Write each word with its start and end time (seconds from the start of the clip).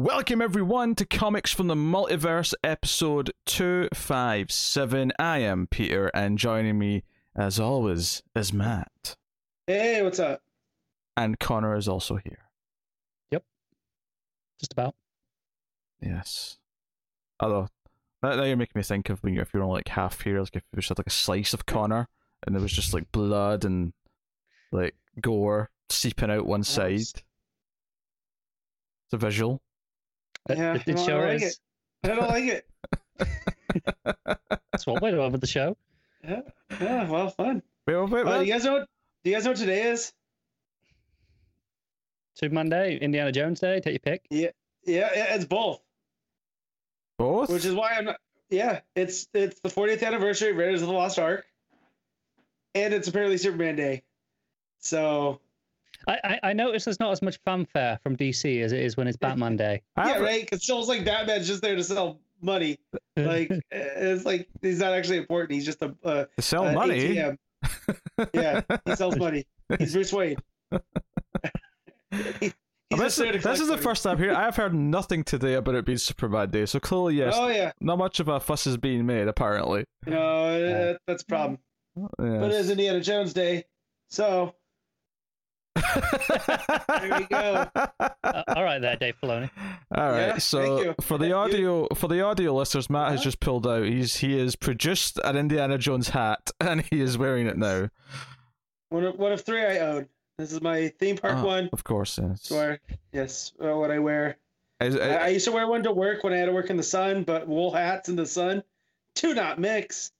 Welcome 0.00 0.40
everyone 0.40 0.94
to 0.94 1.04
Comics 1.04 1.52
from 1.52 1.66
the 1.66 1.74
Multiverse 1.74 2.54
episode 2.62 3.32
257. 3.46 5.10
I 5.18 5.38
am 5.38 5.66
Peter 5.66 6.06
and 6.14 6.38
joining 6.38 6.78
me 6.78 7.02
as 7.34 7.58
always 7.58 8.22
is 8.36 8.52
Matt. 8.52 9.16
Hey, 9.66 10.00
what's 10.04 10.20
up? 10.20 10.40
And 11.16 11.40
Connor 11.40 11.74
is 11.74 11.88
also 11.88 12.14
here. 12.14 12.48
Yep. 13.32 13.42
Just 14.60 14.72
about. 14.72 14.94
Yes. 16.00 16.58
Although 17.40 17.66
now, 18.22 18.36
now 18.36 18.44
you're 18.44 18.56
making 18.56 18.78
me 18.78 18.84
think 18.84 19.10
of 19.10 19.20
when 19.24 19.34
you 19.34 19.40
if 19.40 19.52
you're 19.52 19.64
only 19.64 19.78
like 19.78 19.88
half 19.88 20.20
here, 20.20 20.38
like 20.38 20.54
if 20.54 20.62
was 20.76 20.86
just 20.86 21.00
like 21.00 21.08
a 21.08 21.10
slice 21.10 21.52
of 21.52 21.66
Connor 21.66 22.06
and 22.46 22.54
there 22.54 22.62
was 22.62 22.70
just 22.72 22.94
like 22.94 23.10
blood 23.10 23.64
and 23.64 23.92
like 24.70 24.94
gore 25.20 25.70
seeping 25.90 26.30
out 26.30 26.46
one 26.46 26.62
side. 26.62 27.00
It's 27.00 27.24
a 29.10 29.16
visual. 29.16 29.60
It- 30.48 30.58
Yeah, 30.58 30.74
it, 30.74 30.82
it 30.86 30.98
I 30.98 31.04
sure 31.04 31.26
like 31.26 31.42
is. 31.42 31.60
I 32.04 32.08
don't 32.08 32.28
like 32.28 32.44
it. 32.44 32.66
That's 34.72 34.86
what 34.86 35.02
we're 35.02 35.10
doing 35.10 35.32
with 35.32 35.40
the 35.40 35.46
show. 35.46 35.76
Yeah, 36.24 36.40
yeah 36.80 37.08
well, 37.08 37.30
fun. 37.30 37.62
Wait, 37.86 37.96
wait, 37.96 38.10
wait, 38.10 38.26
Uh, 38.26 38.38
do 38.40 38.44
you 38.44 38.52
guys 38.52 38.64
know? 38.64 38.72
What, 38.74 38.88
do 39.24 39.30
you 39.30 39.36
guys 39.36 39.44
know 39.44 39.50
what 39.50 39.58
today 39.58 39.82
is? 39.90 40.12
Superman 42.34 42.68
Day, 42.68 42.96
Indiana 42.98 43.32
Jones 43.32 43.60
Day, 43.60 43.80
take 43.80 43.92
your 43.94 43.98
pick. 44.00 44.26
Yeah, 44.30 44.50
yeah, 44.84 45.34
it's 45.34 45.44
both. 45.44 45.80
Both? 47.18 47.50
Which 47.50 47.64
is 47.64 47.74
why 47.74 47.92
I'm 47.96 48.04
not. 48.06 48.16
Yeah, 48.50 48.80
it's 48.94 49.26
it's 49.34 49.60
the 49.60 49.68
40th 49.68 50.02
anniversary 50.06 50.50
of 50.50 50.56
Raiders 50.56 50.80
of 50.82 50.88
the 50.88 50.94
Lost 50.94 51.18
Ark, 51.18 51.44
and 52.74 52.94
it's 52.94 53.08
apparently 53.08 53.38
Superman 53.38 53.76
Day. 53.76 54.02
So 54.78 55.40
I, 56.06 56.18
I, 56.24 56.50
I 56.50 56.52
noticed 56.52 56.84
there's 56.86 57.00
not 57.00 57.10
as 57.12 57.22
much 57.22 57.38
fanfare 57.44 57.98
from 58.02 58.16
DC 58.16 58.62
as 58.62 58.72
it 58.72 58.80
is 58.80 58.96
when 58.96 59.06
it's 59.08 59.16
Batman 59.16 59.56
Day. 59.56 59.82
Yeah, 59.96 60.18
right. 60.18 60.42
Because 60.42 60.62
shows 60.62 60.88
like 60.88 61.04
Batman's 61.04 61.46
just 61.46 61.62
there 61.62 61.76
to 61.76 61.84
sell 61.84 62.20
money. 62.40 62.78
Like 63.16 63.50
it's 63.70 64.24
like 64.24 64.48
he's 64.62 64.78
not 64.78 64.92
actually 64.92 65.18
important. 65.18 65.52
He's 65.52 65.64
just 65.64 65.82
a 65.82 65.94
uh, 66.04 66.24
To 66.36 66.42
sell 66.42 66.66
uh, 66.66 66.72
money. 66.72 67.16
ATM. 67.16 67.36
Yeah, 68.34 68.62
he 68.84 68.94
sells 68.96 69.16
money. 69.16 69.44
He's 69.78 69.92
Bruce 69.92 70.12
Wayne. 70.12 70.36
He- 72.40 72.52
this, 72.90 73.00
just 73.00 73.18
there 73.18 73.32
to 73.32 73.38
this 73.38 73.60
is 73.60 73.68
the 73.68 73.76
first 73.76 74.02
time 74.02 74.16
here. 74.16 74.32
I've 74.34 74.56
heard 74.56 74.72
nothing 74.74 75.22
today 75.22 75.54
about 75.54 75.74
it 75.74 75.84
being 75.84 75.98
Superman 75.98 76.50
Day, 76.50 76.64
so 76.64 76.80
clearly, 76.80 77.16
yes, 77.16 77.34
Oh 77.36 77.48
yeah, 77.48 77.72
not 77.80 77.98
much 77.98 78.18
of 78.18 78.28
a 78.28 78.40
fuss 78.40 78.66
is 78.66 78.78
being 78.78 79.04
made, 79.04 79.28
apparently. 79.28 79.84
no, 80.06 80.18
uh, 80.18 80.96
that's 81.06 81.22
a 81.22 81.26
problem. 81.26 81.58
But 82.16 82.50
it 82.50 82.52
is 82.52 82.70
Indiana 82.70 83.00
Jones 83.02 83.34
Day, 83.34 83.64
so 84.08 84.54
There 85.78 87.18
we 87.18 87.26
go. 87.26 87.66
Uh, 88.24 88.42
all 88.48 88.64
right, 88.64 88.80
there, 88.80 88.96
Dave 88.96 89.14
Filoni. 89.22 89.50
All 89.94 90.10
right, 90.10 90.18
Yeah, 90.28 90.38
so 90.38 90.94
for 91.00 91.18
the 91.18 91.26
Thank 91.26 91.34
audio 91.34 91.88
for 91.94 92.08
the 92.08 92.20
audio 92.22 92.54
listeners, 92.54 92.90
Matt 92.90 93.10
has 93.12 93.22
just 93.22 93.40
pulled 93.40 93.66
out. 93.66 93.84
He's 93.84 94.16
he 94.16 94.38
has 94.38 94.56
produced 94.56 95.18
an 95.24 95.36
Indiana 95.36 95.78
Jones 95.78 96.10
hat 96.10 96.50
and 96.60 96.82
he 96.90 97.00
is 97.00 97.16
wearing 97.18 97.46
it 97.46 97.56
now. 97.56 97.88
one 98.90 99.04
of, 99.04 99.18
one 99.18 99.32
of 99.32 99.40
three 99.42 99.64
I 99.64 99.78
own. 99.78 100.08
This 100.38 100.52
is 100.52 100.60
my 100.60 100.88
theme 101.00 101.16
park 101.16 101.36
Ah, 101.38 101.44
one. 101.44 101.70
of 101.72 101.82
course. 101.84 102.18
Yes. 102.22 102.50
Where 102.50 102.80
yes, 103.12 103.52
uh, 103.62 103.74
what 103.76 103.90
I 103.90 103.98
wear. 103.98 104.36
Is- 104.80 104.96
I, 104.96 105.16
I 105.16 105.28
used 105.28 105.46
to 105.46 105.52
wear 105.52 105.66
one 105.66 105.82
to 105.82 105.92
work 105.92 106.22
when 106.22 106.32
I 106.32 106.36
had 106.36 106.46
to 106.46 106.52
work 106.52 106.70
in 106.70 106.76
the 106.76 106.82
sun, 106.84 107.24
but 107.24 107.48
wool 107.48 107.72
hats 107.72 108.08
in 108.08 108.14
the 108.16 108.26
sun 108.26 108.62
do 109.14 109.34
not 109.34 109.58
mix. 109.58 110.12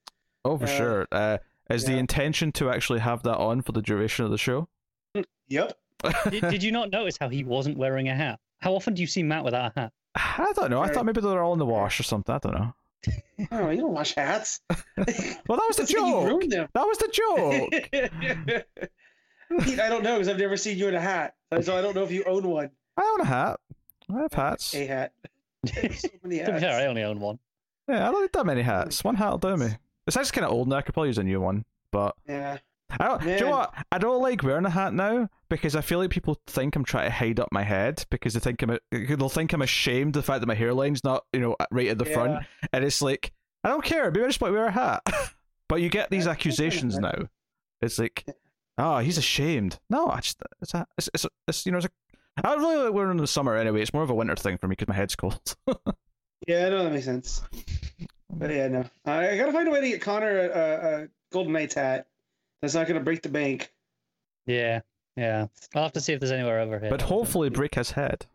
oh, 0.44 0.58
for 0.58 0.64
uh, 0.64 0.66
sure. 0.66 1.08
Uh, 1.12 1.38
is 1.70 1.84
the 1.84 1.96
intention 1.98 2.50
to 2.52 2.70
actually 2.70 2.98
have 3.00 3.22
that 3.24 3.36
on 3.36 3.60
for 3.60 3.72
the 3.72 3.82
duration 3.82 4.24
of 4.24 4.30
the 4.30 4.38
show? 4.38 4.68
Yep. 5.48 5.72
Did, 6.30 6.42
did 6.48 6.62
you 6.62 6.70
not 6.70 6.90
notice 6.92 7.16
how 7.18 7.28
he 7.28 7.42
wasn't 7.42 7.76
wearing 7.76 8.08
a 8.08 8.14
hat? 8.14 8.38
How 8.58 8.74
often 8.74 8.94
do 8.94 9.00
you 9.00 9.06
see 9.08 9.22
Matt 9.24 9.44
without 9.44 9.72
a 9.74 9.80
hat? 9.80 9.92
I 10.14 10.52
don't 10.54 10.70
know. 10.70 10.80
I 10.80 10.88
thought 10.92 11.04
maybe 11.04 11.20
they're 11.20 11.42
all 11.42 11.52
in 11.54 11.58
the 11.58 11.66
wash 11.66 11.98
or 11.98 12.04
something. 12.04 12.32
I 12.34 12.38
don't 12.38 12.54
know. 12.54 12.72
Oh, 13.50 13.70
you 13.70 13.80
don't 13.80 13.92
wash 13.92 14.14
hats. 14.14 14.60
Well, 15.48 15.58
that 15.58 15.64
was 15.66 15.76
the 15.76 15.82
That's 15.82 15.94
how 15.96 16.06
you 16.28 16.48
joke. 16.50 16.70
That 16.74 16.86
was 16.86 16.98
the 16.98 17.08
joke. 17.12 18.64
Pete, 19.64 19.80
I 19.80 19.88
don't 19.88 20.02
know 20.04 20.14
because 20.14 20.28
I've 20.28 20.38
never 20.38 20.56
seen 20.56 20.76
you 20.78 20.88
in 20.88 20.94
a 20.94 21.00
hat, 21.00 21.34
so 21.62 21.76
I 21.76 21.80
don't 21.80 21.94
know 21.94 22.02
if 22.04 22.12
you 22.12 22.22
own 22.24 22.46
one. 22.46 22.70
I 22.96 23.02
own 23.14 23.20
a 23.22 23.24
hat. 23.24 23.60
I 24.14 24.18
have 24.22 24.32
hats. 24.32 24.74
A 24.74 24.86
hat. 24.86 25.12
There's 25.62 26.00
so 26.00 26.08
many 26.22 26.38
To 26.44 26.52
be 26.52 26.60
fair, 26.60 26.78
I 26.80 26.86
only 26.86 27.02
own 27.02 27.18
one. 27.20 27.38
Yeah, 27.88 28.08
I 28.08 28.12
don't 28.12 28.20
need 28.20 28.32
that 28.34 28.46
many 28.46 28.62
hats. 28.62 29.02
One 29.02 29.14
hat 29.16 29.30
will 29.30 29.38
do 29.38 29.56
me. 29.56 29.70
It's 30.06 30.16
actually 30.16 30.32
kind 30.32 30.44
of 30.46 30.52
old 30.52 30.68
now. 30.68 30.76
I 30.76 30.82
could 30.82 30.92
probably 30.94 31.08
use 31.08 31.18
a 31.18 31.22
new 31.24 31.40
one, 31.40 31.64
but 31.90 32.14
Yeah. 32.28 32.58
I 32.90 33.04
don't. 33.06 33.22
Do 33.22 33.30
you 33.30 33.40
know 33.40 33.50
what? 33.50 33.74
I 33.92 33.98
don't 33.98 34.22
like 34.22 34.42
wearing 34.42 34.64
a 34.64 34.70
hat 34.70 34.94
now 34.94 35.28
because 35.50 35.76
I 35.76 35.80
feel 35.82 35.98
like 35.98 36.10
people 36.10 36.40
think 36.46 36.74
I'm 36.74 36.84
trying 36.84 37.04
to 37.06 37.10
hide 37.10 37.38
up 37.38 37.48
my 37.52 37.62
head 37.62 38.04
because 38.10 38.34
they 38.34 38.40
think 38.40 38.62
I'm. 38.62 38.70
A, 38.70 38.78
they'll 38.90 39.28
think 39.28 39.52
I'm 39.52 39.62
ashamed 39.62 40.16
of 40.16 40.22
the 40.22 40.26
fact 40.26 40.40
that 40.40 40.46
my 40.46 40.54
hairline's 40.54 41.04
not, 41.04 41.24
you 41.32 41.40
know, 41.40 41.56
right 41.70 41.88
at 41.88 41.98
the 41.98 42.04
front, 42.06 42.44
and 42.72 42.84
it's 42.84 43.02
like 43.02 43.32
I 43.64 43.68
don't 43.68 43.84
care. 43.84 44.10
Maybe 44.10 44.24
I 44.24 44.28
just 44.28 44.40
want 44.40 44.52
to 44.54 44.58
wear 44.58 44.68
a 44.68 44.70
hat. 44.70 45.02
but 45.68 45.82
you 45.82 45.90
get 45.90 46.10
these 46.10 46.24
Yeah, 46.26 46.32
accusations 46.32 46.98
now. 47.00 47.28
It's 47.82 47.98
like, 47.98 48.24
oh, 48.78 48.98
he's 48.98 49.18
ashamed. 49.18 49.78
No, 49.90 50.08
I 50.08 50.20
just 50.20 50.42
it's 50.62 50.74
a, 50.74 50.86
it's, 50.96 51.10
it's, 51.14 51.26
it's 51.46 51.66
you 51.66 51.72
know, 51.72 51.78
it's 51.78 51.86
a, 51.86 51.90
I 52.38 52.54
don't 52.54 52.60
really 52.60 52.84
like 52.84 52.94
wearing 52.94 53.12
in 53.12 53.16
the 53.18 53.26
summer 53.26 53.54
anyway. 53.54 53.82
It's 53.82 53.92
more 53.92 54.02
of 54.02 54.10
a 54.10 54.14
winter 54.14 54.36
thing 54.36 54.56
for 54.58 54.66
me 54.66 54.72
because 54.72 54.88
my 54.88 54.94
head's 54.94 55.14
cold. 55.16 55.56
Yeah, 56.46 56.66
I 56.66 56.68
know 56.70 56.84
that 56.84 56.92
makes 56.92 57.04
sense. 57.04 57.42
But 58.32 58.50
yeah, 58.50 58.68
no. 58.68 58.84
I 59.04 59.36
gotta 59.36 59.52
find 59.52 59.68
a 59.68 59.70
way 59.70 59.80
to 59.82 59.88
get 59.88 60.00
Connor 60.00 60.38
a, 60.38 60.44
a, 60.48 61.02
a 61.02 61.08
Golden 61.30 61.52
Knights 61.52 61.74
hat. 61.74 62.06
That's 62.62 62.74
not 62.74 62.86
gonna 62.88 63.00
break 63.00 63.22
the 63.22 63.28
bank. 63.28 63.72
Yeah, 64.46 64.80
yeah. 65.16 65.46
I'll 65.74 65.82
have 65.84 65.92
to 65.92 66.00
see 66.00 66.12
if 66.12 66.20
there's 66.20 66.32
anywhere 66.32 66.60
over 66.60 66.78
here. 66.78 66.90
but 66.90 67.02
hopefully 67.02 67.50
break 67.50 67.74
his 67.74 67.90
head. 67.92 68.26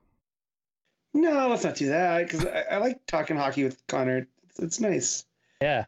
No, 1.14 1.48
let's 1.50 1.64
not 1.64 1.76
do 1.76 1.88
that 1.90 2.24
because 2.28 2.46
I, 2.46 2.64
I 2.72 2.78
like 2.78 3.06
talking 3.06 3.36
hockey 3.38 3.64
with 3.64 3.86
Connor. 3.88 4.28
It's, 4.50 4.60
it's 4.60 4.80
nice. 4.80 5.26
Yeah. 5.62 5.86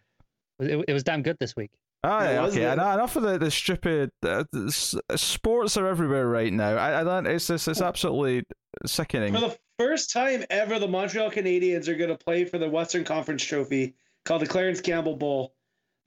It, 0.59 0.85
it 0.88 0.94
was 0.94 1.03
damn 1.03 1.23
good 1.23 1.38
this 1.40 1.56
week. 1.56 1.72
Oh, 2.03 2.19
Yeah, 2.19 2.31
yeah, 2.34 2.41
was 2.44 2.53
okay. 2.53 2.63
it? 2.66 2.73
Enough, 2.73 2.94
enough 2.94 3.16
of 3.16 3.23
the, 3.23 3.38
the 3.40 3.50
stupid. 3.51 4.12
Uh, 4.23 4.44
the 4.52 4.66
s- 4.67 4.96
sports 5.16 5.78
are 5.78 5.88
everywhere 5.88 6.28
right 6.28 6.53
now. 6.53 6.75
I, 6.75 7.02
I 7.02 7.03
don't. 7.03 7.25
It's 7.25 7.50
it's, 7.50 7.67
it's 7.67 7.81
absolutely 7.81 8.44
sickening. 8.85 9.34
For 9.34 9.40
the 9.40 9.57
first 9.79 10.12
time 10.12 10.44
ever, 10.52 10.78
the 10.78 10.88
Montreal 10.88 11.31
Canadiens 11.31 11.88
are 11.88 11.96
gonna 11.96 12.17
play 12.17 12.46
for 12.46 12.59
the 12.59 12.69
Western 12.69 13.03
Conference 13.03 13.44
Trophy 13.44 13.96
called 14.23 14.44
the 14.44 14.47
Clarence 14.47 14.81
Campbell 14.81 15.16
Bowl. 15.16 15.56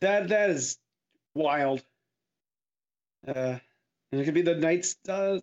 That 0.00 0.28
that 0.28 0.50
is 0.50 0.78
wild. 1.34 1.83
Uh, 3.28 3.59
and 4.12 4.21
it 4.21 4.25
could 4.25 4.34
be 4.34 4.43
the 4.43 4.55
Knights' 4.55 4.97
uh, 5.09 5.39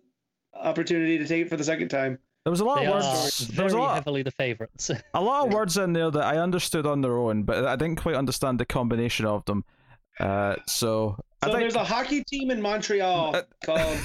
opportunity 0.54 1.18
to 1.18 1.26
take 1.26 1.46
it 1.46 1.48
for 1.48 1.56
the 1.56 1.64
second 1.64 1.88
time. 1.88 2.18
There 2.44 2.50
was 2.50 2.60
a 2.60 2.64
lot 2.64 2.80
They 2.80 2.86
of 2.86 2.92
words. 2.92 3.48
There 3.48 3.64
was 3.64 3.74
a 3.74 3.78
lot, 3.78 3.94
heavily 3.94 4.22
the 4.22 4.30
favourites. 4.30 4.90
a 5.14 5.20
lot 5.20 5.46
of 5.46 5.52
words 5.52 5.76
in 5.76 5.92
there 5.92 6.10
that 6.10 6.22
I 6.24 6.38
understood 6.38 6.86
on 6.86 7.00
their 7.00 7.16
own, 7.18 7.42
but 7.42 7.64
I 7.66 7.74
didn't 7.76 7.96
quite 8.00 8.14
understand 8.14 8.60
the 8.60 8.64
combination 8.66 9.26
of 9.26 9.44
them. 9.46 9.64
Uh, 10.20 10.56
so 10.66 11.16
I 11.42 11.46
So 11.46 11.52
think. 11.52 11.60
there's 11.60 11.74
a 11.74 11.84
hockey 11.84 12.22
team 12.24 12.50
in 12.50 12.62
Montreal 12.62 13.36
Uh, 13.36 13.42
called 13.64 13.98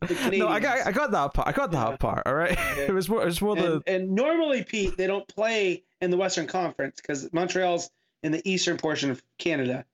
no, 0.32 0.48
I 0.48 0.58
got 0.60 0.86
I 0.86 0.92
got 0.92 1.10
that 1.10 1.34
part. 1.34 1.48
I 1.48 1.52
got 1.52 1.70
that 1.72 1.90
Yeah. 1.90 1.96
part. 1.96 2.22
All 2.26 2.34
right. 2.34 2.52
Okay. 2.52 2.86
It 2.88 2.92
was 2.92 3.08
more. 3.08 3.22
It 3.22 3.26
was 3.26 3.42
more 3.42 3.56
and, 3.56 3.66
the. 3.66 3.82
and 3.86 4.10
normally, 4.14 4.62
Pete, 4.64 4.96
they 4.96 5.06
don't 5.06 5.26
play 5.28 5.82
in 6.00 6.10
the 6.10 6.16
Western 6.16 6.46
Conference 6.46 6.96
because 7.00 7.30
Montreal's 7.32 7.90
in 8.22 8.32
the 8.32 8.40
eastern 8.48 8.76
portion 8.78 9.10
of 9.10 9.22
Canada, 9.38 9.84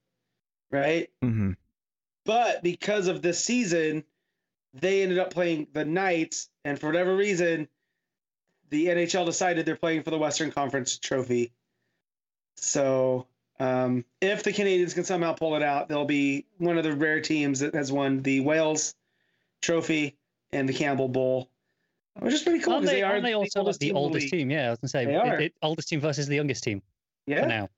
right? 0.71 1.09
hmm 1.23 1.53
But 2.26 2.62
because 2.62 3.06
of 3.09 3.22
this 3.22 3.42
season, 3.42 4.04
they 4.75 5.03
ended 5.03 5.19
up 5.19 5.31
playing 5.32 5.69
the 5.72 5.84
Knights, 5.84 6.48
and 6.64 6.78
for 6.78 6.87
whatever 6.87 7.16
reason, 7.16 7.69
the 8.70 8.87
NHL 8.88 9.25
decided 9.25 9.64
they're 9.64 9.76
playing 9.76 10.03
for 10.03 10.10
the 10.10 10.19
Western 10.19 10.50
Conference 10.50 10.98
trophy. 10.98 11.53
So, 12.56 13.26
um, 13.60 14.04
if 14.20 14.42
the 14.42 14.53
Canadiens 14.53 14.94
can 14.94 15.04
somehow 15.04 15.32
pull 15.34 15.56
it 15.56 15.62
out, 15.62 15.88
they'll 15.88 16.04
be 16.04 16.47
one 16.59 16.76
of 16.78 16.84
the 16.84 16.92
rare 16.94 17.20
teams 17.20 17.60
that 17.60 17.75
has 17.75 17.92
won 17.92 18.22
the 18.22 18.41
Wales 18.41 18.94
Trophy 19.62 20.16
and 20.53 20.69
the 20.69 20.72
Campbell 20.75 21.08
Bowl, 21.08 21.49
which 22.19 22.34
is 22.34 22.43
pretty 22.43 22.61
cool 22.61 22.75
aren't 22.75 22.87
they, 22.87 22.96
they, 22.96 23.02
are 23.02 23.20
they 23.20 23.34
also 23.34 23.62
like 23.62 23.79
the 23.79 23.87
team 23.87 23.96
oldest 23.96 24.29
team? 24.31 24.50
Yeah, 24.50 24.67
I 24.67 24.70
was 24.70 24.79
going 24.81 24.87
to 24.87 24.88
say, 24.88 25.05
They 25.06 25.14
it- 25.14 25.17
are. 25.17 25.40
it- 25.40 25.55
oldest 25.62 25.88
team 25.88 26.00
versus 26.00 26.26
the 26.26 26.34
youngest 26.34 26.64
team 26.64 26.82
Yeah, 27.26 27.43
for 27.43 27.46
now. 27.49 27.69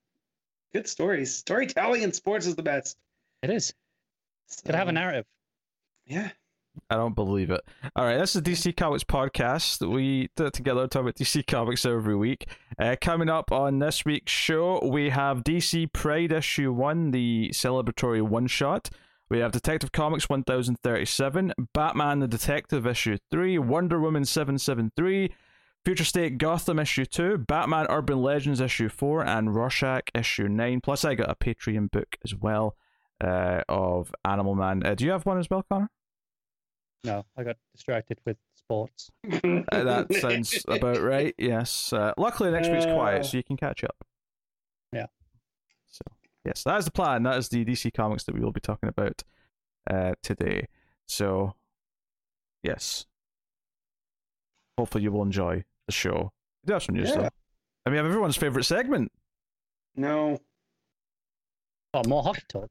good 0.73 0.87
stories. 0.87 1.33
Storytelling 1.35 2.01
in 2.03 2.13
sports 2.13 2.45
is 2.45 2.55
the 2.55 2.63
best. 2.63 2.97
It 3.43 3.49
is. 3.49 3.73
Could 4.65 4.75
have 4.75 4.87
a 4.87 4.91
narrative. 4.91 5.25
Yeah. 6.05 6.29
I 6.89 6.95
don't 6.95 7.15
believe 7.15 7.49
it. 7.49 7.61
All 7.95 8.05
right, 8.05 8.17
this 8.17 8.35
is 8.35 8.41
the 8.41 8.51
DC 8.51 8.77
Comics 8.77 9.03
podcast. 9.03 9.87
We 9.87 10.29
do 10.35 10.45
it 10.45 10.53
together, 10.53 10.87
talk 10.87 11.01
about 11.01 11.15
DC 11.15 11.45
Comics 11.45 11.85
every 11.85 12.15
week. 12.15 12.47
Uh, 12.77 12.95
coming 12.99 13.29
up 13.29 13.51
on 13.51 13.79
this 13.79 14.05
week's 14.05 14.31
show, 14.31 14.79
we 14.83 15.09
have 15.09 15.43
DC 15.43 15.91
Pride 15.91 16.31
issue 16.31 16.71
one, 16.71 17.11
the 17.11 17.49
celebratory 17.53 18.21
one 18.21 18.47
shot. 18.47 18.89
We 19.29 19.39
have 19.39 19.51
Detective 19.51 19.91
Comics 19.91 20.29
1037, 20.29 21.53
Batman 21.73 22.19
the 22.19 22.27
Detective 22.27 22.87
issue 22.87 23.17
3, 23.29 23.59
Wonder 23.59 23.99
Woman 23.99 24.25
773, 24.25 25.31
Future 25.85 26.03
State 26.03 26.37
Gotham 26.39 26.79
issue 26.79 27.05
2, 27.05 27.39
Batman 27.39 27.85
Urban 27.89 28.21
Legends 28.21 28.61
issue 28.61 28.89
4, 28.89 29.25
and 29.25 29.53
Rorschach 29.53 30.09
issue 30.15 30.47
9. 30.47 30.81
Plus, 30.81 31.05
I 31.05 31.13
got 31.13 31.29
a 31.29 31.35
Patreon 31.35 31.91
book 31.91 32.17
as 32.23 32.33
well 32.33 32.75
uh, 33.21 33.61
of 33.69 34.13
Animal 34.25 34.55
Man. 34.55 34.85
Uh, 34.85 34.95
do 34.95 35.05
you 35.05 35.11
have 35.11 35.25
one 35.25 35.37
as 35.39 35.49
well, 35.49 35.63
Connor? 35.69 35.89
No, 37.03 37.25
I 37.37 37.43
got 37.43 37.55
distracted 37.75 38.19
with 38.25 38.37
sports. 38.55 39.09
Uh, 39.71 39.83
that 39.83 40.13
sounds 40.15 40.63
about 40.67 41.01
right. 41.01 41.33
Yes. 41.37 41.93
Uh, 41.93 42.13
luckily, 42.17 42.51
next 42.51 42.69
week's 42.69 42.85
quiet, 42.85 43.25
so 43.25 43.37
you 43.37 43.43
can 43.43 43.55
catch 43.57 43.83
up. 43.83 43.95
Yeah. 44.91 45.05
So 45.87 46.01
yes, 46.45 46.63
that 46.63 46.77
is 46.79 46.85
the 46.85 46.91
plan. 46.91 47.23
That 47.23 47.37
is 47.37 47.49
the 47.49 47.63
DC 47.63 47.93
comics 47.93 48.23
that 48.25 48.33
we 48.35 48.41
will 48.41 48.51
be 48.51 48.59
talking 48.59 48.89
about 48.89 49.23
uh, 49.89 50.13
today. 50.23 50.67
So 51.07 51.53
yes, 52.63 53.05
hopefully 54.77 55.03
you 55.03 55.11
will 55.11 55.23
enjoy 55.23 55.63
the 55.87 55.93
show. 55.93 56.31
We 56.63 56.67
do 56.67 56.73
have 56.73 56.83
some 56.83 56.95
news 56.95 57.09
Yeah. 57.09 57.15
though. 57.15 57.29
And 57.85 57.93
we 57.93 57.97
have 57.97 58.05
everyone's 58.05 58.35
favorite 58.37 58.65
segment. 58.65 59.11
No. 59.95 60.39
Oh, 61.93 62.01
more 62.07 62.23
hockey 62.23 62.43
talk. 62.49 62.69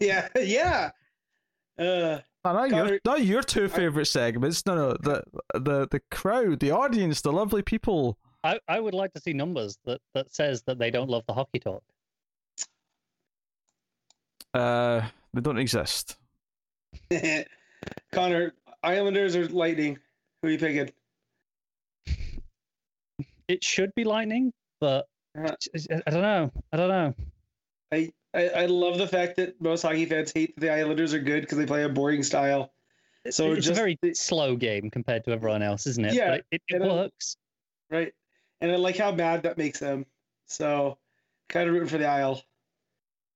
Yeah, 0.00 0.28
yeah. 0.40 0.90
Uh, 1.78 2.20
Oh, 2.44 2.52
not 2.52 2.70
your, 2.70 2.78
Connor- 2.84 3.00
not 3.04 3.24
your 3.24 3.42
two 3.42 3.68
favorite 3.68 4.06
segments. 4.06 4.64
No, 4.66 4.76
no, 4.76 4.92
the 4.92 5.24
the 5.58 5.88
the 5.90 6.00
crowd, 6.12 6.60
the 6.60 6.70
audience, 6.70 7.20
the 7.20 7.32
lovely 7.32 7.60
people. 7.62 8.16
I, 8.44 8.60
I 8.68 8.78
would 8.78 8.94
like 8.94 9.12
to 9.14 9.20
see 9.20 9.32
numbers 9.32 9.76
that, 9.84 10.00
that 10.14 10.32
says 10.32 10.62
that 10.68 10.78
they 10.78 10.92
don't 10.92 11.10
love 11.10 11.24
the 11.26 11.34
hockey 11.34 11.58
talk. 11.58 11.82
Uh, 14.54 15.02
they 15.34 15.40
don't 15.40 15.58
exist. 15.58 16.18
Connor, 18.12 18.52
Islanders 18.84 19.34
or 19.34 19.48
Lightning? 19.48 19.98
Who 20.42 20.48
are 20.48 20.50
you 20.52 20.58
picking? 20.58 20.90
It 23.48 23.64
should 23.64 23.92
be 23.96 24.04
lightning, 24.04 24.52
but 24.80 25.08
Uh, 25.36 25.50
I 25.90 26.00
I 26.06 26.10
don't 26.10 26.22
know. 26.22 26.52
I 26.72 26.76
don't 26.76 26.88
know. 26.88 27.14
I, 27.92 28.12
I 28.36 28.48
I 28.48 28.66
love 28.66 28.98
the 28.98 29.08
fact 29.08 29.36
that 29.36 29.60
most 29.60 29.82
hockey 29.82 30.04
fans 30.06 30.32
hate 30.32 30.54
that 30.56 30.60
the 30.60 30.70
Islanders 30.72 31.14
are 31.14 31.18
good 31.18 31.40
because 31.42 31.58
they 31.58 31.66
play 31.66 31.82
a 31.84 31.88
boring 31.88 32.22
style. 32.22 32.72
So 33.30 33.52
it's 33.52 33.66
just 33.66 33.70
a 33.80 33.82
very 33.82 33.98
slow 34.14 34.54
game 34.54 34.90
compared 34.90 35.24
to 35.24 35.32
everyone 35.32 35.62
else, 35.62 35.86
isn't 35.88 36.04
it? 36.04 36.14
Yeah, 36.14 36.30
but 36.30 36.44
it, 36.52 36.62
it, 36.68 36.74
and 36.74 36.84
I- 36.84 36.86
works. 36.86 37.36
right? 37.90 38.12
And 38.60 38.70
I 38.70 38.76
like 38.76 38.96
how 38.96 39.10
mad 39.12 39.42
that 39.42 39.58
makes 39.58 39.80
them. 39.80 40.06
So, 40.46 40.96
kind 41.48 41.68
of 41.68 41.74
rooting 41.74 41.88
for 41.88 41.98
the 41.98 42.06
Isle. 42.06 42.40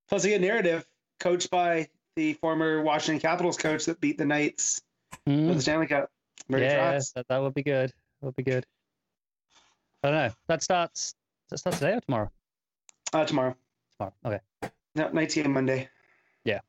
Plus, 0.07 0.25
get 0.25 0.39
narrative 0.41 0.87
coached 1.19 1.49
by 1.51 1.89
the 2.15 2.33
former 2.33 2.81
Washington 2.81 3.19
Capitals 3.19 3.57
coach 3.57 3.85
that 3.85 3.99
beat 4.01 4.17
the 4.17 4.25
Knights 4.25 4.81
for 5.25 5.31
Mm, 5.31 5.53
the 5.55 5.61
Stanley 5.61 5.87
Cup. 5.87 6.09
Very 6.49 6.63
yeah, 6.63 6.99
that, 7.15 7.27
that 7.27 7.37
would 7.41 7.53
be 7.53 7.63
good. 7.63 7.89
That 7.89 8.25
would 8.25 8.35
be 8.35 8.43
good. 8.43 8.65
I 10.03 10.07
don't 10.09 10.17
know. 10.17 10.33
That 10.47 10.63
starts. 10.63 11.13
That 11.49 11.57
starts 11.59 11.79
today 11.79 11.93
or 11.93 12.01
tomorrow? 12.01 12.31
Uh, 13.13 13.25
tomorrow. 13.25 13.55
Tomorrow. 13.97 14.13
Okay. 14.25 14.39
No, 14.95 15.09
Knights 15.09 15.35
game 15.35 15.53
Monday. 15.53 15.89
Yeah. 16.43 16.59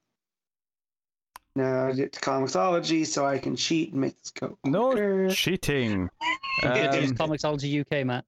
Now 1.55 1.89
I 1.89 1.93
get 1.93 2.13
to 2.13 2.21
Comixology 2.21 3.07
so 3.07 3.27
I 3.27 3.39
can 3.39 3.57
cheat 3.57 3.93
and 3.93 4.01
make 4.01 4.19
this 4.19 4.31
go. 4.31 4.57
No 4.65 4.91
quicker. 4.93 5.31
cheating. 5.31 6.09
It 6.63 6.95
is 6.95 7.11
Um, 7.11 7.17
Comixology 7.17 7.81
UK, 7.81 8.07
Matt. 8.07 8.25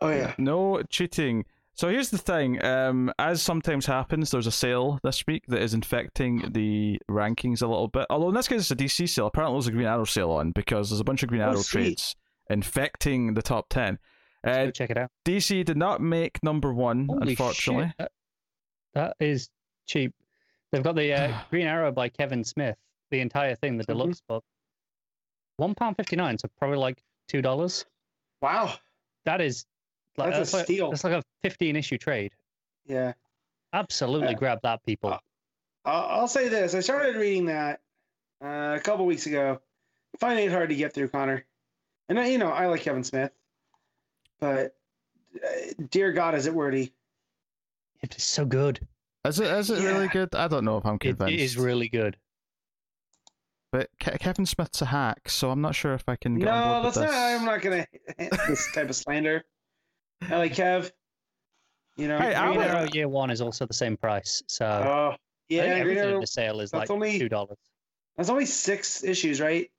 Oh 0.00 0.10
yeah. 0.10 0.34
No 0.38 0.82
cheating. 0.90 1.44
So 1.76 1.88
here's 1.88 2.10
the 2.10 2.18
thing. 2.18 2.64
Um, 2.64 3.12
as 3.18 3.42
sometimes 3.42 3.86
happens, 3.86 4.30
there's 4.30 4.46
a 4.46 4.52
sale 4.52 5.00
this 5.02 5.24
week 5.26 5.44
that 5.48 5.60
is 5.60 5.74
infecting 5.74 6.52
the 6.52 7.00
rankings 7.10 7.62
a 7.62 7.66
little 7.66 7.88
bit. 7.88 8.06
Although 8.10 8.28
in 8.28 8.34
this 8.34 8.46
case 8.48 8.60
it's 8.60 8.70
a 8.70 8.76
DC 8.76 9.08
sale. 9.08 9.26
Apparently 9.26 9.56
there's 9.56 9.66
a 9.68 9.72
Green 9.72 9.86
Arrow 9.86 10.04
sale 10.04 10.30
on 10.32 10.52
because 10.52 10.90
there's 10.90 11.00
a 11.00 11.04
bunch 11.04 11.22
of 11.22 11.28
Green 11.30 11.40
Oh, 11.40 11.46
Arrow 11.50 11.62
sweet. 11.62 11.82
trades 11.82 12.16
infecting 12.50 13.34
the 13.34 13.42
top 13.42 13.66
ten. 13.70 13.98
Uh, 14.46 14.66
Go 14.66 14.70
check 14.72 14.90
it 14.90 14.98
out. 14.98 15.10
DC 15.24 15.64
did 15.64 15.76
not 15.78 16.00
make 16.02 16.42
number 16.42 16.72
one, 16.74 17.06
Holy 17.08 17.30
unfortunately. 17.30 17.92
shit! 17.98 18.10
That, 18.94 19.16
that 19.18 19.24
is 19.26 19.48
cheap. 19.86 20.12
They've 20.72 20.82
got 20.82 20.96
the 20.96 21.12
uh, 21.12 21.38
Green 21.50 21.66
Arrow 21.66 21.92
by 21.92 22.08
Kevin 22.08 22.44
Smith, 22.44 22.76
the 23.10 23.20
entire 23.20 23.54
thing, 23.54 23.76
the 23.76 23.84
Mhm. 23.84 23.88
deluxe 23.88 24.20
book. 24.28 24.44
One 25.56 25.74
pound 25.74 25.96
fifty 25.96 26.16
nine, 26.16 26.38
so 26.38 26.48
probably 26.58 26.78
like 26.78 27.02
two 27.28 27.40
dollars. 27.42 27.84
Wow. 28.42 28.74
That 29.24 29.40
is 29.40 29.66
like 30.16 30.32
That's 30.32 30.52
a 30.52 30.56
like, 30.56 30.64
steal. 30.66 30.90
That's 30.90 31.04
like 31.04 31.12
a 31.12 31.22
fifteen 31.42 31.76
issue 31.76 31.98
trade. 31.98 32.32
Yeah. 32.86 33.12
Absolutely 33.72 34.28
Yeah. 34.30 34.34
grab 34.34 34.60
that, 34.62 34.84
people. 34.84 35.10
Uh, 35.12 35.18
I'll, 35.84 36.20
I'll 36.20 36.28
say 36.28 36.48
this. 36.48 36.74
I 36.74 36.80
started 36.80 37.16
reading 37.16 37.46
that 37.46 37.80
uh, 38.42 38.74
a 38.76 38.80
couple 38.80 39.06
weeks 39.06 39.26
ago. 39.26 39.60
Finding 40.18 40.46
it 40.46 40.52
hard 40.52 40.68
to 40.68 40.76
get 40.76 40.92
through, 40.92 41.08
Connor. 41.08 41.44
And 42.08 42.18
I, 42.20 42.28
you 42.28 42.38
know, 42.38 42.50
I 42.50 42.66
like 42.66 42.82
Kevin 42.82 43.02
Smith, 43.02 43.32
but 44.38 44.76
uh, 45.42 45.48
dear 45.90 46.12
God, 46.12 46.34
is 46.34 46.46
it 46.46 46.54
wordy? 46.54 46.92
It 48.04 48.16
is 48.16 48.22
so 48.22 48.44
good. 48.44 48.86
Is 49.26 49.40
it 49.40 49.46
is 49.46 49.70
it 49.70 49.82
really 49.82 50.08
good? 50.08 50.34
I 50.34 50.46
don't 50.46 50.66
know 50.66 50.76
if 50.76 50.84
I'm 50.84 50.96
It, 50.96 51.00
convinced. 51.00 51.32
it 51.32 51.40
is 51.40 51.56
really 51.56 51.88
good. 51.88 52.18
But 53.72 53.88
Ke- 53.98 54.18
Kevin 54.20 54.44
Smith's 54.44 54.82
a 54.82 54.84
hack, 54.86 55.28
so 55.30 55.50
I'm 55.50 55.62
not 55.62 55.74
sure 55.74 55.94
if 55.94 56.04
I 56.06 56.16
can 56.16 56.38
get 56.38 56.46
on 56.48 56.60
No, 56.60 56.82
that's 56.82 56.96
let's 56.98 57.10
not. 57.10 57.18
I'm 57.18 57.44
not 57.46 57.62
gonna 57.62 57.86
this 58.18 58.70
type 58.74 58.90
of 58.90 58.94
slander. 58.96 59.42
I 60.20 60.36
like 60.36 60.52
Kev. 60.52 60.90
You 61.96 62.08
know, 62.08 62.18
Hey, 62.18 62.34
I 62.34 62.46
Green 62.48 62.58
would- 62.58 62.66
Arrow 62.66 62.88
Year 62.92 63.08
One 63.08 63.30
is 63.30 63.40
also 63.40 63.64
the 63.66 63.72
same 63.74 63.96
price, 63.96 64.42
so 64.48 64.66
Oh, 64.66 64.68
I 65.12 65.16
yeah, 65.48 65.62
think 65.62 65.70
Green 65.72 65.80
everything 65.80 66.04
Arrow. 66.04 66.14
in 66.16 66.20
the 66.20 66.26
sale 66.26 66.60
is 66.60 66.72
like 66.74 66.90
only- 66.90 67.18
two 67.18 67.30
dollars. 67.30 67.56
That's 68.18 68.28
only 68.28 68.46
six 68.46 69.02
issues, 69.02 69.40
right? 69.40 69.70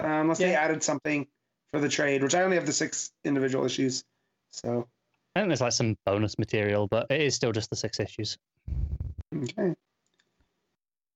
Uh, 0.00 0.06
unless 0.06 0.38
they 0.38 0.54
added 0.54 0.82
something 0.84 1.26
for 1.72 1.80
the 1.80 1.88
trade, 1.88 2.22
which 2.22 2.34
I 2.36 2.42
only 2.44 2.56
have 2.56 2.66
the 2.66 2.72
six 2.72 3.10
individual 3.24 3.64
issues. 3.66 4.04
So 4.52 4.88
I 5.38 5.42
think 5.42 5.50
there's 5.50 5.60
like 5.60 5.72
some 5.72 5.96
bonus 6.04 6.36
material, 6.36 6.88
but 6.88 7.06
it 7.10 7.20
is 7.20 7.34
still 7.36 7.52
just 7.52 7.70
the 7.70 7.76
six 7.76 8.00
issues. 8.00 8.36
okay. 9.34 9.74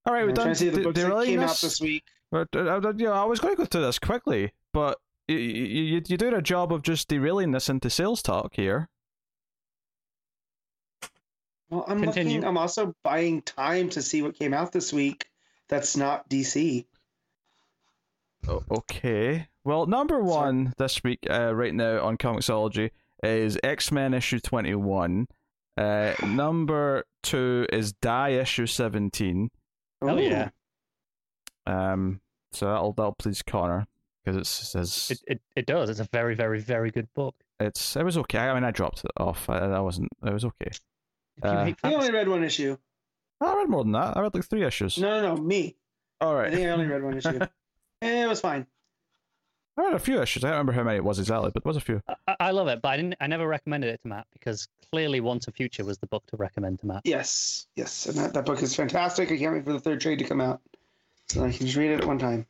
All 0.06 0.12
right, 0.14 0.24
we're 0.26 0.32
trying 0.32 0.46
done. 0.48 0.54
see 0.54 0.69
the 0.69 0.76
de- 0.78 0.82
books 0.84 0.94
that 1.00 1.06
derailing 1.06 1.26
came 1.28 1.40
out 1.40 1.48
this? 1.48 1.60
this 1.62 1.80
week. 1.80 2.04
But, 2.30 2.48
uh, 2.54 2.60
uh, 2.60 2.92
you 2.96 3.06
know, 3.06 3.12
I 3.12 3.24
was 3.24 3.40
going 3.40 3.54
to 3.54 3.58
go 3.58 3.64
through 3.66 3.82
this 3.82 3.98
quickly, 3.98 4.52
but 4.72 4.98
you, 5.28 5.36
you, 5.36 6.02
you're 6.06 6.19
doing 6.19 6.34
a 6.34 6.42
job 6.42 6.72
of 6.72 6.82
just 6.82 7.08
derailing 7.08 7.50
this 7.50 7.69
into 7.69 7.90
sales 7.90 8.22
talk 8.22 8.52
here. 8.54 8.88
Well, 11.70 11.84
I'm 11.88 12.02
Continue. 12.02 12.34
looking. 12.34 12.44
I'm 12.48 12.58
also 12.58 12.94
buying 13.02 13.42
time 13.42 13.88
to 13.90 14.02
see 14.02 14.22
what 14.22 14.34
came 14.38 14.54
out 14.54 14.72
this 14.72 14.92
week. 14.92 15.26
That's 15.69 15.96
not 15.96 16.28
DC. 16.28 16.84
O- 18.48 18.62
Okay. 18.70 19.48
Well, 19.64 19.86
number 19.86 20.14
Sorry. 20.16 20.24
one 20.24 20.74
this 20.78 21.02
week, 21.04 21.20
uh, 21.30 21.54
right 21.54 21.72
now 21.74 22.04
on 22.04 22.16
Comixology, 22.16 22.90
is 23.22 23.58
X 23.62 23.92
Men 23.92 24.14
issue 24.14 24.40
21. 24.40 25.26
Uh, 25.76 26.12
number 26.26 27.04
two 27.22 27.66
is 27.72 27.92
Die 27.94 28.28
issue 28.30 28.66
17. 28.66 29.50
Hell 30.02 30.20
yeah. 30.20 30.50
Um, 31.66 32.20
so 32.52 32.66
that'll, 32.66 32.92
that'll 32.92 33.14
please 33.14 33.42
Connor 33.42 33.86
because 34.24 34.36
it 34.36 34.46
says 34.46 35.08
It, 35.10 35.20
it 35.26 35.41
it 35.56 35.67
does. 35.67 35.88
It's 35.91 36.00
a 36.00 36.08
very 36.12 36.34
very 36.34 36.60
very 36.60 36.91
good 36.91 37.08
book. 37.14 37.34
it's 37.60 37.96
it 37.96 38.05
was 38.05 38.19
okay. 38.19 38.38
I 38.38 38.55
mean, 38.55 38.64
I 38.64 38.70
dropped 38.70 39.05
it 39.05 39.10
off. 39.17 39.48
I, 39.48 39.58
I 39.58 39.81
wasn't. 39.81 40.08
It 40.24 40.32
was 40.32 40.44
okay. 40.44 40.70
You 41.43 41.48
Uh, 41.48 41.72
I 41.82 41.94
only 41.94 42.10
read 42.12 42.29
one 42.29 42.44
issue. 42.44 42.76
I 43.41 43.55
read 43.56 43.69
more 43.70 43.84
than 43.84 43.93
that. 43.93 44.17
I 44.17 44.20
read 44.20 44.34
like 44.34 44.44
three 44.44 44.64
issues. 44.64 44.98
No, 44.98 45.20
no, 45.20 45.34
no, 45.34 45.43
me. 45.43 45.76
All 46.20 46.34
right. 46.34 46.52
I 46.52 46.55
think 46.55 46.67
I 46.67 46.70
only 46.70 46.86
read 46.86 47.02
one 47.02 47.17
issue. 47.17 47.38
Eh, 48.02 48.24
it 48.24 48.26
was 48.26 48.41
fine. 48.41 48.67
I 49.76 49.82
read 49.82 49.94
a 49.94 49.98
few 49.98 50.20
issues. 50.20 50.44
I 50.44 50.48
don't 50.48 50.58
remember 50.58 50.72
how 50.72 50.82
many 50.82 50.96
it 50.96 51.05
was 51.05 51.19
exactly, 51.19 51.50
but 51.52 51.62
it 51.62 51.67
was 51.67 51.76
a 51.76 51.81
few. 51.81 52.02
I, 52.29 52.36
I 52.41 52.50
love 52.50 52.69
it, 52.69 52.82
but 52.82 52.91
I 52.91 52.96
didn't. 52.96 53.14
I 53.20 53.26
never 53.26 53.46
recommended 53.46 53.88
it 53.88 54.02
to 54.02 54.08
Matt 54.08 54.26
because 54.32 54.69
clearly, 54.91 55.20
Once 55.20 55.48
a 55.48 55.52
Future 55.52 55.84
was 55.84 55.98
the 55.98 56.06
book 56.06 56.24
to 56.26 56.36
recommend 56.36 56.81
to 56.81 56.86
Matt. 56.86 57.02
Yes, 57.05 57.67
yes, 57.74 58.06
and 58.06 58.17
that, 58.19 58.34
that 58.34 58.44
book 58.44 58.62
is 58.62 58.76
fantastic. 58.76 59.32
I 59.32 59.38
can't 59.38 59.55
wait 59.55 59.64
for 59.64 59.72
the 59.72 59.81
third 59.81 60.00
trade 60.00 60.19
to 60.19 60.24
come 60.24 60.41
out, 60.41 60.60
so 61.29 61.43
I 61.44 61.50
can 61.52 61.67
just 61.67 61.76
read 61.76 61.91
it 61.91 62.00
at 62.00 62.06
one 62.06 62.19
time. 62.19 62.46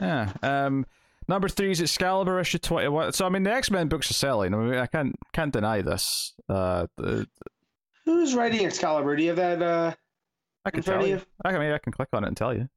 Yeah. 0.00 0.32
Um, 0.42 0.86
number 1.28 1.48
three 1.48 1.72
is 1.72 1.82
Excalibur 1.82 2.40
issue 2.40 2.58
twenty 2.58 2.88
one. 2.88 3.12
So 3.12 3.26
I 3.26 3.28
mean, 3.28 3.42
the 3.42 3.52
X 3.52 3.70
Men 3.70 3.88
books 3.88 4.10
are 4.10 4.14
selling. 4.14 4.54
I 4.54 4.56
mean, 4.56 4.74
I 4.74 4.86
can't 4.86 5.14
can't 5.32 5.52
deny 5.52 5.82
this. 5.82 6.32
Uh, 6.48 6.86
the, 6.96 7.28
Who's 8.06 8.34
writing 8.34 8.64
Excalibur? 8.64 9.14
Do 9.14 9.22
you 9.22 9.28
have 9.28 9.36
that? 9.36 9.62
Uh, 9.62 9.92
I 10.64 10.70
can 10.70 10.82
tell 10.82 11.06
you. 11.06 11.16
you? 11.16 11.22
I 11.44 11.52
mean, 11.52 11.72
I 11.72 11.78
can 11.78 11.92
click 11.92 12.08
on 12.14 12.24
it 12.24 12.28
and 12.28 12.36
tell 12.36 12.54
you. 12.54 12.68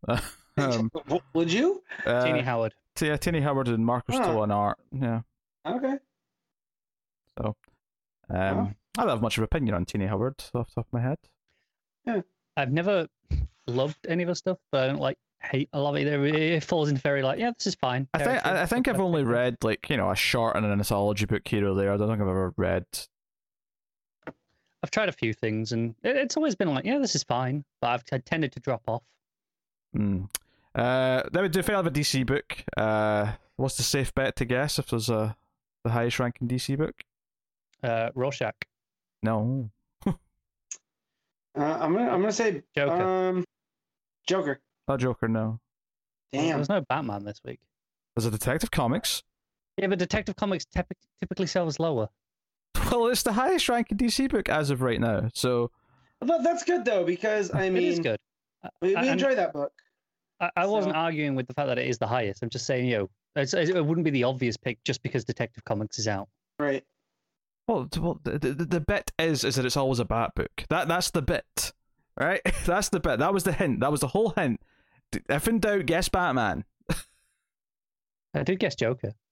um, 0.58 0.92
would 1.34 1.52
you? 1.52 1.82
uh, 2.06 2.26
Jeannie 2.26 2.42
Howard. 2.42 2.74
T- 2.96 3.08
yeah, 3.08 3.18
Tini 3.18 3.42
Howard 3.42 3.68
and 3.70 3.86
Marcus 3.86 4.16
Huh. 4.16 4.24
Stoll 4.24 4.42
on 4.42 4.52
art. 4.52 4.78
Yeah. 4.92 5.22
Okay. 5.66 5.96
So, 7.38 7.56
um, 8.30 8.58
Wow. 8.58 8.72
I 8.98 9.02
don't 9.02 9.10
have 9.10 9.22
much 9.22 9.38
of 9.38 9.42
an 9.42 9.46
opinion 9.46 9.76
on 9.76 9.86
Tini 9.86 10.06
Howard 10.06 10.36
off 10.54 10.68
the 10.70 10.76
top 10.76 10.88
of 10.88 10.94
my 10.94 11.02
head. 11.02 11.18
Yeah. 12.06 12.22
I've 12.56 12.72
never 12.72 13.08
loved 13.68 13.98
any 14.08 14.22
of 14.24 14.30
her 14.30 14.36
stuff, 14.36 14.60
but 14.72 14.84
I 14.84 14.88
don't 14.88 15.00
like 15.00 15.18
hate 15.42 15.70
a 15.74 15.80
lot 15.80 15.96
of 15.96 16.02
it. 16.02 16.36
It 16.36 16.64
falls 16.64 16.90
into 16.90 17.02
very 17.02 17.24
like, 17.24 17.40
yeah, 17.40 17.52
this 17.58 17.66
is 17.68 17.76
fine. 17.76 18.08
I 18.14 18.20
think 18.20 18.46
I, 18.46 18.62
I 18.62 18.66
think 18.68 18.88
I've 18.88 19.00
only 19.00 19.24
read 19.24 19.58
like 19.64 19.90
you 19.90 19.98
know 19.98 20.12
a 20.12 20.16
short 20.16 20.56
and 20.56 20.66
an 20.66 20.72
anthology 20.72 21.26
book 21.26 21.48
here 21.48 21.68
or 21.68 21.74
there. 21.74 21.92
I 21.92 21.98
don't 21.98 22.08
think 22.08 22.22
I've 22.22 22.28
ever 22.28 22.54
read. 22.56 22.86
I've 24.84 24.92
tried 24.92 25.10
a 25.10 25.14
few 25.14 25.34
things, 25.34 25.72
and 25.72 25.96
it, 26.04 26.16
it's 26.16 26.38
always 26.38 26.56
been 26.56 26.74
like, 26.74 26.86
yeah, 26.86 27.00
this 27.00 27.16
is 27.16 27.24
fine, 27.24 27.64
but 27.82 27.90
I've 27.90 28.04
t- 28.06 28.20
tended 28.20 28.52
to 28.52 28.60
drop 28.60 28.84
off. 28.88 29.02
Hmm. 29.96 30.26
Uh, 30.76 31.24
then 31.32 31.44
we 31.44 31.50
do 31.50 31.62
fail 31.64 31.80
of 31.80 31.88
a 31.88 31.92
DC 31.92 32.26
book. 32.26 32.64
Uh, 32.76 33.34
what's 33.58 33.78
the 33.78 33.84
safe 33.84 34.14
bet 34.16 34.36
to 34.38 34.46
guess 34.46 34.80
if 34.80 34.88
there's 34.88 35.10
a 35.10 35.36
the 35.84 35.92
highest 35.92 36.20
ranking 36.20 36.48
DC 36.48 36.78
book? 36.78 36.96
Uh, 37.84 38.10
Rorschach, 38.16 38.56
No. 39.22 39.70
Uh, 41.56 41.62
I'm 41.80 41.94
gonna 41.94 42.10
I'm 42.10 42.20
gonna 42.22 42.32
say 42.32 42.64
Joker. 42.76 43.04
um, 43.04 43.46
Joker. 44.28 44.60
Not 44.88 45.00
Joker, 45.00 45.28
no. 45.28 45.60
Damn. 46.32 46.56
There's 46.58 46.70
no 46.70 46.82
Batman 46.82 47.24
this 47.26 47.42
week. 47.46 47.60
There's 48.16 48.26
a 48.26 48.32
Detective 48.32 48.72
Comics. 48.72 49.22
Yeah, 49.78 49.86
but 49.88 50.00
Detective 50.00 50.36
Comics 50.36 50.66
typ- 50.76 50.88
typically 51.22 51.46
sells 51.48 51.80
lower. 51.80 52.10
Well, 52.92 53.08
it's 53.08 53.22
the 53.24 53.34
highest 53.34 53.70
ranking 53.70 53.98
DC 54.00 54.30
book 54.30 54.50
as 54.50 54.70
of 54.72 54.82
right 54.82 55.00
now. 55.00 55.30
So 55.36 55.70
But 56.20 56.44
that's 56.44 56.64
good 56.64 56.86
though 56.86 57.04
because 57.06 57.54
I 57.54 57.70
mean, 57.70 57.78
it 57.78 57.84
is 57.84 57.96
mean 57.98 58.04
good. 58.04 58.18
we, 58.82 58.88
we 58.90 58.96
And- 58.96 59.08
enjoy 59.10 59.36
that 59.36 59.54
book. 59.54 59.72
I, 60.44 60.64
I 60.64 60.66
wasn't 60.66 60.94
So- 60.96 61.00
arguing 61.00 61.36
with 61.36 61.48
the 61.48 61.54
fact 61.54 61.68
that 61.68 61.78
it 61.78 61.88
is 61.88 61.98
the 61.98 62.08
highest. 62.08 62.44
I'm 62.44 62.50
just 62.50 62.66
saying, 62.66 62.86
you 62.88 62.98
know, 62.98 63.10
it's, 63.36 63.54
it 63.54 63.84
wouldn't 63.86 64.06
be 64.06 64.12
the 64.12 64.24
obvious 64.26 64.58
pick 64.58 64.84
just 64.84 65.02
because 65.04 65.26
Detective 65.26 65.64
Comics 65.66 65.98
is 66.00 66.08
out. 66.08 66.28
Right. 66.60 66.84
Well, 67.68 67.88
well, 68.00 68.20
the, 68.24 68.38
the 68.40 68.54
the 68.54 68.80
bit 68.82 69.12
is 69.18 69.44
is 69.46 69.56
that 69.56 69.66
it's 69.66 69.78
always 69.78 70.00
a 70.00 70.06
Bat 70.06 70.32
book. 70.36 70.66
That 70.70 70.88
that's 70.90 71.12
the 71.12 71.22
bit, 71.22 71.72
right? 72.20 72.42
that's 72.66 72.90
the 72.90 73.00
bit. 73.00 73.20
That 73.20 73.34
was 73.34 73.44
the 73.46 73.54
hint. 73.54 73.80
That 73.80 73.90
was 73.92 74.02
the 74.02 74.08
whole 74.08 74.32
hint. 74.32 74.60
If 75.30 75.48
in 75.48 75.60
doubt, 75.60 75.86
guess 75.86 76.10
Batman. 76.10 76.66
I 78.36 78.44
did 78.44 78.60
guess 78.60 78.76
Joker. 78.76 79.14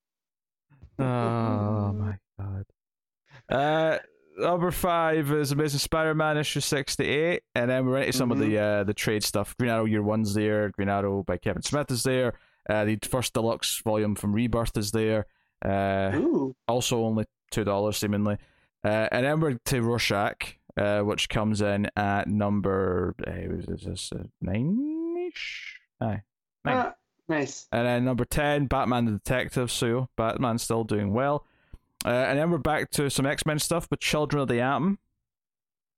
Oh 1.00 1.94
my 1.94 2.18
god. 2.40 2.66
Uh, 3.50 3.98
number 4.42 4.72
five 4.72 5.32
is 5.32 5.52
Amazing 5.52 5.80
Spider-Man 5.80 6.38
issue 6.38 6.60
sixty-eight, 6.60 7.44
and 7.56 7.70
then 7.70 7.86
we're 7.86 8.00
into 8.00 8.14
some 8.14 8.32
of 8.32 8.40
the 8.40 8.58
uh 8.58 8.84
the 8.84 8.94
trade 8.94 9.24
stuff. 9.24 9.56
Green 9.58 9.72
Arrow 9.72 9.86
Year 9.86 10.04
One's 10.04 10.34
there. 10.34 10.70
Green 10.70 10.90
Arrow 10.90 11.24
by 11.24 11.38
Kevin 11.38 11.62
Smith 11.62 11.92
is 11.92 12.04
there. 12.04 12.34
Uh, 12.70 12.86
the 12.86 13.00
first 13.04 13.34
deluxe 13.34 13.82
volume 13.84 14.16
from 14.16 14.34
Rebirth 14.34 14.78
is 14.78 14.92
there. 14.92 15.26
Uh, 15.64 16.12
Ooh. 16.16 16.56
also 16.68 17.04
only 17.04 17.26
two 17.52 17.64
dollars 17.64 17.98
seemingly. 17.98 18.38
Uh, 18.84 19.08
and 19.12 19.26
then 19.26 19.40
we're 19.40 19.58
to 19.66 19.82
Rorschach, 19.82 20.58
uh, 20.78 21.02
which 21.02 21.30
comes 21.30 21.62
in 21.62 21.88
at 21.96 22.28
number 22.28 23.16
uh, 23.28 23.32
is 23.32 23.84
this 23.84 24.12
uh, 24.14 24.24
nine 24.42 25.28
ish? 25.28 25.80
Aye. 26.00 26.24
Nine. 26.66 26.76
Ah, 26.76 26.96
nice. 27.28 27.68
And 27.72 27.86
then 27.86 28.06
number 28.06 28.26
10, 28.26 28.66
Batman 28.66 29.06
the 29.06 29.12
Detective. 29.14 29.72
So 29.72 30.10
Batman's 30.18 30.64
still 30.64 30.84
doing 30.84 31.14
well. 31.14 31.46
Uh, 32.06 32.10
and 32.10 32.40
then 32.40 32.50
we're 32.50 32.58
back 32.58 32.90
to 32.92 33.10
some 33.10 33.26
X 33.26 33.46
Men 33.46 33.60
stuff 33.60 33.88
with 33.92 34.00
Children 34.00 34.42
of 34.42 34.48
the 34.48 34.60
Atom. 34.60 35.00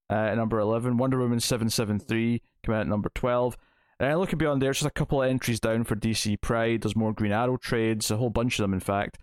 Uh, 0.09 0.15
at 0.15 0.35
number 0.37 0.59
11, 0.59 0.97
Wonder 0.97 1.17
Woman 1.17 1.39
773 1.39 2.41
coming 2.63 2.77
out 2.77 2.81
at 2.81 2.87
number 2.87 3.09
12. 3.15 3.57
And 3.99 4.19
looking 4.19 4.37
beyond 4.37 4.61
there, 4.61 4.73
just 4.73 4.85
a 4.85 4.91
couple 4.91 5.21
of 5.23 5.29
entries 5.29 5.59
down 5.59 5.85
for 5.85 5.95
DC 5.95 6.41
Pride. 6.41 6.81
There's 6.81 6.95
more 6.95 7.13
Green 7.13 7.31
Arrow 7.31 7.57
trades, 7.57 8.11
a 8.11 8.17
whole 8.17 8.29
bunch 8.29 8.59
of 8.59 8.63
them, 8.63 8.73
in 8.73 8.79
fact. 8.79 9.17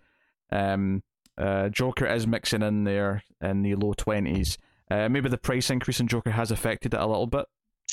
Um, 0.51 1.03
uh, 1.37 1.69
Joker 1.69 2.07
is 2.07 2.25
mixing 2.25 2.61
in 2.63 2.83
there 2.83 3.23
in 3.41 3.61
the 3.61 3.75
low 3.75 3.93
20s. 3.93 4.57
Uh, 4.89 5.07
maybe 5.07 5.29
the 5.29 5.37
price 5.37 5.69
increase 5.69 5.99
in 5.99 6.07
Joker 6.07 6.31
has 6.31 6.51
affected 6.51 6.93
it 6.93 6.99
a 6.99 7.05
little 7.05 7.27
bit. 7.27 7.45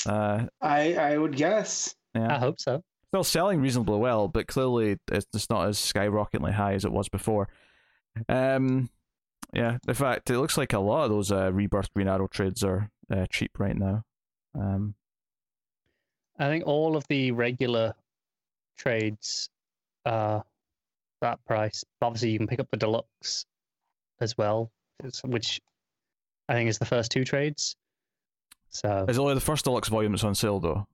Uh, 0.07 0.47
I 0.61 0.95
I 0.95 1.19
would 1.19 1.37
guess. 1.37 1.95
yeah 2.15 2.35
I 2.37 2.39
hope 2.39 2.61
so. 2.61 2.83
still 3.09 3.25
selling 3.25 3.61
reasonably 3.61 3.99
well, 3.99 4.29
but 4.29 4.47
clearly 4.47 4.97
it's 5.11 5.51
not 5.51 5.69
as 5.69 5.79
skyrocketingly 5.79 6.53
high 6.53 6.75
as 6.75 6.85
it 6.85 6.93
was 6.93 7.09
before. 7.09 7.49
Um, 8.29 8.91
yeah. 9.53 9.79
In 9.87 9.95
fact, 9.95 10.31
it 10.31 10.39
looks 10.39 10.57
like 10.57 10.73
a 10.73 10.79
lot 10.79 11.05
of 11.05 11.11
those 11.11 11.33
uh, 11.33 11.53
Rebirth 11.53 11.93
Green 11.95 12.09
Arrow 12.09 12.29
trades 12.29 12.63
are 12.65 12.91
uh, 13.11 13.27
cheap 13.31 13.59
right 13.59 13.77
now. 13.77 14.05
Um, 14.55 14.95
I 16.39 16.47
think 16.49 16.67
all 16.67 16.97
of 16.97 17.07
the 17.09 17.33
regular 17.33 17.95
trades 18.77 19.51
are 20.07 20.45
that 21.21 21.45
price. 21.45 21.85
Obviously, 22.01 22.31
you 22.31 22.39
can 22.39 22.47
pick 22.47 22.61
up 22.61 22.71
the 22.71 22.77
deluxe 22.77 23.45
as 24.21 24.37
well, 24.39 24.71
which 25.25 25.61
I 26.49 26.55
think 26.55 26.69
is 26.69 26.79
the 26.79 26.85
first 26.85 27.11
two 27.11 27.25
trades. 27.25 27.77
So 28.71 29.07
is 29.09 29.19
only 29.19 29.35
the 29.35 29.41
first 29.41 29.65
deluxe 29.65 29.89
volume 29.89 30.13
that's 30.13 30.25
on 30.25 30.35
sale 30.35 30.61
though? 30.61 30.87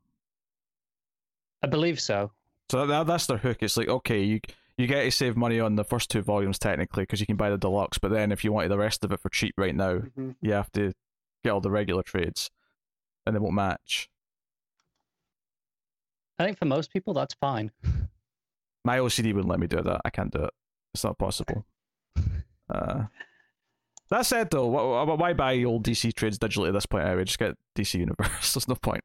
I 1.63 1.67
believe 1.67 2.01
so. 2.01 2.31
So 2.71 2.87
that, 2.87 3.07
that's 3.07 3.27
their 3.27 3.39
hook. 3.39 3.59
It's 3.61 3.77
like 3.77 3.89
okay, 3.89 4.23
you 4.23 4.41
you 4.79 4.87
get 4.87 5.03
to 5.05 5.11
save 5.11 5.37
money 5.37 5.61
on 5.61 5.77
the 5.77 5.85
first 5.85 6.11
two 6.11 6.21
volumes 6.23 6.59
technically 6.59 7.03
because 7.05 7.21
you 7.21 7.27
can 7.27 7.37
buy 7.37 7.51
the 7.51 7.59
deluxe, 7.59 7.99
but 7.99 8.11
then 8.11 8.33
if 8.33 8.43
you 8.45 8.53
wanted 8.53 8.71
the 8.71 8.79
rest 8.79 9.05
of 9.05 9.13
it 9.13 9.21
for 9.21 9.29
cheap 9.29 9.55
right 9.57 9.75
now, 9.75 9.99
Mhm. 9.99 10.37
you 10.41 10.53
have 10.53 10.71
to 10.73 10.93
get 11.45 11.51
all 11.51 11.61
the 11.61 11.71
regular 11.71 12.03
trades, 12.03 12.51
and 13.27 13.35
they 13.37 13.41
won't 13.41 13.55
match. 13.55 14.09
I 16.39 16.45
think 16.45 16.59
for 16.59 16.65
most 16.65 16.93
people 16.93 17.15
that's 17.15 17.35
fine. 17.35 17.71
My 18.85 18.99
OCD 18.99 19.33
wouldn't 19.33 19.49
let 19.51 19.61
me 19.61 19.67
do 19.67 19.81
that. 19.81 20.01
I 20.05 20.11
can't 20.11 20.33
do 20.33 20.43
it. 20.45 20.51
It's 20.95 21.05
not 21.05 21.19
possible. 21.19 21.65
Uh, 22.67 23.05
that 24.09 24.25
said, 24.25 24.51
though, 24.51 24.71
wh- 24.73 25.07
wh- 25.07 25.19
why 25.21 25.35
buy 25.35 25.63
old 25.65 25.85
DC 25.85 26.15
trades 26.15 26.39
digitally 26.39 26.69
at 26.69 26.73
this 26.73 26.87
point? 26.87 27.05
Anyway, 27.07 27.25
just 27.25 27.39
get 27.39 27.57
DC 27.77 27.99
Universe. 28.01 28.27
There's 28.55 28.67
no 28.67 28.75
point. 28.75 29.03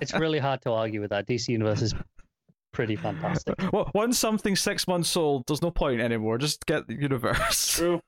It's 0.00 0.14
really 0.14 0.38
hard 0.38 0.62
to 0.62 0.70
argue 0.70 1.00
with 1.00 1.10
that. 1.10 1.26
DC 1.26 1.48
Universe 1.48 1.82
is 1.82 1.94
pretty 2.76 2.94
fantastic. 2.96 3.54
Well, 3.72 3.90
once 3.94 4.18
something's 4.18 4.60
six 4.60 4.86
months 4.86 5.16
old, 5.16 5.44
there's 5.46 5.62
no 5.62 5.70
point 5.70 6.00
anymore. 6.00 6.38
Just 6.38 6.66
get 6.66 6.86
the 6.86 6.94
universe. 6.94 7.72
True. 7.76 8.00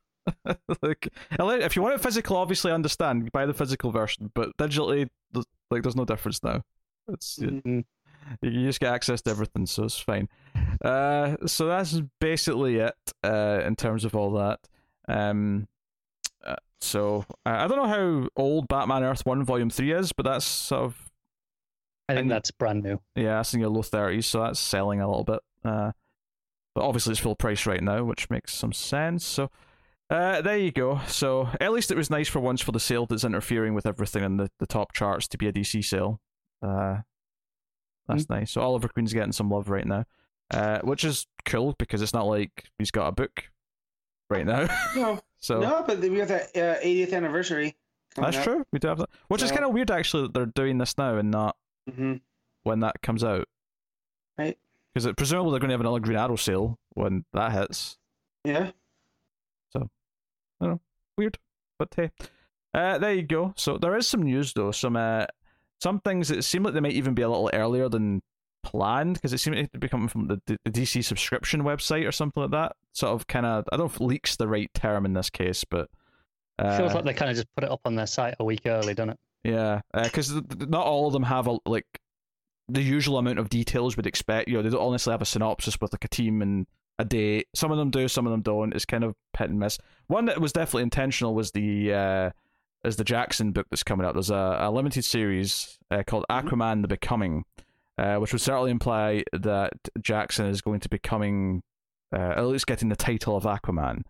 like, 0.83 1.09
if 1.41 1.75
you 1.75 1.83
want 1.83 1.95
it 1.95 2.01
physical, 2.03 2.37
obviously 2.37 2.71
understand. 2.71 3.25
You 3.25 3.31
buy 3.33 3.47
the 3.47 3.55
physical 3.55 3.91
version, 3.91 4.31
but 4.35 4.57
digitally, 4.59 5.09
there's- 5.33 5.47
like, 5.71 5.83
there's 5.83 5.97
no 5.97 6.05
difference 6.05 6.43
now. 6.45 6.63
It's 7.09 7.39
Mhm. 7.39 7.63
Mm. 7.65 7.85
you 8.43 8.51
you 8.51 8.67
just 8.67 8.81
get 8.81 8.93
access 8.93 9.23
to 9.23 9.31
everything, 9.31 9.65
so 9.67 9.85
it's 9.85 9.99
fine. 9.99 10.29
Uh, 10.85 11.37
so 11.47 11.67
that's 11.67 12.01
basically 12.21 12.77
it 12.77 12.95
uh, 13.25 13.63
in 13.67 13.75
terms 13.75 14.05
of 14.05 14.15
all 14.15 14.33
that. 14.33 14.61
Um, 15.09 15.67
uh, 16.45 16.57
so 16.81 17.25
uh, 17.47 17.57
I 17.65 17.67
don't 17.67 17.79
know 17.79 17.89
how 17.89 18.29
old 18.37 18.69
Batman 18.69 19.03
Earth 19.05 19.25
One 19.25 19.43
Volume 19.45 19.71
Three 19.71 19.93
is, 19.93 20.13
but 20.13 20.25
that's 20.25 20.45
sort 20.45 20.85
of 20.85 21.08
I 22.09 22.15
think 22.15 22.23
And- 22.23 22.31
that's 22.31 22.51
brand 22.51 22.83
new. 22.83 23.01
yeah, 23.15 23.37
that's 23.37 23.53
in 23.55 23.61
your 23.61 23.69
low 23.71 23.83
thirties, 23.83 24.27
so 24.27 24.43
that's 24.43 24.59
selling 24.61 25.01
a 25.01 25.07
little 25.09 25.25
bit. 25.25 25.41
Uh, 25.65 25.93
but 26.75 26.85
obviously 26.85 27.13
it's 27.13 27.21
full 27.21 27.35
price 27.37 27.67
right 27.67 27.83
now, 27.83 28.05
which 28.05 28.31
makes 28.31 28.55
some 28.55 28.73
sense. 28.73 29.25
So. 29.27 29.51
Uh, 30.11 30.41
there 30.41 30.57
you 30.57 30.73
go. 30.73 31.03
So 31.07 31.51
at 31.61 31.71
least 31.71 31.91
it 31.91 31.97
was 31.99 32.09
nice 32.09 32.29
for 32.29 32.41
once 32.41 32.63
for 32.63 32.73
the 32.73 32.81
sale 32.81 33.05
that's 33.05 33.25
interfering 33.25 33.75
with 33.75 33.85
everything 33.85 34.25
in 34.25 34.39
the, 34.39 34.51
the 34.59 34.67
top 34.67 34.95
charts 34.95 35.29
to 35.29 35.37
be 35.37 35.49
a 35.49 35.53
DC 35.53 35.85
sale. 35.85 36.19
Uh, 36.63 37.01
that's 38.07 38.31
nice. 38.31 38.53
So 38.53 38.63
Oliver 38.63 38.89
Queen's 38.89 39.13
getting 39.13 39.33
some 39.33 39.51
love 39.51 39.69
right 39.69 39.87
now, 39.87 40.07
uh, 40.51 40.79
which 40.81 41.05
is 41.05 41.27
cool 41.45 41.75
because 41.79 42.01
it's 42.01 42.15
not 42.15 42.27
like 42.27 42.71
he's 42.79 42.91
got 42.91 43.09
a 43.09 43.13
book 43.13 43.51
right 44.31 44.47
now. 44.47 44.67
No, 44.97 45.21
so 45.41 45.61
no, 45.61 45.85
but 45.87 45.99
we 46.01 46.19
have 46.21 46.29
that 46.29 46.57
uh, 46.57 46.81
80th 46.83 47.13
anniversary. 47.13 47.77
that's 48.17 48.43
true. 48.43 48.65
We 48.73 48.79
do 48.79 48.89
have 48.89 48.99
that, 48.99 49.11
which 49.29 49.43
is 49.43 49.53
kind 49.53 49.65
of 49.67 49.75
weird 49.75 49.91
actually 49.91 50.23
that 50.23 50.33
they're 50.33 50.47
doing 50.47 50.79
this 50.79 50.97
now 50.97 51.19
and 51.19 51.31
not 51.31 51.55
hmm 51.91 52.15
when 52.65 52.81
that 52.81 53.01
comes 53.03 53.25
out. 53.25 53.47
Right. 54.37 54.59
Because 54.93 55.13
presumably 55.17 55.53
they're 55.53 55.61
going 55.61 55.71
to 55.71 55.75
have 55.75 55.81
another 55.81 56.01
Green 56.01 56.19
Arrow 56.19 56.37
sale 56.37 56.79
when 56.95 57.25
that 57.33 57.53
hits. 57.53 57.97
Yeah. 58.45 58.73
So, 59.71 59.89
that's 60.61 60.81
weird, 61.17 61.39
but 61.79 61.89
hey, 61.95 62.11
uh, 62.75 62.99
there 62.99 63.15
you 63.15 63.23
go. 63.23 63.53
So 63.57 63.79
there 63.79 63.97
is 63.97 64.07
some 64.07 64.23
news 64.23 64.53
though. 64.53 64.71
Some 64.71 64.97
uh, 64.97 65.27
some 65.81 66.01
things 66.01 66.29
that 66.29 66.43
seem 66.43 66.63
like 66.63 66.75
they 66.75 66.81
might 66.81 66.93
even 66.93 67.15
be 67.15 67.23
a 67.23 67.29
little 67.29 67.51
earlier 67.53 67.89
than 67.89 68.23
planned 68.63 69.15
because 69.15 69.33
it 69.33 69.39
seemed 69.39 69.71
to 69.73 69.79
be 69.79 69.89
coming 69.89 70.09
from 70.09 70.29
the, 70.29 70.41
the 70.47 70.59
DC 70.71 71.05
subscription 71.05 71.63
website 71.63 72.07
or 72.07 72.13
something 72.13 72.43
like 72.43 72.53
that. 72.53 72.73
Sort 72.93 73.13
of 73.13 73.27
kind 73.27 73.47
of 73.47 73.65
I 73.73 73.77
don't 73.77 73.87
know 73.87 73.93
if 73.95 74.01
leaks 74.01 74.37
the 74.37 74.49
right 74.49 74.71
term 74.75 75.05
in 75.05 75.13
this 75.13 75.31
case, 75.31 75.65
but 75.65 75.89
uh, 76.59 76.77
Feels 76.77 76.95
like 76.95 77.05
they 77.05 77.15
kind 77.15 77.31
of 77.31 77.37
just 77.37 77.49
put 77.55 77.65
it 77.65 77.71
up 77.71 77.81
on 77.85 77.95
their 77.95 78.07
site 78.07 78.35
a 78.41 78.45
week 78.45 78.63
early, 78.67 78.95
doesn't 78.95 79.11
it? 79.11 79.19
Yeah, 79.49 79.81
because 79.95 80.33
not 80.33 80.87
all 80.87 81.07
of 81.07 81.13
them 81.13 81.23
have 81.23 81.47
a 81.47 81.59
like 81.65 81.87
the 82.69 82.83
usual 82.83 83.19
amount 83.19 83.39
of 83.39 83.49
details 83.49 83.97
we'd 83.97 84.07
expect. 84.07 84.49
You 84.49 84.57
know, 84.57 84.63
they 84.63 84.71
don't 84.71 84.93
necessarily 84.93 85.15
have 85.15 85.23
a 85.23 85.27
synopsis 85.27 85.81
with 85.81 85.93
like 85.93 86.05
a 86.05 86.09
team 86.09 86.43
and 86.43 86.67
a 86.99 87.05
date. 87.05 87.49
Some 87.55 87.71
of 87.71 87.79
them 87.79 87.91
do, 87.91 88.09
some 88.09 88.27
of 88.27 88.31
them 88.31 88.43
don't. 88.43 88.75
It's 88.75 88.85
kind 88.85 89.05
of 89.05 89.15
hit 89.37 89.51
and 89.51 89.59
miss. 89.59 89.79
One 90.09 90.27
that 90.27 90.41
was 90.41 90.53
definitely 90.53 90.83
intentional 90.83 91.35
was 91.35 91.53
the 91.53 91.93
uh, 91.93 92.31
is 92.85 92.97
the 92.97 93.05
Jackson 93.05 93.53
book 93.53 93.67
that's 93.71 93.83
coming 93.83 94.07
out. 94.07 94.15
There's 94.15 94.31
a, 94.31 94.59
a 94.61 94.71
limited 94.71 95.05
series 95.05 95.79
uh, 95.91 96.03
called 96.07 96.27
Aquaman: 96.31 96.83
The 96.83 96.89
Becoming, 96.89 97.45
uh, 97.97 98.17
which 98.17 98.33
would 98.33 98.43
certainly 98.43 98.71
imply 98.71 99.25
that 99.33 99.73
Jackson 100.01 100.47
is 100.47 100.61
going 100.61 100.81
to 100.81 100.89
becoming 100.89 101.63
uh, 102.13 102.35
at 102.37 102.47
least 102.47 102.67
getting 102.67 102.89
the 102.89 102.97
title 102.97 103.37
of 103.37 103.45
Aquaman 103.45 104.03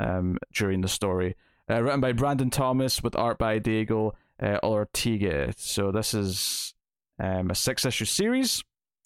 um, 0.00 0.38
during 0.52 0.80
the 0.80 0.88
story. 0.88 1.34
Uh, 1.68 1.82
written 1.82 2.00
by 2.00 2.12
Brandon 2.12 2.48
Thomas 2.48 3.02
with 3.02 3.16
art 3.16 3.38
by 3.38 3.58
Diego 3.58 4.14
uh, 4.42 4.58
Ortega. 4.62 5.52
So 5.56 5.90
this 5.92 6.14
is 6.14 6.74
um, 7.18 7.50
a 7.50 7.54
six 7.54 7.84
issue 7.84 8.04
series. 8.04 8.62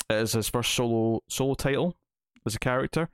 It 0.09 0.17
is 0.17 0.33
his 0.33 0.49
first 0.49 0.75
solo 0.75 1.23
solo 1.29 1.55
title 1.55 1.97
as 2.47 2.55
a 2.55 2.59
character. 2.59 3.09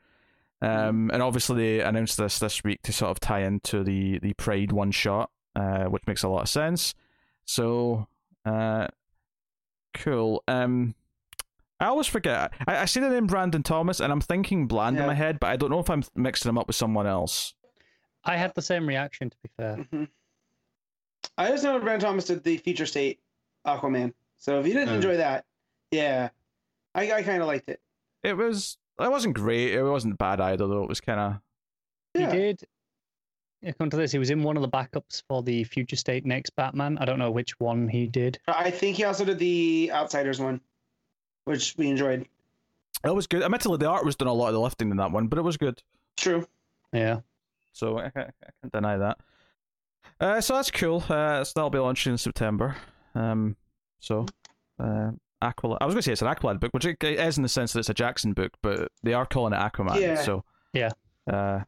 Um, 0.62 1.11
and 1.12 1.23
obviously 1.23 1.56
they 1.56 1.80
announced 1.85 2.16
this 2.16 2.38
this 2.38 2.64
week 2.64 2.80
to 2.82 2.92
sort 2.92 3.11
of 3.11 3.20
tie 3.20 3.42
into 3.42 3.85
the 3.85 4.18
the 4.20 4.32
Pride 4.35 4.73
one 4.73 4.90
shot, 4.90 5.30
uh, 5.54 5.85
which 5.85 6.02
makes 6.06 6.23
a 6.23 6.28
lot 6.28 6.42
of 6.42 6.49
sense. 6.49 6.94
So, 7.44 8.08
uh, 8.44 8.88
cool. 9.94 10.42
Um, 10.49 10.94
I 11.78 11.87
always 11.87 12.06
forget. 12.06 12.52
I, 12.66 12.78
I 12.78 12.85
see 12.87 13.00
the 13.00 13.11
name 13.11 13.26
Brandon 13.26 13.62
Thomas, 13.62 14.00
and 14.00 14.11
I'm 14.11 14.23
thinking 14.23 14.66
Bland 14.66 14.99
in 14.99 15.06
my 15.06 15.14
head, 15.14 15.38
but 15.38 15.49
I 15.49 15.56
don't 15.56 15.70
know 15.70 15.80
if 15.80 15.90
I'm 15.90 16.02
mixing 16.14 16.49
him 16.49 16.56
up 16.56 16.66
with 16.66 16.76
someone 16.76 17.06
else. 17.06 17.52
I 18.25 18.37
had 18.37 18.54
the 18.54 18.62
same 18.62 18.88
reaction, 18.88 19.30
to 19.30 19.37
be 19.42 19.50
fair. 19.56 20.08
I 21.38 21.49
just 21.49 21.64
know 21.64 21.78
Brand 21.81 22.00
Thomas 22.02 22.25
did 22.26 22.43
the 22.45 22.57
Future 22.59 22.87
State 22.87 23.21
Aquaman. 23.66 24.12
So 24.38 24.61
if 24.61 24.66
you 24.66 24.73
didn't 24.75 24.90
Oh. 24.90 24.95
enjoy 24.97 25.16
that, 25.19 25.45
yeah, 25.90 26.31
I, 26.95 27.12
I 27.12 27.23
kind 27.23 27.40
of 27.43 27.49
liked 27.49 27.69
it. 27.69 27.81
it 28.23 28.37
was 28.37 28.78
it 29.00 29.11
wasn't 29.11 29.35
great. 29.35 29.73
It 29.75 29.83
wasn't 29.83 30.16
bad 30.19 30.40
either, 30.40 30.66
though. 30.66 30.83
It 30.83 30.88
was 30.88 31.00
kind 31.00 31.21
of 31.21 31.35
Yeah. 32.14 32.31
He 32.33 32.38
did. 32.38 32.64
Yeah, 33.62 33.73
come 33.73 33.90
to 33.90 33.97
this, 33.97 34.12
he 34.12 34.19
was 34.19 34.31
in 34.31 34.43
one 34.43 34.57
of 34.57 34.62
the 34.62 34.69
backups 34.69 35.23
for 35.28 35.43
the 35.43 35.64
Future 35.64 35.97
State 35.97 36.25
next 36.26 36.50
Batman. 36.57 36.99
I 36.99 37.05
don't 37.05 37.19
know 37.19 37.31
which 37.31 37.59
one 37.59 37.88
he 37.88 38.07
did. 38.07 38.38
I 38.47 38.71
think 38.71 38.97
he 38.97 39.05
also 39.05 39.25
did 39.25 39.38
the 39.38 39.90
Outsiders 39.93 40.38
one, 40.40 40.61
which 41.45 41.75
we 41.76 41.88
enjoyed. 41.88 42.26
it 43.05 43.14
was 43.14 43.26
good. 43.26 43.43
Admittedly, 43.43 43.78
the 43.78 43.88
art 43.88 44.05
was 44.05 44.14
doing 44.16 44.28
a 44.28 44.33
lot 44.33 44.49
of 44.49 44.55
the 44.55 44.61
lifting 44.61 44.90
in 44.90 44.97
that 44.99 45.11
one, 45.11 45.26
but 45.28 45.38
it 45.38 45.43
was 45.43 45.57
good. 45.57 45.83
True. 46.16 46.47
Yeah. 46.93 47.21
So 47.73 47.99
I 47.99 48.11
can't, 48.11 48.31
I 48.43 48.50
can't 48.62 48.73
deny 48.73 48.97
that. 48.99 49.19
Uh, 50.20 50.40
so 50.40 50.54
that's 50.54 50.70
cool. 50.70 51.04
Uh, 51.08 51.44
so 51.44 51.52
that'll 51.54 51.70
be 51.70 51.78
launching 51.78 52.12
in 52.12 52.18
September. 52.18 52.76
Um, 53.14 53.56
so 54.00 54.26
uh, 54.78 55.10
Aqualad. 55.42 55.78
I 55.80 55.86
was 55.86 55.94
going 55.94 55.96
to 55.96 56.02
say 56.02 56.12
it's 56.12 56.22
an 56.22 56.28
Aqualad 56.28 56.60
book, 56.60 56.72
which 56.72 56.84
it 56.84 57.02
is 57.02 57.36
in 57.36 57.42
the 57.42 57.48
sense 57.48 57.72
that 57.72 57.80
it's 57.80 57.90
a 57.90 57.94
Jackson 57.94 58.32
book, 58.32 58.52
but 58.62 58.90
they 59.02 59.12
are 59.12 59.26
calling 59.26 59.52
it 59.52 59.56
Aquaman. 59.56 60.00
Yeah. 60.00 60.22
So 60.22 60.44
Yeah. 60.72 60.90
Uh, 61.30 61.60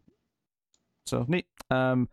so 1.06 1.24
neat. 1.28 1.46
Um, 1.70 2.08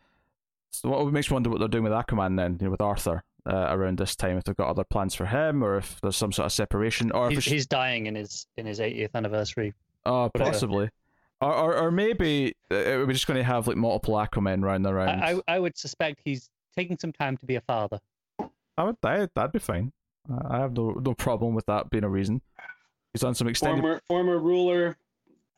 so 0.72 0.90
what 0.90 1.12
makes 1.14 1.30
me 1.30 1.36
wonder 1.36 1.50
what 1.50 1.60
they're 1.60 1.68
doing 1.68 1.84
with 1.84 1.94
Aquaman 1.94 2.38
then, 2.38 2.58
you 2.60 2.66
know, 2.66 2.72
with 2.72 2.82
Arthur 2.82 3.24
uh, 3.46 3.68
around 3.70 3.98
this 3.98 4.16
time? 4.16 4.38
If 4.38 4.44
they've 4.44 4.56
got 4.56 4.70
other 4.70 4.84
plans 4.84 5.16
for 5.16 5.26
him, 5.26 5.64
or 5.64 5.78
if 5.78 6.00
there's 6.02 6.18
some 6.18 6.32
sort 6.32 6.48
of 6.48 6.52
separation, 6.52 7.12
or 7.12 7.28
if 7.28 7.32
He's, 7.32 7.38
it's 7.40 7.48
he's 7.48 7.68
dying 7.68 8.08
in 8.08 8.16
his 8.16 8.48
in 8.58 8.66
his 8.66 8.80
80th 8.80 9.14
anniversary. 9.16 9.74
oh, 10.06 10.24
whatever. 10.34 10.52
possibly. 10.52 10.90
Or, 11.42 11.54
or, 11.54 11.78
or 11.78 11.92
maybe 11.92 12.56
uh, 12.72 13.04
we're 13.06 13.12
just 13.12 13.28
going 13.28 13.38
to 13.38 13.44
have 13.44 13.68
like 13.68 13.78
multiple 13.78 14.16
Aquaman 14.16 14.64
running 14.64 14.88
around. 14.88 15.22
I, 15.22 15.34
I 15.34 15.56
I 15.56 15.60
would 15.60 15.78
suspect 15.78 16.22
he's 16.24 16.50
taking 16.76 16.98
some 16.98 17.12
time 17.12 17.38
to 17.38 17.46
be 17.46 17.56
a 17.56 17.62
father. 17.62 18.00
I 18.78 18.84
would, 18.84 18.98
I, 19.04 19.28
that'd 19.36 19.52
be 19.52 19.60
fine. 19.60 19.92
Uh, 20.32 20.40
I 20.50 20.60
have 20.60 20.74
no 20.74 20.92
no 20.92 21.14
problem 21.14 21.54
with 21.54 21.66
that 21.68 21.90
being 21.90 22.04
a 22.04 22.10
reason. 22.10 22.42
He's 23.14 23.24
on 23.24 23.36
some 23.36 23.48
extended. 23.48 23.82
Former 23.82 24.02
former 24.08 24.40
ruler, 24.40 24.98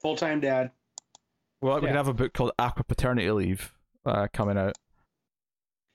full 0.01 0.15
time 0.15 0.39
dad. 0.39 0.71
well, 1.61 1.75
we 1.75 1.81
can 1.81 1.89
yeah. 1.89 1.95
have 1.95 2.07
a 2.07 2.13
book 2.13 2.33
called 2.33 2.51
Aqua 2.59 2.83
Paternity 2.83 3.31
Leave 3.31 3.73
uh, 4.05 4.27
coming 4.33 4.57
out. 4.57 4.77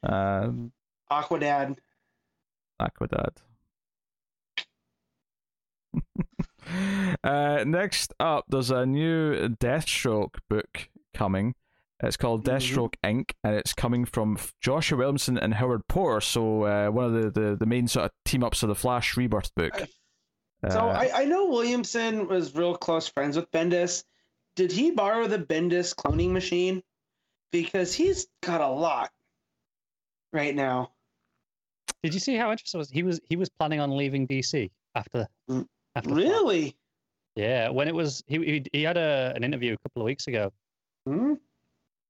Um, 0.05 0.73
Aqua 1.11 1.39
dad. 1.39 1.77
Aquadad. 2.81 3.37
uh, 7.25 7.65
next 7.67 8.13
up, 8.21 8.45
there's 8.49 8.71
a 8.71 8.87
new 8.87 9.49
Deathstroke 9.49 10.37
book 10.49 10.89
coming. 11.15 11.55
It's 12.03 12.17
called 12.17 12.45
Mhm. 12.45 12.53
Deathstroke 12.53 12.95
Inc. 13.05 13.31
and 13.45 13.55
it's 13.55 13.73
coming 13.75 14.05
from 14.05 14.37
Joshua 14.61 14.99
Williamson 14.99 15.39
and 15.39 15.55
Howard 15.55 15.87
Porter. 15.89 16.21
So 16.21 16.65
uh, 16.65 16.89
one 16.91 17.05
of 17.05 17.13
the, 17.13 17.31
the, 17.41 17.57
the 17.57 17.67
main 17.67 17.87
sort 17.87 18.07
of 18.07 18.11
team 18.25 18.43
ups 18.43 18.63
of 18.63 18.69
the 18.69 18.75
Flash 18.75 19.17
Rebirth 19.17 19.55
book. 19.55 19.77
So 20.69 20.81
Uh, 20.81 20.93
I, 21.13 21.23
I 21.23 21.25
know 21.27 21.47
Williamson 21.47 22.27
was 22.29 22.55
real 22.55 22.77
close 22.77 23.07
friends 23.09 23.37
with 23.37 23.51
Bendis. 23.53 24.05
Did 24.57 24.71
he 24.73 24.91
borrow 24.91 25.27
the 25.29 25.39
Bendis 25.39 25.95
cloning 25.95 26.31
machine? 26.31 26.83
Because 27.53 27.95
he's 27.95 28.27
got 28.43 28.61
a 28.61 28.69
lot 28.69 29.11
right 30.33 30.55
now. 30.55 30.93
Did 32.03 32.15
you 32.15 32.21
see 32.21 32.35
how 32.37 32.51
interesting 32.51 32.79
it 32.79 32.83
was? 32.83 32.91
He 32.91 33.03
was 33.03 33.21
he 33.29 33.37
was 33.37 33.49
planning 33.49 33.79
on 33.81 33.97
leaving 33.97 34.27
DC 34.27 34.71
after 34.97 35.29
Mm, 35.49 35.67
Really? 36.05 36.75
Yeah, 37.37 37.69
when 37.71 37.89
it 37.89 37.95
was 37.95 38.23
he 38.27 38.39
he, 38.39 38.65
he 38.73 38.83
had 38.83 38.97
a, 38.97 39.33
an 39.37 39.45
interview 39.45 39.75
a 39.75 39.79
couple 39.79 40.03
of 40.03 40.07
weeks 40.07 40.27
ago, 40.27 40.53
Hmm? 41.07 41.35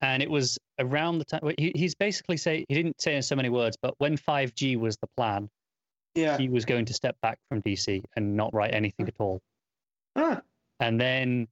and 0.01 0.23
it 0.23 0.29
was 0.31 0.59
around 0.81 1.19
the 1.19 1.25
time 1.25 1.41
he, 1.59 1.73
he's 1.75 1.95
basically 1.95 2.37
say 2.37 2.65
he 2.69 2.75
didn't 2.75 3.01
say 3.01 3.15
in 3.17 3.23
so 3.23 3.37
many 3.37 3.49
words, 3.49 3.77
but 3.81 3.95
when 3.99 4.17
5G 4.17 4.77
was 4.77 4.97
the 4.99 5.07
plan, 5.17 5.49
Yeah. 6.15 6.37
he 6.39 6.49
was 6.49 6.65
going 6.65 6.85
to 6.87 6.95
step 6.95 7.17
back 7.23 7.39
from 7.49 7.63
DC 7.63 8.03
and 8.17 8.37
not 8.37 8.53
write 8.53 8.75
anything 8.75 9.07
at 9.07 9.15
all. 9.19 9.41
Huh. 10.17 10.41
And 10.81 11.01
then 11.01 11.47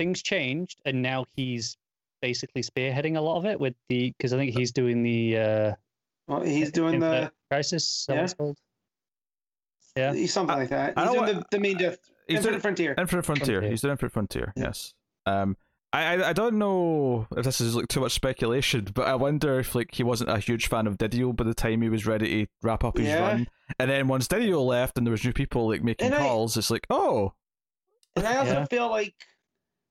things 0.00 0.20
changed, 0.22 0.80
and 0.84 1.00
now 1.00 1.24
he's 1.36 1.76
basically 2.22 2.62
spearheading 2.62 3.16
a 3.16 3.20
lot 3.20 3.36
of 3.38 3.46
it 3.46 3.58
with 3.60 3.74
the 3.88 4.12
because 4.18 4.32
I 4.32 4.36
think 4.36 4.56
he's 4.56 4.72
doing 4.72 5.02
the 5.04 5.36
uh, 5.38 5.74
Well, 6.26 6.42
he's 6.42 6.72
doing 6.72 6.98
the 6.98 7.30
Crisis. 7.50 7.84
is 8.00 8.06
that 8.08 8.16
what 8.38 8.48
Yeah. 8.48 8.52
It's 9.96 10.04
called? 10.04 10.14
Yeah. 10.14 10.20
he's 10.20 10.32
something 10.32 10.54
I- 10.56 10.58
like 10.58 10.68
that. 10.70 10.94
I 10.96 11.02
He's 11.04 11.06
know 11.14 11.24
doing 11.24 11.36
what- 11.36 11.50
the, 11.50 11.56
the 11.56 11.60
main 11.62 11.76
death. 11.78 11.98
he's 12.28 12.36
Infinite 12.38 12.50
doing 12.52 12.60
Frontier. 12.60 12.94
Infinite 12.98 13.22
Frontier. 13.24 13.46
Frontier. 13.46 13.70
He's 13.70 13.80
doing 13.80 13.92
Infinite 13.92 14.12
Frontier. 14.12 14.52
Yeah. 14.56 14.64
Yes. 14.64 14.94
Um, 15.26 15.56
I, 15.94 16.16
I 16.16 16.28
I 16.30 16.32
don't 16.32 16.58
know 16.58 17.26
if 17.36 17.44
this 17.44 17.60
is 17.60 17.76
like 17.76 17.88
too 17.88 18.00
much 18.00 18.12
speculation, 18.12 18.88
but 18.94 19.06
I 19.06 19.14
wonder 19.14 19.58
if 19.58 19.74
like 19.74 19.94
he 19.94 20.02
wasn't 20.02 20.30
a 20.30 20.38
huge 20.38 20.68
fan 20.68 20.86
of 20.86 20.96
DiDio 20.96 21.36
by 21.36 21.44
the 21.44 21.52
time 21.54 21.82
he 21.82 21.90
was 21.90 22.06
ready 22.06 22.44
to 22.46 22.50
wrap 22.62 22.82
up 22.82 22.96
his 22.96 23.08
Yeah. 23.08 23.20
run, 23.20 23.46
and 23.78 23.90
then 23.90 24.08
once 24.08 24.26
DiDio 24.26 24.64
left 24.64 24.96
and 24.96 25.06
there 25.06 25.10
was 25.12 25.22
new 25.24 25.34
people 25.34 25.68
like 25.68 25.82
making 25.82 26.06
And 26.06 26.14
I- 26.14 26.18
calls, 26.26 26.56
it's 26.56 26.70
like 26.70 26.86
oh 26.88 27.34
And 28.16 28.26
I 28.26 28.36
also 28.36 28.52
Yeah. 28.52 28.64
feel 28.66 28.88
like, 28.90 29.14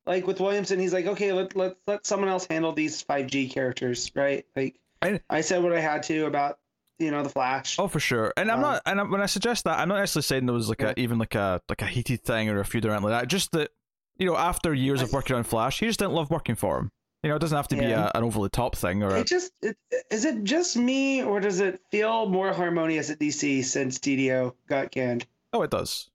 like 0.08 0.26
with 0.26 0.40
Williamson, 0.40 0.80
he's 0.80 0.94
like, 0.94 1.06
okay, 1.06 1.32
let 1.34 1.56
let 1.56 1.76
let 1.86 2.06
someone 2.08 2.30
else 2.30 2.48
handle 2.50 2.72
these 2.74 3.04
five 3.04 3.28
G 3.28 3.48
characters, 3.48 4.12
right? 4.16 4.44
Like, 4.56 4.80
I- 5.04 5.20
I 5.30 5.42
said 5.42 5.62
what 5.62 5.74
I 5.74 5.80
had 5.80 6.02
to 6.04 6.26
about 6.26 6.58
you 7.02 7.12
know 7.12 7.24
the 7.24 7.30
Flash. 7.30 7.78
oh 7.80 7.88
for 7.88 8.00
sure. 8.00 8.32
And 8.38 8.50
I'm 8.52 8.58
Um, 8.58 8.62
not 8.62 8.82
and 8.86 9.00
I, 9.00 9.04
when 9.04 9.22
I 9.22 9.26
suggest 9.26 9.64
that, 9.66 9.80
I'm 9.80 9.90
not 9.90 9.98
necessarily 10.00 10.24
saying 10.24 10.46
there 10.46 10.54
was 10.56 10.70
like 10.70 10.82
Yeah. 10.82 10.94
a 10.96 11.00
even 11.00 11.18
like 11.20 11.36
a 11.36 11.62
like 11.68 11.82
a 11.82 11.86
heated 11.88 12.24
thing 12.24 12.50
or 12.50 12.60
a 12.60 12.66
feud 12.66 12.86
or 12.86 12.92
anything 12.92 13.10
like 13.10 13.22
that. 13.22 13.28
Just 13.28 13.52
that 13.54 13.72
you 14.18 14.26
know 14.28 14.38
after 14.38 14.74
years 14.74 15.02
of 15.02 15.12
working 15.12 15.36
on 15.36 15.44
Flash, 15.44 15.80
he 15.80 15.88
just 15.88 16.00
didn't 16.00 16.14
love 16.14 16.30
working 16.30 16.56
for 16.56 16.78
him. 16.78 16.92
You 17.24 17.30
know, 17.30 17.36
it 17.36 17.40
doesn't 17.40 17.56
have 17.56 17.68
to 17.68 17.76
be 17.76 17.86
a, 17.86 18.12
an 18.16 18.24
over 18.24 18.42
the 18.42 18.50
top 18.50 18.76
thing 18.76 19.04
or 19.04 19.10
a, 19.10 19.20
It 19.20 19.28
just 19.28 19.52
it, 19.62 19.78
is 20.10 20.26
it 20.26 20.44
just 20.44 20.76
me 20.78 21.22
or 21.24 21.40
does 21.40 21.60
it 21.60 21.80
feel 21.92 22.28
more 22.28 22.52
harmonious 22.52 23.10
at 23.12 23.20
DC 23.20 23.64
since 23.64 24.00
DiDio 24.00 24.54
got 24.68 24.90
canned? 24.92 25.28
oh, 25.54 25.62
it 25.62 25.70
does. 25.70 26.10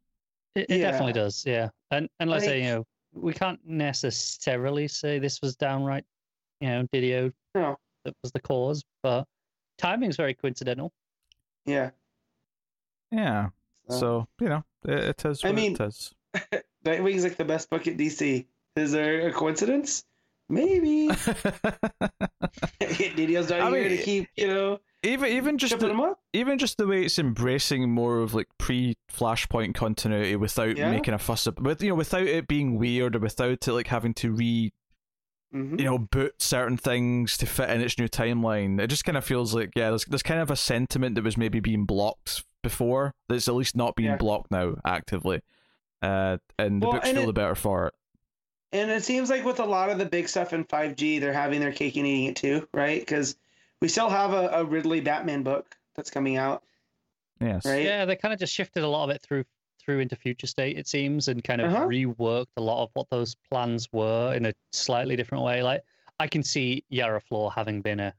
It, 0.57 0.67
it 0.69 0.79
Yeah. 0.81 0.91
definitely 0.91 1.13
does, 1.13 1.45
yeah. 1.47 1.69
And 1.91 2.09
and 2.21 2.29
let's 2.31 2.45
say 2.45 2.59
you 2.63 2.71
know 2.71 2.85
we 3.15 3.33
can't 3.33 3.61
necessarily 3.65 4.89
say 4.89 5.19
this 5.19 5.41
was 5.43 5.57
downright, 5.57 6.05
you 6.61 6.69
know, 6.69 6.87
DiDio 6.93 7.33
No, 7.55 7.77
that 8.05 8.15
was 8.23 8.33
the 8.33 8.41
cause, 8.41 8.83
but 9.03 9.27
timing's 9.79 10.17
very 10.17 10.35
coincidental. 10.35 10.93
yeah. 11.65 11.91
Yeah. 13.13 13.49
So- 13.89 13.99
So 13.99 14.29
you 14.41 14.49
know, 14.49 14.65
it, 14.85 14.99
it 15.05 15.25
is. 15.25 15.45
I 15.45 15.49
what 15.49 15.55
mean- 15.57 15.75
it 15.75 15.81
is. 15.81 16.13
Nightwing's 16.85 17.25
like 17.25 17.37
the 17.37 17.45
best 17.45 17.71
book 17.71 17.87
at 17.87 17.97
DC. 17.97 18.47
Is 18.77 18.93
there 18.93 19.29
a 19.29 19.33
coincidence? 19.33 20.05
Maybe. 20.49 21.09
DiDio's 22.81 23.51
not 23.51 23.61
I 23.61 23.71
here 23.71 23.89
mean, 23.89 23.97
to 23.97 24.03
keep 24.03 24.29
you 24.37 24.47
know 24.49 24.79
even 25.03 25.31
even 25.33 25.59
just 25.59 25.79
the, 25.79 26.15
even 26.33 26.59
just 26.59 26.79
the 26.79 26.87
way 26.87 27.05
it's 27.05 27.19
embracing 27.19 27.91
more 27.91 28.19
of 28.19 28.35
like 28.35 28.49
pre 28.59 28.95
Flashpoint 29.13 29.75
continuity 29.75 30.37
without 30.37 30.77
Yeah. 30.77 30.91
making 30.91 31.15
a 31.15 31.19
fuss 31.19 31.47
ab- 31.47 31.65
with 31.65 31.83
you 31.83 31.91
know 31.91 31.95
without 31.95 32.23
it 32.27 32.47
being 32.49 32.79
weird 32.79 33.17
or 33.17 33.21
without 33.21 33.51
it 33.67 33.73
like 33.73 33.87
having 33.89 34.15
to 34.15 34.31
re 34.33 34.73
Mhm. 35.57 35.79
you 35.79 35.85
know 35.85 35.99
boot 35.99 36.41
certain 36.43 36.77
things 36.77 37.37
to 37.39 37.47
fit 37.47 37.71
in 37.71 37.81
its 37.81 37.99
new 37.99 38.09
timeline. 38.09 38.81
It 38.81 38.89
just 38.89 39.05
kind 39.05 39.17
of 39.17 39.25
feels 39.25 39.55
like 39.55 39.71
yeah, 39.75 39.91
there's 39.91 40.05
there's 40.05 40.23
kind 40.23 40.41
of 40.41 40.51
a 40.51 40.57
sentiment 40.57 41.15
that 41.15 41.25
was 41.25 41.37
maybe 41.37 41.61
being 41.61 41.85
blocked 41.85 42.45
before 42.63 43.13
that's 43.29 43.49
at 43.49 43.55
least 43.55 43.77
not 43.77 43.95
being 43.97 44.11
Yeah. 44.11 44.17
blocked 44.17 44.51
now 44.51 44.75
actively. 44.85 45.41
Uh, 46.03 46.39
and 46.59 46.83
the 46.83 46.87
Well, 46.87 46.97
books 46.97 47.09
and 47.09 47.17
feel 47.17 47.25
it- 47.25 47.27
the 47.27 47.33
better 47.33 47.55
for 47.55 47.87
it. 47.89 47.95
And 48.73 48.91
it 48.91 49.05
seems 49.05 49.31
like 49.31 49.45
with 49.45 49.61
a 49.61 49.65
lot 49.65 49.89
of 49.91 49.99
the 49.99 50.05
big 50.07 50.29
stuff 50.29 50.53
in 50.53 50.65
5G, 50.65 51.19
they're 51.21 51.33
having 51.33 51.61
their 51.61 51.73
cake 51.73 51.97
and 51.97 52.07
eating 52.07 52.25
it 52.27 52.37
too, 52.37 52.69
right? 52.75 53.01
Because 53.01 53.37
we 53.81 53.89
still 53.89 54.11
have 54.11 54.33
a, 54.33 54.49
a 54.49 54.65
Ridley 54.65 55.01
Batman 55.01 55.43
book 55.45 55.77
that's 55.95 56.11
coming 56.11 56.37
out, 56.37 56.63
Yes. 57.41 57.65
right? 57.65 57.85
Yeah, 57.85 58.05
they 58.05 58.17
kind 58.17 58.35
of 58.35 58.41
just 58.41 58.53
shifted 58.53 58.83
a 58.83 58.89
lot 58.89 59.05
of 59.09 59.11
it 59.15 59.23
through 59.23 59.45
through 59.87 60.01
into 60.01 60.17
future 60.17 60.47
state, 60.49 60.77
it 60.77 60.87
seems, 60.89 61.29
and 61.29 61.43
kind 61.43 61.61
of 61.63 61.73
Uh-huh. 61.73 61.87
reworked 61.87 62.49
a 62.57 62.61
lot 62.61 62.83
of 62.83 62.91
what 62.95 63.09
those 63.09 63.35
plans 63.51 63.89
were 63.93 64.35
in 64.35 64.45
a 64.47 64.53
slightly 64.73 65.17
different 65.17 65.45
way. 65.45 65.63
Like 65.63 65.83
I 66.21 66.27
can 66.27 66.43
see 66.43 66.85
Yara 66.91 67.21
Flor 67.21 67.51
having 67.53 67.81
been 67.81 68.01
a 68.01 68.13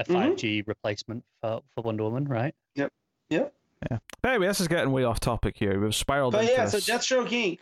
a 0.00 0.04
Mhm. 0.04 0.12
5G 0.36 0.62
replacement 0.68 1.24
for, 1.40 1.60
for 1.74 1.80
Wonder 1.82 2.04
Woman, 2.04 2.28
right? 2.28 2.54
Yep. 2.76 2.92
Yep. 3.30 3.52
But 3.90 4.00
anyway, 4.30 4.46
this 4.46 4.60
is 4.60 4.68
getting 4.68 4.92
way 4.92 5.02
off 5.02 5.18
topic 5.18 5.56
here. 5.56 5.80
We've 5.80 5.92
spiraled 5.92 6.34
But 6.34 6.42
into 6.42 6.52
yeah, 6.52 6.66
so 6.66 6.76
this. 6.76 6.88
Deathstroke 6.88 7.30
Inc. 7.30 7.58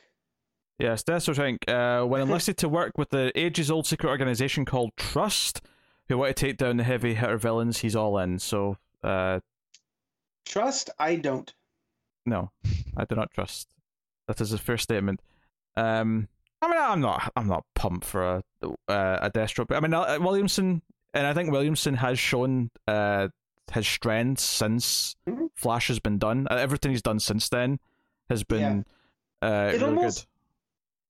Yes, 0.79 1.03
Deathstroke 1.03 1.59
Inc. 1.59 1.67
Uh, 2.03 2.07
when 2.07 2.21
enlisted 2.29 2.59
to 2.59 2.69
work 2.69 2.99
with 2.99 3.09
the 3.09 3.33
ages-old 3.39 3.87
secret 3.87 4.11
organization 4.11 4.67
called 4.67 4.91
Trust, 4.99 5.63
who 6.09 6.19
want 6.19 6.37
to 6.37 6.47
take 6.47 6.59
down 6.59 6.77
the 6.77 6.85
heavy 6.85 7.15
hitter 7.15 7.39
villains, 7.39 7.79
he's 7.79 7.97
all 7.97 8.19
in. 8.19 8.39
So, 8.39 8.77
uh, 9.03 9.41
Trust, 10.45 10.91
I 10.99 11.17
don't. 11.17 11.53
No, 12.27 12.51
I 12.97 13.05
do 13.05 13.15
not 13.15 13.31
trust. 13.33 13.69
That 14.29 14.41
is 14.41 14.53
a 14.53 14.59
first 14.59 14.83
statement. 14.85 15.21
Um, 15.77 16.29
I 16.61 16.69
mean, 16.69 16.81
I'm 16.81 17.01
not, 17.01 17.33
I'm 17.37 17.47
not 17.47 17.65
pumped 17.75 18.05
for 18.05 18.23
a 18.25 18.43
uh, 18.89 19.19
a 19.23 19.31
Deathstroke. 19.31 19.69
But 19.69 19.77
I 19.77 19.81
mean, 19.81 19.95
uh, 19.95 20.19
Williamson, 20.21 20.83
and 21.15 21.27
I 21.27 21.33
think 21.35 21.51
Williamson 21.53 21.95
has 21.95 22.19
shown 22.19 22.71
uh 22.89 23.29
his 23.73 23.87
strengths 23.87 24.43
since 24.45 25.17
Mhm. 25.29 25.49
Flash 25.57 25.89
has 25.89 25.99
been 25.99 26.19
done. 26.19 26.47
Uh, 26.51 26.55
everything 26.55 26.93
he's 26.93 27.03
done 27.03 27.19
since 27.21 27.49
then 27.49 27.79
has 28.31 28.45
been 28.45 28.85
uh 29.43 29.71
It 29.75 29.81
really 29.81 29.85
almost- 29.85 30.27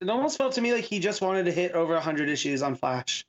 good. 0.01 0.07
It 0.09 0.11
almost 0.11 0.37
felt 0.37 0.53
to 0.55 0.61
me 0.61 0.73
like 0.75 0.85
he 0.85 0.99
just 0.99 1.21
wanted 1.23 1.45
to 1.47 1.53
hit 1.53 1.73
over 1.73 1.95
100 1.95 2.29
issues 2.29 2.63
on 2.63 2.75
Flash, 2.75 3.25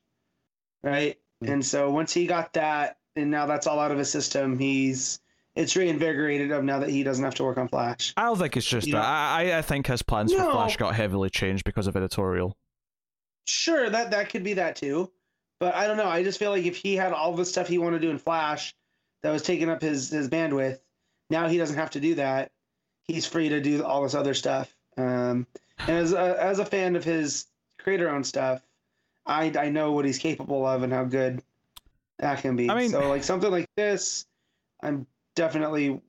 right? 0.84 1.18
Mhm. 1.44 1.52
And 1.54 1.66
so 1.66 1.90
once 1.92 2.14
he 2.14 2.26
got 2.28 2.54
that, 2.54 2.98
and 3.16 3.32
now 3.32 3.46
that's 3.46 3.68
all 3.68 3.80
out 3.80 3.92
of 3.92 3.98
his 3.98 4.10
system, 4.12 4.58
he's 4.60 5.20
it's 5.58 5.76
reinvigorated 5.76 6.52
him 6.52 6.66
now 6.66 6.80
that 6.80 6.90
he 6.90 7.04
doesn't 7.04 7.24
have 7.24 7.36
to 7.36 7.44
work 7.44 7.58
on 7.58 7.68
Flash. 7.68 8.14
I 8.16 8.24
don't 8.24 8.38
think 8.38 8.56
it's 8.56 8.66
just 8.68 8.88
You 8.88 8.94
that. 8.94 9.00
know- 9.00 9.52
I, 9.54 9.58
I 9.58 9.62
think 9.62 9.88
his 9.88 10.02
plans 10.02 10.32
for 10.34 10.44
Flash 10.52 10.78
got 10.78 10.96
heavily 10.96 11.30
changed 11.30 11.64
because 11.66 11.88
of 11.88 11.96
editorial. 11.98 12.56
Sure, 13.46 13.90
that 13.90 14.12
that 14.12 14.30
could 14.30 14.44
be 14.44 14.54
that 14.56 14.76
too, 14.76 15.12
but 15.60 15.74
I 15.74 15.88
don't 15.88 15.98
know. 15.98 16.08
I 16.08 16.22
just 16.24 16.38
feel 16.40 16.52
like 16.52 16.66
if 16.66 16.76
he 16.76 16.96
had 16.96 17.14
all 17.14 17.34
the 17.34 17.46
stuff 17.46 17.68
he 17.68 17.78
wanted 17.78 18.02
to 18.02 18.08
do 18.08 18.12
in 18.12 18.18
Flash 18.20 18.74
that 19.24 19.32
was 19.32 19.42
taking 19.42 19.70
up 19.70 19.82
his 19.82 20.10
his 20.10 20.30
bandwidth, 20.30 20.80
now 21.30 21.48
he 21.48 21.58
doesn't 21.58 21.78
have 21.78 21.92
to 21.92 22.00
do 22.00 22.16
that. 22.16 22.52
He's 23.06 23.26
free 23.26 23.48
to 23.50 23.62
do 23.62 23.84
all 23.86 24.04
this 24.04 24.16
other 24.16 24.34
stuff. 24.34 24.76
Um, 24.98 25.48
and 25.80 25.98
as 25.98 26.12
a, 26.12 26.44
as 26.44 26.60
a 26.60 26.66
fan 26.66 26.96
of 26.98 27.04
his 27.06 27.46
creator 27.80 28.10
owned 28.10 28.28
stuff, 28.28 28.62
I 29.26 29.54
I 29.58 29.70
know 29.70 29.94
what 29.94 30.04
he's 30.04 30.18
capable 30.20 30.66
of 30.68 30.84
and 30.84 30.92
how 30.92 31.06
good 31.06 31.42
that 32.20 32.42
can 32.42 32.56
be. 32.58 32.70
I 32.70 32.76
mean- 32.76 32.90
so 32.90 33.08
like 33.08 33.24
something 33.24 33.50
like 33.50 33.70
this, 33.78 34.26
I'm 34.84 35.08
definitely 35.38 36.02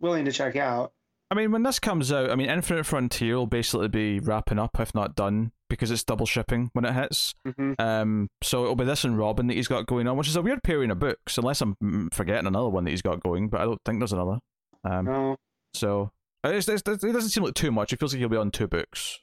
willing 0.00 0.26
to 0.26 0.32
check 0.32 0.56
out. 0.56 0.92
I 1.30 1.34
mean, 1.34 1.50
when 1.52 1.62
this 1.62 1.78
comes 1.78 2.12
out, 2.12 2.30
I 2.30 2.34
mean, 2.36 2.50
Infinite 2.50 2.84
Frontier 2.84 3.36
will 3.36 3.46
basically 3.46 3.88
be 3.88 4.20
wrapping 4.20 4.58
up, 4.58 4.78
if 4.78 4.94
not 4.94 5.16
done, 5.16 5.52
because 5.70 5.90
it's 5.90 6.04
double 6.04 6.26
shipping 6.26 6.68
when 6.74 6.84
it 6.84 6.92
hits. 6.92 7.34
hmm 7.56 7.72
Um, 7.78 8.28
so 8.42 8.62
it'll 8.62 8.76
be 8.76 8.84
this 8.84 9.04
and 9.04 9.18
Robin 9.18 9.46
that 9.46 9.54
he's 9.54 9.66
got 9.68 9.86
going 9.86 10.06
on, 10.06 10.16
which 10.16 10.28
is 10.28 10.36
a 10.36 10.42
weird 10.42 10.62
pairing 10.62 10.90
of 10.90 10.98
books, 10.98 11.38
unless 11.38 11.60
I'm 11.62 12.10
forgetting 12.12 12.46
another 12.46 12.68
one 12.68 12.84
that 12.84 12.90
he's 12.90 13.02
got 13.02 13.22
going, 13.22 13.48
but 13.48 13.60
I 13.62 13.64
don't 13.64 13.80
think 13.86 14.00
there's 14.00 14.12
another. 14.12 14.38
Um, 14.84 15.04
No, 15.06 15.36
so 15.72 16.10
uh, 16.44 16.50
it's, 16.50 16.68
it's, 16.68 16.82
it 16.86 17.00
doesn't 17.12 17.30
seem 17.30 17.42
like 17.42 17.54
too 17.54 17.72
much. 17.72 17.92
It 17.92 17.98
feels 17.98 18.12
like 18.12 18.18
he'll 18.20 18.28
be 18.28 18.36
on 18.36 18.50
two 18.50 18.68
books. 18.68 19.20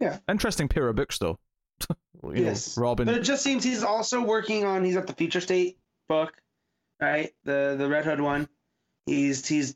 Yeah. 0.00 0.18
Interesting 0.28 0.68
pair 0.68 0.88
of 0.88 0.94
books, 0.96 1.18
though. 1.18 1.38
Yes. 2.34 2.76
know, 2.76 2.82
Robin. 2.82 3.06
But 3.06 3.16
it 3.16 3.22
just 3.22 3.42
seems 3.44 3.62
he's 3.64 3.84
also 3.84 4.22
working 4.22 4.64
on. 4.64 4.84
He's 4.84 4.96
at 4.96 5.06
the 5.06 5.12
Future 5.12 5.40
State 5.40 5.78
book, 6.08 6.32
right? 7.00 7.30
The 7.44 7.76
the 7.78 7.88
Red 7.88 8.04
Hood 8.04 8.20
one. 8.20 8.48
He's 9.08 9.46
he's 9.46 9.74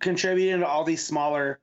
contributing 0.00 0.60
to 0.60 0.66
all 0.66 0.84
these 0.84 1.04
smaller. 1.04 1.58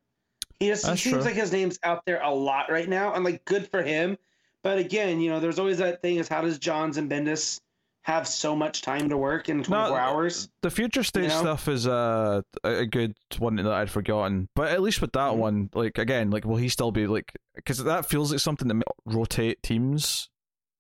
He 0.60 0.68
just 0.68 0.86
That's 0.86 1.02
seems 1.02 1.18
true. 1.18 1.24
like 1.24 1.36
his 1.36 1.52
name's 1.52 1.80
out 1.84 2.04
there 2.06 2.22
a 2.22 2.32
lot 2.34 2.72
right 2.72 2.90
now, 2.90 3.14
and 3.14 3.24
like 3.24 3.46
good 3.46 3.68
for 3.70 3.82
him. 3.84 4.18
But 4.64 4.78
again, 4.80 5.20
you 5.20 5.30
know, 5.30 5.40
there's 5.40 5.60
always 5.60 5.78
that 5.78 6.02
thing: 6.02 6.18
is 6.18 6.28
how 6.28 6.42
does 6.42 6.58
Johns 6.58 6.98
and 6.98 7.10
Bendis 7.10 7.62
have 8.02 8.28
so 8.28 8.56
much 8.56 8.82
time 8.82 9.10
to 9.10 9.18
work 9.18 9.50
in 9.50 9.62
24 9.64 10.00
hours? 10.00 10.50
The 10.62 10.72
future 10.72 11.04
state 11.04 11.24
You 11.24 11.28
know? 11.30 11.42
stuff 11.42 11.68
is 11.68 11.86
uh, 11.88 12.42
a 12.64 12.70
a 12.80 12.86
good 12.86 13.16
one 13.38 13.58
that 13.58 13.68
I'd 13.68 13.90
forgotten, 13.92 14.50
but 14.56 14.72
at 14.72 14.82
least 14.82 15.02
with 15.02 15.12
that 15.14 15.34
Mhm. 15.34 15.38
one, 15.38 15.70
like 15.74 15.98
again, 15.98 16.32
like 16.32 16.46
will 16.46 16.56
he 16.58 16.70
still 16.70 16.92
be 16.92 17.06
like? 17.06 17.34
Because 17.56 17.84
that 17.84 18.06
feels 18.08 18.32
like 18.32 18.40
something 18.40 18.68
that 18.68 18.74
may 18.76 18.84
rotate 19.06 19.62
teams 19.62 20.30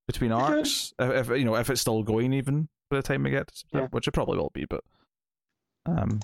between 0.08 0.32
arcs. 0.32 0.94
If, 0.98 1.30
if 1.30 1.38
you 1.38 1.46
know 1.46 1.56
if 1.56 1.70
it's 1.70 1.82
still 1.82 2.02
going 2.02 2.34
even 2.34 2.70
by 2.90 2.98
the 2.98 3.04
time 3.04 3.24
we 3.24 3.30
get, 3.30 3.48
to 3.48 3.66
Yeah. 3.74 3.88
which 3.92 4.08
it 4.08 4.12
probably 4.12 4.38
will 4.38 4.52
be, 4.54 4.66
but 4.66 4.84
um, 5.88 6.19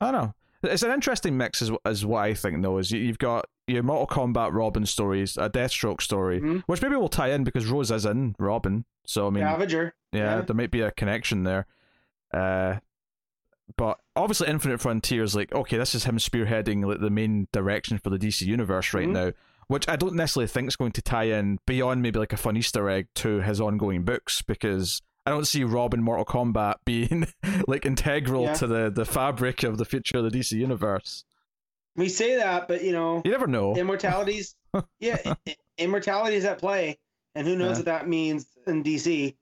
I 0.00 0.10
don't 0.12 0.20
know. 0.22 0.34
It's 0.62 0.82
an 0.82 0.90
interesting 0.90 1.36
mix, 1.36 1.62
is 1.62 1.70
is 1.86 2.04
what 2.04 2.20
I 2.24 2.34
think. 2.34 2.62
Though, 2.62 2.78
is 2.78 2.90
you, 2.90 3.00
you've 3.00 3.18
got 3.18 3.46
your 3.66 3.82
Mortal 3.82 4.06
Kombat 4.06 4.52
Robin 4.52 4.86
stories, 4.86 5.36
a 5.36 5.48
Deathstroke 5.50 6.00
story, 6.00 6.40
Mhm. 6.40 6.62
which 6.66 6.82
maybe 6.82 6.96
will 6.96 7.08
tie 7.08 7.30
in 7.30 7.44
because 7.44 7.66
Rose 7.66 7.90
is 7.90 8.04
in 8.06 8.34
Robin. 8.38 8.84
So 9.06 9.26
I 9.26 9.30
mean, 9.30 9.44
Ravager. 9.44 9.94
yeah, 10.12 10.36
Yeah. 10.36 10.40
there 10.42 10.56
might 10.56 10.70
be 10.70 10.80
a 10.80 10.90
connection 10.90 11.44
there. 11.44 11.66
Uh, 12.32 12.76
but 13.76 13.98
obviously, 14.14 14.48
Infinite 14.48 14.80
Frontier 14.80 15.22
is 15.22 15.34
like, 15.36 15.52
okay, 15.52 15.76
this 15.76 15.94
is 15.94 16.04
him 16.04 16.18
spearheading 16.18 16.84
like 16.84 17.00
the 17.00 17.10
main 17.10 17.48
direction 17.52 17.98
for 17.98 18.10
the 18.10 18.18
DC 18.18 18.42
universe 18.46 18.94
right 18.94 19.08
Mhm. 19.08 19.12
now, 19.12 19.32
which 19.68 19.88
I 19.88 19.96
don't 19.96 20.14
necessarily 20.14 20.46
think 20.48 20.68
is 20.68 20.76
going 20.76 20.92
to 20.92 21.02
tie 21.02 21.24
in 21.24 21.58
beyond 21.66 22.02
maybe 22.02 22.18
like 22.18 22.32
a 22.32 22.36
fun 22.36 22.56
Easter 22.56 22.88
egg 22.88 23.08
to 23.16 23.40
his 23.40 23.60
ongoing 23.60 24.04
books 24.04 24.42
because 24.42 25.02
I 25.26 25.30
don't 25.30 25.46
see 25.46 25.64
Robin 25.64 26.02
Mortal 26.02 26.24
Kombat 26.24 26.76
being 26.84 27.26
like 27.66 27.84
integral 27.84 28.44
Yeah. 28.44 28.54
to 28.54 28.66
the 28.66 28.90
the 28.90 29.04
fabric 29.04 29.62
of 29.64 29.76
the 29.78 29.84
future 29.84 30.18
of 30.18 30.24
the 30.24 30.30
DC 30.30 30.52
universe. 30.52 31.24
We 31.96 32.08
say 32.08 32.36
that, 32.36 32.68
but 32.68 32.84
you 32.84 32.92
know, 32.92 33.22
You 33.24 33.30
never 33.32 33.46
know. 33.46 33.74
immortality's 33.74 34.54
yeah, 35.00 35.18
i- 35.24 35.36
i- 35.48 35.56
immortality 35.78 36.36
is 36.36 36.44
at 36.44 36.58
play, 36.58 36.98
and 37.34 37.46
who 37.46 37.56
knows 37.56 37.70
Yeah. 37.72 37.76
what 37.76 37.84
that 37.86 38.08
means 38.08 38.46
in 38.66 38.82
DC. 38.82 39.34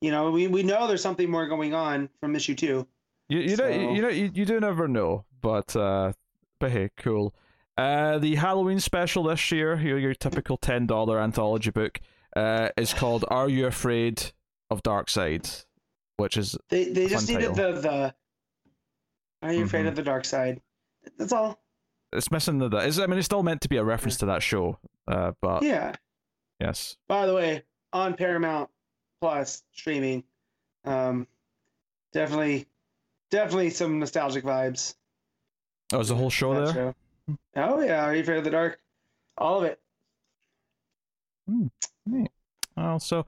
You 0.00 0.10
know, 0.10 0.30
we, 0.30 0.46
we 0.48 0.62
know 0.62 0.86
there's 0.88 1.00
something 1.02 1.30
more 1.30 1.46
going 1.46 1.74
on 1.74 2.08
from 2.20 2.34
issue 2.36 2.54
two. 2.54 2.86
You 3.28 3.40
you 3.40 3.56
know 3.56 3.66
you 3.68 4.02
know 4.02 4.08
you, 4.08 4.30
you 4.34 4.44
do 4.44 4.60
never 4.60 4.86
know, 4.88 5.24
but 5.40 5.74
uh, 5.74 6.12
but 6.60 6.70
hey, 6.70 6.90
cool. 6.96 7.34
Uh, 7.78 8.18
the 8.18 8.34
Halloween 8.34 8.78
special 8.80 9.22
this 9.24 9.50
year, 9.50 9.76
your 9.80 9.98
your 9.98 10.14
typical 10.14 10.56
ten 10.58 10.86
dollar 10.86 11.18
anthology 11.18 11.70
book, 11.70 11.98
uh, 12.36 12.68
is 12.76 12.92
called 12.92 13.24
"Are 13.28 13.48
You 13.48 13.66
Afraid 13.66 14.32
of 14.72 14.82
Darkseid," 14.82 15.64
which 16.16 16.36
is 16.36 16.56
They 16.68 16.84
they 16.84 17.06
just 17.08 17.28
needed 17.28 17.54
the 17.54 17.72
the. 17.72 18.14
Are 19.42 19.52
you 19.52 19.64
afraid 19.64 19.84
Mhm. 19.86 19.88
of 19.88 19.96
the 19.96 20.02
dark 20.02 20.24
side? 20.24 20.60
That's 21.18 21.32
all. 21.32 21.58
it's 22.12 22.30
missing 22.30 22.58
the. 22.58 22.68
It's, 22.78 22.98
I 22.98 23.06
mean, 23.06 23.18
it's 23.18 23.24
still 23.26 23.42
meant 23.42 23.60
to 23.62 23.68
be 23.68 23.76
a 23.76 23.84
reference 23.84 24.16
to 24.18 24.26
that 24.26 24.42
show, 24.42 24.78
uh, 25.08 25.32
but 25.40 25.62
Yeah. 25.62 25.94
yes, 26.60 26.96
By 27.08 27.26
the 27.26 27.34
way, 27.34 27.64
on 27.92 28.14
Paramount 28.14 28.70
Plus 29.20 29.62
streaming, 29.72 30.22
um, 30.84 31.26
definitely, 32.12 32.66
definitely 33.30 33.70
some 33.70 33.98
nostalgic 33.98 34.44
vibes. 34.44 34.94
oh, 35.92 36.00
is 36.00 36.08
the 36.08 36.14
whole 36.14 36.30
show 36.30 36.54
that 36.54 36.72
there? 36.74 36.94
show. 37.28 37.38
Oh 37.56 37.80
yeah, 37.80 38.04
Are 38.04 38.14
you 38.14 38.22
afraid 38.22 38.38
of 38.38 38.44
the 38.44 38.50
dark? 38.50 38.80
All 39.38 39.58
of 39.58 39.64
it. 39.64 39.80
Oh, 42.76 42.98
so. 42.98 43.26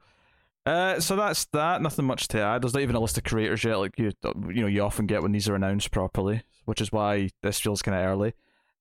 Uh, 0.65 0.99
so 0.99 1.15
that's 1.15 1.45
that. 1.45 1.81
Nothing 1.81 2.05
much 2.05 2.27
to 2.29 2.41
add. 2.41 2.63
There's 2.63 2.73
not 2.73 2.81
even 2.81 2.95
a 2.95 2.99
list 2.99 3.17
of 3.17 3.23
creators 3.23 3.63
yet, 3.63 3.75
like 3.75 3.97
you, 3.97 4.11
you 4.49 4.61
know, 4.61 4.67
you 4.67 4.81
often 4.81 5.05
get 5.05 5.21
when 5.21 5.31
these 5.31 5.47
are 5.47 5.55
announced 5.55 5.91
properly, 5.91 6.41
which 6.65 6.81
is 6.81 6.91
why 6.91 7.29
this 7.43 7.59
feels 7.59 7.81
kind 7.81 7.97
of 7.97 8.03
early. 8.05 8.33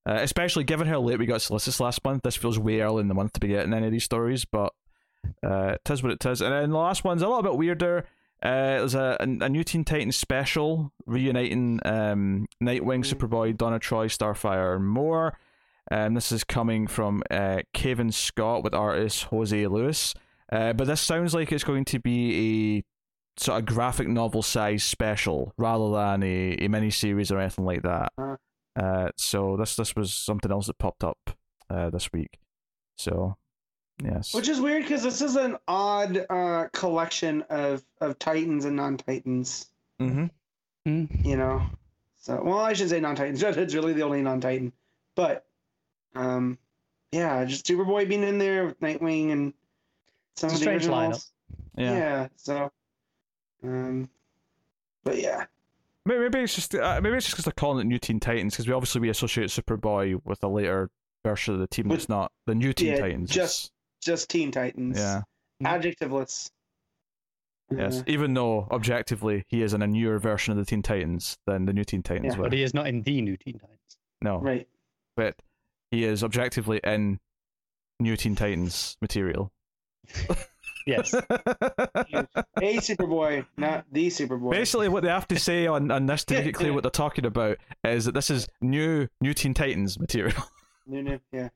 Uh, 0.06 0.18
especially 0.20 0.64
given 0.64 0.86
how 0.86 1.00
late 1.00 1.18
we 1.18 1.26
got 1.26 1.40
Solicits 1.40 1.80
last 1.80 2.04
month, 2.04 2.22
this 2.22 2.36
feels 2.36 2.58
way 2.58 2.80
early 2.80 3.00
in 3.00 3.08
the 3.08 3.14
month 3.14 3.32
to 3.34 3.40
be 3.40 3.48
getting 3.48 3.72
any 3.72 3.86
of 3.86 3.92
these 3.92 4.04
stories. 4.04 4.44
But 4.44 4.72
uh, 5.42 5.76
it 5.84 5.90
is 5.90 6.02
what 6.02 6.12
it 6.12 6.24
is. 6.26 6.40
And 6.40 6.52
then 6.52 6.70
the 6.70 6.76
last 6.78 7.04
one's 7.04 7.22
a 7.22 7.26
little 7.28 7.42
bit 7.42 7.56
weirder. 7.56 8.06
Uh, 8.42 8.80
there's 8.80 8.94
a, 8.94 9.16
a 9.20 9.44
a 9.44 9.48
new 9.48 9.64
Teen 9.64 9.84
Titans 9.84 10.16
special 10.16 10.92
reuniting 11.06 11.80
um, 11.84 12.46
Nightwing, 12.62 13.02
Mm. 13.02 13.14
Superboy, 13.14 13.56
Donna 13.56 13.78
Troy, 13.78 14.08
Starfire, 14.08 14.76
and 14.76 14.86
more. 14.86 15.38
Um, 15.90 16.14
this 16.14 16.32
is 16.32 16.44
coming 16.44 16.86
from 16.86 17.22
uh, 17.30 17.60
Cavan 17.72 18.12
Scott 18.12 18.62
with 18.62 18.74
artist 18.74 19.24
Jose 19.24 19.66
Luis. 19.66 20.14
Uh, 20.54 20.72
but 20.72 20.86
this 20.86 21.00
sounds 21.00 21.34
like 21.34 21.50
it's 21.50 21.64
going 21.64 21.84
to 21.84 21.98
be 21.98 22.78
a 22.78 23.40
sort 23.42 23.58
of 23.58 23.66
graphic 23.66 24.06
novel 24.06 24.40
size 24.40 24.84
special 24.84 25.52
rather 25.58 25.90
than 25.90 26.22
a, 26.22 26.56
a 26.60 26.68
mini 26.68 26.90
series 26.90 27.32
or 27.32 27.40
anything 27.40 27.64
like 27.64 27.82
that. 27.82 28.12
Uh. 28.76 29.08
So 29.16 29.56
this 29.56 29.74
this 29.74 29.96
was 29.96 30.14
something 30.14 30.52
else 30.52 30.68
that 30.68 30.78
popped 30.78 31.02
up 31.02 31.18
uh, 31.68 31.90
this 31.90 32.12
week. 32.12 32.38
So 32.96 33.36
yes, 34.00 34.32
Which 34.32 34.48
is 34.48 34.60
weird 34.60 34.82
because 34.82 35.02
this 35.02 35.20
is 35.22 35.34
an 35.34 35.56
odd 35.66 36.24
uh, 36.30 36.68
collection 36.72 37.42
of 37.50 37.84
of 38.00 38.18
Titans 38.20 38.64
and 38.64 38.76
non 38.76 38.96
Titans. 38.96 39.66
mm-hmm. 40.00 40.26
Mm. 40.86 41.24
You 41.24 41.36
know, 41.36 41.62
so 42.20 42.40
well, 42.44 42.60
I 42.60 42.74
should 42.74 42.90
say 42.90 43.00
non 43.00 43.16
Titans. 43.16 43.42
Red 43.42 43.56
Hood's 43.56 43.74
really 43.76 43.92
the 43.92 44.02
only 44.02 44.22
non 44.22 44.40
Titan, 44.40 44.72
but 45.16 45.46
um, 46.14 46.58
yeah, 47.10 47.44
just 47.44 47.66
Superboy 47.66 48.08
being 48.08 48.22
in 48.22 48.38
there 48.38 48.66
with 48.66 48.78
Nightwing 48.80 49.32
and 49.32 49.52
some 50.36 50.50
It's 50.50 50.60
of 50.60 50.66
a 50.68 50.70
the 50.74 50.80
strange 50.80 50.86
lineup. 50.86 51.30
yeah. 51.76 51.92
Yeah. 51.96 52.28
So, 52.36 52.70
um, 53.62 54.08
but 55.04 55.18
yeah, 55.20 55.44
Maybe, 56.06 56.20
maybe 56.20 56.40
it's 56.40 56.54
just 56.54 56.74
uh, 56.74 57.00
maybe 57.02 57.16
it's 57.16 57.24
just 57.26 57.34
because 57.36 57.44
they're 57.46 57.52
calling 57.52 57.80
it 57.80 57.88
New 57.88 57.98
Teen 57.98 58.20
Titans 58.20 58.54
because 58.54 58.66
we 58.68 58.74
obviously 58.74 59.00
we 59.00 59.08
associate 59.08 59.48
Superboy 59.48 60.20
with 60.24 60.42
a 60.44 60.48
later 60.48 60.90
version 61.24 61.54
of 61.54 61.60
the 61.60 61.66
team 61.66 61.88
With- 61.88 62.00
that's 62.00 62.08
not 62.10 62.32
the 62.46 62.54
New 62.54 62.72
Teen 62.74 62.88
yeah, 62.92 63.00
Titans. 63.00 63.30
just 63.30 63.72
just 64.02 64.28
Teen 64.28 64.50
Titans. 64.52 64.98
yeah, 64.98 65.22
Adjectiveless. 65.62 66.50
yes. 67.70 68.00
Uh, 68.00 68.02
Even 68.06 68.34
though 68.34 68.68
objectively 68.70 69.44
he 69.48 69.62
is 69.62 69.72
in 69.72 69.80
a 69.80 69.86
newer 69.86 70.18
version 70.18 70.52
of 70.52 70.58
the 70.58 70.64
Teen 70.66 70.82
Titans 70.82 71.38
than 71.46 71.64
the 71.64 71.72
New 71.72 71.84
Teen 71.84 72.02
Titans 72.02 72.34
Yeah. 72.34 72.38
were. 72.38 72.44
But 72.44 72.52
he 72.52 72.62
is 72.62 72.74
not 72.74 72.86
in 72.86 73.02
the 73.02 73.22
new 73.22 73.36
Teen 73.38 73.58
Titans. 73.58 73.78
No, 74.20 74.40
right. 74.40 74.68
but 75.16 75.36
he 75.90 76.04
is 76.04 76.22
objectively 76.22 76.80
in 76.84 77.18
New 78.00 78.16
Teen 78.16 78.34
Titans 78.36 78.96
material. 79.00 79.52
Yes. 80.86 81.14
A 81.14 81.24
Superboy, 82.58 83.46
not 83.56 83.86
the 83.90 84.08
Superboy. 84.08 84.50
Basically, 84.50 84.88
what 84.88 85.02
they 85.02 85.08
have 85.08 85.26
to 85.28 85.38
say 85.38 85.66
on, 85.66 85.90
on 85.90 86.06
this 86.06 86.24
to 86.26 86.34
make 86.34 86.46
it 86.46 86.52
clear 86.52 86.72
what 86.72 86.82
they're 86.82 86.90
talking 86.90 87.24
about 87.24 87.56
is 87.84 88.04
that 88.04 88.12
this 88.12 88.30
is 88.30 88.46
new 88.60 89.08
New 89.20 89.32
Teen 89.32 89.54
Titans 89.54 89.98
material. 89.98 90.36
New, 90.86 91.02
new, 91.02 91.18
yeah. 91.32 91.48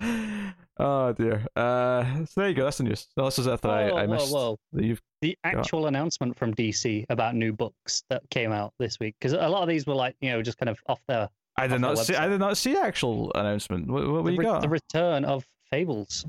oh 0.80 1.12
dear. 1.12 1.46
Uh, 1.54 2.24
so 2.24 2.40
there 2.40 2.48
you 2.48 2.56
go. 2.56 2.64
That's 2.64 2.78
the 2.78 2.82
news. 2.82 3.06
No, 3.16 3.26
this 3.26 3.38
is 3.38 3.46
it 3.46 3.60
that 3.60 3.70
I, 3.70 3.88
Whoa, 3.88 3.96
I 3.96 4.06
whoa, 4.06 4.12
missed. 4.12 4.32
whoa. 4.32 4.58
That 4.72 4.82
you've 4.82 5.00
The 5.20 5.38
actual 5.44 5.86
announcement 5.86 6.36
from 6.36 6.52
DC 6.54 7.06
about 7.08 7.36
new 7.36 7.52
books 7.52 8.02
that 8.10 8.28
came 8.30 8.50
out 8.50 8.74
this 8.80 8.98
week, 8.98 9.14
because 9.20 9.32
a 9.32 9.48
lot 9.48 9.62
of 9.62 9.68
these 9.68 9.86
were 9.86 9.94
like, 9.94 10.16
you 10.20 10.30
know, 10.30 10.42
just 10.42 10.58
kind 10.58 10.68
of 10.68 10.80
off 10.88 10.98
their 11.06 11.28
I 11.56 11.68
did 11.68 11.80
not 11.80 11.98
see. 11.98 12.16
I 12.16 12.26
did 12.28 12.40
not 12.40 12.56
see 12.56 12.76
actual 12.76 13.32
announcement. 13.36 13.86
What, 13.88 14.02
what, 14.02 14.12
what 14.12 14.24
the, 14.24 14.32
you 14.32 14.38
re- 14.38 14.44
got? 14.44 14.62
the 14.62 14.68
return 14.68 15.24
of 15.24 15.46
Fables. 15.70 16.26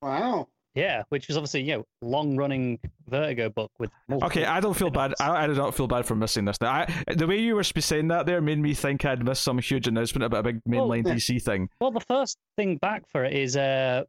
Wow. 0.00 0.48
Yeah, 0.74 1.02
which 1.10 1.28
was 1.28 1.36
obviously 1.36 1.62
you 1.62 1.76
know 1.76 1.86
long 2.00 2.36
running 2.36 2.78
Vertigo 3.08 3.50
book 3.50 3.70
with 3.78 3.90
multiple 4.08 4.28
Okay, 4.28 4.46
I 4.46 4.60
don't 4.60 4.74
feel 4.74 4.88
bad. 4.88 5.14
I, 5.20 5.44
I 5.44 5.46
do 5.46 5.54
not 5.54 5.74
feel 5.74 5.86
bad 5.86 6.06
for 6.06 6.14
missing 6.14 6.46
this. 6.46 6.60
Now, 6.62 6.72
I, 6.72 7.14
the 7.14 7.26
way 7.26 7.38
you 7.38 7.56
were 7.56 7.62
saying 7.64 8.08
that 8.08 8.24
there 8.24 8.40
made 8.40 8.58
me 8.58 8.72
think 8.72 9.04
I'd 9.04 9.22
missed 9.22 9.42
some 9.42 9.58
huge 9.58 9.86
announcement 9.86 10.24
about 10.24 10.40
a 10.40 10.42
big 10.44 10.64
mainline 10.64 11.06
yeah. 11.06 11.14
DC 11.14 11.42
thing. 11.42 11.68
Well, 11.78 11.90
the 11.90 12.00
first 12.00 12.38
thing 12.56 12.78
back 12.78 13.04
for 13.10 13.24
it 13.24 13.34
is 13.34 13.54
uh, 13.54 14.04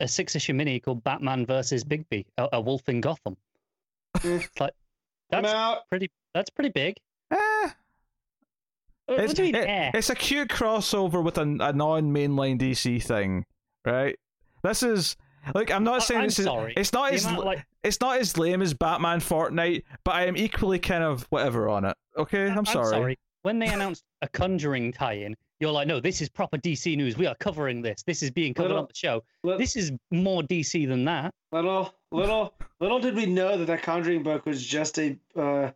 a 0.00 0.08
six 0.08 0.36
issue 0.36 0.52
mini 0.52 0.78
called 0.78 1.02
Batman 1.04 1.46
versus 1.46 1.84
Bigby, 1.84 2.26
a, 2.36 2.48
a 2.52 2.60
Wolf 2.60 2.86
in 2.88 3.00
Gotham. 3.00 3.36
Eh. 4.22 4.40
It's 4.42 4.60
like 4.60 4.74
I'm 5.32 5.42
that's 5.42 5.54
out. 5.54 5.88
pretty. 5.88 6.10
That's 6.34 6.50
pretty 6.50 6.70
big. 6.70 6.96
Uh, 9.08 9.14
What 9.14 9.24
it's, 9.24 9.34
do 9.34 9.44
you 9.44 9.52
mean? 9.52 9.62
it- 9.62 9.68
eh? 9.68 9.90
it's 9.94 10.10
a 10.10 10.14
cute 10.14 10.48
crossover 10.48 11.22
with 11.22 11.36
a, 11.38 11.42
a 11.42 11.72
non-mainline 11.72 12.58
DC 12.58 13.02
thing, 13.02 13.44
right? 13.84 14.16
This 14.62 14.82
is 14.82 15.16
like 15.54 15.70
I'm 15.70 15.84
not 15.84 15.96
I- 15.96 16.04
saying 16.04 16.20
I'm 16.20 16.26
it's 16.26 16.42
sorry. 16.42 16.72
it's 16.76 16.92
not 16.92 17.10
The 17.10 17.14
as 17.16 17.24
amount, 17.26 17.44
like, 17.44 17.66
it's 17.82 18.00
not 18.00 18.18
as 18.18 18.38
lame 18.38 18.62
as 18.62 18.72
Batman 18.72 19.20
Fortnite, 19.20 19.82
but 20.04 20.14
I 20.14 20.24
am 20.26 20.36
equally 20.38 20.78
kind 20.78 21.04
of 21.04 21.24
whatever 21.30 21.68
on 21.68 21.84
it. 21.84 21.96
Okay, 22.16 22.48
I'm, 22.48 22.64
sorry. 22.64 23.18
When 23.42 23.58
they 23.58 23.66
announced 23.68 24.04
a 24.22 24.28
Conjuring 24.28 24.92
tie-in, 24.92 25.36
you're 25.60 25.70
like, 25.70 25.86
no, 25.86 26.00
this 26.00 26.22
is 26.22 26.30
proper 26.30 26.56
DC 26.56 26.96
news. 26.96 27.18
We 27.18 27.26
are 27.26 27.34
covering 27.34 27.82
this. 27.82 28.02
This 28.06 28.22
is 28.22 28.30
being 28.30 28.54
covered 28.54 28.68
Little- 28.68 28.82
on 28.84 28.88
the 28.88 28.94
show. 28.94 29.22
Li- 29.42 29.58
This 29.58 29.76
is 29.76 29.92
more 30.10 30.42
DC 30.42 30.88
than 30.88 31.04
that. 31.04 31.30
Little, 31.52 31.92
little, 32.10 32.54
little 32.80 32.98
did 33.00 33.14
we 33.14 33.26
know 33.26 33.58
that 33.58 33.66
that 33.66 33.82
Conjuring 33.82 34.22
book 34.22 34.46
was 34.46 34.64
just 34.64 34.98
a, 34.98 35.18
uh, 35.36 35.70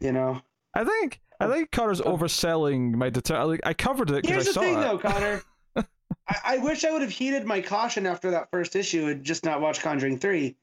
you 0.00 0.12
know. 0.12 0.40
I 0.72 0.82
think 0.84 1.20
I 1.44 1.54
think 1.54 1.70
Connor's 1.70 2.00
overselling 2.00 2.94
my 2.94 3.10
deter. 3.10 3.44
Like, 3.44 3.60
I 3.64 3.74
covered 3.74 4.10
it 4.10 4.26
Here's 4.26 4.44
because 4.44 4.48
I 4.48 4.50
the 4.50 4.52
saw 4.54 4.60
thing, 4.60 4.78
it. 4.78 4.80
though, 4.80 4.98
Connor. 4.98 5.42
I, 6.28 6.36
I 6.44 6.58
wish 6.58 6.84
I 6.84 6.90
would 6.92 7.02
have 7.02 7.10
heeded 7.10 7.44
my 7.46 7.60
caution 7.60 8.06
after 8.06 8.30
that 8.32 8.50
first 8.50 8.76
issue 8.76 9.06
and 9.08 9.24
just 9.24 9.44
not 9.44 9.60
watched 9.60 9.82
Conjuring 9.82 10.18
three, 10.18 10.56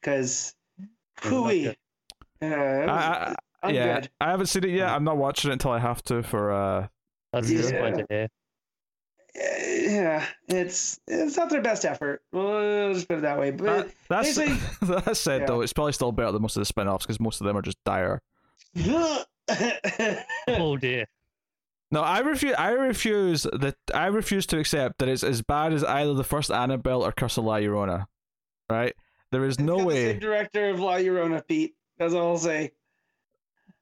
because, 0.00 0.54
not 0.78 0.88
hooey, 1.30 1.68
uh, 1.68 1.72
good. 2.40 2.50
it 2.50 2.86
was, 2.86 2.88
I, 2.88 3.34
I, 3.62 3.70
yeah, 3.70 4.00
good. 4.00 4.10
I 4.20 4.30
haven't 4.30 4.46
seen 4.46 4.64
it 4.64 4.70
yet. 4.70 4.88
I'm 4.88 5.04
not 5.04 5.16
watching 5.16 5.50
it 5.50 5.54
until 5.54 5.70
I 5.70 5.78
have 5.78 6.02
to 6.04 6.22
for. 6.22 6.52
uh 6.52 6.86
That's 7.32 7.50
Yeah. 7.50 7.58
disappointing 7.58 8.06
here. 8.10 8.28
Uh, 9.36 9.40
yeah, 9.66 10.26
it's 10.48 11.00
it's 11.08 11.36
not 11.36 11.50
their 11.50 11.60
best 11.62 11.84
effort. 11.84 12.22
Well, 12.32 12.92
let's 12.92 13.04
put 13.04 13.18
it 13.18 13.22
that 13.22 13.38
way. 13.38 13.50
But 13.50 13.68
Uh, 13.68 13.88
That's 14.08 14.34
that 14.82 15.16
said 15.16 15.40
Yeah. 15.42 15.46
though, 15.46 15.60
it's 15.62 15.72
probably 15.72 15.92
still 15.92 16.12
better 16.12 16.30
than 16.32 16.42
most 16.42 16.56
of 16.56 16.60
the 16.60 16.66
spin-offs 16.66 17.04
because 17.04 17.18
most 17.18 17.40
of 17.40 17.46
them 17.46 17.56
are 17.56 17.62
just 17.62 17.82
dire. 17.84 18.20
Oh 20.48 20.76
dear. 20.76 21.06
No, 21.90 22.00
I 22.00 22.20
refuse. 22.20 22.54
I 22.58 22.70
refuse 22.70 23.44
that. 23.44 23.76
I 23.94 24.06
refuse 24.06 24.46
to 24.46 24.58
accept 24.58 24.98
that 24.98 25.08
it's 25.08 25.22
as 25.22 25.42
bad 25.42 25.72
as 25.72 25.84
either 25.84 26.14
the 26.14 26.24
first 26.24 26.50
Annabelle 26.50 27.04
or 27.04 27.12
Curse 27.12 27.38
of 27.38 27.44
La 27.44 27.56
Llorona. 27.56 28.06
Right? 28.68 28.94
There 29.30 29.44
is 29.44 29.60
no 29.60 29.76
Got 29.76 29.80
the 29.80 29.86
way. 29.86 30.04
same 30.12 30.18
director 30.18 30.70
of 30.70 30.80
La 30.80 30.94
Llorona, 30.94 31.46
Pete. 31.46 31.74
That's 31.98 32.14
all 32.14 32.28
I'll 32.32 32.38
say. 32.38 32.72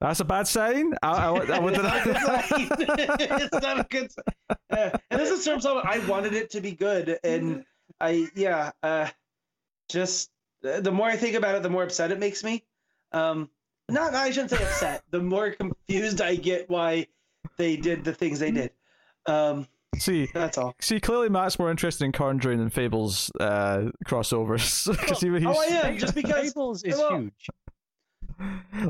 That's 0.00 0.20
a 0.20 0.24
bad 0.24 0.48
sign. 0.48 0.94
I, 1.02 1.08
I, 1.08 1.28
I, 1.28 1.30
I, 1.30 1.38
it's, 1.68 1.78
not 1.78 1.80
a 1.80 2.04
good 2.04 2.20
sign. 2.20 2.68
it's 3.40 3.62
not 3.62 3.80
a 3.80 3.86
good 3.88 4.12
sign. 4.12 4.56
Uh, 4.70 4.98
and 5.10 5.20
this 5.20 5.30
is 5.30 5.44
terms 5.44 5.64
of 5.64 5.78
I 5.78 6.00
wanted 6.06 6.34
it 6.34 6.50
to 6.50 6.60
be 6.60 6.72
good, 6.72 7.18
and 7.22 7.64
I 8.00 8.26
yeah. 8.34 8.72
Uh, 8.82 9.08
just 9.88 10.30
uh, 10.64 10.80
the 10.80 10.90
more 10.90 11.06
I 11.06 11.16
think 11.16 11.36
about 11.36 11.54
it, 11.54 11.62
the 11.62 11.70
more 11.70 11.84
upset 11.84 12.10
it 12.10 12.18
makes 12.18 12.42
me. 12.42 12.64
Um, 13.12 13.48
not 13.92 14.14
I 14.14 14.30
shouldn't 14.30 14.50
say 14.50 14.62
upset. 14.62 15.02
The 15.10 15.20
more 15.20 15.50
confused 15.52 16.20
I 16.20 16.34
get 16.36 16.68
why 16.70 17.06
they 17.56 17.76
did 17.76 18.04
the 18.04 18.12
things 18.14 18.38
they 18.40 18.50
did. 18.50 18.70
Um, 19.26 19.66
see, 19.98 20.28
that's 20.34 20.58
all. 20.58 20.74
see. 20.80 20.98
Clearly, 21.00 21.28
Matt's 21.28 21.58
more 21.58 21.70
interested 21.70 22.04
in 22.04 22.12
Conjuring 22.12 22.58
than 22.58 22.70
Fables 22.70 23.30
uh, 23.40 23.90
crossovers. 24.06 24.88
Because 25.00 25.20
he, 25.20 25.28
he's, 25.30 25.44
Oh, 25.46 25.60
I 25.60 25.88
am 25.88 25.98
just 25.98 26.14
because. 26.14 26.48
Fables 26.52 26.82
is 26.82 26.96
well, 26.98 27.18
huge. 27.18 27.48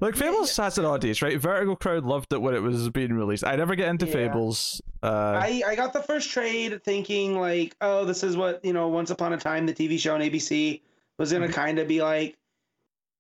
like 0.00 0.14
Fables 0.16 0.56
has 0.56 0.78
an 0.78 0.84
audience, 0.84 1.20
right? 1.20 1.38
Vertigo 1.38 1.74
crowd 1.74 2.04
loved 2.04 2.32
it 2.32 2.40
when 2.40 2.54
it 2.54 2.62
was 2.62 2.88
being 2.90 3.12
released. 3.12 3.44
I 3.44 3.56
never 3.56 3.74
get 3.74 3.88
into 3.88 4.06
Yeah. 4.06 4.12
Fables. 4.12 4.80
Uh, 5.02 5.38
I, 5.42 5.62
I 5.66 5.74
got 5.74 5.92
the 5.92 6.02
first 6.02 6.30
trade 6.30 6.82
thinking 6.84 7.38
like, 7.38 7.76
oh, 7.80 8.04
this 8.04 8.22
is 8.22 8.36
what 8.36 8.64
you 8.64 8.72
know. 8.72 8.88
Once 8.88 9.10
upon 9.10 9.32
a 9.32 9.36
time, 9.38 9.66
the 9.66 9.74
TV 9.74 9.98
show 9.98 10.14
on 10.14 10.20
ABC 10.20 10.80
was 11.18 11.32
gonna 11.32 11.46
Mm-hmm. 11.46 11.54
kind 11.54 11.78
of 11.78 11.88
be 11.88 12.00
like, 12.02 12.38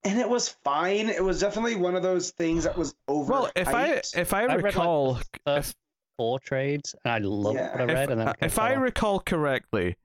and 0.04 0.18
it 0.18 0.28
was 0.28 0.48
fine. 0.48 1.08
It 1.08 1.22
was 1.22 1.40
definitely 1.40 1.76
one 1.76 1.94
of 1.94 2.02
those 2.02 2.30
things 2.30 2.64
that 2.64 2.76
was 2.76 2.94
over. 3.08 3.32
well, 3.32 3.50
if 3.56 3.68
I 3.68 4.00
if 4.14 4.32
I, 4.34 4.42
I 4.42 4.46
read, 4.46 4.56
like, 4.56 4.64
recall, 4.64 5.18
four 6.16 6.38
trades, 6.40 6.94
and 7.04 7.12
I 7.14 7.18
love 7.18 7.54
Yeah. 7.54 7.70
what 7.72 7.80
I 7.80 7.84
read. 7.84 8.02
if, 8.04 8.10
and 8.10 8.20
then 8.20 8.34
if 8.40 8.58
I 8.58 8.74
off. 8.74 8.82
recall 8.82 9.20
correctly, 9.20 9.96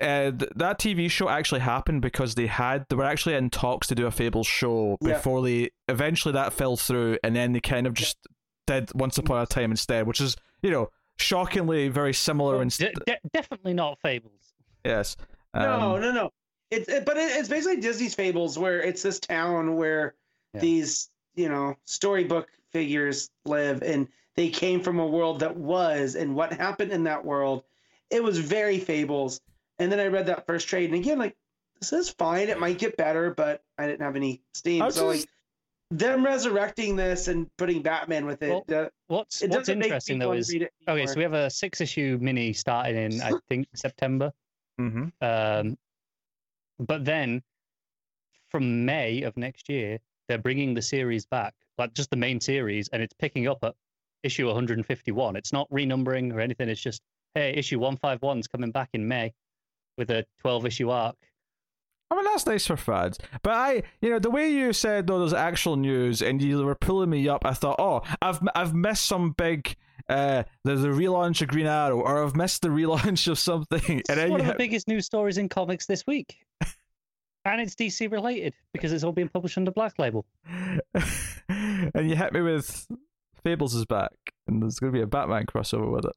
uh, 0.00 0.30
th- 0.32 0.50
that 0.56 0.78
TV 0.78 1.10
show 1.10 1.28
actually 1.28 1.60
happened 1.60 2.02
because 2.02 2.34
they 2.34 2.46
had 2.46 2.84
they 2.88 2.96
were 2.96 3.04
actually 3.04 3.34
in 3.36 3.50
talks 3.50 3.86
to 3.88 3.94
do 3.94 4.06
a 4.06 4.10
Fables 4.10 4.46
show 4.46 4.98
Yeah. 5.00 5.14
before 5.14 5.42
they 5.42 5.70
eventually 5.88 6.32
that 6.32 6.52
fell 6.52 6.76
through, 6.76 7.18
and 7.22 7.34
then 7.34 7.52
they 7.52 7.60
kind 7.60 7.86
of 7.86 7.94
just 7.94 8.18
did 8.66 8.92
Once 8.94 9.18
Upon 9.18 9.42
a 9.42 9.46
Time 9.46 9.70
instead, 9.70 10.06
which 10.06 10.20
is 10.20 10.36
you 10.62 10.70
know 10.70 10.90
shockingly 11.16 11.88
very 11.88 12.12
similar. 12.12 12.54
Well, 12.54 12.62
in 12.62 12.68
de- 12.68 12.92
de- 13.06 13.18
definitely 13.32 13.74
not 13.74 14.00
Fables. 14.00 14.52
yes, 14.84 15.16
no, 15.54 15.60
Um, 15.94 16.00
no, 16.00 16.12
no. 16.12 16.30
It's 16.70 16.88
it, 16.88 17.04
but 17.04 17.16
it, 17.16 17.36
it's 17.36 17.48
basically 17.48 17.80
Disney's 17.80 18.14
Fables, 18.14 18.58
where 18.58 18.80
it's 18.82 19.02
this 19.02 19.20
town 19.20 19.76
where 19.76 20.14
Yeah. 20.54 20.60
these 20.60 21.10
you 21.34 21.48
know 21.48 21.76
storybook 21.84 22.48
figures 22.72 23.30
live, 23.44 23.82
and 23.82 24.08
they 24.34 24.48
came 24.48 24.80
from 24.80 24.98
a 24.98 25.06
world 25.06 25.40
that 25.40 25.56
was, 25.56 26.14
and 26.16 26.34
what 26.34 26.52
happened 26.52 26.90
in 26.92 27.04
that 27.04 27.24
world, 27.24 27.64
it 28.10 28.22
was 28.22 28.38
very 28.38 28.78
Fables. 28.78 29.40
And 29.78 29.90
then 29.90 29.98
I 30.00 30.06
read 30.06 30.26
that 30.26 30.46
first 30.46 30.68
trade, 30.68 30.90
and 30.90 30.98
again, 30.98 31.18
like 31.18 31.36
this 31.80 31.92
is 31.92 32.08
fine. 32.10 32.48
It 32.48 32.58
might 32.60 32.78
get 32.78 32.96
better, 32.96 33.32
but 33.34 33.62
I 33.78 33.86
didn't 33.86 34.02
have 34.02 34.16
any 34.16 34.42
steam. 34.54 34.80
So 34.90 35.12
just- 35.12 35.20
like 35.22 35.28
them 35.90 36.24
resurrecting 36.24 36.96
this 36.96 37.28
and 37.28 37.48
putting 37.56 37.82
Batman 37.82 38.24
with 38.26 38.42
it, 38.42 38.70
uh, 38.72 38.88
What's 39.06 39.42
it 39.42 39.50
What's 39.50 39.66
doesn't 39.68 39.82
interesting 39.82 40.18
though 40.18 40.32
is 40.32 40.52
okay. 40.88 41.06
So 41.06 41.14
we 41.16 41.22
have 41.22 41.34
a 41.34 41.50
six 41.50 41.80
issue 41.80 42.18
mini 42.20 42.52
starting 42.52 42.96
in 42.96 43.20
I 43.20 43.32
think 43.48 43.68
September. 43.74 44.32
mhm. 44.80 45.12
Um, 45.20 45.76
but 46.78 47.04
then 47.04 47.42
from 48.50 48.84
May 48.84 49.22
of 49.22 49.36
next 49.36 49.68
year, 49.68 49.98
they're 50.28 50.38
bringing 50.38 50.74
the 50.74 50.82
series 50.82 51.26
back, 51.26 51.54
like 51.78 51.92
just 51.94 52.10
the 52.10 52.16
main 52.16 52.40
series, 52.40 52.88
and 52.88 53.02
it's 53.02 53.14
picking 53.14 53.48
up 53.48 53.58
at 53.62 53.74
issue 54.22 54.46
151. 54.46 55.36
It's 55.36 55.52
not 55.52 55.68
renumbering 55.70 56.32
or 56.32 56.40
anything. 56.40 56.68
It's 56.68 56.80
just 56.80 57.02
hey, 57.34 57.52
issue 57.54 57.78
151 57.80 58.38
is 58.38 58.46
coming 58.46 58.70
back 58.70 58.90
in 58.92 59.06
May 59.06 59.32
with 59.98 60.10
a 60.10 60.24
12 60.40 60.66
issue 60.66 60.90
arc. 60.90 61.16
I 62.10 62.16
mean 62.16 62.24
that's 62.26 62.46
nice 62.46 62.66
for 62.66 62.76
fans, 62.76 63.18
but 63.42 63.54
I, 63.54 63.82
you 64.00 64.10
know, 64.10 64.18
the 64.20 64.30
way 64.30 64.50
you 64.50 64.72
said 64.72 65.06
though, 65.06 65.18
there's 65.18 65.32
actual 65.32 65.76
news, 65.76 66.22
and 66.22 66.40
you 66.40 66.64
were 66.64 66.74
pulling 66.76 67.10
me 67.10 67.28
up. 67.28 67.44
I 67.44 67.54
thought, 67.54 67.76
oh, 67.80 68.02
I've 68.22 68.40
I've 68.54 68.74
missed 68.74 69.06
some 69.06 69.32
big, 69.32 69.74
uh, 70.08 70.44
there's 70.64 70.84
a 70.84 70.88
relaunch 70.88 71.42
of 71.42 71.48
Green 71.48 71.66
Arrow, 71.66 72.00
or 72.00 72.22
I've 72.22 72.36
missed 72.36 72.62
the 72.62 72.68
relaunch 72.80 73.26
of 73.26 73.38
something, 73.38 73.80
and 73.88 74.00
It's 74.00 74.14
then 74.14 74.30
one 74.30 74.40
of 74.40 74.46
the 74.46 74.52
hit- 74.52 74.58
biggest 74.58 74.86
news 74.86 75.06
stories 75.06 75.38
in 75.38 75.48
comics 75.48 75.86
this 75.86 76.06
week. 76.06 76.36
And 77.44 77.60
it's 77.60 77.74
DC 77.74 78.10
related 78.10 78.54
because 78.72 78.92
it's 78.92 79.04
all 79.04 79.12
being 79.12 79.28
published 79.28 79.58
under 79.58 79.70
Black 79.70 79.98
Label. 79.98 80.24
and 81.48 82.08
you 82.08 82.16
hit 82.16 82.32
me 82.32 82.40
with 82.40 82.86
Fables 83.42 83.74
is 83.74 83.84
back, 83.84 84.12
and 84.46 84.62
there's 84.62 84.78
going 84.78 84.92
to 84.92 84.96
be 84.96 85.02
a 85.02 85.06
Batman 85.06 85.46
crossover 85.46 85.90
with 85.90 86.06
it. 86.06 86.12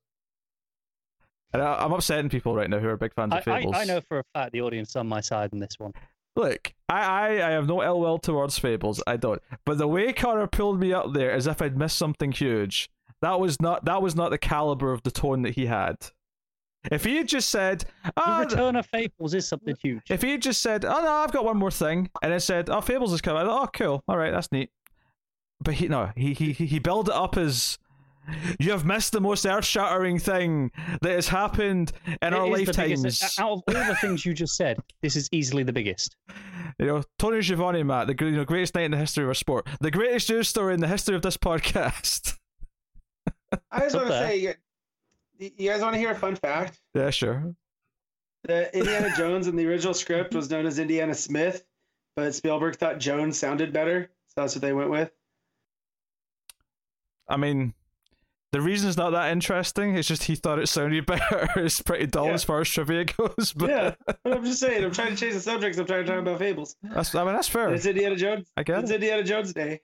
And 1.53 1.61
I, 1.61 1.83
I'm 1.83 1.91
upsetting 1.91 2.29
people 2.29 2.55
right 2.55 2.69
now 2.69 2.79
who 2.79 2.87
are 2.87 2.97
big 2.97 3.13
fans 3.13 3.33
I, 3.33 3.37
of 3.39 3.43
Fables. 3.43 3.75
I 3.75 3.85
know 3.85 4.01
for 4.01 4.19
a 4.19 4.23
fact 4.33 4.51
the 4.53 4.61
audience 4.61 4.95
on 4.95 5.07
my 5.07 5.21
side 5.21 5.51
in 5.53 5.59
this 5.59 5.75
one. 5.77 5.93
Look, 6.35 6.73
I, 6.87 7.01
I, 7.01 7.27
I 7.47 7.51
have 7.51 7.67
no 7.67 7.83
ill 7.83 7.99
will 7.99 8.19
towards 8.19 8.59
Fables. 8.59 9.01
I 9.07 9.17
don't. 9.17 9.41
But 9.65 9.79
the 9.79 9.87
way 9.87 10.13
Connor 10.13 10.47
pulled 10.47 10.79
me 10.79 10.93
up 10.93 11.13
there 11.13 11.31
as 11.31 11.47
if 11.47 11.61
I'd 11.61 11.77
missed 11.77 11.97
something 11.97 12.31
huge, 12.31 12.89
that 13.21 13.39
was 13.39 13.59
not 13.59 13.85
that 13.85 14.01
was 14.01 14.15
not 14.15 14.29
the 14.29 14.37
caliber 14.37 14.91
of 14.91 15.03
the 15.03 15.11
tone 15.11 15.41
that 15.41 15.55
he 15.55 15.65
had. 15.65 15.95
If 16.91 17.03
he 17.05 17.17
had 17.17 17.27
just 17.27 17.49
said, 17.49 17.85
The 18.05 18.13
oh, 18.17 18.39
th- 18.41 18.51
return 18.51 18.75
of 18.75 18.85
Fables 18.87 19.33
is 19.33 19.47
something 19.47 19.75
huge. 19.81 20.03
if 20.09 20.21
he 20.21 20.31
had 20.31 20.41
just 20.41 20.61
said, 20.61 20.85
oh 20.85 21.01
no, 21.01 21.11
I've 21.11 21.31
got 21.31 21.45
one 21.45 21.57
more 21.57 21.71
thing, 21.71 22.09
and 22.21 22.33
it 22.33 22.41
said, 22.41 22.69
oh, 22.69 22.81
Fables 22.81 23.13
is 23.13 23.21
coming, 23.21 23.41
I 23.41 23.45
thought, 23.45 23.63
oh, 23.63 23.69
cool, 23.73 24.03
all 24.07 24.17
right, 24.17 24.31
that's 24.31 24.51
neat. 24.51 24.69
But 25.59 25.73
he 25.75 25.87
no, 25.87 26.11
he 26.15 26.33
he 26.33 26.53
he 26.53 26.65
he 26.67 26.79
built 26.79 27.07
it 27.09 27.13
up 27.15 27.35
as. 27.37 27.77
You 28.59 28.71
have 28.71 28.83
missed 28.83 29.13
the 29.13 29.21
most 29.21 29.45
earth-shattering 29.45 30.19
thing 30.19 30.69
that 31.01 31.11
has 31.13 31.29
happened 31.29 31.93
in 32.21 32.33
our 32.33 32.45
It 32.57 32.59
is 32.61 32.67
the 32.67 32.73
biggest- 32.73 33.03
lifetimes. 33.05 33.39
Out 33.39 33.63
of 33.65 33.75
all 33.75 33.85
the 33.87 33.95
things 34.01 34.25
you 34.25 34.33
just 34.33 34.57
said, 34.57 34.77
this 35.01 35.15
is 35.15 35.29
easily 35.31 35.63
the 35.63 35.71
biggest. 35.71 36.17
You 36.77 36.87
know, 36.87 37.03
Tony 37.17 37.39
Giovanni, 37.39 37.83
Matt, 37.83 38.07
the 38.07 38.25
you 38.25 38.31
know, 38.31 38.43
greatest 38.43 38.75
night 38.75 38.83
in 38.83 38.91
the 38.91 38.97
history 38.97 39.23
of 39.23 39.29
our 39.29 39.33
sport, 39.33 39.65
the 39.79 39.91
greatest 39.91 40.29
news 40.29 40.49
story 40.49 40.73
in 40.73 40.81
the 40.81 40.89
history 40.89 41.15
of 41.15 41.21
this 41.21 41.37
podcast. 41.49 42.33
I 43.71 43.79
just 43.79 43.95
Up 43.95 44.01
want 44.01 44.07
to 44.13 44.19
say, 44.27 44.55
you- 45.39 45.69
guys 45.69 45.81
want 45.81 45.93
to 45.93 45.99
hear 45.99 46.11
a 46.11 46.15
fun 46.15 46.35
fact? 46.35 46.79
yeah, 46.93 47.09
sure. 47.09 47.53
The 48.43 48.75
Indiana 48.77 49.11
Jones 49.17 49.47
in 49.47 49.55
the 49.55 49.65
original 49.67 49.93
script 49.93 50.33
was 50.33 50.49
known 50.49 50.65
as 50.65 50.79
Indiana 50.79 51.13
Smith, 51.13 51.65
but 52.15 52.33
Spielberg 52.33 52.77
thought 52.77 52.97
Jones 52.99 53.37
sounded 53.37 53.73
better, 53.73 54.09
so 54.27 54.41
that's 54.41 54.55
what 54.55 54.61
they 54.61 54.73
went 54.73 54.89
with. 54.89 55.11
I 57.27 57.35
mean, 57.37 57.73
the 58.53 58.61
reason's 58.61 58.95
not 58.95 59.09
that 59.09 59.31
interesting. 59.31 59.97
It's 59.97 60.07
just 60.07 60.23
he 60.23 60.35
thought 60.35 60.59
it 60.59 60.67
sounded 60.67 61.05
better. 61.05 61.49
it's 61.57 61.81
pretty 61.81 62.05
dull 62.07 62.27
Yeah. 62.27 62.33
as 62.33 62.43
far 62.43 62.61
as 62.61 62.69
trivia 62.69 63.03
goes. 63.05 63.51
But 63.53 63.69
yeah, 63.69 63.95
I'm 64.23 64.45
just 64.45 64.59
saying. 64.61 64.83
I'm 64.85 64.91
trying 64.93 65.09
to 65.09 65.15
change 65.17 65.33
the 65.33 65.41
subject. 65.41 65.77
I'm 65.77 65.85
trying 65.85 66.05
to 66.05 66.11
talk 66.11 66.19
about 66.21 66.39
fables. 66.39 66.77
that's 66.81 67.13
I 67.13 67.23
mean 67.25 67.33
that's 67.33 67.49
fair. 67.49 67.73
It's 67.73 67.85
Indiana 67.85 68.15
Jones. 68.15 68.49
I 68.55 68.63
get 68.63 68.79
It's 68.79 68.91
it. 68.91 68.95
Indiana 68.95 69.23
Jones 69.23 69.53
Day. 69.53 69.81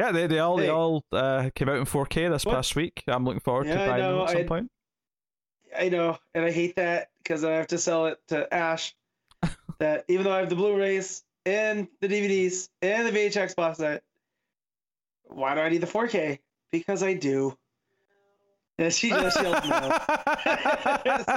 Yeah, 0.00 0.10
they, 0.12 0.26
they 0.26 0.38
all 0.38 0.56
they 0.56 0.68
all 0.68 1.04
uh, 1.12 1.50
came 1.54 1.68
out 1.68 1.76
in 1.76 1.84
4K 1.84 2.30
this 2.30 2.44
What? 2.44 2.54
past 2.56 2.74
week. 2.76 3.02
I'm 3.06 3.24
looking 3.24 3.40
forward 3.40 3.66
Yeah, 3.66 3.84
to 3.84 3.90
buying 3.90 4.02
them 4.02 4.20
at 4.20 4.30
some 4.30 4.38
I- 4.38 4.44
point. 4.44 4.70
I 5.78 5.88
know, 5.88 6.18
and 6.34 6.44
I 6.44 6.50
hate 6.50 6.76
that 6.76 7.10
because 7.22 7.44
I 7.44 7.52
have 7.52 7.68
to 7.68 7.78
sell 7.78 8.06
it 8.06 8.18
to 8.28 8.52
Ash. 8.52 8.94
that 9.78 10.04
even 10.08 10.24
though 10.24 10.32
I 10.34 10.38
have 10.40 10.50
the 10.50 10.54
Blu-rays 10.56 11.22
and 11.46 11.88
the 12.00 12.08
DVDs 12.08 12.68
and 12.82 13.06
the 13.06 13.10
VHS 13.10 13.56
box 13.56 13.78
set, 13.78 14.02
why 15.24 15.54
do 15.54 15.60
I 15.62 15.68
need 15.70 15.80
the 15.80 15.86
4K? 15.86 16.38
Because 16.70 17.02
I 17.02 17.14
do. 17.14 17.56
And 18.78 18.92
she 18.92 19.10
just 19.10 19.40
yelled 19.40 19.64
no. 19.64 19.98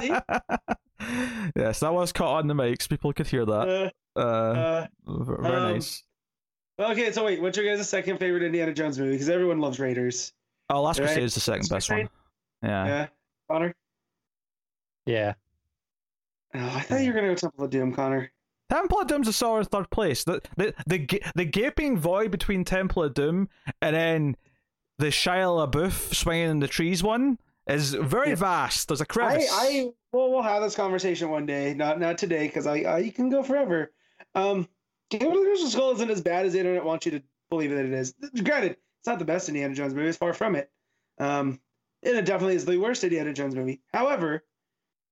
See? 0.00 0.08
yes, 1.56 1.80
that 1.80 1.92
was 1.94 2.12
caught 2.12 2.38
on 2.38 2.46
the 2.46 2.54
mics. 2.54 2.88
People 2.88 3.12
could 3.12 3.26
hear 3.26 3.44
that. 3.46 3.92
Uh, 4.16 4.18
Uh, 4.18 4.20
uh, 4.20 4.86
very 5.06 5.56
um, 5.56 5.72
nice. 5.74 6.02
Okay, 6.78 7.12
so 7.12 7.24
wait, 7.24 7.40
what's 7.40 7.56
your 7.56 7.66
guys' 7.66 7.88
second 7.88 8.18
favorite 8.18 8.42
Indiana 8.42 8.72
Jones 8.72 8.98
movie? 8.98 9.12
Because 9.12 9.28
everyone 9.28 9.60
loves 9.60 9.78
Raiders. 9.78 10.32
Oh, 10.70 10.82
Last 10.82 10.98
right. 10.98 11.06
Crusade 11.06 11.24
is 11.24 11.34
the 11.34 11.40
second 11.40 11.62
Last 11.62 11.70
best 11.70 11.90
one. 11.90 12.08
Yeah. 12.62 12.86
Yeah, 12.86 13.06
Connor. 13.50 13.74
Yeah. 15.06 15.34
Oh, 16.54 16.72
I 16.74 16.80
thought 16.80 17.00
you 17.02 17.08
were 17.08 17.14
gonna 17.14 17.28
go 17.28 17.34
Temple 17.34 17.64
of 17.64 17.70
Doom, 17.70 17.92
Connor. 17.94 18.32
Temple 18.70 19.00
of 19.00 19.06
Doom's 19.06 19.28
a 19.28 19.32
solid 19.32 19.68
third 19.70 19.90
place. 19.90 20.24
The 20.24 20.40
the 20.56 20.74
the 20.86 21.22
the 21.34 21.44
gaping 21.44 21.98
void 21.98 22.30
between 22.30 22.64
Temple 22.64 23.04
of 23.04 23.14
Doom 23.14 23.48
and 23.80 23.94
then 23.94 24.36
the 24.98 25.06
Shia 25.06 25.70
LaBeouf 25.70 26.14
swinging 26.14 26.50
in 26.50 26.58
the 26.60 26.66
trees 26.68 27.02
one 27.02 27.38
is 27.68 27.94
very 27.94 28.30
Yeah. 28.30 28.36
vast. 28.36 28.88
There's 28.88 29.00
a 29.00 29.06
crevice. 29.06 29.48
I 29.52 29.90
well, 30.12 30.30
we'll 30.32 30.42
have 30.42 30.62
this 30.62 30.74
conversation 30.74 31.28
one 31.30 31.46
day, 31.46 31.74
not 31.74 32.00
not 32.00 32.18
today, 32.18 32.46
because 32.46 32.66
I, 32.66 32.78
I 32.80 32.98
you 32.98 33.12
can 33.12 33.28
go 33.28 33.42
forever. 33.42 33.92
Um, 34.34 34.66
Kingdom 35.10 35.32
of 35.32 35.38
the 35.38 35.44
Crystal 35.44 35.70
Skull 35.70 35.92
isn't 35.92 36.10
as 36.10 36.20
bad 36.20 36.46
as 36.46 36.52
the 36.52 36.58
internet 36.58 36.84
wants 36.84 37.06
you 37.06 37.12
to 37.12 37.22
believe 37.50 37.70
that 37.70 37.84
it 37.84 37.92
is. 37.92 38.14
Granted, 38.42 38.72
it's 38.72 39.06
not 39.06 39.18
the 39.18 39.24
best 39.24 39.48
Indiana 39.48 39.74
Jones 39.74 39.94
movie; 39.94 40.08
it's 40.08 40.18
far 40.18 40.32
from 40.34 40.56
it. 40.56 40.70
Um, 41.18 41.60
and 42.02 42.16
it 42.16 42.24
definitely 42.24 42.56
is 42.56 42.64
the 42.64 42.76
worst 42.78 43.04
Indiana 43.04 43.32
Jones 43.32 43.54
movie. 43.54 43.80
However, 43.92 44.44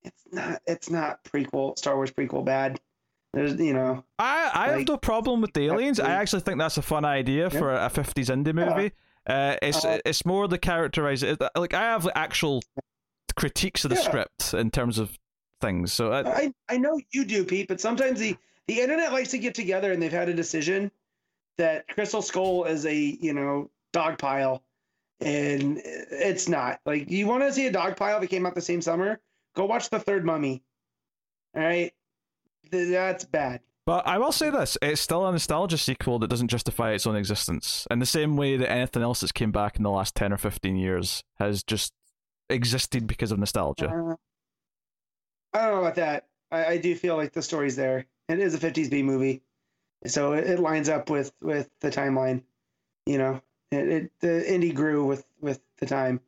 it's 0.02 0.22
not 0.32 0.62
it's 0.66 0.90
not 0.90 1.24
prequel 1.24 1.78
Star 1.78 1.94
Wars 1.96 2.10
prequel 2.10 2.44
bad. 2.44 2.80
There's 3.32 3.58
you 3.58 3.72
know 3.72 4.04
I, 4.18 4.50
I 4.54 4.66
have 4.68 4.76
Like, 4.78 4.88
no 4.88 4.96
problem 4.96 5.40
with 5.40 5.52
the 5.54 5.66
aliens. 5.66 5.98
I 5.98 6.12
actually 6.12 6.42
think 6.42 6.58
that's 6.58 6.76
a 6.76 6.82
fun 6.82 7.04
idea 7.04 7.50
for 7.50 7.72
a 7.74 7.88
50s 7.90 8.26
indie 8.30 8.54
movie. 8.54 8.92
Uh, 9.26 9.56
it's 9.62 9.84
Uh, 9.84 9.98
it's 10.04 10.24
more 10.26 10.46
the 10.46 10.58
characterization. 10.58 11.38
Like 11.56 11.74
I 11.74 11.82
have 11.82 12.08
actual 12.14 12.62
critiques 13.36 13.84
of 13.84 13.90
the 13.90 13.96
Yeah. 13.96 14.02
script 14.02 14.54
in 14.54 14.70
terms 14.70 14.98
of 14.98 15.18
things. 15.60 15.92
So 15.92 16.12
I, 16.12 16.20
I 16.20 16.54
I 16.68 16.76
know 16.76 17.00
you 17.12 17.24
do, 17.24 17.44
Pete, 17.44 17.68
but 17.68 17.80
sometimes 17.80 18.20
the 18.20 18.36
the 18.68 18.80
internet 18.80 19.12
likes 19.12 19.30
to 19.30 19.38
get 19.38 19.54
together 19.54 19.92
and 19.92 20.02
they've 20.02 20.12
had 20.12 20.28
a 20.28 20.34
decision 20.34 20.90
that 21.58 21.86
Crystal 21.88 22.22
Skull 22.22 22.64
is 22.64 22.84
a 22.86 22.94
you 22.94 23.32
know 23.32 23.70
dog 23.92 24.18
pile, 24.18 24.62
and 25.20 25.80
it's 25.84 26.48
not. 26.48 26.80
Like 26.84 27.10
you 27.10 27.26
want 27.26 27.42
to 27.44 27.52
see 27.52 27.66
a 27.66 27.72
dog 27.72 27.96
pile 27.96 28.20
that 28.20 28.26
came 28.28 28.46
out 28.46 28.54
the 28.54 28.60
same 28.60 28.82
summer? 28.82 29.20
Go 29.54 29.66
watch 29.66 29.88
the 29.90 30.00
third 30.00 30.24
Mummy. 30.24 30.62
All 31.56 31.62
right, 31.62 31.92
Th- 32.72 32.88
that's 32.90 33.24
bad. 33.24 33.60
but 33.86 34.04
I 34.06 34.18
will 34.18 34.32
say 34.32 34.50
this: 34.50 34.76
it's 34.82 35.00
still 35.00 35.24
a 35.26 35.30
nostalgia 35.30 35.78
sequel 35.78 36.18
that 36.18 36.28
doesn't 36.28 36.48
justify 36.48 36.90
its 36.92 37.06
own 37.06 37.14
existence. 37.14 37.86
In 37.90 38.00
the 38.00 38.06
same 38.06 38.36
way 38.36 38.56
that 38.56 38.68
anything 38.70 39.02
else 39.02 39.20
that's 39.20 39.30
came 39.30 39.52
back 39.52 39.76
in 39.76 39.84
the 39.84 39.90
last 39.90 40.16
ten 40.16 40.32
or 40.32 40.36
fifteen 40.38 40.74
years 40.76 41.22
has 41.38 41.62
just 41.62 41.92
existed 42.50 43.06
because 43.06 43.30
of 43.30 43.38
nostalgia. 43.38 43.86
Uh, 43.88 44.16
I 45.56 45.62
don't 45.66 45.74
know 45.74 45.80
about 45.82 45.94
that. 45.94 46.26
I, 46.50 46.64
I 46.64 46.76
do 46.78 46.96
feel 46.96 47.16
like 47.16 47.32
the 47.32 47.42
story's 47.42 47.76
there. 47.76 48.06
It 48.28 48.38
is 48.38 48.54
a 48.54 48.58
50s 48.58 48.90
B 48.90 49.02
movie, 49.02 49.42
so 50.06 50.32
it, 50.32 50.44
it 50.48 50.58
lines 50.58 50.88
up 50.88 51.10
with 51.10 51.32
with 51.42 51.68
the 51.80 51.90
timeline. 51.90 52.42
You 53.06 53.18
know, 53.18 53.42
it, 53.70 53.88
it 53.88 54.10
the 54.20 54.44
indie 54.48 54.74
grew 54.74 55.04
with 55.04 55.26
with 55.40 55.60
the 55.78 55.86
time, 55.86 56.20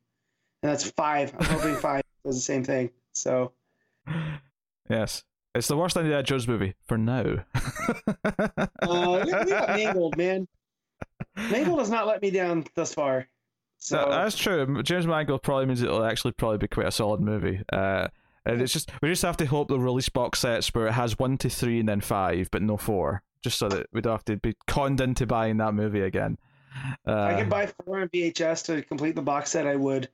and 0.63 0.71
that's 0.73 0.91
five. 0.91 1.35
I'm 1.39 1.47
hoping 1.47 1.77
five 1.77 2.03
does 2.25 2.37
the 2.37 2.41
same 2.43 2.65
thing. 2.65 2.91
So 3.15 3.53
yes, 4.91 5.25
it's 5.55 5.69
the 5.69 5.77
worst 5.77 5.97
Indiana 5.97 6.23
Jones 6.23 6.47
movie 6.47 6.75
for 6.87 6.99
now. 6.99 7.45
uh, 8.25 9.23
we, 9.25 9.31
got 9.31 9.69
Mangold, 9.71 10.17
man. 10.17 10.47
Mangold 11.51 11.79
has 11.79 11.91
not 11.91 12.07
let 12.07 12.21
me 12.23 12.31
down 12.31 12.65
thus 12.75 12.93
far. 12.95 13.27
So 13.79 13.97
That- 13.97 14.11
that's 14.11 14.37
true. 14.37 14.83
James 14.83 15.07
Mangold 15.07 15.43
probably 15.43 15.67
means 15.67 15.83
it'll 15.83 16.05
actually 16.05 16.33
probably 16.33 16.59
be 16.59 16.69
quite 16.69 16.87
a 16.89 16.93
solid 16.93 17.21
movie. 17.21 17.61
Uh, 17.73 18.09
and 18.47 18.63
it's 18.63 18.73
just 18.73 18.91
we 19.03 19.09
just 19.09 19.23
have 19.23 19.37
to 19.39 19.47
hope 19.47 19.69
they'll 19.69 19.79
release 19.79 20.09
box 20.09 20.39
sets 20.41 20.73
where 20.75 20.87
it 20.87 20.93
has 20.93 21.19
one 21.19 21.37
to 21.39 21.51
three 21.51 21.81
and 21.81 21.89
then 21.89 22.01
five, 22.01 22.49
but 22.51 22.63
no 22.63 22.77
four, 22.77 23.23
just 23.43 23.59
so 23.59 23.69
that 23.69 23.87
we 23.93 24.01
don't 24.01 24.13
have 24.13 24.25
to 24.27 24.37
be 24.37 24.55
conned 24.67 25.01
into 25.01 25.27
buying 25.27 25.57
that 25.59 25.75
movie 25.75 26.01
again. 26.01 26.39
if 27.05 27.09
Uh, 27.09 27.23
I 27.23 27.35
could 27.41 27.51
buy 27.51 27.67
four 27.67 28.01
on 28.01 28.09
VHS 28.09 28.65
to 28.67 28.83
complete 28.83 29.15
the 29.15 29.23
box 29.23 29.51
set, 29.51 29.67
I 29.67 29.77
would. 29.77 30.09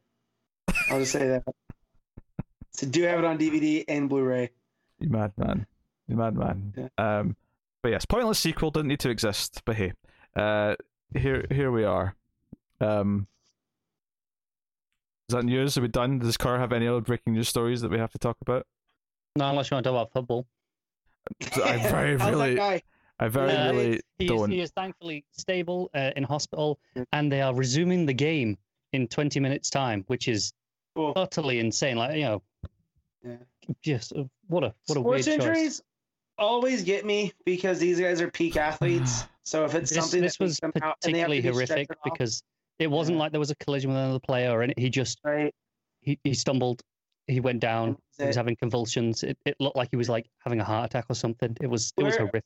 I'll 0.90 0.98
just 1.00 1.12
say 1.12 1.28
that. 1.28 1.42
So 2.74 2.86
do 2.86 3.02
have 3.02 3.18
it 3.18 3.24
on 3.26 3.36
DVD 3.36 3.84
and 3.86 4.08
Blu-ray. 4.08 4.48
you 4.98 5.10
madman, 5.10 5.66
you 6.08 6.16
madman. 6.16 6.72
Yeah. 6.74 6.88
Um, 7.18 7.36
but 7.82 7.90
yes, 7.90 8.06
pointless 8.06 8.38
sequel 8.38 8.70
didn't 8.70 8.88
need 8.88 9.00
to 9.00 9.10
exist. 9.10 9.60
But 9.66 9.76
hey, 9.76 9.92
uh, 10.34 10.76
here 11.14 11.44
here 11.50 11.70
we 11.70 11.84
are. 11.84 12.14
Um, 12.80 13.26
is 15.32 15.36
that 15.40 15.44
news? 15.46 15.78
Are 15.78 15.80
we 15.80 15.88
done? 15.88 16.18
Does 16.18 16.36
Car 16.36 16.58
have 16.58 16.72
any 16.72 16.86
other 16.86 17.00
breaking 17.00 17.32
news 17.32 17.48
stories 17.48 17.80
that 17.80 17.90
we 17.90 17.98
have 17.98 18.12
to 18.12 18.18
talk 18.18 18.36
about? 18.42 18.66
No, 19.36 19.48
unless 19.48 19.70
you 19.70 19.74
want 19.76 19.84
to 19.84 19.90
talk 19.90 19.96
about 19.96 20.12
football. 20.12 20.46
I 21.64 21.78
very 21.90 22.16
really. 22.16 22.60
I 22.60 23.28
very 23.28 23.52
Uh, 23.52 23.72
really 23.72 24.00
He 24.18 24.24
is, 24.26 24.30
don't. 24.30 24.50
he 24.50 24.60
is 24.60 24.70
thankfully 24.72 25.24
stable 25.30 25.90
uh, 25.94 26.10
in 26.16 26.24
hospital, 26.24 26.78
and 27.12 27.30
they 27.32 27.40
are 27.40 27.54
resuming 27.54 28.04
the 28.04 28.12
game 28.12 28.58
in 28.92 29.08
20 29.08 29.40
minutes' 29.40 29.70
time, 29.70 30.04
which 30.08 30.28
is 30.28 30.52
Cool. 30.94 31.14
utterly 31.16 31.58
insane. 31.60 31.96
Like 31.96 32.16
you 32.16 32.22
know, 32.24 32.42
Yeah. 33.24 33.36
just 33.82 34.12
uh, 34.14 34.24
what 34.48 34.64
a 34.64 34.74
what 34.86 34.98
a 34.98 35.00
weird 35.00 35.24
Sports 35.24 35.24
choice. 35.24 35.46
injuries 35.48 35.82
always 36.36 36.82
get 36.82 37.06
me 37.06 37.32
because 37.46 37.78
these 37.78 37.98
guys 38.00 38.20
are 38.20 38.30
peak 38.30 38.56
athletes. 38.56 39.24
So 39.44 39.64
if 39.64 39.74
it's 39.74 39.90
This, 39.90 39.98
something 39.98 40.20
this 40.22 40.36
that 40.36 40.44
was 40.44 40.62
makes 40.62 40.80
out 40.82 40.98
and 41.04 41.12
they 41.12 41.18
have 41.18 41.26
particularly 41.28 41.36
to 41.38 41.42
get 41.42 41.52
horrific 41.54 41.90
off, 41.90 41.96
because 42.04 42.44
it 42.82 42.90
wasn't 42.90 43.16
Yeah. 43.16 43.22
like 43.22 43.32
there 43.32 43.40
was 43.40 43.50
a 43.50 43.56
collision 43.56 43.90
with 43.90 43.98
another 43.98 44.20
player 44.20 44.50
or 44.50 44.62
any, 44.62 44.74
he 44.76 44.90
just 44.90 45.20
right, 45.24 45.54
he, 46.00 46.18
he 46.24 46.34
stumbled, 46.34 46.82
he 47.26 47.40
went 47.40 47.60
down, 47.60 47.96
he 48.18 48.26
was 48.26 48.36
having 48.36 48.56
convulsions. 48.56 49.22
It, 49.22 49.38
it 49.46 49.56
looked 49.60 49.76
like 49.76 49.88
he 49.90 49.96
was 49.96 50.08
like 50.08 50.26
having 50.44 50.60
a 50.60 50.64
heart 50.64 50.86
attack 50.86 51.06
or 51.08 51.14
something. 51.14 51.56
It 51.60 51.68
was 51.68 51.92
it 51.96 52.02
was 52.04 52.16
horrific. 52.16 52.44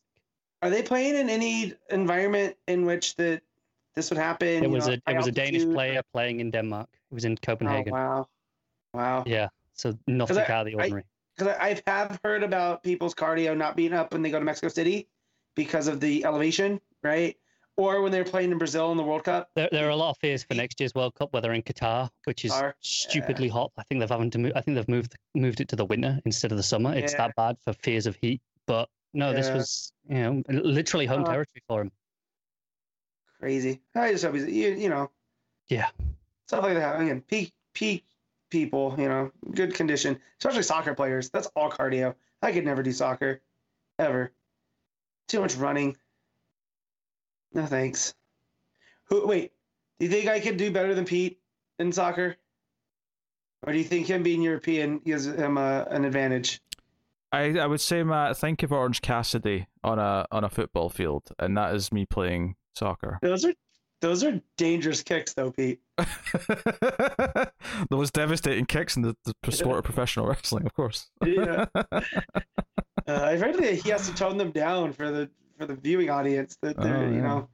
are 0.63 0.71
they 0.71 0.83
playing 0.83 1.17
in 1.17 1.29
any 1.31 1.75
environment 1.91 2.57
in 2.67 2.85
which 2.87 3.17
that 3.17 3.43
this 3.95 4.11
would 4.11 4.19
happen? 4.19 4.63
It 4.65 4.71
was 4.71 4.87
know, 4.87 4.95
a 5.07 5.11
it 5.11 5.17
was 5.17 5.27
a 5.27 5.33
Danish 5.33 5.65
player 5.65 6.03
playing 6.13 6.41
in 6.41 6.51
Denmark. 6.51 6.89
It 7.11 7.15
was 7.15 7.25
in 7.25 7.33
Oh 7.33 7.37
Copenhagen. 7.43 7.93
wow, 7.93 8.29
wow. 8.95 9.25
Yeah, 9.27 9.49
so 9.75 9.99
nothing 10.07 10.39
out 10.39 10.51
of 10.51 10.67
the 10.67 10.75
ordinary. 10.75 11.05
Because 11.37 11.55
I 11.61 11.81
have 11.87 12.19
heard 12.25 12.43
about 12.43 12.83
people's 12.83 13.15
cardio 13.15 13.57
not 13.57 13.77
being 13.77 13.93
up 13.93 14.13
when 14.13 14.23
they 14.23 14.31
go 14.31 14.39
to 14.39 14.45
Mexico 14.45 14.69
City 14.69 15.09
because 15.55 15.87
of 15.89 16.01
the 16.01 16.25
elevation, 16.25 16.81
right? 17.03 17.37
Or 17.79 18.01
when 18.01 18.11
they're 18.11 18.25
playing 18.25 18.53
in 18.53 18.59
Brazil 18.59 18.91
in 18.91 18.97
the 18.97 19.03
World 19.03 19.25
Cup. 19.25 19.51
There, 19.55 19.69
there 19.71 19.87
are 19.87 19.91
a 19.91 19.97
lot 19.97 20.11
of 20.11 20.17
fears 20.19 20.43
for 20.43 20.55
next 20.55 20.81
year's 20.81 20.95
World 20.95 21.15
Cup, 21.15 21.33
whether 21.35 21.53
in 21.53 21.63
Qatar, 21.63 22.09
which 22.25 22.45
is 22.47 22.53
Qatar, 22.53 22.73
stupidly 22.81 23.49
hot. 23.49 23.71
I 23.77 23.83
think 23.83 24.01
they've 24.01 24.09
having 24.09 24.31
to 24.31 24.39
move. 24.39 24.53
I 24.57 24.63
think 24.63 24.77
they've 24.77 24.89
moved 24.89 25.15
moved 25.35 25.61
it 25.61 25.69
to 25.69 25.77
the 25.77 25.85
winter 25.85 26.19
instead 26.25 26.53
of 26.53 26.57
the 26.57 26.63
summer. 26.63 26.95
It's 26.95 27.13
Yeah. 27.13 27.27
that 27.27 27.37
bad 27.37 27.57
for 27.63 27.75
fears 27.75 28.07
of 28.07 28.17
heat. 28.17 28.41
But 28.67 28.89
no, 29.13 29.35
this 29.35 29.51
was 29.51 29.93
you 30.09 30.17
know 30.17 30.43
literally 30.49 31.05
home 31.07 31.23
Uh, 31.23 31.33
territory 31.33 31.63
for 31.69 31.83
him. 31.83 31.93
Crazy. 33.39 33.83
I 33.95 34.13
just 34.13 34.25
hope 34.25 34.35
he's 34.35 34.47
you, 34.47 34.71
you 34.71 34.89
know 34.89 35.11
Yeah, 35.69 35.91
stuff 36.47 36.63
like 36.63 36.75
that. 36.75 37.01
Again, 37.01 37.21
peak 37.23 37.53
peak 37.75 38.05
people, 38.49 38.95
you 38.99 39.09
know, 39.09 39.31
good 39.53 39.75
condition, 39.75 40.19
especially 40.39 40.63
soccer 40.63 40.95
players. 40.95 41.29
That's 41.29 41.49
all 41.57 41.71
cardio. 41.71 42.15
I 42.41 42.53
could 42.53 42.65
never 42.65 42.83
do 42.83 42.93
soccer, 42.93 43.43
ever. 43.99 44.33
Too 45.29 45.41
much 45.41 45.57
running. 45.57 45.97
No 47.53 47.67
thanks. 47.67 48.15
Who? 49.05 49.27
Wait, 49.27 49.53
do 49.99 50.07
you 50.07 50.13
think 50.13 50.29
I 50.29 50.41
could 50.41 50.57
do 50.57 50.71
better 50.71 50.95
than 50.95 51.05
Pete 51.05 51.41
in 51.79 51.93
soccer, 51.93 52.37
or 53.67 53.73
do 53.73 53.79
you 53.79 53.85
think 53.85 54.07
him 54.07 54.23
being 54.23 54.43
European 54.43 54.99
gives 54.99 55.27
him 55.27 55.57
a, 55.59 55.87
an 55.91 56.05
advantage? 56.05 56.61
I, 57.33 57.59
I 57.59 57.67
would 57.67 57.81
say, 57.81 58.03
Matt, 58.03 58.37
think 58.37 58.63
of 58.63 58.73
Orange 58.73 59.03
Cassidy 59.03 59.67
on 59.83 59.99
a 59.99 60.27
on 60.31 60.45
a 60.45 60.49
football 60.49 60.89
field, 60.89 61.31
and 61.39 61.57
that 61.57 61.75
is 61.75 61.93
me 61.93 62.07
playing 62.07 62.57
soccer. 62.75 63.19
Those 63.23 63.45
are 63.45 63.55
those 64.01 64.23
are 64.23 64.41
dangerous 64.57 65.03
kicks, 65.03 65.33
though, 65.33 65.51
Pete. 65.51 65.81
Those 67.91 68.11
devastating 68.11 68.67
kicks 68.67 68.97
in 68.97 69.03
the, 69.03 69.17
the 69.43 69.53
sport 69.53 69.79
of 69.79 69.85
professional 69.85 70.27
wrestling, 70.27 70.67
of 70.67 70.75
course. 70.75 71.11
Yeah. 71.25 71.67
Uh, 73.09 73.23
I've 73.23 73.41
heard 73.41 73.55
that 73.59 73.75
he 73.75 73.91
has 73.91 74.09
to 74.09 74.15
tone 74.17 74.37
them 74.37 74.51
down 74.51 74.93
for 74.93 75.13
the 75.13 75.31
for 75.59 75.67
the 75.67 75.75
viewing 75.75 76.11
audience. 76.11 76.57
That 76.63 76.77
they're 76.77 76.97
Oh, 76.97 77.11
you 77.11 77.21
know 77.21 77.49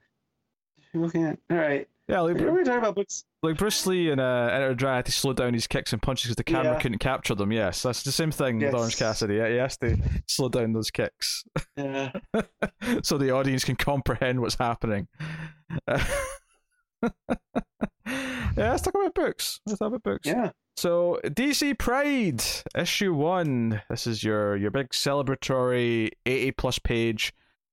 people 0.92 1.10
can't. 1.10 1.40
All 1.50 1.56
right. 1.56 1.88
Yeah, 2.08 2.20
like, 2.20 2.36
are 2.40 2.64
talking 2.64 2.72
about 2.78 2.96
books? 2.96 3.24
like 3.42 3.56
Bruce 3.56 3.86
Lee 3.86 4.10
and 4.10 4.20
uh, 4.20 4.50
Enter 4.52 4.74
Dragon 4.74 4.96
had 4.96 5.06
to 5.06 5.12
slow 5.12 5.32
down 5.32 5.54
his 5.54 5.66
kicks 5.66 5.92
and 5.92 6.02
punches 6.02 6.24
because 6.26 6.36
the 6.36 6.44
camera 6.44 6.72
Yeah. 6.74 6.80
couldn't 6.80 6.98
capture 6.98 7.34
them. 7.34 7.52
Yes, 7.52 7.82
that's 7.82 8.02
the 8.02 8.12
same 8.12 8.30
thing 8.32 8.58
with 8.58 8.74
Orange 8.74 8.96
Cassidy. 8.98 9.36
Yeah, 9.36 9.48
he 9.48 9.56
has 9.56 9.76
to 9.78 9.96
slow 10.26 10.48
down 10.48 10.72
those 10.72 10.90
kicks 10.90 11.44
Yeah. 11.76 12.10
so 13.02 13.16
the 13.18 13.30
audience 13.30 13.64
can 13.64 13.76
comprehend 13.76 14.40
what's 14.40 14.56
happening. 14.56 15.08
Uh, 15.86 16.04
yeah, 17.36 18.20
let's 18.56 18.82
talk 18.82 18.94
about 18.94 19.14
books. 19.14 19.60
Let's 19.66 19.78
talk 19.78 19.88
about 19.88 20.02
books. 20.02 20.26
Yeah. 20.26 20.50
So 20.76 21.20
DC 21.24 21.78
Pride 21.78 22.42
issue 22.76 23.14
one. 23.14 23.80
This 23.88 24.06
is 24.06 24.22
your 24.24 24.56
your 24.56 24.70
big 24.70 24.90
celebratory 24.90 26.10
eighty 26.26 26.50
plus 26.50 26.78
page 26.78 27.32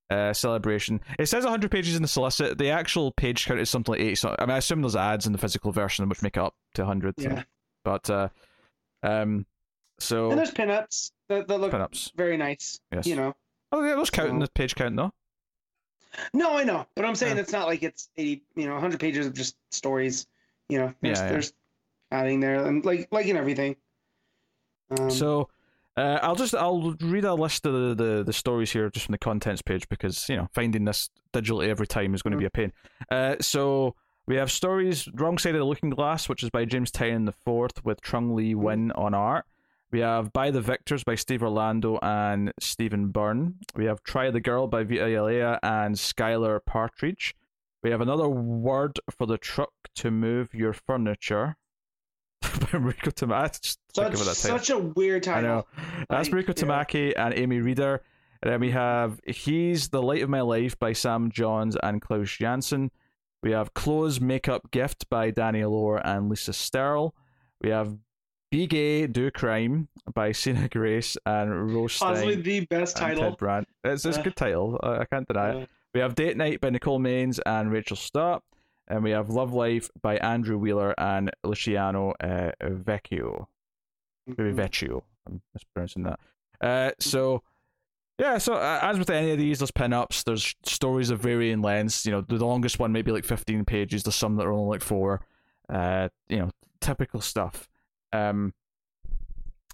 uh, 0.10 0.34
celebration. 0.34 1.00
It 1.18 1.28
says 1.28 1.44
hundred 1.46 1.72
pages 1.72 1.96
in 1.96 2.02
the 2.02 2.08
solicit. 2.08 2.58
The 2.58 2.70
actual 2.70 3.12
page 3.12 3.46
count 3.46 3.60
is 3.60 3.70
something 3.70 3.94
like 3.94 4.02
eighty. 4.02 4.16
So 4.16 4.36
I 4.40 4.44
mean, 4.46 4.52
I 4.52 4.58
assume 4.58 4.82
there's 4.82 4.96
ads 4.96 5.26
in 5.26 5.32
the 5.32 5.38
physical 5.38 5.72
version 5.72 6.08
which 6.10 6.22
make 6.22 6.38
it 6.38 6.44
up 6.44 6.56
to 6.76 6.86
hundred. 6.86 7.16
Yeah. 7.18 7.44
But 7.84 8.10
uh, 8.10 8.30
um, 9.04 9.46
so 10.00 10.30
And 10.32 10.40
there's 10.40 10.52
pinups 10.52 11.12
that, 11.30 11.48
that 11.48 11.58
look 11.60 11.72
pinups. 11.72 12.12
very 12.16 12.38
nice. 12.38 12.80
Yes. 12.92 13.06
You 13.08 13.16
know. 13.16 13.36
Oh 13.72 13.84
yeah, 13.84 13.96
those 13.96 14.10
count 14.10 14.30
in 14.30 14.40
So- 14.40 14.46
the 14.46 14.52
page 14.52 14.76
count 14.76 14.96
though. 14.96 15.14
No, 16.34 16.58
I 16.58 16.64
know, 16.64 16.88
but 16.96 17.06
I'm 17.06 17.14
saying 17.14 17.36
Yeah. 17.36 17.44
it's 17.44 17.52
not 17.52 17.68
like 17.68 17.84
it's 17.84 18.10
80, 18.18 18.42
you 18.56 18.66
know, 18.66 18.74
100 18.74 19.00
pages 19.00 19.28
of 19.28 19.34
just 19.36 19.56
stories. 19.70 20.26
You 20.68 20.80
know, 20.80 20.94
there's, 21.02 21.20
Yeah, 21.20 21.26
yeah. 21.26 21.32
there's 21.32 21.54
adding 22.12 22.40
there, 22.40 22.66
and 22.66 22.84
like 22.84 23.08
like 23.12 23.28
in 23.28 23.38
everything. 23.38 23.76
Um, 24.98 25.12
So 25.12 25.50
uh, 26.00 26.20
I'll 26.22 26.36
just 26.36 26.56
I'll 26.56 26.96
read 27.02 27.26
a 27.26 27.34
list 27.34 27.66
of 27.66 27.74
the, 27.74 28.04
the, 28.04 28.24
the 28.24 28.34
stories 28.34 28.72
here 28.72 28.90
just 28.90 29.06
from 29.06 29.12
the 29.12 29.18
contents 29.18 29.62
page 29.62 29.88
because 29.90 30.30
you 30.30 30.38
know 30.38 30.48
finding 30.54 30.86
this 30.86 31.10
digitally 31.34 31.68
every 31.68 31.88
time 31.88 32.14
is 32.16 32.22
going 32.22 32.32
to 32.32 32.38
be 32.38 32.46
a 32.46 32.50
pain. 32.50 32.72
Uh, 33.12 33.36
so 33.42 33.96
we 34.26 34.38
have 34.38 34.50
stories 34.50 35.10
Wrong 35.14 35.38
Side 35.38 35.56
of 35.56 35.60
the 35.60 35.66
Looking 35.66 35.90
Glass, 35.90 36.30
which 36.30 36.42
is 36.42 36.50
by 36.50 36.64
James 36.64 36.92
Tynion 36.92 37.26
the 37.26 37.34
fourth 37.34 37.84
with 37.84 38.02
Trung 38.02 38.34
Le 38.34 38.44
Nguyen 38.44 38.92
on 38.98 39.14
art. 39.14 39.46
We 39.92 40.00
have 40.00 40.32
By 40.32 40.52
the 40.52 40.62
Victors 40.62 41.04
by 41.04 41.16
Steve 41.16 41.44
Orlando 41.44 41.98
and 42.02 42.54
Stephen 42.60 43.08
Byrne. 43.08 43.56
We 43.76 43.86
have 43.86 44.04
Try 44.04 44.30
the 44.30 44.40
Girl 44.40 44.68
by 44.68 44.84
Vita 44.84 45.06
Ayala 45.06 45.60
and 45.64 45.96
Skylar 45.96 46.60
Patridge. 46.62 47.34
We 47.82 47.90
have 47.90 48.00
another 48.00 48.30
word 48.30 49.00
for 49.10 49.26
the 49.26 49.38
truck 49.38 49.74
to 49.96 50.12
move 50.12 50.54
your 50.54 50.74
furniture 50.74 51.58
Tamaki. 53.12 53.62
Just 53.62 53.80
such, 53.96 54.06
about 54.14 54.18
that 54.26 54.36
title. 54.38 54.58
such 54.60 54.70
a 54.70 54.78
weird 54.78 55.28
I 55.28 55.34
title. 55.36 55.50
know. 55.50 55.66
That's 56.10 56.30
Like, 56.30 56.46
Mariko 56.46 56.48
yeah. 56.50 56.54
Tamaki 56.86 57.14
and 57.18 57.34
Amy 57.34 57.60
Reeder. 57.60 58.02
And 58.42 58.54
then 58.54 58.60
we 58.62 58.72
have 58.72 59.20
He's 59.28 59.90
the 59.90 60.02
Light 60.02 60.22
of 60.24 60.30
My 60.30 60.42
Life 60.42 60.80
by 60.80 60.94
Sam 60.94 61.30
Johns 61.32 61.76
and 61.84 62.02
Klaus 62.02 62.30
Janson. 62.32 62.92
We 63.44 63.52
have 63.52 63.74
Clothes 63.74 64.20
Makeup 64.22 64.72
Gift 64.72 65.10
by 65.10 65.32
Danny 65.32 65.62
Allure 65.62 66.02
and 66.04 66.30
Lisa 66.30 66.52
Sterle. 66.52 67.12
We 67.62 67.70
have 67.70 67.98
Be 68.52 68.68
Gay, 68.68 69.08
Do 69.08 69.30
Crime 69.32 69.88
by 70.14 70.32
Sina 70.32 70.68
Grace 70.70 71.18
and 71.26 71.74
Ro 71.74 71.88
Stein 71.88 72.14
Possibly 72.14 72.36
the 72.36 72.62
best 72.62 72.96
title. 72.98 73.24
Ted 73.24 73.38
Brandt. 73.38 73.68
It's, 73.84 74.06
it's 74.06 74.18
a 74.18 74.20
Uh, 74.20 74.24
good 74.24 74.36
title. 74.36 74.80
I, 74.84 74.98
I 75.00 75.06
can't 75.06 75.28
deny 75.28 75.50
it. 75.52 75.64
Uh, 75.64 75.66
We 75.94 76.00
have 76.02 76.16
Date 76.16 76.38
Night 76.38 76.62
by 76.62 76.70
Nicole 76.70 77.00
Maines 77.00 77.40
and 77.46 77.72
Rachel 77.72 77.98
Stott. 77.98 78.44
And 78.90 79.04
we 79.04 79.12
have 79.12 79.30
Love 79.30 79.54
Life 79.54 79.90
by 80.02 80.18
Andrew 80.18 80.58
Wheeler 80.58 80.96
and 80.98 81.32
Luciano 81.44 82.14
uh, 82.20 82.52
Vecchio. 82.62 83.48
Maybe 84.26 84.52
mhm. 84.52 84.56
Vecchio. 84.56 85.04
I'm 85.28 85.42
mispronouncing 85.54 86.04
that. 86.04 86.20
Uh, 86.62 86.92
so 87.00 87.44
yeah, 88.20 88.38
so 88.38 88.56
uh, 88.56 88.80
as 88.82 89.00
with 89.00 89.10
any 89.10 89.32
of 89.32 89.38
these, 89.38 89.60
there's 89.60 89.72
pin-ups. 89.72 90.24
There's 90.24 90.54
stories 90.64 91.10
of 91.10 91.22
varying 91.22 91.62
lengths. 91.62 92.06
You 92.06 92.12
know, 92.12 92.22
the 92.22 92.36
longest 92.36 92.78
one 92.78 92.92
may 92.92 93.02
be 93.02 93.12
like 93.12 93.24
15 93.24 93.64
pages. 93.64 94.04
There's 94.04 94.16
some 94.16 94.36
that 94.36 94.46
are 94.46 94.52
only 94.52 94.70
like 94.70 94.82
four. 94.82 95.22
Uh, 95.70 96.10
you 96.28 96.40
know, 96.40 96.50
typical 96.82 97.22
stuff. 97.22 97.70
Um, 98.12 98.54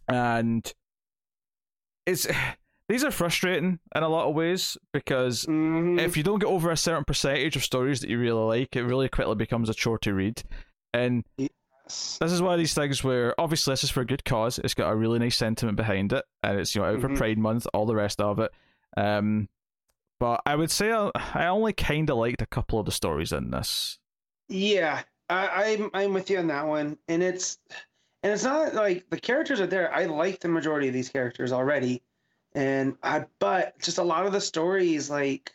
and 0.08 0.72
it's 2.06 2.28
these 2.90 3.04
are 3.04 3.12
frustrating 3.12 3.80
in 3.96 4.04
a 4.04 4.08
lot 4.10 4.28
of 4.28 4.36
ways 4.36 4.78
because 4.94 5.46
Mhm. 5.46 6.00
if 6.00 6.16
you 6.18 6.24
don't 6.24 6.40
get 6.40 6.48
over 6.48 6.70
a 6.72 6.78
certain 6.78 7.04
percentage 7.04 7.56
of 7.56 7.64
stories 7.64 8.02
that 8.02 8.10
you 8.10 8.20
really 8.20 8.42
like, 8.60 8.76
it 8.76 8.84
really 8.84 9.10
quickly 9.10 9.36
becomes 9.36 9.70
a 9.70 9.74
chore 9.74 9.98
to 10.00 10.14
read. 10.14 10.44
And 10.94 11.24
Yes. 11.38 12.18
this 12.20 12.32
is 12.32 12.42
one 12.42 12.54
of 12.54 12.60
these 12.60 12.74
things 12.76 13.04
where 13.04 13.34
obviously 13.40 13.72
this 13.74 13.84
is 13.84 13.90
for 13.92 14.02
a 14.02 14.06
good 14.06 14.24
cause. 14.26 14.60
It's 14.60 14.74
got 14.74 14.92
a 14.92 14.96
really 14.96 15.20
nice 15.20 15.36
sentiment 15.36 15.78
behind 15.78 16.14
it, 16.14 16.24
and 16.44 16.60
it's 16.60 16.76
you 16.76 16.82
know 16.82 16.88
out 16.94 17.02
for 17.02 17.10
Mhm. 17.10 17.18
Pride 17.18 17.38
Month, 17.38 17.68
all 17.74 17.86
the 17.86 17.96
rest 17.96 18.22
of 18.22 18.40
it. 18.40 18.52
Um, 18.98 19.50
but 20.20 20.42
I 20.46 20.56
would 20.56 20.72
say 20.72 20.92
I, 20.94 21.12
I 21.34 21.48
only 21.48 21.74
kind 21.74 22.10
of 22.10 22.18
liked 22.18 22.42
a 22.42 22.46
couple 22.48 22.80
of 22.80 22.86
the 22.86 22.92
stories 22.92 23.32
in 23.34 23.52
this. 23.52 24.00
Yeah, 24.48 25.04
I, 25.30 25.74
I'm 25.74 25.90
I'm 25.94 26.14
with 26.14 26.30
you 26.30 26.38
on 26.38 26.48
that 26.48 26.68
one, 26.68 26.98
and 27.08 27.22
it's 27.24 27.58
and 28.24 28.32
it's 28.32 28.44
not 28.44 28.74
like 28.76 29.10
the 29.10 29.20
characters 29.20 29.60
are 29.60 29.68
there. 29.68 29.94
I 29.94 30.06
like 30.06 30.40
the 30.40 30.48
majority 30.48 30.88
of 30.88 30.94
these 30.94 31.10
characters 31.10 31.52
already, 31.52 32.02
and 32.56 32.96
I 33.04 33.26
but 33.40 33.78
just 33.80 33.98
a 34.00 34.04
lot 34.04 34.26
of 34.26 34.32
the 34.34 34.42
stories 34.42 35.10
like 35.10 35.52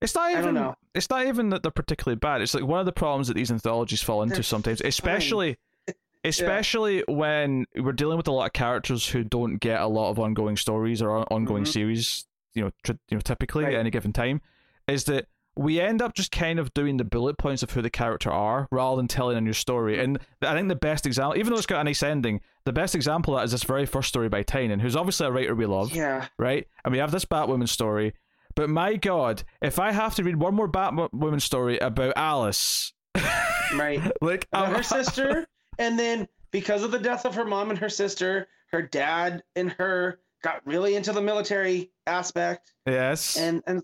It's 0.00 0.14
not 0.14 0.24
I 0.28 0.32
even. 0.32 0.44
don't 0.46 0.54
know. 0.54 0.74
It's 0.94 1.10
not 1.10 1.26
even 1.26 1.50
that 1.50 1.62
they're 1.62 1.70
particularly 1.70 2.16
bad. 2.16 2.40
It's 2.40 2.54
like 2.54 2.64
one 2.64 2.80
of 2.80 2.86
the 2.86 2.92
problems 2.92 3.28
that 3.28 3.34
these 3.34 3.50
anthologies 3.50 4.02
fall 4.02 4.22
into 4.22 4.36
They're 4.36 4.42
sometimes, 4.44 4.80
especially. 4.80 5.58
Especially 6.24 7.04
when 7.06 7.64
we're 7.76 7.92
dealing 7.92 8.16
with 8.16 8.26
a 8.26 8.32
lot 8.32 8.46
of 8.46 8.52
characters 8.52 9.06
who 9.08 9.22
don't 9.22 9.58
get 9.58 9.80
a 9.80 9.86
lot 9.86 10.10
of 10.10 10.18
ongoing 10.18 10.56
stories 10.56 11.00
or 11.00 11.12
on- 11.12 11.26
ongoing 11.30 11.62
Mhm. 11.62 11.68
series, 11.72 12.26
you 12.54 12.62
know, 12.64 12.70
tr- 12.82 12.92
you 13.08 13.16
know, 13.16 13.20
typically 13.20 13.64
Right. 13.64 13.74
at 13.74 13.80
any 13.80 13.90
given 13.90 14.12
time, 14.12 14.40
is 14.88 15.04
that 15.04 15.26
we 15.58 15.80
end 15.80 16.00
up 16.00 16.14
just 16.14 16.30
kind 16.30 16.60
of 16.60 16.72
doing 16.72 16.98
the 16.98 17.04
bullet 17.04 17.36
points 17.36 17.64
of 17.64 17.72
who 17.72 17.82
the 17.82 17.90
character 17.90 18.30
are 18.30 18.68
rather 18.70 18.96
than 18.96 19.08
telling 19.08 19.36
a 19.36 19.40
new 19.40 19.52
story. 19.52 19.98
And 19.98 20.20
I 20.40 20.54
think 20.54 20.68
the 20.68 20.76
best 20.76 21.04
example, 21.04 21.36
even 21.36 21.52
though 21.52 21.58
it's 21.58 21.66
got 21.66 21.80
a 21.80 21.84
nice 21.84 22.02
ending, 22.02 22.40
the 22.64 22.72
best 22.72 22.94
example 22.94 23.34
of 23.34 23.40
that 23.40 23.44
is 23.46 23.50
this 23.50 23.64
very 23.64 23.84
first 23.84 24.08
story 24.08 24.28
by 24.28 24.44
Tynion, 24.44 24.80
who's 24.80 24.94
obviously 24.94 25.26
a 25.26 25.32
writer 25.32 25.56
we 25.56 25.66
love 25.66 25.92
yeah, 25.92 26.28
right? 26.38 26.68
And 26.84 26.92
we 26.92 26.98
have 26.98 27.10
this 27.10 27.24
Batwoman 27.24 27.68
story. 27.68 28.14
But 28.54 28.70
my 28.70 28.94
God, 28.94 29.42
if 29.60 29.80
I 29.80 29.90
have 29.90 30.14
to 30.14 30.22
read 30.22 30.36
one 30.36 30.54
more 30.54 30.68
Batwoman 30.68 31.42
story 31.42 31.78
about 31.78 32.12
Alice, 32.16 32.92
right. 33.74 34.00
like 34.22 34.46
her 34.54 34.82
sister, 34.84 35.48
and 35.76 35.98
then 35.98 36.28
because 36.52 36.84
of 36.84 36.92
the 36.92 37.00
death 37.00 37.26
of 37.26 37.34
her 37.34 37.44
mom 37.44 37.70
and 37.70 37.78
her 37.80 37.88
sister, 37.88 38.46
her 38.70 38.82
dad 38.82 39.42
and 39.56 39.72
her 39.72 40.20
got 40.42 40.64
really 40.64 40.94
into 40.94 41.12
the 41.12 41.20
military 41.20 41.90
aspect, 42.06 42.72
yes, 42.86 43.36
and 43.36 43.62
and 43.66 43.82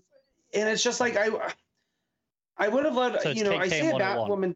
and 0.53 0.69
it's 0.69 0.83
just 0.83 0.99
like 0.99 1.17
I 1.17 1.29
I 2.57 2.67
would 2.69 2.85
have 2.85 2.95
loved 2.95 3.21
So 3.21 3.29
you 3.29 3.43
know 3.43 3.55
I 3.57 3.67
see 3.67 3.79
a 3.79 3.83
KK 3.83 3.93
101. 3.93 4.51
Batwoman, 4.51 4.55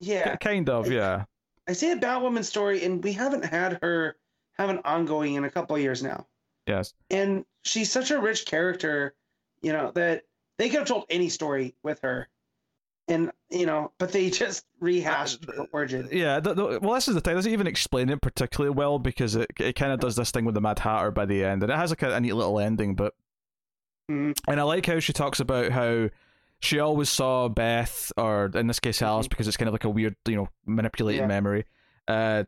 yeah, 0.00 0.36
kind 0.36 0.68
of, 0.68 0.90
yeah. 0.90 1.24
I 1.68 1.72
see 1.72 1.90
a 1.90 1.96
Batwoman 1.96 2.44
story, 2.44 2.84
and 2.84 3.02
we 3.02 3.12
haven't 3.12 3.44
had 3.44 3.78
her 3.82 4.16
have 4.58 4.68
an 4.70 4.80
ongoing 4.84 5.34
in 5.34 5.44
a 5.44 5.50
couple 5.50 5.74
of 5.76 5.82
years 5.82 6.02
now. 6.02 6.26
Yes, 6.66 6.94
And 7.10 7.44
she's 7.62 7.90
such 7.90 8.10
a 8.10 8.18
rich 8.20 8.46
character, 8.46 9.14
you 9.62 9.72
know, 9.72 9.90
that 9.92 10.24
they 10.58 10.68
could 10.68 10.78
have 10.80 10.88
told 10.88 11.04
any 11.10 11.28
story 11.28 11.74
with 11.82 12.00
her. 12.00 12.28
And, 13.06 13.32
you 13.50 13.66
know, 13.66 13.92
but 13.98 14.12
they 14.12 14.30
just 14.30 14.64
rehashed 14.80 15.44
her 15.44 15.66
origin. 15.72 16.08
yeah. 16.10 16.40
th- 16.40 16.56
th- 16.56 16.80
well, 16.80 16.94
this 16.94 17.06
is 17.08 17.14
the 17.14 17.20
thing. 17.20 17.32
It 17.32 17.36
doesn't 17.36 17.52
even 17.52 17.66
explain 17.66 18.08
it 18.08 18.22
particularly 18.22 18.74
well 18.74 18.98
because 18.98 19.34
it 19.36 19.50
it 19.60 19.74
kind 19.74 19.92
of 19.92 20.00
does 20.00 20.16
this 20.16 20.30
thing 20.30 20.46
with 20.46 20.54
the 20.54 20.62
Mad 20.62 20.78
Hatter 20.78 21.10
by 21.10 21.26
the 21.26 21.44
end, 21.44 21.62
and 21.62 21.70
it 21.70 21.76
has 21.76 21.90
like 21.90 22.02
a, 22.02 22.14
a 22.14 22.20
neat 22.20 22.32
little 22.34 22.58
ending. 22.58 22.94
But 22.94 23.14
Mhm. 24.10 24.34
and 24.48 24.60
I 24.60 24.62
like 24.62 24.86
how 24.86 25.00
she 25.00 25.12
talks 25.12 25.40
about 25.40 25.70
how 25.72 26.08
she 26.64 26.78
always 26.80 27.10
saw 27.10 27.48
Beth, 27.48 28.10
or 28.16 28.50
in 28.54 28.66
this 28.66 28.80
case 28.80 29.02
Alice, 29.02 29.28
because 29.28 29.46
it's 29.48 29.56
kind 29.56 29.68
of 29.68 29.72
like 29.74 29.84
a 29.84 29.90
weird, 29.90 30.16
you 30.26 30.36
know, 30.36 30.48
manipulated 30.66 31.22
Yeah. 31.22 31.26
memory. 31.28 31.64
Uh, 32.08 32.44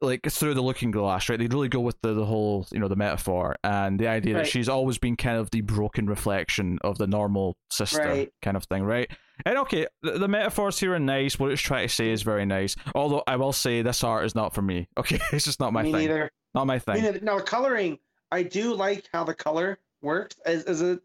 like 0.00 0.20
through 0.30 0.54
the 0.54 0.62
looking 0.62 0.92
glass, 0.92 1.28
right? 1.28 1.40
They 1.40 1.48
really 1.48 1.68
go 1.68 1.80
with 1.80 2.00
the, 2.02 2.14
the 2.14 2.24
whole, 2.24 2.64
you 2.70 2.78
know, 2.78 2.86
the 2.86 2.94
metaphor 2.94 3.56
and 3.64 3.98
the 3.98 4.06
idea 4.06 4.34
that 4.34 4.46
she's 4.46 4.68
always 4.68 4.96
been 4.96 5.16
kind 5.16 5.36
of 5.36 5.50
the 5.50 5.60
broken 5.60 6.06
reflection 6.06 6.78
of 6.82 6.98
the 6.98 7.08
normal 7.08 7.56
sister, 7.68 7.98
Right. 8.08 8.32
kind 8.40 8.56
of 8.56 8.62
thing, 8.64 8.84
right? 8.84 9.10
And 9.44 9.58
okay, 9.58 9.88
the, 10.02 10.12
the 10.12 10.28
metaphors 10.28 10.78
here 10.78 10.94
are 10.94 11.00
nice. 11.00 11.36
What 11.40 11.50
it's 11.50 11.60
trying 11.60 11.88
to 11.88 11.92
say 11.92 12.10
is 12.10 12.22
very 12.22 12.46
nice. 12.46 12.76
Although 12.94 13.24
I 13.26 13.34
will 13.34 13.52
say 13.52 13.82
this 13.82 14.04
art 14.04 14.24
is 14.24 14.36
not 14.36 14.54
for 14.54 14.62
me. 14.62 14.86
Okay, 14.98 15.18
it's 15.32 15.44
just 15.46 15.58
not 15.58 15.72
my 15.72 15.82
Me 15.82 15.90
thing. 15.90 16.00
neither. 16.02 16.30
Not 16.54 16.68
my 16.68 16.78
thing. 16.78 17.02
Now, 17.22 17.38
the 17.38 17.42
coloring, 17.42 17.98
I 18.30 18.44
do 18.44 18.74
like 18.74 19.08
how 19.12 19.24
the 19.24 19.34
color 19.34 19.80
works. 20.00 20.36
Is, 20.46 20.62
is 20.64 20.80
it 20.80 21.00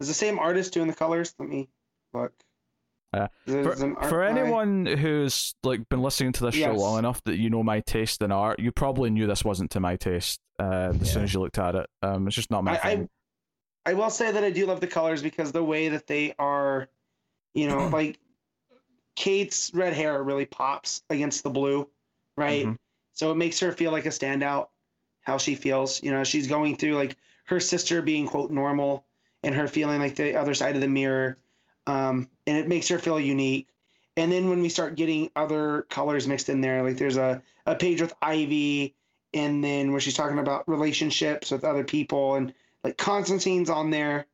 is 0.00 0.08
the 0.08 0.14
same 0.14 0.40
artist 0.40 0.72
doing 0.74 0.88
the 0.88 0.94
colors? 0.94 1.36
Let 1.38 1.48
me 1.48 1.68
look. 2.14 2.32
Yeah. 3.12 3.28
Is 3.46 3.66
For, 3.66 3.94
for 4.08 4.18
by- 4.20 4.28
anyone 4.28 4.86
who's 4.86 5.54
like 5.62 5.88
been 5.88 6.02
listening 6.02 6.32
to 6.32 6.44
this 6.46 6.54
show 6.56 6.72
long 6.72 6.98
enough 6.98 7.22
that 7.24 7.36
you 7.36 7.48
know 7.48 7.62
my 7.62 7.80
taste 7.80 8.22
in 8.22 8.32
art, 8.32 8.58
you 8.58 8.72
probably 8.72 9.10
knew 9.10 9.26
this 9.26 9.44
wasn't 9.44 9.70
to 9.72 9.80
my 9.80 9.96
taste 9.96 10.40
uh, 10.58 10.92
as 11.00 11.12
soon 11.12 11.22
as 11.22 11.32
you 11.32 11.40
looked 11.40 11.58
at 11.58 11.74
it. 11.76 11.88
Um, 12.02 12.26
it's 12.26 12.34
just 12.34 12.50
not 12.50 12.64
my 12.64 12.72
I, 12.72 12.76
thing. 12.78 13.08
I, 13.86 13.90
I 13.90 13.94
will 13.94 14.10
say 14.10 14.32
that 14.32 14.42
I 14.42 14.50
do 14.50 14.66
love 14.66 14.80
the 14.80 14.88
colors 14.88 15.22
because 15.22 15.52
the 15.52 15.62
way 15.62 15.88
that 15.90 16.06
they 16.08 16.34
are, 16.38 16.88
you 17.54 17.68
know, 17.68 17.86
like 17.92 18.18
Kate's 19.16 19.72
red 19.74 19.92
hair 19.92 20.22
really 20.22 20.46
pops 20.46 21.02
against 21.10 21.44
the 21.44 21.50
blue, 21.50 21.88
right? 22.36 22.66
Mhm. 22.66 22.78
So 23.12 23.30
it 23.30 23.36
makes 23.36 23.60
her 23.60 23.70
feel 23.70 23.92
like 23.92 24.06
a 24.06 24.10
standout. 24.10 24.68
How 25.20 25.38
she 25.38 25.54
feels, 25.54 26.02
you 26.02 26.10
know, 26.10 26.24
she's 26.24 26.46
going 26.48 26.76
through 26.76 26.96
like 26.96 27.16
her 27.46 27.60
sister 27.60 28.02
being 28.02 28.26
quote 28.26 28.50
normal 28.50 29.06
and 29.42 29.54
her 29.54 29.68
feeling 29.68 30.00
like 30.00 30.16
the 30.16 30.34
other 30.36 30.52
side 30.52 30.74
of 30.74 30.80
the 30.82 30.88
mirror, 30.88 31.38
um, 31.86 32.28
and 32.46 32.56
it 32.56 32.68
makes 32.68 32.88
her 32.88 32.98
feel 32.98 33.18
unique. 33.20 33.68
And 34.16 34.30
then 34.30 34.48
when 34.48 34.62
we 34.62 34.68
start 34.68 34.94
getting 34.94 35.30
other 35.34 35.82
colors 35.90 36.26
mixed 36.28 36.48
in 36.48 36.60
there, 36.60 36.82
like 36.82 36.96
there's 36.96 37.16
a, 37.16 37.42
a 37.66 37.74
page 37.74 38.00
with 38.00 38.14
Ivy, 38.22 38.94
and 39.32 39.62
then 39.64 39.90
where 39.90 40.00
she's 40.00 40.14
talking 40.14 40.38
about 40.38 40.68
relationships 40.68 41.50
with 41.50 41.64
other 41.64 41.82
people, 41.84 42.36
and 42.36 42.54
like 42.84 42.96
Constantine's 42.96 43.68
on 43.70 43.90
there, 43.90 44.26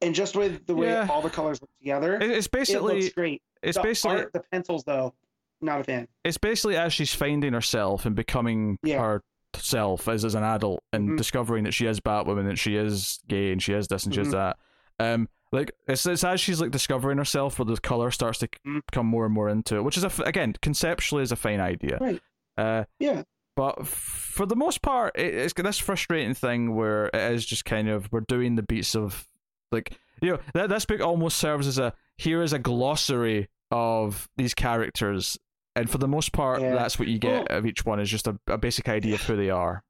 and 0.00 0.14
just 0.14 0.34
with 0.36 0.66
the 0.66 0.74
way 0.74 0.86
Yeah. 0.88 1.06
all 1.10 1.20
the 1.20 1.28
colors 1.30 1.60
look 1.60 1.70
together, 1.78 2.16
It- 2.16 2.30
It's 2.30 2.46
it 2.46 2.52
basically 2.52 3.02
looks 3.02 3.14
great. 3.14 3.42
it's 3.62 3.76
the 3.76 3.82
basically 3.82 4.16
art, 4.20 4.32
the 4.32 4.40
pencils 4.50 4.84
though, 4.84 5.12
not 5.60 5.80
a 5.80 5.84
fan. 5.84 6.08
it's 6.24 6.38
basically 6.38 6.76
as 6.76 6.94
she's 6.94 7.12
finding 7.12 7.52
herself 7.52 8.06
and 8.06 8.16
becoming 8.16 8.78
Yeah. 8.82 9.18
herself 9.54 10.08
as 10.08 10.24
as 10.24 10.34
an 10.34 10.42
adult 10.44 10.82
and 10.92 11.10
Mhm. 11.10 11.16
discovering 11.18 11.64
that 11.64 11.72
she 11.72 11.84
is 11.86 12.00
Batwoman 12.00 12.48
and 12.48 12.58
she 12.58 12.76
is 12.76 13.20
gay 13.28 13.52
and 13.52 13.62
she 13.62 13.72
is 13.74 13.88
this 13.88 14.04
and 14.06 14.14
she 14.14 14.20
is 14.22 14.30
that. 14.30 14.56
Um, 15.00 15.28
like 15.52 15.72
it's, 15.86 16.04
it's 16.06 16.24
as 16.24 16.40
she's 16.40 16.60
like 16.60 16.70
discovering 16.70 17.18
herself 17.18 17.58
where 17.58 17.66
the 17.66 17.76
color 17.78 18.10
starts 18.10 18.38
to 18.40 18.48
come 18.92 19.06
more 19.06 19.24
and 19.24 19.34
more 19.34 19.48
into 19.48 19.76
it, 19.76 19.82
which 19.84 19.96
is 19.96 20.04
a 20.04 20.10
again 20.24 20.54
conceptually 20.62 21.22
is 21.22 21.32
a 21.32 21.36
fine 21.36 21.60
idea. 21.60 21.98
Right. 22.00 22.20
Uh, 22.56 22.84
Yeah. 22.98 23.22
but 23.56 23.86
for 23.86 24.46
the 24.46 24.56
most 24.56 24.82
part, 24.82 25.16
it, 25.16 25.34
it's 25.34 25.54
this 25.54 25.78
frustrating 25.78 26.34
thing 26.34 26.74
where 26.74 27.06
it 27.06 27.32
is 27.32 27.46
just 27.46 27.64
kind 27.64 27.88
of 27.88 28.08
we're 28.12 28.20
doing 28.20 28.56
the 28.56 28.62
beats 28.62 28.94
of 28.96 29.26
like 29.72 29.96
you 30.20 30.32
know 30.32 30.38
that 30.54 30.68
this 30.68 30.84
book 30.84 31.00
almost 31.00 31.38
serves 31.38 31.66
as 31.66 31.78
a 31.78 31.92
here 32.16 32.42
is 32.42 32.52
a 32.52 32.58
glossary 32.58 33.48
of 33.70 34.28
these 34.36 34.54
characters, 34.54 35.38
and 35.76 35.88
for 35.88 35.98
the 35.98 36.08
most 36.08 36.32
part, 36.32 36.60
Yeah. 36.60 36.74
that's 36.74 36.98
what 36.98 37.06
you 37.08 37.18
get 37.18 37.48
Well- 37.50 37.58
of 37.58 37.66
each 37.66 37.84
one 37.84 38.00
is 38.00 38.10
just 38.10 38.26
a, 38.26 38.38
a 38.48 38.58
basic 38.58 38.88
idea 38.88 39.14
of 39.14 39.22
who 39.22 39.36
they 39.36 39.50
are. 39.50 39.84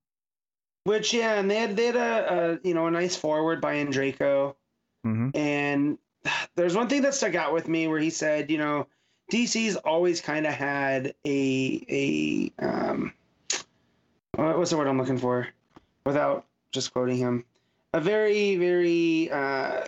Which 0.84 1.12
yeah, 1.14 1.34
and 1.34 1.50
they 1.50 1.56
had 1.56 1.76
they 1.76 1.86
had 1.86 1.96
a, 1.96 2.52
a 2.62 2.68
you 2.68 2.74
know 2.74 2.86
a 2.86 2.90
nice 2.90 3.16
forward 3.16 3.60
by 3.60 3.82
Draco. 3.84 4.56
Hmm 5.04 5.30
And 5.34 5.98
there's 6.56 6.74
one 6.76 6.88
thing 6.88 7.02
that 7.02 7.14
stuck 7.14 7.34
out 7.34 7.52
with 7.52 7.68
me 7.68 7.86
where 7.88 7.98
he 8.00 8.10
said, 8.10 8.50
you 8.50 8.58
know, 8.58 8.86
DC's 9.32 9.76
always 9.76 10.20
kind 10.20 10.46
of 10.46 10.52
had 10.54 11.14
a 11.26 11.84
a 11.88 12.52
um, 12.64 13.12
what's 14.34 14.70
the 14.70 14.76
word 14.76 14.86
I'm 14.88 14.98
looking 14.98 15.18
for, 15.18 15.48
without 16.04 16.46
just 16.72 16.92
quoting 16.92 17.16
him, 17.18 17.44
a 17.92 18.00
very 18.00 18.56
very 18.56 19.30
uh, 19.30 19.84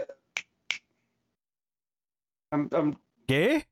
I'm 2.53 2.69
I'm 2.73 2.81
Um, 2.81 2.97
Gay, 3.29 3.65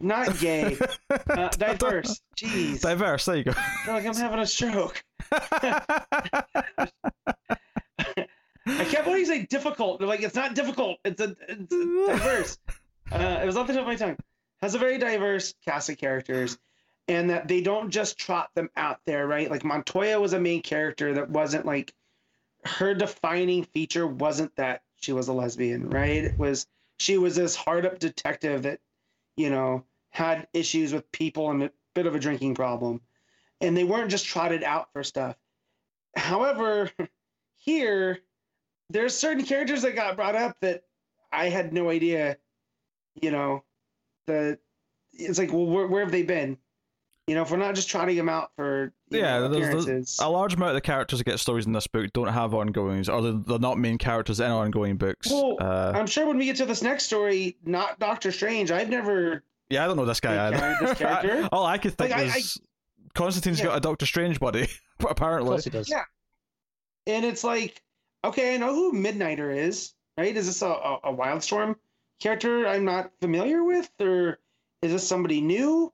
not 0.00 0.38
gay, 0.40 0.76
uh, 1.10 1.48
diverse. 1.50 2.20
Jeez, 2.36 2.80
diverse. 2.80 3.24
There 3.26 3.36
you 3.36 3.44
go. 3.44 3.52
I 3.56 3.84
feel 3.84 3.94
like 3.94 4.06
I'm 4.06 4.14
having 4.14 4.40
a 4.40 4.46
stroke. 4.46 5.02
I 8.66 8.84
can't 8.84 9.04
believe 9.04 9.20
you 9.20 9.26
say 9.26 9.46
difficult. 9.46 10.00
Like, 10.00 10.22
it's 10.22 10.34
not 10.34 10.54
difficult. 10.54 10.98
It's 11.04 11.20
a 11.20 11.36
it's 11.48 11.74
diverse. 11.74 12.58
Uh, 13.12 13.40
it 13.42 13.46
was 13.46 13.56
off 13.56 13.66
the 13.66 13.74
top 13.74 13.82
of 13.82 13.86
my 13.86 13.96
tongue. 13.96 14.16
Has 14.62 14.74
a 14.74 14.78
very 14.78 14.98
diverse 14.98 15.54
cast 15.64 15.90
of 15.90 15.98
characters, 15.98 16.58
and 17.08 17.30
that 17.30 17.48
they 17.48 17.60
don't 17.60 17.90
just 17.90 18.18
trot 18.18 18.50
them 18.54 18.70
out 18.76 19.00
there, 19.04 19.26
right? 19.26 19.50
Like 19.50 19.64
Montoya 19.64 20.18
was 20.20 20.32
a 20.32 20.40
main 20.40 20.62
character 20.62 21.14
that 21.14 21.28
wasn't 21.28 21.66
like 21.66 21.92
her 22.64 22.94
defining 22.94 23.64
feature 23.64 24.06
wasn't 24.06 24.54
that 24.56 24.82
she 24.96 25.12
was 25.12 25.28
a 25.28 25.32
lesbian, 25.32 25.90
right? 25.90 26.24
It 26.24 26.38
was 26.38 26.66
she 26.98 27.18
was 27.18 27.36
this 27.36 27.54
hard 27.56 27.84
up 27.84 27.98
detective 27.98 28.62
that, 28.62 28.80
you 29.36 29.50
know, 29.50 29.84
had 30.10 30.48
issues 30.52 30.92
with 30.92 31.10
people 31.12 31.50
and 31.50 31.64
a 31.64 31.70
bit 31.94 32.06
of 32.06 32.14
a 32.14 32.20
drinking 32.20 32.54
problem, 32.54 33.00
and 33.60 33.76
they 33.76 33.84
weren't 33.84 34.10
just 34.10 34.26
trotted 34.26 34.62
out 34.62 34.92
for 34.92 35.02
stuff. 35.02 35.36
However, 36.16 36.90
here 37.56 38.20
there's 38.90 39.16
certain 39.16 39.44
characters 39.44 39.82
that 39.82 39.94
got 39.94 40.16
brought 40.16 40.34
up 40.36 40.56
that 40.60 40.82
I 41.32 41.48
had 41.48 41.72
no 41.72 41.90
idea, 41.90 42.36
you 43.20 43.30
know, 43.30 43.64
the 44.26 44.58
it's 45.12 45.38
like, 45.38 45.52
well, 45.52 45.66
where, 45.66 45.86
where 45.86 46.02
have 46.02 46.12
they 46.12 46.22
been? 46.22 46.58
You 47.26 47.34
know, 47.34 47.42
if 47.42 47.50
we're 47.50 47.56
not 47.56 47.74
just 47.74 47.88
trotting 47.88 48.16
them 48.16 48.28
out 48.28 48.50
for 48.56 48.92
Yeah, 49.08 49.38
know, 49.38 49.48
there's- 49.48 49.84
there's- 49.86 50.18
a 50.20 50.28
large 50.28 50.54
amount 50.54 50.70
of 50.70 50.74
the 50.74 50.80
characters 50.82 51.20
that 51.20 51.24
get 51.24 51.38
stories 51.40 51.64
in 51.66 51.72
this 51.72 51.86
book 51.86 52.12
don't 52.12 52.28
have 52.28 52.52
ongoings, 52.52 53.08
or 53.08 53.22
they're, 53.22 53.32
they're 53.32 53.58
not 53.58 53.78
main 53.78 53.96
characters 53.96 54.40
in 54.40 54.50
ongoing 54.50 54.96
books. 54.96 55.30
Well, 55.30 55.56
uh, 55.60 55.92
I'm 55.94 56.06
sure 56.06 56.26
when 56.26 56.36
we 56.36 56.44
get 56.44 56.56
to 56.56 56.66
this 56.66 56.82
next 56.82 57.04
story, 57.04 57.56
not 57.64 57.98
Doctor 57.98 58.30
Strange. 58.32 58.70
I've 58.70 58.90
never 58.90 59.42
yeah, 59.70 59.84
I 59.84 59.86
don't 59.86 59.96
know 59.96 60.04
this 60.04 60.20
guy 60.20 60.46
either. 60.48 60.58
carried 60.58 60.76
this 60.80 60.98
character? 60.98 61.48
All 61.52 61.64
I 61.64 61.78
could 61.78 61.94
think 61.96 62.10
Like, 62.10 62.20
I- 62.20 62.34
I- 62.34 62.36
is 62.38 62.60
Constantine's 63.14 63.58
Yeah. 63.60 63.66
got 63.66 63.76
a 63.78 63.80
Doctor 63.80 64.04
Strange 64.06 64.38
buddy, 64.38 64.68
Of 65.00 65.06
apparently. 65.10 65.48
course 65.48 65.64
he 65.64 65.70
does. 65.70 65.88
Yeah. 65.88 66.02
and 67.06 67.24
it's 67.24 67.42
like, 67.44 67.82
okay, 68.24 68.54
I 68.54 68.56
know 68.58 68.74
who 68.74 68.92
Midnighter 68.92 69.54
is, 69.56 69.94
right? 70.18 70.36
Is 70.36 70.46
this 70.46 70.62
a, 70.62 70.66
a, 70.68 70.98
a 71.04 71.14
Wildstorm 71.14 71.76
character 72.20 72.66
I'm 72.66 72.84
not 72.84 73.10
familiar 73.20 73.62
with, 73.64 73.90
or 74.00 74.38
is 74.82 74.92
this 74.92 75.06
somebody 75.06 75.40
new? 75.40 75.92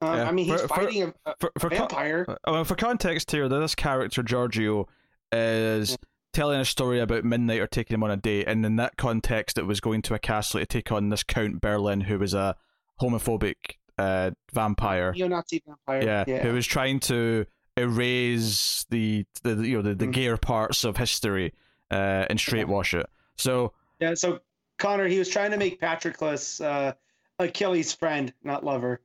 Um, 0.00 0.16
Yeah, 0.16 0.28
I 0.28 0.32
mean, 0.32 0.46
he's 0.46 0.60
for- 0.62 0.68
for- 0.68 0.74
fighting 0.74 1.02
a, 1.02 1.30
a 1.30 1.34
For, 1.38 1.52
for, 1.58 1.68
con- 1.70 1.78
vampire. 1.78 2.24
Uh, 2.28 2.34
well, 2.46 2.64
for 2.64 2.74
context 2.76 3.30
here, 3.30 3.48
this 3.48 3.74
character 3.74 4.22
Giorgio 4.22 4.88
is 5.32 5.96
telling 6.32 6.60
a 6.60 6.64
story 6.64 6.98
about 7.00 7.24
Midnighter 7.24 7.68
taking 7.70 7.94
him 7.94 8.02
on 8.02 8.10
a 8.10 8.16
date, 8.16 8.46
and 8.48 8.64
in 8.66 8.76
that 8.76 8.96
context, 8.96 9.58
it 9.58 9.66
was 9.66 9.80
going 9.80 10.02
to 10.02 10.14
a 10.14 10.18
castle 10.18 10.60
to 10.60 10.66
take 10.66 10.90
on 10.92 11.08
this 11.10 11.22
Count 11.22 11.60
Berlin, 11.60 12.00
who 12.02 12.18
was 12.18 12.34
a 12.34 12.56
homophobic 13.00 13.54
uh, 13.98 14.30
vampire. 14.52 15.12
neo-Nazi 15.12 15.62
vampire. 15.66 16.02
Yeah, 16.02 16.24
yeah. 16.26 16.42
who 16.42 16.52
was 16.54 16.66
trying 16.66 16.98
to 17.00 17.44
erase 17.76 18.84
the 18.90 19.24
the 19.42 19.54
you 19.66 19.76
know 19.76 19.82
the, 19.82 19.94
the 19.94 20.06
Mhm. 20.06 20.12
gayer 20.12 20.36
parts 20.36 20.84
of 20.84 20.96
history 20.96 21.52
uh, 21.92 22.26
and 22.30 22.38
straightwash 22.38 22.98
it. 22.98 23.06
So 23.36 23.72
Yeah, 24.00 24.14
so 24.14 24.40
Connor, 24.78 25.06
he 25.08 25.18
was 25.18 25.28
trying 25.28 25.50
to 25.52 25.56
make 25.56 25.80
Patroclus 25.80 26.60
uh, 26.64 26.94
Achilles' 27.38 27.92
friend, 27.92 28.32
not 28.42 28.64
lover. 28.64 29.00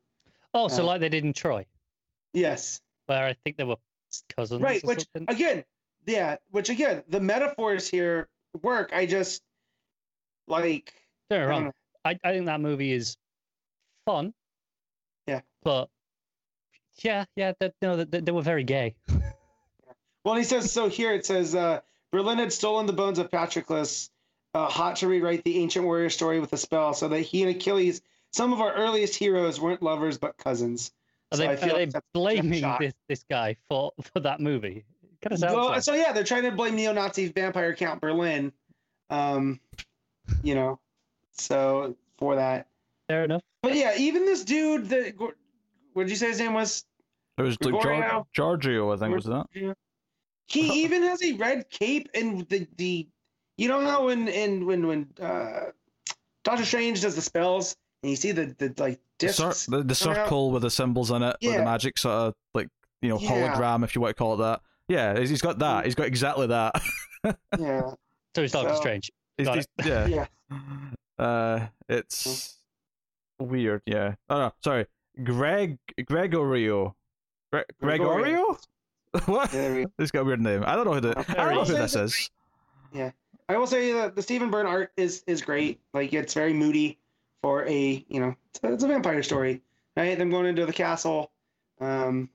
Oh, 0.53 0.67
so 0.67 0.83
Uh, 0.83 0.87
like 0.87 1.01
they 1.01 1.09
did 1.09 1.23
in 1.25 1.33
Troy, 1.33 1.65
Yes. 2.33 2.81
where 3.05 3.25
I 3.25 3.33
think 3.43 3.57
they 3.57 3.63
were 3.63 3.75
cousins. 4.35 4.61
Right, 4.61 4.83
or 4.83 4.87
which 4.87 5.05
something. 5.13 5.25
again, 5.27 5.63
yeah, 6.05 6.37
which 6.51 6.69
again, 6.69 7.03
the 7.09 7.19
metaphors 7.19 7.87
here 7.89 8.29
work. 8.63 8.91
I 8.93 9.05
just 9.05 9.43
like 10.47 10.93
Don't 11.29 11.39
get 11.39 11.45
me 11.45 11.45
I 11.45 11.49
wrong. 11.49 11.63
know. 11.65 11.71
I, 12.05 12.19
I 12.23 12.31
think 12.31 12.45
that 12.45 12.61
movie 12.61 12.93
is 12.93 13.17
fun. 14.05 14.33
Yeah. 15.27 15.41
But 15.63 15.89
yeah, 17.03 17.25
yeah, 17.35 17.51
that 17.59 17.73
no, 17.81 18.03
they, 18.03 18.21
they 18.21 18.31
were 18.31 18.41
very 18.41 18.63
gay. 18.63 18.95
Well, 20.23 20.35
he 20.35 20.43
says 20.43 20.69
so 20.73 20.89
here. 20.89 21.13
It 21.13 21.25
says 21.25 21.55
uh, 21.55 21.79
Berlin 22.11 22.37
had 22.37 22.53
stolen 22.53 22.85
the 22.85 22.93
bones 22.93 23.19
of 23.19 23.29
Patroclus, 23.29 24.09
uh, 24.53 24.67
hot 24.67 24.97
to 24.97 25.07
rewrite 25.07 25.43
the 25.43 25.57
ancient 25.59 25.85
warrior 25.85 26.09
story 26.09 26.39
with 26.39 26.53
a 26.53 26.57
spell, 26.57 26.93
so 26.93 27.07
that 27.09 27.21
he 27.21 27.43
and 27.43 27.55
Achilles, 27.55 28.01
some 28.31 28.53
of 28.53 28.61
our 28.61 28.73
earliest 28.73 29.15
heroes, 29.15 29.59
weren't 29.59 29.81
lovers 29.81 30.17
but 30.17 30.37
cousins. 30.37 30.91
Are 31.31 31.37
So 31.37 31.43
they, 31.43 31.49
I 31.49 31.55
feel 31.57 31.75
are 31.75 31.79
like 31.79 31.91
that's 31.91 32.05
a 32.05 32.09
blaming 32.13 32.77
this, 32.79 32.93
this 33.09 33.25
guy 33.29 33.57
for, 33.67 33.91
for 34.13 34.19
that 34.21 34.39
movie? 34.39 34.85
Kind 35.21 35.33
of 35.33 35.39
sounds 35.39 35.53
Well, 35.53 35.69
like. 35.69 35.83
so 35.83 35.93
yeah, 35.93 36.11
they're 36.13 36.23
trying 36.23 36.43
to 36.43 36.51
blame 36.51 36.75
neo-Nazi 36.75 37.27
vampire 37.29 37.75
Count 37.75 38.01
Berlin. 38.01 38.53
Um, 39.09 39.59
you 40.43 40.55
know, 40.55 40.79
so 41.33 41.95
for 42.17 42.35
that. 42.35 42.67
Fair 43.07 43.23
enough. 43.23 43.41
But 43.63 43.75
yeah, 43.75 43.93
even 43.97 44.25
this 44.25 44.43
dude 44.43 44.89
that 44.89 45.13
what 45.17 46.03
did 46.03 46.09
you 46.09 46.15
say 46.15 46.27
his 46.27 46.39
name 46.39 46.53
was? 46.53 46.85
it 47.37 47.41
was 47.41 47.57
like 47.61 47.73
Gior- 47.73 48.25
Giorgio, 48.33 48.91
I 48.91 48.97
think 48.97 49.15
was 49.15 49.25
that. 49.25 49.47
He 50.47 50.83
even 50.83 51.03
has 51.03 51.21
a 51.23 51.33
red 51.33 51.69
cape 51.69 52.09
and 52.13 52.47
the 52.49 52.67
the 52.77 53.07
you 53.57 53.67
know 53.67 53.81
how 53.81 54.05
when 54.07 54.27
in 54.27 54.65
when 54.65 54.87
when 54.87 55.07
uh 55.21 55.71
Doctor 56.43 56.65
Strange 56.65 57.01
does 57.01 57.15
the 57.15 57.21
spells 57.21 57.75
and 58.03 58.09
you 58.09 58.15
see 58.15 58.31
the 58.31 58.55
the 58.57 58.73
like 58.77 58.99
The, 59.19 59.27
discs. 59.27 59.37
cir- 59.65 59.71
the, 59.71 59.83
the 59.83 59.95
coming 59.95 60.17
out? 60.17 60.25
circle 60.25 60.51
with 60.51 60.61
the 60.61 60.69
symbols 60.71 61.11
in 61.11 61.23
it, 61.23 61.35
with 61.41 61.51
Yeah. 61.51 61.57
the 61.59 61.65
magic 61.65 61.97
sort 61.97 62.13
of 62.13 62.33
like 62.53 62.69
you 63.01 63.09
know 63.09 63.19
Yeah. 63.19 63.29
hologram, 63.55 63.83
if 63.83 63.95
you 63.95 64.01
want 64.01 64.15
to 64.15 64.19
call 64.23 64.35
it 64.35 64.37
that. 64.37 64.61
Yeah, 64.87 65.19
he's 65.19 65.29
he's 65.29 65.41
got 65.41 65.59
that. 65.59 65.85
He's 65.85 65.95
got 65.95 66.07
exactly 66.07 66.47
that. 66.47 66.75
Yeah, 67.59 67.91
So 68.35 68.41
he's 68.43 68.51
Doctor 68.51 68.73
So- 68.75 68.79
Strange. 68.79 69.11
He's- 69.37 69.53
he's- 69.53 69.67
yeah. 69.85 70.07
yeah. 70.49 71.23
Uh, 71.23 71.67
it's 71.89 72.57
weird. 73.39 73.81
Yeah. 73.85 74.15
Oh 74.29 74.37
no, 74.37 74.53
sorry. 74.63 74.85
Greg 75.23 75.77
Gregorio. 76.05 76.95
Gre- 77.51 77.61
Gregorio. 77.81 78.57
What? 79.25 79.51
He's 79.97 80.11
got 80.11 80.21
a 80.21 80.25
weird 80.25 80.41
name. 80.41 80.63
I 80.65 80.75
don't 80.75 80.85
know 80.85 80.93
who 80.93 81.01
the, 81.01 81.25
I 81.29 81.33
don't 81.33 81.55
know 81.55 81.63
who 81.63 81.73
this 81.73 81.95
is. 81.95 82.29
Yeah. 82.93 83.11
I 83.49 83.57
will 83.57 83.67
say 83.67 83.93
that 83.93 84.15
the 84.15 84.21
Stephen 84.21 84.49
Byrne 84.51 84.65
art 84.65 84.91
is 84.97 85.23
is 85.25 85.41
great. 85.41 85.79
Like 85.93 86.13
it's 86.13 86.33
very 86.33 86.53
moody 86.53 86.99
for 87.41 87.65
a 87.65 88.05
you 88.07 88.19
know 88.19 88.35
it's 88.49 88.59
a, 88.63 88.73
it's 88.73 88.83
a 88.83 88.87
vampire 88.87 89.23
story, 89.23 89.61
right? 89.95 90.17
Them 90.17 90.29
going 90.29 90.47
into 90.47 90.65
the 90.65 90.73
castle. 90.73 91.31
Um, 91.79 92.29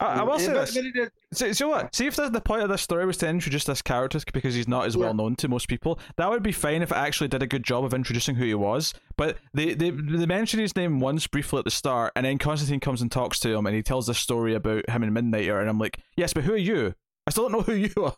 I, 0.00 0.20
I 0.20 0.22
will 0.22 0.38
say 0.38 0.52
but- 0.52 0.60
this. 0.66 0.74
but 0.76 0.84
it 0.84 0.96
is- 0.96 1.10
So, 1.32 1.52
so 1.52 1.68
what? 1.68 1.94
See 1.94 2.06
if 2.06 2.14
the, 2.16 2.28
the 2.30 2.40
point 2.40 2.62
of 2.62 2.68
this 2.68 2.82
story 2.82 3.04
was 3.04 3.16
to 3.18 3.28
introduce 3.28 3.64
this 3.64 3.82
character 3.82 4.20
because 4.32 4.54
he's 4.54 4.68
not 4.68 4.86
as 4.86 4.94
Yeah. 4.94 5.02
well 5.06 5.14
known 5.14 5.34
to 5.36 5.48
most 5.48 5.66
people. 5.68 5.98
That 6.16 6.30
would 6.30 6.42
be 6.42 6.52
fine 6.52 6.82
if 6.82 6.90
it 6.92 6.96
actually 6.96 7.28
did 7.28 7.42
a 7.42 7.46
good 7.46 7.64
job 7.64 7.84
of 7.84 7.92
introducing 7.92 8.36
who 8.36 8.44
he 8.44 8.54
was. 8.54 8.94
But 9.16 9.38
they 9.54 9.74
they, 9.74 9.90
they 9.90 10.26
mention 10.26 10.60
his 10.60 10.76
name 10.76 11.00
once 11.00 11.26
briefly 11.26 11.58
at 11.58 11.64
the 11.64 11.70
start, 11.72 12.12
and 12.16 12.24
then 12.24 12.38
Constantine 12.38 12.80
comes 12.80 13.02
and 13.02 13.10
talks 13.10 13.40
to 13.40 13.50
him, 13.54 13.66
and 13.66 13.74
he 13.74 13.82
tells 13.82 14.06
this 14.06 14.18
story 14.18 14.54
about 14.54 14.88
him 14.88 15.02
and 15.02 15.16
Midnighter, 15.16 15.60
and 15.60 15.68
I'm 15.68 15.78
like, 15.78 15.98
yes, 16.16 16.32
but 16.32 16.44
who 16.44 16.52
are 16.54 16.56
you? 16.56 16.94
I 17.26 17.30
still 17.30 17.48
don't 17.48 17.52
know 17.58 17.62
who 17.62 17.74
you 17.74 17.92
are. 18.04 18.16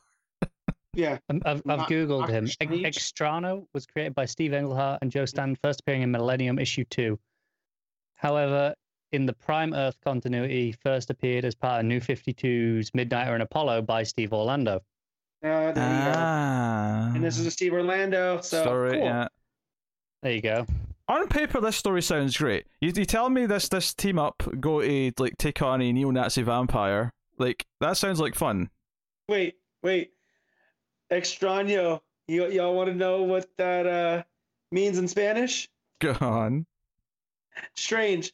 yeah, 0.94 1.18
I'm- 1.30 1.42
I've, 1.46 1.62
I've 1.66 1.88
googled 1.88 2.28
him. 2.28 2.46
Extrano 2.46 3.66
was 3.72 3.86
created 3.86 4.14
by 4.14 4.26
Steve 4.26 4.52
Englehart 4.52 4.98
and 5.02 5.10
Joe 5.10 5.24
Stan, 5.24 5.56
first 5.56 5.80
appearing 5.80 6.02
in 6.02 6.10
Millennium 6.10 6.58
issue 6.58 6.84
two. 6.84 7.18
However, 8.16 8.74
in 9.12 9.26
the 9.26 9.32
Prime 9.32 9.74
Earth 9.74 9.96
continuity, 10.04 10.72
first 10.72 11.10
appeared 11.10 11.44
as 11.44 11.54
part 11.54 11.80
of 11.80 11.86
New 11.86 12.00
52's 12.00 12.90
Midnighter 12.92 13.34
and 13.34 13.42
Apollo 13.42 13.82
by 13.82 14.02
Steve 14.02 14.32
Orlando. 14.32 14.76
Uh, 15.42 15.72
there 15.72 15.72
you 15.72 15.74
go. 15.74 16.14
Ah. 16.16 17.12
And 17.14 17.24
this 17.24 17.38
is 17.38 17.46
a 17.46 17.50
Steve 17.50 17.72
Orlando. 17.72 18.40
So 18.42 18.62
story. 18.62 18.92
cool. 18.92 19.00
Yeah. 19.00 19.28
There 20.22 20.32
you 20.32 20.42
go. 20.42 20.66
On 21.08 21.26
paper, 21.26 21.60
this 21.60 21.76
story 21.76 22.02
sounds 22.02 22.36
great. 22.36 22.66
You, 22.80 22.92
you 22.94 23.04
tell 23.04 23.30
me 23.30 23.46
this 23.46 23.68
this 23.68 23.94
team 23.94 24.18
up 24.18 24.42
go 24.60 24.80
to 24.80 25.12
like 25.18 25.36
take 25.38 25.60
on 25.62 25.82
a 25.82 25.92
neo-Nazi 25.92 26.42
vampire. 26.42 27.12
Like 27.38 27.66
that 27.80 27.96
sounds 27.96 28.20
like 28.20 28.34
fun. 28.34 28.70
Wait, 29.28 29.56
wait. 29.82 30.12
Extraño. 31.10 32.00
You 32.28 32.48
y'all 32.50 32.76
want 32.76 32.90
to 32.90 32.94
know 32.94 33.22
what 33.22 33.48
that 33.56 33.86
uh 33.86 34.22
means 34.70 34.98
in 34.98 35.08
Spanish? 35.08 35.68
Go 36.00 36.16
on. 36.20 36.66
Strange. 37.74 38.32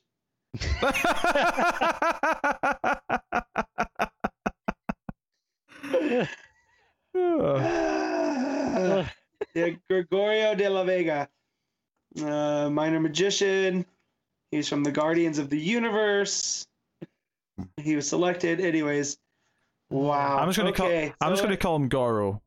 Yeah, 9.54 9.70
Gregorio 9.88 10.54
de 10.54 10.68
la 10.68 10.84
Vega, 10.84 11.28
uh, 12.22 12.68
minor 12.70 13.00
magician. 13.00 13.86
He's 14.50 14.68
from 14.68 14.84
the 14.84 14.92
Guardians 14.92 15.38
of 15.38 15.48
the 15.48 15.58
Universe. 15.58 16.66
He 17.78 17.96
was 17.96 18.06
selected, 18.08 18.60
anyways. 18.60 19.18
Wow. 19.90 20.38
I'm 20.38 20.48
just 20.48 20.58
gonna 20.58 20.70
okay, 20.70 21.14
call. 21.18 21.26
I'm 21.26 21.32
just 21.32 21.42
gonna 21.42 21.56
call 21.56 21.76
him 21.76 21.88
Goro 21.88 22.42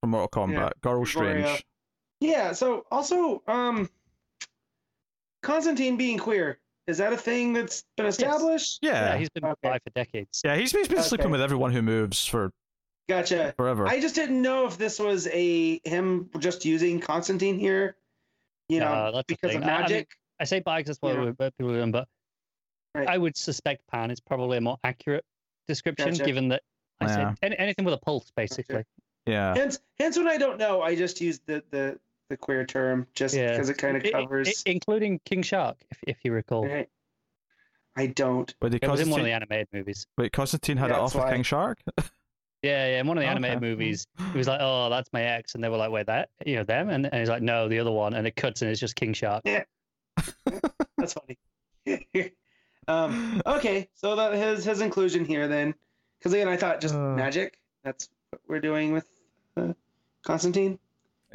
from 0.00 0.10
Mortal 0.10 0.28
Kombat. 0.28 0.52
Yeah, 0.52 0.70
Goro 0.82 1.04
Gregorio. 1.04 1.42
Strange. 1.42 1.66
Yeah. 2.20 2.52
So 2.52 2.86
also, 2.90 3.42
um, 3.48 3.90
Constantine 5.42 5.96
being 5.96 6.18
queer 6.18 6.58
is 6.86 6.98
that 6.98 7.12
a 7.12 7.16
thing 7.16 7.52
that's 7.52 7.84
been 7.96 8.06
established? 8.06 8.78
Yeah. 8.82 9.12
Yeah, 9.12 9.18
he's 9.18 9.30
been 9.30 9.44
Okay. 9.44 9.54
by 9.62 9.78
for 9.78 9.90
decades. 9.94 10.40
Yeah, 10.44 10.56
he's, 10.56 10.72
he's 10.72 10.88
been 10.88 11.02
sleeping 11.02 11.30
with 11.30 11.40
everyone 11.40 11.72
who 11.72 11.82
moves 11.82 12.24
for 12.24 12.50
Gotcha. 13.08 13.54
forever. 13.56 13.86
I 13.86 14.00
just 14.00 14.14
didn't 14.14 14.40
know 14.40 14.66
if 14.66 14.78
this 14.78 14.98
was 14.98 15.28
a 15.32 15.80
him 15.84 16.30
just 16.38 16.64
using 16.64 17.00
Constantine 17.00 17.58
here, 17.58 17.96
you 18.68 18.80
know, 18.80 18.92
No, 19.06 19.12
that's 19.12 19.26
because 19.26 19.54
of 19.54 19.60
thing. 19.62 19.68
I- 19.68 19.74
I 19.74 19.78
mean, 19.78 19.82
magic. 19.82 20.08
I 20.40 20.44
say 20.44 20.60
by 20.60 20.80
because 20.80 20.96
that's 20.96 21.02
what 21.02 21.14
Yeah. 21.14 21.24
we're 21.24 21.32
what 21.32 21.56
people 21.56 21.72
are 21.72 21.76
doing, 21.76 21.92
but 21.92 22.08
Right. 22.94 23.08
I 23.08 23.18
would 23.18 23.36
suspect 23.36 23.82
Pan 23.90 24.10
is 24.10 24.20
probably 24.20 24.56
a 24.58 24.60
more 24.60 24.78
accurate 24.82 25.24
description, 25.68 26.10
Gotcha. 26.10 26.24
given 26.24 26.48
that 26.48 26.62
I 27.00 27.06
Yeah. 27.06 27.14
said 27.14 27.36
any, 27.42 27.58
anything 27.58 27.84
with 27.84 27.94
a 27.94 27.98
pulse, 27.98 28.30
basically. 28.36 28.84
yeah. 29.26 29.54
Hence, 29.54 29.78
hence 29.98 30.16
when 30.16 30.28
I 30.28 30.36
don't 30.38 30.56
know, 30.58 30.82
I 30.82 30.94
just 30.94 31.20
use 31.20 31.40
the 31.46 31.62
the 31.70 31.98
the 32.28 32.36
queer 32.36 32.64
term 32.66 33.06
just 33.14 33.34
Yeah. 33.34 33.52
because 33.52 33.68
it 33.70 33.78
kind 33.78 33.96
of 33.96 34.04
I- 34.04 34.08
I- 34.08 34.22
covers. 34.22 34.62
including 34.66 35.20
King 35.24 35.42
Shark, 35.42 35.76
if, 35.90 35.98
if 36.06 36.16
you 36.24 36.32
recall. 36.32 36.66
Right. 36.66 36.88
I 37.96 38.06
don't. 38.08 38.54
But 38.60 38.74
It 38.74 38.86
was 38.86 39.00
in 39.00 39.08
one 39.10 39.20
of 39.20 39.26
the 39.26 39.32
animated 39.32 39.68
movies. 39.72 40.06
wait, 40.18 40.32
Constantine 40.32 40.76
had 40.76 40.90
Yeah, 40.90 40.96
it 40.96 41.00
off 41.00 41.14
with. 41.14 41.24
King 41.32 41.42
Shark. 41.42 41.78
Yeah, 42.62 42.86
yeah, 42.88 43.00
in 43.00 43.06
one 43.06 43.16
of 43.16 43.20
the 43.20 43.26
Okay. 43.26 43.30
animated 43.32 43.60
movies, 43.60 44.06
he 44.32 44.38
was 44.38 44.48
like, 44.48 44.58
"Oh, 44.60 44.88
that's 44.90 45.12
my 45.12 45.22
ex," 45.22 45.54
and 45.54 45.62
they 45.62 45.68
were 45.68 45.76
like, 45.76 45.90
"Wait, 45.90 46.06
that 46.06 46.30
you 46.44 46.56
know 46.56 46.64
them?" 46.64 46.88
And, 46.88 47.04
and 47.04 47.14
he's 47.14 47.28
like, 47.28 47.42
"No, 47.42 47.68
the 47.68 47.78
other 47.78 47.92
one," 47.92 48.14
and 48.14 48.26
it 48.26 48.34
cuts 48.34 48.60
and 48.62 48.70
it's 48.70 48.80
just 48.80 48.96
King 48.96 49.12
Shark. 49.12 49.42
Yeah, 49.44 49.62
that's 50.96 51.12
funny. 51.12 51.38
um, 52.88 53.40
okay, 53.46 53.88
so 53.94 54.16
that 54.16 54.32
his 54.34 54.64
his 54.64 54.80
inclusion 54.80 55.24
here 55.24 55.46
then, 55.46 55.74
because 56.18 56.32
again, 56.32 56.48
I 56.48 56.56
thought 56.56 56.80
just 56.80 56.94
Uh. 56.94 57.14
magic. 57.14 57.60
That's 57.84 58.08
what 58.30 58.40
we're 58.48 58.60
doing 58.60 58.90
with 58.92 59.06
uh, 59.56 59.74
Constantine. 60.24 60.78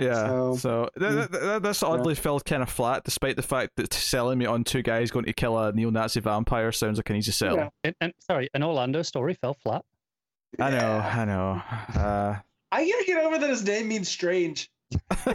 Yeah. 0.02 0.28
So, 0.28 0.56
So- 0.56 0.90
th- 1.00 1.30
th- 1.30 1.42
th- 1.42 1.62
this 1.62 1.84
oddly 1.84 2.16
felt 2.16 2.44
kind 2.46 2.62
of 2.64 2.70
flat, 2.70 3.04
despite 3.04 3.36
the 3.36 3.42
fact 3.44 3.72
that 3.78 3.94
selling 3.94 4.38
me 4.40 4.46
on 4.46 4.64
two 4.64 4.82
guys 4.82 5.12
going 5.12 5.26
to 5.26 5.34
kill 5.34 5.58
a 5.58 5.72
neo-Nazi 5.72 6.20
vampire 6.20 6.72
sounds 6.72 6.98
like 6.98 7.10
an 7.10 7.16
easy 7.18 7.32
sell. 7.32 7.56
Yeah. 7.56 7.70
And, 7.84 7.96
and 8.02 8.14
sorry, 8.20 8.50
an 8.54 8.64
Orlando 8.64 9.02
story 9.02 9.34
fell 9.36 9.54
flat. 9.54 9.84
I 10.60 10.70
know, 10.72 10.78
Yeah. 10.78 11.16
I 11.22 11.26
know. 11.26 11.62
Uh, 12.02 12.36
I 12.74 12.90
gotta 12.90 13.04
get 13.06 13.24
over 13.24 13.38
that 13.40 13.50
his 13.50 13.64
name 13.64 13.88
means 13.88 14.10
strange. 14.10 14.70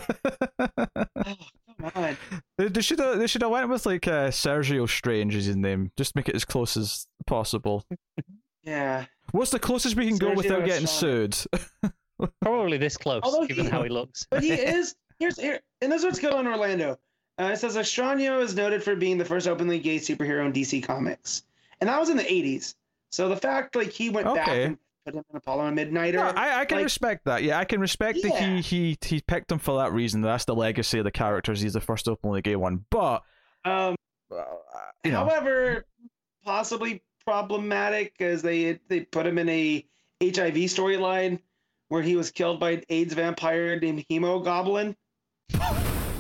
Oh, 1.79 1.91
come 1.91 2.05
on. 2.05 2.17
they, 2.57 2.69
they 2.69 2.81
should 2.81 2.99
have 2.99 3.19
they 3.19 3.27
should 3.27 3.43
have 3.43 3.51
went 3.51 3.69
with 3.69 3.85
like 3.85 4.09
uh, 4.09 4.29
Sergio 4.31 4.89
Strange 4.89 5.35
is 5.35 5.45
his 5.45 5.57
name. 5.57 5.91
Just 5.99 6.17
make 6.17 6.27
it 6.27 6.35
as 6.35 6.45
close 6.45 6.77
as 6.77 7.07
possible. 7.27 7.85
Yeah. 8.63 9.05
What's 9.31 9.53
the 9.53 9.61
closest 9.61 9.95
we 9.95 10.09
can 10.09 10.17
go 10.19 10.35
without 10.35 10.65
getting 10.65 10.85
Estrada. 10.85 11.37
sued? 11.37 11.93
Probably 12.41 12.79
this 12.79 12.97
close, 12.97 13.21
Although 13.25 13.47
given 13.47 13.65
he- 13.67 13.71
how 13.71 13.83
he 13.83 13.89
looks. 13.89 14.27
But 14.31 14.43
he 14.43 14.51
is 14.53 14.95
here's 15.19 15.39
here 15.39 15.61
and 15.81 15.91
this 15.93 16.01
is 16.01 16.05
what's 16.05 16.19
good 16.21 16.33
on 16.33 16.47
Orlando. 16.47 16.99
Uh, 17.39 17.51
it 17.53 17.59
says 17.59 17.77
Estrano 17.77 18.41
is 18.41 18.55
noted 18.55 18.83
for 18.83 18.97
being 18.97 19.19
the 19.19 19.25
first 19.25 19.47
openly 19.47 19.79
gay 19.79 19.97
superhero 19.97 20.47
in 20.47 20.53
DC 20.53 20.83
Comics, 20.83 21.43
and 21.81 21.89
that 21.89 22.01
was 22.01 22.09
in 22.09 22.17
the 22.17 22.23
'80s. 22.23 22.75
So 23.11 23.29
the 23.29 23.37
fact 23.37 23.77
like 23.77 23.91
he 23.91 24.09
went 24.09 24.27
back 24.35 24.49
and 24.49 24.79
put 25.05 25.15
him 25.15 25.23
in 25.31 25.37
Apollo 25.37 25.67
and 25.67 25.79
Midnighter, 25.79 26.15
No, 26.15 26.23
I, 26.35 26.61
I 26.61 26.65
can 26.65 26.79
like- 26.79 26.85
respect 26.85 27.27
that. 27.27 27.43
Yeah, 27.43 27.59
I 27.59 27.67
can 27.67 27.81
respect 27.81 28.23
that 28.23 28.39
he 28.39 28.63
he 28.63 28.99
he 29.05 29.21
picked 29.21 29.53
him 29.53 29.59
for 29.59 29.77
that 29.79 29.93
reason. 29.93 30.23
That's 30.23 30.47
the 30.47 30.55
legacy 30.55 30.97
of 30.99 31.05
the 31.05 31.11
characters. 31.11 31.61
He's 31.61 31.75
the 31.75 31.81
first 31.83 32.09
openly 32.09 32.41
gay 32.41 32.57
one. 32.57 32.87
But 32.91 33.23
um, 33.67 33.95
uh, 34.35 34.43
you 35.05 35.13
know, 35.13 35.27
however, 35.27 35.85
possibly 36.43 37.03
problematic 37.27 38.15
as 38.21 38.41
they 38.41 38.79
they 38.89 39.01
put 39.01 39.27
him 39.27 39.37
in 39.37 39.49
a 39.51 39.87
HIV 40.23 40.55
storyline 40.73 41.41
where 41.89 42.03
he 42.03 42.17
was 42.17 42.31
killed 42.31 42.59
by 42.61 42.71
an 42.73 42.83
AIDS 42.89 43.15
vampire 43.15 43.79
named 43.79 44.05
Hemo 44.11 44.45
Goblin. 44.45 44.97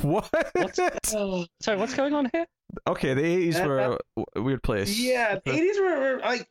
what? 0.02 0.28
What's- 0.52 0.78
Oh, 1.14 1.46
Sorry, 1.60 1.78
what's 1.78 1.94
going 1.94 2.14
on 2.14 2.28
here? 2.32 2.46
okay, 2.86 3.14
the 3.14 3.24
eighties 3.24 3.54
That- 3.56 3.66
were 3.66 3.78
a 3.78 3.98
w- 4.16 4.44
weird 4.46 4.62
place. 4.62 4.98
Yeah, 4.98 5.38
the 5.44 5.50
'80s 5.52 5.80
were, 5.80 5.98
were 6.14 6.18
like 6.20 6.48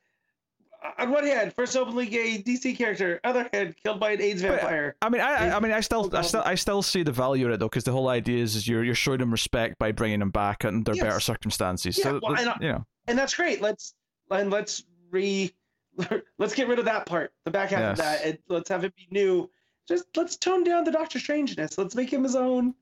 on 0.99 1.09
one 1.09 1.25
hand, 1.25 1.51
first 1.53 1.75
openly 1.75 2.05
gay 2.05 2.37
DC 2.41 2.77
character, 2.77 3.19
other 3.23 3.49
hand, 3.51 3.75
killed 3.83 3.99
by 3.99 4.11
an 4.11 4.21
AIDS 4.21 4.41
But- 4.41 4.51
uh, 4.51 4.55
vampire. 4.57 4.95
I 5.01 5.09
mean, 5.09 5.21
I, 5.21 5.47
I- 5.49 5.55
I 5.57 5.59
mean, 5.59 5.71
I 5.71 5.79
still, 5.79 6.15
I 6.15 6.21
still, 6.21 6.43
I 6.45 6.55
still 6.55 6.81
see 6.81 7.03
the 7.03 7.11
value 7.11 7.47
in 7.47 7.53
it 7.53 7.57
though, 7.57 7.67
because 7.69 7.83
the 7.85 7.91
whole 7.91 8.07
idea 8.09 8.41
is, 8.43 8.55
is 8.55 8.67
you're, 8.67 8.83
you're 8.83 8.93
showing 8.95 9.19
them 9.19 9.31
respect 9.31 9.79
by 9.79 9.91
bringing 9.91 10.19
them 10.19 10.29
back 10.31 10.63
under 10.65 10.93
Yes. 10.93 11.03
better 11.03 11.19
circumstances. 11.19 11.97
Yeah, 11.97 12.03
so, 12.03 12.19
well, 12.21 12.33
uh, 12.33 12.39
and 12.39 12.49
I- 12.49 12.57
you 12.61 12.71
know, 12.71 12.85
and 13.07 13.17
that's 13.17 13.33
great. 13.35 13.61
Let's 13.61 13.93
and 14.31 14.49
let's 14.51 14.83
re 15.11 15.51
let's 16.39 16.53
get 16.53 16.67
rid 16.67 16.79
of 16.79 16.85
that 16.85 17.05
part, 17.05 17.31
the 17.45 17.51
back 17.51 17.69
half 17.69 17.91
of 17.91 17.97
that, 17.97 18.25
and 18.25 18.37
let's 18.49 18.69
have 18.69 18.83
it 18.83 18.95
be 18.95 19.07
new. 19.11 19.49
Just 19.87 20.05
let's 20.15 20.35
tone 20.35 20.63
down 20.63 20.83
the 20.83 20.91
Doctor 20.91 21.19
Strangeness. 21.19 21.77
Let's 21.77 21.95
make 21.95 22.11
him 22.11 22.23
his 22.23 22.35
own 22.35 22.73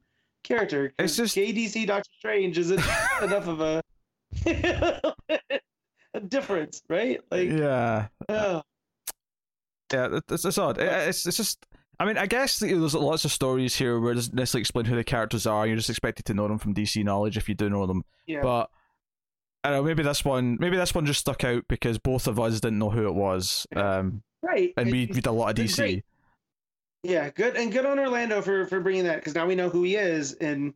character. 0.43 0.93
It's 0.97 1.15
just- 1.17 1.35
gay 1.35 1.51
DC 1.53 1.85
Doctor 1.87 2.09
Strange 2.17 2.57
isn't 2.57 2.79
enough 3.21 3.47
of 3.47 3.61
a 3.61 3.81
a 6.13 6.19
difference, 6.27 6.81
right? 6.89 7.19
Like, 7.31 7.49
yeah, 7.49 8.07
oh, 8.29 8.61
yeah, 9.91 10.19
it's, 10.29 10.45
it's 10.45 10.57
odd. 10.57 10.77
It- 10.79 11.09
It's, 11.09 11.25
it's 11.25 11.37
just. 11.37 11.65
I 11.99 12.05
mean, 12.05 12.17
I 12.17 12.25
guess 12.25 12.57
there's 12.59 12.95
lots 12.95 13.23
of 13.23 13.31
stories 13.31 13.75
here 13.75 13.99
where 13.99 14.11
it 14.13 14.15
doesn't 14.15 14.33
necessarily 14.33 14.61
explain 14.61 14.85
who 14.85 14.95
the 14.95 15.03
characters 15.03 15.45
are. 15.45 15.67
You're 15.67 15.77
just 15.77 15.91
expected 15.91 16.25
to 16.25 16.33
know 16.33 16.47
them 16.47 16.57
from 16.57 16.73
DC 16.73 17.03
knowledge 17.03 17.37
if 17.37 17.47
you 17.47 17.53
do 17.55 17.69
know 17.69 17.85
them. 17.85 18.03
yeah. 18.25 18.41
But 18.41 18.69
I 19.63 19.69
don't 19.69 19.77
know. 19.79 19.83
Maybe 19.83 20.03
this 20.03 20.25
one, 20.25 20.57
maybe 20.59 20.75
this 20.77 20.93
one 20.93 21.05
just 21.05 21.19
stuck 21.21 21.43
out 21.43 21.67
because 21.67 21.97
both 21.97 22.27
of 22.27 22.39
us 22.39 22.59
didn't 22.59 22.79
know 22.79 22.89
who 22.89 23.07
it 23.07 23.13
was. 23.15 23.65
Um, 23.75 24.21
right. 24.41 24.73
and 24.77 24.91
we 24.91 25.05
read 25.07 25.25
a 25.25 25.31
lot 25.31 25.57
of 25.57 25.65
DC. 25.65 25.77
great. 25.77 26.05
Yeah, 27.03 27.29
good 27.29 27.55
and 27.57 27.71
good 27.71 27.85
on 27.85 27.99
Orlando 27.99 28.41
for 28.41 28.65
for 28.67 28.79
bringing 28.79 29.03
that 29.05 29.17
because 29.17 29.35
now 29.35 29.45
we 29.45 29.55
know 29.55 29.69
who 29.69 29.83
he 29.83 29.95
is 29.95 30.33
and 30.33 30.73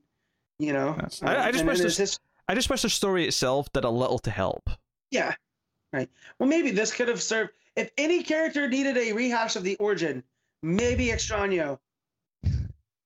you 0.60 0.74
know. 0.74 0.96
Yes. 1.02 1.22
uh, 1.24 1.28
I- 1.28 1.48
I 1.48 1.52
just 1.52 1.66
wish 1.66 1.80
this- 1.80 1.98
his- 1.98 2.20
I 2.50 2.56
just 2.56 2.70
wish 2.70 2.82
the 2.82 2.90
story 2.90 3.26
itself 3.28 3.72
did 3.74 3.84
a 3.84 3.90
little 3.90 4.20
to 4.20 4.32
help. 4.32 4.70
Yeah, 5.12 5.34
right. 5.94 6.10
Well, 6.40 6.48
maybe 6.50 6.72
this 6.72 6.94
could 6.94 7.08
have 7.10 7.22
served. 7.22 7.52
If 7.76 7.92
any 7.98 8.24
character 8.24 8.68
needed 8.70 8.98
a 8.98 9.12
rehash 9.14 9.56
of 9.58 9.64
the 9.64 9.76
origin, 9.78 10.24
maybe 10.64 11.08
Extraño, 11.08 11.78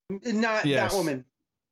not 0.10 0.66
Yes. 0.66 0.94
Batwoman. 0.94 1.24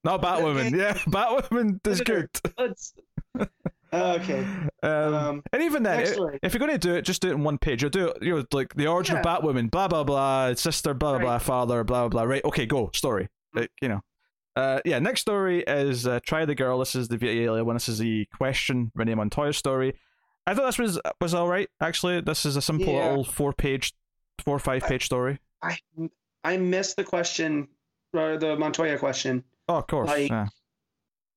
Not 0.04 0.22
Batwoman. 0.22 0.76
Yeah, 0.78 0.94
Batwoman 1.08 1.86
is 1.88 2.02
good. 2.02 2.30
Let's. 2.58 2.94
okay. 3.94 4.46
Um, 4.84 5.14
Um, 5.14 5.44
and 5.52 5.64
even 5.64 5.84
then, 5.84 6.02
if 6.42 6.54
you're 6.54 6.60
going 6.60 6.72
to 6.72 6.78
do 6.78 6.96
it, 6.96 7.02
just 7.04 7.22
do 7.22 7.30
it 7.30 7.34
in 7.34 7.44
one 7.44 7.58
page. 7.58 7.82
You'll 7.82 7.90
do 7.92 8.10
it, 8.10 8.24
you 8.24 8.36
know, 8.38 8.46
like 8.52 8.74
the 8.76 8.88
origin 8.88 9.18
of 9.18 9.26
Batwoman, 9.26 9.70
blah 9.72 9.88
blah 9.88 10.04
blah, 10.04 10.54
sister, 10.56 10.94
blah 10.94 11.12
blah 11.12 11.18
Right. 11.18 11.24
blah, 11.26 11.38
father, 11.40 11.84
blah 11.84 12.08
blah 12.08 12.10
blah. 12.10 12.24
Right? 12.24 12.44
Okay, 12.46 12.66
go 12.66 12.90
story. 12.94 13.30
Like, 13.54 13.72
you 13.82 13.90
know. 13.90 14.02
Uh, 14.56 14.80
yeah. 14.86 15.00
Next 15.00 15.22
story 15.22 15.64
is 15.66 16.06
uh, 16.08 16.20
try 16.26 16.46
the 16.46 16.56
girl. 16.56 16.80
This 16.80 16.96
is 16.96 17.08
the 17.08 17.18
Vita 17.18 17.64
one. 17.64 17.76
This 17.76 17.88
is 17.90 18.00
the 18.00 18.26
question 18.36 18.92
Renee 18.96 19.16
Montoya 19.16 19.54
story. 19.54 19.94
I 20.46 20.54
thought 20.54 20.66
this 20.66 20.80
was 20.80 21.00
was 21.22 21.34
all 21.34 21.48
right. 21.48 21.70
Actually, 21.82 22.22
this 22.22 22.46
is 22.46 22.56
a 22.56 22.62
simple 22.62 22.94
Yeah. 22.94 23.10
little 23.10 23.24
four 23.24 23.54
page, 23.54 23.94
four 24.44 24.56
or 24.56 24.60
five 24.60 24.84
page 24.84 25.06
story. 25.06 25.40
I 25.62 25.78
I 26.44 26.58
missed 26.58 26.96
the 26.98 27.04
question, 27.04 27.68
or 28.14 28.38
the 28.38 28.56
Montoya 28.58 28.98
question. 28.98 29.44
Oh, 29.68 29.76
of 29.78 29.88
course. 29.88 30.10
Like, 30.10 30.30
yeah. 30.30 30.48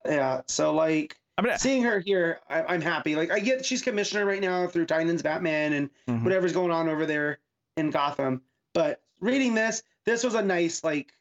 Yeah. 0.06 0.40
So 0.48 0.72
like 0.74 1.16
I 1.38 1.42
mean, 1.42 1.56
seeing 1.58 1.82
her 1.82 2.00
here, 2.00 2.40
I, 2.48 2.62
I'm 2.62 2.80
happy. 2.82 3.16
Like 3.16 3.30
I 3.30 3.40
get 3.40 3.64
she's 3.64 3.82
commissioner 3.82 4.24
right 4.26 4.40
now 4.40 4.66
through 4.66 4.86
Tynion's 4.86 5.22
Batman 5.22 5.72
and 5.72 5.90
mhm. 6.08 6.24
whatever's 6.24 6.52
going 6.52 6.70
on 6.70 6.88
over 6.88 7.06
there 7.06 7.38
in 7.76 7.90
Gotham. 7.90 8.42
But 8.74 9.00
reading 9.20 9.54
this, 9.54 9.82
this 10.04 10.22
was 10.24 10.34
a 10.34 10.42
nice 10.42 10.84
like 10.84 11.12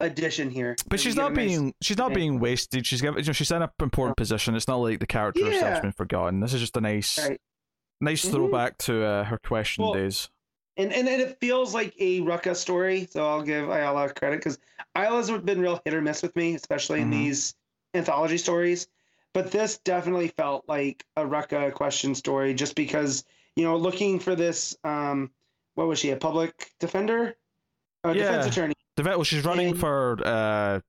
addition 0.00 0.48
here. 0.50 0.76
But 0.88 1.00
she's 1.00 1.16
not 1.16 1.32
a 1.32 1.34
nice- 1.34 1.46
being 1.48 1.74
she's 1.82 1.98
not 1.98 2.14
being 2.14 2.38
wasted. 2.40 2.86
She's 2.86 3.00
given 3.02 3.20
you 3.22 3.26
know, 3.26 3.32
she's 3.32 3.50
in 3.50 3.62
an 3.62 3.68
important 3.80 4.16
position. 4.16 4.54
It's 4.54 4.68
not 4.68 4.76
like 4.76 5.00
the 5.00 5.06
character 5.06 5.44
herself's 5.44 5.62
Yeah. 5.62 5.80
been 5.80 5.92
forgotten. 5.92 6.40
This 6.40 6.54
is 6.54 6.60
just 6.60 6.76
a 6.76 6.80
nice 6.80 7.18
Right. 7.18 7.40
nice 8.00 8.24
Mhm. 8.24 8.30
throwback 8.30 8.78
to 8.78 9.04
uh, 9.04 9.24
her 9.24 9.38
question 9.38 9.84
Well, 9.84 9.94
days. 9.94 10.30
and, 10.78 10.92
and 10.94 11.08
and 11.08 11.20
it 11.20 11.38
feels 11.40 11.74
like 11.74 11.94
a 11.98 12.20
Rucka 12.22 12.56
story. 12.56 13.06
So 13.10 13.26
I'll 13.26 13.42
give 13.42 13.68
Ayala 13.68 14.08
credit 14.14 14.38
because 14.38 14.58
Ayala's 14.96 15.30
been 15.30 15.60
real 15.60 15.80
hit 15.84 15.92
or 15.92 16.00
miss 16.00 16.22
with 16.22 16.34
me, 16.36 16.54
especially 16.54 17.00
in 17.02 17.08
Mhm. 17.08 17.12
these 17.12 17.54
anthology 17.94 18.38
stories. 18.38 18.86
But 19.34 19.50
this 19.50 19.78
definitely 19.78 20.28
felt 20.28 20.64
like 20.68 21.04
a 21.16 21.22
Rucka 21.24 21.72
question 21.72 22.14
story, 22.14 22.54
just 22.54 22.74
because 22.74 23.24
you 23.56 23.64
know, 23.64 23.76
looking 23.76 24.20
for 24.20 24.34
this. 24.36 24.76
Um, 24.84 25.30
what 25.74 25.86
was 25.88 25.98
she? 25.98 26.10
A 26.10 26.16
public 26.16 26.72
defender, 26.80 27.36
a 28.04 28.14
defense 28.14 28.46
attorney, 28.46 28.74
The 28.96 29.02
vet, 29.04 29.16
well, 29.16 29.24
she's 29.24 29.44
running 29.44 29.70
and- 29.70 29.78
for 29.80 30.18
uh, 30.24 30.80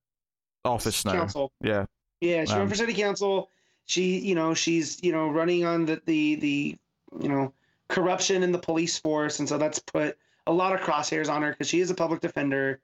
office 0.66 1.04
now. 1.06 1.14
counsel. 1.14 1.52
Yeah, 1.62 1.86
Yeah, 2.22 2.46
she 2.46 2.54
Um, 2.54 2.60
ran 2.60 2.70
for 2.70 2.76
city 2.76 2.94
council. 2.94 3.50
She, 3.86 4.20
you 4.20 4.36
know, 4.36 4.54
she's, 4.54 5.02
you 5.04 5.12
know, 5.12 5.30
running 5.30 5.66
on 5.66 5.86
the, 5.86 6.02
the, 6.06 6.36
the, 6.36 6.78
you 7.22 7.30
know, 7.30 7.54
corruption 7.88 8.44
in 8.44 8.52
the 8.52 8.60
police 8.60 8.98
force, 9.00 9.40
and 9.40 9.50
so 9.50 9.58
that's 9.58 9.80
put 9.80 10.18
a 10.46 10.54
lot 10.54 10.74
of 10.74 10.82
crosshairs 10.82 11.28
on 11.30 11.42
her 11.42 11.50
because 11.52 11.68
she 11.68 11.80
is 11.80 11.90
a 11.90 11.96
public 11.96 12.20
defender, 12.22 12.80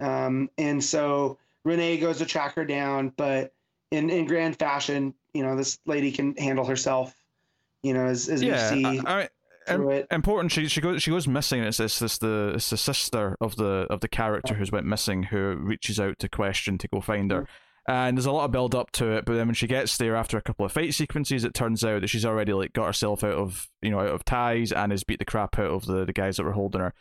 um, 0.00 0.48
and 0.56 0.82
so 0.82 1.38
Renee 1.64 1.98
goes 1.98 2.18
to 2.18 2.26
track 2.26 2.54
her 2.54 2.64
down, 2.64 3.12
but 3.16 3.52
in 3.90 4.10
in 4.10 4.26
grand 4.26 4.58
fashion, 4.58 5.14
you 5.32 5.42
know, 5.42 5.56
this 5.56 5.78
lady 5.86 6.12
can 6.12 6.36
handle 6.36 6.64
herself, 6.64 7.14
you 7.82 7.94
know, 7.94 8.06
as 8.06 8.28
as 8.28 8.42
yeah. 8.42 8.74
we 8.74 8.82
see 8.82 9.00
I, 9.06 9.22
I, 9.22 9.28
through 9.66 9.90
it. 9.90 10.06
important. 10.10 10.52
She 10.52 10.68
she 10.68 10.80
goes 10.80 11.02
she 11.02 11.10
goes 11.10 11.28
missing. 11.28 11.62
It's 11.62 11.80
it's, 11.80 12.00
it's 12.02 12.18
the 12.18 12.52
it's 12.56 12.70
the 12.70 12.76
sister 12.76 13.36
of 13.40 13.56
the 13.56 13.86
of 13.90 14.00
the 14.00 14.08
character 14.08 14.54
who's 14.54 14.72
went 14.72 14.86
missing 14.86 15.24
who 15.24 15.56
reaches 15.60 16.00
out 16.00 16.18
to 16.20 16.28
question 16.28 16.78
to 16.78 16.88
go 16.88 17.00
find 17.00 17.30
her. 17.30 17.46
And 17.88 18.16
there's 18.16 18.26
a 18.26 18.32
lot 18.32 18.46
of 18.46 18.50
build 18.50 18.74
up 18.74 18.90
to 18.92 19.12
it, 19.12 19.24
but 19.24 19.34
then 19.34 19.46
when 19.46 19.54
she 19.54 19.68
gets 19.68 19.96
there 19.96 20.16
after 20.16 20.36
a 20.36 20.42
couple 20.42 20.66
of 20.66 20.72
fight 20.72 20.92
sequences, 20.92 21.44
it 21.44 21.54
turns 21.54 21.84
out 21.84 22.00
that 22.00 22.08
she's 22.08 22.24
already 22.24 22.52
like 22.52 22.72
got 22.72 22.86
herself 22.86 23.22
out 23.22 23.34
of 23.34 23.68
you 23.80 23.90
know 23.90 24.00
out 24.00 24.08
of 24.08 24.24
ties 24.24 24.72
and 24.72 24.90
has 24.90 25.04
beat 25.04 25.20
the 25.20 25.24
crap 25.24 25.56
out 25.58 25.70
of 25.70 25.86
the, 25.86 26.04
the 26.04 26.12
guys 26.12 26.36
that 26.36 26.44
were 26.44 26.52
holding 26.52 26.80
her. 26.80 26.92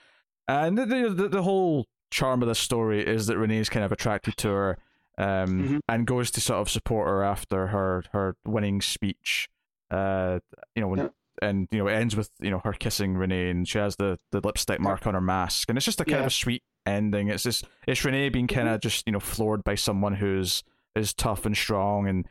And 0.47 0.77
the, 0.77 0.85
the 0.85 1.09
the 1.09 1.27
the 1.29 1.43
whole 1.43 1.87
charm 2.11 2.43
of 2.43 2.47
this 2.47 2.59
story 2.59 3.05
is 3.05 3.25
that 3.27 3.37
Renee's 3.37 3.69
kind 3.69 3.83
of 3.83 3.91
attracted 3.91 4.37
to 4.37 4.49
her, 4.49 4.77
um, 5.17 5.47
Mhm. 5.67 5.79
and 5.89 6.05
goes 6.07 6.31
to 6.31 6.41
sort 6.41 6.59
of 6.59 6.69
support 6.69 7.07
her 7.07 7.23
after 7.23 7.67
her 7.67 8.03
her 8.11 8.35
winning 8.45 8.81
speech. 8.81 9.47
Uh, 9.91 10.39
you 10.75 10.81
know 10.81 10.87
when 10.87 10.99
Yeah. 10.99 11.07
and 11.41 11.67
you 11.71 11.79
know 11.79 11.87
it 11.87 11.93
ends 11.93 12.15
with 12.15 12.29
you 12.39 12.49
know 12.49 12.59
her 12.59 12.73
kissing 12.73 13.15
Renee 13.15 13.49
and 13.49 13.67
she 13.67 13.77
has 13.77 13.95
the 13.97 14.17
the 14.31 14.41
lipstick 14.41 14.79
mark 14.79 15.05
on 15.07 15.13
her 15.13 15.21
mask 15.21 15.69
and 15.69 15.77
it's 15.77 15.85
just 15.85 16.01
a 16.01 16.05
kind 16.05 16.19
of 16.21 16.25
a 16.27 16.29
sweet 16.31 16.63
ending. 16.85 17.29
It's 17.29 17.43
just 17.43 17.65
it's 17.87 18.03
Renee 18.03 18.29
being 18.29 18.47
kind 18.47 18.67
Mm-hmm. 18.67 18.75
of 18.75 18.81
just 18.81 19.05
you 19.05 19.13
know 19.13 19.19
floored 19.19 19.63
by 19.63 19.75
someone 19.75 20.15
who's 20.15 20.63
is 20.95 21.13
tough 21.13 21.45
and 21.45 21.55
strong 21.55 22.07
and 22.07 22.27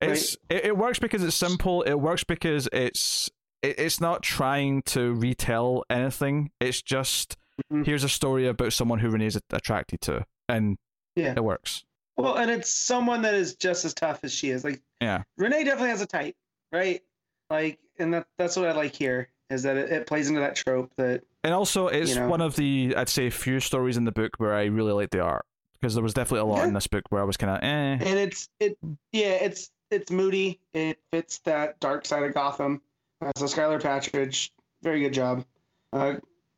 it's 0.00 0.36
it, 0.48 0.64
it 0.66 0.76
works 0.76 0.98
because 0.98 1.22
it's 1.22 1.36
simple. 1.36 1.82
It 1.82 1.94
works 2.00 2.24
because 2.24 2.68
it's 2.72 3.30
it, 3.62 3.78
it's 3.78 4.00
not 4.00 4.22
trying 4.22 4.82
to 4.82 5.12
retell 5.14 5.84
anything. 5.90 6.50
It's 6.60 6.80
just 6.82 7.36
Mhm. 7.72 7.84
here's 7.86 8.04
a 8.04 8.08
story 8.08 8.46
about 8.46 8.72
someone 8.72 9.00
who 9.00 9.10
Renee's 9.10 9.38
attracted 9.50 10.00
to 10.02 10.24
and 10.48 10.78
Yeah. 11.16 11.34
it 11.36 11.44
works. 11.44 11.84
Well, 12.22 12.36
and 12.36 12.50
it's 12.50 12.72
someone 12.72 13.22
that 13.22 13.34
is 13.34 13.54
just 13.54 13.84
as 13.84 13.94
tough 13.94 14.20
as 14.22 14.32
she 14.32 14.50
is. 14.50 14.64
Like 14.64 14.80
Yeah. 15.00 15.22
Renee 15.36 15.64
definitely 15.64 15.90
has 15.90 16.00
a 16.00 16.06
type, 16.06 16.36
right? 16.72 17.00
Like, 17.50 17.78
and 17.98 18.14
that 18.14 18.26
that's 18.38 18.56
what 18.56 18.66
I 18.68 18.72
like 18.72 18.94
here 18.94 19.28
is 19.50 19.62
that 19.64 19.76
it, 19.76 19.90
it 19.90 20.06
plays 20.06 20.28
into 20.28 20.40
that 20.40 20.54
trope 20.56 20.92
that 20.96 21.22
And 21.42 21.52
also, 21.54 21.88
it's 21.88 22.10
You 22.10 22.20
know. 22.20 22.28
one 22.28 22.40
of 22.40 22.54
the 22.56 22.94
I'd 22.96 23.08
say 23.08 23.30
few 23.30 23.60
stories 23.60 23.96
in 23.96 24.04
the 24.04 24.12
book 24.12 24.32
where 24.38 24.54
I 24.54 24.64
really 24.66 24.92
like 24.92 25.10
the 25.10 25.20
art 25.20 25.44
because 25.80 25.94
there 25.94 26.02
was 26.02 26.14
definitely 26.14 26.40
a 26.48 26.52
lot 26.52 26.58
Yeah. 26.58 26.68
in 26.68 26.74
this 26.74 26.86
book 26.86 27.04
where 27.10 27.20
I 27.20 27.24
was 27.24 27.36
kind 27.36 27.52
of 27.56 27.62
eh. 27.62 28.04
and 28.08 28.18
it's 28.18 28.48
it 28.60 28.76
yeah 29.12 29.30
it's 29.30 29.70
it's 29.90 30.10
moody 30.10 30.60
it 30.74 30.98
fits 31.10 31.38
that 31.40 31.80
dark 31.80 32.04
side 32.06 32.22
of 32.22 32.32
gotham 32.34 32.80
uh, 33.22 33.32
so 33.36 33.46
skylar 33.46 33.80
patridge 33.80 34.50
very 34.82 35.00
good 35.00 35.12
job 35.14 35.44
uh 35.92 36.14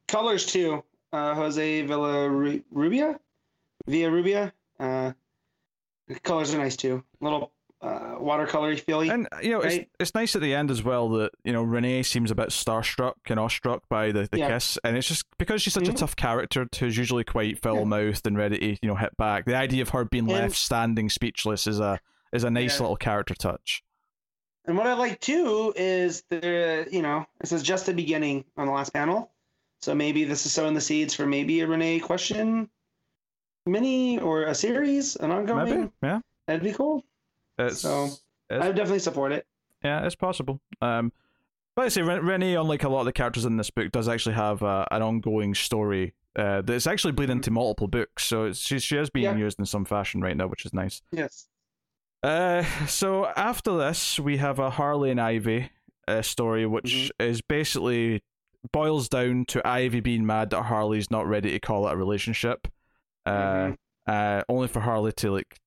colors 0.09 0.45
too 0.45 0.83
uh 1.15 1.35
jose 1.35 1.83
villarrubia 1.87 3.19
via 3.87 4.11
rubia 4.11 4.53
uh 4.81 5.13
the 6.13 6.21
colors 6.21 6.55
are 6.55 6.59
nice 6.59 6.77
too 6.77 7.03
A 7.21 7.25
little 7.25 7.53
uh 7.81 8.17
watercolory 8.19 8.79
feely 8.79 9.09
And 9.09 9.27
you 9.43 9.51
know, 9.51 9.61
it's 9.61 9.77
Right. 9.77 9.89
it's 9.99 10.15
nice 10.15 10.37
at 10.37 10.43
the 10.43 10.55
end 10.55 10.71
as 10.71 10.83
well 10.85 11.09
that 11.11 11.33
you 11.45 11.53
know 11.53 11.63
Renee 11.63 12.03
seems 12.05 12.31
a 12.31 12.35
bit 12.35 12.51
starstruck 12.51 13.15
and 13.27 13.41
awestruck 13.41 13.83
by 13.89 14.13
the, 14.13 14.29
the 14.31 14.39
Yeah. 14.39 14.49
kiss, 14.51 14.79
and 14.85 14.97
it's 14.97 15.09
just 15.09 15.25
because 15.39 15.63
she's 15.63 15.73
such 15.75 15.89
a 15.89 15.93
Mhm. 15.93 15.97
tough 15.97 16.15
character 16.15 16.67
who's 16.79 16.97
usually 16.97 17.25
quite 17.25 17.61
foul 17.61 17.85
mouthed 17.85 18.27
and 18.27 18.37
ready 18.39 18.59
to 18.59 18.67
you 18.81 18.89
know 18.89 18.95
hit 18.95 19.17
back. 19.17 19.47
The 19.47 19.57
idea 19.57 19.83
of 19.83 19.89
her 19.91 20.05
being 20.05 20.31
And- 20.31 20.33
left 20.33 20.57
standing 20.57 21.11
speechless 21.11 21.67
is 21.67 21.81
a 21.81 21.99
is 22.33 22.45
a 22.45 22.51
nice 22.51 22.77
Yeah. 22.77 22.83
little 22.83 22.97
character 22.97 23.35
touch. 23.35 23.83
and 24.65 24.77
what 24.79 24.87
i 24.87 24.93
like 24.95 25.19
too 25.21 25.73
is 25.75 26.23
the 26.29 26.87
you 26.93 27.03
know 27.03 27.27
this 27.41 27.51
is 27.51 27.65
just 27.65 27.85
the 27.87 27.93
beginning 27.93 28.45
on 28.57 28.67
the 28.69 28.73
last 28.73 28.91
panel 28.95 29.33
so 29.81 29.93
maybe 29.93 30.23
this 30.23 30.47
is 30.47 30.53
sowing 30.53 30.73
the 30.73 30.81
seeds 30.81 31.15
for 31.15 31.27
maybe 31.27 31.59
a 31.63 31.67
renee 31.67 31.99
question 31.99 32.71
mini 33.67 34.19
or 34.19 34.45
a 34.45 34.55
series 34.55 35.17
an 35.17 35.31
ongoing 35.31 35.65
Maybe, 35.65 35.91
yeah. 36.03 36.21
that'd 36.47 36.63
be 36.63 36.73
cool 36.73 37.05
It's, 37.59 37.81
So, 37.81 38.09
I 38.51 38.67
would 38.67 38.77
definitely 38.77 38.99
support 38.99 39.33
it. 39.33 39.47
yeah, 39.85 40.05
it's 40.05 40.15
possible. 40.15 40.61
Um, 40.81 41.13
but 41.75 41.87
I 41.87 41.89
say 41.89 42.03
Ren- 42.03 42.25
Renee, 42.25 42.55
unlike 42.55 42.83
a 42.85 42.89
lot 42.89 43.01
of 43.01 43.07
the 43.07 43.13
characters 43.13 43.45
in 43.47 43.57
this 43.57 43.71
book, 43.71 43.91
does 43.93 44.09
actually 44.09 44.35
have 44.35 44.63
uh, 44.63 44.85
an 44.91 45.01
ongoing 45.01 45.55
story 45.55 46.13
uh, 46.37 46.61
that's 46.63 46.87
actually 46.87 47.13
bleeding 47.13 47.37
into 47.37 47.51
multiple 47.51 47.89
books. 47.89 48.25
So 48.25 48.45
it's, 48.45 48.59
she 48.61 48.79
she 48.79 48.97
is 48.99 49.09
being 49.11 49.25
Yeah. 49.25 49.45
used 49.45 49.59
in 49.59 49.65
some 49.67 49.85
fashion 49.87 50.21
right 50.21 50.37
now, 50.37 50.49
which 50.49 50.67
is 50.67 50.75
nice. 50.75 51.01
Yes. 51.13 51.47
Uh, 52.23 52.63
so 52.87 53.27
after 53.37 53.77
this, 53.79 54.19
we 54.21 54.37
have 54.37 54.59
a 54.59 54.71
Harley 54.71 55.11
and 55.11 55.21
Ivy 55.21 55.71
uh, 56.07 56.21
story, 56.23 56.67
which 56.67 56.85
Mm-hmm. 57.19 57.31
is 57.31 57.41
basically 57.43 58.23
boils 58.71 59.09
down 59.09 59.45
to 59.47 59.67
Ivy 59.67 60.01
being 60.01 60.25
mad 60.27 60.51
that 60.51 60.65
Harley's 60.65 61.11
not 61.11 61.27
ready 61.27 61.51
to 61.53 61.59
call 61.61 61.89
it 61.89 61.93
a 61.93 61.97
relationship. 61.97 62.69
Uh, 63.25 63.31
Mhm. 63.73 63.77
uh, 64.07 64.43
only 64.49 64.69
for 64.69 64.81
Harley 64.81 65.13
to 65.13 65.31
like 65.31 65.59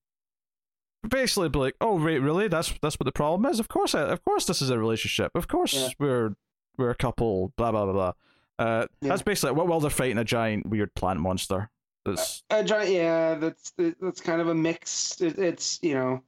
basically 1.08 1.48
be 1.48 1.58
like, 1.58 1.74
"Oh, 1.80 2.02
wait, 2.02 2.18
really? 2.18 2.48
That's 2.48 2.72
that's 2.82 2.98
what 2.98 3.04
the 3.04 3.12
problem 3.12 3.50
is. 3.50 3.60
Of 3.60 3.68
course, 3.68 3.94
I, 3.94 4.02
of 4.02 4.24
course, 4.24 4.46
this 4.46 4.60
is 4.60 4.70
a 4.70 4.78
relationship. 4.78 5.32
Of 5.34 5.48
course, 5.48 5.74
Yeah. 5.74 5.88
we're 5.98 6.34
we're 6.76 6.90
a 6.90 6.94
couple. 6.94 7.52
Blah 7.56 7.70
blah 7.72 7.84
blah 7.84 7.92
blah." 7.92 8.12
Uh, 8.58 8.86
Yeah. 9.00 9.08
that's 9.10 9.22
basically 9.22 9.52
well, 9.54 9.66
while 9.66 9.80
they're 9.80 9.90
fighting 9.90 10.18
a 10.18 10.24
giant 10.24 10.66
weird 10.68 10.94
plant 10.94 11.20
monster. 11.20 11.70
That's 12.04 12.42
A 12.50 12.62
giant, 12.62 12.90
yeah, 12.90 13.34
that's 13.34 13.72
that's 14.00 14.20
kind 14.20 14.40
of 14.40 14.48
a 14.48 14.54
mix. 14.54 15.20
It, 15.20 15.38
it's 15.38 15.78
you 15.82 15.94
know, 15.94 16.22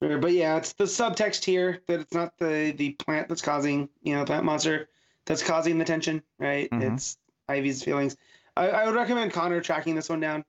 but 0.00 0.32
yeah, 0.32 0.56
it's 0.56 0.72
the 0.74 0.84
subtext 0.84 1.44
here 1.44 1.82
that 1.86 2.00
it's 2.00 2.14
not 2.14 2.36
the 2.38 2.72
the 2.76 2.90
plant 2.92 3.28
that's 3.28 3.42
causing 3.42 3.88
you 4.02 4.14
know 4.14 4.24
plant 4.24 4.44
monster 4.44 4.88
that's 5.26 5.42
causing 5.42 5.76
the 5.78 5.84
tension, 5.84 6.22
right? 6.38 6.70
Mhm. 6.70 6.94
It's 6.94 7.18
Ivy's 7.48 7.82
feelings. 7.82 8.16
I, 8.56 8.68
I 8.70 8.86
would 8.86 8.94
recommend 8.94 9.32
Connor 9.32 9.60
tracking 9.60 9.94
this 9.94 10.08
one 10.08 10.20
down 10.20 10.44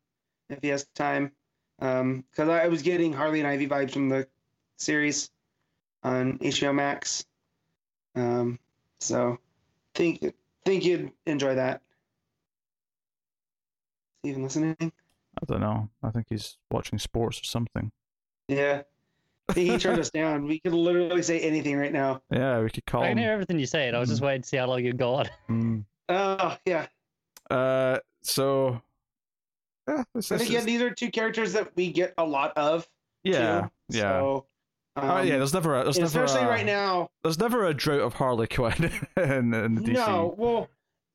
if 0.50 0.60
he 0.62 0.70
has 0.70 0.86
time, 0.96 1.32
because 1.80 2.50
I, 2.50 2.64
I 2.64 2.68
was 2.68 2.82
getting 2.82 3.14
Harley 3.14 3.40
and 3.40 3.48
Ivy 3.48 3.68
vibes 3.68 3.92
from 3.92 4.10
the 4.10 4.28
series 4.78 5.30
on 6.04 6.38
HBO 6.40 6.74
Max. 6.74 7.26
Um, 8.16 8.60
so 9.00 9.40
think 9.96 10.34
think 10.66 10.86
you'd 10.86 11.12
enjoy 11.26 11.56
that. 11.56 11.82
Even 14.24 14.44
listening? 14.44 14.76
I 14.82 15.46
don't 15.48 15.62
know. 15.62 15.90
I 16.04 16.10
think 16.12 16.28
he's 16.30 16.58
watching 16.70 17.00
sports 17.00 17.40
or 17.40 17.46
something. 17.46 17.92
Yeah. 18.48 18.82
I 19.48 19.54
think 19.54 19.72
he 19.72 19.78
turned 19.78 20.00
us 20.00 20.10
down. 20.12 20.46
We 20.46 20.60
could 20.60 20.74
literally 20.74 21.24
say 21.24 21.40
anything 21.40 21.78
right 21.78 21.94
now. 21.94 22.22
Yeah, 22.30 22.60
we 22.62 22.70
could 22.70 22.86
call 22.86 23.04
I 23.04 23.08
can 23.08 23.18
him. 23.18 23.24
hear 23.24 23.32
everything 23.32 23.58
you 23.58 23.66
say, 23.66 23.88
and 23.88 23.96
I 23.96 24.00
was 24.00 24.10
just 24.10 24.22
waiting 24.22 24.44
to 24.44 24.48
see 24.48 24.58
how 24.58 24.68
long 24.68 24.84
you 24.84 24.94
got. 24.94 25.30
Mm. 25.50 25.86
Oh, 26.10 26.58
yeah. 26.66 26.88
Uh, 27.50 28.00
so 28.22 28.80
yeah, 29.98 30.04
this, 30.16 30.32
And 30.32 30.40
this 30.40 30.48
again, 30.48 30.60
is- 30.62 30.66
these 30.66 30.82
are 30.82 30.92
two 30.92 31.10
characters 31.12 31.54
that 31.54 31.76
we 31.76 31.92
get 31.92 32.14
a 32.18 32.26
lot 32.26 32.54
of. 32.58 32.88
yeah, 33.24 33.62
too. 33.62 33.98
yeah. 33.98 34.02
So, 34.02 34.46
um, 34.96 35.10
oh 35.10 35.22
yeah, 35.22 35.38
there's 35.38 35.54
never 35.54 35.80
a, 35.80 35.84
there's 35.84 35.98
and 35.98 36.06
never 36.14 36.24
especially 36.26 36.48
a, 36.48 36.50
right 36.50 36.66
now. 36.66 37.10
there's 37.24 37.40
never 37.40 37.66
a 37.66 37.74
drought 37.74 38.02
of 38.02 38.14
Harley 38.14 38.48
Quinn 38.48 38.92
in, 39.18 39.54
in 39.54 39.76
the 39.76 39.82
DC. 39.82 39.94
No, 39.94 40.36
well, 40.38 40.70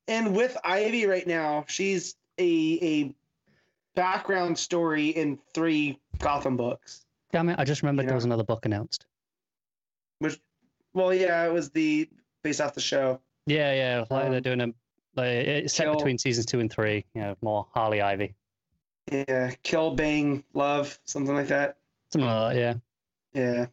and 0.09 0.35
with 0.35 0.57
Ivy 0.65 1.07
right 1.07 1.27
now, 1.27 1.65
she's 1.69 2.17
a 2.39 2.79
a 2.83 3.15
background 3.95 4.59
story 4.59 5.09
in 5.11 5.39
three 5.53 5.99
Gotham 6.19 6.57
books. 6.57 7.05
Damn 7.33 7.49
it! 7.49 7.59
I 7.59 7.65
just 7.65 7.83
remembered 7.83 8.03
You 8.05 8.09
there 8.09 8.15
know. 8.15 8.19
was 8.19 8.25
another 8.25 8.45
book 8.45 8.65
announced. 8.67 9.07
Which, 10.21 10.39
well, 10.95 11.13
yeah, 11.13 11.45
it 11.47 11.53
was 11.53 11.71
the 11.71 12.09
based 12.43 12.61
off 12.61 12.75
the 12.75 12.81
show. 12.81 13.21
Yeah, 13.47 13.73
yeah, 13.75 13.99
like 14.11 14.29
they're 14.31 14.37
Um, 14.37 14.43
doing 14.43 14.61
a 14.61 14.67
like, 15.17 15.27
it's 15.47 15.75
set 15.75 15.85
Kill- 15.85 15.95
between 15.97 16.19
seasons 16.19 16.47
two 16.47 16.61
and 16.61 16.73
three. 16.73 17.05
You 17.15 17.21
know, 17.23 17.37
more 17.43 17.67
Harley 17.75 18.01
Ivy, 18.01 18.35
Yeah, 19.11 19.51
kill, 19.63 19.95
bang, 19.95 20.45
love, 20.55 20.99
something 21.05 21.35
like 21.35 21.49
that. 21.49 21.77
something 22.11 22.29
like 22.29 22.55
that. 22.55 22.59
Yeah. 22.59 22.75
Yeah, 23.35 23.67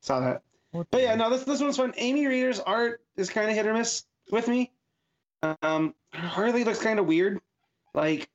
saw 0.00 0.20
that. 0.20 0.42
But 0.90 1.00
yeah, 1.02 1.14
no, 1.14 1.30
this 1.30 1.44
this 1.44 1.60
one's 1.60 1.76
fun. 1.76 1.92
Amy 1.96 2.26
Reeder's 2.26 2.60
art 2.60 3.02
is 3.16 3.28
kind 3.30 3.48
of 3.50 3.56
hit 3.56 3.66
or 3.66 3.74
miss 3.74 4.04
with 4.30 4.48
me. 4.48 4.70
Um, 5.62 5.94
Harley 6.12 6.64
looks 6.64 6.80
kind 6.82 6.98
of 6.98 7.06
weird, 7.06 7.40
like 7.94 8.28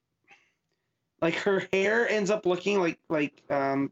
like 1.21 1.35
her 1.35 1.67
hair 1.73 2.07
ends 2.07 2.29
up 2.29 2.45
looking 2.45 2.79
like 2.79 2.99
like 3.09 3.41
um 3.49 3.91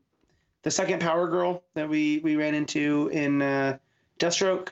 the 0.64 0.72
second 0.72 1.02
Power 1.02 1.28
Girl 1.28 1.64
that 1.74 1.90
we 1.90 2.20
we 2.20 2.36
ran 2.36 2.54
into 2.56 3.10
in 3.12 3.42
uh, 3.42 3.78
Deathstroke. 4.20 4.70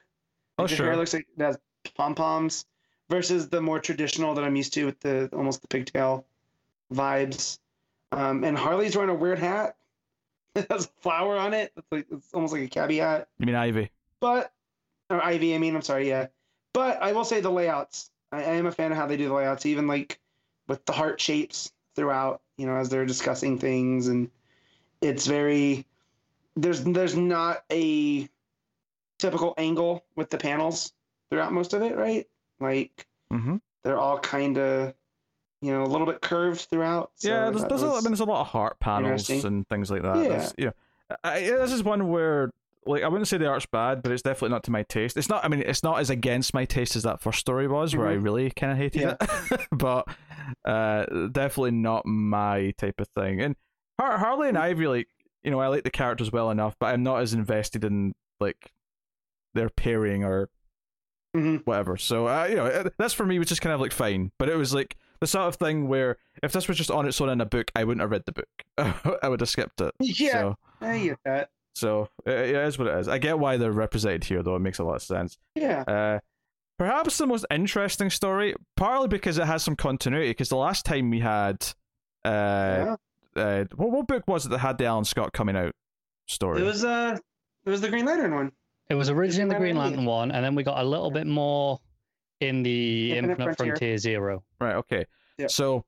Oh, 0.58 0.64
Like, 0.64 0.70
the 0.70 0.76
sure. 0.78 0.86
hair 0.86 0.96
looks 0.98 1.14
like 1.14 1.28
it 1.38 1.42
has 1.42 1.58
pom 1.96 2.14
poms 2.16 2.66
versus 3.10 3.50
the 3.50 3.62
more 3.62 3.80
traditional 3.80 4.36
that 4.36 4.44
I'm 4.44 4.56
used 4.56 4.74
to 4.74 4.86
with 4.86 5.00
the 5.00 5.30
almost 5.34 5.62
the 5.62 5.68
pigtail 5.68 6.26
vibes. 6.94 7.60
Um, 8.12 8.44
and 8.44 8.58
Harley's 8.58 8.96
wearing 8.96 9.12
a 9.12 9.16
weird 9.16 9.40
hat. 9.40 9.76
It 10.56 10.66
has 10.72 10.86
a 10.86 11.02
flower 11.02 11.38
on 11.38 11.54
it. 11.54 11.72
It's 11.78 11.88
like 11.92 12.08
it's 12.12 12.34
almost 12.34 12.54
like 12.54 12.64
a 12.64 12.68
cabbie 12.68 12.98
hat. 12.98 13.28
You 13.38 13.46
mean 13.46 13.56
Ivy? 13.56 13.92
But 14.20 14.52
or 15.12 15.24
Ivy, 15.24 15.54
I 15.54 15.60
mean, 15.60 15.76
I'm 15.76 15.84
sorry, 15.84 16.10
yeah. 16.10 16.28
But 16.74 17.02
I 17.02 17.12
will 17.12 17.24
say 17.24 17.40
the 17.40 17.52
layouts. 17.52 18.10
I, 18.32 18.38
I 18.40 18.56
am 18.56 18.66
a 18.66 18.72
fan 18.72 18.92
of 18.92 18.98
how 18.98 19.06
they 19.06 19.16
do 19.16 19.28
the 19.28 19.34
layouts, 19.34 19.68
even 19.68 19.86
like 19.88 20.20
with 20.68 20.84
the 20.86 20.92
heart 20.92 21.22
shapes 21.22 21.72
throughout. 21.96 22.42
You 22.58 22.66
know, 22.66 22.76
as 22.76 22.90
they're 22.90 23.06
discussing 23.06 23.60
things, 23.60 24.08
and 24.08 24.32
it's 25.02 25.28
very 25.28 25.86
there's 26.58 26.84
there's 26.84 27.16
not 27.16 27.64
a 27.72 28.28
typical 29.20 29.54
angle 29.58 30.04
with 30.16 30.30
the 30.32 30.38
panels 30.38 30.94
throughout 31.30 31.54
most 31.54 31.74
of 31.74 31.84
it, 31.84 31.96
right? 31.96 32.28
Like 32.60 33.06
Mm-hmm. 33.32 33.58
they're 33.84 34.00
all 34.00 34.18
kind 34.18 34.58
of 34.58 34.96
you 35.62 35.72
know 35.72 35.84
a 35.84 35.86
little 35.88 36.08
bit 36.08 36.22
curved 36.22 36.62
throughout. 36.70 37.12
so 37.16 37.30
yeah, 37.30 37.50
there's, 37.50 37.66
there's, 37.66 37.84
a, 37.84 37.88
I 37.88 37.94
mean, 37.96 38.04
there's 38.06 38.20
a 38.20 38.26
lot 38.26 38.42
of 38.42 38.48
heart 38.48 38.80
panels 38.80 39.30
and 39.30 39.68
things 39.68 39.92
like 39.92 40.02
that. 40.04 40.18
Yeah. 40.24 40.50
Yeah. 40.58 40.72
I, 41.24 41.38
I- 41.38 41.40
this 41.42 41.72
is 41.74 41.84
one 41.84 42.08
where, 42.10 42.52
like, 42.86 43.04
I 43.04 43.08
wouldn't 43.08 43.28
say 43.28 43.38
the 43.38 43.48
art's 43.48 43.66
bad, 43.66 44.02
but 44.02 44.12
it's 44.12 44.22
definitely 44.22 44.50
not 44.50 44.64
to 44.66 44.72
my 44.72 44.84
taste. 44.84 45.18
It's 45.18 45.28
not. 45.30 45.44
I 45.44 45.48
mean, 45.48 45.62
it's 45.66 45.84
not 45.84 46.00
as 46.00 46.10
against 46.10 46.54
my 46.54 46.66
taste 46.66 46.96
as 46.96 47.04
that 47.04 47.22
first 47.22 47.40
story 47.40 47.68
was, 47.68 47.96
where 47.96 48.08
I 48.08 48.16
Mhm. 48.16 48.24
really 48.24 48.52
kind 48.52 48.72
of 48.72 48.78
hated 48.78 49.02
Yeah. 49.02 49.16
it. 49.52 49.62
but 49.72 50.08
uh, 50.66 51.06
definitely 51.32 51.72
not 51.72 52.06
my 52.06 52.72
type 52.78 53.00
of 53.00 53.08
thing. 53.10 53.42
And 53.42 53.56
Har- 54.00 54.18
Harley 54.18 54.48
and 54.50 54.58
Ivy, 54.58 54.88
like, 54.88 55.08
you 55.44 55.52
know, 55.52 55.60
I 55.60 55.68
like 55.68 55.84
the 55.84 55.92
characters 55.92 56.32
well 56.32 56.52
enough, 56.52 56.76
but 56.80 56.88
I'm 56.88 57.04
not 57.04 57.22
as 57.22 57.34
invested 57.34 57.84
in 57.84 58.14
like 58.40 58.72
their 59.54 59.70
pairing 59.70 60.24
or 60.24 60.50
Mhm. 61.36 61.66
whatever. 61.66 61.98
So 61.98 62.28
uh, 62.28 62.46
you 62.50 62.56
know, 62.56 62.66
uh, 62.66 62.90
that's 62.98 63.14
for 63.14 63.26
me 63.26 63.38
was 63.40 63.48
just 63.50 63.62
kind 63.62 63.74
of 63.74 63.82
like 63.82 63.92
fine. 63.92 64.32
But 64.38 64.50
it 64.50 64.56
was 64.56 64.74
like 64.74 64.96
the 65.20 65.28
sort 65.28 65.48
of 65.48 65.56
thing 65.56 65.88
where 65.88 66.18
if 66.44 66.52
this 66.52 66.68
was 66.68 66.78
just 66.78 66.92
on 66.92 67.08
its 67.08 67.20
own 67.20 67.30
in 67.30 67.42
a 67.42 67.46
book, 67.46 67.72
I 67.76 67.84
wouldn't 67.84 68.02
have 68.02 68.12
read 68.12 68.24
the 68.26 68.32
book. 68.32 68.50
I 69.24 69.28
would 69.30 69.40
have 69.42 69.50
skipped 69.50 69.82
it. 69.82 69.94
Yeah, 70.00 70.32
So, 70.32 70.58
I 70.82 71.00
get 71.00 71.20
that. 71.26 71.50
so 71.76 72.10
it, 72.26 72.32
it 72.32 72.56
is 72.56 72.78
what 72.80 72.88
it 72.88 72.98
is. 73.00 73.08
I 73.08 73.18
get 73.18 73.38
why 73.40 73.58
they're 73.58 73.72
represented 73.72 74.24
here, 74.24 74.42
though. 74.44 74.56
It 74.56 74.60
makes 74.60 74.80
a 74.80 74.84
lot 74.84 74.96
of 74.96 75.02
sense. 75.04 75.38
Yeah. 75.56 75.82
Uh, 75.88 76.20
perhaps 76.78 77.18
the 77.18 77.28
most 77.28 77.46
interesting 77.52 78.10
story, 78.10 78.56
partly 78.78 79.08
because 79.08 79.38
it 79.38 79.46
has 79.46 79.64
some 79.64 79.76
continuity. 79.76 80.30
Because 80.30 80.50
the 80.50 80.56
last 80.56 80.86
time 80.86 81.10
we 81.10 81.20
had, 81.20 81.66
uh, 82.26 82.96
yeah. 83.36 83.42
uh, 83.42 83.66
what, 83.76 83.92
what 83.92 84.08
book 84.08 84.24
was 84.28 84.46
it 84.46 84.50
that 84.50 84.60
had 84.60 84.78
the 84.78 84.86
Alan 84.86 85.06
Scott 85.06 85.34
coming 85.34 85.56
out 85.58 85.74
story? 86.28 86.62
It 86.62 86.66
was 86.66 86.84
uh, 86.86 87.18
it 87.66 87.70
was 87.70 87.82
the 87.82 87.90
Green 87.90 88.06
Lantern 88.06 88.34
one. 88.34 88.52
It 88.90 88.96
was 88.96 89.10
originally 89.10 89.54
the 89.54 89.60
Green? 89.60 89.76
Lantern 89.78 90.06
one, 90.06 90.32
and 90.32 90.44
then 90.44 90.56
we 90.56 90.64
got 90.64 90.80
a 90.80 90.84
little 90.84 91.12
bit 91.12 91.28
more 91.28 91.80
in 92.40 92.64
the 92.64 93.12
Infinite 93.12 93.32
Infinite, 93.32 93.58
Frontier. 93.58 93.76
Frontier. 93.76 93.98
Zero. 93.98 94.44
Right. 94.60 94.76
Okay. 94.76 95.06
Yep. 95.38 95.52
So 95.52 95.86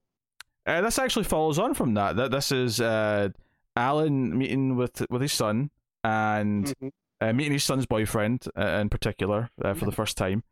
uh, 0.65 0.81
this 0.81 0.99
actually 0.99 1.25
follows 1.25 1.59
on 1.59 1.73
from 1.73 1.93
that. 1.95 2.15
That 2.15 2.31
this 2.31 2.51
is 2.51 2.79
uh, 2.81 3.29
Alan 3.75 4.37
meeting 4.37 4.75
with 4.75 5.05
with 5.09 5.21
his 5.21 5.33
son 5.33 5.69
and 6.03 6.65
Mhm. 6.81 6.91
uh, 7.21 7.33
meeting 7.33 7.53
his 7.53 7.63
son's 7.63 7.85
boyfriend 7.85 8.45
uh, 8.57 8.61
in 8.81 8.89
particular 8.89 9.49
uh, 9.63 9.73
for 9.73 9.85
the 9.85 9.91
first 9.91 10.17
time. 10.17 10.43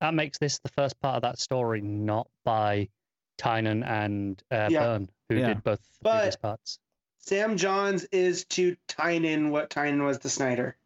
That 0.00 0.14
makes 0.14 0.38
this 0.38 0.58
the 0.58 0.70
first 0.70 1.00
part 1.00 1.16
of 1.16 1.22
that 1.22 1.38
story, 1.38 1.80
not 1.80 2.28
by 2.44 2.88
Tynion 3.38 3.86
and 3.86 4.42
uh, 4.50 4.68
Yeah. 4.70 4.80
Byrne, 4.80 5.08
who 5.28 5.36
Yeah. 5.36 5.46
did 5.48 5.64
both 5.64 5.80
the 5.80 5.88
But- 6.02 6.12
previous 6.18 6.36
parts. 6.36 6.78
Sam 7.18 7.56
Johns 7.56 8.04
is 8.12 8.44
to 8.46 8.76
Tynion 8.86 9.48
what 9.50 9.70
Tynion 9.70 10.04
was 10.04 10.18
to 10.18 10.28
Snyder. 10.28 10.76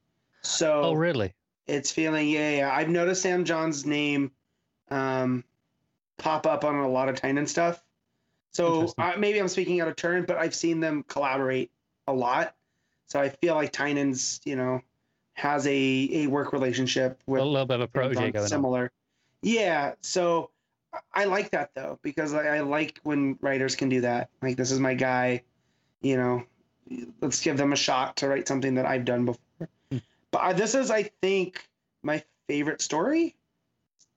So 0.42 0.82
Oh, 0.82 0.92
really? 0.94 1.34
it's 1.66 1.90
feeling 1.90 2.28
yeah, 2.28 2.50
yeah. 2.58 2.72
I've 2.72 2.88
noticed 2.88 3.22
Sam 3.22 3.44
Johns' 3.44 3.84
name 3.84 4.30
um, 4.90 5.44
pop 6.18 6.46
up 6.46 6.64
on 6.64 6.76
a 6.76 6.88
lot 6.88 7.08
of 7.08 7.16
Tynion 7.16 7.48
stuff. 7.48 7.82
So 8.52 8.92
uh, 8.98 9.12
maybe 9.18 9.38
I'm 9.38 9.48
speaking 9.48 9.80
out 9.80 9.88
of 9.88 9.96
turn, 9.96 10.24
but 10.24 10.36
I've 10.38 10.54
seen 10.54 10.80
them 10.80 11.04
collaborate 11.06 11.70
a 12.06 12.12
lot. 12.12 12.54
So 13.06 13.20
I 13.20 13.28
feel 13.28 13.54
like 13.54 13.72
Tynion's, 13.72 14.40
you 14.44 14.56
know, 14.56 14.80
has 15.34 15.66
a, 15.66 16.08
a 16.12 16.26
work 16.26 16.52
relationship 16.52 17.20
with 17.26 17.40
a 17.40 17.44
little 17.44 17.66
bit 17.66 17.76
of 17.76 17.82
a 17.82 17.88
protege 17.88 18.32
going 18.32 18.42
on. 18.42 18.48
similar. 18.48 18.90
Yeah, 19.42 19.92
so 20.00 20.50
I- 21.14 21.26
like 21.26 21.50
that 21.50 21.70
though 21.74 21.98
because 22.02 22.34
I, 22.34 22.56
I 22.56 22.60
like 22.60 22.98
when 23.04 23.38
writers 23.40 23.76
can 23.76 23.88
do 23.88 24.00
that. 24.00 24.30
Like 24.42 24.56
this 24.56 24.70
is 24.70 24.80
my 24.80 24.94
guy, 24.94 25.42
you 26.00 26.16
know. 26.16 26.44
Let's 27.20 27.42
give 27.42 27.58
them 27.58 27.74
a 27.74 27.76
shot 27.76 28.16
to 28.16 28.28
write 28.28 28.48
something 28.48 28.74
that 28.76 28.86
I've 28.86 29.04
done 29.04 29.26
before. 29.26 29.68
Hmm. 29.92 29.98
But 30.30 30.38
I, 30.38 30.52
this 30.54 30.74
is, 30.74 30.90
I 30.90 31.02
think, 31.20 31.68
my 32.02 32.24
favorite 32.48 32.80
story. 32.80 33.36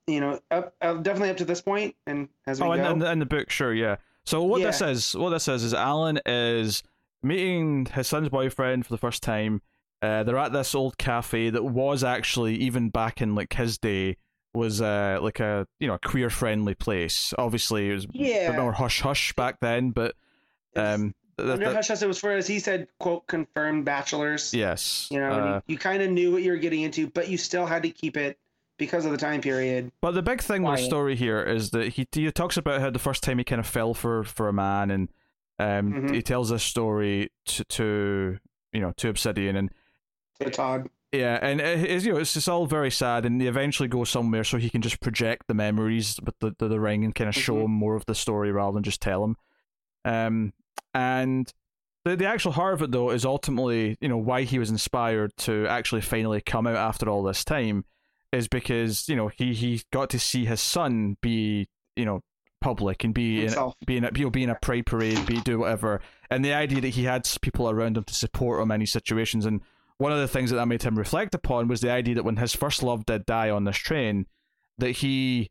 You 0.06 0.20
know, 0.20 0.40
up, 0.50 0.74
uh, 0.82 0.94
definitely 0.94 1.30
up 1.30 1.36
to 1.38 1.44
this 1.44 1.60
point, 1.60 1.94
and 2.06 2.28
as 2.46 2.60
we 2.60 2.66
Oh, 2.66 2.76
go, 2.76 2.82
and, 2.84 3.02
and, 3.02 3.20
the 3.20 3.26
book, 3.26 3.50
sure, 3.50 3.72
yeah. 3.72 3.96
So 4.24 4.42
what 4.42 4.62
this 4.62 4.80
Yeah. 4.80 4.88
is, 4.88 5.14
what 5.14 5.30
this 5.30 5.46
is, 5.46 5.62
is 5.62 5.74
Alan 5.74 6.18
is 6.26 6.82
meeting 7.22 7.86
his 7.86 8.08
son's 8.08 8.28
boyfriend 8.28 8.84
for 8.84 8.92
the 8.92 8.98
first 8.98 9.22
time. 9.22 9.62
Uh, 10.00 10.24
they're 10.24 10.38
at 10.38 10.52
this 10.52 10.74
old 10.74 10.98
cafe 10.98 11.50
that 11.50 11.62
was 11.64 12.02
actually 12.02 12.56
even 12.56 12.88
back 12.90 13.22
in 13.22 13.36
like 13.36 13.52
his 13.52 13.78
day 13.78 14.16
was 14.54 14.82
uh 14.82 15.18
like 15.22 15.40
a 15.40 15.66
you 15.80 15.86
know 15.86 15.94
a 15.94 15.98
queer 15.98 16.28
friendly 16.28 16.74
place. 16.74 17.32
Obviously, 17.38 17.88
it 17.90 17.94
was 17.94 18.04
a 18.04 18.08
bit 18.08 18.14
yeah, 18.20 18.56
more 18.60 18.72
hush 18.72 19.00
hush 19.00 19.32
back 19.34 19.60
then, 19.60 19.90
but 19.92 20.14
um, 20.76 21.14
th- 21.38 21.48
under 21.48 21.64
th- 21.66 21.76
hush 21.76 21.88
hush, 21.88 22.02
it 22.02 22.06
was 22.08 22.18
for 22.18 22.32
as 22.32 22.46
he 22.48 22.58
said, 22.58 22.88
"quote 22.98 23.26
confirmed 23.28 23.84
bachelors." 23.84 24.52
yes, 24.52 25.06
You 25.10 25.20
know, 25.20 25.32
uh, 25.32 25.62
you, 25.68 25.74
you 25.74 25.78
kind 25.78 26.02
of 26.02 26.10
knew 26.10 26.32
what 26.32 26.42
you 26.42 26.50
were 26.50 26.58
getting 26.58 26.82
into, 26.82 27.06
but 27.06 27.28
you 27.28 27.38
still 27.38 27.64
had 27.66 27.84
to 27.84 27.90
keep 27.90 28.16
it 28.16 28.38
because 28.86 29.04
of 29.04 29.12
the 29.12 29.18
time 29.18 29.40
period. 29.40 29.92
But 30.00 30.12
the 30.12 30.22
big 30.22 30.40
thing 30.40 30.62
with 30.64 30.78
the 30.80 30.84
story 30.84 31.14
here 31.16 31.42
is 31.42 31.70
that 31.70 31.88
he 31.94 32.06
he 32.12 32.30
talks 32.32 32.56
about 32.56 32.80
how 32.80 32.90
the 32.90 32.98
first 32.98 33.22
time 33.22 33.38
he 33.38 33.44
kind 33.44 33.60
of 33.60 33.66
fell 33.66 33.94
for 33.94 34.24
for 34.24 34.48
a 34.48 34.52
man, 34.52 34.90
and 34.90 35.08
um, 35.58 35.92
Mhm. 35.92 36.14
he 36.14 36.22
tells 36.22 36.50
this 36.50 36.62
story 36.64 37.30
to, 37.46 37.64
to 37.64 38.38
you 38.72 38.80
know 38.80 38.92
to 38.96 39.08
Obsidian, 39.08 39.54
and 39.56 39.70
To 40.40 40.50
Todd, 40.50 40.88
yeah, 41.12 41.38
and 41.40 41.60
it's 41.60 42.04
you 42.04 42.12
know 42.12 42.18
it's, 42.18 42.34
it's 42.36 42.48
all 42.48 42.66
very 42.66 42.90
sad, 42.90 43.24
and 43.24 43.40
they 43.40 43.46
eventually 43.46 43.88
go 43.88 44.02
somewhere 44.04 44.44
so 44.44 44.58
he 44.58 44.70
can 44.70 44.82
just 44.82 45.00
project 45.00 45.46
the 45.46 45.54
memories 45.54 46.18
with 46.24 46.38
the 46.40 46.54
the, 46.58 46.68
the 46.68 46.80
ring 46.80 47.04
and 47.04 47.14
kind 47.14 47.28
of 47.28 47.34
show 47.36 47.54
Mhm. 47.56 47.64
him 47.66 47.70
more 47.70 47.94
of 47.94 48.06
the 48.06 48.14
story 48.14 48.50
rather 48.50 48.72
than 48.74 48.82
just 48.82 49.00
tell 49.00 49.22
him. 49.24 49.36
Um, 50.04 50.52
and 50.94 51.52
the 52.04 52.16
the 52.16 52.26
actual 52.26 52.52
heart 52.52 52.74
of 52.74 52.82
it 52.82 52.90
though 52.90 53.10
is 53.10 53.24
ultimately 53.24 53.96
you 54.00 54.08
know 54.08 54.16
why 54.18 54.42
he 54.42 54.58
was 54.58 54.70
inspired 54.70 55.36
to 55.36 55.66
actually 55.68 56.00
finally 56.00 56.40
come 56.40 56.66
out 56.66 56.76
after 56.76 57.08
all 57.08 57.22
this 57.22 57.44
time 57.44 57.84
is 58.32 58.48
because 58.48 59.08
you 59.08 59.16
know 59.16 59.28
he 59.28 59.52
he 59.54 59.82
got 59.92 60.10
to 60.10 60.18
see 60.18 60.44
his 60.44 60.60
son 60.60 61.16
be 61.20 61.68
you 61.96 62.04
know 62.04 62.22
public 62.60 63.04
and 63.04 63.12
be 63.12 63.38
in, 63.38 63.42
himself. 63.42 63.74
being 63.86 64.04
a 64.04 64.10
you 64.14 64.24
know, 64.24 64.30
being 64.30 64.48
a 64.48 64.54
pride 64.54 64.86
parade, 64.86 65.24
be 65.26 65.40
do 65.40 65.58
whatever, 65.60 66.00
and 66.30 66.44
the 66.44 66.54
idea 66.54 66.80
that 66.80 66.90
he 66.90 67.04
had 67.04 67.28
people 67.42 67.68
around 67.68 67.96
him 67.96 68.04
to 68.04 68.14
support 68.14 68.62
him 68.62 68.70
in 68.70 68.76
any 68.76 68.86
situations. 68.86 69.44
And 69.44 69.60
one 69.98 70.12
of 70.12 70.18
the 70.18 70.28
things 70.28 70.50
that 70.50 70.56
that 70.56 70.66
made 70.66 70.82
him 70.82 70.98
reflect 70.98 71.34
upon 71.34 71.68
was 71.68 71.80
the 71.80 71.90
idea 71.90 72.14
that 72.14 72.24
when 72.24 72.36
his 72.36 72.56
first 72.56 72.82
love 72.82 73.04
did 73.04 73.26
die 73.26 73.50
on 73.50 73.64
this 73.64 73.76
train, 73.76 74.26
that 74.78 74.92
he 74.92 75.50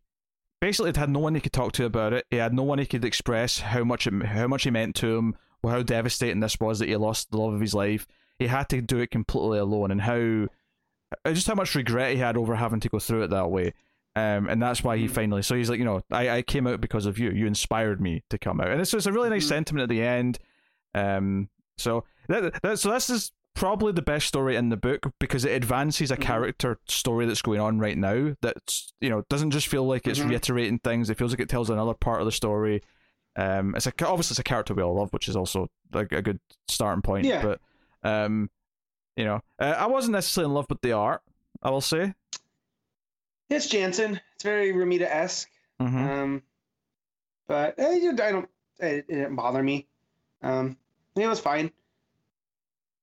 basically 0.60 0.92
had 0.96 1.10
no 1.10 1.20
one 1.20 1.36
he 1.36 1.42
could 1.42 1.54
talk 1.54 1.74
to 1.74 1.86
about 1.86 2.14
it. 2.14 2.26
He 2.30 2.38
had 2.38 2.54
no 2.54 2.64
one 2.64 2.80
he 2.80 2.86
could 2.86 3.06
express 3.06 3.60
how 3.60 3.84
much 3.84 4.08
it, 4.08 4.26
how 4.26 4.48
much 4.48 4.64
he 4.64 4.72
meant 4.72 4.96
to 4.98 5.18
him, 5.18 5.36
or 5.62 5.72
how 5.72 5.84
devastating 5.84 6.40
this 6.40 6.60
was 6.60 6.80
that 6.80 6.90
he 6.90 6.96
lost 6.96 7.32
the 7.32 7.38
love 7.38 7.54
of 7.54 7.62
his 7.62 7.74
life. 7.74 8.08
He 8.40 8.48
had 8.48 8.70
to 8.70 8.82
do 8.82 9.00
it 9.00 9.12
completely 9.12 9.60
alone, 9.60 9.92
and 9.92 10.02
how 10.02 10.48
just 11.28 11.48
how 11.48 11.56
much 11.56 11.76
regret 11.76 12.12
he 12.14 12.18
had 12.18 12.38
over 12.38 12.56
having 12.56 12.80
to 12.82 12.90
go 12.90 13.00
through 13.00 13.24
it 13.24 13.30
that 13.30 13.50
way. 13.52 13.74
Um, 14.16 14.50
and 14.50 14.62
that's 14.62 14.84
why 14.84 14.98
he 14.98 15.06
Mhm. 15.08 15.12
finally. 15.12 15.42
So 15.42 15.56
he's 15.56 15.70
like, 15.70 15.80
you 15.80 15.86
know, 15.86 16.02
I, 16.12 16.30
I 16.30 16.42
came 16.42 16.68
out 16.68 16.82
because 16.82 17.06
of 17.06 17.18
you. 17.18 17.32
You 17.32 17.48
inspired 17.48 18.02
me 18.02 18.24
to 18.30 18.38
come 18.38 18.60
out, 18.60 18.68
and 18.68 18.82
it's, 18.82 18.94
it's 18.94 19.06
a 19.06 19.12
really 19.12 19.30
nice 19.30 19.46
Mhm. 19.46 19.50
sentiment 19.50 19.84
at 19.84 19.90
the 19.90 20.02
end. 20.04 20.38
Um, 20.94 21.50
so 21.78 22.04
that, 22.28 22.62
that 22.62 22.80
so 22.80 22.92
this 22.92 23.10
is 23.10 23.32
probably 23.54 23.92
the 23.94 24.02
best 24.02 24.28
story 24.28 24.56
in 24.56 24.70
the 24.70 24.78
book 24.78 25.12
because 25.20 25.46
it 25.46 25.52
advances 25.52 26.12
a 26.12 26.18
Mhm. 26.18 26.22
character 26.22 26.80
story 26.88 27.26
that's 27.26 27.42
going 27.42 27.60
on 27.62 27.80
right 27.80 27.98
now. 27.98 28.36
That's 28.42 28.94
you 29.00 29.10
know 29.10 29.24
doesn't 29.30 29.52
just 29.52 29.68
feel 29.68 29.86
like 29.88 30.06
it's 30.08 30.20
Mhm. 30.20 30.30
reiterating 30.30 30.80
things. 30.80 31.10
It 31.10 31.18
feels 31.18 31.32
like 31.32 31.40
it 31.40 31.50
tells 31.50 31.70
another 31.70 31.94
part 31.94 32.20
of 32.20 32.26
the 32.26 32.32
story. 32.34 32.82
Um, 33.38 33.76
it's 33.76 33.88
a 33.88 33.94
obviously 34.06 34.34
it's 34.34 34.40
a 34.40 34.44
character 34.44 34.74
we 34.74 34.84
all 34.84 34.96
love, 34.96 35.12
which 35.14 35.30
is 35.30 35.36
also 35.38 35.70
like 35.94 36.12
a 36.12 36.22
good 36.22 36.40
starting 36.68 37.02
point. 37.02 37.26
Yeah. 37.26 37.42
But 37.42 37.62
um, 38.04 38.50
you 39.16 39.26
know, 39.26 39.42
uh, 39.60 39.76
I 39.78 39.88
wasn't 39.88 40.14
necessarily 40.14 40.50
in 40.50 40.56
love 40.56 40.68
with 40.70 40.82
the 40.82 40.94
art. 40.94 41.22
I 41.62 41.70
will 41.70 41.82
say. 41.82 42.14
It's 43.50 43.68
Janson. 43.68 44.20
It's 44.36 44.44
very 44.44 44.72
Romita 44.74 45.04
esque. 45.10 45.50
hmm 45.80 45.98
Um, 45.98 46.44
but 47.48 47.78
eh, 47.78 47.96
you- 47.96 48.12
I 48.12 48.32
don't. 48.32 48.50
It, 48.80 49.06
it 49.08 49.08
didn't 49.08 49.36
bother 49.36 49.62
me. 49.62 49.88
Um, 50.42 50.78
it 51.16 51.28
was 51.28 51.40
fine. 51.40 51.72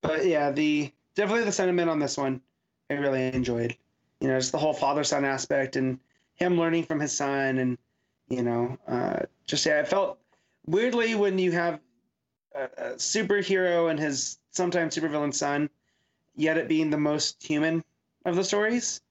But 0.00 0.26
yeah, 0.26 0.50
the 0.50 0.92
definitely 1.14 1.44
the 1.44 1.52
sentiment 1.52 1.90
on 1.90 1.98
this 1.98 2.16
one, 2.16 2.40
I 2.90 2.94
really 2.94 3.26
enjoyed. 3.32 3.76
You 4.20 4.28
know, 4.28 4.38
just 4.38 4.52
the 4.52 4.58
whole 4.58 4.72
father 4.74 5.04
son 5.04 5.24
aspect 5.24 5.76
and 5.76 5.98
him 6.34 6.58
learning 6.58 6.84
from 6.84 6.98
his 7.00 7.12
son, 7.16 7.58
and 7.58 7.78
you 8.28 8.42
know, 8.42 8.78
uh, 8.88 9.20
just 9.46 9.64
yeah, 9.66 9.80
it 9.80 9.88
felt 9.88 10.18
weirdly 10.66 11.14
when 11.14 11.38
you 11.38 11.52
have 11.52 11.80
a, 12.54 12.64
a 12.76 12.84
superhero 12.94 13.90
and 13.90 13.98
his 13.98 14.38
sometimes 14.50 14.96
supervillain 14.96 15.34
son, 15.34 15.68
yet 16.38 16.56
it 16.56 16.68
being 16.68 16.88
the 16.88 16.96
most 16.96 17.42
human 17.42 17.84
of 18.24 18.36
the 18.36 18.44
stories. 18.44 19.02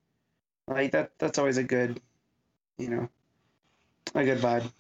Like 0.68 0.92
that 0.92 1.12
that's 1.20 1.38
always 1.38 1.58
a 1.58 1.64
good, 1.64 2.02
you 2.78 2.90
know, 2.90 3.10
a 4.16 4.26
good 4.26 4.40
vibe. 4.40 4.72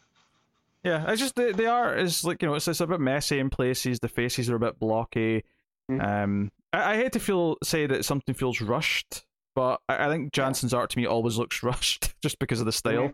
Yeah, 0.84 1.10
it's 1.12 1.22
just 1.22 1.36
the 1.36 1.54
the 1.54 1.68
art 1.68 2.00
is 2.00 2.24
like 2.24 2.42
you 2.42 2.48
know 2.48 2.56
it's, 2.56 2.68
it's 2.68 2.82
a 2.82 2.88
bit 2.88 3.00
messy 3.00 3.40
in 3.40 3.50
places. 3.50 4.00
The 4.00 4.08
faces 4.10 4.50
are 4.50 4.56
a 4.56 4.60
bit 4.60 4.80
blocky. 4.80 5.44
Mhm. 5.92 6.04
Um, 6.04 6.52
I, 6.74 6.94
I 6.94 6.96
hate 6.96 7.14
to 7.14 7.20
feel 7.20 7.58
say 7.64 7.86
that 7.88 8.06
something 8.06 8.36
feels 8.36 8.62
rushed, 8.62 9.26
but 9.56 9.80
I, 9.88 10.08
I 10.08 10.10
think 10.10 10.34
Janson's 10.34 10.74
art 10.74 10.90
to 10.92 10.98
me 10.98 11.06
always 11.06 11.38
looks 11.38 11.64
rushed 11.64 12.14
just 12.22 12.40
because 12.40 12.60
of 12.60 12.66
the 12.66 12.72
style. 12.72 13.12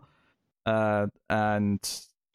Uh, 0.66 1.06
and 1.28 1.80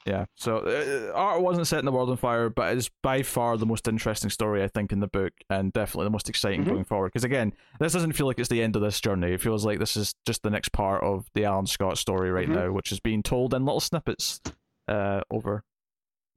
yeah, 0.09 0.25
so 0.35 0.57
uh, 0.57 1.11
art 1.15 1.41
wasn't 1.41 1.67
set 1.67 1.79
in 1.79 1.85
the 1.85 1.91
world 1.91 2.09
on 2.09 2.17
fire, 2.17 2.49
but 2.49 2.75
it's 2.75 2.89
by 3.03 3.21
far 3.21 3.57
the 3.57 3.65
most 3.65 3.87
interesting 3.87 4.29
story 4.31 4.63
I 4.63 4.67
think 4.67 4.91
in 4.91 4.99
the 5.01 5.07
book, 5.07 5.33
and 5.49 5.71
definitely 5.71 6.05
the 6.05 6.09
most 6.11 6.29
exciting 6.29 6.63
Mhm. 6.63 6.69
going 6.69 6.83
forward. 6.85 7.09
Because 7.09 7.23
again, 7.23 7.53
this 7.79 7.93
doesn't 7.93 8.13
feel 8.13 8.25
like 8.25 8.39
it's 8.39 8.49
the 8.49 8.63
end 8.63 8.75
of 8.75 8.81
this 8.81 8.99
journey. 8.99 9.33
It 9.33 9.41
feels 9.41 9.65
like 9.65 9.77
this 9.79 9.95
is 9.95 10.15
just 10.25 10.41
the 10.41 10.49
next 10.49 10.71
part 10.71 11.03
of 11.03 11.27
the 11.35 11.45
Alan 11.45 11.67
Scott 11.67 11.97
story 11.97 12.31
right 12.31 12.47
Mhm. 12.49 12.55
now, 12.55 12.71
which 12.71 12.91
is 12.91 12.99
being 12.99 13.21
told 13.21 13.53
in 13.53 13.65
little 13.65 13.79
snippets 13.79 14.41
uh, 14.87 15.21
over 15.29 15.63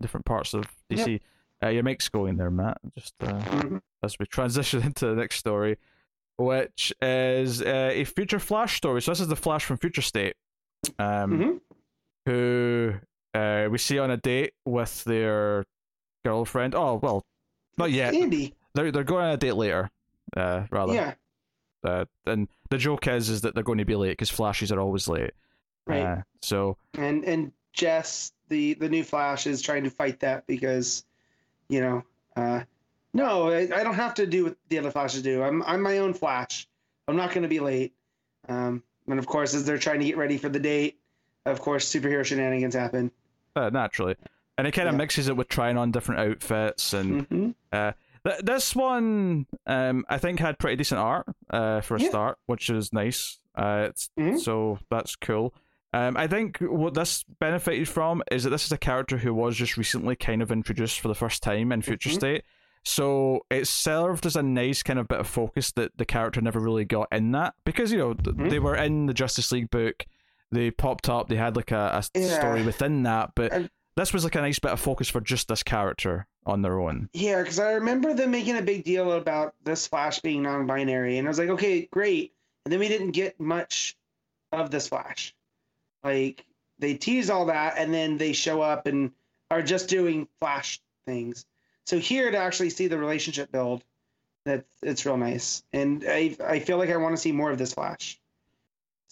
different 0.00 0.26
parts 0.26 0.52
of 0.52 0.64
DC. 0.90 1.20
Uh, 1.62 1.68
your 1.68 1.82
mic's 1.82 2.08
going 2.10 2.36
there, 2.36 2.50
Matt. 2.50 2.78
Just 2.94 3.14
uh, 3.22 3.40
Mhm. 3.40 3.80
as 4.02 4.18
we 4.18 4.26
transition 4.26 4.82
into 4.88 5.06
the 5.06 5.14
next 5.14 5.36
story, 5.36 5.78
which 6.36 6.92
is 7.00 7.62
uh, 7.62 7.90
a 7.92 8.04
future 8.04 8.38
Flash 8.38 8.76
story. 8.76 9.00
So 9.00 9.12
this 9.12 9.20
is 9.20 9.28
the 9.28 9.36
Flash 9.36 9.64
from 9.64 9.78
Future 9.78 10.02
State, 10.02 10.34
um, 10.98 11.30
Mhm. 11.38 11.60
who 12.26 12.94
uh, 13.34 13.68
we 13.70 13.78
see 13.78 13.98
on 13.98 14.10
a 14.10 14.16
date 14.16 14.52
with 14.64 15.04
their 15.04 15.64
girlfriend. 16.24 16.74
Oh 16.74 17.00
well, 17.02 17.24
not 17.78 17.90
yet. 17.90 18.14
Andy. 18.14 18.54
They're 18.74 18.90
they're 18.90 19.04
going 19.04 19.24
on 19.24 19.32
a 19.32 19.36
date 19.36 19.52
later, 19.52 19.90
uh, 20.36 20.64
rather. 20.70 20.94
Yeah. 20.94 21.14
Uh, 21.84 22.04
and 22.26 22.48
the 22.70 22.78
joke 22.78 23.06
is 23.06 23.28
is 23.28 23.40
that 23.42 23.54
they're 23.54 23.64
going 23.64 23.78
to 23.78 23.84
be 23.84 23.96
late 23.96 24.12
because 24.12 24.30
Flashes 24.30 24.70
are 24.70 24.80
always 24.80 25.08
late. 25.08 25.32
Right. 25.86 26.02
Uh, 26.02 26.22
so 26.40 26.76
and 26.94 27.24
and 27.24 27.52
Jess, 27.72 28.32
the 28.48 28.74
the 28.74 28.88
new 28.88 29.04
Flash, 29.04 29.46
is 29.46 29.62
trying 29.62 29.84
to 29.84 29.90
fight 29.90 30.20
that 30.20 30.46
because, 30.46 31.04
you 31.68 31.80
know, 31.80 32.04
uh, 32.36 32.60
no, 33.14 33.50
I, 33.50 33.62
I 33.62 33.82
don't 33.82 33.94
have 33.94 34.14
to 34.14 34.26
do 34.26 34.44
what 34.44 34.56
the 34.68 34.78
other 34.78 34.90
Flashes 34.90 35.22
do. 35.22 35.42
I'm 35.42 35.62
I'm 35.64 35.82
my 35.82 35.98
own 35.98 36.14
Flash. 36.14 36.68
I'm 37.08 37.16
not 37.16 37.30
going 37.30 37.42
to 37.42 37.48
be 37.48 37.60
late. 37.60 37.94
Um, 38.48 38.82
and 39.08 39.18
of 39.18 39.26
course, 39.26 39.54
as 39.54 39.64
they're 39.64 39.78
trying 39.78 40.00
to 40.00 40.06
get 40.06 40.16
ready 40.16 40.38
for 40.38 40.48
the 40.48 40.60
date, 40.60 40.98
of 41.44 41.60
course, 41.60 41.92
superhero 41.92 42.24
shenanigans 42.24 42.74
happen. 42.74 43.10
Uh, 43.56 43.70
naturally, 43.70 44.16
and 44.58 44.66
it 44.66 44.72
kind 44.72 44.88
of 44.88 44.94
Yeah. 44.94 44.98
mixes 44.98 45.28
it 45.28 45.36
with 45.36 45.48
trying 45.48 45.76
on 45.78 45.90
different 45.90 46.20
outfits 46.20 46.92
and. 46.92 47.26
hmm 47.26 47.50
Th- 48.24 48.38
this 48.40 48.76
one, 48.76 49.46
um, 49.66 50.04
I 50.08 50.16
think 50.18 50.38
had 50.38 50.56
pretty 50.60 50.76
decent 50.76 51.00
art 51.00 51.26
uh, 51.50 51.80
for 51.80 51.96
a 51.96 52.00
Yeah. 52.00 52.08
start, 52.08 52.38
which 52.46 52.70
is 52.70 52.92
nice. 52.92 53.40
Uh, 53.56 53.86
it's, 53.90 54.10
Mhm. 54.16 54.38
So 54.38 54.78
that's 54.92 55.16
cool. 55.16 55.52
Um, 55.92 56.16
I 56.16 56.28
think 56.28 56.58
what 56.60 56.94
this 56.94 57.24
benefited 57.40 57.88
from 57.88 58.22
is 58.30 58.44
that 58.44 58.50
this 58.50 58.64
is 58.64 58.70
a 58.70 58.78
character 58.78 59.18
who 59.18 59.34
was 59.34 59.56
just 59.56 59.76
recently 59.76 60.14
kind 60.14 60.40
of 60.40 60.52
introduced 60.52 61.00
for 61.00 61.08
the 61.08 61.16
first 61.16 61.42
time 61.42 61.72
in 61.72 61.82
Future 61.82 62.10
Mhm. 62.10 62.14
State. 62.14 62.44
So 62.84 63.44
it 63.50 63.66
served 63.66 64.24
as 64.24 64.36
a 64.36 64.42
nice 64.42 64.84
kind 64.84 65.00
of 65.00 65.08
bit 65.08 65.18
of 65.18 65.26
focus 65.26 65.72
that 65.72 65.98
the 65.98 66.04
character 66.06 66.40
never 66.40 66.60
really 66.60 66.84
got 66.84 67.08
in 67.10 67.32
that 67.32 67.54
because 67.64 67.90
you 67.90 67.98
know 67.98 68.14
th- 68.14 68.36
Mhm. 68.36 68.50
they 68.50 68.60
were 68.60 68.76
in 68.76 69.06
the 69.06 69.14
Justice 69.14 69.50
League 69.50 69.70
book, 69.70 70.04
they 70.52 70.70
popped 70.70 71.08
up, 71.08 71.28
they 71.28 71.36
had 71.36 71.56
like 71.56 71.70
a, 71.72 72.02
a 72.14 72.18
Yeah. 72.18 72.38
story 72.38 72.62
within 72.62 73.02
that, 73.04 73.32
but 73.34 73.70
this 73.96 74.12
was 74.12 74.24
like 74.24 74.34
a 74.34 74.40
nice 74.40 74.58
bit 74.58 74.70
of 74.70 74.80
focus 74.80 75.08
for 75.08 75.20
just 75.20 75.48
this 75.48 75.62
character 75.62 76.26
on 76.46 76.62
their 76.62 76.80
own. 76.80 77.08
Yeah, 77.12 77.42
because 77.42 77.58
I 77.58 77.72
remember 77.72 78.14
them 78.14 78.30
making 78.30 78.56
a 78.56 78.62
big 78.62 78.84
deal 78.84 79.12
about 79.12 79.54
this 79.64 79.86
Flash 79.86 80.20
being 80.20 80.42
non-binary, 80.42 81.18
and 81.18 81.26
I 81.26 81.30
was 81.30 81.38
like, 81.38 81.50
okay, 81.50 81.88
great. 81.90 82.32
And 82.64 82.72
then 82.72 82.78
we 82.80 82.88
didn't 82.88 83.10
get 83.12 83.38
much 83.40 83.96
of 84.52 84.70
this 84.70 84.88
Flash. 84.88 85.34
Like 86.04 86.44
they 86.78 86.94
tease 86.94 87.30
all 87.30 87.46
that, 87.46 87.74
and 87.78 87.92
then 87.92 88.18
they 88.18 88.32
show 88.32 88.60
up 88.62 88.86
and 88.86 89.12
are 89.50 89.62
just 89.62 89.88
doing 89.88 90.26
Flash 90.40 90.80
things. 91.06 91.44
So 91.86 91.98
here 91.98 92.30
to 92.30 92.36
actually 92.38 92.70
see 92.70 92.86
the 92.86 92.98
relationship 92.98 93.50
build, 93.52 93.84
that 94.44 94.64
it's 94.82 95.04
real 95.06 95.16
nice, 95.16 95.62
and 95.72 96.04
I 96.08 96.36
I 96.44 96.58
feel 96.60 96.78
like 96.78 96.90
I 96.90 96.96
want 96.96 97.14
to 97.14 97.20
see 97.20 97.32
more 97.32 97.50
of 97.50 97.58
this 97.58 97.74
Flash. 97.74 98.18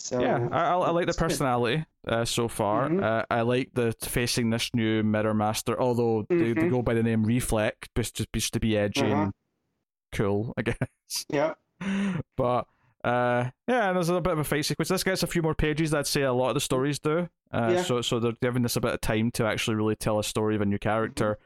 So 0.02 0.18
yeah, 0.18 0.48
I, 0.50 0.62
I, 0.72 0.90
like 0.90 1.06
the 1.06 1.12
personality 1.12 1.84
uh, 2.08 2.24
so 2.24 2.48
far. 2.48 2.88
Mhm. 2.88 3.02
Uh, 3.02 3.24
I 3.30 3.42
like 3.42 3.70
the 3.74 3.94
facing 4.00 4.48
this 4.48 4.70
new 4.72 5.02
Mirror 5.02 5.34
Master, 5.34 5.78
although 5.78 6.24
they, 6.28 6.54
they 6.54 6.54
Mhm. 6.62 6.70
go 6.70 6.80
by 6.82 6.94
the 6.94 7.02
name 7.02 7.22
Reflect, 7.22 7.90
just 7.94 8.16
just, 8.16 8.32
just 8.32 8.52
to 8.54 8.60
be 8.60 8.78
edgy 8.78 9.02
Uh-huh. 9.02 9.22
and 9.24 9.32
cool, 10.12 10.54
I 10.56 10.62
guess. 10.62 11.26
yeah, 11.28 11.52
but 12.36 12.66
uh, 13.04 13.50
yeah, 13.68 13.88
and 13.88 13.96
there's 13.96 14.08
a 14.08 14.20
bit 14.22 14.32
of 14.32 14.38
a 14.38 14.44
fight 14.44 14.64
sequence. 14.64 14.88
This 14.88 15.04
gets 15.04 15.22
a 15.22 15.26
few 15.26 15.42
more 15.42 15.54
pages. 15.54 15.92
I'd 15.92 16.06
say 16.06 16.22
a 16.22 16.32
lot 16.32 16.48
of 16.48 16.54
the 16.54 16.60
stories 16.60 16.98
do. 16.98 17.28
Uh, 17.52 17.72
Yeah. 17.74 17.82
So 17.82 18.00
so 18.00 18.18
they're 18.20 18.32
giving 18.40 18.62
this 18.62 18.76
a 18.76 18.80
bit 18.80 18.94
of 18.94 19.00
time 19.02 19.30
to 19.32 19.44
actually 19.44 19.76
really 19.76 19.96
tell 19.96 20.18
a 20.18 20.24
story 20.24 20.54
of 20.56 20.62
a 20.62 20.66
new 20.66 20.78
character. 20.78 21.38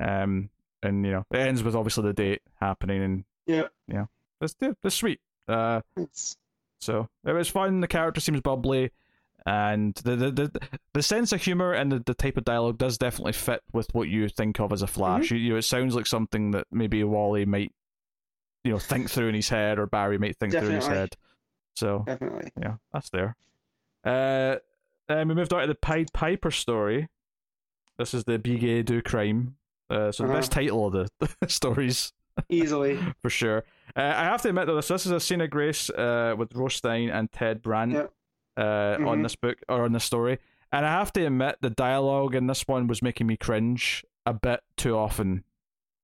Um, 0.00 0.48
and 0.82 1.04
you 1.04 1.12
know 1.12 1.26
it 1.30 1.38
ends 1.38 1.62
with 1.62 1.74
obviously 1.76 2.04
the 2.04 2.12
date 2.14 2.40
happening, 2.60 3.02
and 3.02 3.24
yeah, 3.46 3.66
yeah, 3.86 4.06
it's 4.40 4.54
that's 4.82 4.94
sweet. 4.94 5.20
Uh. 5.46 5.80
it's 5.96 6.36
So 6.80 7.08
it 7.24 7.32
was 7.32 7.48
fun. 7.48 7.80
The 7.80 7.88
character 7.88 8.20
seems 8.20 8.40
bubbly, 8.40 8.90
and 9.46 9.94
the 9.96 10.16
the 10.16 10.30
the, 10.30 10.60
the 10.94 11.02
sense 11.02 11.32
of 11.32 11.42
humor 11.42 11.72
and 11.72 11.90
the, 11.92 11.98
the 12.04 12.14
type 12.14 12.36
of 12.36 12.44
dialogue 12.44 12.78
does 12.78 12.98
definitely 12.98 13.32
fit 13.32 13.62
with 13.72 13.92
what 13.94 14.08
you 14.08 14.28
think 14.28 14.60
of 14.60 14.72
as 14.72 14.82
a 14.82 14.86
Flash. 14.86 15.30
You, 15.30 15.38
you 15.38 15.50
know, 15.52 15.56
it 15.58 15.62
sounds 15.62 15.94
like 15.94 16.06
something 16.06 16.52
that 16.52 16.66
maybe 16.70 17.02
Wally 17.04 17.44
might, 17.46 17.72
you 18.64 18.72
know, 18.72 18.78
think 18.78 19.10
through 19.10 19.28
in 19.28 19.34
his 19.34 19.48
head, 19.48 19.78
or 19.78 19.86
Barry 19.86 20.18
might 20.18 20.36
think 20.36 20.52
through 20.52 20.68
in 20.68 20.74
his 20.76 20.86
head. 20.86 21.16
So 21.76 22.04
definitely. 22.06 22.50
yeah, 22.60 22.74
that's 22.92 23.10
there. 23.10 23.36
Uh, 24.04 24.56
then 25.08 25.28
we 25.28 25.34
moved 25.34 25.52
on 25.52 25.60
to 25.62 25.66
the 25.66 25.74
Pied 25.74 26.12
Piper 26.12 26.50
story. 26.50 27.08
This 27.98 28.14
is 28.14 28.24
the 28.24 28.38
Be 28.38 28.56
Gay 28.58 28.82
Do 28.82 29.02
Crime. 29.02 29.56
Uh, 29.90 30.12
so 30.12 30.22
the 30.22 30.28
Uh-huh. 30.28 30.38
best 30.38 30.52
title 30.52 30.86
of 30.86 30.92
the 31.18 31.28
stories 31.48 32.12
Easily. 32.48 32.98
for 33.22 33.30
sure. 33.30 33.64
Uh, 33.96 34.00
I 34.16 34.24
have 34.24 34.42
to 34.42 34.48
admit 34.50 34.66
though, 34.66 34.76
this 34.76 34.88
this 34.88 35.06
is 35.06 35.12
a 35.12 35.20
Sina 35.20 35.48
Grace 35.48 35.90
uh, 35.90 36.34
with 36.36 36.54
Ro 36.54 36.68
Stein 36.68 37.08
and 37.10 37.30
Ted 37.32 37.62
Brandt 37.62 37.92
Yep. 37.94 38.12
uh, 38.56 38.62
on 39.06 39.18
Mhm. 39.18 39.22
this 39.22 39.36
book 39.36 39.58
or 39.68 39.84
on 39.84 39.92
this 39.92 40.04
story, 40.04 40.38
and 40.72 40.84
I 40.86 40.90
have 40.90 41.12
to 41.14 41.24
admit 41.26 41.56
the 41.60 41.70
dialogue 41.70 42.34
in 42.34 42.46
this 42.46 42.66
one 42.68 42.86
was 42.86 43.02
making 43.02 43.26
me 43.26 43.36
cringe 43.36 44.04
a 44.26 44.32
bit 44.34 44.60
too 44.76 44.96
often, 44.96 45.44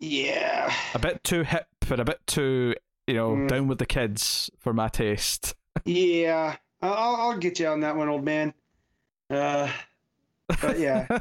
Yeah. 0.01 0.73
a 0.95 0.99
bit 0.99 1.23
too 1.25 1.43
hip 1.43 1.67
and 1.91 2.01
a 2.01 2.05
bit 2.05 2.27
too 2.27 2.75
you 3.07 3.15
know 3.15 3.31
Mm. 3.37 3.49
down 3.49 3.69
with 3.69 3.79
the 3.79 3.87
kids 3.87 4.51
for 4.59 4.73
my 4.73 4.89
taste. 4.89 5.55
Yeah, 5.85 6.57
I'll 6.81 6.95
I'll 6.95 7.17
I'll 7.17 7.39
get 7.39 7.59
you 7.61 7.67
on 7.69 7.81
that 7.81 7.97
one, 7.97 8.09
old 8.09 8.25
man. 8.25 8.55
Uh, 9.29 9.69
but 10.61 10.79
yeah, 10.79 11.07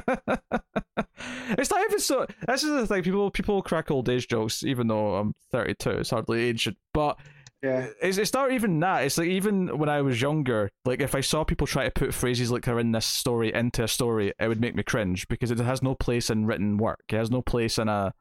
it's 1.58 1.70
not 1.70 1.84
even 1.84 1.98
so. 2.00 2.26
This 2.46 2.62
is 2.62 2.70
the 2.70 2.86
thing. 2.86 3.02
People 3.02 3.30
people 3.30 3.62
crack 3.62 3.90
old 3.90 4.08
age 4.08 4.28
jokes, 4.28 4.62
even 4.62 4.86
though 4.88 5.16
I'm 5.16 5.34
32. 5.52 5.90
It's 5.90 6.10
hardly 6.10 6.48
ancient, 6.48 6.76
but 6.92 7.18
yeah, 7.62 7.88
it's, 8.02 8.18
it's 8.18 8.32
not 8.34 8.52
even 8.52 8.78
that. 8.80 9.04
It's 9.04 9.16
like 9.18 9.28
even 9.28 9.78
when 9.78 9.88
I 9.88 10.02
was 10.02 10.20
younger, 10.20 10.70
like 10.84 11.00
if 11.00 11.14
I 11.14 11.20
saw 11.20 11.44
people 11.44 11.66
try 11.66 11.84
to 11.84 11.90
put 11.90 12.12
phrases 12.12 12.50
like 12.50 12.64
they're 12.64 12.78
in 12.78 12.92
this 12.92 13.06
story 13.06 13.52
into 13.52 13.84
a 13.84 13.88
story, 13.88 14.32
it 14.38 14.48
would 14.48 14.60
make 14.60 14.74
me 14.74 14.82
cringe 14.82 15.26
because 15.28 15.50
it 15.50 15.58
has 15.58 15.82
no 15.82 15.94
place 15.94 16.28
in 16.30 16.46
written 16.46 16.76
work. 16.76 17.04
It 17.08 17.16
has 17.16 17.30
no 17.30 17.42
place 17.42 17.78
in 17.78 17.88
a 17.88 18.12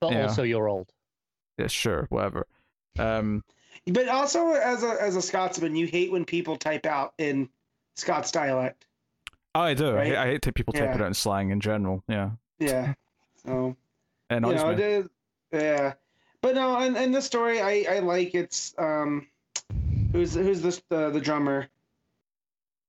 But 0.00 0.12
Yeah. 0.12 0.22
also, 0.22 0.42
you're 0.42 0.68
old. 0.68 0.90
yeah, 1.58 1.68
sure, 1.68 2.06
whatever. 2.10 2.46
Um, 2.98 3.44
but 3.86 4.08
also 4.08 4.52
as 4.52 4.82
a 4.82 4.96
as 5.00 5.16
a 5.16 5.22
Scotsman, 5.22 5.76
you 5.76 5.86
hate 5.86 6.10
when 6.10 6.24
people 6.24 6.56
type 6.56 6.86
out 6.86 7.14
in 7.18 7.48
Scots 7.96 8.32
dialect. 8.32 8.86
Oh, 9.54 9.60
I 9.60 9.74
do. 9.74 9.88
I, 9.88 9.92
Right? 9.94 10.06
hate, 10.08 10.16
I 10.16 10.26
hate 10.26 10.54
people 10.54 10.72
type 10.72 10.82
Yeah. 10.84 10.94
it 10.94 11.00
out 11.00 11.06
in 11.08 11.14
slang 11.14 11.50
in 11.50 11.60
general. 11.60 12.02
Yeah, 12.08 12.30
Yeah, 12.58 12.94
so 13.44 13.76
it 14.30 14.34
you 14.34 14.40
know, 14.40 14.66
me. 14.68 14.72
it 14.74 14.80
is, 14.80 15.08
yeah, 15.52 15.94
but 16.40 16.54
no, 16.54 16.76
and, 16.78 16.96
and 16.96 17.14
the 17.14 17.22
story 17.22 17.60
I 17.60 17.84
I 17.96 17.98
like 18.00 18.34
it's 18.34 18.74
um, 18.78 19.26
who's 20.12 20.34
who's 20.34 20.60
this 20.62 20.82
the 20.88 21.10
the 21.10 21.20
drummer 21.20 21.68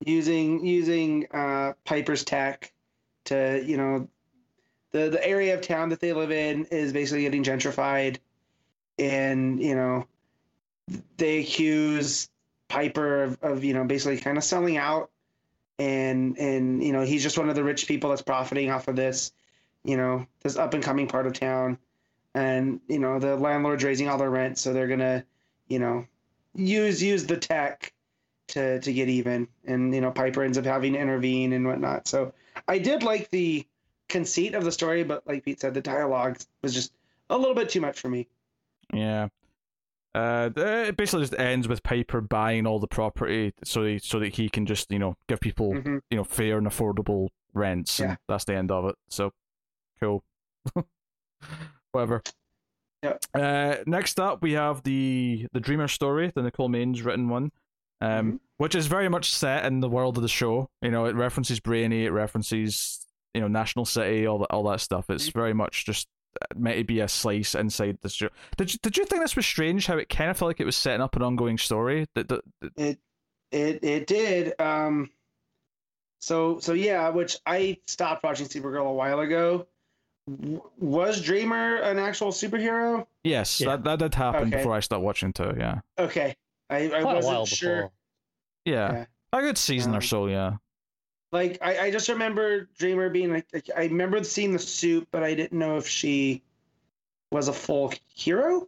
using 0.06 0.66
using 0.66 1.26
uh 1.34 1.74
Piper's 1.86 2.24
tech 2.24 2.72
to 3.26 3.64
you 3.66 3.78
know 3.78 4.08
the 4.92 5.10
the 5.10 5.26
area 5.28 5.54
of 5.54 5.62
town 5.62 5.90
that 5.90 6.00
they 6.00 6.14
live 6.14 6.32
in 6.32 6.66
is 6.66 6.94
basically 6.94 7.24
getting 7.24 7.44
gentrified 7.44 8.18
and 9.00 9.60
you 9.62 9.76
know 9.76 10.06
they 11.18 11.40
accuse 11.40 12.30
Piper 12.68 13.24
of, 13.24 13.38
of 13.42 13.64
you 13.64 13.74
know 13.74 13.84
basically 13.86 14.18
kind 14.18 14.38
of 14.38 14.44
selling 14.44 14.78
out 14.78 15.10
and 15.80 16.38
and 16.38 16.84
you 16.84 16.94
know 16.94 17.02
he's 17.02 17.24
just 17.24 17.38
one 17.38 17.50
of 17.50 17.56
the 17.56 17.64
rich 17.64 17.88
people 17.88 18.10
that's 18.10 18.22
profiting 18.22 18.72
off 18.72 18.88
of 18.88 18.96
this 18.96 19.32
you 19.84 19.98
know 19.98 20.26
this 20.42 20.58
up 20.58 20.74
and 20.74 20.84
coming 20.84 21.08
part 21.08 21.28
of 21.28 21.34
town 21.34 21.78
and 22.34 22.80
you 22.88 23.00
know 23.00 23.20
the 23.20 23.36
landlord's 23.36 23.84
raising 23.84 24.08
all 24.08 24.18
their 24.18 24.30
rent 24.30 24.58
so 24.58 24.74
they're 24.74 24.88
gonna 24.88 25.24
you 25.68 25.80
know 25.80 26.06
use 26.54 27.04
use 27.04 27.26
the 27.26 27.38
tech 27.38 27.92
to 28.48 28.80
to 28.80 28.94
get 28.94 29.10
even 29.10 29.48
and 29.66 29.94
you 29.94 30.02
know 30.02 30.12
Piper 30.12 30.44
ends 30.44 30.58
up 30.58 30.66
having 30.66 30.94
to 30.94 31.00
intervene 31.00 31.52
and 31.52 31.66
whatnot 31.66 32.08
so 32.08 32.34
I 32.68 32.78
did 32.78 33.04
like 33.04 33.30
the 33.32 33.66
conceit 34.08 34.56
of 34.56 34.64
the 34.64 34.72
story, 34.72 35.04
but 35.04 35.26
like 35.28 35.44
Pete 35.44 35.60
said, 35.60 35.74
the 35.74 35.82
dialogue 35.82 36.38
was 36.62 36.74
just 36.74 36.94
a 37.30 37.38
little 37.38 37.56
bit 37.56 37.70
too 37.70 37.82
much 37.82 38.00
for 38.00 38.10
me. 38.10 38.28
Yeah. 38.94 39.30
Uh, 40.16 40.50
it 40.56 40.96
basically 40.96 41.24
just 41.24 41.38
ends 41.38 41.68
with 41.68 41.84
Piper 41.84 42.22
buying 42.22 42.66
all 42.66 42.80
the 42.80 42.88
property 42.88 43.54
so 43.66 43.84
he, 43.84 44.00
so 44.00 44.18
that 44.20 44.36
he 44.36 44.48
can 44.50 44.66
just 44.66 44.90
you 44.92 44.98
know 45.00 45.16
give 45.28 45.40
people 45.42 45.74
Mhm. 45.74 46.00
you 46.10 46.18
know 46.18 46.24
fair 46.24 46.58
and 46.58 46.66
affordable 46.68 47.28
rents, 47.54 48.00
and 48.00 48.18
that's 48.28 48.46
the 48.46 48.56
end 48.56 48.72
of 48.72 48.86
it. 48.86 48.96
So 49.10 49.32
cool. 50.00 50.24
Whatever. 51.92 52.22
Yeah. 53.04 53.18
Uh, 53.34 53.78
next 53.86 54.20
up, 54.20 54.42
we 54.42 54.54
have 54.54 54.84
the 54.84 55.48
the 55.54 55.60
Dreamer 55.60 55.88
story, 55.88 56.32
the 56.34 56.42
Nicole 56.44 56.70
Maines 56.70 57.04
written 57.06 57.30
one, 57.30 57.52
um, 58.02 58.34
Mhm. 58.34 58.40
which 58.58 58.74
is 58.76 58.88
very 58.88 59.10
much 59.10 59.34
set 59.34 59.66
in 59.66 59.80
the 59.80 59.90
world 59.90 60.18
of 60.18 60.22
the 60.24 60.30
show. 60.30 60.70
You 60.82 60.92
know, 60.92 61.06
it 61.06 61.16
references 61.16 61.60
Brainy, 61.60 62.06
it 62.06 62.12
references 62.12 63.06
you 63.34 63.42
know 63.42 63.48
National 63.48 63.86
City, 63.86 64.26
all 64.26 64.40
that 64.40 64.52
all 64.52 64.64
that 64.70 64.82
stuff. 64.82 65.10
It's 65.10 65.30
Mm-hmm. 65.30 65.40
very 65.40 65.54
much 65.54 65.86
just 65.86 66.08
uh, 66.42 66.46
meant 66.58 66.78
to 66.78 66.84
be 66.84 67.00
a 67.00 67.08
slice 67.08 67.56
inside 67.56 67.98
the 68.02 68.10
show. 68.10 68.30
Did 68.58 68.74
you 68.74 68.80
did 68.82 68.98
you 68.98 69.06
think 69.06 69.22
this 69.22 69.36
was 69.36 69.46
strange? 69.46 69.88
How 69.88 69.98
it 69.98 70.10
kind 70.10 70.30
of 70.30 70.38
felt 70.38 70.50
like 70.50 70.60
it 70.60 70.66
was 70.66 70.76
setting 70.76 71.02
up 71.02 71.16
an 71.16 71.22
ongoing 71.22 71.58
story. 71.58 72.08
That, 72.16 72.28
that, 72.30 72.42
that- 72.62 72.72
It 72.78 73.00
it 73.52 73.84
it 73.84 74.08
did. 74.08 74.60
Um, 74.60 75.10
so 76.22 76.60
so 76.60 76.74
yeah, 76.74 77.10
which 77.10 77.38
I 77.46 77.78
stopped 77.88 78.24
watching 78.24 78.48
Supergirl 78.48 78.88
a 78.88 78.94
while 78.94 79.20
ago. 79.20 79.68
W- 80.30 80.62
Was 80.80 81.22
Dreamer 81.22 81.76
an 81.78 82.00
actual 82.00 82.32
superhero? 82.32 83.06
yes, 83.24 83.62
Yeah. 83.62 83.68
that 83.78 83.84
that 83.84 84.00
did 84.00 84.16
happen 84.16 84.48
Okay. 84.48 84.58
before 84.58 84.74
I 84.74 84.80
stopped 84.80 85.04
watching 85.04 85.32
too. 85.34 85.54
Yeah, 85.58 85.82
Okay, 86.00 86.36
I, 86.70 86.86
I 86.86 87.02
Quite 87.02 87.24
a 87.24 87.26
wasn't 87.28 87.48
sure. 87.48 87.76
before. 87.76 87.92
yeah, 88.66 88.92
Yeah. 88.94 89.06
a 89.34 89.42
good 89.42 89.58
season 89.58 89.92
or 89.94 89.98
Um, 89.98 90.02
so. 90.02 90.26
Yeah, 90.28 90.58
Like 91.32 91.58
I, 91.62 91.80
I 91.86 91.92
just 91.92 92.08
remember 92.10 92.70
Dreamer 92.78 93.10
being 93.10 93.32
like, 93.34 93.48
like 93.54 93.70
I 93.76 93.84
remember 93.84 94.24
seeing 94.24 94.54
the 94.54 94.60
suit, 94.60 95.08
but 95.12 95.24
I 95.24 95.34
didn't 95.34 95.58
know 95.58 95.78
if 95.78 95.88
she 95.88 96.44
was 97.32 97.48
a 97.48 97.54
full 97.54 97.92
hero. 98.14 98.68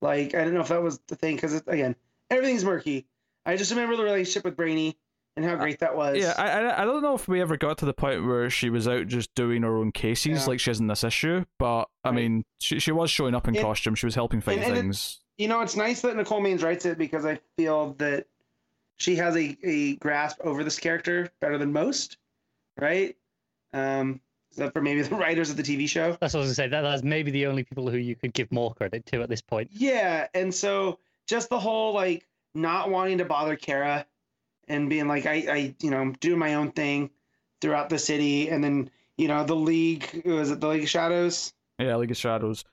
Like 0.00 0.34
I 0.34 0.38
didn't 0.38 0.54
know 0.54 0.60
if 0.60 0.68
that 0.68 0.82
was 0.82 0.98
the 1.06 1.16
thing 1.16 1.36
because 1.36 1.54
again 1.66 1.94
everything's 2.30 2.64
murky. 2.64 3.06
I 3.46 3.56
just 3.56 3.70
remember 3.70 3.96
the 3.96 4.02
relationship 4.04 4.44
with 4.44 4.56
Brainy 4.56 4.96
and 5.36 5.44
how 5.46 5.54
great 5.56 5.78
that 5.78 5.96
was. 5.96 6.18
Yeah. 6.18 6.34
I, 6.36 6.50
I 6.50 6.82
I 6.82 6.84
don't 6.84 7.02
know 7.02 7.14
if 7.14 7.26
we 7.28 7.40
ever 7.40 7.56
got 7.56 7.78
to 7.78 7.86
the 7.86 7.94
point 7.94 8.26
where 8.26 8.50
she 8.50 8.68
was 8.68 8.86
out 8.86 9.06
just 9.06 9.34
doing 9.34 9.62
her 9.62 9.76
own 9.78 9.90
cases 9.92 10.42
Yeah. 10.42 10.46
like 10.46 10.60
she 10.60 10.70
is 10.70 10.80
in 10.80 10.88
this 10.88 11.04
issue. 11.04 11.44
But 11.58 11.84
I 12.04 12.08
Right. 12.10 12.14
mean, 12.16 12.44
she 12.60 12.78
she 12.78 12.92
was 12.92 13.10
showing 13.10 13.34
up 13.34 13.48
in 13.48 13.56
And- 13.56 13.64
costume. 13.64 13.94
She 13.94 14.06
was 14.06 14.14
helping 14.14 14.40
fight 14.42 14.58
and- 14.58 14.64
and 14.66 14.72
it- 14.76 14.80
things. 14.80 15.20
you 15.38 15.48
know 15.48 15.60
it's 15.62 15.76
nice 15.76 16.02
that 16.02 16.16
Nicole 16.16 16.40
Maines 16.42 16.62
writes 16.62 16.84
it 16.84 16.98
because 16.98 17.24
I 17.24 17.40
feel 17.56 17.94
that 17.94 18.26
she 19.02 19.16
has 19.16 19.36
a, 19.36 19.56
a 19.64 19.96
grasp 19.96 20.38
over 20.44 20.62
this 20.62 20.78
character 20.78 21.28
better 21.40 21.58
than 21.58 21.72
most, 21.72 22.18
right? 22.80 23.16
Um, 23.72 24.20
except 24.52 24.72
for 24.74 24.80
maybe 24.80 25.02
the 25.02 25.16
writers 25.16 25.50
of 25.50 25.56
the 25.56 25.62
TV 25.62 25.88
show. 25.88 26.16
That's 26.20 26.34
what 26.34 26.40
I 26.40 26.46
was 26.46 26.48
gonna 26.48 26.54
say. 26.54 26.68
That, 26.68 26.82
that's 26.82 27.02
maybe 27.02 27.32
the 27.32 27.46
only 27.46 27.64
people 27.64 27.90
who 27.90 27.96
you 27.96 28.14
could 28.14 28.32
give 28.32 28.52
more 28.52 28.72
credit 28.74 29.04
to 29.06 29.22
at 29.22 29.28
this 29.28 29.40
point. 29.40 29.70
Yeah, 29.72 30.28
and 30.34 30.54
so 30.54 31.00
just 31.26 31.48
the 31.48 31.58
whole 31.58 31.92
like 31.94 32.28
not 32.54 32.90
wanting 32.90 33.18
to 33.18 33.24
bother 33.24 33.56
Kara 33.56 34.06
and 34.68 34.88
being 34.88 35.08
like 35.08 35.26
I, 35.26 35.34
I 35.50 35.74
you 35.80 35.90
know, 35.90 36.00
I'm 36.00 36.12
doing 36.12 36.38
my 36.38 36.54
own 36.54 36.70
thing 36.70 37.10
throughout 37.60 37.88
the 37.90 37.98
city 37.98 38.50
and 38.50 38.62
then, 38.62 38.88
you 39.16 39.26
know, 39.26 39.42
the 39.42 39.56
league 39.56 40.22
was 40.24 40.52
it 40.52 40.60
the 40.60 40.68
League 40.68 40.84
of 40.84 40.88
Shadows? 40.88 41.52
yeah, 41.80 41.96
League 41.96 42.12
of 42.12 42.16
Shadows. 42.16 42.64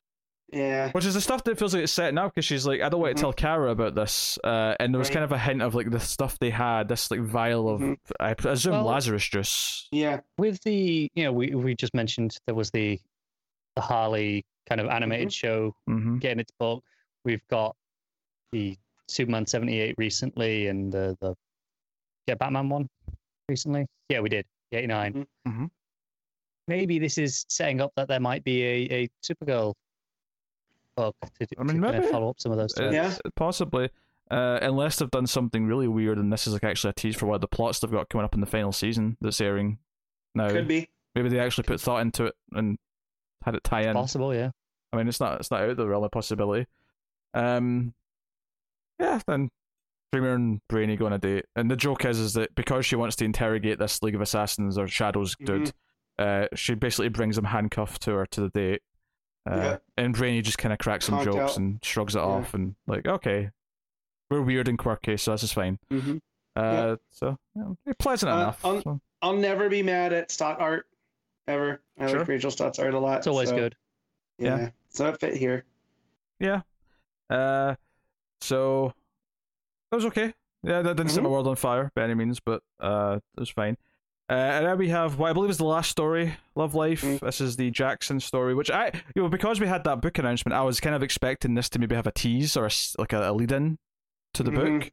Yeah. 0.52 0.91
Which 0.91 1.06
is 1.06 1.14
the 1.14 1.22
stuff 1.22 1.43
that 1.43 1.60
feels 1.60 1.74
like 1.76 1.84
it's 1.84 1.93
setting 1.93 2.18
up 2.18 2.34
because 2.34 2.45
she's 2.45 2.66
like, 2.66 2.82
I 2.82 2.89
don't 2.89 3.00
want 3.02 3.16
to 3.16 3.20
Mhm. 3.20 3.22
tell 3.22 3.34
Kara 3.34 3.70
about 3.72 3.93
this. 3.93 4.39
Uh, 4.43 4.76
and 4.80 4.93
there 4.93 4.97
was 5.00 5.10
Right. 5.10 5.14
kind 5.14 5.24
of 5.24 5.32
a 5.32 5.38
hint 5.38 5.62
of 5.62 5.76
like 5.76 5.91
the 5.91 6.00
stuff 6.00 6.39
they 6.39 6.50
had, 6.50 6.88
this 6.88 7.12
like 7.12 7.20
vial 7.20 7.70
of, 7.70 7.82
Mhm. 7.82 7.97
I 8.20 8.34
presume, 8.34 8.74
Well- 8.74 8.86
Lazarus 8.86 9.26
juice. 9.26 9.88
Yeah. 9.91 10.22
With 10.38 10.60
the, 10.64 11.10
you 11.14 11.24
know, 11.24 11.32
we 11.34 11.54
we 11.54 11.76
just 11.76 11.93
mentioned 11.93 12.36
there 12.47 12.56
was 12.56 12.72
the 12.72 13.00
the 13.76 13.82
Harley 13.84 14.43
kind 14.68 14.82
of 14.82 14.88
animated 14.88 15.32
show 15.32 15.76
Mm-hmm. 15.88 16.18
getting 16.18 16.39
its 16.39 16.52
book. 16.60 16.84
We've 17.26 17.45
got 17.50 17.76
the 18.52 18.76
Superman 19.08 19.45
seventy 19.45 19.80
eight 19.80 19.95
recently, 19.97 20.68
and 20.68 20.91
the 20.91 21.16
the 21.22 21.36
yeah 22.28 22.36
Batman 22.36 22.70
one 22.70 22.89
recently. 23.47 23.86
Yeah, 24.10 24.22
we 24.22 24.30
did 24.30 24.45
eighty 24.72 24.88
nine. 24.88 25.14
Mhm. 25.14 25.28
Mhm. 25.47 25.70
Maybe 26.68 26.97
this 27.00 27.18
is 27.18 27.45
setting 27.50 27.82
up 27.82 27.91
that 27.95 28.08
there 28.08 28.20
might 28.20 28.43
be 28.43 28.64
a, 28.64 28.76
a 29.04 29.10
Supergirl 29.24 29.74
book 31.00 31.16
to, 31.22 31.47
I 31.58 31.64
mean, 31.64 31.78
to 31.78 31.82
kind 31.82 31.95
of 31.95 32.02
maybe. 32.02 32.12
follow 32.12 32.30
up 32.30 32.39
some 32.39 32.52
of 32.52 32.58
those. 32.58 32.72
stories. 32.72 32.93
Yeah. 32.93 33.16
Possibly. 33.36 33.89
Uh, 34.30 34.60
unless 34.62 34.97
they've 34.97 35.10
done 35.10 35.26
something 35.26 35.66
really 35.66 35.88
weird 35.88 36.20
and 36.20 36.32
this 36.32 36.45
is 36.45 36.54
like 36.54 36.64
actually 36.64 36.91
a 36.91 36.93
tease 36.93 37.16
for 37.16 37.26
one 37.26 37.34
of 37.36 37.41
the 37.41 37.47
plots 37.47 37.80
they've 37.80 37.89
got 37.91 38.10
coming 38.10 38.26
up 38.26 38.36
in 38.36 38.41
the 38.41 38.45
final 38.45 38.72
season 38.72 39.18
that's 39.22 39.41
airing 39.41 39.80
now. 40.36 40.50
Could 40.50 40.68
be. 40.68 40.88
Maybe 41.16 41.30
they 41.30 41.39
actually 41.39 41.64
put 41.64 41.82
thought 41.82 42.02
into 42.02 42.26
it 42.26 42.36
and 42.52 42.78
had 43.43 43.56
it 43.56 43.64
tie 43.64 43.82
in. 43.82 43.93
Possible, 43.93 44.34
yeah. 44.34 44.52
I 44.93 44.97
mean, 44.97 45.08
it's 45.08 45.20
not 45.20 45.39
it's 45.39 45.50
not 45.52 45.62
out 45.62 45.70
of 45.72 45.78
the 45.78 45.88
realm 45.88 46.04
of 46.04 46.12
possibility. 46.12 46.68
Um, 47.34 47.93
yeah, 49.00 49.20
then 49.28 49.50
Dreamer 50.12 50.34
and 50.34 50.62
Brainy 50.68 50.95
go 50.95 51.06
on 51.06 51.14
a 51.14 51.18
date, 51.18 51.45
and 51.56 51.70
the 51.70 51.76
joke 51.76 52.06
is 52.06 52.20
is 52.20 52.34
that 52.34 52.54
because 52.56 52.86
she 52.86 52.95
wants 52.95 53.16
to 53.18 53.26
interrogate 53.26 53.80
this 53.80 54.02
League 54.02 54.16
of 54.16 54.22
Assassins 54.22 54.78
or 54.78 54.88
Shadows 54.88 55.36
dude, 55.43 55.72
uh, 56.18 56.47
she 56.56 56.74
basically 56.76 57.10
brings 57.10 57.38
him 57.38 57.45
handcuffed 57.45 58.02
to 58.04 58.12
her 58.12 58.26
to 58.28 58.41
the 58.41 58.50
date. 58.50 58.82
Uh, 59.50 59.56
Yeah. 59.56 59.78
And 59.97 60.14
Brainy 60.14 60.41
just 60.41 60.58
kind 60.58 60.72
of 60.74 60.80
cracks 60.80 61.06
some 61.06 61.16
Conked 61.16 61.26
jokes 61.26 61.52
out. 61.54 61.58
and 61.58 61.84
shrugs 61.84 62.16
it 62.16 62.20
Yeah. 62.20 62.26
off, 62.26 62.54
and 62.54 62.76
like, 62.88 63.08
okay, 63.08 63.50
we're 64.30 64.41
weird 64.41 64.68
and 64.68 64.78
quirky, 64.78 65.18
so 65.18 65.32
this 65.32 65.43
is 65.43 65.52
fine. 65.52 65.80
hmm 65.89 66.18
Uh, 66.56 66.97
so 67.12 67.38
yeah, 67.56 67.93
pleasant 68.00 68.32
Uh, 68.32 68.36
enough. 68.36 68.66
on- 68.66 68.82
so. 68.84 69.02
I'll 69.22 69.36
never 69.38 69.70
be 69.70 69.82
mad 69.84 70.14
at 70.14 70.30
Stott 70.32 70.60
art 70.60 70.88
ever. 71.47 71.82
I 71.97 72.08
Sure. 72.08 72.20
like 72.20 72.28
Rachel 72.28 72.52
Stott's 72.52 72.80
art 72.80 72.93
a 72.93 73.00
lot. 73.00 73.18
It's 73.20 73.28
always 73.28 73.50
so, 73.50 73.56
good. 73.56 73.76
Yeah. 74.38 74.58
Yeah. 74.58 74.70
So 74.89 75.08
it 75.08 75.20
fit 75.20 75.36
here. 75.38 75.66
Yeah. 76.39 76.62
Uh, 77.30 77.76
so 78.41 78.93
that 79.91 79.97
was 79.97 80.06
okay. 80.06 80.34
Yeah, 80.64 80.82
that 80.82 80.97
didn't 80.97 81.12
set 81.12 81.24
my 81.24 81.30
Mhm. 81.30 81.32
world 81.34 81.47
on 81.47 81.56
fire 81.56 81.91
by 81.95 82.04
any 82.04 82.14
means, 82.16 82.39
but 82.39 82.62
uh, 82.80 83.20
it 83.38 83.39
was 83.39 83.50
fine. 83.50 83.78
Uh, 84.30 84.34
and 84.34 84.65
then 84.67 84.77
we 84.77 84.89
have 84.89 85.17
what 85.17 85.30
I 85.32 85.34
believe 85.34 85.49
is 85.49 85.57
the 85.57 85.65
last 85.65 85.89
story, 85.89 86.36
Love 86.55 86.75
Life. 86.75 87.01
Mm. 87.01 87.19
This 87.19 87.41
is 87.41 87.55
the 87.55 87.71
Jackson 87.71 88.19
story, 88.19 88.53
which 88.53 88.69
I, 88.69 88.91
you 89.15 89.23
know, 89.23 89.27
because 89.30 89.59
we 89.59 89.65
had 89.65 89.84
that 89.86 90.01
book 90.01 90.19
announcement, 90.19 90.53
I 90.53 90.61
was 90.61 90.80
kind 90.80 90.95
of 90.95 91.01
expecting 91.01 91.55
this 91.55 91.67
to 91.69 91.80
maybe 91.80 91.95
have 91.95 92.05
a 92.05 92.11
tease 92.11 92.55
or 92.55 92.67
a 92.67 92.71
like 92.99 93.11
a, 93.13 93.32
a 93.32 93.34
lead 93.34 93.51
in 93.51 93.80
to 94.36 94.43
the 94.43 94.51
Mhm. 94.51 94.80
book. 94.82 94.91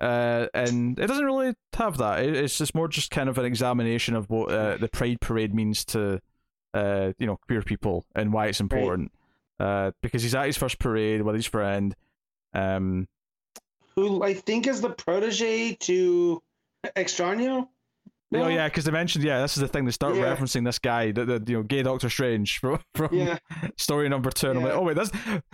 Uh, 0.00 0.48
and 0.52 0.98
it 0.98 1.06
doesn't 1.06 1.24
really 1.24 1.54
have 1.74 1.96
that. 1.98 2.24
It, 2.24 2.34
it's 2.34 2.58
just 2.58 2.74
more 2.74 2.88
just 2.88 3.12
kind 3.12 3.28
of 3.28 3.38
an 3.38 3.44
examination 3.44 4.16
of 4.16 4.28
what 4.28 4.50
uh, 4.50 4.76
the 4.78 4.88
Pride 4.88 5.20
Parade 5.20 5.54
means 5.54 5.84
to, 5.84 6.20
uh, 6.74 7.12
you 7.18 7.26
know, 7.26 7.38
queer 7.46 7.62
people 7.62 8.04
and 8.16 8.32
why 8.32 8.46
it's 8.46 8.58
important. 8.58 9.12
Uh, 9.60 9.92
because 10.02 10.24
he's 10.24 10.34
at 10.34 10.46
his 10.46 10.56
first 10.56 10.80
parade 10.80 11.22
with 11.22 11.36
his 11.36 11.46
friend. 11.46 11.94
Um, 12.52 13.06
Who 13.94 14.24
I 14.24 14.34
think 14.34 14.66
is 14.66 14.80
the 14.80 14.90
protege 14.90 15.74
to 15.74 16.42
Extraño. 16.96 17.68
Oh 18.34 18.48
yeah, 18.48 18.68
because 18.68 18.84
they 18.84 18.90
mentioned 18.92 19.24
yeah, 19.24 19.40
this 19.40 19.56
is 19.56 19.60
the 19.60 19.68
thing. 19.68 19.84
They 19.84 19.90
start 19.90 20.14
Yeah. 20.16 20.34
referencing 20.34 20.64
this 20.64 20.78
guy, 20.78 21.12
the, 21.12 21.24
the 21.24 21.42
you 21.46 21.56
know, 21.58 21.62
gay 21.62 21.82
Doctor 21.82 22.08
Strange 22.10 22.58
from 22.58 22.78
from 22.94 23.08
Yeah. 23.14 23.38
story 23.76 24.08
number 24.08 24.30
two. 24.30 24.50
And 24.50 24.58
I'm 24.58 24.64
like, 24.64 24.74
oh 24.74 24.82
wait, 24.82 24.96
that's 24.96 25.10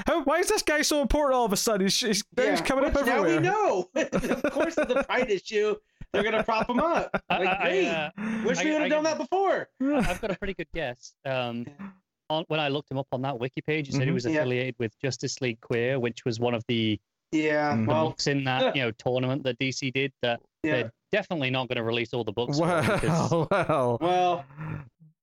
how, 0.06 0.22
why 0.24 0.38
is 0.38 0.48
this 0.48 0.62
guy 0.62 0.82
so 0.82 1.00
important 1.02 1.34
all 1.36 1.44
of 1.44 1.52
a 1.52 1.56
sudden? 1.56 1.82
He's 1.86 1.98
he's, 2.00 2.24
Yeah. 2.36 2.50
he's 2.52 2.60
coming 2.60 2.84
up 2.84 2.94
Which 2.94 3.06
now 3.06 3.22
we 3.24 3.38
know. 3.38 3.88
of 3.94 4.42
course, 4.52 4.76
it's 4.78 4.92
a 4.92 5.04
pride 5.04 5.30
issue. 5.30 5.74
They're 6.12 6.22
gonna 6.22 6.42
prop 6.44 6.70
him 6.70 6.80
up. 6.80 7.10
I- 7.28 7.38
Like, 7.38 7.48
I- 7.48 7.86
I, 7.86 7.86
uh, 7.86 8.10
Wish 8.44 8.58
I- 8.58 8.64
we 8.64 8.70
would 8.72 8.80
have 8.82 8.90
done 8.90 9.04
that 9.04 9.18
before. 9.18 9.68
I've 9.82 10.20
got 10.20 10.30
a 10.30 10.36
pretty 10.38 10.54
good 10.54 10.68
guess. 10.74 11.14
Um, 11.26 11.66
on, 12.30 12.44
when 12.48 12.60
I 12.60 12.68
looked 12.68 12.90
him 12.90 12.98
up 12.98 13.08
on 13.12 13.22
that 13.22 13.38
wiki 13.38 13.60
page, 13.60 13.86
he 13.86 13.92
said 13.92 14.02
he 14.02 14.10
Mhm. 14.10 14.14
was 14.14 14.24
Yeah. 14.24 14.32
affiliated 14.40 14.74
with 14.78 14.98
Justice 15.00 15.40
League 15.40 15.60
Queer, 15.60 15.98
which 15.98 16.24
was 16.24 16.38
one 16.40 16.54
of 16.54 16.62
the 16.68 16.98
Yeah. 17.32 17.72
Mhm. 17.74 17.86
Well. 17.86 18.08
books 18.08 18.26
in 18.26 18.44
that 18.44 18.74
you 18.76 18.82
know 18.82 18.90
tournament 18.92 19.42
that 19.44 19.58
DC 19.58 19.92
did. 19.92 20.12
That 20.22 20.40
Yeah. 20.62 20.72
they're 20.72 20.92
definitely 21.12 21.50
not 21.50 21.68
going 21.68 21.76
to 21.76 21.82
release 21.84 22.12
all 22.14 22.24
the 22.24 22.32
books. 22.32 22.58
for 22.58 22.82
because 22.82 23.30
Well, 23.30 23.48
well, 23.50 23.98
Well, 24.00 24.44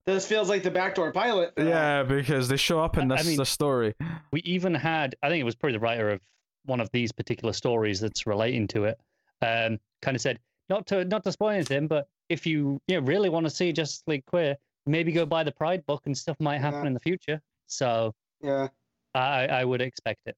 This 0.05 0.27
feels 0.27 0.49
like 0.49 0.61
the 0.61 0.69
backdoor 0.71 1.11
pilot. 1.11 1.53
for 1.55 1.63
that. 1.63 1.69
yeah, 1.69 2.03
because 2.03 2.47
they 2.47 2.57
show 2.57 2.79
up 2.79 2.97
in 2.97 3.11
I- 3.11 3.15
I 3.15 3.17
this 3.17 3.27
mean- 3.27 3.37
this 3.37 3.49
story. 3.49 3.95
we 4.31 4.41
even 4.41 4.73
had 4.75 5.15
i 5.23 5.29
think 5.29 5.39
it 5.41 5.45
was 5.45 5.55
probably 5.55 5.73
the 5.77 5.79
writer 5.79 6.09
of 6.11 6.21
one 6.65 6.79
of 6.79 6.89
these 6.91 7.11
particular 7.11 7.53
stories 7.53 7.99
that's 7.99 8.25
relating 8.27 8.67
to 8.67 8.85
it 8.85 8.99
um 9.41 9.79
kind 10.01 10.15
of 10.15 10.21
said 10.21 10.39
not 10.69 10.85
to 10.87 11.05
not 11.05 11.23
to 11.23 11.31
spoil 11.31 11.49
anything 11.49 11.87
but 11.87 12.07
if 12.29 12.45
you 12.45 12.79
you 12.87 12.99
know, 12.99 13.05
really 13.05 13.29
want 13.29 13.45
to 13.45 13.49
see 13.49 13.71
justice 13.71 14.03
league 14.07 14.25
queer 14.25 14.55
maybe 14.85 15.11
go 15.11 15.25
buy 15.25 15.43
the 15.43 15.51
pride 15.51 15.83
book 15.85 16.01
and 16.05 16.15
stuff 16.17 16.35
might 16.39 16.59
happen 16.61 16.81
Yeah. 16.81 16.87
in 16.87 16.93
the 16.93 16.99
future 16.99 17.41
so 17.67 18.13
Yeah. 18.41 18.67
i 19.15 19.47
i 19.47 19.63
would 19.65 19.81
expect 19.81 20.21
it 20.27 20.35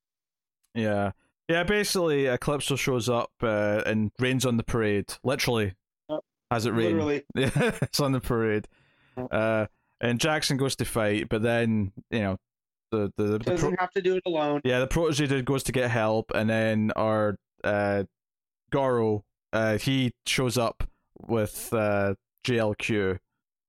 Yeah. 0.76 1.12
Yeah, 1.48 1.64
basically, 1.64 2.24
Eclipso 2.24 2.78
shows 2.78 3.08
up 3.10 3.32
uh, 3.42 3.82
and 3.86 4.12
rains 4.20 4.46
on 4.46 4.58
the 4.58 4.64
parade. 4.64 5.06
Literally, 5.24 5.74
Yep. 6.10 6.20
has 6.52 6.66
it 6.66 6.72
rained? 6.72 6.94
Literally. 7.00 7.24
Yeah, 7.36 7.50
it's 7.82 8.00
on 8.00 8.12
the 8.12 8.20
parade. 8.20 8.68
Yep. 9.18 9.28
Uh, 9.32 9.66
and 10.02 10.20
Jackson 10.20 10.58
goes 10.58 10.76
to 10.76 10.86
fight, 10.86 11.30
but 11.30 11.42
then, 11.42 11.92
you 12.12 12.20
know, 12.20 12.38
the 12.92 13.12
the, 13.18 13.24
the, 13.24 13.40
Doesn't 13.40 13.76
pro- 13.76 13.80
have 13.80 13.92
to 13.92 14.02
do 14.02 14.16
it 14.18 14.24
alone. 14.26 14.62
yeah, 14.64 14.80
the 14.80 14.88
protege 14.88 15.28
dude 15.28 15.46
goes 15.46 15.64
to 15.64 15.72
get 15.72 15.90
help, 15.90 16.32
and 16.36 16.50
then 16.50 16.92
our 16.96 17.38
uh, 17.64 18.04
Goro, 18.72 19.24
uh, 19.54 19.78
he 19.78 20.12
shows 20.26 20.58
up 20.58 20.84
with 21.28 21.74
uh, 21.74 22.14
JLQ, 22.46 23.20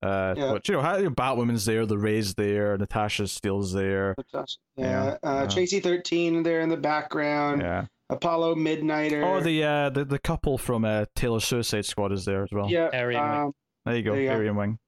Uh, 0.00 0.34
Yeah. 0.36 0.52
which 0.52 0.68
you 0.68 0.74
know, 0.76 0.80
how- 0.82 0.98
Batwoman's 1.00 1.64
there, 1.64 1.84
the 1.84 1.98
Ray's 1.98 2.34
there, 2.34 2.78
Natasha 2.78 3.26
Steele's 3.26 3.72
there. 3.72 4.14
Yeah, 4.32 4.44
Yeah, 4.76 5.16
uh, 5.24 5.40
yeah. 5.42 5.46
Tracy 5.48 5.80
Thirteen 5.80 6.42
there 6.44 6.60
in 6.60 6.68
the 6.68 6.76
background. 6.76 7.62
Yeah. 7.62 7.86
Apollo 8.10 8.54
Midnighter. 8.54 9.22
Oh, 9.24 9.40
the 9.40 9.62
uh, 9.64 9.90
the 9.90 10.04
the 10.04 10.18
couple 10.18 10.56
from 10.56 10.84
uh, 10.84 11.04
Taylor 11.16 11.40
Suicide 11.40 11.84
Squad 11.84 12.12
is 12.12 12.24
there 12.24 12.42
as 12.44 12.48
well. 12.52 12.70
yeah, 12.70 12.88
Aerie 12.92 13.16
and 13.16 13.24
Wink. 13.30 13.38
um, 13.46 13.52
There 13.84 13.96
you 13.96 14.02
go, 14.02 14.12
There 14.12 14.20
you 14.22 14.28
go. 14.28 14.34
Aerie 14.34 14.48
and 14.48 14.56
Wink. 14.56 14.78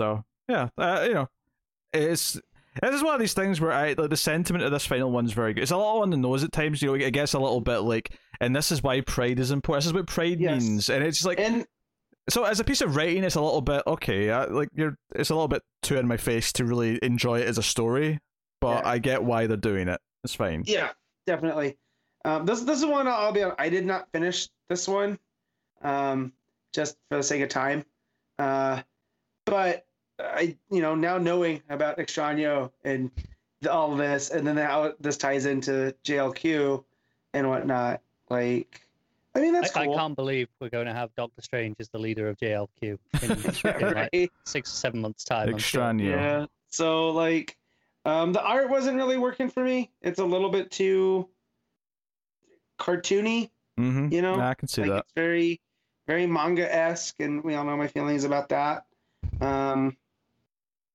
So 0.00 0.24
yeah, 0.48 0.68
uh, 0.78 1.04
you 1.06 1.14
know, 1.14 1.28
it's 1.92 2.34
this 2.80 2.94
is 2.94 3.02
one 3.02 3.14
of 3.14 3.20
these 3.20 3.34
things 3.34 3.60
where 3.60 3.72
I 3.72 3.94
like 3.94 4.10
the 4.10 4.16
sentiment 4.16 4.64
of 4.64 4.70
this 4.70 4.86
final 4.86 5.10
one's 5.10 5.32
very 5.32 5.52
good. 5.54 5.62
It's 5.62 5.72
a 5.72 5.76
little 5.76 6.00
on 6.02 6.10
the 6.10 6.16
nose 6.16 6.44
at 6.44 6.52
times. 6.52 6.80
You 6.82 6.88
know, 6.88 6.94
it 6.94 7.10
gets 7.12 7.32
a 7.34 7.38
little 7.38 7.60
bit 7.60 7.78
like, 7.78 8.14
and 8.40 8.54
this 8.54 8.70
is 8.72 8.82
why 8.82 9.00
pride 9.00 9.38
is 9.40 9.50
important. 9.50 9.82
This 9.82 9.86
is 9.88 9.92
what 9.94 10.06
pride 10.06 10.40
Yes. 10.40 10.62
means, 10.62 10.90
and 10.90 11.02
it's 11.04 11.24
like 11.24 11.38
and 11.40 11.66
so 12.28 12.44
as 12.44 12.60
a 12.60 12.64
piece 12.64 12.80
of 12.80 12.94
writing, 12.96 13.24
it's 13.24 13.34
a 13.36 13.40
little 13.40 13.60
bit 13.60 13.82
okay. 13.86 14.30
I, 14.30 14.44
like 14.44 14.68
you're, 14.74 14.96
it's 15.14 15.30
a 15.30 15.34
little 15.34 15.48
bit 15.48 15.62
too 15.82 15.96
in 15.96 16.06
my 16.06 16.16
face 16.16 16.52
to 16.54 16.64
really 16.64 16.98
enjoy 17.02 17.40
it 17.40 17.48
as 17.48 17.58
a 17.58 17.62
story, 17.62 18.20
but 18.60 18.84
Yeah. 18.84 18.90
I 18.90 18.98
get 18.98 19.24
why 19.24 19.46
they're 19.46 19.56
doing 19.56 19.88
it. 19.88 20.00
It's 20.24 20.34
fine. 20.34 20.62
yeah, 20.66 20.90
definitely. 21.26 21.78
Um, 22.24 22.46
this 22.46 22.60
this 22.60 22.78
is 22.78 22.86
one 22.86 23.08
I'll 23.08 23.32
be. 23.32 23.42
I 23.42 23.68
did 23.68 23.84
not 23.84 24.08
finish 24.12 24.48
this 24.68 24.86
one, 24.86 25.18
um, 25.82 26.32
just 26.72 26.96
for 27.10 27.16
the 27.16 27.22
sake 27.24 27.42
of 27.42 27.48
time. 27.48 27.84
Uh, 28.38 28.82
but 29.44 29.84
I, 30.20 30.56
you 30.70 30.80
know, 30.80 30.94
now 30.94 31.18
knowing 31.18 31.62
about 31.68 31.98
Extraño 31.98 32.70
and 32.84 33.10
all 33.68 33.90
of 33.92 33.98
this, 33.98 34.30
and 34.30 34.46
then 34.46 34.56
how 34.56 34.92
this 35.00 35.16
ties 35.16 35.46
into 35.46 35.94
JLQ 36.04 36.84
and 37.34 37.48
whatnot, 37.48 38.00
like, 38.30 38.81
I 39.34 39.40
mean, 39.40 39.54
that's 39.54 39.74
I, 39.74 39.82
I 39.82 39.86
can't 39.86 40.14
believe 40.14 40.48
we're 40.60 40.68
going 40.68 40.86
to 40.86 40.92
have 40.92 41.14
Doctor 41.14 41.40
Strange 41.40 41.76
as 41.80 41.88
the 41.88 41.98
leader 41.98 42.28
of 42.28 42.36
JLQ 42.36 42.68
in, 42.82 42.98
in 43.22 43.94
like 44.12 44.32
six 44.44 44.70
or 44.70 44.76
seven 44.76 45.00
months' 45.00 45.24
time. 45.24 45.48
I'm 45.48 45.58
sure. 45.58 45.94
Yeah. 45.94 46.46
So 46.68 47.10
like, 47.10 47.56
um, 48.04 48.32
the 48.32 48.42
art 48.42 48.68
wasn't 48.68 48.96
really 48.96 49.16
working 49.16 49.48
for 49.48 49.64
me. 49.64 49.90
It's 50.02 50.18
a 50.18 50.24
little 50.24 50.50
bit 50.50 50.70
too 50.70 51.28
cartoony. 52.78 53.50
Mm-hmm. 53.78 54.12
You 54.12 54.22
know, 54.22 54.38
I 54.38 54.54
can 54.54 54.68
see 54.68 54.82
like 54.82 54.90
that. 54.90 54.98
it's 54.98 55.12
very, 55.14 55.60
very 56.06 56.26
manga 56.26 56.72
esque, 56.72 57.20
and 57.20 57.42
we 57.42 57.54
all 57.54 57.64
know 57.64 57.76
my 57.76 57.88
feelings 57.88 58.24
about 58.24 58.50
that. 58.50 58.84
Um, 59.40 59.96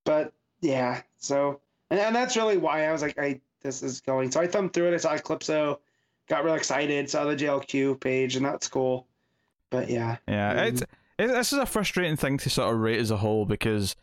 but 0.06 0.34
yeah, 0.62 1.02
so 1.18 1.62
and, 1.90 2.00
and 2.00 2.16
that's 2.16 2.36
really 2.36 2.58
why 2.58 2.88
I 2.88 2.92
was 2.92 3.02
like, 3.02 3.18
I 3.18 3.42
this 3.62 3.82
is 3.82 4.02
going. 4.02 4.32
So 4.32 4.42
I 4.42 4.48
thumbed 4.48 4.74
through 4.74 4.90
it. 4.90 4.94
I 4.94 4.98
saw 4.98 5.16
Eclipso, 5.16 5.80
got 6.28 6.44
real 6.44 6.56
excited. 6.56 7.10
Saw 7.10 7.26
the 7.26 7.36
JLQ 7.36 8.00
page, 8.00 8.36
and 8.36 8.46
that's 8.46 8.68
cool. 8.68 9.08
But 9.70 9.90
yeah, 9.90 10.18
Yeah, 10.28 10.54
Mhm. 10.56 10.68
it's 10.70 10.82
it, 11.20 11.28
this 11.28 11.52
is 11.52 11.60
a 11.60 11.66
frustrating 11.66 12.16
thing 12.16 12.38
to 12.38 12.50
sort 12.50 12.74
of 12.74 12.80
rate 12.80 13.00
as 13.00 13.10
a 13.12 13.18
whole 13.18 13.46
because 13.46 13.96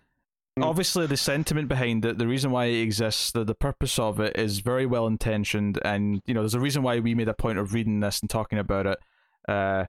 Mm. 0.59 0.65
obviously 0.65 1.07
the 1.07 1.17
sentiment 1.17 1.69
behind 1.69 2.05
it, 2.05 2.17
the 2.19 2.27
reason 2.29 2.51
why 2.53 2.67
it 2.67 2.81
exists, 2.83 3.31
the 3.33 3.45
the 3.45 3.55
purpose 3.55 3.99
of 3.99 4.21
it 4.21 4.37
is 4.37 4.61
very 4.61 4.87
well 4.87 5.07
intentioned, 5.07 5.79
and 5.85 6.23
you 6.27 6.35
know 6.35 6.41
there's 6.43 6.55
a 6.55 6.61
reason 6.61 6.83
why 6.83 6.99
we 7.01 7.15
made 7.15 7.29
a 7.29 7.35
point 7.35 7.59
of 7.59 7.73
reading 7.75 8.01
this 8.01 8.21
and 8.21 8.29
talking 8.31 8.59
about 8.59 8.87
it. 8.87 8.99
Uh, 9.49 9.87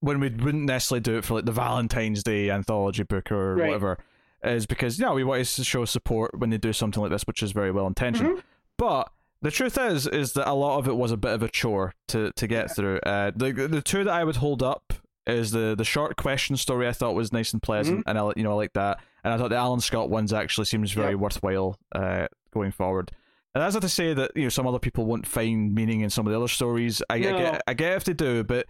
when 0.00 0.18
we 0.18 0.28
wouldn't 0.30 0.64
necessarily 0.64 1.00
do 1.00 1.16
it 1.18 1.24
for 1.24 1.34
like 1.34 1.44
the 1.44 1.52
Valentine's 1.52 2.22
Day 2.24 2.50
anthology 2.50 3.02
book 3.04 3.30
or 3.30 3.54
Right. 3.54 3.66
whatever, 3.68 3.98
is 4.42 4.66
because 4.66 4.98
yeah, 4.98 5.12
we 5.12 5.24
want 5.24 5.44
to 5.46 5.62
show 5.64 5.84
support 5.84 6.36
when 6.38 6.50
they 6.50 6.58
do 6.58 6.72
something 6.72 7.00
like 7.02 7.12
this, 7.12 7.22
which 7.24 7.42
is 7.42 7.52
very 7.52 7.70
well 7.70 7.86
intentioned. 7.86 8.38
Mhm. 8.38 8.42
But 8.78 9.10
the 9.42 9.50
truth 9.50 9.76
is, 9.78 10.06
is 10.06 10.32
that 10.34 10.48
a 10.48 10.54
lot 10.54 10.78
of 10.78 10.88
it 10.88 10.96
was 10.96 11.10
a 11.12 11.16
bit 11.16 11.32
of 11.32 11.42
a 11.42 11.48
chore 11.48 11.92
to 12.08 12.32
to 12.36 12.46
get 12.46 12.74
through. 12.74 12.98
Uh, 13.04 13.30
the 13.34 13.52
the 13.52 13.82
two 13.82 14.04
that 14.04 14.12
I 14.14 14.24
would 14.24 14.36
hold 14.36 14.62
up 14.62 14.92
is 15.26 15.50
the 15.52 15.74
the 15.76 15.84
short 15.84 16.16
question 16.16 16.56
story. 16.56 16.88
I 16.88 16.92
thought 16.92 17.14
was 17.14 17.32
nice 17.32 17.52
and 17.52 17.62
pleasant, 17.62 18.04
and 18.06 18.18
I 18.18 18.32
you 18.36 18.42
know 18.42 18.52
I 18.52 18.54
like 18.54 18.72
that. 18.74 19.00
And 19.24 19.32
I 19.32 19.36
thought 19.38 19.50
the 19.50 19.56
Alan 19.56 19.80
Scott 19.80 20.10
ones 20.10 20.32
actually 20.32 20.64
seems 20.64 20.90
very 20.92 21.12
Yep. 21.12 21.20
worthwhile 21.20 21.78
uh, 21.94 22.26
going 22.52 22.72
forward. 22.72 23.12
And 23.54 23.62
that's 23.62 23.74
not 23.74 23.82
to 23.82 23.88
say 23.88 24.14
that 24.14 24.32
you 24.34 24.44
know 24.44 24.48
some 24.48 24.66
other 24.66 24.78
people 24.78 25.04
won't 25.04 25.26
find 25.26 25.74
meaning 25.74 26.00
in 26.00 26.10
some 26.10 26.26
of 26.26 26.32
the 26.32 26.36
other 26.38 26.48
stories. 26.48 27.02
I, 27.10 27.14
I 27.16 27.18
get 27.20 27.62
I 27.68 27.74
get 27.74 27.96
if 27.96 28.04
they 28.04 28.14
do, 28.14 28.42
but 28.44 28.66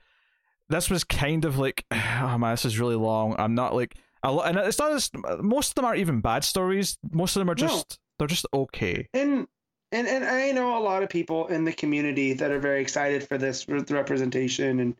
this 0.68 0.90
was 0.90 1.04
kind 1.04 1.44
of 1.44 1.58
like 1.58 1.84
oh 1.90 2.36
man, 2.38 2.52
this 2.52 2.64
is 2.64 2.78
really 2.80 2.96
long. 2.96 3.34
I'm 3.38 3.54
not 3.54 3.74
like 3.74 3.94
a 4.22 4.30
lo- 4.32 4.42
and 4.42 4.56
it's 4.58 4.78
not 4.78 4.92
as 4.92 5.10
most 5.40 5.70
of 5.70 5.74
them 5.76 5.84
aren't 5.84 6.00
even 6.00 6.20
bad 6.20 6.44
stories. 6.44 6.98
Most 7.10 7.34
of 7.36 7.40
them 7.40 7.50
are 7.50 7.54
No. 7.54 7.66
just 7.66 7.98
they're 8.18 8.28
just 8.28 8.46
okay. 8.52 9.06
and 9.14 9.46
and 9.92 10.08
and 10.08 10.24
I 10.24 10.50
know 10.52 10.76
a 10.76 10.80
lot 10.82 11.02
of 11.02 11.08
people 11.08 11.46
in 11.48 11.64
the 11.64 11.72
community 11.72 12.32
that 12.34 12.50
are 12.50 12.58
very 12.58 12.80
excited 12.80 13.26
for 13.26 13.38
this 13.38 13.68
re- 13.68 13.84
representation 13.90 14.80
and 14.80 14.96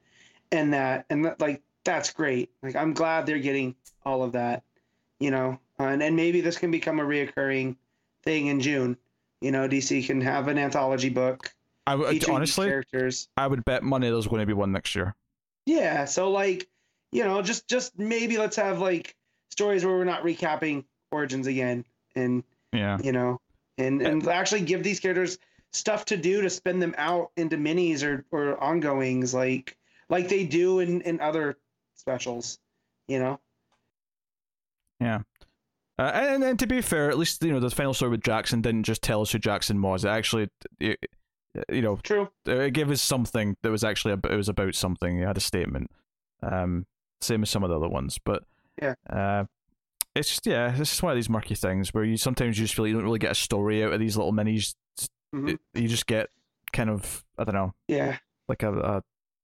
and 0.52 0.72
that 0.72 1.06
and 1.10 1.24
that, 1.24 1.40
like 1.40 1.62
that's 1.84 2.12
great. 2.12 2.50
Like 2.62 2.76
I'm 2.76 2.92
glad 2.94 3.26
they're 3.26 3.38
getting 3.38 3.74
all 4.04 4.22
of 4.22 4.32
that, 4.32 4.62
you 5.18 5.30
know. 5.30 5.58
Uh, 5.80 5.84
and 5.84 6.02
and 6.02 6.14
maybe 6.14 6.40
this 6.40 6.58
can 6.58 6.70
become 6.70 7.00
a 7.00 7.04
reoccurring 7.04 7.76
thing 8.22 8.46
in 8.46 8.60
June. 8.60 8.96
You 9.40 9.50
know, 9.50 9.68
DC 9.68 10.06
can 10.06 10.20
have 10.20 10.46
an 10.46 10.58
anthology 10.58 11.08
book 11.08 11.52
I 11.86 11.96
would 11.96 12.28
honestly, 12.28 12.68
characters. 12.68 13.28
I 13.36 13.46
would 13.46 13.64
bet 13.64 13.82
money 13.82 14.08
there's 14.08 14.28
going 14.28 14.40
to 14.40 14.46
be 14.46 14.52
one 14.52 14.70
next 14.72 14.94
year. 14.94 15.14
Yeah, 15.66 16.04
so 16.04 16.30
like, 16.30 16.68
you 17.10 17.24
know, 17.24 17.42
just 17.42 17.68
just 17.68 17.98
maybe 17.98 18.38
let's 18.38 18.56
have 18.56 18.78
like 18.78 19.16
stories 19.50 19.84
where 19.84 19.94
we're 19.94 20.04
not 20.04 20.22
recapping 20.22 20.84
origins 21.10 21.46
again 21.46 21.84
and 22.14 22.44
Yeah. 22.72 22.98
you 23.02 23.12
know, 23.12 23.40
and 23.78 24.02
and 24.02 24.26
actually 24.28 24.62
give 24.62 24.82
these 24.82 25.00
characters 25.00 25.38
stuff 25.72 26.04
to 26.06 26.16
do 26.16 26.42
to 26.42 26.50
spin 26.50 26.78
them 26.78 26.94
out 26.98 27.30
into 27.36 27.56
minis 27.56 28.02
or 28.02 28.24
or 28.30 28.62
ongoings 28.62 29.32
like 29.34 29.76
like 30.08 30.28
they 30.28 30.44
do 30.44 30.80
in 30.80 31.00
in 31.02 31.20
other 31.20 31.58
specials, 31.94 32.58
you 33.08 33.18
know. 33.18 33.38
Uh, 35.98 36.10
and, 36.14 36.42
and 36.42 36.58
to 36.58 36.66
be 36.66 36.80
fair, 36.80 37.10
at 37.10 37.18
least 37.18 37.44
you 37.44 37.52
know 37.52 37.60
the 37.60 37.70
final 37.70 37.94
story 37.94 38.10
with 38.10 38.22
Jackson 38.24 38.60
didn't 38.60 38.84
just 38.84 39.02
tell 39.02 39.20
us 39.20 39.30
who 39.30 39.38
Jackson 39.38 39.80
was. 39.82 40.04
It 40.04 40.08
actually, 40.08 40.48
it, 40.80 40.98
you 41.70 41.82
know, 41.82 41.96
True. 42.02 42.28
it 42.46 42.72
gave 42.72 42.90
us 42.90 43.02
something 43.02 43.56
that 43.62 43.70
was 43.70 43.84
actually 43.84 44.12
ab- 44.12 44.26
it 44.26 44.36
was 44.36 44.48
about 44.48 44.74
something. 44.74 45.18
It 45.18 45.26
had 45.26 45.36
a 45.36 45.40
statement. 45.40 45.90
Um, 46.42 46.86
same 47.20 47.42
as 47.42 47.50
some 47.50 47.62
of 47.62 47.70
the 47.70 47.76
other 47.76 47.88
ones, 47.88 48.18
but 48.24 48.42
Yeah. 48.80 48.94
uh, 49.08 49.44
it's 50.14 50.28
just 50.28 50.46
yeah, 50.46 50.70
it's 50.70 50.78
just 50.90 51.02
one 51.02 51.12
of 51.12 51.16
these 51.16 51.30
murky 51.30 51.54
things 51.54 51.92
where 51.94 52.04
you 52.04 52.16
sometimes 52.16 52.58
you 52.58 52.64
just 52.64 52.74
feel 52.74 52.86
you 52.86 52.94
don't 52.94 53.04
really 53.04 53.18
get 53.18 53.32
a 53.32 53.36
story 53.36 53.82
out 53.84 53.92
of 53.92 54.00
these 54.00 54.16
little 54.16 54.32
minis. 54.32 54.74
Mhm. 55.34 55.58
You 55.74 55.88
just 55.88 56.06
get 56.06 56.28
kind 56.72 56.90
of 56.90 57.24
I 57.38 57.44
don't 57.44 57.54
know, 57.54 57.74
Yeah. 57.88 58.18
like 58.48 58.62
a, 58.62 58.72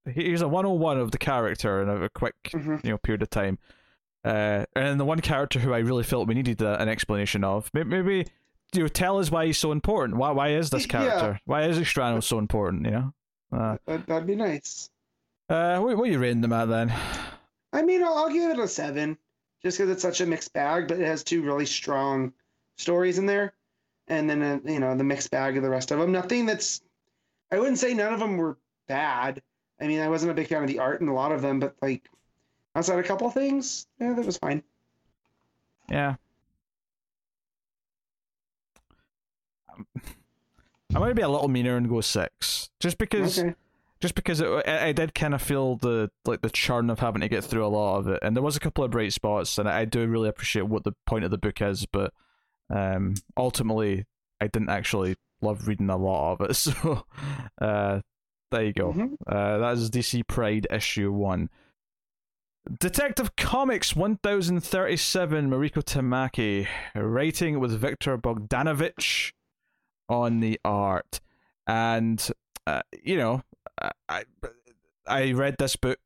a 0.07 0.11
here's 0.11 0.41
a 0.43 0.49
101 0.49 0.99
of 0.99 1.11
the 1.11 1.19
character 1.19 1.83
in 1.83 1.89
a, 1.89 2.05
a 2.05 2.09
quick 2.09 2.35
hmm 2.53 2.77
you 2.85 2.91
know 2.91 2.99
period 2.99 3.23
of 3.23 3.31
time. 3.31 3.59
Uh, 4.25 4.65
and 4.75 4.99
the 5.01 5.05
one 5.05 5.21
character 5.21 5.59
who 5.61 5.73
I 5.73 5.79
really 5.79 6.03
felt 6.03 6.27
we 6.29 6.35
needed 6.35 6.61
a, 6.61 6.81
an 6.83 6.89
explanation 6.89 7.45
of, 7.45 7.71
maybe, 7.73 7.89
maybe 7.89 8.27
you 8.75 8.83
know, 8.83 8.89
tell 8.89 9.19
us 9.19 9.31
why 9.31 9.47
he's 9.47 9.57
so 9.59 9.73
important. 9.73 10.19
Why 10.19 10.31
why 10.33 10.49
is 10.49 10.71
this 10.71 10.83
Yeah. 10.91 10.91
character? 10.91 11.41
Why 11.47 11.63
is 11.65 11.79
Extrano 11.79 12.23
so 12.23 12.39
important? 12.39 12.85
You 12.85 12.91
know. 12.91 13.13
Uh, 13.53 13.77
That, 13.87 14.07
that'd 14.07 14.27
be 14.27 14.35
nice. 14.37 14.91
uh, 15.49 15.79
what, 15.79 15.97
what 15.97 16.09
are 16.09 16.13
you 16.13 16.19
rating 16.19 16.43
them 16.43 16.53
at 16.53 16.67
then? 16.69 16.93
I 17.73 17.83
mean, 17.83 18.03
I'll, 18.03 18.15
I'll 18.15 18.31
give 18.33 18.51
it 18.51 18.59
a 18.59 18.69
seven, 18.69 19.17
just 19.63 19.79
because 19.79 19.91
it's 19.91 20.03
such 20.03 20.21
a 20.21 20.27
mixed 20.27 20.53
bag, 20.53 20.89
but 20.89 21.01
it 21.01 21.07
has 21.07 21.25
two 21.25 21.43
really 21.43 21.67
strong 21.67 22.33
stories 22.77 23.19
in 23.19 23.27
there, 23.27 23.53
and 24.07 24.29
then 24.29 24.43
uh, 24.43 24.59
you 24.65 24.81
know 24.81 24.97
the 24.97 25.05
mixed 25.05 25.31
bag 25.31 25.57
of 25.57 25.63
the 25.63 25.71
rest 25.71 25.91
of 25.91 25.99
them. 25.99 26.13
Nothing 26.13 26.47
that's, 26.47 26.81
I 27.51 27.59
wouldn't 27.59 27.79
say 27.79 27.95
none 27.95 28.13
of 28.13 28.21
them 28.21 28.37
were 28.37 28.59
bad. 28.87 29.43
I 29.81 29.87
mean, 29.87 30.01
I 30.01 30.09
wasn't 30.09 30.33
a 30.33 30.35
big 30.35 30.49
fan 30.49 30.63
of 30.63 30.69
the 30.69 30.79
art 30.79 31.01
in 31.01 31.09
a 31.09 31.15
lot 31.15 31.33
of 31.33 31.43
them, 31.43 31.61
but 31.61 31.77
like 31.83 32.09
outside 32.75 32.99
a 32.99 33.03
couple 33.03 33.31
things, 33.31 33.87
yeah, 34.01 34.13
that 34.13 34.27
was 34.27 34.39
fine. 34.39 34.63
Yeah. 35.91 36.17
I'm 40.95 41.03
going 41.03 41.11
to 41.11 41.15
be 41.15 41.23
a 41.23 41.29
little 41.29 41.49
meaner 41.49 41.77
and 41.77 41.89
go 41.89 42.01
six, 42.01 42.71
just 42.81 42.99
because. 42.99 43.39
Okay. 43.39 43.55
Just 44.01 44.15
because 44.15 44.41
it, 44.41 44.69
I, 44.69 44.93
did 44.93 45.13
kind 45.15 45.35
of 45.35 45.43
feel 45.43 45.77
the 45.77 46.09
like 46.25 46.41
the 46.43 46.51
churn 46.51 46.89
of 46.89 47.01
having 47.01 47.21
to 47.21 47.29
get 47.29 47.43
through 47.43 47.67
a 47.67 47.69
lot 47.69 47.99
of 47.99 48.09
it, 48.09 48.21
and 48.23 48.37
there 48.37 48.45
was 48.45 48.57
a 48.57 48.61
couple 48.61 48.85
of 48.85 48.93
bright 48.93 49.13
spots, 49.13 49.59
and 49.59 49.69
I 49.69 49.85
do 49.87 50.07
really 50.07 50.29
appreciate 50.29 50.69
what 50.69 50.85
the 50.85 50.93
point 51.07 51.25
of 51.25 51.33
the 51.33 51.39
book 51.39 51.61
is, 51.61 51.85
but 51.87 52.13
um, 52.71 53.15
ultimately, 53.37 54.05
I 54.41 54.47
didn't 54.47 54.69
actually 54.71 55.17
love 55.41 55.67
reading 55.67 55.91
a 55.91 55.97
lot 55.97 56.35
of 56.35 56.51
it. 56.51 56.57
So, 56.57 57.05
uh, 57.61 58.01
there 58.51 58.65
you 58.65 58.73
go. 58.73 58.93
Mhm. 58.93 59.17
Uh, 59.27 59.59
that 59.59 59.73
is 59.75 59.91
DC 59.91 60.27
Pride 60.27 60.67
issue 60.71 61.13
one. 61.13 61.51
Detective 62.81 63.35
Comics 63.37 63.97
1037, 63.97 65.49
Mariko 65.51 65.83
Tamaki, 65.83 66.67
writing 66.95 67.61
with 67.61 67.73
Viktor 67.73 68.19
Bogdanovic 68.19 69.33
on 70.09 70.41
the 70.41 70.61
art. 70.65 71.21
And, 71.67 72.31
uh, 72.67 72.83
you 73.03 73.17
know, 73.17 73.43
I, 74.09 74.25
I 75.07 75.33
read 75.33 75.57
this 75.59 75.77
book 75.77 75.99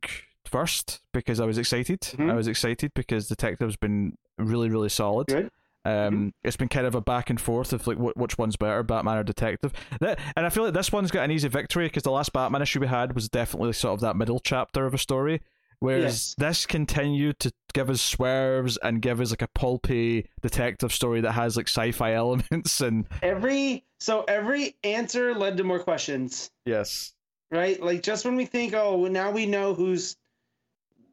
first 0.47 1.01
because 1.13 1.41
I 1.41 1.45
was 1.47 1.59
excited. 1.59 2.01
Mhm. 2.01 2.31
I 2.31 2.35
was 2.35 2.47
excited 2.49 2.93
because 2.95 3.29
Detective's 3.29 3.77
been 3.77 4.17
really, 4.39 4.69
really 4.69 4.89
solid. 4.89 5.27
Good. 5.29 5.51
Um, 5.85 6.33
it's 6.45 6.57
been 6.57 6.69
kind 6.69 6.87
of 6.87 6.95
a 6.95 7.01
back 7.01 7.29
and 7.29 7.41
forth 7.41 7.73
of 7.73 7.87
like 7.89 7.99
wh- 7.99 8.17
which 8.17 8.39
one's 8.39 8.55
better, 8.57 8.85
Batman 8.85 9.19
or 9.19 9.25
Detective. 9.25 9.73
That, 10.01 10.21
and 10.37 10.47
I 10.47 10.49
feel 10.49 10.63
like 10.65 10.75
this 10.75 10.93
one's 10.93 11.11
got 11.11 11.25
an 11.25 11.33
easy 11.33 11.49
victory 11.49 11.87
because 11.87 12.05
the 12.05 12.13
last 12.13 12.33
Batman 12.33 12.63
issue 12.63 12.79
we 12.79 12.87
had 12.87 13.15
was 13.17 13.29
definitely 13.29 13.73
sort 13.73 13.95
of 13.95 14.01
that 14.01 14.15
middle 14.15 14.39
chapter 14.39 14.87
of 14.87 14.95
a 14.95 14.99
story, 14.99 15.41
Whereas 15.81 16.03
Yes. 16.05 16.35
this 16.39 16.67
continued 16.67 17.41
to 17.41 17.53
give 17.75 17.91
us 17.91 18.01
swerves 18.01 18.77
and 18.77 19.03
give 19.03 19.21
us 19.21 19.31
like 19.31 19.43
a 19.43 19.49
pulpy 19.49 20.29
detective 20.41 20.93
story 20.93 21.21
that 21.23 21.33
has 21.33 21.57
like 21.57 21.67
sci-fi 21.67 22.13
elements 22.15 22.81
and 22.81 23.07
Every 23.21 23.85
so 23.99 24.23
every 24.29 24.77
answer 24.85 25.35
led 25.35 25.57
to 25.57 25.65
more 25.65 25.81
questions, 25.81 26.53
yes, 26.65 27.13
right? 27.53 27.81
Like 27.81 28.03
just 28.03 28.25
when 28.25 28.35
we 28.35 28.45
think, 28.47 28.75
oh, 28.75 29.07
now 29.07 29.31
we 29.31 29.47
know 29.47 29.75
who's 29.75 30.17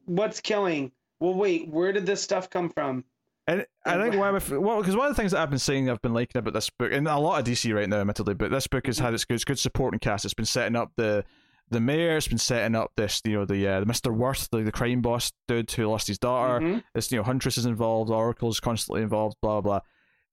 what's 0.06 0.40
killing. 0.40 0.90
Well, 1.20 1.34
wait, 1.34 1.68
where 1.68 1.92
did 1.92 2.06
this 2.06 2.22
stuff 2.22 2.50
come 2.50 2.70
from? 2.70 3.04
And 3.46 3.66
I 3.84 3.96
think 4.00 4.14
one 4.16 4.36
of 4.36 4.50
well, 4.50 4.78
because 4.78 4.96
one 4.96 5.08
of 5.08 5.16
the 5.16 5.20
things 5.20 5.32
that 5.32 5.40
I've 5.40 5.50
been 5.50 5.58
saying, 5.58 5.90
I've 5.90 6.02
been 6.02 6.14
liking 6.14 6.38
about 6.38 6.54
this 6.54 6.70
book, 6.70 6.92
and 6.92 7.06
a 7.08 7.18
lot 7.18 7.40
of 7.40 7.46
DC 7.46 7.74
right 7.74 7.88
now, 7.88 8.00
admittedly, 8.00 8.34
but 8.34 8.50
this 8.50 8.66
book 8.66 8.86
has 8.86 8.96
Mm-hmm. 8.96 9.04
had 9.06 9.14
its 9.14 9.24
good, 9.24 9.34
it's 9.34 9.44
good 9.44 9.58
supporting 9.58 9.98
cast. 9.98 10.24
It's 10.24 10.34
been 10.34 10.44
setting 10.44 10.76
up 10.76 10.92
the 10.96 11.24
the 11.68 11.80
mayor. 11.80 12.16
It's 12.16 12.28
been 12.28 12.38
setting 12.38 12.74
up 12.76 12.92
this, 12.96 13.20
you 13.24 13.32
know, 13.34 13.44
the 13.44 13.66
uh, 13.66 13.80
the 13.80 13.86
Mister 13.86 14.12
Worth, 14.12 14.48
the, 14.50 14.62
the 14.62 14.72
crime 14.72 15.00
boss 15.00 15.32
dude 15.48 15.70
who 15.72 15.86
lost 15.88 16.06
his 16.08 16.18
daughter. 16.18 16.64
Mhm. 16.64 16.82
This, 16.94 17.10
you 17.10 17.18
know, 17.18 17.24
Huntress 17.24 17.58
is 17.58 17.66
involved. 17.66 18.10
Oracle's 18.10 18.60
constantly 18.60 19.02
involved. 19.02 19.36
Blah 19.42 19.60
blah. 19.62 19.80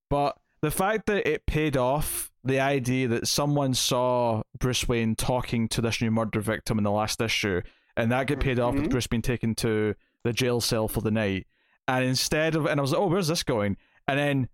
But 0.09 0.37
the 0.61 0.71
fact 0.71 1.07
that 1.07 1.27
it 1.27 1.45
paid 1.47 1.75
off, 1.75 2.31
the 2.47 2.59
idea 2.59 3.07
that 3.09 3.27
someone 3.27 3.73
saw 3.73 4.41
Bruce 4.59 4.87
Wayne 4.87 5.15
talking 5.15 5.67
to 5.69 5.81
this 5.81 6.01
new 6.01 6.11
murder 6.11 6.39
victim 6.41 6.77
in 6.77 6.83
the 6.83 6.91
last 6.91 7.19
issue, 7.21 7.61
and 7.95 8.11
that 8.11 8.27
get 8.27 8.39
paid 8.39 8.59
off 8.59 8.75
with 8.75 8.85
Mhm. 8.85 8.89
Bruce 8.91 9.07
being 9.07 9.21
taken 9.21 9.55
to 9.55 9.95
the 10.23 10.33
jail 10.33 10.61
cell 10.61 10.87
for 10.87 11.01
the 11.01 11.11
night. 11.11 11.47
And 11.87 12.03
instead 12.05 12.55
of, 12.55 12.65
and 12.65 12.79
I 12.79 12.81
was 12.81 12.91
like, 12.91 13.01
oh, 13.01 13.07
where's 13.07 13.27
this 13.27 13.43
going? 13.43 13.77
And 14.07 14.19
then 14.19 14.49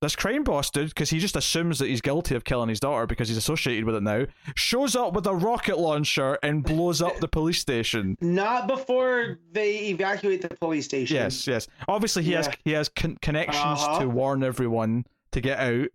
this 0.00 0.16
crime 0.16 0.42
boss 0.42 0.68
dude, 0.70 0.88
because 0.88 1.10
he 1.10 1.18
just 1.20 1.36
assumes 1.36 1.78
that 1.78 1.86
he's 1.88 2.00
guilty 2.00 2.34
of 2.34 2.42
killing 2.42 2.68
his 2.68 2.80
daughter 2.80 3.06
because 3.06 3.28
he's 3.28 3.36
associated 3.36 3.84
with 3.84 3.94
it 3.94 4.02
now, 4.02 4.24
shows 4.56 4.96
up 4.96 5.12
with 5.14 5.26
a 5.26 5.34
rocket 5.34 5.78
launcher 5.78 6.38
and 6.42 6.64
blows 6.64 7.00
up 7.00 7.18
the 7.20 7.28
police 7.28 7.60
station. 7.60 8.16
Not 8.20 8.66
before 8.66 9.38
they 9.52 9.78
evacuate 9.90 10.42
the 10.42 10.48
police 10.56 10.86
station. 10.86 11.14
Yes, 11.16 11.46
yes. 11.46 11.68
Obviously, 11.86 12.24
he 12.24 12.32
has 12.32 12.48
he 12.64 12.72
has 12.72 12.88
con- 12.88 13.16
connections 13.22 13.80
Uh-huh. 13.80 14.00
to 14.00 14.08
warn 14.08 14.42
everyone 14.42 15.04
to 15.30 15.40
get 15.40 15.58
out, 15.60 15.88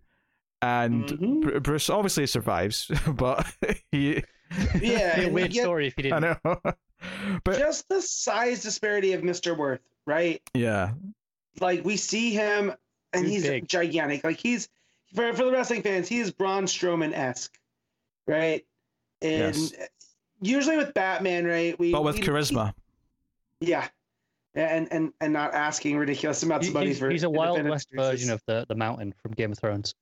and 0.62 1.04
Mhm. 1.06 1.40
Br- 1.42 1.58
Bruce 1.60 1.88
obviously 1.90 2.26
survives, 2.26 2.90
but 3.14 3.46
he. 3.92 4.22
Yeah, 4.80 5.20
a 5.20 5.28
weird 5.30 5.52
yet- 5.52 5.62
story 5.62 5.86
if 5.88 5.94
you 5.98 6.12
I 6.14 6.20
didn't. 6.20 6.38
I 6.44 6.50
know, 6.54 6.72
but 7.44 7.58
Just 7.58 7.88
the 7.88 8.00
size 8.00 8.62
disparity 8.62 9.12
of 9.12 9.20
Mr. 9.22 9.56
Worth, 9.56 9.80
right? 10.06 10.40
yeah, 10.54 10.92
Like 11.60 11.84
we 11.84 11.96
see 11.96 12.30
him 12.32 12.72
and 13.12 13.24
Too 13.26 13.30
he's 13.30 13.42
big. 13.42 13.68
gigantic. 13.68 14.24
Like 14.24 14.38
he's 14.38 14.68
for 15.14 15.32
for 15.34 15.44
the 15.44 15.52
wrestling 15.52 15.82
fans, 15.82 16.08
he 16.08 16.18
is 16.20 16.30
Braun 16.30 16.64
Strowman 16.64 17.12
esque, 17.14 17.58
right? 18.26 18.64
And 19.22 19.54
Yes. 19.56 19.74
usually 20.40 20.76
with 20.78 20.94
Batman, 20.94 21.44
right? 21.46 21.78
We 21.78 21.92
but 21.92 22.02
with 22.04 22.16
we- 22.16 22.22
charisma. 22.22 22.72
yeah, 23.60 23.86
and 24.54 24.88
and 24.90 25.12
and 25.20 25.32
not 25.32 25.52
asking 25.54 25.98
ridiculous 25.98 26.42
amounts 26.42 26.68
of 26.68 26.74
money 26.74 26.86
he's, 26.88 26.98
for 26.98 27.10
he's 27.10 27.22
a 27.22 27.30
Wild 27.30 27.62
West 27.68 27.88
version 27.92 28.30
of 28.30 28.42
the, 28.46 28.64
the 28.68 28.74
mountain 28.74 29.12
from 29.22 29.32
Game 29.32 29.52
of 29.52 29.58
Thrones. 29.58 29.94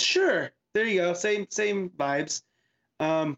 Sure, 0.00 0.50
there 0.74 0.84
you 0.84 1.00
go. 1.00 1.12
Same 1.14 1.46
same 1.50 1.90
vibes. 1.90 2.42
Um, 3.00 3.36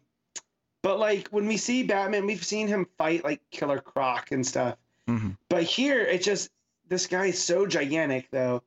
but 0.83 0.99
like 0.99 1.27
when 1.29 1.47
we 1.47 1.57
see 1.57 1.83
Batman, 1.83 2.25
we've 2.25 2.43
seen 2.45 2.67
him 2.67 2.87
fight 2.97 3.23
like 3.23 3.41
Killer 3.51 3.79
Croc 3.79 4.31
and 4.31 4.45
stuff. 4.45 4.77
Mhm. 5.07 5.37
But 5.49 5.63
here, 5.63 5.99
it 5.99 6.21
just 6.23 6.49
this 6.87 7.07
guy 7.07 7.27
is 7.27 7.41
so 7.43 7.65
gigantic, 7.65 8.29
though. 8.31 8.63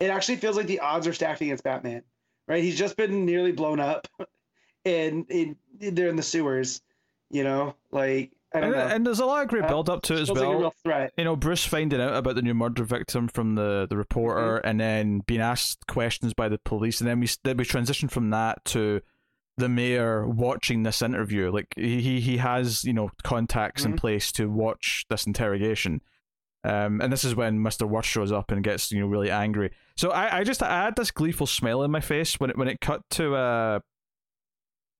It 0.00 0.10
actually 0.10 0.36
feels 0.36 0.56
like 0.56 0.66
the 0.66 0.80
odds 0.80 1.06
are 1.06 1.12
stacked 1.12 1.40
against 1.40 1.64
Batman, 1.64 2.02
right? 2.46 2.62
He's 2.62 2.78
just 2.78 2.96
been 2.96 3.24
nearly 3.24 3.52
blown 3.52 3.80
up, 3.80 4.06
and, 4.84 5.26
and 5.30 5.56
they're 5.78 6.08
in 6.08 6.16
the 6.16 6.22
sewers. 6.22 6.80
You 7.30 7.44
know, 7.44 7.74
like 7.90 8.32
I 8.54 8.60
don't 8.60 8.72
And, 8.72 8.76
know. 8.88 8.94
and 8.94 9.06
there's 9.06 9.20
a 9.20 9.26
lot 9.26 9.42
of 9.42 9.48
great 9.48 9.64
Uh, 9.64 9.68
build 9.68 9.90
up 9.90 10.02
to 10.04 10.14
it 10.14 10.20
as 10.20 10.30
well. 10.32 10.72
you 11.18 11.24
know, 11.24 11.36
Bruce 11.36 11.64
finding 11.66 12.00
out 12.00 12.14
about 12.14 12.34
the 12.34 12.42
new 12.42 12.54
murder 12.54 12.82
victim 12.84 13.28
from 13.28 13.54
the, 13.56 13.86
the 13.90 13.96
reporter, 13.96 14.56
Mm-hmm. 14.58 14.68
and 14.68 14.80
then 14.80 15.18
being 15.26 15.40
asked 15.42 15.86
questions 15.86 16.32
by 16.34 16.48
the 16.48 16.58
police, 16.58 17.00
and 17.00 17.08
then 17.08 17.20
we 17.20 17.28
then 17.44 17.56
we 17.58 17.64
transition 17.64 18.08
from 18.08 18.30
that 18.30 18.64
to 18.66 19.00
the 19.58 19.68
mayor 19.68 20.26
watching 20.26 20.84
this 20.84 21.02
interview. 21.02 21.50
Like 21.50 21.66
he 21.76 22.00
he, 22.00 22.20
he 22.20 22.36
has 22.38 22.84
you 22.84 22.92
know 22.92 23.10
contacts 23.22 23.84
in 23.84 23.92
Mhm. 23.94 23.98
place 23.98 24.32
to 24.32 24.48
watch 24.50 25.04
this 25.10 25.26
interrogation. 25.26 26.00
Um, 26.64 27.00
and 27.00 27.12
this 27.12 27.24
is 27.24 27.34
when 27.34 27.62
Mister 27.62 27.86
Worth 27.86 28.04
shows 28.06 28.32
up 28.32 28.50
and 28.50 28.64
gets 28.64 28.90
you 28.92 29.00
know 29.00 29.06
really 29.08 29.30
angry. 29.30 29.72
So 29.96 30.10
I, 30.10 30.38
I 30.38 30.44
just 30.44 30.62
I 30.62 30.84
had 30.84 30.96
this 30.96 31.10
gleeful 31.10 31.46
smile 31.46 31.82
in 31.82 31.90
my 31.90 32.00
face 32.00 32.40
when 32.40 32.50
it 32.50 32.56
when 32.56 32.68
it 32.68 32.80
cut 32.80 33.02
to 33.10 33.34
uh 33.34 33.80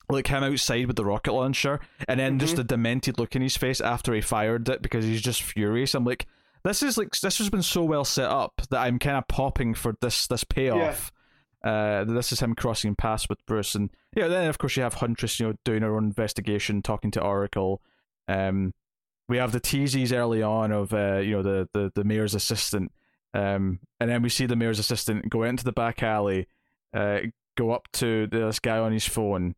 like 0.08 0.26
him 0.28 0.42
outside 0.42 0.86
with 0.86 0.96
the 0.96 1.04
rocket 1.04 1.32
launcher, 1.32 1.80
and 2.08 2.18
then 2.18 2.38
just 2.38 2.56
Mhm. 2.56 2.60
a 2.60 2.64
demented 2.64 3.18
look 3.18 3.36
in 3.36 3.42
his 3.42 3.56
face 3.56 3.80
after 3.80 4.14
he 4.14 4.20
fired 4.20 4.68
it 4.68 4.82
because 4.82 5.04
he's 5.04 5.20
just 5.22 5.42
furious. 5.42 5.94
I'm 5.94 6.04
like, 6.04 6.26
this 6.64 6.82
is 6.82 6.96
like 6.98 7.10
this 7.20 7.38
has 7.38 7.50
been 7.50 7.62
so 7.62 7.84
well 7.84 8.04
set 8.04 8.30
up 8.30 8.62
that 8.70 8.80
I'm 8.80 8.98
kind 8.98 9.16
of 9.16 9.28
popping 9.28 9.74
for 9.74 9.94
this 10.00 10.26
this 10.26 10.44
payoff. 10.44 11.12
Uh, 11.64 12.04
this 12.04 12.30
is 12.32 12.40
him 12.40 12.54
crossing 12.54 12.94
paths 12.94 13.28
with 13.28 13.44
Bruce, 13.46 13.74
and 13.74 13.90
yeah, 14.16 14.28
then 14.28 14.48
of 14.48 14.58
course 14.58 14.76
you 14.76 14.82
have 14.82 14.94
Huntress, 14.94 15.38
you 15.40 15.48
know, 15.48 15.54
doing 15.64 15.82
her 15.82 15.94
own 15.96 16.04
investigation, 16.04 16.82
talking 16.82 17.10
to 17.10 17.20
Oracle. 17.22 17.82
Um, 18.28 18.74
we 19.28 19.36
have 19.38 19.52
the 19.52 19.60
teases 19.60 20.12
early 20.12 20.42
on 20.42 20.72
of 20.72 20.94
uh, 20.94 21.16
you 21.18 21.32
know, 21.32 21.42
the 21.42 21.68
the 21.74 21.92
the 21.94 22.04
mayor's 22.04 22.34
assistant, 22.34 22.92
um, 23.34 23.80
and 24.00 24.08
then 24.08 24.22
we 24.22 24.28
see 24.28 24.46
the 24.46 24.56
mayor's 24.56 24.78
assistant 24.78 25.28
go 25.28 25.42
into 25.42 25.64
the 25.64 25.72
back 25.72 26.02
alley, 26.02 26.46
uh, 26.94 27.20
go 27.56 27.72
up 27.72 27.88
to 27.94 28.26
this 28.28 28.58
guy 28.60 28.78
on 28.78 28.92
his 28.92 29.04
phone, 29.06 29.54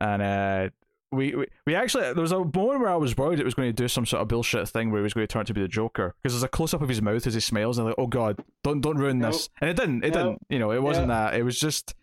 and 0.00 0.22
uh, 0.22 0.68
we, 1.10 1.34
we 1.34 1.46
we 1.66 1.74
actually 1.74 2.04
there 2.12 2.22
was 2.22 2.32
a 2.32 2.38
moment 2.38 2.80
where 2.80 2.88
I 2.90 2.96
was 2.96 3.16
worried 3.16 3.40
it 3.40 3.44
was 3.44 3.54
going 3.54 3.68
to 3.68 3.72
do 3.72 3.88
some 3.88 4.04
sort 4.06 4.20
of 4.22 4.28
bullshit 4.28 4.68
thing 4.68 4.90
where 4.90 5.00
he 5.00 5.02
was 5.04 5.14
going 5.14 5.26
to 5.26 5.32
turn 5.32 5.40
out 5.40 5.46
to 5.46 5.54
be 5.54 5.60
the 5.62 5.68
Joker 5.68 6.14
because 6.22 6.34
there's 6.34 6.42
a 6.42 6.48
close 6.48 6.74
up 6.74 6.82
of 6.82 6.88
his 6.88 7.00
mouth 7.00 7.26
as 7.26 7.34
he 7.34 7.40
smiles 7.40 7.78
and 7.78 7.86
I'm 7.86 7.90
like, 7.90 7.98
oh 7.98 8.06
god, 8.06 8.38
don't 8.62 8.80
don't 8.80 8.98
ruin 8.98 9.18
this, 9.20 9.48
and 9.60 9.70
it 9.70 9.76
didn't, 9.76 10.04
it 10.04 10.12
Nope. 10.14 10.24
didn't, 10.24 10.46
you 10.50 10.58
know, 10.58 10.70
it 10.72 10.82
wasn't 10.82 11.08
that, 11.08 11.34
it 11.34 11.42
was 11.42 11.58
just 11.58 11.94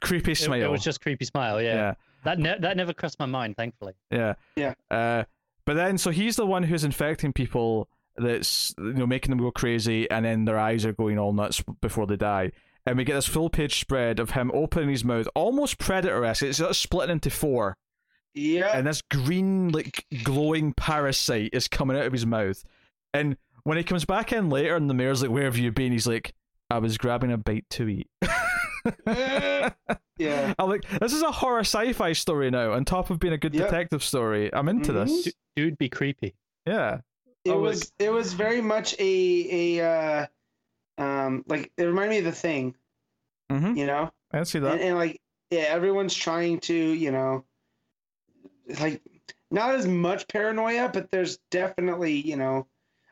creepy 0.00 0.32
It, 0.32 0.36
smile. 0.36 0.62
it 0.64 0.70
was 0.70 0.82
just 0.82 1.00
creepy 1.00 1.24
smile. 1.24 1.60
Yeah, 1.60 1.74
yeah. 1.74 1.94
that 2.24 2.38
ne- 2.38 2.58
that 2.58 2.76
never 2.76 2.92
crossed 2.94 3.18
my 3.18 3.26
mind. 3.26 3.56
Thankfully, 3.56 3.92
Yeah. 4.10 4.34
Yeah. 4.56 4.74
Uh, 4.90 5.24
but 5.66 5.74
then, 5.74 5.98
so 5.98 6.10
he's 6.10 6.36
the 6.36 6.46
one 6.46 6.62
who's 6.62 6.84
infecting 6.84 7.32
people. 7.34 7.88
That's 8.16 8.74
you 8.78 8.94
know 8.94 9.06
making 9.06 9.30
them 9.30 9.38
go 9.38 9.50
crazy, 9.52 10.10
and 10.10 10.24
then 10.24 10.44
their 10.46 10.58
eyes 10.58 10.84
are 10.86 10.92
going 10.94 11.18
all 11.18 11.32
nuts 11.32 11.62
before 11.82 12.06
they 12.06 12.16
die. 12.16 12.50
And 12.88 12.96
we 12.98 13.04
get 13.04 13.14
this 13.14 13.26
full 13.26 13.50
page 13.50 13.78
spread 13.80 14.18
of 14.18 14.30
him 14.30 14.50
opening 14.54 14.88
his 14.88 15.04
mouth, 15.04 15.28
almost 15.34 15.78
predator 15.78 16.24
esque. 16.24 16.42
It's 16.42 16.58
sort 16.58 16.70
of 16.70 16.76
splitting 16.76 17.12
into 17.12 17.30
four, 17.30 17.76
Yeah, 18.34 18.76
and 18.76 18.86
this 18.86 19.02
green, 19.02 19.68
like 19.70 20.06
glowing 20.24 20.72
parasite 20.72 21.50
is 21.52 21.68
coming 21.68 21.96
out 21.96 22.06
of 22.06 22.12
his 22.12 22.24
mouth. 22.26 22.64
And 23.12 23.36
when 23.64 23.76
he 23.78 23.84
comes 23.84 24.04
back 24.04 24.32
in 24.32 24.48
later, 24.50 24.74
and 24.74 24.88
the 24.88 24.94
mayor's 24.94 25.20
like, 25.22 25.30
"Where 25.30 25.44
have 25.44 25.58
you 25.58 25.70
been?" 25.70 25.92
He's 25.92 26.06
like, 26.06 26.32
"I 26.70 26.78
was 26.78 26.96
grabbing 26.98 27.30
a 27.32 27.36
bite 27.36 27.66
to 27.70 27.88
eat." 27.88 28.08
yeah. 29.06 30.54
I'm 30.58 30.68
like, 30.68 30.88
this 31.00 31.12
is 31.12 31.22
a 31.22 31.30
horror 31.32 31.60
sci-fi 31.60 32.12
story 32.12 32.50
now. 32.50 32.72
On 32.72 32.84
top 32.84 33.10
of 33.10 33.18
being 33.18 33.34
a 33.34 33.38
good 33.38 33.54
Yep. 33.54 33.66
detective 33.66 34.02
story, 34.02 34.52
I'm 34.52 34.68
into 34.68 34.92
Mhm. 34.92 35.06
this. 35.24 35.34
Dude, 35.56 35.78
be 35.78 35.88
creepy. 35.88 36.34
Yeah. 36.66 37.00
It 37.44 37.50
Oh, 37.52 37.60
was 37.60 37.92
it 37.98 38.10
was 38.10 38.32
very 38.34 38.60
much 38.60 38.94
a 38.98 39.76
a 39.78 39.84
uh, 40.22 40.26
um 40.98 41.44
like 41.48 41.70
it 41.76 41.84
reminded 41.84 42.10
me 42.10 42.18
of 42.18 42.24
the 42.24 42.32
thing, 42.32 42.74
Mm-hmm. 43.50 43.76
you 43.76 43.86
know, 43.86 44.10
I 44.32 44.42
see 44.42 44.58
that. 44.58 44.72
and, 44.72 44.80
and 44.80 44.96
like 44.96 45.20
yeah, 45.50 45.60
everyone's 45.68 46.14
trying 46.14 46.60
to 46.60 46.74
you 46.74 47.10
know, 47.10 47.44
like 48.80 49.00
not 49.50 49.74
as 49.74 49.86
much 49.86 50.28
paranoia, 50.28 50.90
but 50.92 51.10
there's 51.10 51.38
definitely 51.50 52.12
you 52.14 52.36
know, 52.36 52.66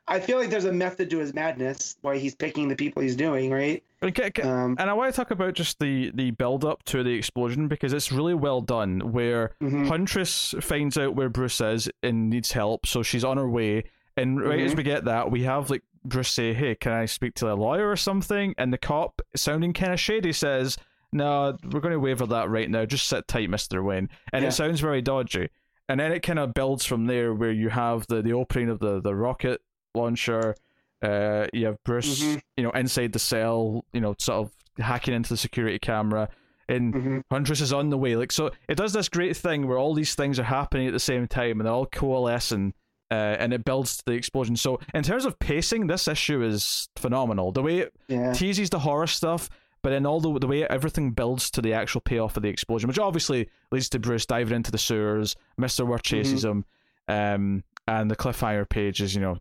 I 0.06 0.20
feel 0.20 0.38
like 0.38 0.50
there's 0.50 0.66
a 0.66 0.72
method 0.72 1.08
to 1.10 1.18
his 1.18 1.32
madness 1.34 1.96
why 2.02 2.18
he's 2.18 2.34
picking 2.34 2.68
the 2.68 2.76
people 2.76 3.02
he's 3.02 3.16
doing 3.16 3.50
right. 3.50 3.82
And, 4.02 4.14
ca- 4.14 4.30
ca- 4.30 4.42
Um, 4.46 4.76
and 4.78 4.90
I 4.90 4.92
want 4.92 5.12
to 5.12 5.16
talk 5.16 5.30
about 5.30 5.54
just 5.54 5.78
the 5.80 6.10
the 6.14 6.30
build 6.32 6.64
up 6.64 6.82
to 6.84 7.02
the 7.02 7.12
explosion 7.14 7.68
because 7.68 7.92
it's 7.94 8.12
really 8.12 8.34
well 8.34 8.60
done. 8.60 9.12
Where 9.12 9.54
mhm. 9.62 9.88
Huntress 9.88 10.54
finds 10.60 10.98
out 10.98 11.14
where 11.16 11.30
Bruce 11.30 11.60
is 11.62 11.88
and 12.02 12.28
needs 12.28 12.52
help, 12.52 12.86
so 12.86 13.02
she's 13.02 13.24
on 13.24 13.38
her 13.38 13.48
way. 13.48 13.84
And 14.18 14.40
right 14.40 14.60
as 14.60 14.72
Mhm. 14.72 14.76
we 14.76 14.82
get 14.82 15.04
that, 15.06 15.30
we 15.30 15.42
have 15.44 15.70
like 15.70 15.82
Bruce 16.08 16.30
say, 16.30 16.54
"Hey, 16.54 16.74
can 16.74 16.92
I 16.92 17.06
speak 17.06 17.34
to 17.36 17.52
a 17.52 17.54
lawyer 17.54 17.90
or 17.90 17.96
something?" 17.96 18.54
And 18.58 18.72
the 18.72 18.78
cop, 18.78 19.20
sounding 19.34 19.72
kind 19.72 19.92
of 19.92 20.00
shady, 20.00 20.32
says, 20.32 20.76
"No, 21.12 21.56
we're 21.64 21.80
going 21.80 21.92
to 21.92 22.00
waiver 22.00 22.26
that 22.26 22.48
right 22.48 22.70
now. 22.70 22.84
Just 22.84 23.08
sit 23.08 23.26
tight, 23.28 23.50
Mister 23.50 23.82
Wayne." 23.82 24.08
And 24.32 24.42
Yeah. 24.42 24.48
it 24.48 24.52
sounds 24.52 24.80
very 24.80 25.02
dodgy. 25.02 25.48
And 25.88 26.00
then 26.00 26.10
it 26.12 26.20
kind 26.20 26.38
of 26.38 26.52
builds 26.54 26.84
from 26.84 27.06
there, 27.06 27.32
where 27.34 27.52
you 27.52 27.68
have 27.68 28.06
the 28.08 28.22
the 28.22 28.32
opening 28.32 28.68
of 28.68 28.78
the 28.80 29.00
the 29.00 29.14
rocket 29.14 29.60
launcher. 29.94 30.54
Uh, 31.02 31.46
you 31.52 31.66
have 31.66 31.82
Bruce, 31.84 32.22
Mhm. 32.22 32.40
you 32.56 32.64
know, 32.64 32.70
inside 32.70 33.12
the 33.12 33.18
cell, 33.18 33.84
you 33.92 34.00
know, 34.00 34.14
sort 34.18 34.46
of 34.46 34.84
hacking 34.84 35.14
into 35.14 35.28
the 35.30 35.36
security 35.36 35.78
camera. 35.78 36.28
And 36.68 36.94
Mhm. 36.94 37.22
Huntress 37.30 37.60
is 37.60 37.72
on 37.72 37.90
the 37.90 37.98
way. 37.98 38.16
Like 38.16 38.32
so, 38.32 38.50
it 38.68 38.76
does 38.76 38.92
this 38.92 39.08
great 39.08 39.36
thing 39.36 39.68
where 39.68 39.78
all 39.78 39.94
these 39.94 40.14
things 40.16 40.40
are 40.40 40.44
happening 40.44 40.86
at 40.88 40.92
the 40.92 40.98
same 40.98 41.28
time 41.28 41.60
and 41.60 41.66
they're 41.66 41.72
all 41.72 41.86
coalescing, 41.86 42.74
uh, 43.10 43.14
and 43.38 43.52
it 43.52 43.64
builds 43.64 43.98
to 43.98 44.02
the 44.06 44.12
explosion. 44.12 44.56
So, 44.56 44.80
in 44.94 45.02
terms 45.02 45.24
of 45.24 45.38
pacing, 45.38 45.86
this 45.86 46.08
issue 46.08 46.42
is 46.42 46.88
phenomenal. 46.96 47.52
The 47.52 47.62
way 47.62 47.78
it 47.80 47.92
Yeah. 48.08 48.32
teases 48.32 48.70
the 48.70 48.80
horror 48.80 49.06
stuff, 49.06 49.48
but 49.82 49.90
then 49.90 50.04
all 50.06 50.20
the 50.20 50.38
the 50.40 50.46
way 50.48 50.66
everything 50.66 51.12
builds 51.12 51.50
to 51.52 51.62
the 51.62 51.72
actual 51.72 52.00
payoff 52.00 52.36
of 52.36 52.42
the 52.42 52.48
explosion, 52.48 52.88
which 52.88 52.98
obviously 52.98 53.48
leads 53.70 53.88
to 53.90 53.98
Bruce 53.98 54.26
diving 54.26 54.54
into 54.56 54.70
the 54.72 54.78
sewers. 54.78 55.36
Mister 55.56 55.84
Worth 55.86 56.02
chases 56.02 56.44
him, 56.44 56.64
um, 57.08 57.62
and 57.86 58.10
the 58.10 58.16
cliffhanger 58.16 58.68
page 58.68 59.00
is 59.00 59.14
you 59.14 59.20
know 59.20 59.38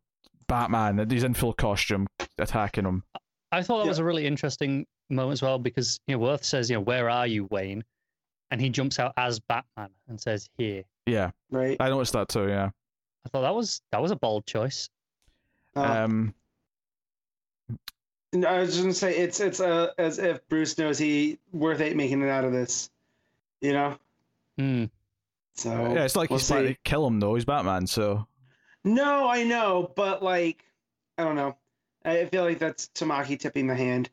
Batman. 0.48 1.10
He's 1.10 1.24
in 1.24 1.34
full 1.34 1.54
costume 1.54 2.08
attacking 2.38 2.86
him. 2.86 3.04
I 3.52 3.64
thought 3.64 3.80
that 3.80 3.84
Yeah. 3.86 3.90
was 3.90 4.00
a 4.00 4.04
really 4.04 4.26
interesting 4.28 4.86
moment 5.10 5.34
as 5.34 5.42
well 5.42 5.58
because 5.60 6.00
you 6.08 6.16
know 6.16 6.20
Worth 6.20 6.44
says, 6.44 6.70
you 6.70 6.76
know, 6.76 6.82
where 6.82 7.10
are 7.10 7.26
you, 7.26 7.46
Wayne? 7.46 7.84
And 8.52 8.62
he 8.62 8.70
jumps 8.70 9.00
out 9.00 9.14
as 9.18 9.40
Batman 9.40 9.90
and 10.08 10.22
says, 10.22 10.48
"Here." 10.58 10.84
Yeah, 11.08 11.32
right? 11.50 11.78
I 11.80 11.90
noticed 11.90 12.14
that 12.14 12.30
too. 12.30 12.48
Yeah. 12.48 12.70
I 13.26 13.30
thought 13.30 13.42
that 13.42 13.56
was 13.56 13.82
that 13.92 14.02
was 14.02 14.12
a 14.12 14.16
bold 14.16 14.46
choice. 14.46 14.90
Uh, 15.76 15.82
Um. 15.82 16.34
I 18.46 18.60
was 18.60 18.70
just 18.72 18.82
gonna 18.82 18.94
say 18.94 19.18
it's 19.18 19.40
it's 19.40 19.60
uh, 19.62 19.92
as 19.98 20.20
if 20.20 20.46
Bruce 20.50 20.78
knows 20.78 20.98
he 20.98 21.40
worth 21.54 21.80
eight 21.80 21.96
making 21.96 22.22
it 22.22 22.30
out 22.30 22.44
of 22.44 22.52
this, 22.52 22.90
you 23.62 23.72
know. 23.74 23.98
Hmm. 24.58 24.86
So 25.54 25.72
Yeah, 25.94 26.04
it's 26.04 26.18
like 26.18 26.30
we'll 26.30 26.40
he's 26.40 26.48
trying 26.48 26.68
to 26.68 26.76
kill 26.84 27.08
him 27.08 27.20
though. 27.22 27.36
He's 27.36 27.46
Batman, 27.46 27.88
so 27.88 28.28
No, 28.84 29.30
I 29.30 29.44
know, 29.44 29.90
but 29.96 30.22
like, 30.22 30.66
I 31.18 31.24
don't 31.24 31.36
know. 31.38 31.56
I 32.04 32.26
feel 32.26 32.44
like 32.44 32.60
that's 32.60 32.90
Tamaki 32.94 33.40
tipping 33.40 33.68
the 33.68 33.76
hand. 33.76 34.10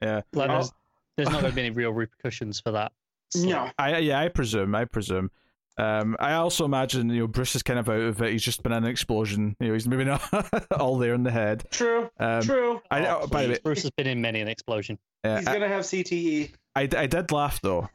yeah. 0.00 0.22
Like 0.32 0.48
Oh. 0.50 0.54
there's, 0.54 0.72
there's 1.16 1.28
not 1.30 1.42
going 1.42 1.52
to 1.52 1.54
be 1.54 1.60
any 1.66 1.70
real 1.70 1.92
repercussions 1.92 2.58
for 2.58 2.70
that. 2.72 2.92
slip. 3.30 3.50
No, 3.50 3.70
I 3.78 3.98
yeah, 3.98 4.18
I 4.18 4.28
presume. 4.28 4.74
I 4.74 4.86
presume. 4.86 5.30
Um, 5.78 6.16
I 6.20 6.34
also 6.34 6.64
imagine 6.66 7.08
you 7.10 7.20
know 7.20 7.26
Bruce 7.26 7.54
is 7.56 7.62
kind 7.62 7.78
of 7.78 7.88
out 7.88 8.00
of 8.00 8.20
it. 8.20 8.32
He's 8.32 8.42
just 8.42 8.62
been 8.62 8.72
in 8.72 8.84
an 8.84 8.90
explosion. 8.90 9.56
You 9.58 9.68
know, 9.68 9.72
he's 9.74 9.88
maybe 9.88 10.04
not 10.04 10.22
all 10.78 10.98
there 10.98 11.14
in 11.14 11.22
the 11.22 11.30
head. 11.30 11.64
true, 11.70 12.10
Um, 12.20 12.42
true. 12.42 12.82
I, 12.90 13.06
Oh, 13.06 13.20
oh, 13.22 13.26
by 13.26 13.44
the 13.46 13.52
way. 13.54 13.58
Bruce 13.64 13.82
has 13.82 13.90
been 13.92 14.06
in 14.06 14.20
many 14.20 14.40
an 14.40 14.48
explosion. 14.48 14.98
uh, 15.24 15.36
He's 15.38 15.46
gonna 15.46 15.68
have. 15.68 15.82
CTE. 15.84 16.50
I, 16.76 16.82
I 16.96 17.06
did 17.06 17.32
laugh 17.32 17.60
though. 17.62 17.88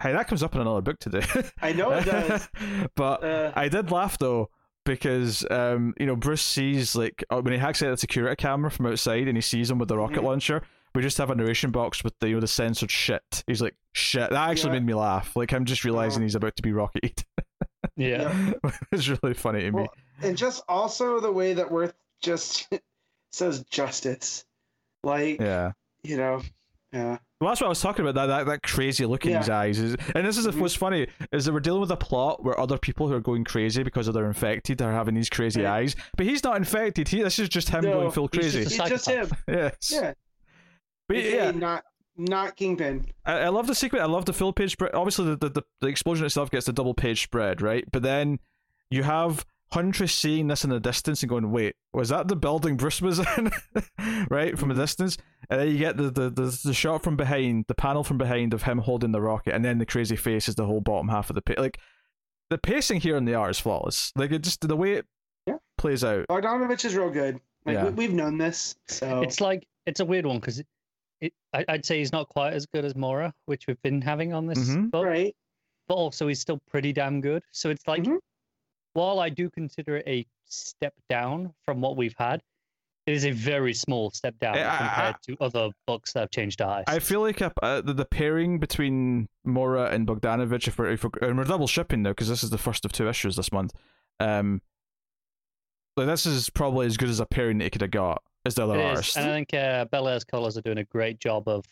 Hey, 0.00 0.12
that 0.12 0.28
comes 0.28 0.42
up 0.42 0.54
in 0.54 0.60
another 0.60 0.82
book 0.82 0.98
today. 0.98 1.24
I 1.62 1.72
know 1.72 1.90
it 1.92 2.04
does. 2.04 2.48
but 2.94 3.24
Uh, 3.24 3.52
I 3.56 3.68
did 3.68 3.90
laugh 3.90 4.18
though 4.18 4.50
because 4.84 5.46
um, 5.50 5.94
you 5.98 6.04
know 6.06 6.14
Bruce 6.16 6.42
sees 6.42 6.94
like 6.94 7.24
uh, 7.30 7.40
when 7.40 7.54
he 7.54 7.58
hacks 7.58 7.82
out 7.82 7.90
the 7.90 7.96
security 7.96 8.36
camera 8.36 8.70
from 8.70 8.86
outside 8.86 9.26
and 9.28 9.36
he 9.36 9.40
sees 9.40 9.70
him 9.70 9.78
with 9.78 9.88
the 9.88 9.96
rocket 9.96 10.20
Mhm. 10.20 10.24
launcher. 10.24 10.62
We 10.96 11.02
just 11.02 11.18
have 11.18 11.30
a 11.30 11.34
narration 11.34 11.70
box 11.70 12.02
with 12.02 12.14
the 12.20 12.28
you 12.28 12.34
know 12.34 12.40
the 12.40 12.48
censored 12.48 12.90
shit. 12.90 13.44
He's 13.46 13.62
like 13.62 13.76
shit. 13.92 14.30
That 14.30 14.50
actually 14.50 14.70
Yeah. 14.70 14.80
made 14.80 14.86
me 14.86 14.94
laugh. 14.94 15.36
Like 15.36 15.52
I'm 15.52 15.64
just 15.66 15.84
realizing 15.84 16.20
Uh-huh. 16.20 16.24
he's 16.24 16.34
about 16.34 16.56
to 16.56 16.62
be 16.62 16.72
rocketed. 16.72 17.22
Yeah. 17.98 18.52
it's 18.92 19.08
really 19.08 19.32
funny 19.34 19.60
to 19.60 19.70
me. 19.70 19.82
Well, 19.82 19.94
and 20.20 20.36
just 20.36 20.62
also 20.68 21.18
the 21.20 21.32
way 21.32 21.54
that 21.54 21.70
Worth 21.70 21.94
just 22.22 22.68
says 23.32 23.62
justice, 23.70 24.44
like 25.02 25.40
yeah. 25.40 25.72
you 26.02 26.16
know, 26.18 26.42
yeah, 26.92 27.18
Well, 27.40 27.50
that's 27.50 27.60
what 27.60 27.66
I 27.66 27.68
was 27.68 27.80
talking 27.80 28.06
about. 28.06 28.14
That 28.14 28.26
that, 28.26 28.46
that 28.46 28.62
crazy 28.62 29.06
look 29.06 29.24
in 29.24 29.32
Yeah. 29.32 29.38
his 29.38 29.48
eyes, 29.50 29.78
is, 29.78 29.96
and 30.14 30.26
this 30.26 30.36
is 30.36 30.46
Mhm. 30.46 30.58
what's 30.60 30.74
funny 30.74 31.06
is 31.32 31.44
that 31.46 31.52
we're 31.52 31.60
dealing 31.60 31.80
with 31.80 31.90
a 31.90 31.96
plot 31.96 32.44
where 32.44 32.58
other 32.58 32.76
people 32.78 33.08
who 33.08 33.14
are 33.14 33.20
going 33.20 33.44
crazy 33.44 33.82
because 33.82 34.12
they're 34.12 34.26
infected 34.26 34.82
are 34.82 34.92
having 34.92 35.14
these 35.14 35.30
crazy 35.30 35.62
Right. 35.62 35.72
eyes, 35.84 35.96
but 36.16 36.26
he's 36.26 36.42
not 36.44 36.56
infected. 36.56 37.08
He 37.08 37.22
this 37.22 37.38
is 37.38 37.48
just 37.48 37.68
him 37.70 37.84
No, 37.84 37.92
going 38.00 38.10
full 38.10 38.28
crazy. 38.28 38.64
just 38.64 38.78
it's 38.78 38.88
just 38.90 39.08
him. 39.08 39.30
yes. 39.48 39.90
Yeah, 39.90 40.12
But 41.08 41.18
AKA 41.18 41.36
yeah, 41.36 41.50
not 41.52 41.84
not 42.16 42.56
Kingpin. 42.56 43.06
I, 43.24 43.40
I 43.40 43.48
love 43.48 43.66
the 43.66 43.74
sequence. 43.74 44.02
I 44.02 44.06
love 44.06 44.24
the 44.24 44.32
full 44.32 44.52
page 44.52 44.72
spread. 44.72 44.94
Obviously, 44.94 45.26
the, 45.26 45.36
the, 45.36 45.48
the, 45.50 45.62
the 45.80 45.86
explosion 45.88 46.24
itself 46.26 46.50
gets 46.50 46.66
the 46.66 46.72
double 46.72 46.94
page 46.94 47.22
spread, 47.22 47.60
right? 47.60 47.84
But 47.92 48.02
then 48.02 48.38
you 48.90 49.02
have 49.02 49.44
Huntress 49.72 50.14
seeing 50.14 50.46
this 50.46 50.64
in 50.64 50.70
the 50.70 50.80
distance 50.80 51.22
and 51.22 51.28
going, 51.28 51.50
"Wait, 51.50 51.74
was 51.92 52.08
that 52.10 52.28
the 52.28 52.36
building 52.36 52.76
Bruce 52.76 53.02
was 53.02 53.18
in?" 53.18 53.50
right 54.30 54.58
from 54.58 54.70
a 54.70 54.74
mm-hmm. 54.74 54.80
distance, 54.82 55.18
and 55.50 55.60
then 55.60 55.68
you 55.68 55.78
get 55.78 55.96
the, 55.96 56.10
the 56.10 56.30
the 56.30 56.60
the 56.64 56.74
shot 56.74 57.02
from 57.02 57.16
behind, 57.16 57.64
the 57.68 57.74
panel 57.74 58.04
from 58.04 58.16
behind 58.16 58.54
of 58.54 58.62
him 58.62 58.78
holding 58.78 59.12
the 59.12 59.20
rocket, 59.20 59.54
and 59.54 59.64
then 59.64 59.78
the 59.78 59.86
crazy 59.86 60.16
face 60.16 60.48
is 60.48 60.54
the 60.54 60.66
whole 60.66 60.80
bottom 60.80 61.08
half 61.08 61.30
of 61.30 61.34
the 61.34 61.42
page. 61.42 61.58
Like 61.58 61.78
the 62.48 62.58
pacing 62.58 63.00
here 63.00 63.16
in 63.16 63.24
the 63.24 63.34
art 63.34 63.50
is 63.50 63.58
flawless. 63.58 64.12
Like 64.14 64.30
it 64.30 64.42
just 64.42 64.66
the 64.66 64.76
way 64.76 64.94
it 64.94 65.06
Yeah. 65.46 65.58
plays 65.78 66.04
out. 66.04 66.26
Bogdanovic 66.28 66.84
is 66.84 66.94
real 66.94 67.10
good. 67.10 67.40
Like 67.64 67.74
Yeah. 67.74 67.84
we, 67.86 67.90
we've 67.90 68.14
known 68.14 68.38
this, 68.38 68.76
so 68.86 69.22
It's 69.22 69.40
like 69.40 69.66
it's 69.84 70.00
a 70.00 70.04
weird 70.04 70.26
one 70.26 70.38
because 70.38 70.62
it, 71.20 71.26
it 71.26 71.32
I, 71.52 71.64
I'd 71.74 71.84
say 71.84 71.98
he's 71.98 72.12
not 72.12 72.28
quite 72.28 72.52
as 72.52 72.66
good 72.66 72.84
as 72.84 72.94
Mora, 72.96 73.32
which 73.46 73.66
we've 73.66 73.80
been 73.82 74.00
having 74.00 74.32
on 74.32 74.46
this 74.46 74.58
Mhm. 74.70 74.90
book, 74.90 75.04
right. 75.06 75.34
but 75.88 75.94
also 75.94 76.26
he's 76.28 76.40
still 76.40 76.58
pretty 76.68 76.92
damn 76.92 77.20
good. 77.20 77.42
So 77.52 77.70
it's 77.70 77.86
like 77.86 78.02
Mhm. 78.02 78.18
while 78.94 79.20
I 79.20 79.28
do 79.28 79.48
consider 79.50 79.98
it 79.98 80.08
a 80.08 80.26
step 80.44 80.94
down 81.08 81.52
from 81.64 81.80
what 81.80 81.96
we've 81.96 82.14
had, 82.18 82.42
it 83.06 83.12
is 83.14 83.24
a 83.24 83.30
very 83.30 83.72
small 83.72 84.10
step 84.10 84.36
down 84.40 84.56
Yeah, 84.56 84.72
I- 84.74 84.78
compared 84.78 85.22
to 85.28 85.36
other 85.40 85.70
books 85.86 86.12
that 86.14 86.20
have 86.20 86.30
changed 86.32 86.60
eyes. 86.60 86.82
I 86.88 86.98
feel 86.98 87.20
like 87.20 87.40
a, 87.40 87.52
uh, 87.62 87.80
the, 87.82 87.94
the 87.94 88.04
pairing 88.04 88.58
between 88.58 89.28
Mora 89.44 89.90
and 89.90 90.08
Bogdanovic, 90.08 90.66
if 90.66 90.76
we're, 90.76 90.90
if 90.90 91.04
we're 91.04 91.10
and 91.28 91.38
we're 91.38 91.44
double 91.44 91.68
shipping 91.68 92.02
now 92.02 92.10
because 92.10 92.28
this 92.28 92.42
is 92.42 92.50
the 92.50 92.58
first 92.58 92.84
of 92.84 92.90
two 92.92 93.08
issues 93.08 93.36
this 93.36 93.52
month. 93.52 93.72
Um, 94.18 94.60
like 95.96 96.06
this 96.08 96.26
is 96.26 96.50
probably 96.50 96.86
as 96.86 96.96
good 96.96 97.08
as 97.08 97.20
a 97.20 97.26
pairing 97.26 97.58
that 97.58 97.64
he 97.64 97.70
could 97.70 97.80
have 97.82 97.90
got 97.92 98.22
as 98.46 98.54
the 98.54 98.64
other 98.64 98.78
It 98.78 98.84
is, 98.84 98.96
artist. 98.96 99.16
and 99.16 99.30
I 99.30 99.32
think 99.34 99.54
uh, 99.54 99.84
Bellaire's 99.86 100.24
colors 100.24 100.56
are 100.56 100.62
doing 100.62 100.78
a 100.78 100.84
great 100.84 101.18
job 101.18 101.48
of 101.48 101.64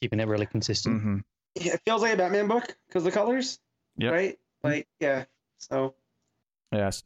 keeping 0.00 0.20
it 0.20 0.26
really 0.28 0.46
consistent. 0.46 1.00
hmm 1.02 1.16
Yeah, 1.54 1.74
it 1.74 1.82
feels 1.84 2.02
like 2.02 2.14
a 2.14 2.16
Batman 2.16 2.48
book 2.48 2.74
because 2.88 3.04
the 3.04 3.10
colors. 3.12 3.58
Yep. 3.98 4.12
Right. 4.12 4.38
Like 4.62 4.88
yeah. 5.00 5.24
So 5.58 5.94
Yes. 6.72 7.02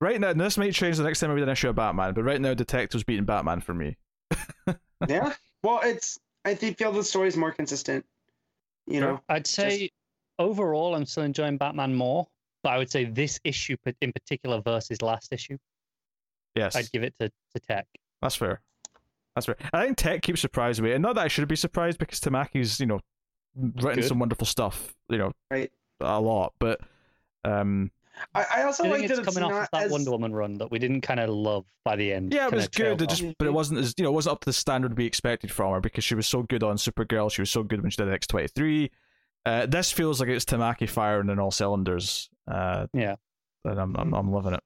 Right 0.00 0.20
now, 0.20 0.28
and 0.28 0.40
this 0.40 0.58
might 0.58 0.74
change 0.74 0.98
the 0.98 1.04
next 1.04 1.20
time 1.20 1.30
I 1.30 1.34
read 1.34 1.44
an 1.44 1.48
issue 1.48 1.70
of 1.70 1.76
Batman, 1.76 2.12
but 2.12 2.22
right 2.22 2.38
now, 2.38 2.52
Detective's 2.52 3.02
beating 3.04 3.24
Batman 3.24 3.60
for 3.62 3.72
me. 3.72 3.96
yeah. 5.08 5.32
Well, 5.62 5.80
it's 5.82 6.18
I 6.44 6.54
think 6.54 6.76
feel 6.76 6.92
the 6.92 7.02
story 7.02 7.28
is 7.28 7.36
more 7.36 7.52
consistent. 7.52 8.04
You 8.86 9.00
know. 9.00 9.20
I'd 9.28 9.46
say 9.46 9.90
overall, 10.38 10.94
I'm 10.94 11.06
still 11.06 11.22
enjoying 11.24 11.56
Batman 11.56 11.94
more, 11.94 12.26
but 12.62 12.70
I 12.74 12.78
would 12.78 12.90
say 12.90 13.04
this 13.06 13.40
issue 13.42 13.76
in 14.02 14.12
particular 14.12 14.60
versus 14.60 15.00
last 15.00 15.32
issue, 15.32 15.56
Yes, 16.54 16.76
I'd 16.76 16.90
give 16.92 17.02
it 17.02 17.14
to, 17.20 17.28
to 17.28 17.60
Tech. 17.66 17.86
That's 18.26 18.36
fair. 18.36 18.60
That's 19.34 19.46
fair. 19.46 19.56
I 19.72 19.84
think 19.84 19.96
Tech 19.96 20.22
keeps 20.22 20.40
surprising 20.40 20.84
me, 20.84 20.92
and 20.92 21.02
not 21.02 21.14
that 21.16 21.24
I 21.24 21.28
should 21.28 21.46
be 21.48 21.56
surprised 21.56 21.98
because 21.98 22.20
Tamaki's, 22.20 22.80
you 22.80 22.86
know, 22.86 23.00
written 23.54 24.00
Good. 24.00 24.04
some 24.08 24.18
wonderful 24.18 24.46
stuff, 24.46 24.94
you 25.08 25.18
know, 25.18 25.32
Right. 25.50 25.70
a 26.00 26.20
lot, 26.20 26.54
but 26.58 26.80
um. 27.44 27.90
I, 28.34 28.46
I 28.56 28.62
also 28.62 28.84
I 28.84 28.88
like 28.88 28.98
think 29.00 29.08
that 29.10 29.18
it's 29.18 29.28
it's 29.28 29.36
coming 29.36 29.44
off 29.44 29.52
not 29.52 29.62
of 29.64 29.68
that 29.72 29.82
as 29.84 29.92
Wonder 29.92 30.10
Woman 30.10 30.34
run 30.34 30.56
that 30.56 30.70
we 30.70 30.78
didn't 30.78 31.02
kind 31.02 31.20
of 31.20 31.28
love 31.28 31.66
by 31.84 31.96
the 31.96 32.14
end. 32.14 32.32
Yeah, 32.32 32.46
it 32.46 32.54
was 32.54 32.66
good. 32.68 33.02
It 33.02 33.10
just, 33.10 33.22
but 33.38 33.46
it 33.46 33.52
wasn't 33.52 33.80
as 33.80 33.92
you 33.98 34.04
know, 34.04 34.10
it 34.10 34.14
wasn't 34.14 34.32
up 34.32 34.40
to 34.40 34.46
the 34.46 34.54
standard 34.54 34.96
we 34.96 35.04
expected 35.04 35.50
from 35.52 35.74
her 35.74 35.80
because 35.82 36.02
she 36.02 36.14
was 36.14 36.26
so 36.26 36.42
good 36.42 36.62
on 36.62 36.76
Supergirl. 36.76 37.30
She 37.30 37.42
was 37.42 37.50
so 37.50 37.62
good 37.62 37.82
when 37.82 37.90
she 37.90 37.98
did 38.02 38.10
X 38.10 38.26
twenty 38.26 38.48
three. 38.48 38.90
Uh, 39.44 39.66
this 39.66 39.92
feels 39.92 40.18
like 40.18 40.30
it's 40.30 40.46
Tamaki 40.46 40.88
firing 40.88 41.28
in 41.28 41.38
all 41.38 41.50
cylinders. 41.50 42.30
Uh, 42.50 42.86
Yeah. 42.94 43.16
and 43.66 43.78
I'm, 43.78 43.94
I'm 43.96 44.14
I'm 44.14 44.32
loving 44.32 44.54
it, 44.54 44.60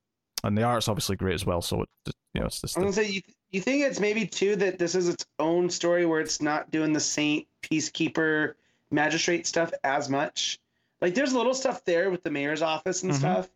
and 0.44 0.56
the 0.56 0.62
art's 0.62 0.86
obviously 0.86 1.16
great 1.16 1.34
as 1.34 1.44
well. 1.44 1.60
So 1.60 1.82
it, 1.82 1.88
you 2.34 2.40
know, 2.42 2.46
it's 2.46 2.60
just 2.60 2.76
I'm 2.76 2.84
gonna 2.84 2.92
say 2.92 3.08
you 3.08 3.20
you 3.50 3.60
think 3.60 3.84
it's 3.84 4.00
maybe 4.00 4.26
too 4.26 4.56
that 4.56 4.78
this 4.78 4.94
is 4.94 5.08
its 5.08 5.26
own 5.38 5.68
story 5.70 6.06
where 6.06 6.20
it's 6.20 6.40
not 6.40 6.70
doing 6.70 6.92
the 6.92 7.00
saint 7.00 7.46
peacekeeper 7.62 8.54
magistrate 8.90 9.46
stuff 9.46 9.72
as 9.84 10.08
much. 10.08 10.58
Like 11.00 11.14
there's 11.14 11.32
little 11.32 11.54
stuff 11.54 11.84
there 11.84 12.10
with 12.10 12.22
the 12.22 12.30
mayor's 12.30 12.62
office 12.62 13.02
and 13.02 13.12
Mhm. 13.12 13.18
stuff, 13.18 13.48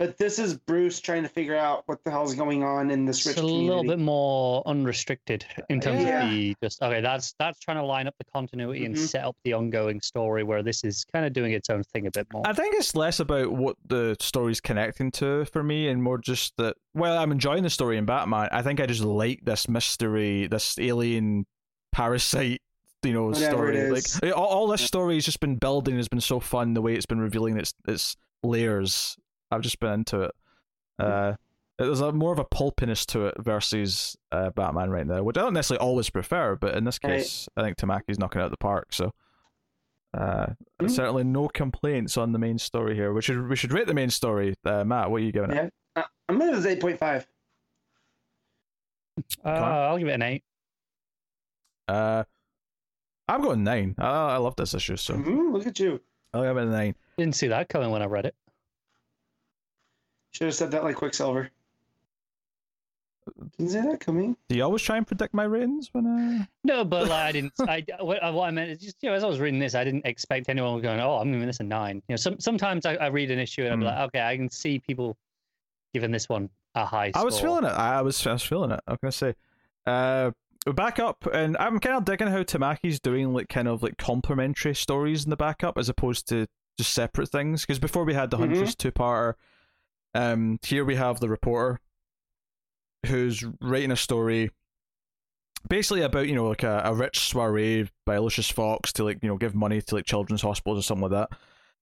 but 0.00 0.16
this 0.16 0.38
is 0.38 0.54
Bruce 0.56 0.98
trying 0.98 1.22
to 1.22 1.28
figure 1.28 1.54
out 1.54 1.82
what 1.86 2.02
the 2.04 2.10
hell's 2.10 2.34
going 2.34 2.64
on 2.64 2.90
in 2.90 3.04
this 3.04 3.26
rich 3.26 3.34
It's 3.34 3.42
a 3.42 3.44
little 3.44 3.58
community. 3.80 3.88
bit 3.88 3.98
more 3.98 4.62
unrestricted 4.66 5.44
in 5.68 5.78
terms 5.78 6.02
Yeah. 6.02 6.24
of 6.24 6.30
the 6.30 6.56
just 6.62 6.82
okay. 6.82 7.00
That's 7.02 7.34
that's 7.38 7.60
trying 7.60 7.76
to 7.76 7.84
line 7.84 8.06
up 8.08 8.14
the 8.18 8.24
continuity 8.24 8.86
and 8.86 8.94
Mhm. 8.96 8.98
set 9.08 9.24
up 9.24 9.36
the 9.44 9.52
ongoing 9.52 10.00
story 10.00 10.42
where 10.42 10.62
this 10.62 10.82
is 10.84 11.04
kind 11.12 11.26
of 11.26 11.34
doing 11.34 11.52
its 11.52 11.68
own 11.68 11.82
thing 11.84 12.06
a 12.06 12.10
bit 12.10 12.26
more. 12.32 12.42
I 12.46 12.54
think 12.54 12.74
it's 12.76 12.94
less 12.96 13.20
about 13.20 13.52
what 13.52 13.76
the 13.86 14.16
story's 14.20 14.60
connecting 14.60 15.10
to 15.12 15.44
for 15.44 15.62
me, 15.62 15.88
and 15.88 16.02
more 16.02 16.16
just 16.18 16.56
that. 16.56 16.76
Well, 16.94 17.18
I'm 17.18 17.30
enjoying 17.30 17.62
the 17.62 17.70
story 17.70 17.98
in 17.98 18.06
Batman. 18.06 18.48
I 18.50 18.62
think 18.62 18.80
I 18.80 18.86
just 18.86 19.02
like 19.04 19.44
this 19.44 19.68
mystery, 19.68 20.46
this 20.46 20.78
alien 20.78 21.44
parasite, 21.92 22.62
you 23.02 23.12
know, 23.12 23.26
Whatever 23.26 23.50
story. 23.56 23.76
it 23.76 23.92
is. 23.92 24.22
Like 24.22 24.36
all, 24.36 24.46
all 24.46 24.66
this 24.68 24.80
story 24.82 25.16
has 25.16 25.24
just 25.24 25.40
been 25.40 25.56
building. 25.56 25.96
Has 25.96 26.08
been 26.08 26.20
so 26.20 26.40
fun 26.40 26.72
the 26.74 26.80
way 26.82 26.94
it's 26.94 27.06
been 27.06 27.20
revealing 27.20 27.58
its 27.58 27.74
its 27.86 28.16
layers. 28.42 29.16
I've 29.50 29.60
just 29.62 29.80
been 29.80 29.92
into 29.92 30.22
it. 30.22 30.32
Uh, 30.98 31.34
there's 31.78 32.00
a 32.00 32.12
more 32.12 32.32
of 32.32 32.38
a 32.38 32.44
pulpiness 32.44 33.06
to 33.06 33.26
it 33.26 33.34
versus 33.38 34.16
uh, 34.32 34.50
Batman 34.50 34.90
right 34.90 35.06
now, 35.06 35.22
which 35.22 35.38
I 35.38 35.40
don't 35.40 35.54
necessarily 35.54 35.84
always 35.84 36.10
prefer, 36.10 36.54
but 36.56 36.74
in 36.76 36.84
this 36.84 36.98
Right. 37.02 37.18
case, 37.18 37.48
I 37.56 37.62
think 37.62 37.76
Tamaki's 37.78 38.18
knocking 38.18 38.40
it 38.40 38.42
out 38.42 38.46
of 38.46 38.50
the 38.52 38.56
park. 38.58 38.92
So. 38.92 39.12
Uh, 40.12 40.46
Mm. 40.82 40.90
certainly 40.90 41.22
no 41.22 41.46
complaints 41.46 42.16
on 42.16 42.32
the 42.32 42.38
main 42.38 42.58
story 42.58 42.96
here. 42.96 43.12
We 43.12 43.22
should 43.22 43.48
we 43.48 43.54
should 43.54 43.70
rate 43.72 43.86
the 43.86 43.94
main 43.94 44.10
story. 44.10 44.54
Uh, 44.64 44.82
Matt, 44.82 45.08
what 45.08 45.18
are 45.20 45.24
you 45.24 45.30
giving 45.30 45.52
it? 45.52 45.72
Yeah. 45.96 46.02
Uh, 46.02 46.06
I'm 46.28 46.36
gonna 46.36 46.50
give 46.52 46.66
it 46.66 46.68
eight 46.68 46.80
point 46.80 46.98
five. 46.98 47.28
Uh, 49.44 49.48
I'll 49.50 49.98
give 49.98 50.08
it 50.08 50.12
an 50.14 50.22
eight. 50.22 50.42
Uh, 51.86 52.24
I'm 53.28 53.40
going 53.42 53.62
nine. 53.62 53.94
I, 53.98 54.08
I 54.08 54.36
love 54.38 54.56
this 54.56 54.74
issue, 54.74 54.96
so 54.96 55.14
Mhm, 55.14 55.52
look 55.52 55.66
at 55.66 55.78
you. 55.78 56.00
I'll 56.34 56.42
give 56.42 56.56
it 56.56 56.62
a 56.62 56.66
nine. 56.66 56.96
Didn't 57.16 57.36
see 57.36 57.46
that 57.48 57.68
coming 57.68 57.90
when 57.90 58.02
I 58.02 58.06
read 58.06 58.26
it. 58.26 58.34
Should 60.32 60.46
have 60.46 60.54
said 60.54 60.70
that 60.72 60.84
like 60.84 60.96
Quicksilver. 60.96 61.50
Didn't 63.58 63.70
see 63.72 63.80
that 63.80 64.00
coming. 64.00 64.36
Do 64.48 64.56
you 64.56 64.64
always 64.64 64.82
try 64.82 64.96
and 64.96 65.06
predict 65.06 65.34
my 65.34 65.44
ratings 65.44 65.90
when 65.92 66.06
I? 66.06 66.48
No, 66.64 66.84
but 66.84 67.08
like, 67.08 67.12
I 67.28 67.32
didn't. 67.36 67.52
I 67.60 67.84
what, 68.00 68.20
what 68.34 68.48
I 68.48 68.50
meant 68.50 68.70
is 68.70 68.78
just 68.78 68.96
you 69.02 69.10
know, 69.10 69.14
as 69.14 69.22
I 69.22 69.28
was 69.28 69.38
reading 69.38 69.60
this, 69.60 69.74
I 69.74 69.84
didn't 69.84 70.06
expect 70.06 70.48
anyone 70.48 70.80
going, 70.80 71.00
"Oh, 71.00 71.16
I'm 71.18 71.30
giving 71.30 71.46
this 71.46 71.60
a 71.60 71.64
nine. 71.64 71.96
You 72.08 72.14
know, 72.14 72.16
some 72.16 72.40
sometimes 72.40 72.86
I, 72.86 72.94
I 72.96 73.06
read 73.08 73.30
an 73.30 73.38
issue 73.38 73.62
and 73.64 73.72
I'm 73.72 73.80
Hmm. 73.80 73.86
like, 73.86 73.98
okay, 74.08 74.20
I 74.22 74.36
can 74.36 74.50
see 74.50 74.78
people 74.78 75.16
giving 75.94 76.10
this 76.10 76.28
one 76.28 76.48
a 76.74 76.84
high. 76.84 77.12
I 77.14 77.22
was 77.22 77.38
feeling 77.38 77.64
it. 77.64 77.68
I 77.68 78.00
was 78.02 78.26
I 78.26 78.32
was 78.32 78.42
feeling 78.42 78.70
it. 78.72 78.80
I'm 78.86 78.96
gonna 79.02 79.12
say. 79.12 79.34
Uh, 79.86 80.30
we're 80.66 80.72
back 80.72 80.98
up, 80.98 81.26
and 81.32 81.56
I'm 81.58 81.78
kind 81.78 81.96
of 81.96 82.04
digging 82.04 82.28
how 82.28 82.42
Tamaki's 82.42 83.00
doing 83.00 83.32
like 83.32 83.48
kind 83.48 83.68
of 83.68 83.82
like 83.82 83.96
complementary 83.98 84.74
stories 84.74 85.24
in 85.24 85.30
the 85.30 85.36
backup 85.36 85.78
as 85.78 85.88
opposed 85.88 86.28
to 86.28 86.46
just 86.78 86.92
separate 86.92 87.28
things. 87.30 87.62
Because 87.62 87.78
before 87.78 88.04
we 88.04 88.14
had 88.14 88.30
the 88.30 88.36
Mhm. 88.36 88.40
Huntress 88.48 88.74
two 88.74 88.92
parter, 88.92 89.34
um, 90.14 90.58
here 90.62 90.84
we 90.84 90.96
have 90.96 91.20
the 91.20 91.28
reporter 91.28 91.80
who's 93.06 93.44
writing 93.60 93.90
a 93.90 93.96
story 93.96 94.50
basically 95.68 96.02
about 96.02 96.28
you 96.28 96.34
know 96.34 96.48
like 96.48 96.62
a, 96.62 96.82
a 96.84 96.94
rich 96.94 97.18
soiree 97.20 97.88
by 98.06 98.18
Lucius 98.18 98.50
Fox 98.50 98.92
to 98.94 99.04
like 99.04 99.18
you 99.22 99.28
know 99.28 99.36
give 99.36 99.54
money 99.54 99.80
to 99.82 99.94
like 99.94 100.04
children's 100.06 100.42
hospitals 100.42 100.78
or 100.78 100.82
something 100.82 101.08
like 101.10 101.28
that. 101.28 101.38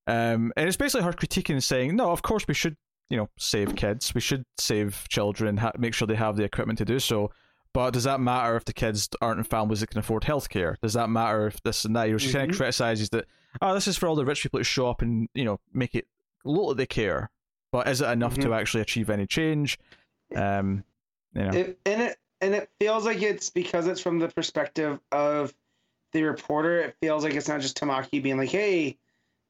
Um, 0.06 0.52
and 0.56 0.66
it's 0.66 0.76
basically 0.76 1.04
her 1.04 1.12
critiquing 1.12 1.50
and 1.54 1.64
saying, 1.64 1.94
no, 1.96 2.10
of 2.10 2.22
course 2.22 2.46
we 2.48 2.54
should 2.54 2.76
you 3.10 3.16
know 3.16 3.28
save 3.38 3.74
kids, 3.76 4.14
we 4.14 4.20
should 4.20 4.44
save 4.58 5.06
children, 5.08 5.56
ha- 5.56 5.72
make 5.78 5.94
sure 5.94 6.06
they 6.06 6.14
have 6.14 6.36
the 6.36 6.44
equipment 6.44 6.78
to 6.78 6.84
do 6.84 6.98
so. 6.98 7.30
But 7.74 7.92
does 7.92 8.04
that 8.04 8.18
matter 8.20 8.56
if 8.56 8.64
the 8.64 8.72
kids 8.72 9.08
aren't 9.20 9.38
in 9.38 9.44
families 9.44 9.80
that 9.80 9.90
can 9.90 9.98
afford 9.98 10.22
healthcare? 10.24 10.76
Does 10.82 10.94
that 10.94 11.10
matter 11.10 11.46
if 11.46 11.62
this 11.62 11.84
and 11.84 11.94
that? 11.96 12.04
You 12.06 12.12
know, 12.12 12.18
she 12.18 12.32
kind 12.32 12.48
Mhm. 12.48 12.52
of 12.52 12.56
criticizes 12.56 13.10
that. 13.10 13.26
Oh, 13.60 13.74
this 13.74 13.86
is 13.86 13.96
for 13.96 14.08
all 14.08 14.16
the 14.16 14.24
rich 14.24 14.42
people 14.42 14.58
to 14.60 14.64
show 14.64 14.88
up 14.88 15.02
and 15.02 15.28
you 15.34 15.44
know 15.44 15.60
make 15.72 15.94
it 15.94 16.06
look 16.44 16.68
like 16.68 16.76
they 16.78 16.86
care, 16.86 17.30
but 17.72 17.88
is 17.88 18.00
it 18.00 18.08
enough 18.08 18.34
to 18.38 18.54
actually 18.54 18.80
achieve 18.82 19.10
any 19.10 19.26
change? 19.26 19.78
Um, 20.34 20.84
you 21.34 21.42
know, 21.42 21.50
It, 21.50 21.78
and 21.86 22.02
it 22.02 22.18
and 22.40 22.54
it 22.54 22.70
feels 22.80 23.04
like 23.04 23.20
it's 23.22 23.50
because 23.50 23.86
it's 23.86 24.00
from 24.00 24.18
the 24.18 24.28
perspective 24.28 25.00
of 25.12 25.52
the 26.12 26.22
reporter. 26.22 26.80
It 26.80 26.96
feels 27.00 27.24
like 27.24 27.34
it's 27.34 27.48
not 27.48 27.60
just 27.60 27.78
Tamaki 27.78 28.22
being 28.22 28.36
like, 28.38 28.50
"Hey, 28.50 28.96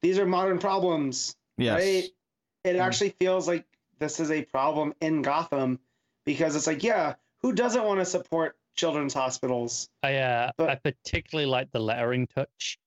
these 0.01 0.17
are 0.19 0.25
modern 0.25 0.59
problems." 0.59 1.35
yes, 1.57 1.73
right? 1.75 2.09
It 2.63 2.75
Mm. 2.77 2.81
actually 2.81 3.11
feels 3.19 3.47
like 3.47 3.65
this 3.99 4.19
is 4.19 4.31
a 4.31 4.43
problem 4.43 4.93
in 5.01 5.21
Gotham 5.21 5.79
because 6.25 6.55
it's 6.55 6.67
like, 6.67 6.83
yeah, 6.83 7.15
who 7.41 7.53
doesn't 7.53 7.83
want 7.83 7.99
to 7.99 8.05
support 8.05 8.57
children's 8.75 9.13
hospitals? 9.13 9.89
I 10.03 10.15
uh, 10.15 10.51
But- 10.57 10.69
I 10.69 10.75
particularly 10.75 11.49
like 11.49 11.71
the 11.71 11.79
lettering 11.79 12.27
touch 12.27 12.77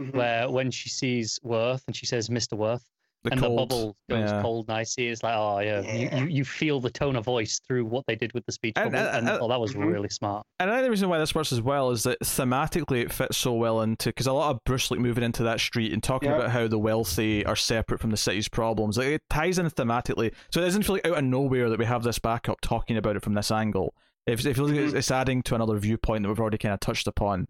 Mhm. 0.00 0.14
where 0.14 0.50
when 0.50 0.70
she 0.70 0.88
sees 0.88 1.40
Worth 1.42 1.84
and 1.86 1.96
she 1.96 2.06
says 2.06 2.28
Mr. 2.28 2.56
Worth 2.56 2.84
the 3.24 3.32
and 3.32 3.40
cold, 3.40 3.58
the 3.58 3.66
bubble 3.74 3.96
goes 4.08 4.30
yeah. 4.30 4.42
cold 4.42 4.68
nicely. 4.68 5.08
It's 5.08 5.22
like, 5.24 5.34
oh 5.36 5.58
yeah, 5.58 5.80
Yeah. 5.80 6.18
You, 6.18 6.24
you 6.24 6.26
you 6.38 6.44
feel 6.44 6.80
the 6.80 6.90
tone 6.90 7.16
of 7.16 7.24
voice 7.24 7.60
through 7.66 7.84
what 7.84 8.04
they 8.06 8.14
did 8.14 8.32
with 8.32 8.46
the 8.46 8.52
speech 8.52 8.74
And- 8.76 8.92
bubble, 8.92 9.06
and- 9.08 9.16
and, 9.18 9.28
and- 9.28 9.38
oh, 9.42 9.48
that 9.48 9.58
was 9.60 9.74
Mhm. 9.74 9.92
really 9.92 10.08
smart. 10.08 10.46
And 10.60 10.70
I 10.70 10.74
think 10.76 10.84
the 10.84 10.90
reason 10.90 11.08
why 11.08 11.18
this 11.18 11.34
works 11.34 11.52
as 11.52 11.60
well 11.60 11.90
is 11.90 12.04
that 12.04 12.20
thematically 12.20 13.02
it 13.02 13.10
fits 13.12 13.36
so 13.36 13.52
well 13.54 13.80
into 13.82 14.10
because 14.10 14.26
a 14.28 14.32
lot 14.32 14.50
of 14.54 14.62
Bruce 14.64 14.90
like 14.90 15.00
moving 15.00 15.24
into 15.24 15.42
that 15.42 15.58
street 15.60 15.92
and 15.92 16.02
talking 16.02 16.30
Yeah. 16.30 16.36
about 16.36 16.50
how 16.50 16.68
the 16.68 16.78
wealthy 16.78 17.44
are 17.44 17.56
separate 17.56 18.00
from 18.00 18.10
the 18.10 18.16
city's 18.16 18.48
problems. 18.48 18.96
Like 18.98 19.08
it 19.08 19.22
ties 19.28 19.58
in 19.58 19.66
thematically, 19.66 20.32
so 20.52 20.60
it 20.60 20.64
doesn't 20.64 20.84
feel 20.84 20.94
like 20.96 21.06
out 21.06 21.18
of 21.18 21.24
nowhere 21.24 21.68
that 21.70 21.78
we 21.78 21.84
have 21.86 22.04
this 22.04 22.18
backup 22.20 22.60
talking 22.60 22.96
about 22.96 23.16
it 23.16 23.22
from 23.24 23.34
this 23.34 23.50
angle. 23.50 23.94
If 24.26 24.44
it 24.46 24.54
feels 24.54 24.70
like 24.70 24.80
it's, 24.80 24.92
Mhm. 24.92 24.96
it's 24.98 25.10
adding 25.10 25.42
to 25.44 25.54
another 25.56 25.76
viewpoint 25.78 26.22
that 26.22 26.28
we've 26.28 26.38
already 26.40 26.58
kind 26.58 26.74
of 26.74 26.80
touched 26.80 27.06
upon 27.08 27.48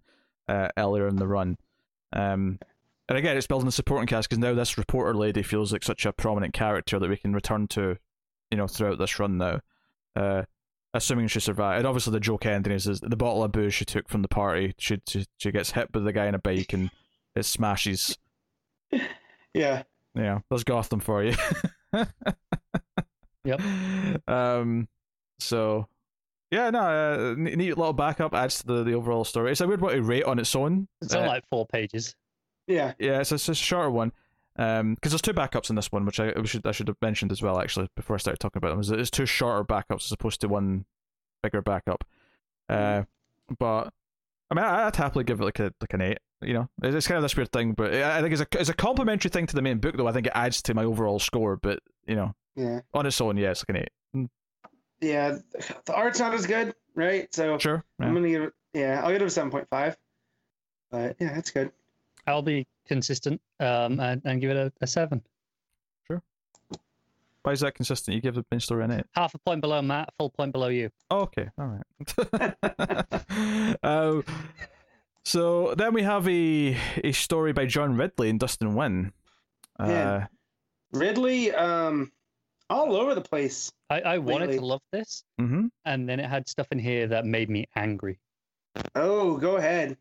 uh, 0.49 0.69
earlier 0.79 1.07
in 1.09 1.17
the 1.17 1.27
run. 1.29 1.59
Um, 2.15 2.59
and 3.09 3.19
again, 3.19 3.37
it's 3.37 3.47
building 3.47 3.67
the 3.67 3.73
supporting 3.73 4.07
cast 4.07 4.29
because 4.29 4.39
now 4.41 4.55
this 4.55 4.77
reporter 4.79 5.15
lady 5.15 5.43
feels 5.43 5.73
like 5.73 5.83
such 5.85 6.05
a 6.07 6.13
prominent 6.13 6.53
character 6.55 6.99
that 6.99 7.09
we 7.11 7.17
can 7.17 7.33
return 7.35 7.67
to, 7.69 7.97
you 8.51 8.57
know, 8.57 8.67
throughout 8.67 8.99
this 8.99 9.19
run 9.19 9.39
now. 9.39 9.61
Uh, 10.17 10.43
assuming 10.95 11.29
she 11.29 11.39
survived. 11.41 11.79
And 11.79 11.87
obviously, 11.87 12.13
the 12.13 12.21
joke 12.21 12.47
ending 12.47 12.73
is, 12.73 12.87
is 12.87 13.01
the 13.01 13.17
bottle 13.17 13.45
of 13.45 13.53
booze 13.53 13.75
she 13.75 13.85
took 13.85 14.09
from 14.09 14.23
the 14.23 14.29
party. 14.29 14.75
She, 14.79 14.99
she 15.07 15.27
she 15.39 15.53
gets 15.53 15.71
hit 15.73 15.93
by 15.93 16.01
the 16.01 16.13
guy 16.13 16.27
in 16.27 16.35
a 16.35 16.39
bike 16.39 16.73
and 16.73 16.91
it 17.37 17.45
smashes. 17.45 18.17
yeah, 19.55 19.83
Yeah, 20.15 20.41
there's 20.51 20.65
Gotham 20.65 21.01
for 21.01 21.23
you. 21.23 21.35
Yep. 23.45 23.61
Um. 24.29 24.89
So. 25.41 25.87
Yeah, 26.51 26.71
no, 26.71 26.81
uh, 26.81 27.35
neat 27.37 27.59
neat 27.59 27.77
little 27.77 27.93
backup 27.93 28.33
adds 28.35 28.61
to 28.61 28.67
the, 28.67 28.83
the 28.83 28.95
overall 28.95 29.25
story. 29.25 29.53
It's 29.53 29.61
a 29.61 29.69
weird 29.69 29.83
one 29.83 29.93
to 29.95 30.03
rate 30.03 30.25
on 30.25 30.39
its 30.39 30.57
own. 30.57 30.89
It's 31.03 31.15
only 31.15 31.29
Uh, 31.29 31.33
like 31.33 31.45
four 31.51 31.67
pages. 31.67 32.17
Yeah, 32.69 32.93
Yeah, 32.99 33.21
it's 33.21 33.33
a, 33.33 33.37
it's 33.37 33.49
a 33.49 33.55
shorter 33.55 33.91
one. 33.91 34.13
Um, 34.57 34.95
because 34.95 35.13
there's 35.13 35.23
two 35.23 35.33
backups 35.33 35.71
in 35.71 35.77
this 35.77 35.93
one, 35.93 36.05
which 36.05 36.19
I 36.19 36.33
should 36.45 36.67
I 36.67 36.73
should 36.73 36.89
have 36.89 36.97
mentioned 37.01 37.31
as 37.31 37.41
well 37.41 37.61
actually 37.61 37.89
before 37.95 38.17
I 38.17 38.19
started 38.19 38.41
talking 38.41 38.59
about 38.59 38.71
them. 38.71 38.81
Is 38.81 38.91
It's 38.91 39.11
two 39.11 39.25
shorter 39.27 39.65
backups 39.65 40.07
as 40.07 40.13
opposed 40.13 40.41
to 40.41 40.49
one 40.49 40.85
bigger 41.43 41.63
backup. 41.63 42.05
Uh, 42.69 43.05
but 43.59 43.93
I 44.51 44.55
mean, 44.55 44.65
I, 44.65 44.87
I'd 44.87 44.97
happily 44.97 45.25
give 45.25 45.41
it 45.41 45.45
like 45.45 45.61
a 45.61 45.73
like 45.81 45.95
an 45.95 46.01
eight. 46.01 46.19
You 46.41 46.55
know, 46.55 46.69
it's, 46.83 46.95
it's 46.95 47.07
kind 47.07 47.17
of 47.17 47.23
this 47.23 47.37
weird 47.37 47.53
thing, 47.53 47.73
but 47.73 47.95
I 47.95 48.19
I 48.19 48.21
think 48.21 48.33
it's 48.33 48.43
a 48.43 48.47
it's 48.59 48.69
a 48.69 48.75
complimentary 48.75 49.31
thing 49.31 49.47
to 49.47 49.55
the 49.55 49.63
main 49.63 49.79
book, 49.79 49.97
though. 49.97 50.09
I 50.09 50.13
think 50.13 50.27
it 50.27 50.33
adds 50.35 50.61
to 50.63 50.75
my 50.75 50.85
overall 50.85 51.21
score, 51.21 51.57
but 51.57 51.79
you 52.07 52.17
know, 52.17 52.35
yeah, 52.57 52.81
on 52.95 53.07
its 53.07 53.21
own, 53.21 53.37
yeah, 53.37 53.53
it's 53.53 53.65
like 53.69 53.77
an 53.77 53.85
eight. 53.85 54.29
yeah. 55.01 55.39
The 55.85 55.95
art's 55.95 56.19
not 56.19 56.35
as 56.35 56.47
good, 56.47 56.75
right? 56.97 57.33
So 57.33 57.59
Sure. 57.59 57.85
I'm 58.01 58.13
gonna 58.15 58.29
give 58.29 58.43
it. 58.43 58.53
Yeah, 58.75 59.03
I'll 59.05 59.13
give 59.13 59.23
it 59.23 59.27
a 59.27 59.31
seven 59.31 59.51
point 59.53 59.69
five. 59.71 59.97
But 60.91 61.17
yeah, 61.21 61.39
it's 61.39 61.51
good. 61.51 61.71
I'll 62.29 62.43
be 62.43 62.67
consistent 62.87 63.41
um, 63.59 63.99
and, 64.01 64.23
and 64.25 64.41
give 64.41 64.51
it 64.51 64.57
a, 64.57 64.73
a 64.81 64.87
seven. 64.87 65.23
Why 67.43 67.53
is 67.53 67.61
that 67.61 67.75
consistent? 67.75 68.15
You 68.15 68.21
give 68.21 68.35
the 68.35 68.45
main 68.51 68.61
story 68.61 68.85
an 68.85 68.91
eight. 68.91 69.05
Half 69.15 69.35
a 69.35 69.39
point 69.39 69.63
below 69.63 69.81
Matt, 69.81 70.13
full 70.19 70.29
point 70.29 70.53
below 70.53 70.69
you. 70.69 70.91
Oh, 71.11 71.21
okay, 71.21 71.49
all 71.57 71.81
right. 72.31 73.77
uh, 73.83 74.21
so 75.25 75.75
then 75.75 75.95
we 75.95 76.03
have 76.03 76.29
a 76.29 76.77
a 77.03 77.13
story 77.13 77.55
by 77.55 77.65
John 77.65 77.97
Ridley 77.97 78.29
and 78.29 78.39
Dustin 78.39 78.75
Nguyen. 78.75 79.13
Uh, 79.81 79.87
Yeah. 79.87 80.27
Ridley, 80.93 81.53
um, 81.53 82.13
all 82.69 82.95
over 82.97 83.15
the 83.15 83.23
place. 83.23 83.73
I, 83.89 84.01
I 84.01 84.19
wanted 84.19 84.51
to 84.53 84.61
love 84.61 84.83
this, 84.93 85.25
mm-hmm. 85.41 85.69
and 85.87 86.09
then 86.09 86.21
it 86.21 86.29
had 86.29 86.49
stuff 86.49 86.67
in 86.71 86.79
here 86.79 87.07
that 87.07 87.25
made 87.25 87.49
me 87.49 87.67
angry. 87.77 88.19
Oh, 88.95 89.39
go 89.39 89.57
ahead. 89.57 89.97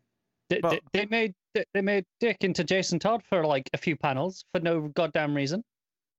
They, 0.50 0.60
Well- 0.62 0.72
they, 0.72 0.80
they 0.92 1.06
made 1.06 1.34
they- 1.54 1.80
made 1.80 2.04
Dick 2.20 2.38
into 2.42 2.64
Jason 2.64 2.98
Todd 2.98 3.22
for 3.28 3.44
like 3.44 3.68
a 3.72 3.78
few 3.78 3.96
panels 3.96 4.44
for 4.52 4.60
no 4.60 4.88
goddamn 4.88 5.34
reason. 5.34 5.64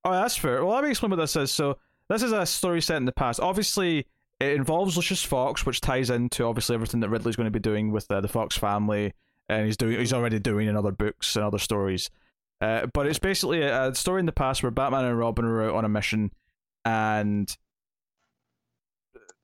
Oh, 0.06 0.12
that's 0.12 0.36
fair. 0.38 0.64
Well, 0.64 0.76
let 0.76 0.84
me 0.84 0.92
explain 0.92 1.12
what 1.12 1.18
this 1.18 1.36
is. 1.36 1.52
So, 1.52 1.78
this 2.10 2.24
is 2.24 2.32
a 2.32 2.46
story 2.46 2.82
set 2.82 2.98
in 2.98 3.06
the 3.06 3.12
past. 3.12 3.40
Obviously, 3.40 4.08
it 4.40 4.54
involves 4.54 4.96
Lucius 4.96 5.24
Fox, 5.24 5.66
which 5.66 5.82
ties 5.82 6.10
into 6.10 6.46
obviously 6.46 6.74
everything 6.74 7.02
that 7.02 7.10
Ridley's 7.10 7.36
going 7.36 7.46
to 7.46 7.52
be 7.52 7.60
doing 7.60 7.92
with 7.92 8.10
uh, 8.10 8.22
the 8.22 8.28
Fox 8.28 8.58
family, 8.58 9.14
and 9.50 9.66
he's 9.66 9.78
doing. 9.78 10.00
He's 10.00 10.14
already 10.14 10.40
doing 10.40 10.68
in 10.68 10.76
other 10.78 10.92
books 10.92 11.36
and 11.36 11.46
other 11.46 11.60
stories. 11.60 12.10
Uh, 12.62 12.88
but 12.94 13.06
it's 13.06 13.20
basically 13.20 13.62
a, 13.62 13.90
a 13.90 13.96
story 13.96 14.20
in 14.22 14.26
the 14.26 14.32
past 14.32 14.64
where 14.64 14.72
Batman 14.72 15.06
and 15.06 15.18
Robin 15.20 15.46
are 15.46 15.70
out 15.70 15.76
on 15.76 15.86
a 15.86 15.90
mission, 15.90 16.32
and 16.86 17.56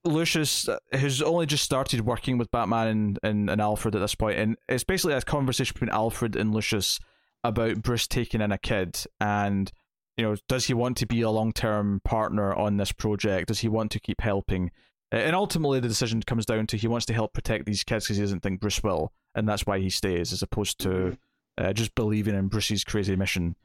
Lucius, 0.06 0.69
uh, 0.69 0.77
who's 0.99 1.22
only 1.22 1.45
just 1.45 1.64
started 1.64 2.02
working 2.02 2.38
with 2.38 2.52
Batman 2.52 2.88
and, 2.88 3.19
and, 3.23 3.49
and 3.49 3.61
Alfred 3.61 3.95
at 3.95 3.99
this 3.99 4.15
point, 4.15 4.38
and 4.38 4.56
it's 4.69 4.84
basically 4.84 5.14
a 5.15 5.22
conversation 5.22 5.73
between 5.73 5.90
Alfred 5.90 6.36
and 6.36 6.53
Lucius 6.53 6.99
about 7.44 7.82
Bruce 7.82 8.07
taking 8.07 8.41
in 8.41 8.52
a 8.52 8.57
kid 8.57 8.99
and 9.19 9.72
you 10.18 10.23
know, 10.23 10.36
does 10.48 10.65
he 10.68 10.73
want 10.73 10.95
to 10.98 11.06
be 11.06 11.19
a 11.22 11.30
long 11.30 11.52
term 11.52 11.99
partner 12.06 12.53
on 12.53 12.77
this 12.77 12.94
project? 12.94 13.49
Does 13.49 13.60
he 13.60 13.68
want 13.68 13.91
to 13.91 13.99
keep 13.99 14.22
helping? 14.22 14.72
Uh, 15.11 15.18
And 15.18 15.36
ultimately, 15.36 15.82
the 15.82 15.90
decision 15.90 16.22
comes 16.22 16.45
down 16.45 16.68
to 16.68 16.77
he 16.77 16.88
wants 16.88 17.06
to 17.07 17.14
help 17.14 17.34
protect 17.34 17.65
these 17.65 17.84
kids 17.84 18.06
because 18.06 18.15
he 18.15 18.23
doesn't 18.23 18.40
think 18.40 18.61
Bruce 18.61 18.82
will, 18.82 19.11
and 19.36 19.45
that's 19.48 19.65
why 19.65 19.77
he 19.80 19.90
stays, 19.90 20.32
as 20.32 20.41
opposed 20.41 20.80
to 20.80 21.18
uh, 21.57 21.73
just 21.73 21.94
believing 21.95 22.34
in 22.34 22.48
Bruce's 22.48 22.86
crazy 22.86 23.18
mission 23.18 23.57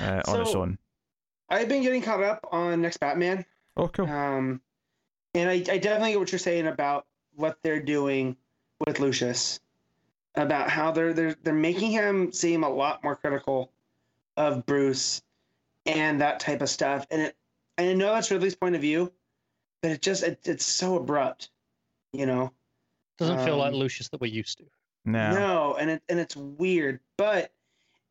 uh, 0.00 0.22
on 0.26 0.40
its 0.40 0.52
So- 0.52 0.62
own. 0.62 0.78
I've 1.50 1.68
been 1.68 1.82
getting 1.82 2.00
caught 2.02 2.22
up 2.22 2.40
on 2.52 2.80
Next 2.80 2.96
Batman. 2.98 3.44
Oh, 3.76 3.88
cool. 3.88 4.06
Um, 4.06 4.62
and 5.34 5.48
I, 5.48 5.54
I 5.54 5.78
definitely 5.78 6.12
get 6.12 6.20
what 6.20 6.32
you're 6.32 6.38
saying 6.38 6.66
about 6.66 7.06
what 7.34 7.58
they're 7.62 7.80
doing 7.80 8.36
with 8.86 9.00
Lucius, 9.00 9.60
about 10.34 10.70
how 10.70 10.90
they're 10.90 11.12
they're 11.12 11.36
they're 11.42 11.54
making 11.54 11.90
him 11.90 12.32
seem 12.32 12.64
a 12.64 12.68
lot 12.68 13.02
more 13.02 13.16
critical 13.16 13.72
of 14.36 14.64
Bruce 14.66 15.22
and 15.86 16.20
that 16.20 16.40
type 16.40 16.62
of 16.62 16.68
stuff. 16.68 17.06
And 17.10 17.22
it, 17.22 17.36
and 17.76 17.90
I 17.90 17.94
know 17.94 18.12
that's 18.12 18.30
Ridley's 18.30 18.54
point 18.54 18.74
of 18.74 18.80
view, 18.80 19.12
but 19.82 19.90
it 19.92 20.02
just 20.02 20.22
it, 20.22 20.40
it's 20.44 20.64
so 20.64 20.96
abrupt, 20.96 21.50
you 22.12 22.26
know. 22.26 22.52
Doesn't 23.18 23.44
feel 23.44 23.56
like 23.56 23.72
Um, 23.72 23.80
Lucius 23.80 24.08
that 24.10 24.20
we're 24.20 24.28
used 24.28 24.58
to. 24.58 24.64
No. 25.04 25.34
No, 25.34 25.76
and 25.76 25.90
it 25.90 26.02
and 26.08 26.20
it's 26.20 26.36
weird, 26.36 27.00
but 27.16 27.52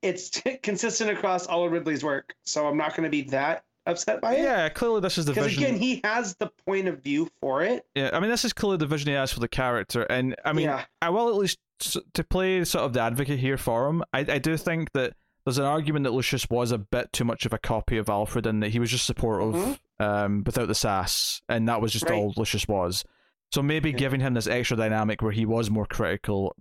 it's 0.01 0.41
consistent 0.63 1.09
across 1.09 1.47
all 1.47 1.65
of 1.65 1.71
Ridley's 1.71 2.03
work. 2.03 2.35
So 2.43 2.67
I'm 2.67 2.77
not 2.77 2.91
going 2.95 3.03
to 3.03 3.09
be 3.09 3.23
that 3.29 3.63
upset 3.87 4.21
by 4.21 4.35
it. 4.35 4.43
Yeah, 4.43 4.69
clearly 4.69 5.01
this 5.01 5.17
is 5.17 5.25
the 5.25 5.31
Because 5.33 5.47
vision. 5.47 5.63
again, 5.63 5.79
he 5.79 6.01
has 6.03 6.35
the 6.35 6.51
point 6.65 6.87
of 6.87 7.01
view 7.03 7.29
for 7.41 7.63
it. 7.63 7.85
yeah, 7.95 8.09
I 8.13 8.19
mean, 8.19 8.29
this 8.29 8.45
is 8.45 8.53
clearly 8.53 8.77
the 8.77 8.85
vision 8.87 9.07
he 9.09 9.15
has 9.15 9.31
for 9.31 9.39
the 9.39 9.47
character, 9.47 10.03
and 10.03 10.35
I 10.45 10.53
mean, 10.53 10.65
yeah, 10.65 10.85
I 11.01 11.09
will 11.09 11.29
at 11.29 11.35
least 11.35 11.59
to 12.13 12.23
play 12.23 12.63
sort 12.65 12.83
of 12.85 12.93
the 12.93 13.01
advocate 13.01 13.39
here 13.39 13.57
for 13.57 13.87
him. 13.87 14.03
I, 14.13 14.19
I 14.19 14.37
do 14.39 14.57
think 14.57 14.91
that 14.93 15.13
there's 15.45 15.59
an 15.59 15.65
argument 15.65 16.03
that 16.05 16.11
Lucius 16.11 16.49
was 16.49 16.71
a 16.71 16.77
bit 16.77 17.13
too 17.13 17.23
much 17.23 17.45
of 17.45 17.53
a 17.53 17.57
copy 17.57 17.97
of 17.97 18.09
Alfred, 18.09 18.45
and 18.45 18.61
that 18.63 18.69
he 18.69 18.79
was 18.79 18.89
just 18.91 19.05
supportive 19.05 19.53
Mhm. 19.55 19.79
um, 19.99 20.43
without 20.45 20.67
the 20.67 20.75
sass, 20.75 21.41
and 21.47 21.67
that 21.69 21.79
was 21.81 21.93
just 21.93 22.05
Right. 22.09 22.15
all 22.17 22.33
Lucius 22.35 22.67
was. 22.67 23.05
So 23.53 23.61
maybe 23.63 23.91
Yeah. 23.91 23.97
giving 23.97 24.19
him 24.19 24.33
this 24.33 24.47
extra 24.47 24.75
dynamic 24.75 25.21
where 25.21 25.31
he 25.31 25.45
was 25.45 25.69
more 25.69 25.85
critical 25.85 26.53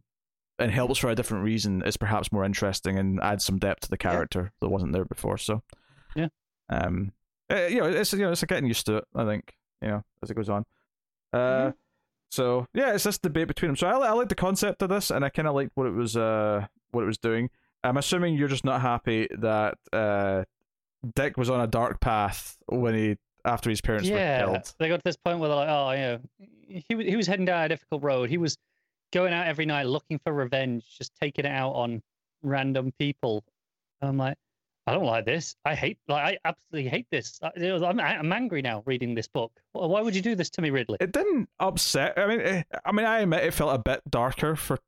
and 0.58 0.70
helps 0.70 0.98
for 1.00 1.10
a 1.10 1.14
different 1.16 1.42
reason 1.44 1.82
is 1.82 1.96
perhaps 1.96 2.30
more 2.30 2.44
interesting 2.44 2.96
and 2.98 3.20
adds 3.22 3.44
some 3.44 3.58
depth 3.58 3.80
to 3.80 3.88
the 3.90 3.96
Yeah. 4.00 4.10
character 4.10 4.52
that 4.60 4.68
wasn't 4.68 4.92
there 4.92 5.04
before. 5.04 5.36
So 5.36 5.62
Yeah. 6.14 6.28
Um, 6.68 7.12
uh, 7.50 7.66
you 7.66 7.80
know, 7.80 7.86
it's 7.86 8.12
you 8.12 8.20
know, 8.20 8.32
it's 8.32 8.42
getting 8.44 8.66
used 8.66 8.86
to 8.86 8.96
it. 8.98 9.04
I 9.14 9.24
think 9.24 9.54
you 9.82 9.88
know 9.88 10.02
as 10.22 10.30
it 10.30 10.34
goes 10.34 10.48
on. 10.48 10.64
Uh, 11.32 11.38
Mhm. 11.38 11.74
so 12.30 12.66
yeah, 12.74 12.94
it's 12.94 13.04
this 13.04 13.18
debate 13.18 13.48
between 13.48 13.70
them. 13.70 13.76
So 13.76 13.86
I, 13.86 14.08
I 14.08 14.12
like 14.12 14.28
the 14.28 14.34
concept 14.34 14.82
of 14.82 14.88
this, 14.88 15.10
and 15.10 15.24
I 15.24 15.28
kind 15.28 15.46
of 15.48 15.54
liked 15.54 15.72
what 15.74 15.86
it 15.86 15.92
was 15.94 16.16
uh 16.16 16.66
what 16.90 17.02
it 17.02 17.06
was 17.06 17.18
doing. 17.18 17.50
I'm 17.84 17.96
assuming 17.96 18.34
you're 18.36 18.48
just 18.48 18.64
not 18.64 18.80
happy 18.80 19.28
that 19.38 19.78
uh 19.92 20.44
Dick 21.14 21.36
was 21.36 21.50
on 21.50 21.60
a 21.60 21.66
dark 21.66 22.00
path 22.00 22.56
when 22.66 22.94
he 22.94 23.16
after 23.44 23.70
his 23.70 23.80
parents 23.80 24.08
yeah, 24.08 24.44
were 24.44 24.52
killed. 24.54 24.74
they 24.78 24.88
got 24.88 24.96
to 24.96 25.04
this 25.04 25.16
point 25.16 25.38
where 25.38 25.48
they're 25.48 25.56
like, 25.56 25.68
oh, 25.68 25.90
you 25.92 25.98
know, 25.98 26.20
he 26.88 26.94
was 26.96 27.06
he 27.06 27.16
was 27.16 27.26
heading 27.28 27.44
down 27.44 27.64
a 27.64 27.68
difficult 27.68 28.02
road. 28.02 28.28
He 28.28 28.38
was 28.38 28.56
going 29.12 29.32
out 29.32 29.46
every 29.46 29.66
night 29.66 29.86
looking 29.86 30.18
for 30.18 30.32
revenge, 30.32 30.84
just 30.98 31.12
taking 31.20 31.44
it 31.44 31.48
out 31.52 31.72
on 31.72 32.02
random 32.42 32.92
people. 32.98 33.44
And 34.00 34.08
I'm 34.10 34.16
like, 34.18 34.36
I 34.86 34.92
don't 34.92 35.04
like 35.04 35.24
this. 35.24 35.56
I 35.64 35.74
hate, 35.74 35.98
like, 36.06 36.38
I 36.44 36.48
absolutely 36.48 36.88
hate 36.90 37.06
this. 37.10 37.38
I- 37.42 37.50
you 37.56 37.78
know, 37.78 37.84
I'm, 37.86 37.98
I'm 37.98 38.32
angry 38.32 38.62
now 38.62 38.82
reading 38.86 39.14
this 39.14 39.26
book. 39.28 39.52
Why 39.72 40.00
would 40.00 40.14
you 40.14 40.22
do 40.22 40.34
this 40.36 40.48
to 40.50 40.62
me, 40.62 40.70
Ridley? 40.70 40.98
It 41.00 41.12
didn't 41.12 41.48
upset. 41.58 42.14
I 42.16 42.26
mean, 42.26 42.40
eh, 42.40 42.62
I 42.84 42.92
mean, 42.92 43.04
I 43.06 43.18
admit 43.20 43.44
it 43.44 43.52
felt 43.54 43.74
a 43.74 43.78
bit 43.78 44.00
darker 44.08 44.54
for 44.54 44.78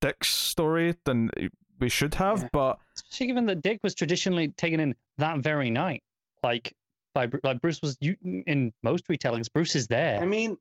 Dick's 0.00 0.28
story 0.34 0.94
than 1.04 1.30
we 1.78 1.88
should 1.88 2.14
have, 2.14 2.42
Yeah. 2.42 2.48
but 2.52 2.78
Especially 2.96 3.26
given 3.26 3.46
that 3.46 3.62
Dick 3.62 3.80
was 3.82 3.94
traditionally 3.94 4.48
taken 4.48 4.80
in 4.80 4.94
that 5.18 5.38
very 5.40 5.68
night, 5.70 6.02
like 6.42 6.72
by 7.14 7.28
like 7.44 7.60
Bruce 7.60 7.82
was 7.82 7.98
you, 8.00 8.16
in 8.46 8.72
most 8.82 9.06
retellings. 9.08 9.52
Bruce 9.52 9.76
is 9.76 9.86
there. 9.86 10.18
I 10.20 10.24
mean, 10.24 10.56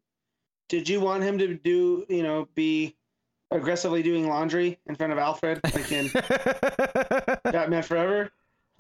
did 0.67 0.89
you 0.89 0.99
want 0.99 1.23
him 1.23 1.37
to 1.37 1.55
do, 1.55 2.05
you 2.09 2.23
know, 2.23 2.47
be 2.55 2.95
aggressively 3.51 4.03
doing 4.03 4.27
laundry 4.27 4.77
in 4.87 4.95
front 4.95 5.13
of 5.13 5.19
Alfred, 5.19 5.59
like 5.63 5.91
in 5.91 6.09
Batman 7.51 7.83
Forever? 7.83 8.31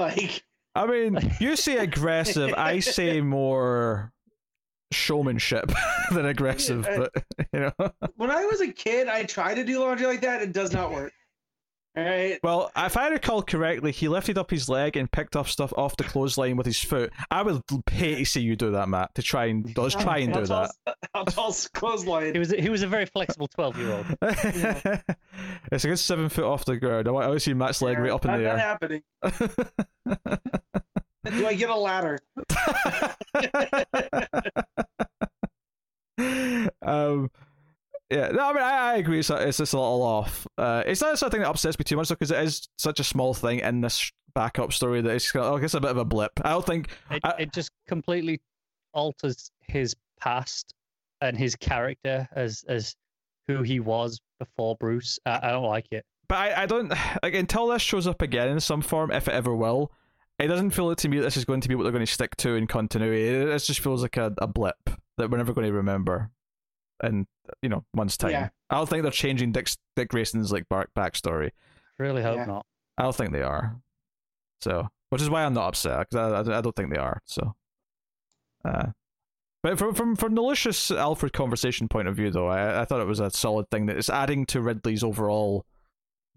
Like, 0.01 0.43
I 0.73 0.87
mean, 0.87 1.19
you 1.39 1.55
say 1.55 1.77
aggressive, 1.77 2.53
I 2.57 2.79
say 2.79 3.21
more 3.21 4.11
showmanship 4.91 5.71
than 6.11 6.25
aggressive, 6.25 6.87
but 6.95 7.11
you 7.53 7.59
know. 7.59 7.91
when 8.15 8.31
I 8.31 8.45
was 8.45 8.61
a 8.61 8.71
kid, 8.71 9.07
I 9.07 9.23
tried 9.23 9.55
to 9.55 9.63
do 9.63 9.79
laundry 9.79 10.07
like 10.07 10.21
that. 10.21 10.41
It 10.41 10.53
does 10.53 10.73
not 10.73 10.91
work. 10.91 11.13
All 11.97 12.03
right. 12.05 12.39
Well, 12.41 12.71
if 12.77 12.95
I 12.95 13.09
recall 13.09 13.43
correctly, 13.43 13.91
he 13.91 14.07
lifted 14.07 14.37
up 14.37 14.49
his 14.49 14.69
leg 14.69 14.95
and 14.95 15.11
picked 15.11 15.35
up 15.35 15.49
stuff 15.49 15.73
off 15.75 15.97
the 15.97 16.05
clothesline 16.05 16.55
with 16.55 16.65
his 16.65 16.79
foot. 16.79 17.11
I 17.29 17.41
would 17.41 17.61
pay 17.85 18.15
to 18.15 18.25
see 18.25 18.39
you 18.39 18.55
do 18.55 18.71
that, 18.71 18.87
Matt. 18.87 19.13
To 19.15 19.21
try 19.21 19.47
and 19.47 19.77
let's 19.77 19.95
try 19.95 20.19
and 20.19 20.33
do 20.33 20.39
that. 20.45 20.47
tall's- 20.47 20.77
How 21.13 21.23
tall's 21.25 21.67
clothesline? 21.67 22.31
He 22.33 22.39
was 22.39 22.51
he 22.51 22.69
was 22.69 22.81
a 22.81 22.87
very 22.87 23.05
flexible 23.07 23.49
twelve 23.49 23.77
year 23.77 23.91
old. 23.91 24.05
it's 24.21 25.83
a 25.83 25.87
good 25.89 25.97
seven 25.99 26.29
foot 26.29 26.45
off 26.45 26.63
the 26.63 26.77
ground. 26.77 27.09
I 27.09 27.11
want, 27.11 27.25
I 27.25 27.27
want 27.27 27.39
to 27.41 27.43
see 27.43 27.53
Matt's 27.53 27.81
leg 27.81 27.99
right 27.99 28.11
up 28.11 28.23
in 28.23 28.31
Not- 28.31 28.37
the 28.37 28.43
not 28.43 28.53
air. 28.53 28.57
happening. 28.57 29.03
Do 31.39 31.45
I 31.47 31.53
get 31.53 31.69
a 31.69 31.75
ladder? 31.75 32.19
um, 36.81 37.29
yeah, 38.11 38.27
no, 38.29 38.49
I 38.49 38.53
mean, 38.53 38.63
I, 38.63 38.77
I 38.93 38.95
agree. 38.97 39.19
It's, 39.19 39.29
it's 39.29 39.57
just 39.57 39.73
a 39.73 39.77
little 39.79 40.01
off. 40.03 40.45
Uh, 40.57 40.83
it's 40.85 41.01
not 41.01 41.17
something 41.17 41.39
that 41.41 41.49
upsets 41.49 41.79
me 41.79 41.83
too 41.83 41.95
much, 41.95 42.09
though, 42.09 42.15
because 42.15 42.31
it 42.31 42.43
is 42.43 42.67
such 42.77 42.99
a 42.99 43.03
small 43.03 43.33
thing 43.33 43.59
in 43.59 43.81
this 43.81 44.11
backup 44.35 44.73
story 44.73 45.01
that 45.01 45.09
it's 45.15 45.35
oh, 45.35 45.55
it's 45.57 45.73
a 45.73 45.79
bit 45.81 45.91
of 45.91 45.97
a 45.97 46.05
blip. 46.05 46.31
I 46.43 46.49
don't 46.51 46.65
think. 46.65 46.89
It, 47.09 47.21
I- 47.23 47.35
it 47.39 47.53
just 47.53 47.71
completely 47.87 48.41
alters 48.93 49.51
his 49.61 49.95
past 50.19 50.73
and 51.21 51.37
his 51.37 51.55
character 51.55 52.27
as 52.35 52.63
as 52.67 52.95
who 53.47 53.63
he 53.63 53.79
was 53.79 54.19
before 54.39 54.75
Bruce. 54.77 55.19
I, 55.25 55.39
I 55.43 55.51
don't 55.51 55.65
like 55.65 55.87
it. 55.91 56.05
But 56.27 56.37
I, 56.37 56.63
I 56.63 56.65
don't 56.65 56.89
like 57.23 57.33
until 57.33 57.67
this 57.67 57.81
shows 57.81 58.07
up 58.07 58.21
again 58.21 58.49
in 58.49 58.59
some 58.59 58.81
form, 58.81 59.11
if 59.11 59.27
it 59.27 59.33
ever 59.33 59.55
will. 59.55 59.91
It 60.39 60.47
doesn't 60.47 60.71
feel 60.71 60.95
to 60.95 61.07
me 61.09 61.17
that 61.17 61.23
this 61.23 61.37
is 61.37 61.45
going 61.45 61.61
to 61.61 61.69
be 61.69 61.75
what 61.75 61.83
they're 61.83 61.91
going 61.91 62.05
to 62.05 62.11
stick 62.11 62.35
to 62.37 62.55
in 62.55 62.65
continuity. 62.65 63.27
It, 63.27 63.47
it 63.49 63.59
just 63.59 63.79
feels 63.79 64.01
like 64.01 64.17
a, 64.17 64.33
a 64.39 64.47
blip 64.47 64.89
that 65.17 65.29
we're 65.29 65.37
never 65.37 65.53
going 65.53 65.67
to 65.67 65.73
remember 65.73 66.31
in 67.03 67.25
you 67.61 67.69
know 67.69 67.83
months 67.93 68.17
time. 68.17 68.31
Yeah. 68.31 68.49
I 68.69 68.75
don't 68.75 68.87
think 68.89 69.03
they're 69.03 69.11
changing 69.11 69.51
Dick's, 69.51 69.77
Dick 69.95 70.09
Grayson's 70.09 70.51
like 70.51 70.67
back 70.69 70.87
backstory. 70.97 71.51
Really 71.99 72.21
hope 72.23 72.37
Yeah. 72.37 72.45
not. 72.45 72.65
I 72.97 73.03
don't 73.03 73.15
think 73.15 73.31
they 73.31 73.41
are. 73.41 73.77
So, 74.61 74.87
which 75.09 75.21
is 75.21 75.29
why 75.29 75.43
I'm 75.43 75.53
not 75.53 75.69
upset 75.69 76.07
because 76.09 76.47
I, 76.47 76.53
I, 76.53 76.57
I 76.57 76.61
don't 76.61 76.75
think 76.75 76.91
they 76.91 76.99
are. 76.99 77.21
So, 77.25 77.55
uh, 78.63 78.87
but 79.63 79.77
from 79.77 79.93
from 79.93 80.15
from 80.15 80.35
the 80.35 80.41
Lucius 80.41 80.91
Alfred 80.91 81.33
conversation 81.33 81.87
point 81.87 82.07
of 82.07 82.15
view, 82.15 82.31
though, 82.31 82.47
I 82.47 82.81
I 82.81 82.85
thought 82.85 83.01
it 83.01 83.07
was 83.07 83.19
a 83.19 83.29
solid 83.31 83.69
thing 83.69 83.87
that 83.87 83.97
it's 83.97 84.09
adding 84.09 84.45
to 84.47 84.61
Ridley's 84.61 85.03
overall 85.03 85.65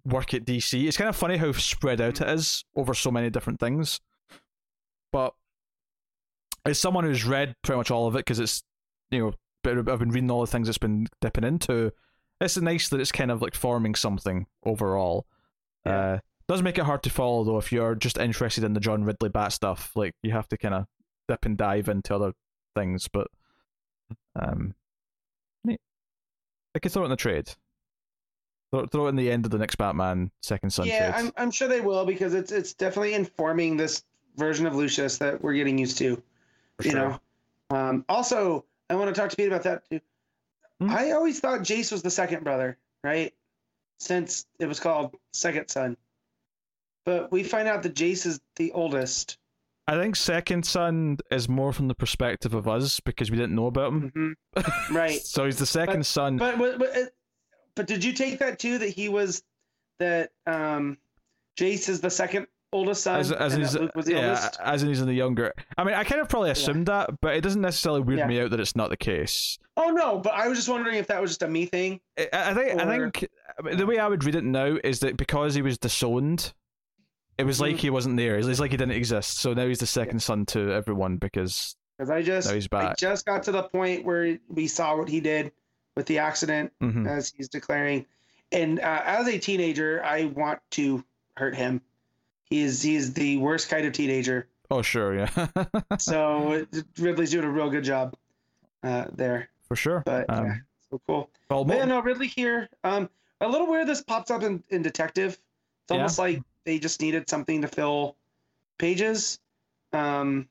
work 0.04 0.34
at 0.34 0.44
DC. 0.44 0.86
It's 0.86 0.96
kind 0.96 1.08
of 1.08 1.16
funny 1.16 1.36
how 1.38 1.52
spread 1.52 2.00
out 2.00 2.20
it 2.20 2.28
is 2.28 2.64
over 2.76 2.92
so 2.94 3.10
many 3.10 3.30
different 3.30 3.60
things, 3.60 4.00
but 5.12 5.34
as 6.66 6.78
someone 6.78 7.04
who's 7.04 7.24
read 7.24 7.54
pretty 7.62 7.76
much 7.78 7.90
all 7.90 8.06
of 8.06 8.14
it 8.14 8.18
because 8.20 8.38
it's 8.40 8.62
you 9.10 9.18
know 9.20 9.30
bit- 9.30 9.38
I've 9.66 9.84
been 9.84 10.10
reading 10.10 10.30
all 10.30 10.40
the 10.40 10.46
things 10.46 10.68
it's 10.68 10.78
been 10.78 11.06
dipping 11.20 11.44
into. 11.44 11.92
It's 12.40 12.56
nice 12.56 12.88
that 12.88 13.00
it's 13.00 13.12
kind 13.12 13.30
of 13.30 13.42
like 13.42 13.54
forming 13.54 13.94
something 13.94 14.46
overall. 14.64 15.26
Yeah. 15.86 15.98
Uh, 15.98 16.18
does 16.46 16.62
make 16.62 16.78
it 16.78 16.84
hard 16.84 17.02
to 17.04 17.10
follow 17.10 17.44
though 17.44 17.58
if 17.58 17.72
you're 17.72 17.94
just 17.94 18.18
interested 18.18 18.64
in 18.64 18.74
the 18.74 18.80
John 18.80 19.04
Ridley 19.04 19.30
Bat 19.30 19.52
stuff. 19.52 19.92
Like 19.94 20.14
you 20.22 20.32
have 20.32 20.48
to 20.48 20.58
kind 20.58 20.74
of 20.74 20.84
dip 21.28 21.44
and 21.44 21.56
dive 21.56 21.88
into 21.88 22.14
other 22.14 22.32
things, 22.74 23.08
but 23.12 23.28
um, 24.36 24.74
neat. 25.64 25.80
I 26.74 26.80
could 26.80 26.92
throw 26.92 27.02
it 27.02 27.06
in 27.06 27.10
the 27.10 27.16
trade. 27.16 27.50
Throw, 28.72 28.86
throw 28.86 29.06
it 29.06 29.10
in 29.10 29.16
the 29.16 29.30
end 29.30 29.44
of 29.44 29.52
the 29.52 29.58
next 29.58 29.76
Batman 29.76 30.30
Second 30.42 30.70
Son 30.70 30.86
yeah, 30.86 31.12
trade. 31.12 31.26
I'm, 31.26 31.32
I'm 31.36 31.50
sure 31.50 31.68
they 31.68 31.80
will 31.80 32.04
because 32.04 32.34
it's 32.34 32.52
it's 32.52 32.74
definitely 32.74 33.14
informing 33.14 33.76
this 33.76 34.04
version 34.36 34.66
of 34.66 34.74
Lucius 34.74 35.16
that 35.18 35.40
we're 35.42 35.54
getting 35.54 35.78
used 35.78 35.96
to. 35.98 36.20
For 36.78 36.84
you 36.84 36.90
sure. 36.90 37.00
know. 37.00 37.20
Um, 37.70 38.04
also, 38.08 38.64
I 38.90 38.94
want 38.96 39.14
to 39.14 39.18
talk 39.20 39.30
to 39.30 39.36
Pete 39.36 39.48
about 39.48 39.62
that 39.64 39.88
too. 39.90 40.00
Hmm? 40.80 40.90
I 40.90 41.12
always 41.12 41.40
thought 41.40 41.60
Jace 41.60 41.92
was 41.92 42.02
the 42.02 42.10
second 42.10 42.44
brother, 42.44 42.78
right? 43.02 43.32
Since 44.00 44.46
it 44.58 44.66
was 44.66 44.80
called 44.80 45.14
Second 45.32 45.68
Son. 45.68 45.96
But 47.06 47.30
we 47.30 47.42
find 47.42 47.68
out 47.68 47.82
that 47.82 47.94
Jace 47.94 48.26
is 48.26 48.40
the 48.56 48.72
oldest. 48.72 49.38
I 49.86 49.96
think 50.00 50.16
Second 50.16 50.64
Son 50.64 51.18
is 51.30 51.48
more 51.48 51.72
from 51.72 51.88
the 51.88 51.94
perspective 51.94 52.54
of 52.54 52.66
us 52.66 53.00
because 53.00 53.30
we 53.30 53.36
didn't 53.36 53.54
know 53.54 53.66
about 53.66 53.92
him. 53.92 54.36
hmm 54.56 54.62
Right. 54.94 55.20
so 55.20 55.44
he's 55.44 55.58
the 55.58 55.66
second 55.66 56.06
son. 56.06 56.38
But 56.38 56.58
but 56.58 56.78
but, 56.78 57.14
but 57.74 57.86
did 57.86 58.02
you 58.04 58.12
take 58.12 58.38
that 58.38 58.58
too 58.58 58.78
that 58.78 58.88
he 58.88 59.08
was 59.08 59.42
that 59.98 60.30
um 60.46 60.96
Jace 61.58 61.88
is 61.88 62.00
the 62.00 62.10
second 62.10 62.46
oldest 62.74 63.02
son 63.04 63.20
as 63.20 63.32
as 63.32 63.54
he's 63.54 63.78
was 63.94 64.04
the 64.06 64.12
yeah, 64.12 64.28
oldest? 64.30 64.58
as 64.62 64.82
in 64.82 64.88
he's 64.88 65.00
in 65.00 65.06
the 65.06 65.14
younger. 65.14 65.52
I 65.78 65.84
mean, 65.84 65.94
I 65.94 66.04
kind 66.04 66.20
of 66.20 66.28
probably 66.28 66.50
assumed 66.50 66.86
that, 66.86 67.10
but 67.20 67.36
it 67.36 67.40
doesn't 67.40 67.60
necessarily 67.62 68.00
weird 68.00 68.18
Yeah. 68.18 68.26
me 68.26 68.40
out 68.40 68.50
that 68.50 68.60
it's 68.60 68.76
not 68.76 68.90
the 68.90 68.96
case. 68.96 69.58
Oh 69.76 69.90
no, 69.90 70.18
but 70.18 70.34
I 70.34 70.48
was 70.48 70.58
just 70.58 70.68
wondering 70.68 70.96
if 70.96 71.06
that 71.06 71.20
was 71.22 71.30
just 71.30 71.42
a 71.42 71.48
me 71.48 71.66
thing. 71.66 72.00
I, 72.18 72.28
I 72.32 72.54
think 72.54 72.80
I 72.80 72.84
Or- 72.96 73.10
think 73.10 73.28
I 73.58 73.62
mean, 73.62 73.76
the 73.76 73.86
way 73.86 73.98
I 73.98 74.08
would 74.08 74.24
read 74.24 74.34
it 74.34 74.44
now 74.44 74.76
is 74.84 75.00
that 75.00 75.16
because 75.16 75.54
he 75.54 75.62
was 75.62 75.78
disowned, 75.78 76.52
it 77.38 77.44
was 77.44 77.60
like 77.60 77.76
Mhm. 77.76 77.80
he 77.80 77.90
wasn't 77.90 78.16
there. 78.16 78.36
It's 78.36 78.60
like 78.60 78.70
he 78.72 78.76
didn't 78.76 78.92
exist. 78.96 79.38
So 79.38 79.54
now 79.54 79.66
he's 79.66 79.78
the 79.80 79.86
second 79.86 80.20
son 80.20 80.44
to 80.46 80.72
everyone 80.72 81.16
because 81.16 81.76
Because 81.98 82.10
I 82.10 82.22
just 82.22 82.48
now 82.48 82.54
he's 82.54 82.68
back. 82.68 82.90
I 82.90 82.94
just 82.94 83.24
got 83.26 83.42
to 83.44 83.52
the 83.52 83.62
point 83.64 84.04
where 84.04 84.38
we 84.48 84.66
saw 84.66 84.96
what 84.96 85.08
he 85.08 85.20
did 85.20 85.52
with 85.96 86.06
the 86.06 86.18
accident 86.18 86.72
Mhm. 86.82 87.08
as 87.08 87.32
he's 87.36 87.48
declaring. 87.48 88.06
And 88.52 88.78
uh, 88.80 89.02
as 89.04 89.26
a 89.28 89.38
teenager, 89.38 90.02
I 90.04 90.24
want 90.26 90.60
to 90.72 91.04
hurt 91.36 91.54
him. 91.56 91.80
He 92.44 92.62
is 92.62 92.82
he's 92.82 93.12
the 93.14 93.36
worst 93.38 93.68
kind 93.68 93.86
of 93.86 93.92
teenager. 93.92 94.46
Oh 94.70 94.82
sure, 94.82 95.14
yeah, 95.14 95.46
So 95.98 96.66
Ridley's 96.98 97.30
doing 97.30 97.44
a 97.44 97.50
real 97.50 97.70
good 97.70 97.84
job 97.84 98.14
uh, 98.82 99.06
there. 99.12 99.48
for 99.68 99.76
sure. 99.76 100.02
But 100.06 100.26
Um, 100.28 100.46
yeah, 100.46 100.54
so 100.90 101.00
cool. 101.06 101.30
well, 101.50 101.64
But 101.64 101.76
yeah, 101.78 101.84
no, 101.84 102.00
Ridley 102.00 102.28
here. 102.28 102.68
Um, 102.82 103.08
a 103.40 103.48
little 103.48 103.66
weird. 103.66 103.86
This 103.86 104.02
pops 104.02 104.30
up 104.30 104.42
in, 104.42 104.62
in 104.70 104.82
Detective. 104.82 105.32
It's 105.32 105.90
Yeah. 105.90 105.96
almost 105.96 106.18
like 106.18 106.42
they 106.64 106.78
just 106.78 107.00
needed 107.00 107.28
something 107.28 107.60
to 107.62 107.68
fill 107.68 108.16
pages. 108.78 109.38
Um, 109.92 110.48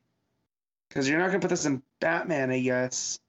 because 0.89 1.09
you're 1.09 1.17
not 1.19 1.27
gonna 1.27 1.39
put 1.39 1.49
this 1.49 1.65
in 1.65 1.81
Batman, 1.99 2.51
I 2.51 2.59
guess. 2.59 3.19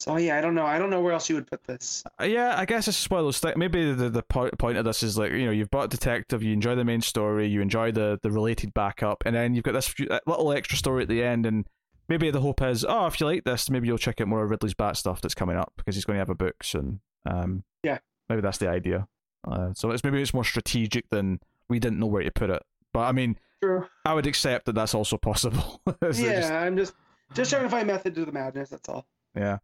So 0.00 0.16
yeah, 0.16 0.38
I 0.38 0.40
don't 0.40 0.54
know. 0.54 0.64
I 0.64 0.78
don't 0.78 0.88
know 0.90 1.00
where 1.02 1.12
else 1.12 1.28
you 1.28 1.34
would 1.36 1.46
put 1.46 1.62
this. 1.64 2.02
Uh, 2.20 2.24
Yeah, 2.24 2.54
I 2.58 2.64
guess 2.64 2.88
it's 2.88 3.08
one 3.10 3.20
of 3.20 3.26
those 3.26 3.38
things. 3.38 3.56
Maybe 3.56 3.92
the 3.92 4.08
the 4.08 4.22
po- 4.22 4.50
point 4.58 4.78
of 4.78 4.84
this 4.86 5.02
is 5.02 5.18
like 5.18 5.30
you 5.32 5.44
know 5.44 5.50
you've 5.50 5.70
bought 5.70 5.90
detective, 5.90 6.42
you 6.42 6.52
enjoy 6.54 6.74
the 6.74 6.84
main 6.84 7.02
story, 7.02 7.46
you 7.46 7.60
enjoy 7.60 7.92
the 7.92 8.18
the 8.22 8.30
related 8.30 8.72
backup, 8.74 9.22
and 9.26 9.36
then 9.36 9.54
you've 9.54 9.64
got 9.64 9.72
this 9.72 9.88
few, 9.88 10.06
uh, 10.08 10.18
little 10.26 10.52
extra 10.52 10.78
story 10.78 11.02
at 11.02 11.08
the 11.08 11.22
end, 11.22 11.44
and 11.44 11.66
maybe 12.08 12.30
the 12.30 12.40
hope 12.40 12.62
is, 12.62 12.84
oh, 12.88 13.06
if 13.06 13.20
you 13.20 13.26
like 13.26 13.44
this, 13.44 13.68
maybe 13.68 13.86
you'll 13.86 13.98
check 13.98 14.20
out 14.20 14.26
more 14.28 14.42
of 14.42 14.50
Ridley's 14.50 14.74
Bat 14.74 14.96
stuff 14.96 15.20
that's 15.20 15.34
coming 15.34 15.56
up 15.56 15.72
because 15.76 15.94
he's 15.94 16.04
going 16.06 16.16
to 16.16 16.20
have 16.20 16.30
a 16.30 16.34
book 16.34 16.64
soon. 16.64 17.00
Um, 17.26 17.62
Yeah. 17.84 17.98
maybe 18.28 18.40
that's 18.40 18.58
the 18.58 18.68
idea. 18.70 19.06
Uh, 19.46 19.72
so 19.74 19.90
it's 19.90 20.02
maybe 20.02 20.20
it's 20.22 20.34
more 20.34 20.44
strategic 20.44 21.08
than 21.10 21.40
we 21.68 21.78
didn't 21.78 21.98
know 21.98 22.06
where 22.06 22.22
to 22.22 22.30
put 22.30 22.48
it. 22.50 22.62
But 22.92 23.00
I 23.00 23.12
mean, 23.12 23.38
True. 23.62 23.86
I 24.06 24.14
would 24.14 24.26
accept 24.26 24.64
that 24.66 24.74
that's 24.74 24.94
also 24.94 25.18
possible. 25.18 25.80
Yeah, 26.02 26.10
just- 26.40 26.50
I'm 26.52 26.76
just 26.78 26.94
just 27.34 27.50
trying 27.50 27.62
to 27.64 27.68
find 27.70 27.86
method 27.86 28.14
to 28.16 28.24
the 28.24 28.32
madness. 28.32 28.70
That's 28.70 28.88
all. 28.88 29.06
yeah. 29.36 29.58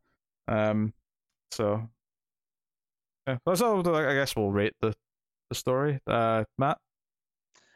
Um. 0.48 0.92
So. 1.50 1.88
Yeah. 3.26 3.38
That's 3.44 3.60
all. 3.60 3.86
I 3.96 4.14
guess 4.14 4.36
we'll 4.36 4.50
rate 4.52 4.74
the 4.80 4.94
the 5.50 5.54
story. 5.54 6.00
Uh, 6.06 6.44
Matt. 6.58 6.78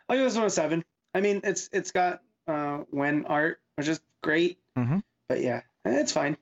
I'll 0.09 0.17
give 0.17 0.25
this 0.25 0.37
one 0.37 0.45
a 0.47 0.51
seven. 0.51 0.85
I 1.15 1.21
mean, 1.21 1.41
it's 1.45 1.69
it's 1.73 1.91
got 1.93 2.21
uh 2.47 2.79
when 2.91 3.25
art, 3.27 3.61
which 3.77 3.89
is 3.89 4.01
great. 4.23 4.59
Mhm. 4.79 5.03
But 5.29 5.41
yeah, 5.41 5.63
it's 5.85 6.13
fine. 6.13 6.37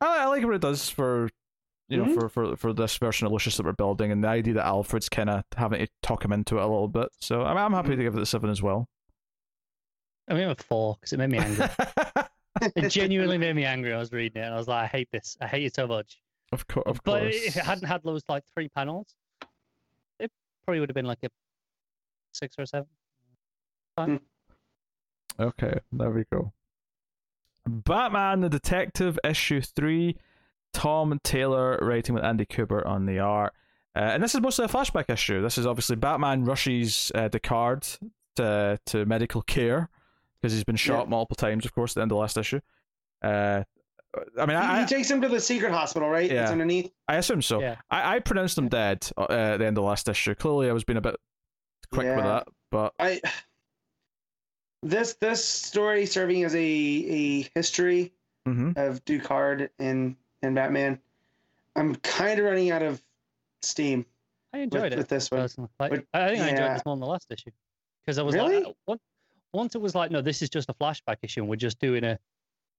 I, 0.00 0.24
I 0.24 0.26
like 0.26 0.44
what 0.44 0.54
it 0.54 0.60
does 0.60 0.88
for 0.90 1.28
you 1.88 1.98
know 1.98 2.04
Mhm. 2.04 2.14
for, 2.20 2.28
for 2.28 2.56
for 2.56 2.72
this 2.72 2.96
version 2.98 3.26
of 3.26 3.32
Lucius 3.32 3.56
that 3.58 3.66
we're 3.66 3.72
building, 3.72 4.10
and 4.12 4.22
the 4.24 4.28
idea 4.28 4.54
that 4.54 4.66
Alfred's 4.66 5.08
kind 5.08 5.28
of 5.30 5.44
having 5.56 5.80
to 5.86 5.92
talk 6.02 6.24
him 6.24 6.32
into 6.32 6.56
it 6.58 6.62
a 6.62 6.66
little 6.66 6.88
bit. 6.88 7.08
So 7.20 7.42
I'm 7.42 7.56
I'm 7.56 7.72
happy 7.72 7.96
to 7.96 8.02
give 8.02 8.14
it 8.16 8.22
a 8.22 8.26
seven 8.26 8.50
as 8.50 8.62
well. 8.62 8.88
I 10.28 10.34
mean, 10.34 10.48
a 10.48 10.54
four 10.54 10.96
because 11.00 11.12
it 11.12 11.18
made 11.18 11.30
me 11.30 11.38
angry. 11.38 11.66
it 12.76 12.88
genuinely 12.90 13.38
made 13.38 13.54
me 13.56 13.64
angry. 13.64 13.92
I 13.92 13.98
was 13.98 14.12
reading 14.12 14.42
it, 14.42 14.46
and 14.46 14.54
I 14.54 14.58
was 14.58 14.68
like, 14.68 14.84
I 14.84 14.86
hate 14.86 15.08
this. 15.12 15.36
I 15.40 15.46
hate 15.46 15.64
it 15.64 15.74
so 15.74 15.86
much. 15.86 16.20
of 16.52 16.66
course, 16.66 16.84
of 16.86 17.00
But 17.04 17.20
course. 17.22 17.34
if 17.34 17.56
it 17.56 17.64
hadn't 17.64 17.86
had 17.86 18.02
those 18.02 18.22
like 18.28 18.44
three 18.54 18.68
panels, 18.68 19.14
it 20.18 20.30
probably 20.64 20.80
would 20.80 20.88
have 20.88 20.94
been 20.94 21.06
like 21.06 21.18
a 21.24 21.28
six 22.32 22.56
or 22.58 22.62
a 22.62 22.66
seven. 22.66 24.20
Okay, 25.40 25.80
there 25.92 26.10
we 26.10 26.24
go. 26.32 26.52
Batman 27.66 28.40
the 28.40 28.48
Detective, 28.48 29.18
issue 29.24 29.60
three. 29.60 30.16
Tom 30.72 31.18
Taylor 31.22 31.78
writing 31.80 32.14
with 32.16 32.24
Andy 32.24 32.44
Kubert 32.44 32.84
on 32.84 33.06
the 33.06 33.20
art. 33.20 33.52
Uh, 33.96 34.00
and 34.00 34.22
this 34.22 34.34
is 34.34 34.40
mostly 34.40 34.64
a 34.64 34.68
flashback 34.68 35.08
issue. 35.08 35.40
This 35.40 35.56
is 35.56 35.66
obviously 35.66 35.94
Batman 35.94 36.44
rushes 36.44 37.12
uh, 37.14 37.28
Ducard 37.28 37.98
to, 38.36 38.78
to 38.86 39.06
medical 39.06 39.40
care 39.42 39.88
because 40.44 40.52
he's 40.52 40.64
been 40.64 40.76
shot 40.76 41.04
Yeah. 41.06 41.08
multiple 41.08 41.36
times, 41.36 41.64
of 41.64 41.74
course, 41.74 41.92
at 41.92 41.94
the 41.94 42.02
end 42.02 42.12
of 42.12 42.16
the 42.16 42.20
last 42.20 42.36
issue. 42.36 42.60
Uh, 43.22 43.64
I 44.38 44.44
mean, 44.44 44.50
He, 44.50 44.54
I, 44.56 44.80
he 44.82 44.86
takes 44.86 45.10
him 45.10 45.22
to 45.22 45.28
the 45.28 45.40
secret 45.40 45.72
hospital, 45.72 46.10
right? 46.10 46.30
Yeah. 46.30 46.42
It's 46.42 46.50
underneath. 46.50 46.92
I 47.08 47.16
assume 47.16 47.40
so. 47.40 47.62
Yeah. 47.62 47.76
I, 47.90 48.16
I 48.16 48.18
pronounced 48.18 48.58
him 48.58 48.68
dead 48.68 49.08
uh, 49.16 49.22
at 49.22 49.56
the 49.56 49.64
end 49.66 49.68
of 49.68 49.74
the 49.76 49.82
last 49.82 50.06
issue. 50.06 50.34
Clearly, 50.34 50.68
I 50.68 50.74
was 50.74 50.84
being 50.84 50.98
a 50.98 51.00
bit 51.00 51.16
quick 51.90 52.14
with 52.14 52.24
that, 52.26 52.46
but 52.70 52.92
I 52.98 53.22
this 54.82 55.14
this 55.14 55.42
story 55.42 56.04
serving 56.04 56.44
as 56.44 56.54
a 56.54 56.58
a 56.58 57.50
history 57.54 58.12
mhm. 58.46 58.76
of 58.76 59.02
Ducard 59.06 59.70
and 59.78 60.14
and 60.42 60.54
Batman. 60.54 61.00
I'm 61.74 61.94
kind 61.96 62.38
of 62.38 62.44
running 62.44 62.70
out 62.70 62.82
of 62.82 63.02
steam 63.62 64.04
I 64.52 64.58
with, 64.58 64.64
enjoyed 64.74 64.92
it 64.92 64.98
with 64.98 65.08
this 65.08 65.30
one. 65.30 65.40
Like, 65.80 65.90
But- 65.90 66.04
I 66.12 66.28
think 66.28 66.42
I 66.42 66.48
enjoyed 66.50 66.58
yeah. 66.58 66.74
this 66.74 66.84
more 66.84 66.94
than 66.94 67.00
the 67.00 67.06
last 67.06 67.30
issue 67.32 67.50
because 68.04 68.18
I 68.18 68.22
was 68.22 68.34
Really? 68.34 68.62
like, 68.62 68.76
once, 68.86 69.00
once 69.54 69.74
it 69.74 69.80
was 69.80 69.94
like, 69.94 70.10
no, 70.10 70.20
this 70.20 70.42
is 70.42 70.50
just 70.50 70.68
a 70.68 70.74
flashback 70.74 71.16
issue, 71.22 71.40
and 71.40 71.48
we're 71.48 71.56
just 71.56 71.78
doing 71.78 72.04
a 72.04 72.18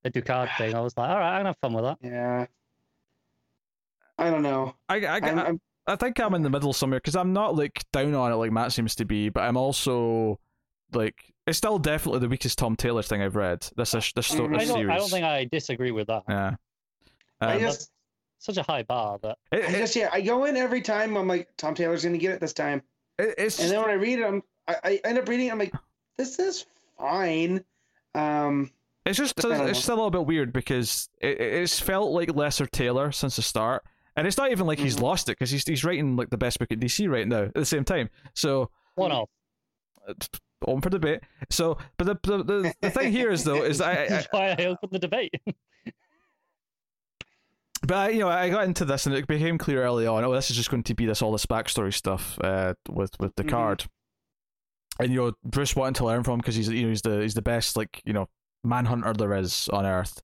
a 0.03 0.09
Ducard 0.11 0.55
thing. 0.57 0.75
I 0.75 0.81
was 0.81 0.95
like, 0.97 1.09
all 1.09 1.17
right, 1.17 1.31
I'm 1.31 1.39
gonna 1.39 1.49
have 1.49 1.57
fun 1.57 1.73
with 1.73 1.83
that. 1.85 1.97
Yeah. 2.01 2.45
I 4.17 4.29
don't 4.29 4.43
know. 4.43 4.75
I, 4.87 4.97
I, 5.05 5.15
I'm, 5.17 5.39
I, 5.39 5.45
I'm, 5.47 5.61
I 5.87 5.95
think 5.95 6.19
I'm 6.19 6.33
in 6.35 6.41
the 6.41 6.49
middle 6.49 6.73
somewhere 6.73 6.99
because 6.99 7.15
I'm 7.15 7.33
not 7.33 7.55
like 7.55 7.83
down 7.91 8.13
on 8.13 8.31
it 8.31 8.35
like 8.35 8.51
Matt 8.51 8.71
seems 8.71 8.95
to 8.95 9.05
be, 9.05 9.29
but 9.29 9.41
I'm 9.41 9.57
also 9.57 10.39
like 10.93 11.15
it's 11.47 11.57
still 11.57 11.77
definitely 11.79 12.19
the 12.21 12.29
weakest 12.29 12.57
Tom 12.57 12.75
Taylor 12.75 13.03
thing 13.03 13.21
I've 13.21 13.35
read. 13.35 13.67
This 13.75 13.93
is 13.93 14.11
this, 14.15 14.27
sto- 14.27 14.47
Mhm. 14.47 14.53
this 14.53 14.61
I 14.63 14.65
don't, 14.65 14.77
series. 14.77 14.93
I 14.93 14.97
don't 14.97 15.09
think 15.09 15.25
I 15.25 15.45
disagree 15.45 15.91
with 15.91 16.07
that. 16.07 16.23
Yeah. 16.29 16.55
I 17.41 17.55
Um, 17.55 17.59
just 17.61 17.91
Such 18.37 18.57
a 18.57 18.63
high 18.63 18.83
bar 18.83 19.17
that 19.23 19.37
it- 19.51 19.65
I 19.67 19.71
just 19.73 19.95
yeah, 19.95 20.09
I 20.13 20.21
go 20.21 20.45
in 20.45 20.55
every 20.55 20.81
time. 20.81 21.17
I'm 21.17 21.27
like, 21.27 21.49
Tom 21.57 21.73
Taylor's 21.75 22.03
gonna 22.05 22.17
get 22.17 22.31
it 22.31 22.39
this 22.39 22.53
time, 22.53 22.81
it- 23.19 23.35
it's 23.37 23.59
and 23.59 23.69
then 23.71 23.81
when 23.81 23.89
I 23.89 23.93
read 23.93 24.19
it, 24.19 24.25
I'm 24.25 24.43
I, 24.67 24.75
I 24.83 25.01
end 25.03 25.17
up 25.17 25.27
reading. 25.27 25.47
it, 25.47 25.51
I'm 25.51 25.59
like, 25.59 25.73
this 26.17 26.39
is 26.39 26.65
fine. 26.97 27.63
Um, 28.13 28.71
It's 29.05 29.17
just 29.17 29.43
I 29.45 29.49
it's 29.49 29.59
know. 29.59 29.73
still 29.73 29.95
a 29.95 29.97
little 29.97 30.11
bit 30.11 30.25
weird 30.25 30.53
because 30.53 31.09
it, 31.21 31.39
it's 31.39 31.79
felt 31.79 32.11
like 32.11 32.33
lesser 32.35 32.65
Taylor 32.65 33.11
since 33.11 33.35
the 33.35 33.41
start, 33.41 33.83
and 34.15 34.25
it's 34.25 34.37
not 34.37 34.51
even 34.51 34.65
like 34.67 34.79
he's 34.79 34.95
Mhm. 34.97 35.01
lost 35.01 35.29
it 35.29 35.33
because 35.33 35.51
he's 35.51 35.65
he's 35.67 35.83
writing 35.83 36.15
like 36.15 36.29
the 36.29 36.37
best 36.37 36.59
book 36.59 36.71
at 36.71 36.79
DC 36.79 37.07
right 37.09 37.27
now 37.27 37.43
at 37.43 37.53
the 37.53 37.65
same 37.65 37.83
time. 37.83 38.09
So 38.33 38.69
one 38.95 39.11
off. 39.11 39.29
it's 40.07 40.29
open 40.65 40.81
for 40.81 40.89
debate. 40.89 41.19
So, 41.49 41.77
but 41.97 42.07
the 42.07 42.17
the, 42.23 42.43
the, 42.43 42.73
the 42.81 42.89
thing 42.89 43.11
here 43.11 43.29
is 43.31 43.43
though 43.43 43.63
is 43.63 43.81
I, 43.91 43.91
I 43.91 44.07
That's 44.07 44.27
why 44.31 44.55
I 44.57 44.65
opened 44.65 44.91
the 44.93 44.99
debate. 44.99 45.33
but 47.87 47.97
I, 47.97 48.09
you 48.09 48.19
know 48.19 48.29
I 48.29 48.49
got 48.49 48.63
into 48.65 48.85
this 48.85 49.05
and 49.05 49.13
it 49.15 49.27
became 49.27 49.57
clear 49.57 49.83
early 49.83 50.07
on. 50.07 50.23
Oh, 50.23 50.33
this 50.33 50.49
is 50.49 50.55
just 50.55 50.71
going 50.71 50.83
to 50.83 50.95
be 50.95 51.05
this 51.05 51.21
all 51.21 51.31
this 51.31 51.45
backstory 51.45 51.93
stuff 51.93 52.39
uh, 52.41 52.73
with 52.89 53.11
with 53.19 53.35
the 53.35 53.43
Mhm. 53.43 53.49
card, 53.49 53.85
and 54.99 55.11
you 55.11 55.17
know 55.17 55.33
Bruce 55.43 55.75
wanting 55.75 55.95
to 55.95 56.05
learn 56.05 56.23
from 56.23 56.35
him 56.35 56.39
because 56.39 56.55
he's 56.55 56.69
you 56.69 56.83
know 56.83 56.89
he's 56.89 57.01
the 57.01 57.21
he's 57.21 57.33
the 57.33 57.41
best 57.41 57.77
like 57.77 58.01
you 58.05 58.13
know 58.13 58.27
manhunter 58.63 59.13
there 59.13 59.33
is 59.33 59.69
on 59.69 59.85
Earth. 59.85 60.21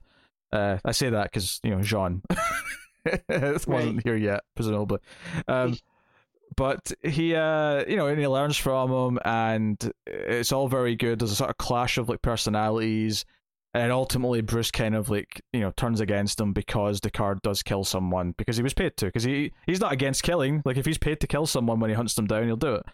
Uh, 0.52 0.78
I 0.84 0.92
say 0.92 1.10
that 1.10 1.32
because 1.32 1.60
you 1.64 1.72
know 1.72 1.82
Jean 1.82 2.22
wasn't 3.30 4.04
here 4.04 4.16
yet, 4.16 4.42
presumably. 4.56 5.00
Um, 5.48 5.78
but 6.56 6.92
he, 7.04 7.36
uh, 7.36 7.86
you 7.88 7.96
know, 7.96 8.08
and 8.08 8.20
he 8.20 8.28
learns 8.28 8.58
from 8.58 8.92
him, 8.92 9.20
and 9.24 9.94
it's 10.06 10.52
all 10.52 10.68
very 10.68 10.96
good. 10.96 11.20
There's 11.20 11.32
a 11.32 11.36
sort 11.36 11.50
of 11.50 11.58
clash 11.58 11.98
of 11.98 12.10
like 12.10 12.22
personalities, 12.22 13.26
and 13.74 13.92
ultimately 13.92 14.42
Bruce 14.42 14.72
kind 14.72 14.96
of 14.96 15.10
like 15.10 15.42
you 15.54 15.62
know 15.62 15.72
turns 15.72 16.02
against 16.02 16.40
him 16.40 16.54
because 16.54 17.00
Ducard 17.00 17.42
does 17.42 17.64
kill 17.64 17.84
someone 17.84 18.34
because 18.38 18.58
he 18.58 18.64
was 18.64 18.74
paid 18.74 18.98
to. 18.98 19.06
Because 19.06 19.24
he 19.24 19.54
he's 19.66 19.80
not 19.80 19.94
against 19.94 20.24
killing. 20.24 20.62
Like 20.66 20.78
if 20.78 20.86
he's 20.86 20.98
paid 20.98 21.20
to 21.22 21.28
kill 21.28 21.46
someone 21.46 21.80
when 21.80 21.90
he 21.90 21.96
hunts 21.96 22.16
them 22.16 22.28
down, 22.28 22.46
he'll 22.46 22.58
do 22.58 22.76
it. 22.76 22.86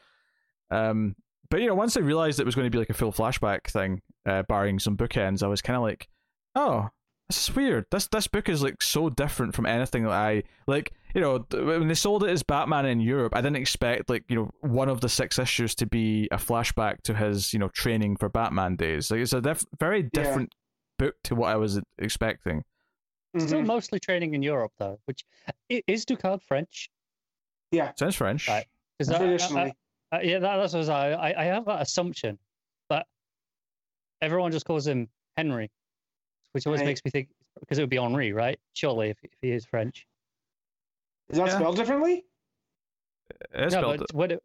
Um, 0.70 1.16
but 1.50 1.62
you 1.62 1.68
know, 1.68 1.76
once 1.76 1.98
I 1.98 2.02
realized 2.02 2.40
it 2.40 2.46
was 2.46 2.56
going 2.56 2.66
to 2.66 2.72
be 2.72 2.78
like 2.78 2.90
a 2.90 2.94
full 2.94 3.12
flashback 3.14 3.68
thing, 3.68 4.02
uh, 4.26 4.44
barring 4.44 4.80
some 4.80 4.98
bookends, 4.98 5.44
I 5.44 5.48
was 5.48 5.62
kind 5.62 5.78
of 5.78 5.84
like, 5.84 6.08
oh, 6.56 6.90
this 7.30 7.50
is 7.50 7.56
weird. 7.56 7.86
This 7.92 8.08
this 8.08 8.28
book 8.28 8.48
is 8.50 8.64
like 8.64 8.82
so 8.82 9.10
different 9.10 9.54
from 9.56 9.66
anything 9.66 10.04
that 10.04 10.12
I 10.14 10.44
like. 10.68 10.94
You 11.16 11.22
know, 11.22 11.46
when 11.52 11.88
they 11.88 11.94
sold 11.94 12.24
it 12.24 12.30
as 12.30 12.44
Batman 12.44 12.86
in 12.86 13.00
Europe, 13.00 13.36
I 13.36 13.42
didn't 13.42 13.56
expect 13.58 14.10
like 14.10 14.24
you 14.30 14.36
know 14.36 14.52
one 14.62 14.88
of 14.90 15.02
the 15.02 15.10
six 15.10 15.40
issues 15.40 15.74
to 15.76 15.86
be 15.86 16.28
a 16.32 16.38
flashback 16.38 17.02
to 17.04 17.14
his 17.16 17.54
you 17.54 17.60
know 17.60 17.70
training 17.70 18.18
for 18.18 18.30
Batman 18.30 18.76
days. 18.76 19.10
Like 19.12 19.22
it's 19.22 19.34
a 19.34 19.42
diff- 19.42 19.66
very 19.80 20.02
Yeah. 20.04 20.10
different 20.14 20.54
book 21.00 21.16
to 21.26 21.36
what 21.36 21.50
I 21.52 21.56
was 21.56 21.82
expecting. 21.98 22.64
Still 23.38 23.62
mhm. 23.62 23.66
mostly 23.68 24.00
training 24.00 24.34
in 24.34 24.42
Europe 24.42 24.72
though, 24.78 25.00
which 25.06 25.26
is 25.70 26.06
Ducard 26.06 26.42
French? 26.44 26.90
Yeah, 27.72 27.92
sounds 28.00 28.16
French. 28.16 28.48
Right. 28.48 28.66
'Cause 29.00 29.10
I- 29.10 29.16
I- 29.16 29.18
traditionally. 29.20 29.74
Uh, 30.14 30.20
yeah, 30.24 30.40
that, 30.40 30.58
that's 30.58 30.74
what 30.74 30.80
I, 30.80 30.80
was- 30.80 30.90
I, 30.90 31.12
I 31.12 31.42
I 31.42 31.46
have 31.46 31.66
that 31.66 31.82
assumption, 31.82 32.38
but 32.90 33.06
everyone 34.22 34.52
just 34.52 34.66
calls 34.66 34.88
him 34.88 35.10
Henry, 35.36 35.70
which 36.54 36.66
always 36.66 36.80
Right. 36.82 36.88
makes 36.88 37.02
me 37.04 37.12
think 37.12 37.30
because 37.60 37.78
it 37.78 37.82
would 37.82 37.90
be 37.90 37.98
Henri, 37.98 38.32
right? 38.34 38.60
Surely, 38.74 39.10
if, 39.10 39.18
if 39.24 39.32
he 39.42 39.52
is 39.52 39.66
French. 39.66 40.06
Is 41.30 41.38
that 41.38 41.48
Yeah. 41.48 41.56
spelled 41.56 41.76
differently? 41.76 42.26
It's 43.54 43.74
no, 43.74 43.82
spelled- 43.82 43.98
but 44.00 44.14
what 44.14 44.32
it, 44.32 44.44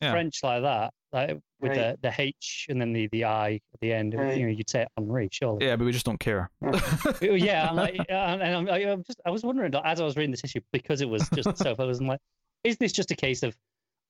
Yeah. 0.00 0.12
French 0.12 0.40
like 0.44 0.62
that, 0.62 0.94
like 1.12 1.30
with 1.60 1.72
Right. 1.76 2.00
the, 2.00 2.08
the 2.08 2.14
H 2.22 2.66
and 2.70 2.80
then 2.80 2.92
the, 2.92 3.08
the 3.08 3.24
I 3.24 3.54
at 3.74 3.80
the 3.80 3.92
end, 3.92 4.14
Right. 4.14 4.36
you 4.38 4.44
know, 4.46 4.52
you'd 4.52 4.70
say 4.70 4.86
Henri, 4.96 5.28
surely. 5.32 5.66
yeah, 5.66 5.74
but 5.76 5.84
we 5.86 5.92
just 5.92 6.06
don't 6.06 6.20
care. 6.20 6.50
Yeah, 7.20 7.30
yeah 7.32 7.68
I'm 7.68 7.76
like, 7.76 7.96
and 8.08 8.42
I'm, 8.42 8.68
I- 8.68 8.90
I'm 8.92 9.02
just, 9.04 9.20
I 9.26 9.30
was 9.30 9.42
wondering 9.42 9.74
as 9.74 10.00
I 10.00 10.04
was 10.04 10.16
reading 10.16 10.30
this 10.30 10.44
issue 10.44 10.60
because 10.72 11.00
it 11.00 11.08
was 11.08 11.28
just 11.30 11.56
so. 11.58 11.74
I 11.78 11.84
was 11.84 12.00
like, 12.00 12.20
is 12.62 12.76
this 12.76 12.92
just 12.92 13.10
a 13.10 13.16
case 13.16 13.42
of 13.42 13.56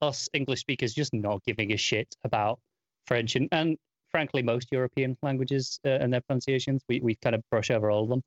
us 0.01 0.29
English 0.33 0.59
speakers 0.61 0.93
just 0.93 1.13
not 1.13 1.43
giving 1.45 1.71
a 1.73 1.77
shit 1.77 2.15
about 2.23 2.59
French 3.07 3.35
and, 3.35 3.47
and 3.51 3.77
frankly 4.09 4.41
most 4.43 4.67
European 4.71 5.17
languages 5.21 5.79
uh, 5.85 5.89
and 5.89 6.11
their 6.13 6.21
pronunciations? 6.21 6.81
We 6.89 6.99
we 7.01 7.15
kind 7.15 7.35
of 7.35 7.41
brush 7.49 7.69
over 7.71 7.89
all 7.91 8.03
of 8.03 8.09
them, 8.09 8.21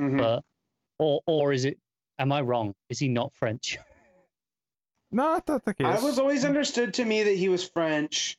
Mhm. 0.00 0.18
but 0.18 0.44
or 0.98 1.20
or 1.26 1.52
is 1.52 1.64
it? 1.64 1.78
Am 2.18 2.32
I 2.32 2.40
wrong? 2.40 2.74
Is 2.88 2.98
he 2.98 3.08
not 3.08 3.34
French? 3.34 3.76
no, 5.12 5.28
I 5.34 5.40
don't 5.46 5.62
think 5.64 5.76
he 5.78 5.84
I 5.84 5.98
was 6.00 6.18
always 6.18 6.44
understood 6.44 6.94
to 6.94 7.04
me 7.04 7.22
that 7.24 7.36
he 7.36 7.48
was 7.48 7.68
French. 7.68 8.38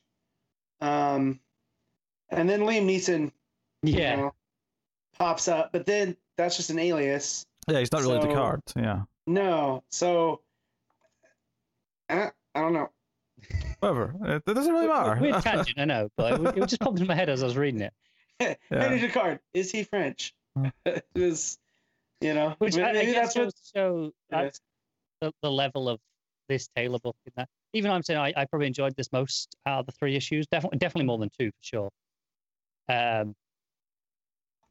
Um, 0.80 1.40
and 2.30 2.48
then 2.48 2.60
Liam 2.60 2.84
Neeson, 2.86 3.32
you 3.82 3.94
Yeah, 3.98 4.16
know, 4.16 4.34
pops 5.18 5.48
up, 5.48 5.72
but 5.72 5.86
then 5.86 6.16
that's 6.36 6.56
just 6.56 6.70
an 6.70 6.78
alias. 6.78 7.44
Yeah, 7.68 7.80
he's 7.80 7.90
not 7.92 8.02
really 8.02 8.20
So- 8.20 8.28
Ducard. 8.28 8.60
Yeah. 8.76 9.02
No, 9.26 9.82
so 9.90 10.40
I, 12.08 12.30
I 12.54 12.60
don't 12.60 12.72
know. 12.72 12.88
Whatever. 13.80 14.14
It, 14.24 14.42
it 14.46 14.54
doesn't 14.54 14.72
really 14.72 14.88
matter. 14.88 15.20
weird 15.20 15.42
tangent, 15.42 15.78
I 15.78 15.84
know, 15.84 16.08
but 16.16 16.40
it, 16.40 16.58
it 16.58 16.66
just 16.68 16.80
popped 16.80 16.98
in 17.00 17.06
my 17.06 17.14
head 17.14 17.28
as 17.28 17.42
I 17.42 17.46
was 17.46 17.56
reading 17.56 17.82
it. 17.82 17.92
Henry 18.70 18.98
Ducard, 19.00 19.38
is 19.54 19.70
he 19.70 19.84
French? 19.84 20.34
It 20.84 21.04
was, 21.14 21.58
you 22.20 22.34
know, 22.34 22.54
Which 22.58 22.74
maybe 22.76 22.98
I, 22.98 23.02
I 23.02 23.12
that's 23.12 23.36
what. 23.36 23.44
goes 23.44 23.54
to 23.54 23.60
show 23.74 24.12
Yeah. 24.30 24.42
that's 24.42 24.60
the, 25.20 25.32
the 25.42 25.50
level 25.50 25.88
of 25.88 26.00
this 26.48 26.68
Taylor 26.74 26.98
book. 26.98 27.14
In 27.26 27.32
that, 27.36 27.48
even 27.74 27.90
I'm 27.92 28.02
saying 28.02 28.18
I, 28.18 28.32
I 28.36 28.44
probably 28.46 28.66
enjoyed 28.66 28.94
this 28.96 29.12
most 29.12 29.54
out 29.66 29.80
of 29.80 29.86
the 29.86 29.92
three 29.92 30.16
issues. 30.16 30.46
Definitely, 30.48 30.78
definitely 30.78 31.06
more 31.06 31.18
than 31.18 31.30
two 31.38 31.50
for 31.50 31.62
sure. 31.62 31.90
Um, 32.88 33.36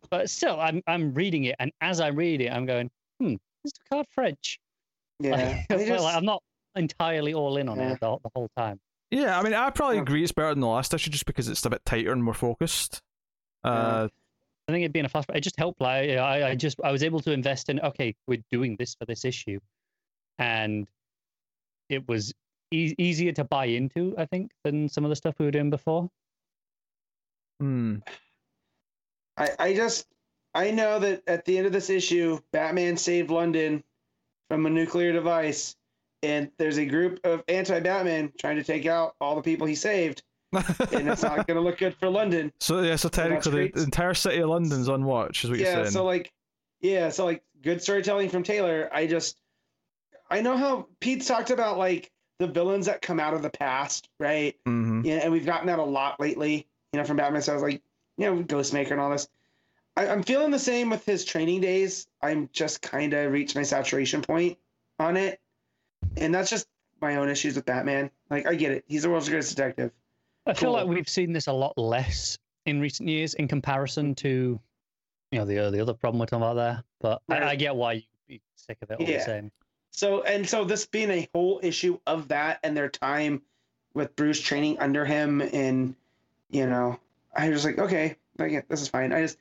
but 0.10 0.30
still, 0.30 0.60
I'm 0.60 0.82
I'm 0.88 1.14
reading 1.14 1.46
it, 1.46 1.56
and 1.60 1.72
as 1.82 2.00
I 2.02 2.08
read 2.08 2.42
it, 2.42 2.52
I'm 2.52 2.66
going, 2.66 2.90
hmm, 3.20 3.36
is 3.64 3.72
the 3.92 4.04
French? 4.12 4.60
Yeah, 5.20 5.32
Like, 5.32 5.66
I 5.70 5.76
well, 5.76 5.86
just- 6.04 6.16
I'm 6.18 6.26
not 6.26 6.42
entirely 6.78 7.34
all 7.34 7.58
in 7.58 7.68
on 7.70 7.78
Yeah. 7.78 7.94
it 7.94 8.00
the, 8.00 8.18
the 8.24 8.30
whole 8.36 8.50
time. 8.58 8.80
Yeah, 9.12 9.40
I 9.40 9.44
mean, 9.44 9.54
I 9.54 9.70
probably 9.70 9.96
Yeah. 9.98 10.02
agree 10.04 10.24
it's 10.24 10.32
better 10.32 10.50
than 10.50 10.60
the 10.60 10.68
last 10.68 10.94
issue 10.94 11.10
just 11.12 11.26
because 11.26 11.48
it's 11.48 11.66
a 11.66 11.70
bit 11.70 11.84
tighter 11.86 12.12
and 12.12 12.24
more 12.24 12.34
focused. 12.34 13.02
Uh, 13.64 14.08
I 14.68 14.72
think 14.72 14.86
it 14.86 14.92
being 14.94 15.06
a 15.06 15.10
fast, 15.10 15.30
it 15.34 15.40
just 15.42 15.58
helped. 15.58 15.80
Like, 15.82 16.10
I, 16.12 16.50
I 16.50 16.56
just, 16.56 16.80
I 16.84 16.92
was 16.92 17.04
able 17.04 17.20
to 17.22 17.32
invest 17.32 17.70
in. 17.70 17.80
Okay, 17.80 18.16
we're 18.28 18.44
doing 18.52 18.76
this 18.78 18.96
for 18.96 19.06
this 19.06 19.24
issue, 19.24 19.60
and 20.40 20.88
it 21.90 22.06
was 22.08 22.34
e- 22.72 22.94
easier 22.98 23.32
to 23.34 23.44
buy 23.46 23.66
into. 23.66 24.14
I 24.18 24.26
think 24.26 24.52
than 24.66 24.90
some 24.90 25.06
of 25.06 25.10
the 25.10 25.16
stuff 25.16 25.36
we 25.40 25.46
were 25.46 25.52
doing 25.52 25.70
before. 25.70 26.10
hmm. 27.62 27.96
I, 29.38 29.50
I 29.60 29.74
just 29.74 30.08
I 30.54 30.72
know 30.72 31.00
that 31.00 31.24
at 31.28 31.46
the 31.46 31.58
end 31.58 31.68
of 31.68 31.74
this 31.74 31.90
issue, 31.90 32.40
Batman 32.52 32.98
saved 32.98 33.30
London 33.30 33.84
from 34.50 34.66
a 34.66 34.70
nuclear 34.70 35.14
device, 35.14 35.76
and 36.28 36.52
there's 36.58 36.78
a 36.78 36.86
group 36.86 37.22
of 37.24 37.42
anti-Batman 37.48 38.34
trying 38.38 38.58
to 38.58 38.64
take 38.64 38.86
out 38.86 39.16
all 39.22 39.36
the 39.38 39.42
people 39.42 39.66
he 39.66 39.76
saved, 39.76 40.24
and 40.52 41.08
it's 41.08 41.24
not 41.24 41.48
going 41.48 41.56
to 41.56 41.62
look 41.62 41.78
good 41.78 41.96
for 41.96 42.10
London. 42.10 42.52
so 42.60 42.82
yeah, 42.82 42.98
so 42.98 43.08
technically 43.08 43.70
the 43.70 43.84
entire 43.84 44.14
city 44.14 44.40
of 44.40 44.50
London's 44.50 44.90
on 44.90 45.06
watch, 45.06 45.46
is 45.46 45.50
what 45.50 45.60
you're 45.60 45.68
yeah 45.68 45.86
so 45.86 46.04
like 46.04 46.34
yeah 46.82 47.10
so 47.10 47.24
like 47.24 47.44
good 47.62 47.82
storytelling 47.82 48.30
from 48.30 48.44
taylor. 48.44 48.90
I 48.92 49.08
just 49.08 49.40
i 50.30 50.42
know 50.42 50.58
how 50.58 50.88
pete's 51.00 51.26
talked 51.26 51.50
about 51.50 51.78
like 51.78 52.12
the 52.40 52.48
villains 52.48 52.86
that 52.88 53.02
come 53.02 53.20
out 53.20 53.34
of 53.34 53.42
the 53.42 53.50
past 53.50 54.10
right? 54.20 54.56
Hmm 54.66 55.02
yeah 55.06 55.20
and 55.24 55.32
we've 55.32 55.46
gotten 55.46 55.68
that 55.68 55.80
a 55.80 55.84
lot 55.84 56.20
lately 56.20 56.68
you 56.92 57.00
know 57.00 57.06
from 57.06 57.18
batman. 57.18 57.42
So 57.42 57.54
i 57.54 57.56
was 57.56 57.64
like 57.64 57.82
you 58.18 58.26
know 58.26 58.44
ghostmaker 58.44 58.92
and 58.92 59.00
all 59.00 59.10
this. 59.10 59.30
I, 59.96 60.10
i'm 60.10 60.24
feeling 60.24 60.52
the 60.52 60.60
same 60.60 60.90
with 60.90 61.06
his 61.06 61.24
training 61.24 61.62
days. 61.62 62.08
I'm 62.22 62.50
just 62.52 62.82
kind 62.82 63.14
of 63.14 63.32
reached 63.32 63.56
my 63.56 63.64
saturation 63.64 64.22
point 64.22 64.58
on 65.00 65.16
it 65.16 65.40
and 66.18 66.34
that's 66.34 66.50
just 66.50 66.68
my 67.02 67.16
own 67.18 67.30
issues 67.30 67.56
with 67.56 67.66
batman 67.66 68.10
like 68.30 68.48
i 68.48 68.56
get 68.56 68.72
it 68.72 68.84
he's 68.88 69.04
the 69.04 69.10
world's 69.10 69.30
greatest 69.30 69.56
detective 69.56 69.92
I 70.46 70.54
feel 70.54 70.70
Cool. 70.70 70.74
like 70.80 70.88
we've 70.88 71.10
seen 71.10 71.34
this 71.34 71.48
a 71.48 71.52
lot 71.52 71.78
less 71.78 72.38
in 72.66 72.80
recent 72.80 73.10
years 73.10 73.34
in 73.34 73.50
comparison 73.50 74.16
to, 74.16 74.58
you 75.32 75.40
know, 75.40 75.44
the 75.44 75.56
the 75.72 75.82
other 75.82 75.94
problem 75.94 76.22
we're 76.22 76.26
talking 76.26 76.42
about 76.42 76.54
there. 76.56 76.84
But 77.02 77.22
I, 77.28 77.50
I 77.50 77.56
get 77.58 77.76
why 77.76 77.92
you'd 77.94 78.06
be 78.30 78.42
sick 78.56 78.78
of 78.82 78.90
it 78.90 78.98
all 78.98 79.06
Yeah. 79.06 79.18
the 79.18 79.24
same. 79.26 79.52
So 79.92 80.22
and 80.22 80.48
so 80.48 80.64
this 80.64 80.86
being 80.86 81.12
a 81.12 81.28
whole 81.36 81.60
issue 81.62 82.00
of 82.08 82.30
that 82.30 82.60
and 82.64 82.78
their 82.78 82.88
time 82.88 83.42
with 83.94 84.16
Bruce 84.16 84.40
training 84.40 84.80
under 84.80 85.04
him 85.04 85.42
and 85.42 85.94
you 86.50 86.66
know, 86.66 86.98
I 87.36 87.50
was 87.50 87.66
like, 87.66 87.78
okay, 87.78 88.16
I 88.40 88.48
get 88.48 88.70
this 88.70 88.82
is 88.82 88.88
fine. 88.88 89.12
I 89.12 89.24
just 89.24 89.38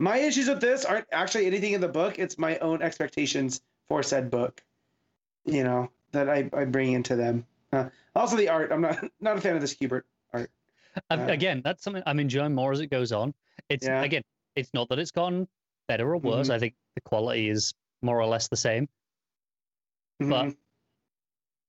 my 0.00 0.16
issues 0.16 0.48
with 0.48 0.60
this 0.60 0.84
aren't 0.84 1.06
actually 1.12 1.46
anything 1.46 1.74
in 1.74 1.80
the 1.80 1.86
book. 1.88 2.18
It's 2.18 2.38
my 2.38 2.58
own 2.58 2.82
expectations 2.82 3.60
for 3.86 4.02
said 4.02 4.32
book. 4.32 4.64
You 5.50 5.64
know, 5.64 5.90
that 6.12 6.28
I, 6.28 6.48
I 6.52 6.64
bring 6.64 6.92
into 6.92 7.16
them. 7.16 7.44
Uh, 7.72 7.88
also 8.14 8.36
the 8.36 8.48
art. 8.48 8.70
I'm 8.72 8.80
not 8.82 8.98
not 9.20 9.36
a 9.36 9.40
fan 9.40 9.54
of 9.56 9.60
this 9.60 9.74
Kubert. 9.74 10.02
art. 10.32 10.50
Uh, 11.10 11.26
again, 11.28 11.60
that's 11.64 11.82
something 11.82 12.02
I'm 12.06 12.20
enjoying 12.20 12.54
more 12.54 12.72
as 12.72 12.80
it 12.80 12.86
goes 12.88 13.12
on. 13.12 13.34
It's 13.68 13.86
Yeah. 13.86 14.02
again, 14.02 14.22
it's 14.54 14.72
not 14.74 14.88
that 14.88 14.98
it's 14.98 15.10
gone 15.10 15.48
better 15.88 16.08
or 16.12 16.18
worse. 16.18 16.48
Mhm. 16.48 16.54
I 16.54 16.58
think 16.58 16.74
the 16.94 17.00
quality 17.00 17.48
is 17.48 17.74
more 18.02 18.18
or 18.20 18.26
less 18.26 18.48
the 18.48 18.56
same. 18.56 18.88
But 20.18 20.46
Mhm. 20.46 20.56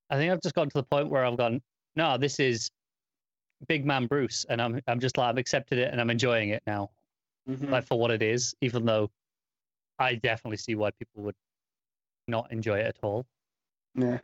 I 0.09 0.15
think 0.17 0.31
I've 0.31 0.41
just 0.41 0.55
gotten 0.55 0.69
to 0.71 0.77
the 0.79 0.83
point 0.83 1.09
where 1.09 1.25
I've 1.25 1.37
gone, 1.37 1.61
no, 1.95 2.17
this 2.17 2.39
is 2.39 2.69
Big 3.67 3.85
Man 3.85 4.07
Bruce, 4.07 4.45
and 4.45 4.61
I'm 4.61 4.81
I'm 4.87 4.99
just 4.99 5.17
like 5.17 5.29
I've 5.29 5.37
accepted 5.37 5.77
it 5.79 5.91
and 5.91 6.01
I'm 6.01 6.09
enjoying 6.09 6.49
it 6.49 6.63
now, 6.67 6.91
Mhm. 7.47 7.69
like 7.69 7.85
for 7.85 7.97
what 7.99 8.11
it 8.11 8.21
is. 8.21 8.55
Even 8.61 8.85
though 8.85 9.09
I 9.99 10.15
definitely 10.15 10.57
see 10.57 10.75
why 10.75 10.91
people 10.91 11.23
would 11.23 11.35
not 12.27 12.51
enjoy 12.51 12.79
it 12.79 12.85
at 12.87 12.97
all. 13.03 13.25
Yeah. 13.95 14.19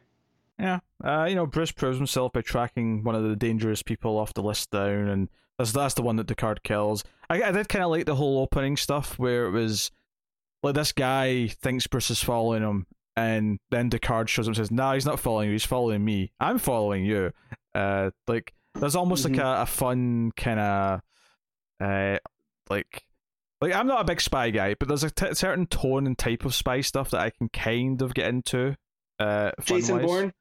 Yeah, 0.59 0.79
uh, 1.03 1.27
you 1.29 1.35
know, 1.35 1.45
Bruce 1.45 1.71
proves 1.71 1.97
himself 1.97 2.33
by 2.33 2.41
tracking 2.41 3.03
one 3.03 3.13
of 3.13 3.23
the 3.23 3.35
dangerous 3.35 3.83
people 3.83 4.17
off 4.17 4.33
the 4.33 4.41
list 4.41 4.71
down, 4.71 5.07
and 5.07 5.29
that's 5.59 5.71
that's 5.71 5.93
the 5.93 6.01
one 6.01 6.15
that 6.15 6.25
Ducard 6.25 6.63
kills. 6.63 7.03
I, 7.29 7.43
I 7.43 7.51
did 7.51 7.69
kind 7.69 7.85
of 7.85 7.91
like 7.91 8.07
the 8.07 8.15
whole 8.15 8.39
opening 8.39 8.75
stuff 8.75 9.19
where 9.19 9.45
it 9.45 9.51
was 9.51 9.91
like 10.63 10.73
this 10.73 10.93
guy 10.93 11.47
thinks 11.47 11.85
Bruce 11.85 12.09
is 12.09 12.23
following 12.23 12.63
him, 12.63 12.87
and 13.15 13.59
then 13.69 13.91
Ducard 13.91 14.29
shows 14.29 14.47
up 14.47 14.49
and 14.49 14.57
says, 14.57 14.71
"No, 14.71 14.93
he's 14.93 15.05
not 15.05 15.19
following 15.19 15.49
you. 15.49 15.53
He's 15.53 15.63
following 15.63 16.03
me. 16.03 16.31
I'm 16.39 16.57
following 16.57 17.05
you." 17.05 17.33
Uh, 17.75 18.09
like 18.27 18.51
there's 18.73 18.95
almost 18.95 19.25
like 19.25 19.37
a, 19.37 19.61
a 19.61 19.65
fun 19.67 20.31
kind 20.35 20.59
of, 20.59 21.01
uh, 21.79 22.17
like. 22.69 23.03
Like 23.59 23.73
I'm 23.73 23.87
not 23.87 24.01
a 24.01 24.05
big 24.05 24.21
spy 24.21 24.51
guy, 24.51 24.75
but 24.75 24.87
there's 24.87 25.03
a 25.03 25.09
t- 25.09 25.33
certain 25.33 25.65
tone 25.65 26.05
and 26.05 26.15
type 26.15 26.45
of 26.45 26.53
spy 26.53 26.81
stuff 26.81 27.09
that 27.09 27.21
I 27.21 27.31
can 27.31 27.49
kind 27.49 28.03
of 28.03 28.13
get 28.13 28.27
into. 28.27 28.75
Uh, 29.19 29.51
Jason. 29.63 30.01
Bourne. 30.01 30.33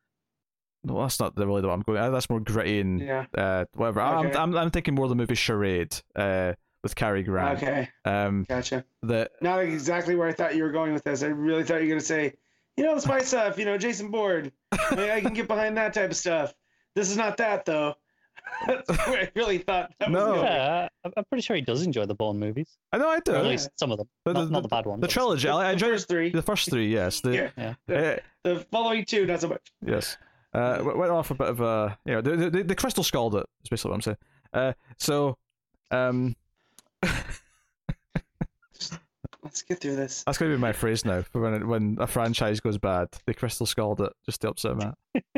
No, 0.84 1.00
that's 1.00 1.18
not 1.18 1.34
the 1.34 1.46
really 1.46 1.62
the 1.62 1.68
one 1.68 1.78
I'm 1.78 1.82
going. 1.82 1.98
uh, 1.98 2.10
That's 2.10 2.30
more 2.30 2.38
gritty 2.40 2.80
and 2.80 3.00
Yeah. 3.00 3.26
uh, 3.36 3.64
whatever. 3.74 4.00
I'm, 4.00 4.36
I'm 4.36 4.56
I'm 4.56 4.70
thinking 4.70 4.94
more 4.94 5.06
of 5.06 5.08
the 5.08 5.16
movie 5.16 5.34
Charade 5.34 5.96
uh, 6.14 6.52
with 6.82 6.94
Cary 6.94 7.22
Grant. 7.24 7.60
Okay. 7.62 7.88
Um, 8.04 8.44
Gotcha. 8.48 8.84
that 9.02 9.32
not 9.40 9.60
exactly 9.60 10.14
where 10.14 10.28
I 10.28 10.32
thought 10.32 10.54
you 10.54 10.62
were 10.62 10.70
going 10.70 10.92
with 10.92 11.02
this. 11.02 11.22
I 11.24 11.28
really 11.28 11.64
thought 11.64 11.76
you 11.76 11.86
were 11.86 11.88
going 11.88 12.00
to 12.00 12.06
say, 12.06 12.34
you 12.76 12.84
know, 12.84 12.94
the 12.94 13.00
spy 13.00 13.20
stuff, 13.22 13.58
you 13.58 13.64
know, 13.64 13.76
Jason 13.78 14.10
Bourne. 14.12 14.52
I, 14.72 14.94
mean, 14.94 15.10
I 15.10 15.20
can 15.20 15.32
get 15.32 15.48
behind 15.48 15.76
that 15.76 15.92
type 15.94 16.10
of 16.10 16.16
stuff. 16.16 16.54
This 16.94 17.10
is 17.10 17.16
not 17.16 17.38
that, 17.38 17.64
though. 17.64 17.94
That's 18.66 18.88
where 19.06 19.22
I 19.22 19.30
really 19.34 19.58
thought 19.58 19.92
that 20.00 20.10
No. 20.10 20.32
was. 20.34 20.42
Yeah, 20.42 20.88
I'm- 21.04 21.12
I'm 21.16 21.24
pretty 21.24 21.42
sure 21.42 21.56
he 21.56 21.62
does 21.62 21.82
enjoy 21.82 22.06
the 22.06 22.14
Bourne 22.14 22.38
movies, 22.38 22.76
I 22.92 22.98
know 22.98 23.08
I 23.08 23.20
do. 23.20 23.32
or 23.32 23.36
at 23.36 23.44
Yeah. 23.44 23.50
least 23.50 23.70
some 23.76 23.92
of 23.92 23.98
them, 23.98 24.08
The- 24.24 24.32
not, 24.32 24.44
the- 24.44 24.50
not 24.50 24.62
the 24.62 24.68
bad 24.68 24.86
ones. 24.86 25.00
The 25.00 25.08
trilogy. 25.08 25.48
I, 25.48 25.70
I 25.70 25.74
The 25.74 25.80
first 25.80 26.08
three. 26.08 26.30
the 26.30 26.42
first 26.42 26.70
three. 26.70 26.92
Yes. 26.92 27.20
The, 27.20 27.34
Yeah. 27.56 27.74
Yeah. 27.88 27.96
uh, 27.96 28.16
The 28.44 28.60
following 28.70 29.04
two, 29.04 29.26
not 29.26 29.40
so 29.40 29.48
much. 29.48 29.72
yes. 29.84 30.16
Uh, 30.54 30.80
went 30.84 31.10
off 31.10 31.30
a 31.30 31.34
bit 31.34 31.48
of 31.48 31.60
a 31.60 31.98
you 32.06 32.14
know 32.14 32.20
the 32.22 32.48
the, 32.50 32.62
the 32.64 32.74
crystal 32.74 33.04
skulled 33.04 33.34
it. 33.34 33.44
Is 33.62 33.68
basically 33.68 33.90
what 33.90 33.94
I'm 33.96 34.02
saying. 34.02 34.16
Uh, 34.54 34.72
so 34.96 35.36
um, 35.90 36.34
Let's 39.42 39.62
get 39.62 39.80
through 39.80 39.94
this. 39.96 40.24
that's 40.24 40.38
gonna 40.38 40.50
be 40.54 40.58
my 40.60 40.72
phrase 40.72 41.04
now 41.04 41.22
for 41.22 41.40
when 41.40 41.54
it, 41.54 41.64
when 41.66 41.96
a 42.00 42.06
franchise 42.06 42.58
goes 42.58 42.78
bad. 42.78 43.08
the 43.26 43.34
crystal 43.34 43.64
skulled 43.66 44.00
it 44.00 44.12
just 44.24 44.40
to 44.40 44.48
upset 44.48 44.76
Matt. 44.76 44.94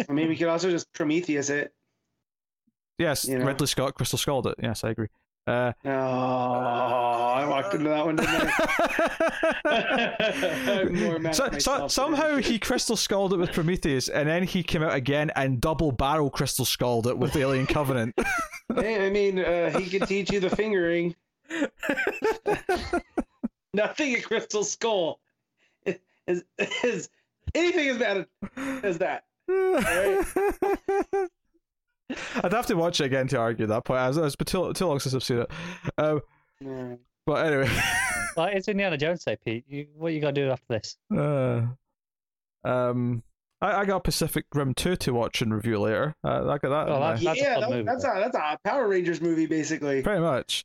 I 0.09 0.13
mean, 0.13 0.29
we 0.29 0.37
could 0.37 0.49
also 0.49 0.71
just 0.71 0.91
Prometheus 0.95 1.51
it. 1.51 1.73
Yes, 2.99 3.27
You 3.27 3.39
know. 3.39 3.47
Ridley 3.47 3.67
Scott 3.69 3.95
crystal 3.95 4.19
skulled 4.19 4.47
it. 4.47 4.55
Yes, 4.63 4.83
I 4.85 4.91
agree. 4.91 5.09
Uh, 5.47 5.73
Oh, 5.85 5.91
I 5.91 7.47
walked 7.49 7.73
into 7.75 7.89
that 7.89 8.05
one, 8.05 8.17
didn't 8.17 8.51
I? 9.65 10.81
I'm 10.83 10.95
more 11.01 11.19
mad 11.19 11.35
so, 11.35 11.49
so, 11.59 11.89
somehow 11.89 12.37
he 12.37 12.59
crystal 12.59 12.97
skulled 12.97 13.33
it 13.33 13.39
with 13.39 13.53
Prometheus, 13.53 14.09
and 14.11 14.29
then 14.29 14.43
he 14.43 14.63
came 14.63 14.83
out 14.83 14.93
again 14.95 15.31
and 15.37 15.59
double 15.59 15.91
barrel 15.91 16.29
crystal 16.29 16.67
skulled 16.67 17.07
it 17.07 17.17
with 17.17 17.35
Alien 17.37 17.67
Covenant. 17.67 18.15
Hey, 18.75 19.07
I 19.07 19.09
mean, 19.09 19.39
uh, 19.39 19.71
he 19.79 19.89
could 19.89 20.07
teach 20.07 20.31
you 20.31 20.41
the 20.41 20.51
fingering. 20.55 21.17
Nothing 23.73 24.15
a 24.15 24.21
crystal 24.21 24.63
skull 24.63 25.21
is, 25.87 25.97
is, 26.27 26.45
is 26.85 27.09
anything 27.55 27.89
as 27.89 27.97
bad 27.97 28.27
as 28.83 28.99
that. 28.99 29.25
I'd 32.43 32.53
have 32.53 32.67
to 32.67 32.75
watch 32.75 33.01
it 33.01 33.05
again 33.05 33.29
to 33.29 33.39
argue 33.39 33.67
that 33.67 33.85
point. 33.85 34.17
It's 34.17 34.37
been 34.37 34.47
too, 34.47 34.73
too 34.73 34.87
long 34.87 34.99
since 35.01 35.15
I've 35.15 35.23
seen 35.23 35.39
it. 35.41 35.51
Um, 35.99 36.21
but 37.27 37.47
anyway, 37.47 37.71
Well, 38.37 38.47
it's 38.47 38.69
Indiana 38.69 38.97
Jones, 38.97 39.23
say 39.23 39.37
Pete. 39.37 39.65
You, 39.69 39.87
what 39.97 40.13
you 40.13 40.21
got 40.21 40.35
to 40.35 40.41
do 40.45 40.51
after 40.51 40.65
this? 40.69 40.97
uh, 41.15 41.63
um, 42.65 43.23
I, 43.61 43.81
I 43.81 43.85
got 43.85 44.05
Pacific 44.05 44.45
Rim 44.55 44.75
2 44.75 44.97
to 44.97 45.13
watch 45.13 45.43
and 45.43 45.53
review 45.53 45.81
later. 45.81 46.15
Uh, 46.25 46.49
I 46.49 46.59
got 46.59 46.63
that. 46.63 46.89
Oh, 46.89 46.95
in 46.97 47.01
that's- 47.01 47.23
my- 47.25 47.33
a 47.33 47.61
that- 47.61 47.71
movie, 47.71 47.83
that's 47.83 48.05
though. 48.05 48.13
a 48.17 48.21
that's 48.21 48.37
a 48.37 48.59
Power 48.65 48.87
Rangers 48.89 49.21
movie, 49.21 49.47
basically. 49.47 50.03
pretty 50.03 50.21
much. 50.21 50.65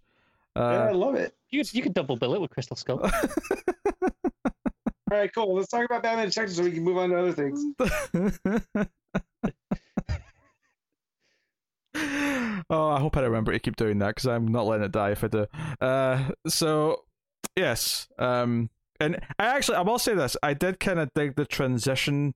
yeah, 0.56 0.62
I 0.64 0.90
Uh, 0.92 0.94
love 0.94 1.16
it. 1.16 1.36
You 1.50 1.60
could, 1.64 1.74
you 1.74 1.82
could 1.82 1.94
double 1.94 2.16
bill 2.16 2.36
it 2.36 2.42
with 2.42 2.52
Crystal 2.52 2.76
Skull. 2.78 3.00
All 4.04 5.20
right, 5.20 5.34
cool. 5.34 5.56
Let's 5.56 5.68
talk 5.70 5.86
about 5.86 6.02
Batman 6.04 6.28
Detective 6.28 6.56
so 6.56 6.64
we 6.64 6.72
can 6.72 6.84
move 6.84 6.98
on 6.98 7.10
to 7.10 7.20
other 7.20 7.34
things. 7.34 7.64
Oh, 11.96 12.90
I 12.90 13.00
hope 13.00 13.18
I 13.18 13.22
remember 13.22 13.52
to 13.52 13.60
keep 13.60 13.76
doing 13.76 14.00
that 14.00 14.10
because 14.10 14.28
I'm 14.28 14.48
not 14.48 14.66
letting 14.66 14.86
it 14.86 14.92
die 14.92 15.12
if 15.12 15.24
I 15.24 15.28
do. 15.28 15.48
Uh, 15.82 16.30
so 16.48 17.04
yes, 17.56 18.08
um, 18.18 18.70
and 19.00 19.20
I 19.38 19.48
actually 19.48 19.78
I 19.78 19.82
will 19.82 20.00
say 20.00 20.14
this: 20.14 20.38
I 20.42 20.54
did 20.54 20.80
kind 20.80 21.00
of 21.00 21.14
dig 21.14 21.36
the 21.36 21.46
transition 21.46 22.34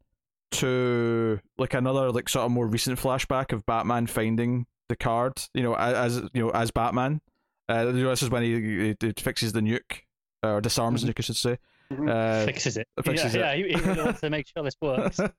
to 0.52 1.40
like 1.58 1.74
another 1.74 2.12
like 2.12 2.30
sort 2.30 2.46
of 2.46 2.52
more 2.52 2.68
recent 2.68 3.00
flashback 3.00 3.52
of 3.52 3.66
Batman 3.66 4.08
finding 4.08 4.66
Ducard. 4.92 5.50
You 5.54 5.64
know, 5.64 5.76
as, 5.76 6.18
as 6.18 6.30
you 6.34 6.46
know, 6.46 6.50
as 6.52 6.72
Batman. 6.72 7.22
Uh, 7.70 7.88
you 7.88 8.04
know, 8.04 8.12
this 8.12 8.24
is 8.24 8.30
when 8.30 8.44
he, 8.44 8.62
he, 8.62 8.96
he 8.98 9.14
fixes 9.18 9.52
the 9.52 9.60
nuke 9.60 10.04
or 10.42 10.62
disarms 10.62 11.02
the 11.02 11.12
nuke, 11.12 11.20
I 11.20 11.22
should 11.22 11.36
say. 11.36 11.58
Mhm. 11.92 12.10
Uh, 12.10 12.46
fixes 12.46 12.78
it. 12.78 12.88
fixes 13.04 13.36
yeah, 13.36 13.52
it. 13.52 13.60
yeah, 13.60 13.78
he, 13.78 13.94
he 13.94 14.02
wants 14.02 14.22
to 14.22 14.30
make 14.30 14.48
sure 14.48 14.64
this 14.64 14.78
works. 14.82 15.18
but 15.18 15.34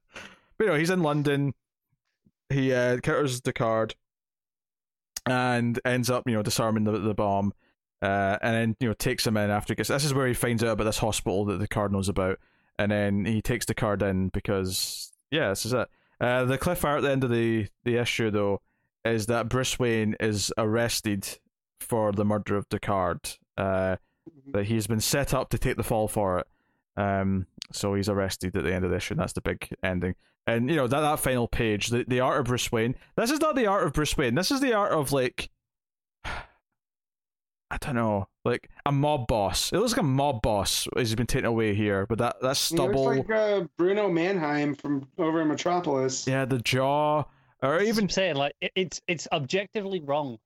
you 0.60 0.66
know, 0.66 0.74
he's 0.74 0.90
in 0.90 1.02
London. 1.02 1.54
He 2.50 2.72
uh, 2.72 2.98
counters 2.98 3.40
Ducard 3.40 3.94
and 5.30 5.80
ends 5.84 6.10
up, 6.10 6.28
you 6.28 6.34
know, 6.34 6.42
disarming 6.42 6.84
the 6.84 6.92
the 6.92 7.14
bomb. 7.14 7.52
Uh, 8.00 8.38
and 8.42 8.54
then 8.54 8.76
you 8.78 8.88
know 8.88 8.94
takes 8.94 9.26
him 9.26 9.36
in 9.36 9.50
after 9.50 9.72
he 9.72 9.76
gets. 9.76 9.88
This 9.88 10.04
is 10.04 10.14
where 10.14 10.28
he 10.28 10.34
finds 10.34 10.62
out 10.62 10.70
about 10.70 10.84
this 10.84 10.98
hospital 10.98 11.44
that 11.46 11.60
Ducard 11.60 11.90
knows 11.90 12.08
about, 12.08 12.38
and 12.78 12.92
then 12.92 13.24
he 13.24 13.42
takes 13.42 13.66
Ducard 13.66 14.02
in 14.02 14.28
because 14.28 15.12
yeah, 15.30 15.48
this 15.48 15.66
is 15.66 15.72
it. 15.72 15.88
Uh, 16.20 16.44
the 16.44 16.58
cliffhanger 16.58 16.98
at 16.98 17.02
the 17.02 17.10
end 17.10 17.24
of 17.24 17.30
the 17.30 17.66
the 17.84 17.96
issue 17.96 18.30
though 18.30 18.60
is 19.04 19.26
that 19.26 19.48
Bruce 19.48 19.78
Wayne 19.78 20.14
is 20.20 20.52
arrested 20.56 21.38
for 21.80 22.12
the 22.12 22.24
murder 22.24 22.56
of 22.56 22.68
Ducard. 22.68 23.38
Uh, 23.56 23.96
that 24.52 24.66
he's 24.66 24.86
been 24.86 25.00
set 25.00 25.34
up 25.34 25.50
to 25.50 25.58
take 25.58 25.76
the 25.76 25.82
fall 25.82 26.08
for 26.08 26.38
it. 26.38 26.46
Um, 26.96 27.46
so 27.72 27.94
he's 27.94 28.08
arrested 28.08 28.56
at 28.56 28.64
the 28.64 28.74
end 28.74 28.84
of 28.84 28.90
the 28.90 28.96
issue. 28.96 29.14
And 29.14 29.20
that's 29.20 29.32
the 29.32 29.40
big 29.40 29.68
ending. 29.82 30.14
And 30.48 30.70
you 30.70 30.76
know 30.76 30.86
that 30.86 31.00
that 31.00 31.20
final 31.20 31.46
page, 31.46 31.88
the 31.88 32.04
the 32.08 32.20
art 32.20 32.40
of 32.40 32.46
Bruce 32.46 32.72
Wayne. 32.72 32.94
This 33.16 33.30
is 33.30 33.38
not 33.40 33.54
the 33.54 33.66
art 33.66 33.84
of 33.86 33.92
Bruce 33.92 34.16
Wayne. 34.16 34.34
This 34.34 34.50
is 34.50 34.60
the 34.60 34.72
art 34.72 34.92
of 34.92 35.12
like 35.12 35.50
I 37.70 37.76
don't 37.80 37.96
know, 37.96 38.28
like 38.46 38.70
a 38.86 38.92
mob 38.92 39.26
boss. 39.26 39.72
It 39.72 39.78
looks 39.78 39.92
like 39.92 40.00
a 40.00 40.04
mob 40.04 40.40
boss 40.40 40.88
has 40.96 41.14
been 41.14 41.26
taken 41.26 41.44
away 41.44 41.74
here, 41.74 42.06
but 42.06 42.16
that 42.18 42.40
that 42.40 42.56
He 42.56 42.74
stubble. 42.74 43.04
looks 43.14 43.28
like 43.28 43.30
uh, 43.30 43.64
Bruno 43.76 44.08
Mannheim 44.08 44.74
from 44.74 45.06
over 45.18 45.42
in 45.42 45.48
Metropolis. 45.48 46.26
Yeah, 46.26 46.46
the 46.46 46.60
jaw, 46.60 47.24
or 47.62 47.74
Even 47.76 47.88
even 47.88 48.04
I'm 48.04 48.08
saying 48.08 48.36
like 48.36 48.54
it, 48.62 48.72
it's 48.74 49.02
it's 49.06 49.28
objectively 49.32 50.00
wrong. 50.00 50.38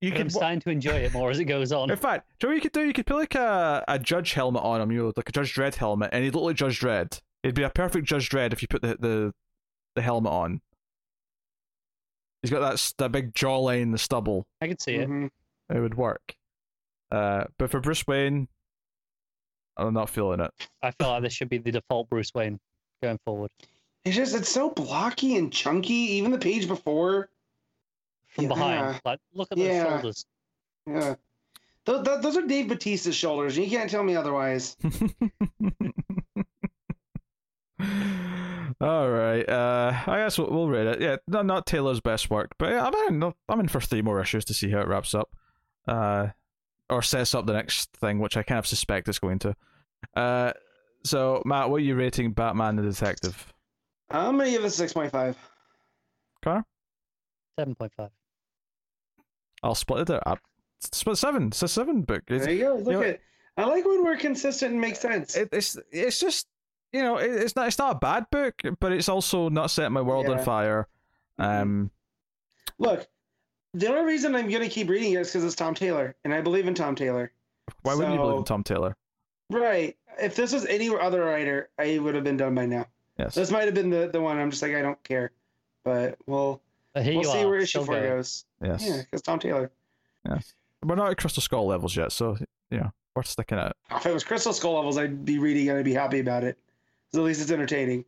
you 0.00 0.10
but 0.10 0.22
I'm 0.22 0.30
starting 0.30 0.60
to 0.60 0.70
enjoy 0.70 0.96
it 0.96 1.12
more 1.12 1.30
as 1.30 1.38
it 1.38 1.44
goes 1.44 1.70
on. 1.70 1.88
In 1.88 1.96
fact, 1.96 2.28
do 2.40 2.48
you 2.48 2.50
know 2.50 2.54
what 2.54 2.56
you 2.56 2.62
could 2.62 2.72
do? 2.72 2.84
You 2.84 2.92
could 2.92 3.06
put 3.06 3.16
like 3.16 3.34
a, 3.36 3.84
a 3.86 4.00
judge 4.00 4.32
helmet 4.32 4.64
on 4.64 4.80
him, 4.80 4.90
you 4.90 5.04
know, 5.04 5.12
like 5.16 5.28
a 5.28 5.32
Judge 5.32 5.54
Dredd 5.54 5.76
helmet, 5.76 6.10
and 6.12 6.24
he'd 6.24 6.34
look 6.34 6.42
like 6.42 6.56
Judge 6.56 6.80
Dredd. 6.80 7.20
It'd 7.44 7.54
be 7.54 7.62
a 7.62 7.70
perfect 7.70 8.06
Judge 8.08 8.28
Dredd 8.30 8.52
if 8.52 8.62
you 8.62 8.68
put 8.68 8.82
the 8.82 8.96
the, 8.98 9.34
the 9.94 10.02
helmet 10.02 10.32
on. 10.32 10.60
He's 12.42 12.50
got 12.50 12.60
that 12.60 12.72
s- 12.74 12.94
that 12.98 13.12
big 13.12 13.32
jawline, 13.34 13.92
the 13.92 13.98
stubble. 13.98 14.46
I 14.60 14.66
can 14.66 14.78
see 14.78 14.94
it. 14.96 15.08
Mhm. 15.08 15.30
It 15.72 15.78
would 15.78 15.94
work. 15.94 16.34
Uh, 17.12 17.44
but 17.58 17.70
for 17.70 17.80
Bruce 17.80 18.06
Wayne, 18.06 18.48
I'm 19.76 19.94
not 19.94 20.10
feeling 20.10 20.40
it. 20.40 20.50
I 20.82 20.90
feel 20.90 21.08
like 21.08 21.22
this 21.22 21.32
should 21.32 21.48
be 21.50 21.58
the 21.58 21.70
default 21.72 22.08
Bruce 22.10 22.32
Wayne 22.34 22.58
going 23.02 23.18
forward. 23.24 23.50
It's 24.04 24.16
just 24.16 24.34
it's 24.34 24.48
so 24.48 24.70
blocky 24.70 25.36
and 25.36 25.52
chunky. 25.52 25.94
Even 25.94 26.32
the 26.32 26.38
page 26.38 26.66
before. 26.66 27.28
From 28.28 28.44
Yeah. 28.44 28.48
behind, 28.48 29.00
like 29.04 29.20
look 29.34 29.48
at 29.52 29.58
those 29.58 29.66
Yeah. 29.66 29.84
shoulders. 29.84 30.26
Yeah. 30.86 31.14
Th- 31.86 32.02
th- 32.04 32.20
those 32.22 32.36
are 32.36 32.42
Dave 32.46 32.66
Batista's 32.68 33.14
shoulders. 33.14 33.56
You 33.56 33.68
can't 33.70 33.88
tell 33.90 34.02
me 34.02 34.16
otherwise. 34.16 34.76
All 38.80 39.08
right. 39.10 39.48
Uh, 39.48 39.92
I 40.06 40.16
guess 40.18 40.38
we'll, 40.38 40.50
we'll 40.50 40.68
rate 40.68 40.86
it. 40.86 41.00
Yeah, 41.00 41.16
no, 41.28 41.42
not 41.42 41.66
Taylor's 41.66 42.00
best 42.00 42.28
work, 42.30 42.52
but 42.58 42.70
yeah, 42.70 42.84
I'm 42.86 43.22
in. 43.22 43.32
I'm 43.48 43.60
in 43.60 43.68
for 43.68 43.80
three 43.80 44.02
more 44.02 44.20
issues 44.20 44.44
to 44.46 44.54
see 44.54 44.70
how 44.70 44.80
it 44.80 44.88
wraps 44.88 45.14
up, 45.14 45.30
uh, 45.86 46.28
or 46.90 47.02
sets 47.02 47.34
up 47.34 47.46
the 47.46 47.52
next 47.52 47.92
thing, 47.96 48.18
which 48.18 48.36
I 48.36 48.42
kind 48.42 48.58
of 48.58 48.66
suspect 48.66 49.08
it's 49.08 49.18
going 49.18 49.38
to. 49.40 49.54
Uh, 50.14 50.52
so 51.04 51.42
Matt, 51.46 51.70
what 51.70 51.76
are 51.76 51.84
you 51.84 51.94
rating 51.94 52.32
Batman 52.32 52.76
the 52.76 52.82
Detective? 52.82 53.52
I'm 54.10 54.36
gonna 54.36 54.50
give 54.50 54.64
it 54.64 54.70
six 54.70 54.92
point 54.92 55.12
five. 55.12 55.36
Car. 56.42 56.64
Seven 57.58 57.74
point 57.74 57.92
five. 57.96 58.10
I'll 59.62 59.74
split 59.74 60.10
it 60.10 60.20
out. 60.26 60.40
Split 60.92 61.16
seven. 61.16 61.46
It's 61.48 61.62
a 61.62 61.68
seven 61.68 62.02
book. 62.02 62.22
It's, 62.28 62.44
There 62.44 62.54
you 62.54 62.64
go. 62.64 62.74
Look 62.74 62.86
know- 62.86 63.02
at. 63.02 63.20
I 63.56 63.66
like 63.66 63.84
when 63.84 64.02
we're 64.04 64.16
consistent 64.16 64.72
and 64.72 64.80
make 64.80 64.96
sense. 64.96 65.36
it, 65.36 65.48
it's 65.52 65.78
it's 65.92 66.18
just 66.18 66.48
you 66.94 67.02
know 67.02 67.16
it, 67.18 67.30
it's 67.30 67.56
not 67.56 67.66
it's 67.66 67.78
not 67.78 67.96
a 67.96 67.98
bad 67.98 68.26
book, 68.30 68.62
but 68.78 68.92
it's 68.92 69.08
also 69.08 69.48
not 69.48 69.70
setting 69.70 69.92
my 69.92 70.00
world 70.00 70.28
on 70.28 70.38
fire. 70.38 70.86
Um, 71.38 71.90
Look, 72.78 73.06
the 73.74 73.88
only 73.88 74.04
reason 74.04 74.36
I'm 74.36 74.48
gonna 74.48 74.68
keep 74.68 74.88
reading 74.88 75.12
it 75.12 75.20
is 75.20 75.28
because 75.28 75.44
it's 75.44 75.56
Tom 75.56 75.74
Taylor, 75.74 76.14
and 76.24 76.32
I 76.32 76.40
believe 76.40 76.68
in 76.68 76.74
Tom 76.74 76.94
Taylor. 76.94 77.32
why 77.82 77.94
wouldn't 77.94 78.14
you 78.14 78.20
believe 78.20 78.38
in 78.38 78.44
Tom 78.44 78.62
Taylor? 78.62 78.96
Right. 79.50 79.96
If 80.20 80.36
this 80.36 80.52
was 80.52 80.64
any 80.66 80.88
other 80.88 81.24
writer, 81.24 81.68
I 81.78 81.98
would 81.98 82.14
have 82.14 82.22
been 82.22 82.36
done 82.36 82.54
by 82.54 82.66
now. 82.66 82.86
Yes. 83.18 83.34
This 83.34 83.50
might 83.50 83.64
have 83.64 83.74
been 83.74 83.90
the, 83.90 84.08
the 84.12 84.20
one. 84.20 84.38
I'm 84.38 84.50
just 84.50 84.62
like 84.62 84.74
I 84.74 84.82
don't 84.82 85.02
care, 85.02 85.32
but 85.82 86.16
we'll 86.26 86.60
but 86.92 87.04
we'll 87.04 87.14
you 87.14 87.24
see 87.24 87.42
are, 87.42 87.48
where 87.48 87.58
issue 87.58 87.66
still 87.66 87.84
four 87.86 87.96
going. 87.96 88.08
goes. 88.08 88.44
Yes. 88.62 88.86
Yeah, 88.86 88.98
because 88.98 89.22
Tom 89.22 89.40
Taylor. 89.40 89.72
We're 90.84 90.94
not 90.94 91.10
at 91.10 91.16
Crystal 91.16 91.42
Skull 91.42 91.66
levels 91.66 91.96
yet, 91.96 92.12
so 92.12 92.36
you 92.70 92.78
know 92.78 92.92
we're 93.16 93.24
sticking 93.24 93.58
at 93.58 93.70
it. 93.70 93.76
If 93.90 94.06
it 94.06 94.14
was 94.14 94.22
Crystal 94.22 94.52
Skull 94.52 94.74
levels, 94.74 94.96
I'd 94.96 95.24
be 95.24 95.38
reading 95.38 95.68
and 95.68 95.78
I'd 95.78 95.84
be 95.84 95.94
happy 95.94 96.20
about 96.20 96.44
it. 96.44 96.56
'Cause 97.14 97.18
at 97.20 97.24
least 97.26 97.42
it's 97.42 97.52
entertaining. 97.52 98.04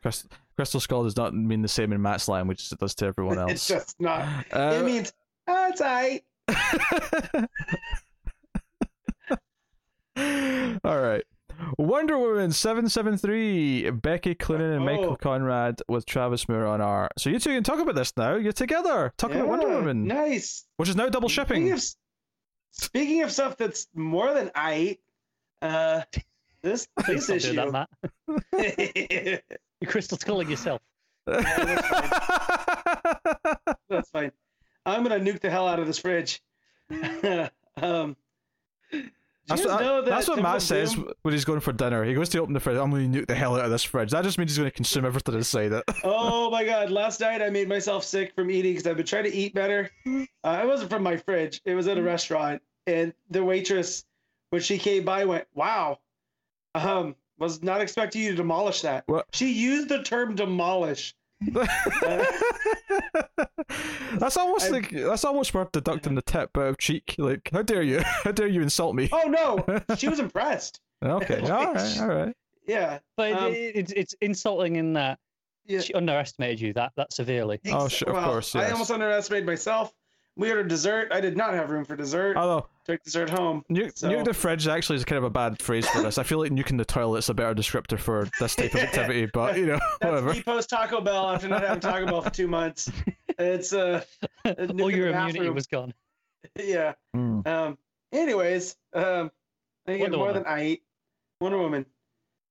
Crystal, 0.00 0.30
Crystal 0.54 0.78
Skull 0.78 1.02
does 1.02 1.16
not 1.16 1.34
mean 1.34 1.60
the 1.62 1.66
same 1.68 1.92
in 1.92 2.00
Matt's 2.00 2.28
language 2.28 2.60
as 2.62 2.70
it 2.70 2.78
does 2.78 2.94
to 2.96 3.06
everyone 3.06 3.36
else. 3.40 3.50
It's 3.50 3.66
just 3.66 4.00
not. 4.00 4.22
Uh, 4.52 4.78
it 4.80 4.84
means 4.84 5.12
oh, 5.48 5.68
it's 5.68 5.80
alright. 5.80 6.22
All 10.84 11.00
right. 11.00 11.24
Wonder 11.78 12.18
Woman 12.18 12.52
773, 12.52 13.90
Becky 13.90 14.34
Cloonan 14.34 14.76
and 14.76 14.84
Michael 14.84 15.12
Oh. 15.12 15.16
Conrad 15.16 15.80
with 15.88 16.04
Travis 16.06 16.48
Moore 16.48 16.66
on 16.66 16.80
art. 16.80 17.12
So 17.18 17.30
you 17.30 17.38
two 17.38 17.50
can 17.50 17.62
talk 17.64 17.80
about 17.80 17.94
this 17.94 18.12
now. 18.16 18.34
You're 18.36 18.52
together 18.52 19.12
talking 19.16 19.36
about 19.38 19.48
Wonder 19.48 19.68
Woman, 19.70 20.06
Nice. 20.06 20.64
which 20.76 20.88
is 20.90 20.96
now 20.96 21.08
double 21.08 21.28
Speaking 21.30 21.46
shipping. 21.68 21.72
of, 21.72 21.82
speaking 22.72 23.22
of 23.22 23.32
stuff 23.32 23.56
that's 23.56 23.86
more 23.94 24.34
than 24.34 24.50
I, 24.54 24.98
uh, 25.62 26.02
this 26.66 26.86
Please 27.00 27.26
this 27.26 27.44
stop 27.44 27.54
doing 27.54 27.66
issue. 27.66 27.72
that, 27.72 27.88
Matt. 29.08 29.42
You're 29.80 29.90
crystal 29.90 30.18
skulling 30.18 30.50
yourself. 30.50 30.80
that's 31.26 31.46
fine. 34.10 34.32
I'm 34.84 35.02
gonna 35.02 35.18
nuke 35.20 35.40
the 35.40 35.50
hell 35.50 35.66
out 35.68 35.78
of 35.80 35.86
this 35.86 35.98
fridge. 35.98 36.40
um, 37.82 38.16
That's 39.48 39.64
what, 39.64 39.80
know 39.80 40.02
that 40.02 40.06
that's 40.10 40.28
what 40.28 40.36
Temple 40.36 40.52
Matt 40.52 40.62
says 40.62 40.96
when 41.22 41.32
he's 41.32 41.44
going 41.44 41.60
for 41.60 41.72
dinner. 41.72 42.04
He 42.04 42.14
goes 42.14 42.28
to 42.30 42.38
open 42.38 42.52
the 42.54 42.60
fridge. 42.60 42.76
I'm 42.78 42.90
going 42.90 43.12
to 43.12 43.20
nuke 43.20 43.26
the 43.26 43.34
hell 43.34 43.56
out 43.56 43.64
of 43.64 43.70
this 43.70 43.82
fridge. 43.84 44.10
That 44.10 44.22
just 44.24 44.38
means 44.38 44.50
he's 44.52 44.58
going 44.58 44.70
to 44.70 44.74
consume 44.74 45.04
everything 45.04 45.34
inside 45.34 45.72
it. 45.72 45.84
Oh 46.04 46.50
my 46.50 46.64
god! 46.64 46.90
Last 46.90 47.20
night 47.20 47.42
I 47.42 47.50
made 47.50 47.68
myself 47.68 48.04
sick 48.04 48.34
from 48.34 48.50
eating 48.50 48.72
because 48.74 48.86
I've 48.86 48.96
been 48.96 49.06
trying 49.06 49.24
to 49.24 49.34
eat 49.34 49.54
better. 49.54 49.90
Uh, 50.06 50.60
it 50.62 50.66
wasn't 50.66 50.90
from 50.90 51.02
my 51.02 51.16
fridge. 51.16 51.60
It 51.64 51.74
was 51.74 51.86
at 51.88 51.98
a 51.98 52.02
restaurant, 52.02 52.62
and 52.86 53.12
the 53.30 53.42
waitress, 53.44 54.04
when 54.50 54.62
she 54.62 54.78
came 54.78 55.04
by, 55.04 55.24
went, 55.24 55.46
"Wow, 55.54 55.98
um, 56.76 57.14
was 57.38 57.62
not 57.62 57.80
expecting 57.80 58.22
you 58.22 58.30
to 58.30 58.36
demolish 58.36 58.82
that." 58.82 59.04
What? 59.06 59.26
She 59.32 59.52
used 59.52 59.88
the 59.88 60.02
term 60.02 60.34
demolish. 60.34 61.14
that's 64.18 64.36
almost 64.36 64.66
I- 64.66 64.70
like 64.70 64.90
that's 64.90 65.24
almost 65.24 65.52
worth 65.54 65.72
deducting 65.72 66.14
the 66.14 66.22
tip 66.22 66.56
out 66.56 66.68
of 66.68 66.78
cheek. 66.78 67.14
Like, 67.18 67.50
how 67.52 67.62
dare 67.62 67.82
you? 67.82 68.00
How 68.24 68.32
dare 68.32 68.46
you 68.46 68.62
insult 68.62 68.94
me? 68.94 69.08
Oh 69.12 69.28
no, 69.28 69.64
she 69.96 70.08
was 70.08 70.18
impressed. 70.18 70.80
Okay, 71.04 71.40
all 71.40 71.74
right, 71.74 72.00
all 72.00 72.08
right. 72.08 72.34
Yeah, 72.66 72.98
But 73.16 73.32
Um, 73.32 73.52
it, 73.52 73.76
it's 73.76 73.92
it's 73.92 74.14
insulting 74.20 74.76
in 74.76 74.94
that 74.94 75.18
yeah. 75.66 75.80
she 75.80 75.92
underestimated 75.94 76.60
you 76.60 76.72
that 76.72 76.92
that 76.96 77.12
severely. 77.12 77.60
Oh, 77.70 77.86
sure, 77.88 78.16
of 78.16 78.24
course, 78.24 78.56
I 78.56 78.70
almost 78.70 78.90
underestimated 78.90 79.46
myself. 79.46 79.92
We 80.38 80.50
ordered 80.50 80.68
dessert. 80.68 81.08
I 81.12 81.20
did 81.20 81.36
not 81.36 81.54
have 81.54 81.70
room 81.70 81.84
for 81.84 81.96
dessert. 81.96 82.36
Although 82.36 82.66
Took 82.84 83.02
dessert 83.02 83.30
home. 83.30 83.64
nuke, 83.70 83.96
So- 83.96 84.08
nuke 84.10 84.24
the 84.24 84.34
fridge 84.34 84.68
actually 84.68 84.96
is 84.96 85.04
kind 85.04 85.16
of 85.16 85.24
a 85.24 85.30
bad 85.30 85.60
phrase 85.62 85.88
for 85.88 86.02
this. 86.02 86.18
I 86.18 86.22
feel 86.22 86.38
like 86.38 86.52
nuking 86.52 86.76
the 86.78 86.84
toilet's 86.84 87.28
a 87.30 87.34
better 87.34 87.54
descriptor 87.54 87.98
for 87.98 88.28
this 88.38 88.54
type 88.54 88.74
of 88.74 88.80
activity. 88.80 89.26
But 89.32 89.56
you 89.56 89.66
know, 89.66 89.78
That's 90.00 90.10
whatever. 90.10 90.32
me 90.34 90.42
post 90.42 90.68
Taco 90.70 91.00
Bell 91.00 91.30
after 91.30 91.48
not 91.48 91.62
having 91.62 91.80
Taco 91.80 92.04
Bell 92.06 92.20
for 92.22 92.30
two 92.30 92.46
months. 92.48 92.90
It's 93.38 93.72
uh, 93.72 94.04
All 94.44 94.52
nuking 94.54 94.96
your 94.96 95.12
the 95.12 95.18
immunity 95.18 95.38
bathroom. 95.40 95.54
was 95.54 95.66
gone. 95.66 95.94
yeah. 96.56 96.92
Mm. 97.16 97.46
Um. 97.46 97.78
Anyways, 98.12 98.76
um, 98.94 99.30
I 99.88 99.96
get 99.98 100.10
more 100.12 100.26
Woman. 100.28 100.34
than 100.34 100.46
I 100.46 100.64
eat. 100.66 100.82
Wonder 101.40 101.58
Woman. 101.58 101.86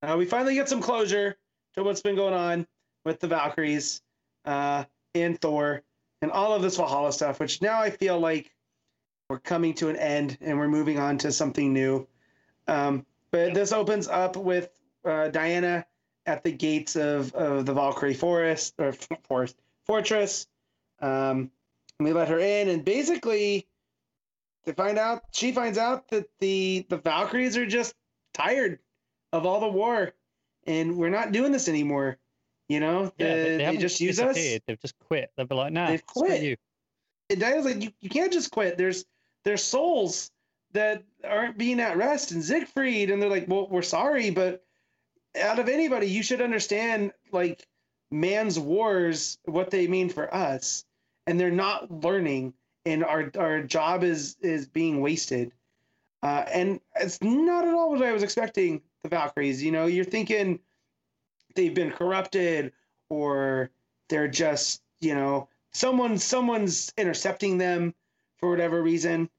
Uh, 0.02 0.16
we 0.18 0.26
finally 0.26 0.54
get 0.56 0.68
some 0.70 0.82
closure 0.82 1.38
to 1.76 1.84
what's 1.84 2.02
been 2.02 2.16
going 2.16 2.34
on 2.34 2.68
with 3.06 3.20
the 3.20 3.28
Valkyries, 3.28 4.02
uh, 4.46 4.84
and 5.16 5.40
Thor, 5.40 5.82
and 6.22 6.32
all 6.32 6.54
of 6.54 6.62
this 6.62 6.78
Valhalla 6.78 7.14
stuff. 7.14 7.40
Which 7.40 7.62
now 7.62 7.82
I 7.82 7.90
feel 7.90 8.20
like 8.20 8.52
we're 9.30 9.40
coming 9.40 9.74
to 9.76 9.90
an 9.90 9.96
end 9.96 10.38
and 10.42 10.58
we're 10.58 10.68
moving 10.68 11.00
on 11.00 11.18
to 11.20 11.32
something 11.32 11.74
new. 11.74 12.08
Um, 12.68 13.06
but 13.32 13.54
this 13.54 13.72
opens 13.72 14.08
up 14.08 14.38
with 14.38 14.70
uh, 15.04 15.30
Diana 15.30 15.86
at 16.26 16.44
the 16.44 16.52
gates 16.52 16.96
of, 16.96 17.34
of 17.34 17.66
the 17.66 17.74
Valkyrie 17.74 18.14
forest 18.14 18.74
or 18.80 18.94
forest 19.28 19.58
fortress. 19.86 20.48
Um, 21.02 21.52
and 22.00 22.08
we 22.08 22.14
let 22.14 22.30
her 22.30 22.40
in, 22.40 22.70
and 22.70 22.84
basically, 22.84 23.68
they 24.66 24.74
find 24.74 24.98
out 24.98 25.24
she 25.32 25.52
finds 25.52 25.78
out 25.78 26.10
that 26.10 26.28
the 26.40 26.86
the 26.90 26.98
Valkyries 26.98 27.58
are 27.58 27.66
just 27.66 27.94
tired 28.34 28.80
of 29.32 29.46
all 29.46 29.60
the 29.60 29.68
war, 29.68 30.14
and 30.66 30.98
we're 30.98 31.10
not 31.10 31.32
doing 31.32 31.52
this 31.52 31.70
anymore. 31.70 32.18
You 32.68 32.80
know, 32.80 33.12
Yeah, 33.18 33.36
The- 33.36 33.44
they, 33.44 33.58
they, 33.58 33.78
just 33.78 34.02
use 34.02 34.20
us. 34.20 34.36
They've 34.36 34.80
just 34.82 34.98
quit. 35.00 35.32
They'll 35.36 35.46
be 35.46 35.56
like, 35.56 35.74
nah, 35.74 35.88
They've 35.88 36.06
quit. 36.06 36.42
you. 36.42 36.56
And 37.30 37.40
Diana's 37.40 37.66
like, 37.66 37.82
you, 37.82 37.92
you 38.02 38.10
can't 38.10 38.34
just 38.34 38.52
quit. 38.52 38.78
There's 38.78 39.06
there's 39.44 39.64
souls 39.64 40.32
that 40.74 41.04
aren't 41.24 41.58
being 41.58 41.80
at 41.80 41.98
rest, 41.98 42.32
and 42.32 42.44
Siegfried, 42.44 43.10
and 43.10 43.22
they're 43.22 43.30
like, 43.30 43.48
well, 43.48 43.68
we're 43.70 43.82
sorry, 43.82 44.30
but 44.30 44.64
out 45.40 45.60
of 45.60 45.70
anybody, 45.70 46.08
you 46.08 46.24
should 46.24 46.42
understand 46.42 47.12
like 47.32 47.68
man's 48.12 48.60
wars, 48.60 49.38
what 49.46 49.72
they 49.72 49.88
mean 49.88 50.10
for 50.10 50.34
us, 50.34 50.86
and 51.28 51.40
they're 51.40 51.52
not 51.52 51.90
learning, 52.04 52.54
and 52.86 53.04
our 53.04 53.32
our 53.38 53.62
job 53.62 54.04
is 54.04 54.38
is 54.42 54.68
being 54.68 55.02
wasted. 55.02 55.52
Uh, 56.24 56.46
and 56.52 56.80
it's 57.00 57.22
not 57.22 57.68
at 57.68 57.74
all 57.74 57.92
what 57.92 58.02
I 58.04 58.12
was 58.12 58.24
expecting. 58.24 58.82
The 59.04 59.10
Valkyries, 59.10 59.62
you 59.64 59.72
know, 59.72 59.86
you're 59.86 60.04
thinking 60.06 60.60
they've 61.56 61.74
been 61.74 61.92
corrupted, 61.92 62.74
or 63.10 63.72
they're 64.10 64.28
just, 64.28 64.82
you 65.02 65.16
know, 65.16 65.50
someone 65.74 66.18
someone's 66.18 66.94
intercepting 66.98 67.58
them 67.58 67.94
for 68.38 68.50
whatever 68.50 68.82
reason. 68.82 69.30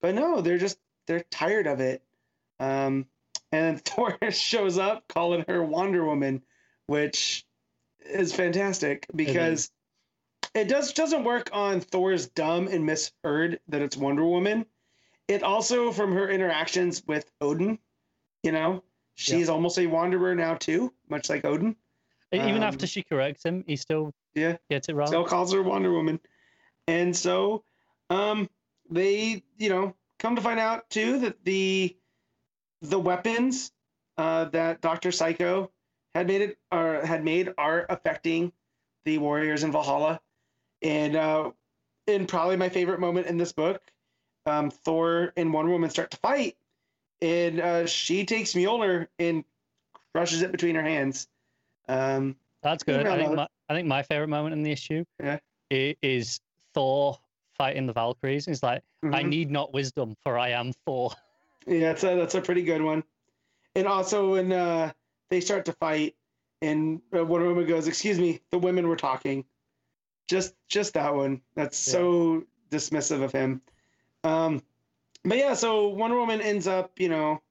But 0.00 0.14
no, 0.14 0.40
they're 0.40 0.58
just 0.58 0.78
they're 1.06 1.24
tired 1.30 1.66
of 1.66 1.80
it. 1.80 2.02
Um, 2.60 3.06
and 3.52 3.80
Thor 3.84 4.18
shows 4.30 4.78
up 4.78 5.08
calling 5.08 5.44
her 5.48 5.62
Wonder 5.62 6.04
Woman, 6.04 6.42
which 6.86 7.46
is 8.04 8.34
fantastic 8.34 9.06
because 9.14 9.70
it 10.54 10.68
does 10.68 10.92
doesn't 10.92 11.24
work 11.24 11.50
on 11.52 11.80
Thor's 11.80 12.26
dumb 12.26 12.68
and 12.68 12.86
misheard 12.86 13.60
that 13.68 13.82
it's 13.82 13.96
Wonder 13.96 14.24
Woman. 14.24 14.66
it 15.26 15.42
also 15.42 15.92
from 15.92 16.12
her 16.14 16.28
interactions 16.28 17.02
with 17.06 17.30
Odin, 17.40 17.78
you 18.42 18.52
know, 18.52 18.82
she's 19.14 19.48
almost 19.48 19.78
a 19.78 19.86
wanderer 19.86 20.34
now 20.34 20.54
too, 20.54 20.92
much 21.10 21.28
like 21.30 21.44
Odin. 21.44 21.76
Even 22.32 22.56
Um, 22.56 22.62
after 22.62 22.86
she 22.86 23.02
corrects 23.02 23.44
him, 23.44 23.64
he 23.66 23.76
still 23.76 24.12
Yeah. 24.34 24.56
gets 24.68 24.88
it 24.88 24.94
wrong. 24.94 25.06
Still 25.08 25.24
calls 25.24 25.52
her 25.52 25.62
Wonder 25.62 25.92
Woman. 25.92 26.20
And 26.86 27.16
so 27.16 27.64
um 28.10 28.48
they, 28.90 29.42
you 29.58 29.68
know, 29.68 29.94
come 30.18 30.36
to 30.36 30.42
find 30.42 30.58
out 30.60 30.88
too 30.90 31.18
that 31.20 31.44
the 31.44 31.96
the 32.82 32.98
weapons 32.98 33.72
uh 34.16 34.46
that 34.46 34.80
Dr. 34.80 35.12
Psycho 35.12 35.70
had 36.14 36.26
made 36.26 36.42
it 36.42 36.58
or 36.72 37.04
had 37.04 37.24
made 37.24 37.52
are 37.58 37.86
affecting 37.88 38.52
the 39.04 39.18
warriors 39.18 39.62
in 39.62 39.72
Valhalla. 39.72 40.20
And 40.82 41.16
uh 41.16 41.52
in 42.06 42.26
probably 42.26 42.56
my 42.56 42.68
favorite 42.68 43.00
moment 43.00 43.26
in 43.26 43.36
this 43.38 43.52
book, 43.52 43.82
um 44.46 44.70
Thor 44.70 45.32
and 45.36 45.52
Wonder 45.52 45.72
Woman 45.72 45.90
start 45.90 46.10
to 46.10 46.16
fight 46.18 46.56
and 47.22 47.60
uh 47.60 47.86
she 47.86 48.24
takes 48.26 48.52
Mjolnir 48.52 49.08
and 49.18 49.44
crushes 50.14 50.42
it 50.42 50.52
between 50.52 50.74
her 50.74 50.82
hands. 50.82 51.28
Um 51.88 52.36
That's 52.62 52.82
good. 52.82 53.06
I 53.06 53.16
think 53.16 53.34
my, 53.34 53.48
I 53.68 53.74
think 53.74 53.86
my 53.86 54.02
favorite 54.02 54.28
moment 54.28 54.52
in 54.54 54.62
the 54.62 54.72
issue 54.72 55.04
Yeah. 55.22 55.38
is 55.70 56.40
Thor 56.74 57.18
fighting 57.54 57.86
the 57.86 57.92
Valkyries. 57.92 58.46
He's 58.46 58.62
like 58.62 58.82
I 59.02 59.22
mhm. 59.22 59.28
need 59.28 59.50
not 59.50 59.72
wisdom, 59.72 60.16
for 60.22 60.38
I 60.38 60.50
am 60.50 60.72
Thor. 60.84 61.12
Yeah, 61.66 61.80
that's 61.80 62.04
a, 62.04 62.16
that's 62.16 62.34
a 62.34 62.40
pretty 62.40 62.62
good 62.62 62.82
one. 62.82 63.04
And 63.74 63.86
also 63.86 64.32
when 64.32 64.52
uh, 64.52 64.92
they 65.28 65.40
start 65.40 65.64
to 65.66 65.72
fight, 65.72 66.16
and 66.62 67.00
uh, 67.14 67.24
one 67.24 67.44
woman 67.44 67.66
goes, 67.66 67.86
"Excuse 67.86 68.18
me, 68.18 68.40
the 68.50 68.58
women 68.58 68.88
were 68.88 68.96
talking." 68.96 69.44
Just 70.26 70.54
just 70.68 70.94
that 70.94 71.14
one. 71.14 71.40
That's 71.54 71.86
Yeah. 71.86 71.92
so 71.92 72.44
dismissive 72.70 73.22
of 73.22 73.32
him. 73.32 73.62
Um, 74.24 74.62
but 75.24 75.38
yeah, 75.38 75.54
so 75.54 75.88
Wonder 75.88 76.16
Woman 76.16 76.40
ends 76.40 76.66
up, 76.66 76.98
you 76.98 77.08
know, 77.08 77.42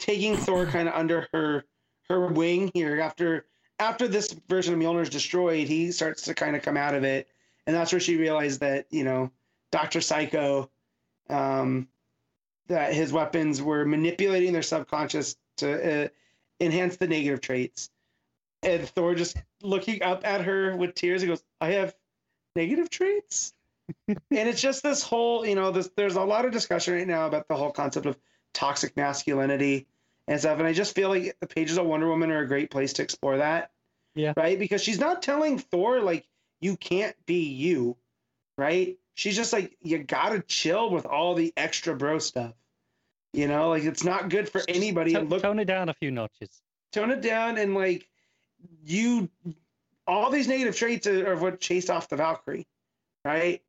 taking 0.00 0.36
Thor 0.36 0.66
kind 0.74 0.88
of 0.88 0.94
under 0.94 1.28
her 1.32 1.64
her 2.08 2.26
wing 2.26 2.70
here 2.74 3.00
after 3.00 3.46
after 3.78 4.08
this 4.08 4.32
version 4.48 4.74
of 4.74 4.80
Mjolnir 4.80 5.02
is 5.02 5.10
destroyed. 5.10 5.68
He 5.68 5.92
starts 5.92 6.22
to 6.22 6.34
kind 6.34 6.56
of 6.56 6.62
come 6.62 6.76
out 6.76 6.94
of 6.94 7.04
it, 7.04 7.28
and 7.66 7.76
that's 7.76 7.92
where 7.92 8.00
she 8.00 8.16
realized 8.16 8.60
that 8.60 8.86
you 8.90 9.04
know 9.04 9.30
Doctor 9.70 10.00
Psycho. 10.00 10.70
Um, 11.28 11.86
that 12.66 12.94
his 12.94 13.12
weapons 13.12 13.60
were 13.60 13.84
manipulating 13.84 14.52
their 14.52 14.62
subconscious 14.62 15.36
to 15.56 16.04
uh, 16.04 16.08
enhance 16.60 16.96
the 16.96 17.08
negative 17.08 17.40
traits. 17.40 17.90
And 18.62 18.88
Thor 18.88 19.14
just 19.14 19.36
looking 19.60 20.02
up 20.02 20.24
at 20.24 20.42
her 20.42 20.76
with 20.76 20.94
tears, 20.94 21.22
he 21.22 21.28
goes, 21.28 21.42
"I 21.60 21.72
have 21.72 21.94
negative 22.54 22.90
traits." 22.90 23.52
and 24.08 24.18
it's 24.30 24.60
just 24.60 24.82
this 24.82 25.02
whole, 25.02 25.44
you 25.44 25.54
know, 25.54 25.70
this, 25.70 25.90
there's 25.96 26.16
a 26.16 26.22
lot 26.22 26.44
of 26.44 26.52
discussion 26.52 26.94
right 26.94 27.06
now 27.06 27.26
about 27.26 27.48
the 27.48 27.56
whole 27.56 27.72
concept 27.72 28.06
of 28.06 28.16
toxic 28.52 28.96
masculinity 28.96 29.86
and 30.28 30.40
stuff. 30.40 30.58
And 30.58 30.66
I 30.66 30.72
just 30.72 30.94
feel 30.94 31.08
like 31.08 31.36
the 31.40 31.46
pages 31.46 31.78
of 31.78 31.86
Wonder 31.86 32.08
Woman 32.08 32.30
are 32.30 32.40
a 32.40 32.48
great 32.48 32.70
place 32.70 32.92
to 32.94 33.02
explore 33.02 33.38
that. 33.38 33.70
Yeah. 34.14 34.32
Right? 34.36 34.58
Because 34.58 34.82
she's 34.82 34.98
not 34.98 35.22
telling 35.22 35.58
Thor 35.58 36.00
like 36.00 36.26
you 36.60 36.76
can't 36.76 37.16
be 37.26 37.44
you, 37.44 37.96
right? 38.58 38.96
She's 39.14 39.36
just 39.36 39.52
like 39.52 39.76
you 39.82 39.98
gotta 39.98 40.40
chill 40.40 40.90
with 40.90 41.06
all 41.06 41.34
the 41.34 41.52
extra 41.56 41.94
bro 41.94 42.18
stuff. 42.18 42.54
You 43.32 43.46
know, 43.46 43.68
like 43.68 43.84
it's 43.84 44.02
not 44.02 44.28
good 44.28 44.48
for 44.48 44.62
anybody. 44.68 45.14
And 45.14 45.30
look, 45.30 45.42
tone 45.42 45.58
it 45.60 45.66
down 45.66 45.88
a 45.88 45.94
few 45.94 46.10
notches. 46.10 46.62
tone 46.92 47.10
it 47.10 47.22
down 47.22 47.58
and 47.58 47.74
like 47.74 48.08
you 48.84 49.28
all 50.06 50.30
these 50.30 50.48
negative 50.48 50.76
traits 50.76 51.06
are, 51.06 51.32
are 51.32 51.36
what 51.36 51.60
chased 51.60 51.90
off 51.90 52.08
the 52.08 52.16
valkyrie 52.16 52.66
right 53.24 53.62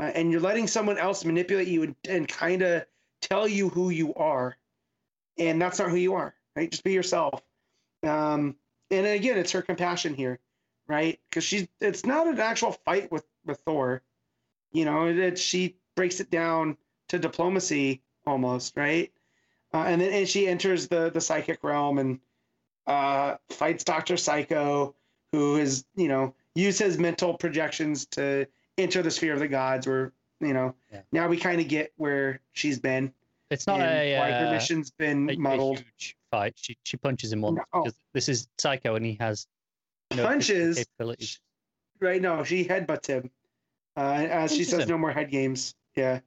uh, 0.00 0.10
and 0.14 0.30
you're 0.30 0.40
letting 0.40 0.66
someone 0.66 0.98
else 0.98 1.24
manipulate 1.24 1.68
you 1.68 1.82
and, 1.84 1.96
and 2.08 2.28
kind 2.28 2.62
of 2.62 2.84
tell 3.28 3.46
you 3.48 3.68
who 3.68 3.90
you 3.90 4.14
are 4.14 4.56
and 5.38 5.60
that's 5.60 5.78
not 5.78 5.90
who 5.90 5.96
you 5.96 6.14
are 6.14 6.34
right? 6.56 6.70
Just 6.70 6.84
be 6.84 6.92
yourself. 6.92 7.42
Um 8.02 8.56
and 8.90 9.06
again 9.06 9.38
it's 9.38 9.52
her 9.52 9.62
compassion 9.62 10.14
here 10.14 10.38
right? 10.86 11.18
Because 11.30 11.44
she's 11.44 11.66
it's 11.80 12.04
not 12.04 12.26
an 12.26 12.38
actual 12.40 12.72
fight 12.84 13.10
with 13.10 13.24
with 13.44 13.58
thor. 13.66 14.02
You 14.72 14.84
know 14.84 15.06
it- 15.08 15.38
she 15.38 15.76
breaks 15.96 16.20
it 16.20 16.30
down 16.30 16.76
to 17.08 17.18
diplomacy 17.18 18.02
almost 18.26 18.76
right? 18.76 19.12
Uh, 19.72 19.84
and 19.88 20.00
then 20.00 20.12
and 20.12 20.28
she 20.28 20.46
enters 20.46 20.88
the 20.88 21.10
the 21.10 21.20
psychic 21.20 21.64
realm 21.64 21.98
and 21.98 22.20
uh, 22.86 23.36
fights 23.50 23.82
Doctor 23.84 24.16
Psycho, 24.16 24.94
who 25.32 25.56
is 25.56 25.84
you 25.96 26.08
know 26.08 26.34
used 26.54 26.78
his 26.78 26.98
mental 26.98 27.34
projections 27.34 28.06
to 28.06 28.46
enter 28.78 29.02
the 29.02 29.10
sphere 29.10 29.32
of 29.32 29.40
the 29.40 29.48
gods. 29.48 29.86
Where 29.86 30.12
you 30.44 30.54
know 30.54 30.74
Yeah. 30.92 31.02
now 31.12 31.28
we 31.28 31.36
kind 31.36 31.60
of 31.60 31.68
get 31.68 31.92
where 31.96 32.40
she's 32.52 32.78
been 32.78 33.12
It's 33.50 33.66
not 33.66 33.80
a, 33.80 34.18
why 34.18 34.30
her 34.32 34.46
uh, 34.48 34.50
mission's 34.50 34.90
been 34.90 35.28
a, 35.30 35.34
a 35.34 35.36
muddled. 35.36 35.78
huge 35.78 36.16
fight. 36.30 36.54
She 36.56 36.76
she 36.84 36.96
punches 36.96 37.32
him 37.32 37.40
once 37.42 37.58
No. 37.72 37.82
because 37.84 37.98
this 38.12 38.28
is 38.28 38.48
Psycho 38.58 38.94
and 38.96 39.04
he 39.04 39.16
has 39.20 39.46
no 40.14 40.24
Punches 40.26 40.76
capabilities. 40.78 41.40
right? 42.00 42.20
No, 42.20 42.44
she 42.44 42.64
headbutts 42.64 43.06
him. 43.06 43.30
Uh, 43.96 44.00
as 44.28 44.54
she 44.54 44.64
says, 44.64 44.82
him. 44.84 44.88
no 44.88 44.98
more 44.98 45.12
head 45.12 45.30
games. 45.30 45.74
Yeah, 45.94 46.20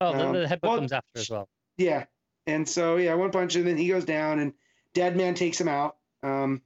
Oh, 0.00 0.12
the, 0.16 0.26
um, 0.26 0.32
the 0.34 0.46
headbutt 0.46 0.62
well, 0.62 0.76
comes 0.78 0.92
after 0.92 1.18
as 1.20 1.28
well. 1.30 1.48
yeah. 1.76 2.04
And 2.46 2.66
so 2.68 2.96
yeah, 2.96 3.14
one 3.14 3.30
punch 3.32 3.56
and 3.56 3.66
then 3.66 3.76
he 3.76 3.88
goes 3.88 4.04
down 4.04 4.38
and 4.38 4.52
Dead 4.94 5.16
Man 5.16 5.34
takes 5.34 5.60
him 5.60 5.68
out 5.68 5.96
um, 6.22 6.62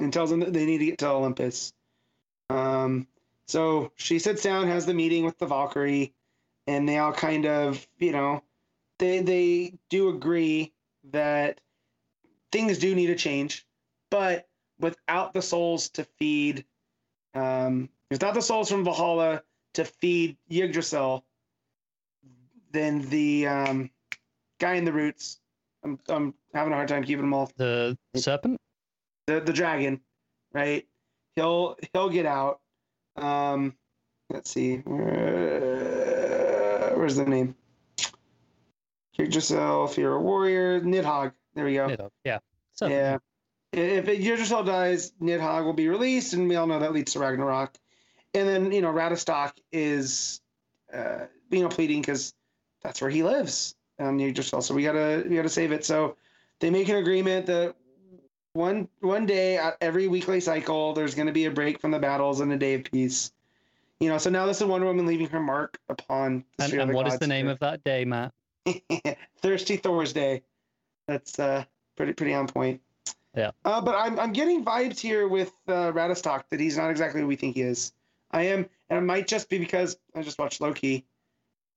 and 0.00 0.12
tells 0.12 0.30
him 0.32 0.40
that 0.40 0.52
they 0.52 0.66
need 0.66 0.78
to 0.78 0.84
get 0.86 0.98
to 0.98 1.08
Olympus. 1.08 1.72
Um, 2.50 3.06
so 3.46 3.92
she 3.96 4.18
sits 4.18 4.42
down, 4.42 4.66
has 4.66 4.86
the 4.86 4.94
meeting 4.94 5.24
with 5.24 5.38
the 5.38 5.46
Valkyrie, 5.46 6.12
and 6.66 6.88
they 6.88 6.98
all 6.98 7.12
kind 7.12 7.46
of, 7.46 7.86
you 7.98 8.12
know, 8.12 8.42
they 8.98 9.20
they 9.20 9.74
do 9.90 10.08
agree 10.08 10.72
that 11.10 11.60
things 12.52 12.78
do 12.78 12.94
need 12.94 13.06
to 13.06 13.14
change, 13.16 13.66
but 14.10 14.48
without 14.80 15.32
the 15.32 15.42
souls 15.42 15.88
to 15.90 16.04
feed, 16.18 16.64
um, 17.34 17.88
without 18.10 18.34
the 18.34 18.42
souls 18.42 18.70
from 18.70 18.84
Valhalla 18.84 19.42
to 19.74 19.84
feed 19.84 20.36
Yggdrasil, 20.50 21.24
then 22.72 23.08
the 23.10 23.46
um, 23.46 23.90
guy 24.58 24.74
in 24.74 24.84
the 24.84 24.92
roots, 24.92 25.40
I'm 25.84 25.98
I'm 26.08 26.34
having 26.52 26.72
a 26.72 26.76
hard 26.76 26.88
time 26.88 27.04
keeping 27.04 27.22
them 27.22 27.34
all 27.34 27.50
The 27.56 27.96
serpent. 28.16 28.58
the 29.26 29.40
the 29.40 29.52
dragon, 29.52 30.00
right? 30.52 30.86
He'll 31.36 31.76
he'll 31.92 32.08
get 32.08 32.26
out. 32.26 32.60
Um, 33.16 33.74
let's 34.30 34.50
see, 34.50 34.78
where, 34.78 36.92
where's 36.96 37.16
the 37.16 37.24
name? 37.24 37.54
Kick 39.16 39.34
yourself. 39.34 39.96
You're 39.96 40.16
a 40.16 40.20
warrior. 40.20 40.80
Nidhogg. 40.80 41.32
There 41.54 41.64
we 41.64 41.74
go. 41.74 41.88
Nidhogg, 41.88 42.10
Yeah. 42.24 42.38
Serpent. 42.74 43.00
Yeah. 43.00 43.18
If 43.72 44.08
Yggdrasil 44.08 44.64
dies, 44.64 45.12
Nidhogg 45.20 45.64
will 45.64 45.72
be 45.72 45.88
released, 45.88 46.34
and 46.34 46.48
we 46.48 46.56
all 46.56 46.66
know 46.66 46.78
that 46.78 46.92
leads 46.92 47.12
to 47.14 47.18
Ragnarok. 47.18 47.76
And 48.34 48.48
then 48.48 48.72
you 48.72 48.82
know 48.82 48.92
Ratatoskr 48.92 49.54
is, 49.72 50.40
uh, 50.92 51.26
you 51.50 51.62
know, 51.62 51.68
pleading 51.68 52.02
because 52.02 52.34
that's 52.82 53.00
where 53.00 53.10
he 53.10 53.22
lives, 53.22 53.74
um, 53.98 54.20
Yggdrasil. 54.20 54.60
So 54.60 54.74
we 54.74 54.82
gotta 54.82 55.24
we 55.28 55.36
gotta 55.36 55.48
save 55.48 55.72
it. 55.72 55.84
So 55.84 56.16
they 56.60 56.70
make 56.70 56.88
an 56.88 56.96
agreement 56.96 57.46
that 57.46 57.74
one 58.56 58.88
one 59.00 59.26
day 59.26 59.56
at 59.56 59.76
every 59.80 60.08
weekly 60.08 60.40
cycle, 60.40 60.94
there's 60.94 61.14
gonna 61.14 61.32
be 61.32 61.44
a 61.44 61.50
break 61.50 61.80
from 61.80 61.90
the 61.90 61.98
battles 61.98 62.40
and 62.40 62.52
a 62.52 62.56
day 62.56 62.74
of 62.74 62.84
peace. 62.84 63.32
You 64.00 64.08
know, 64.08 64.18
so 64.18 64.30
now 64.30 64.46
this 64.46 64.60
is 64.60 64.66
Wonder 64.66 64.86
Woman 64.86 65.06
leaving 65.06 65.28
her 65.28 65.40
mark 65.40 65.78
upon 65.88 66.44
And, 66.58 66.72
and 66.72 66.92
what 66.92 67.06
is 67.06 67.18
the 67.18 67.26
name 67.26 67.48
of 67.48 67.58
that 67.60 67.82
day, 67.84 68.04
Matt? 68.04 68.32
Thirsty 69.38 69.76
Thursday. 69.76 70.42
That's 71.06 71.38
uh, 71.38 71.64
pretty 71.96 72.12
pretty 72.12 72.34
on 72.34 72.48
point. 72.48 72.80
Yeah. 73.34 73.52
Uh, 73.64 73.80
but 73.80 73.94
I'm 73.94 74.18
I'm 74.18 74.32
getting 74.32 74.64
vibes 74.64 74.98
here 74.98 75.28
with 75.28 75.52
uh, 75.68 75.92
that 75.92 76.46
he's 76.58 76.76
not 76.76 76.90
exactly 76.90 77.20
who 77.20 77.26
we 77.26 77.36
think 77.36 77.54
he 77.54 77.62
is. 77.62 77.92
I 78.32 78.42
am, 78.42 78.66
and 78.90 78.98
it 78.98 79.02
might 79.02 79.28
just 79.28 79.48
be 79.48 79.58
because 79.58 79.96
I 80.14 80.22
just 80.22 80.38
watched 80.38 80.60
Loki 80.60 81.04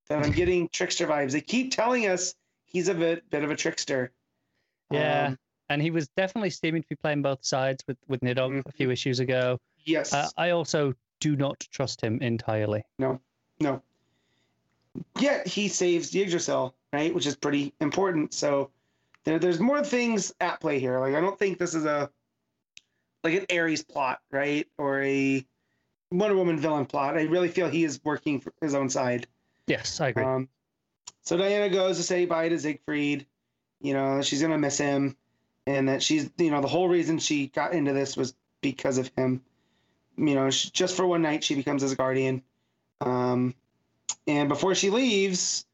that 0.07 0.25
I'm 0.25 0.31
getting 0.41 0.69
trickster 0.69 1.05
vibes. 1.05 1.31
They 1.31 1.41
keep 1.41 1.71
telling 1.71 2.07
us 2.07 2.33
he's 2.65 2.87
a 2.87 2.93
bit 2.93 3.29
bit 3.29 3.43
of 3.43 3.51
a 3.51 3.55
trickster. 3.55 4.11
Yeah. 4.89 5.27
Um, 5.27 5.39
And 5.69 5.81
he 5.81 5.91
was 5.91 6.07
definitely 6.09 6.49
seeming 6.49 6.81
to 6.81 6.87
be 6.89 6.95
playing 6.95 7.21
both 7.21 7.45
sides 7.45 7.83
with 7.87 7.97
with 8.07 8.21
Nidhogg 8.21 8.59
a 8.59 8.63
Mhm. 8.63 8.73
few 8.75 8.91
issues 8.91 9.19
ago. 9.19 9.59
yes. 9.85 10.13
Uh, 10.13 10.29
I 10.37 10.49
also 10.51 10.93
do 11.19 11.35
not 11.35 11.59
trust 11.71 12.01
him 12.01 12.19
entirely. 12.21 12.83
no. 12.97 13.19
No. 13.61 13.81
Yet 15.19 15.47
he 15.47 15.67
saves 15.67 16.09
the 16.11 16.21
Yggdrasil, 16.21 16.73
right? 16.93 17.13
Which 17.13 17.25
is 17.27 17.35
pretty 17.35 17.73
important. 17.81 18.33
So 18.33 18.71
there, 19.25 19.37
there's 19.37 19.59
more 19.59 19.83
things 19.83 20.33
at 20.39 20.59
play 20.59 20.79
here. 20.79 20.99
Like 20.99 21.13
I 21.15 21.21
don't 21.21 21.37
think 21.37 21.57
this 21.59 21.73
is 21.75 21.85
a 21.85 22.09
like 23.23 23.33
an 23.33 23.45
Ares 23.55 23.83
plot, 23.83 24.21
right? 24.31 24.67
Or 24.77 25.01
a 25.03 25.45
Wonder 26.11 26.35
Woman 26.35 26.57
villain 26.57 26.85
plot. 26.85 27.17
I 27.17 27.23
really 27.23 27.49
feel 27.49 27.69
he 27.69 27.83
is 27.83 27.99
working 28.03 28.39
for 28.39 28.53
his 28.61 28.73
own 28.73 28.89
side. 28.89 29.27
Yes, 29.67 29.99
I 30.01 30.07
agree. 30.09 30.23
Um, 30.23 30.49
so 31.21 31.37
Diana 31.37 31.69
goes 31.69 31.97
to 31.97 32.03
say 32.03 32.25
bye 32.25 32.49
to 32.49 32.57
Siegfried. 32.59 33.25
You 33.81 33.93
know, 33.93 34.21
she's 34.21 34.41
gonna 34.41 34.57
miss 34.57 34.77
him, 34.77 35.15
and 35.69 35.87
that 35.87 36.01
she's, 36.01 36.31
you 36.37 36.49
know, 36.49 36.61
the 36.61 36.67
whole 36.67 36.89
reason 36.89 37.19
she 37.19 37.45
got 37.47 37.73
into 37.73 37.93
this 37.93 38.17
was 38.17 38.33
because 38.59 38.97
of 38.97 39.11
him. 39.15 39.41
You 40.17 40.33
know, 40.33 40.49
she, 40.49 40.71
just 40.71 40.97
for 40.97 41.05
one 41.05 41.21
night, 41.21 41.43
she 41.43 41.53
becomes 41.53 41.83
his 41.83 41.93
guardian. 41.93 42.41
Um, 43.01 43.53
and 44.25 44.49
before 44.49 44.73
she 44.73 44.89
leaves, 44.89 45.65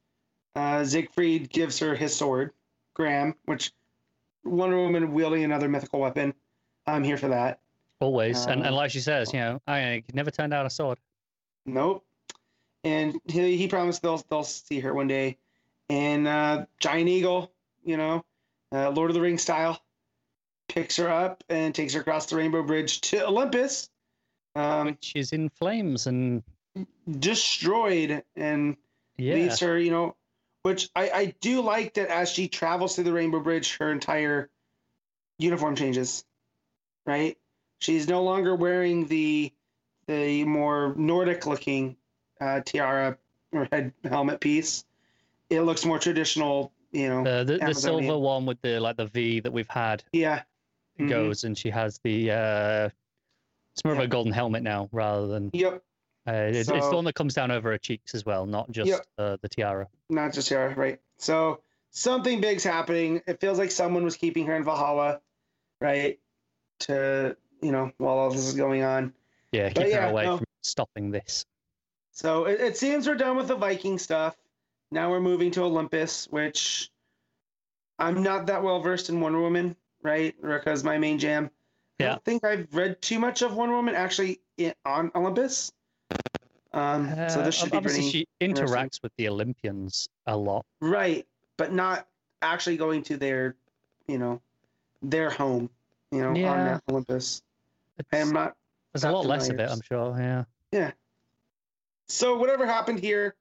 uh, 0.53 0.83
Siegfried 0.83 1.49
gives 1.49 1.79
her 1.79 1.95
his 1.95 2.13
sword, 2.13 2.51
Gram, 2.93 3.35
which 3.45 3.71
Wonder 4.43 4.75
Woman 4.75 5.13
wielding 5.13 5.45
another 5.45 5.69
mythical 5.69 6.01
weapon. 6.01 6.33
I'm 6.85 7.05
here 7.05 7.17
for 7.17 7.29
that. 7.29 7.61
Always, 8.01 8.45
and, 8.45 8.61
Um, 8.61 8.67
and 8.67 8.75
like 8.75 8.91
she 8.91 8.99
says, 8.99 9.31
you 9.31 9.39
know, 9.39 9.61
I 9.65 10.03
never 10.13 10.29
turned 10.29 10.51
down 10.51 10.65
a 10.65 10.69
sword. 10.69 10.97
Nope. 11.65 12.03
And 12.83 13.17
he, 13.27 13.55
he 13.55 13.69
promised 13.69 14.01
they'll 14.01 14.21
they'll 14.29 14.43
see 14.43 14.81
her 14.81 14.93
one 14.93 15.07
day. 15.07 15.37
And 15.89 16.27
uh, 16.27 16.65
Giant 16.79 17.07
Eagle, 17.07 17.53
you 17.85 17.95
know, 17.95 18.25
uh, 18.73 18.89
Lord 18.89 19.09
of 19.09 19.15
the 19.15 19.21
Rings 19.21 19.41
style, 19.41 19.81
picks 20.67 20.97
her 20.97 21.09
up 21.09 21.43
and 21.49 21.73
takes 21.73 21.93
her 21.93 22.01
across 22.01 22.25
the 22.27 22.35
Rainbow 22.35 22.63
Bridge 22.63 23.01
to 23.01 23.25
Olympus, 23.25 23.89
um, 24.55 24.87
which 24.87 25.13
is 25.15 25.31
in 25.33 25.49
flames 25.49 26.07
and 26.07 26.43
destroyed, 27.09 28.23
and 28.35 28.77
yeah, 29.17 29.35
leaves 29.35 29.59
her, 29.59 29.77
you 29.77 29.91
know, 29.91 30.15
which 30.63 30.89
I, 30.95 31.09
I 31.09 31.25
do 31.41 31.61
like 31.61 31.93
that 31.95 32.09
as 32.09 32.29
she 32.29 32.47
travels 32.47 32.95
through 32.95 33.05
the 33.05 33.13
Rainbow 33.13 33.39
Bridge, 33.39 33.77
her 33.77 33.91
entire 33.91 34.49
uniform 35.37 35.75
changes, 35.75 36.25
right? 37.05 37.37
She's 37.79 38.07
no 38.07 38.23
longer 38.23 38.55
wearing 38.55 39.07
the 39.07 39.53
the 40.07 40.43
more 40.45 40.93
Nordic 40.97 41.45
looking 41.45 41.95
uh, 42.39 42.61
tiara 42.61 43.17
or 43.51 43.67
head 43.71 43.93
helmet 44.03 44.39
piece. 44.39 44.85
It 45.49 45.61
looks 45.61 45.85
more 45.85 45.99
traditional, 45.99 46.71
you 46.91 47.09
know. 47.09 47.25
Uh, 47.25 47.43
the, 47.43 47.57
the 47.57 47.73
silver 47.73 48.17
one 48.17 48.45
with 48.45 48.61
the 48.61 48.79
like 48.79 48.97
the 48.97 49.05
V 49.05 49.39
that 49.41 49.51
we've 49.51 49.69
had 49.69 50.03
Yeah. 50.11 50.43
Mhm. 50.99 51.09
goes, 51.09 51.43
and 51.43 51.57
she 51.57 51.69
has 51.69 51.99
the. 52.03 52.31
uh 52.31 52.89
It's 53.73 53.83
more 53.83 53.93
of 53.93 53.99
a 53.99 54.07
golden 54.07 54.31
helmet 54.31 54.63
now 54.63 54.89
rather 54.91 55.27
than. 55.27 55.49
Yep. 55.53 55.83
Uh, 56.27 56.31
it's, 56.31 56.69
it's 56.69 56.89
the 56.89 56.95
one 56.95 57.05
that 57.05 57.13
comes 57.13 57.33
down 57.35 57.51
over 57.51 57.69
her 57.71 57.77
cheeks 57.77 58.15
as 58.15 58.25
well, 58.25 58.45
not 58.47 58.71
just 58.71 58.89
Yep. 58.89 59.05
uh, 59.17 59.37
the 59.41 59.49
tiara. 59.49 59.87
Not 60.09 60.33
just 60.33 60.47
tiara, 60.47 60.73
right? 60.73 60.99
So 61.17 61.61
something 61.91 62.41
big's 62.41 62.63
happening. 62.63 63.21
It 63.27 63.39
feels 63.39 63.59
like 63.59 63.69
someone 63.69 64.03
was 64.03 64.15
keeping 64.17 64.47
her 64.47 64.55
in 64.55 64.63
Valhalla, 64.63 65.21
right? 65.81 66.19
To 66.79 67.37
you 67.61 67.71
know, 67.71 67.91
while 67.97 68.17
all 68.17 68.31
this 68.31 68.45
is 68.45 68.53
going 68.55 68.83
on. 68.83 69.13
Yeah, 69.51 69.69
keep 69.69 69.87
yeah, 69.87 70.01
her 70.01 70.09
away 70.09 70.25
no. 70.25 70.37
from 70.37 70.45
stopping 70.61 71.11
this. 71.11 71.45
So 72.11 72.45
it, 72.45 72.59
it 72.59 72.77
seems 72.77 73.07
we're 73.07 73.15
done 73.15 73.37
with 73.37 73.47
the 73.47 73.55
Viking 73.55 73.99
stuff. 73.99 74.35
Now 74.91 75.09
we're 75.11 75.21
moving 75.21 75.51
to 75.51 75.63
Olympus, 75.63 76.27
which 76.29 76.89
I'm 77.99 78.23
not 78.23 78.47
that 78.47 78.63
well 78.63 78.81
versed 78.81 79.09
in 79.09 79.19
Wonder 79.21 79.39
Woman, 79.39 79.75
right? 80.05 80.39
Rucka's 80.41 80.83
my 80.83 80.97
main 80.97 81.17
jam. 81.19 81.49
I 81.99 82.03
Yeah. 82.03 82.09
don't 82.11 82.23
think 82.23 82.43
I've 82.45 82.73
read 82.73 83.01
too 83.01 83.19
much 83.19 83.41
of 83.41 83.55
Wonder 83.55 83.75
Woman 83.75 83.95
actually 83.95 84.39
in, 84.57 84.73
on 84.85 85.11
Olympus. 85.15 85.73
Um, 86.73 87.07
so 87.29 87.39
Uh, 87.39 87.43
this 87.43 87.55
should 87.55 87.71
be 87.71 87.77
obviously, 87.77 88.01
pretty 88.01 88.11
she 88.11 88.27
interacts 88.41 89.01
with 89.01 89.11
the 89.17 89.27
Olympians 89.29 90.07
a 90.27 90.35
lot. 90.37 90.65
right, 90.81 91.25
but 91.57 91.71
not 91.73 92.07
actually 92.41 92.77
going 92.77 93.01
to 93.03 93.17
their, 93.17 93.55
you 94.07 94.17
know, 94.17 94.41
their 95.01 95.29
home, 95.29 95.69
you 96.11 96.21
know, 96.21 96.29
on 96.29 96.35
Yeah. 96.35 96.63
Mount 96.65 96.83
Olympus. 96.89 97.41
I 98.11 98.17
am 98.17 98.31
not 98.31 98.55
There's 98.93 99.05
a 99.05 99.11
lot 99.11 99.25
less 99.25 99.49
of 99.49 99.59
it. 99.59 99.69
I'm 99.69 99.81
sure. 99.81 100.15
Yeah. 100.19 100.43
Yeah. 100.71 100.91
So 102.07 102.37
whatever 102.37 102.65
happened 102.65 102.99
here, 102.99 103.35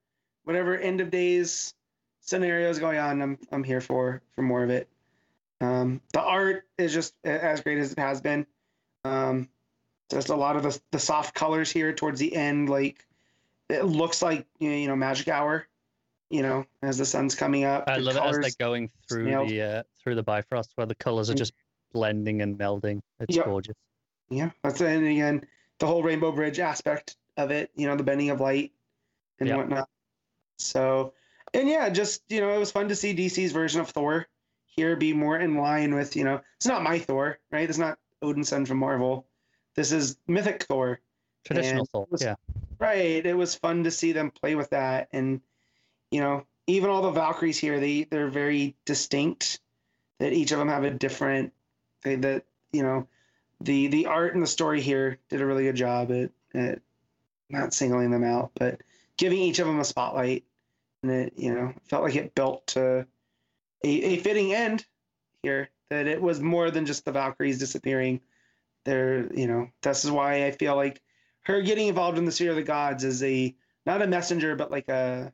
whatever 0.44 0.76
end 0.76 1.00
of 1.00 1.10
days 1.10 1.74
scenarios 2.20 2.78
going 2.78 2.98
on, 2.98 3.20
I'm 3.20 3.38
I'm 3.50 3.64
here 3.64 3.80
for 3.80 4.22
for 4.34 4.42
more 4.42 4.62
of 4.62 4.70
it. 4.70 4.88
Um, 5.60 6.00
the 6.12 6.20
art 6.20 6.64
is 6.78 6.92
just 6.92 7.14
as 7.24 7.60
great 7.60 7.78
as 7.78 7.92
it 7.92 7.98
has 7.98 8.20
been. 8.20 8.46
Um, 9.04 9.48
just 10.10 10.28
a 10.28 10.34
lot 10.34 10.56
of 10.56 10.62
the 10.62 10.80
the 10.90 10.98
soft 10.98 11.34
colors 11.34 11.70
here 11.70 11.92
towards 11.92 12.20
the 12.20 12.34
end, 12.34 12.68
like 12.68 13.06
it 13.68 13.84
looks 13.84 14.22
like 14.22 14.46
you 14.58 14.86
know, 14.86 14.96
magic 14.96 15.28
hour. 15.28 15.66
You 16.30 16.42
know, 16.42 16.66
as 16.82 16.98
the 16.98 17.04
sun's 17.04 17.34
coming 17.34 17.64
up. 17.64 17.84
I 17.86 17.96
love 17.98 18.16
it 18.16 18.22
as 18.22 18.38
they're 18.56 18.66
going 18.66 18.90
through 19.08 19.24
nailed. 19.24 19.48
the 19.48 19.62
uh, 19.62 19.82
through 20.02 20.16
the 20.16 20.22
Bifrost, 20.22 20.72
where 20.74 20.86
the 20.86 20.94
colors 20.94 21.30
are 21.30 21.34
Mm. 21.34 21.38
just 21.38 21.52
blending 21.92 22.42
and 22.42 22.58
melding. 22.58 23.00
It's 23.20 23.36
Yep. 23.36 23.44
gorgeous. 23.44 23.76
Yeah, 24.30 24.50
that's 24.62 24.80
and 24.80 25.06
again 25.06 25.46
the 25.78 25.86
whole 25.86 26.02
Rainbow 26.02 26.32
Bridge 26.32 26.58
aspect 26.60 27.16
of 27.36 27.50
it. 27.50 27.70
You 27.76 27.86
know, 27.86 27.96
the 27.96 28.02
bending 28.02 28.30
of 28.30 28.40
light 28.40 28.72
and 29.38 29.48
Yeah. 29.48 29.56
whatnot. 29.56 29.88
So, 30.58 31.14
and 31.52 31.68
yeah, 31.68 31.88
just 31.90 32.22
you 32.28 32.40
know, 32.40 32.50
it 32.54 32.58
was 32.58 32.72
fun 32.72 32.88
to 32.88 32.96
see 32.96 33.14
DC's 33.14 33.52
version 33.52 33.80
of 33.80 33.90
Thor 33.90 34.26
here 34.76 34.96
be 34.96 35.12
more 35.12 35.38
in 35.38 35.56
line 35.56 35.94
with 35.94 36.16
you 36.16 36.24
know, 36.24 36.40
it's 36.56 36.66
not 36.66 36.82
my 36.82 36.98
Thor, 36.98 37.38
right? 37.50 37.68
It's 37.68 37.78
not 37.78 37.98
Odin's 38.22 38.48
son 38.48 38.66
from 38.66 38.78
Marvel. 38.78 39.26
This 39.74 39.92
is 39.92 40.16
mythic 40.26 40.64
Thor, 40.64 41.00
Traditional 41.44 41.86
was- 42.10 42.22
Yeah. 42.22 42.34
right? 42.78 43.24
It 43.24 43.36
was 43.36 43.54
fun 43.54 43.84
to 43.84 43.90
see 43.90 44.12
them 44.12 44.30
play 44.30 44.54
with 44.54 44.70
that, 44.70 45.08
and 45.12 45.40
you 46.10 46.20
know, 46.20 46.46
even 46.66 46.90
all 46.90 47.02
the 47.02 47.10
Valkyries 47.10 47.58
here, 47.58 47.80
they 47.80 48.04
they're 48.04 48.28
very 48.28 48.76
distinct. 48.84 49.60
That 50.20 50.32
each 50.32 50.52
of 50.52 50.58
them 50.58 50.68
have 50.68 50.84
a 50.84 50.90
different, 50.90 51.52
they, 52.02 52.14
that 52.16 52.44
you 52.72 52.82
know, 52.82 53.08
the 53.60 53.88
the 53.88 54.06
art 54.06 54.34
and 54.34 54.42
the 54.42 54.46
story 54.46 54.80
here 54.80 55.18
did 55.28 55.40
a 55.40 55.46
really 55.46 55.64
good 55.64 55.76
job 55.76 56.12
at, 56.12 56.30
at 56.54 56.80
not 57.50 57.74
singling 57.74 58.10
them 58.10 58.24
out, 58.24 58.52
but 58.54 58.80
giving 59.16 59.38
each 59.38 59.58
of 59.58 59.66
them 59.66 59.80
a 59.80 59.84
spotlight, 59.84 60.44
and 61.02 61.10
it 61.10 61.32
you 61.36 61.52
know 61.52 61.74
felt 61.84 62.04
like 62.04 62.14
it 62.14 62.34
built 62.34 62.66
to 62.68 63.06
a, 63.84 63.88
a 63.88 64.16
fitting 64.18 64.52
end 64.52 64.84
here. 65.42 65.70
That 65.90 66.06
it 66.06 66.20
was 66.20 66.40
more 66.40 66.70
than 66.70 66.86
just 66.86 67.04
the 67.04 67.12
Valkyries 67.12 67.58
disappearing. 67.58 68.20
There, 68.84 69.32
you 69.34 69.46
know, 69.46 69.68
this 69.82 70.04
is 70.04 70.10
why 70.10 70.46
I 70.46 70.50
feel 70.50 70.76
like 70.76 71.00
her 71.42 71.62
getting 71.62 71.88
involved 71.88 72.18
in 72.18 72.24
the 72.24 72.32
sphere 72.32 72.50
of 72.50 72.56
the 72.56 72.62
gods 72.62 73.04
is 73.04 73.22
a 73.22 73.54
not 73.86 74.02
a 74.02 74.06
messenger, 74.06 74.56
but 74.56 74.70
like 74.70 74.88
a 74.88 75.32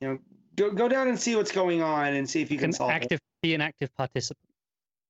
you 0.00 0.08
know 0.08 0.18
go 0.56 0.70
go 0.70 0.88
down 0.88 1.08
and 1.08 1.18
see 1.20 1.36
what's 1.36 1.52
going 1.52 1.82
on 1.82 2.14
and 2.14 2.28
see 2.28 2.40
if 2.40 2.50
you 2.50 2.56
can 2.58 2.68
Can 2.68 2.72
solve 2.72 2.92
it. 2.92 3.20
be 3.42 3.54
an 3.54 3.60
active 3.60 3.94
participant. 3.96 4.48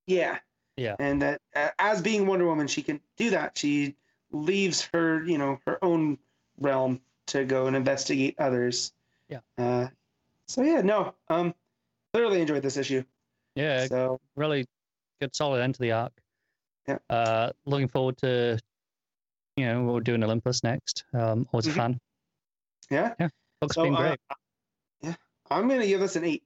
Yeah. 0.07 0.39
Yeah. 0.77 0.97
And 0.99 1.23
that 1.23 1.41
uh, 1.55 1.69
as 1.79 2.03
being 2.03 2.27
Wonder 2.27 2.47
Woman, 2.47 2.67
she 2.67 2.83
can 2.83 3.01
do 3.17 3.31
that. 3.31 3.57
She 3.57 3.97
leaves 4.33 4.89
her, 4.93 5.23
you 5.25 5.39
know, 5.39 5.61
her 5.67 5.83
own 5.85 6.19
realm 6.59 7.01
to 7.27 7.45
go 7.45 7.67
and 7.67 7.77
investigate 7.77 8.37
others. 8.39 8.93
Yeah. 9.29 9.41
Uh, 9.59 9.89
so 10.47 10.63
yeah, 10.63 10.81
no, 10.81 11.15
um, 11.29 11.55
thoroughly 12.13 12.41
enjoyed 12.41 12.63
this 12.63 12.77
issue. 12.77 13.03
Yeah, 13.55 13.87
So 13.87 14.21
really 14.37 14.67
good, 15.21 15.35
solid 15.35 15.61
end 15.61 15.75
to 15.75 15.81
the 15.81 15.93
arc. 15.93 16.13
Yeah. 16.87 16.99
Uh, 17.09 17.53
looking 17.67 17.89
forward 17.89 18.17
to, 18.19 18.59
you 19.57 19.67
know, 19.67 19.85
we're 19.85 20.01
doing 20.01 20.23
Olympus 20.23 20.63
next. 20.63 21.05
Um, 21.13 21.49
always 21.53 21.67
Mhm. 21.67 21.71
a 21.71 21.75
fan. 21.75 22.01
yeah, 22.91 23.15
Book's 23.61 23.75
So, 23.75 23.85
been 23.85 23.95
uh, 23.95 24.17
yeah, 25.03 25.15
I'm 25.51 25.69
gonna 25.69 25.87
give 25.87 26.01
this 26.01 26.17
an 26.17 26.25
eight. 26.25 26.45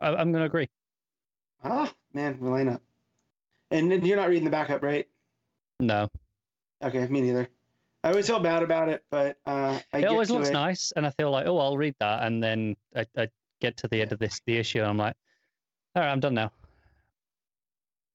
I, 0.00 0.08
I'm 0.08 0.32
going 0.32 0.42
to 0.42 0.46
agree. 0.46 0.68
Ah, 1.62 1.92
man, 2.12 2.38
we 2.40 2.48
line 2.48 2.68
up. 2.68 2.82
And 3.70 4.04
you're 4.04 4.16
not 4.16 4.28
reading 4.28 4.44
the 4.44 4.50
backup, 4.50 4.82
right? 4.82 5.08
No, 5.78 6.08
Okay, 6.82 7.06
me 7.06 7.20
neither. 7.20 7.48
I 8.02 8.08
always 8.10 8.26
feel 8.26 8.40
bad 8.40 8.64
about 8.64 8.88
it, 8.88 9.04
but 9.10 9.38
uh, 9.46 9.78
I 9.92 9.98
it 10.00 10.06
always 10.06 10.30
looks 10.30 10.48
it. 10.48 10.52
nice, 10.54 10.90
and 10.92 11.06
I 11.06 11.10
feel 11.10 11.30
like, 11.30 11.46
oh, 11.46 11.58
I'll 11.58 11.76
read 11.76 11.94
that, 12.00 12.24
and 12.24 12.42
then 12.42 12.76
I, 12.96 13.06
I 13.16 13.28
get 13.62 13.76
to 13.78 13.88
the 13.88 14.02
end 14.02 14.12
of 14.12 14.18
this 14.18 14.40
the 14.46 14.58
issue, 14.58 14.80
and 14.80 14.88
I'm 14.88 14.98
like, 14.98 15.14
all 15.94 16.02
right, 16.02 16.10
I'm 16.10 16.20
done 16.20 16.34
now. 16.34 16.50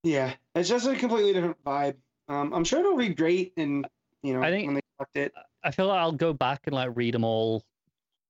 Yeah, 0.04 0.34
it's 0.54 0.70
just 0.70 0.86
a 0.88 0.96
completely 0.96 1.34
different 1.34 1.62
vibe. 1.64 1.96
Um, 2.30 2.54
I'm 2.54 2.64
sure 2.64 2.80
it'll 2.82 2.98
be 2.98 3.10
great, 3.10 3.54
and 3.58 3.88
you 4.22 4.34
know, 4.34 4.44
I 4.44 4.52
think- 4.52 4.68
when 4.68 4.76
they 4.76 4.82
collect 4.98 5.18
it. 5.18 5.34
I 5.64 5.72
feel 5.72 5.88
like 5.88 6.00
I'll 6.00 6.12
go 6.12 6.34
back 6.34 6.62
and 6.68 6.76
like 6.76 6.92
read 6.96 7.14
them 7.14 7.24
all 7.24 7.64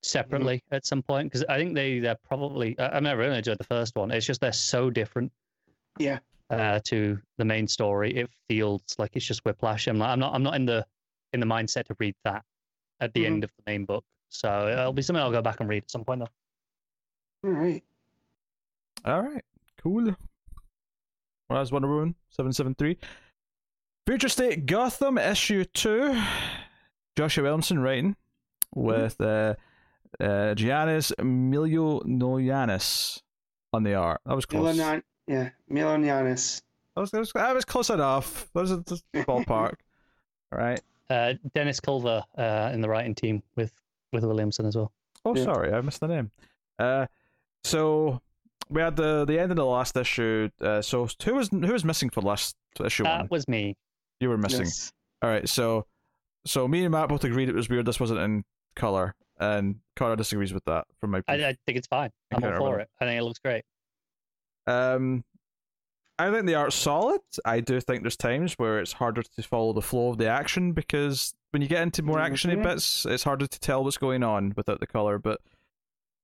separately 0.01 0.57
Mm-hmm. 0.57 0.75
at 0.75 0.85
some 0.85 1.03
point 1.03 1.27
because 1.27 1.43
I 1.49 1.57
think 1.57 1.75
they 1.75 1.99
they're 1.99 2.17
probably. 2.27 2.77
I 2.79 2.87
I 2.87 2.99
mean, 2.99 3.07
I 3.07 3.11
really 3.13 3.37
enjoyed 3.37 3.57
the 3.57 3.63
first 3.65 3.95
one. 3.95 4.11
It's 4.11 4.25
just 4.25 4.41
they're 4.41 4.53
so 4.53 4.89
different. 4.89 5.31
Yeah. 5.99 6.19
Uh, 6.49 6.79
to 6.85 7.19
the 7.37 7.43
main 7.43 7.67
story, 7.67 8.15
it 8.15 8.29
feels 8.47 8.81
like 8.97 9.15
it's 9.15 9.25
just 9.25 9.43
whiplash. 9.43 9.87
I'm 9.87 9.97
not. 9.97 10.11
I'm 10.11 10.19
not. 10.19 10.33
I'm 10.33 10.43
not 10.43 10.55
in 10.55 10.65
the 10.65 10.85
in 11.33 11.39
the 11.41 11.45
mindset 11.45 11.85
to 11.87 11.95
read 11.99 12.15
that 12.23 12.43
at 13.01 13.13
the 13.13 13.23
Mhm. 13.23 13.27
end 13.27 13.43
of 13.43 13.51
the 13.57 13.63
main 13.71 13.85
book. 13.85 14.05
So 14.29 14.67
it'll 14.69 14.93
be 14.93 15.01
something 15.01 15.21
I'll 15.21 15.31
go 15.31 15.41
back 15.41 15.59
and 15.59 15.67
read 15.69 15.83
at 15.83 15.91
some 15.91 16.05
point 16.05 16.21
though. 16.21 16.29
All 17.43 17.51
right. 17.51 17.83
All 19.05 19.21
right, 19.21 19.43
cool. 19.81 20.03
Well, 20.03 20.15
that's 21.59 21.71
Wonder 21.71 21.87
Woman 21.87 22.15
seven 22.29 22.51
seven 22.51 22.75
three. 22.75 22.97
Future 24.05 24.29
State 24.29 24.65
Gotham 24.65 25.17
issue 25.17 25.63
two. 25.65 26.19
Joshua 27.15 27.43
Williamson 27.43 27.79
writing 27.79 28.15
with 28.75 29.19
uh, 29.21 29.55
uh, 30.19 30.53
Giannis 30.55 31.11
Milionoyanis 31.19 33.21
on 33.73 33.83
the 33.83 33.95
art. 33.95 34.21
That 34.25 34.35
was 34.35 34.45
close. 34.45 34.75
Milan, 34.77 35.03
yeah, 35.27 35.49
Milan 35.69 36.03
Giannis. 36.03 36.61
That 36.95 37.01
was, 37.01 37.11
that 37.11 37.19
was, 37.19 37.31
that 37.33 37.55
was 37.55 37.65
close 37.65 37.89
enough. 37.89 38.49
That 38.53 38.61
was 38.61 38.71
a 38.71 38.83
just 38.83 39.03
ballpark. 39.13 39.75
All 40.51 40.59
right. 40.59 40.81
Uh, 41.09 41.33
Dennis 41.55 41.79
Culver 41.79 42.23
uh, 42.37 42.71
in 42.73 42.81
the 42.81 42.89
writing 42.89 43.15
team 43.15 43.41
with 43.55 43.71
with 44.11 44.23
Williamson 44.23 44.65
as 44.65 44.75
well. 44.75 44.91
Oh, 45.25 45.35
Yeah. 45.35 45.43
sorry, 45.43 45.73
I 45.73 45.81
missed 45.81 45.99
the 46.01 46.07
name. 46.07 46.31
Uh, 46.79 47.07
so 47.63 48.21
we 48.69 48.81
had 48.81 48.95
the 48.95 49.25
the 49.25 49.39
end 49.39 49.51
of 49.51 49.55
the 49.57 49.65
last 49.65 49.95
issue. 49.97 50.49
Uh, 50.61 50.81
so 50.81 51.07
who 51.23 51.35
was 51.35 51.49
who 51.49 51.59
was 51.73 51.83
missing 51.85 52.09
for 52.09 52.21
last 52.21 52.55
issue 52.83 53.03
That 53.03 53.19
one? 53.21 53.27
was 53.31 53.47
me. 53.47 53.75
You 54.19 54.29
were 54.29 54.37
missing. 54.37 54.65
Yes. 54.65 54.91
All 55.21 55.29
right, 55.29 55.47
so 55.47 55.85
so 56.45 56.67
me 56.67 56.83
and 56.83 56.91
Matt 56.91 57.09
both 57.09 57.23
agreed 57.23 57.49
it 57.49 57.55
was 57.55 57.69
weird. 57.69 57.85
This 57.85 57.99
wasn't 57.99 58.19
in 58.19 58.43
color, 58.75 59.15
and 59.39 59.75
Connor 59.95 60.15
disagrees 60.15 60.53
with 60.53 60.65
that. 60.65 60.85
From 60.99 61.11
my, 61.11 61.21
I, 61.27 61.33
I 61.35 61.55
think 61.65 61.77
it's 61.77 61.87
fine. 61.87 62.11
I'm 62.33 62.43
all 62.43 62.57
for 62.57 62.79
it. 62.79 62.87
I 63.01 63.05
think 63.05 63.19
it 63.19 63.23
looks 63.23 63.39
great. 63.39 63.63
um, 64.67 65.23
I 66.19 66.31
think 66.31 66.47
the 66.47 66.55
art's 66.55 66.75
solid. 66.75 67.21
I 67.45 67.59
do 67.59 67.79
think 67.79 68.01
there's 68.01 68.17
times 68.17 68.53
where 68.53 68.79
it's 68.79 68.91
harder 68.93 69.21
to 69.21 69.43
follow 69.43 69.71
the 69.73 69.83
flow 69.83 70.09
of 70.09 70.17
the 70.17 70.27
action 70.27 70.71
because 70.71 71.35
when 71.51 71.61
you 71.61 71.67
get 71.67 71.83
into 71.83 72.01
more 72.01 72.17
actiony 72.17 72.61
bits, 72.61 73.05
it's 73.05 73.23
harder 73.23 73.45
to 73.45 73.59
tell 73.59 73.83
what's 73.83 73.97
going 73.97 74.23
on 74.23 74.53
without 74.57 74.79
the 74.79 74.87
color. 74.87 75.19
But 75.19 75.39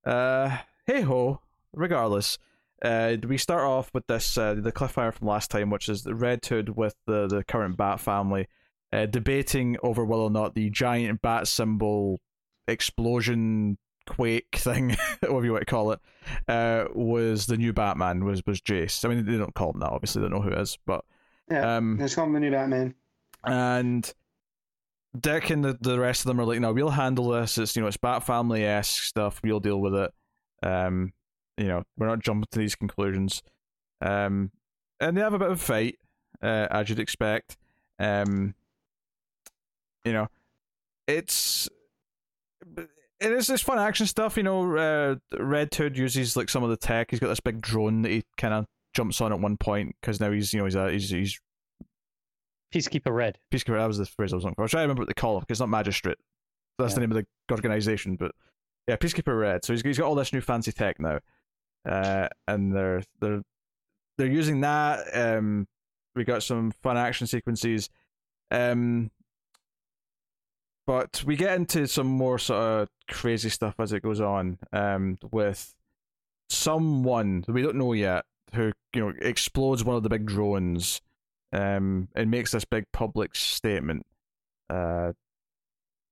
uh, 0.03 0.57
hey 0.85 1.01
ho, 1.01 1.39
regardless. 1.73 2.37
Uh, 2.81 3.15
we 3.27 3.37
start 3.37 3.63
off 3.63 3.89
with 3.93 4.05
this 4.07 4.37
uh, 4.37 4.55
the 4.55 4.71
cliffhanger 4.71 5.13
from 5.13 5.27
last 5.27 5.49
time, 5.49 5.69
which 5.69 5.87
is 5.87 6.03
the 6.03 6.13
Red 6.15 6.45
Hood 6.45 6.69
with 6.75 6.95
the, 7.07 7.27
the 7.27 7.43
current 7.43 7.77
Bat 7.77 8.01
family 8.01 8.47
uh, 8.91 9.05
debating 9.05 9.77
over 9.83 10.03
whether 10.03 10.23
or 10.23 10.29
not 10.29 10.53
the 10.53 10.69
giant 10.69 11.21
bat 11.21 11.47
symbol 11.47 12.19
explosion 12.67 13.77
quake 14.05 14.47
thing, 14.55 14.97
whatever 15.21 15.45
you 15.45 15.51
want 15.53 15.61
to 15.61 15.65
call 15.71 15.91
it, 15.93 15.99
uh, 16.49 16.85
was 16.93 17.45
the 17.45 17.55
new 17.57 17.71
Batman. 17.71 18.25
Was 18.25 18.41
was 18.45 18.59
Jace? 18.59 19.05
I 19.05 19.09
mean, 19.13 19.25
they 19.25 19.37
don't 19.37 19.55
call 19.55 19.71
him 19.71 19.79
that. 19.79 19.89
Obviously, 19.91 20.21
they 20.21 20.27
don't 20.27 20.39
know 20.39 20.49
who 20.49 20.53
it 20.55 20.61
is, 20.61 20.77
but 20.85 21.05
Yeah. 21.49 21.77
um, 21.77 21.97
Let's 21.99 22.15
call 22.15 22.25
him 22.25 22.33
the 22.33 22.39
new 22.41 22.51
Batman. 22.51 22.95
and 23.45 24.13
Dick 25.17 25.51
and 25.51 25.63
the, 25.63 25.77
the 25.79 25.99
rest 25.99 26.21
of 26.21 26.25
them 26.27 26.41
are 26.41 26.45
like, 26.45 26.59
no, 26.59 26.73
we'll 26.73 26.89
handle 26.89 27.29
this. 27.29 27.57
It's 27.57 27.75
you 27.75 27.81
know, 27.81 27.87
it's 27.87 27.97
Bat 27.97 28.23
Family 28.25 28.65
esque 28.65 29.03
stuff. 29.03 29.39
We'll 29.43 29.59
deal 29.61 29.79
with 29.79 29.93
it. 29.95 30.11
Um, 30.63 31.13
you 31.57 31.67
know, 31.67 31.83
we're 31.97 32.07
not 32.07 32.19
jumping 32.19 32.47
to 32.51 32.59
these 32.59 32.75
conclusions. 32.75 33.43
Um, 34.01 34.51
and 34.99 35.15
they 35.15 35.21
have 35.21 35.33
a 35.33 35.39
bit 35.39 35.51
of 35.51 35.59
a 35.59 35.63
fight, 35.63 35.99
uh, 36.41 36.67
as 36.71 36.89
you'd 36.89 36.99
expect. 36.99 37.57
Um, 37.99 38.55
you 40.05 40.13
know, 40.13 40.27
it's 41.07 41.69
it 42.75 43.31
is 43.31 43.47
this 43.47 43.61
fun 43.61 43.79
action 43.79 44.07
stuff. 44.07 44.37
You 44.37 44.43
know, 44.43 44.75
uh, 44.75 45.15
Red 45.37 45.73
Hood 45.73 45.97
uses 45.97 46.35
like 46.35 46.49
some 46.49 46.63
of 46.63 46.69
the 46.69 46.77
tech. 46.77 47.11
He's 47.11 47.19
got 47.19 47.29
this 47.29 47.39
big 47.39 47.61
drone 47.61 48.01
that 48.01 48.11
he 48.11 48.23
kind 48.37 48.53
of 48.53 48.65
jumps 48.93 49.21
on 49.21 49.31
at 49.31 49.39
one 49.39 49.57
point 49.57 49.95
because 50.01 50.19
now 50.19 50.31
he's 50.31 50.53
you 50.53 50.59
know 50.59 50.65
he's 50.65 50.75
a, 50.75 50.91
he's 50.91 51.09
he's 51.09 51.39
Peacekeeper 52.73 53.13
Red. 53.13 53.37
Peacekeeper. 53.53 53.77
That 53.77 53.87
was 53.87 53.97
the 53.97 54.05
phrase 54.05 54.33
I 54.33 54.37
was 54.37 54.43
looking 54.43 54.55
for. 54.55 54.61
I 54.61 54.65
was 54.65 54.71
trying 54.71 54.81
to 54.81 54.85
remember 54.85 55.01
what 55.01 55.07
they 55.07 55.13
call 55.13 55.37
it 55.37 55.41
because 55.41 55.55
it's 55.55 55.59
not 55.61 55.69
Magistrate. 55.69 56.17
That's 56.79 56.95
the 56.95 57.01
name 57.01 57.11
of 57.11 57.17
the 57.17 57.25
organization. 57.51 58.15
But 58.15 58.31
yeah, 58.87 58.95
Peacekeeper 58.95 59.39
Red. 59.39 59.63
So 59.65 59.73
he's 59.73 59.81
he's 59.81 59.97
got 59.97 60.07
all 60.07 60.15
this 60.15 60.33
new 60.33 60.41
fancy 60.41 60.71
tech 60.71 60.99
now, 60.99 61.19
uh, 61.87 62.27
and 62.47 62.75
they're 62.75 63.03
they're 63.19 63.41
they're 64.17 64.27
using 64.27 64.61
that. 64.61 65.05
Um, 65.13 65.67
we 66.15 66.23
got 66.23 66.43
some 66.43 66.71
fun 66.71 66.97
action 66.97 67.27
sequences. 67.27 67.89
Um, 68.51 69.09
but 70.85 71.23
we 71.25 71.35
get 71.35 71.55
into 71.55 71.87
some 71.87 72.07
more 72.07 72.37
sort 72.37 72.61
of 72.61 72.89
crazy 73.09 73.49
stuff 73.49 73.75
as 73.79 73.93
it 73.93 74.03
goes 74.03 74.19
on. 74.19 74.59
Um, 74.71 75.17
with 75.31 75.73
someone 76.49 77.41
that 77.47 77.53
we 77.53 77.61
don't 77.61 77.77
know 77.77 77.93
yet 77.93 78.25
who 78.53 78.71
you 78.93 79.01
know 79.01 79.13
explodes 79.21 79.83
one 79.83 79.95
of 79.95 80.03
the 80.03 80.09
big 80.09 80.25
drones 80.25 81.01
um, 81.51 82.09
and 82.15 82.29
makes 82.29 82.51
this 82.51 82.65
big 82.65 82.85
public 82.91 83.35
statement 83.35 84.05
uh, 84.69 85.13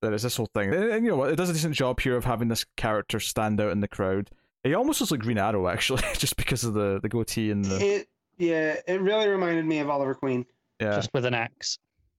that 0.02 0.14
it's 0.14 0.24
this 0.24 0.38
whole 0.38 0.50
thing. 0.54 0.74
And, 0.74 0.84
and 0.86 1.06
you 1.06 1.12
know 1.12 1.18
what? 1.18 1.32
It 1.32 1.36
does 1.36 1.50
a 1.50 1.54
decent 1.54 1.76
job 1.76 2.00
here 2.00 2.16
of 2.16 2.26
having 2.26 2.48
this 2.48 2.66
character 2.78 3.20
stand 3.20 3.60
out 3.62 3.72
in 3.72 3.80
the 3.80 3.88
crowd. 3.88 4.30
He 4.64 4.74
almost 4.74 5.02
looks 5.02 5.12
like 5.12 5.22
Green 5.22 5.38
Arrow, 5.38 5.68
actually, 5.68 6.04
just 6.18 6.36
because 6.38 6.64
of 6.64 6.74
the, 6.74 7.00
the 7.02 7.10
goatee 7.10 7.52
and 7.52 7.66
the 7.66 7.84
It 7.84 8.08
yeah, 8.38 8.76
it 8.88 9.02
really 9.02 9.28
reminded 9.28 9.66
me 9.66 9.80
of 9.80 9.90
Oliver 9.90 10.16
Queen. 10.16 10.46
yeah 10.80 10.96
Just 10.96 11.10
with 11.14 11.26
an 11.26 11.34
axe. 11.34 11.78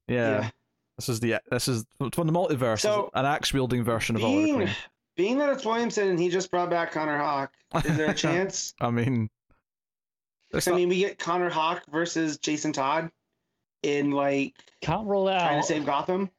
yeah. 0.08 0.50
This 0.98 1.08
is 1.08 1.20
the 1.20 1.36
this 1.50 1.68
is 1.68 1.84
from 2.12 2.26
the 2.26 2.32
multiverse. 2.32 2.80
So, 2.80 3.10
an 3.14 3.24
axe 3.24 3.52
wielding 3.52 3.82
version 3.82 4.14
of 4.14 4.22
Oliver 4.22 4.42
Being 4.44 4.54
Queen. 4.56 4.70
being 5.16 5.38
that 5.38 5.48
it's 5.48 5.64
Williamson 5.64 6.08
and 6.08 6.20
he 6.20 6.28
just 6.28 6.50
brought 6.50 6.68
back 6.70 6.92
Connor 6.92 7.16
Hawke, 7.18 7.52
is 7.84 7.96
there 7.96 8.10
a 8.10 8.14
chance? 8.26 8.74
I 8.80 8.90
mean, 8.90 9.30
I 10.54 10.60
not, 10.66 10.76
mean, 10.76 10.88
we 10.90 10.98
get 10.98 11.18
Connor 11.18 11.48
Hawke 11.48 11.82
versus 11.90 12.36
Jason 12.38 12.72
Todd 12.72 13.10
in 13.82 14.10
like 14.12 14.54
Can't 14.82 15.06
rule 15.06 15.28
it 15.28 15.38
trying 15.38 15.60
to 15.60 15.66
save 15.66 15.86
Gotham. 15.86 16.30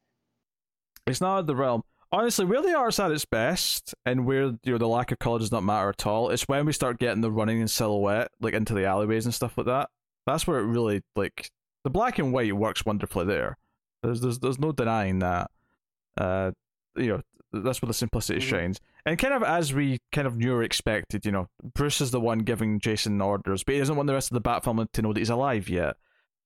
It's 1.07 1.21
not 1.21 1.37
out 1.39 1.47
the 1.47 1.55
realm. 1.55 1.83
Honestly, 2.11 2.45
where 2.45 2.61
the 2.61 2.77
art's 2.77 2.99
at 2.99 3.11
its 3.11 3.25
best, 3.25 3.95
and 4.05 4.25
where 4.25 4.43
you 4.63 4.71
know 4.73 4.77
the 4.77 4.87
lack 4.87 5.11
of 5.11 5.19
color 5.19 5.39
does 5.39 5.51
not 5.51 5.63
matter 5.63 5.89
at 5.89 6.05
all, 6.05 6.29
it's 6.29 6.47
when 6.47 6.65
we 6.65 6.71
start 6.73 6.99
getting 6.99 7.21
the 7.21 7.31
running 7.31 7.59
in 7.59 7.67
silhouette, 7.67 8.29
like 8.39 8.53
into 8.53 8.73
the 8.75 8.85
alleyways 8.85 9.25
and 9.25 9.33
stuff 9.33 9.57
like 9.57 9.65
that. 9.65 9.89
That's 10.27 10.45
where 10.45 10.59
it 10.59 10.65
really 10.65 11.01
like 11.15 11.49
the 11.83 11.89
black 11.89 12.19
and 12.19 12.31
white 12.31 12.55
works 12.55 12.85
wonderfully 12.85 13.25
there. 13.25 13.57
There's 14.03 14.21
there's 14.21 14.39
there's 14.39 14.59
no 14.59 14.71
denying 14.71 15.19
that. 15.19 15.49
Uh, 16.15 16.51
you 16.95 17.07
know 17.07 17.21
that's 17.51 17.81
where 17.81 17.87
the 17.87 17.93
simplicity 17.93 18.39
Mhm. 18.39 18.43
shines, 18.49 18.79
and 19.05 19.17
kind 19.17 19.33
of 19.33 19.41
as 19.43 19.73
we 19.73 19.99
kind 20.11 20.27
of 20.27 20.37
knew 20.37 20.53
or 20.53 20.61
expected. 20.63 21.25
You 21.25 21.31
know, 21.31 21.47
Bruce 21.73 21.99
is 22.01 22.11
the 22.11 22.19
one 22.19 22.39
giving 22.39 22.79
Jason 22.79 23.19
orders, 23.21 23.63
but 23.63 23.73
he 23.73 23.79
doesn't 23.79 23.95
want 23.95 24.05
the 24.07 24.13
rest 24.13 24.29
of 24.31 24.35
the 24.35 24.41
Bat 24.41 24.63
family 24.63 24.85
to 24.93 25.01
know 25.01 25.13
that 25.13 25.19
he's 25.19 25.29
alive 25.31 25.67
yet, 25.67 25.95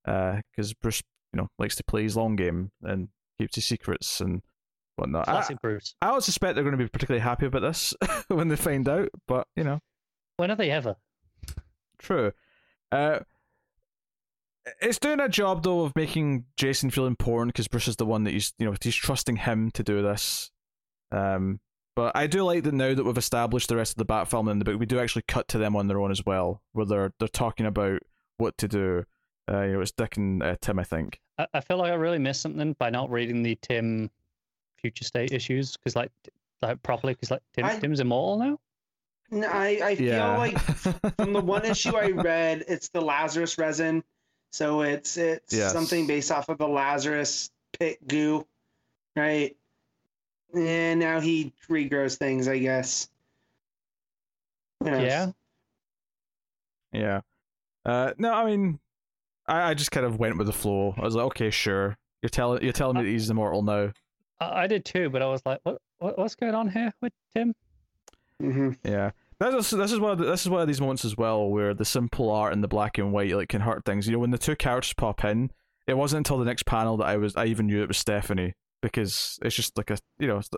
because 0.06 0.74
Bruce, 0.82 1.04
you 1.34 1.38
know, 1.42 1.50
likes 1.60 1.76
to 1.76 1.84
play 1.84 2.04
his 2.04 2.16
long 2.16 2.36
game 2.38 2.72
and 2.82 3.10
keeps 3.38 3.56
his 3.56 3.66
secrets 3.66 4.22
and 4.22 4.42
whatnot. 4.98 5.28
I- 5.28 5.32
Classic 5.32 5.62
Bruce. 5.62 5.96
I 6.02 6.08
don't 6.08 6.24
suspect 6.24 6.56
they're 6.56 6.64
going 6.64 6.78
to 6.78 6.84
be 6.84 6.90
particularly 6.90 7.22
happy 7.24 7.46
about 7.46 7.62
this 7.62 7.94
when 8.28 8.48
they 8.50 8.56
find 8.56 8.88
out, 8.90 9.10
but 9.28 9.48
you 9.56 9.64
know, 9.64 9.80
When 10.38 10.52
are 10.52 10.56
they 10.56 10.72
ever? 10.72 10.96
true. 12.00 12.32
Uh, 12.92 13.20
it's 14.82 15.00
doing 15.00 15.20
a 15.20 15.30
job 15.30 15.64
though 15.64 15.82
of 15.82 15.96
making 15.96 16.46
Jason 16.58 16.90
feel 16.90 17.06
important 17.08 17.54
because 17.54 17.68
Bruce 17.68 17.88
is 17.88 17.96
the 17.96 18.06
one 18.06 18.24
that 18.26 18.32
he's 18.32 18.54
you 18.60 18.66
know 18.70 18.76
he's 18.82 18.96
trusting 18.96 19.38
him 19.38 19.72
to 19.72 19.84
do 19.84 20.02
this. 20.02 20.52
Um, 21.12 21.60
but 21.96 22.16
I 22.16 22.28
do 22.28 22.44
like 22.44 22.64
that 22.64 22.74
now 22.74 22.94
that 22.94 23.04
we've 23.04 23.18
established 23.18 23.70
the 23.70 23.76
rest 23.78 23.94
of 23.94 23.98
the 23.98 24.06
Bat 24.06 24.28
family 24.28 24.52
in 24.52 24.60
the 24.60 24.66
book, 24.66 24.80
we 24.80 24.86
do 24.86 25.00
actually 25.00 25.24
cut 25.28 25.48
to 25.50 25.58
them 25.58 25.76
on 25.76 25.88
their 25.88 26.00
own 26.00 26.12
as 26.12 26.26
well, 26.26 26.62
where 26.74 26.86
they're 26.86 27.14
they're 27.20 27.28
talking 27.30 27.66
about 27.66 28.02
what 28.38 28.58
to 28.60 28.68
do. 28.68 29.04
Uh, 29.50 29.62
you 29.62 29.74
know, 29.74 29.82
it's 29.82 29.92
Dick 29.94 30.18
and 30.18 30.44
uh, 30.44 30.58
Tim, 30.62 30.78
I 30.80 30.84
think. 30.84 31.22
I, 31.38 31.48
I 31.54 31.60
feel 31.62 31.78
like 31.78 31.92
I 31.92 31.96
really 31.96 32.20
missed 32.20 32.42
something 32.42 32.74
by 32.74 32.90
not 32.90 33.10
reading 33.10 33.42
the 33.44 33.58
Tim 33.62 34.12
future 34.88 35.04
state 35.04 35.32
issues 35.34 35.76
because 35.78 35.96
like 35.96 36.12
like 36.62 36.82
properly 36.84 37.14
because 37.14 37.32
like 37.32 37.42
Tim, 37.54 37.66
I- 37.66 37.78
Tim's 37.80 38.00
immortal 38.00 38.38
now. 38.38 38.60
No, 39.30 39.48
I 39.48 39.80
I 39.84 39.96
feel 39.96 40.08
Yeah. 40.08 40.38
like 40.38 40.58
from 40.60 41.34
the 41.34 41.42
one 41.42 41.66
issue 41.66 41.96
I 41.96 42.10
read, 42.12 42.64
it's 42.68 42.88
the 42.90 43.02
Lazarus 43.02 43.58
resin, 43.58 44.04
so 44.52 44.82
it's 44.82 45.18
it's 45.18 45.54
Yes. 45.54 45.74
something 45.74 46.08
based 46.08 46.32
off 46.32 46.48
of 46.50 46.58
the 46.58 46.68
Lazarus 46.68 47.52
pit 47.78 48.06
goo, 48.08 48.48
right? 49.16 49.56
And 50.56 51.00
now 51.02 51.20
he 51.20 51.54
regrows 51.70 52.18
things, 52.18 52.48
I 52.48 52.58
guess. 52.60 53.10
Yeah. 54.86 55.32
Yeah. 56.94 57.22
Uh, 57.86 58.14
no, 58.18 58.34
I 58.34 58.46
mean, 58.46 58.80
I, 59.46 59.72
I 59.72 59.74
just 59.74 59.92
kind 59.92 60.06
of 60.06 60.20
went 60.20 60.38
with 60.38 60.48
the 60.48 60.54
flow. 60.54 60.94
I 60.98 61.02
was 61.02 61.16
like, 61.16 61.26
okay, 61.28 61.50
sure. 61.50 61.98
You're 62.22 62.30
telling 62.30 62.64
you're 62.64 62.72
telling 62.74 62.98
me 62.98 63.04
that 63.04 63.10
he's 63.10 63.30
immortal 63.30 63.62
now. 63.62 63.92
I, 64.40 64.64
I 64.64 64.68
did 64.68 64.86
too, 64.86 65.10
but 65.10 65.22
I 65.22 65.28
was 65.28 65.42
like, 65.46 65.60
what, 65.64 65.80
what 66.00 66.18
what's 66.18 66.36
going 66.36 66.56
on 66.56 66.70
here 66.70 66.94
with 67.02 67.14
Tim? 67.36 67.54
hmm 68.40 68.72
Yeah. 68.84 69.12
This 69.40 69.72
is 69.72 69.78
this 69.78 69.92
is 69.92 70.00
one 70.00 70.12
of 70.12 70.18
the, 70.18 70.26
this 70.26 70.42
is 70.42 70.50
one 70.50 70.62
of 70.62 70.68
these 70.68 70.82
moments 70.82 71.06
as 71.06 71.16
well 71.16 71.48
where 71.50 71.74
the 71.74 71.86
simple 71.86 72.32
art 72.32 72.54
and 72.54 72.64
the 72.64 72.68
black 72.68 72.98
and 72.98 73.12
white 73.12 73.32
like 73.36 73.50
can 73.50 73.62
hurt 73.62 73.86
things. 73.86 74.08
You 74.08 74.14
know, 74.14 74.20
when 74.20 74.32
the 74.32 74.38
two 74.38 74.56
characters 74.56 74.94
pop 74.94 75.24
in, 75.24 75.52
it 75.86 75.96
wasn't 75.96 76.20
until 76.20 76.40
the 76.40 76.46
next 76.46 76.66
panel 76.66 76.98
that 76.98 77.06
I 77.06 77.18
was 77.18 77.36
I 77.36 77.46
even 77.46 77.68
knew 77.68 77.84
it 77.84 77.88
was 77.88 77.98
Stephanie 77.98 78.54
because 78.82 79.38
it's 79.44 79.56
just 79.56 79.78
like 79.78 79.92
a 79.92 79.98
you 80.18 80.28
know 80.28 80.38
it's, 80.38 80.50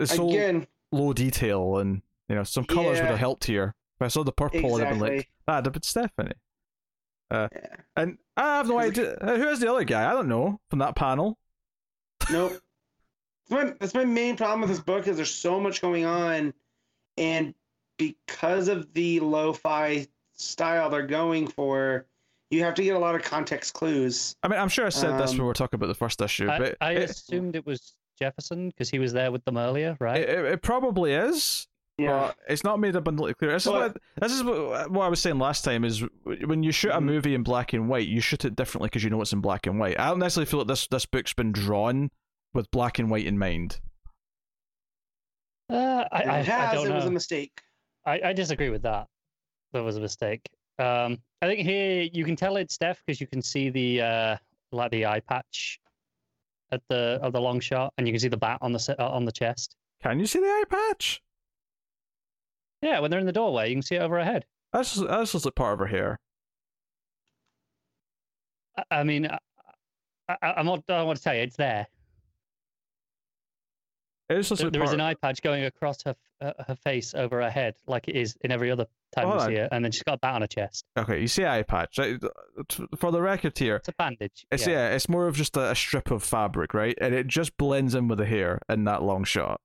it's 0.00 0.14
so 0.14 0.28
Again, 0.28 0.66
low 0.92 1.12
detail 1.12 1.76
and 1.78 2.00
you 2.28 2.34
know 2.34 2.44
some 2.44 2.64
colors 2.64 3.00
would 3.00 3.10
have 3.10 3.18
helped 3.18 3.44
here. 3.44 3.74
If 4.00 4.02
I 4.02 4.08
saw 4.08 4.24
the 4.24 4.32
purple, 4.32 4.76
I'd 4.76 4.80
have 4.80 4.88
been 4.88 4.96
exactly. 4.96 5.16
like, 5.16 5.30
that'd 5.46 5.66
have 5.66 5.72
been 5.74 5.82
Stephanie. 5.82 6.32
yeah. 7.30 7.48
And 7.96 8.18
I 8.36 8.56
have 8.56 8.68
no 8.68 8.78
idea 8.78 9.14
uh, 9.16 9.36
who 9.36 9.48
is 9.48 9.60
the 9.60 9.70
other 9.70 9.84
guy. 9.84 10.10
I 10.10 10.14
don't 10.14 10.28
know 10.28 10.58
from 10.70 10.78
that 10.78 10.96
panel. 10.96 11.38
Nope. 12.30 12.60
That's 13.48 13.64
my, 13.64 13.74
that's 13.80 13.94
my 13.94 14.04
main 14.04 14.36
problem 14.36 14.60
with 14.62 14.70
this 14.70 14.80
book 14.80 15.06
is 15.06 15.16
there's 15.16 15.34
so 15.34 15.60
much 15.60 15.80
going 15.80 16.04
on, 16.04 16.54
and 17.18 17.54
because 17.98 18.68
of 18.68 18.92
the 18.94 19.20
lo-fi 19.20 20.06
style 20.32 20.90
they're 20.90 21.06
going 21.06 21.46
for, 21.46 22.06
you 22.50 22.62
have 22.64 22.74
to 22.74 22.82
get 22.82 22.96
a 22.96 22.98
lot 22.98 23.14
of 23.14 23.22
context 23.22 23.74
clues. 23.74 24.34
I 24.42 24.48
mean, 24.48 24.58
I'm 24.58 24.68
sure 24.68 24.86
I 24.86 24.90
said 24.90 25.18
this 25.18 25.30
Um, 25.32 25.38
when 25.38 25.44
we 25.44 25.48
were 25.48 25.54
talking 25.54 25.76
about 25.76 25.86
the 25.88 25.94
first 25.94 26.20
issue, 26.20 26.48
I, 26.48 26.58
but 26.58 26.76
I 26.80 26.92
it, 26.92 27.10
assumed 27.10 27.54
it 27.56 27.66
was 27.66 27.94
Jefferson 28.18 28.68
because 28.68 28.90
he 28.90 28.98
was 28.98 29.12
there 29.12 29.30
with 29.30 29.44
them 29.44 29.56
earlier, 29.56 29.96
right? 30.00 30.20
it, 30.20 30.28
it, 30.28 30.44
it 30.44 30.62
probably 30.62 31.12
is. 31.12 31.66
But 31.96 32.34
it's 32.48 32.64
not 32.64 32.80
made 32.80 32.96
abundantly 32.96 33.34
clear. 33.34 33.52
This 33.52 33.66
is 33.66 33.72
what 33.72 33.96
this 34.20 34.32
is 34.32 34.42
what, 34.42 34.90
what 34.90 35.04
I 35.04 35.08
was 35.08 35.20
saying 35.20 35.38
last 35.38 35.62
time. 35.62 35.84
Is 35.84 36.02
when 36.24 36.64
you 36.64 36.72
shoot 36.72 36.90
a 36.90 36.94
Mhm. 36.94 37.04
movie 37.04 37.34
in 37.36 37.44
black 37.44 37.72
and 37.72 37.88
white, 37.88 38.08
you 38.08 38.20
shoot 38.20 38.44
it 38.44 38.56
differently 38.56 38.86
because 38.88 39.04
you 39.04 39.10
know 39.10 39.20
it's 39.20 39.32
in 39.32 39.40
black 39.40 39.68
and 39.68 39.78
white. 39.78 39.98
I 40.00 40.08
don't 40.08 40.18
necessarily 40.18 40.50
feel 40.50 40.58
like 40.58 40.66
this 40.66 40.88
this 40.88 41.06
book's 41.06 41.34
been 41.34 41.52
drawn 41.52 42.10
with 42.54 42.70
black 42.70 42.98
and 42.98 43.10
white 43.10 43.26
in 43.26 43.38
mind. 43.38 43.80
uh, 45.70 46.04
I, 46.10 46.20
it 46.20 46.26
I, 46.26 46.38
I 46.38 46.42
has. 46.42 46.74
don't 46.74 46.90
It 46.90 46.94
was 46.94 47.06
a 47.06 47.10
mistake. 47.10 47.60
I, 48.06 48.20
I 48.26 48.32
disagree 48.32 48.70
with 48.70 48.82
that. 48.82 49.08
That 49.72 49.82
was 49.82 49.96
a 49.96 50.00
mistake. 50.00 50.48
Um, 50.78 51.18
I 51.42 51.46
think 51.46 51.60
here 51.60 52.08
you 52.12 52.24
can 52.24 52.36
tell 52.36 52.56
it's 52.56 52.74
Steph 52.74 53.00
because 53.04 53.20
you 53.20 53.26
can 53.26 53.42
see 53.42 53.70
the 53.70 54.00
uh, 54.02 54.36
like 54.72 54.90
the 54.90 55.06
eye 55.06 55.20
patch 55.20 55.80
at 56.72 56.82
the 56.88 57.18
of 57.22 57.32
the 57.32 57.40
long 57.40 57.60
shot, 57.60 57.92
and 57.98 58.06
you 58.06 58.12
can 58.12 58.20
see 58.20 58.28
the 58.28 58.36
bat 58.36 58.58
on 58.60 58.72
the 58.72 58.78
se- 58.78 58.96
uh, 58.98 59.08
on 59.08 59.24
the 59.24 59.32
chest. 59.32 59.76
Can 60.02 60.18
you 60.18 60.26
see 60.26 60.40
the 60.40 60.46
eye 60.46 60.64
patch? 60.68 61.22
Yeah, 62.82 63.00
when 63.00 63.10
they're 63.10 63.20
in 63.20 63.26
the 63.26 63.32
doorway, 63.32 63.68
you 63.68 63.74
can 63.76 63.82
see 63.82 63.94
it 63.96 64.02
over 64.02 64.18
her 64.18 64.24
head. 64.24 64.44
That's 64.72 64.94
just, 64.94 65.06
that's 65.08 65.32
just 65.32 65.44
like 65.44 65.54
part 65.54 65.74
of 65.74 65.78
her 65.78 65.86
hair. 65.86 66.20
I, 68.76 69.00
I 69.00 69.04
mean, 69.04 69.26
I, 69.26 69.38
I, 70.28 70.54
I'm 70.56 70.66
not. 70.66 70.82
I 70.88 71.02
want 71.02 71.16
to 71.16 71.22
tell 71.24 71.34
you, 71.34 71.42
it's 71.42 71.56
there. 71.56 71.86
It's 74.30 74.48
just 74.48 74.62
There, 74.62 74.70
there 74.70 74.82
is 74.82 74.92
an 74.92 75.00
eye 75.00 75.14
patch 75.14 75.42
going 75.42 75.64
across 75.64 76.02
her 76.04 76.16
uh, 76.40 76.52
her 76.66 76.74
face 76.76 77.14
over 77.14 77.42
her 77.42 77.50
head, 77.50 77.74
like 77.86 78.08
it 78.08 78.16
is 78.16 78.36
in 78.40 78.50
every 78.50 78.70
other 78.70 78.86
time 79.14 79.26
Oh, 79.28 79.34
you 79.34 79.40
see 79.46 79.54
her, 79.56 79.68
and 79.70 79.84
then 79.84 79.92
she's 79.92 80.02
got 80.02 80.14
a 80.14 80.18
bat 80.18 80.34
on 80.34 80.40
her 80.40 80.46
chest. 80.46 80.84
Okay, 80.96 81.20
you 81.20 81.26
see 81.28 81.44
eye 81.44 81.62
patch. 81.62 81.98
Right? 81.98 82.18
For 82.96 83.10
the 83.12 83.20
record 83.20 83.56
here, 83.58 83.76
It's 83.76 83.88
a 83.88 83.92
bandage. 83.92 84.46
it's 84.50 84.66
yeah. 84.66 84.72
yeah, 84.88 84.88
it's 84.94 85.08
more 85.08 85.26
of 85.26 85.36
just 85.36 85.56
a, 85.56 85.70
a 85.72 85.74
strip 85.74 86.10
of 86.10 86.22
fabric, 86.22 86.72
right? 86.74 86.96
And 87.00 87.14
it 87.14 87.26
just 87.26 87.56
blends 87.58 87.94
in 87.94 88.08
with 88.08 88.18
the 88.18 88.26
hair 88.26 88.60
in 88.68 88.84
that 88.84 89.02
long 89.02 89.24
shot. 89.24 89.60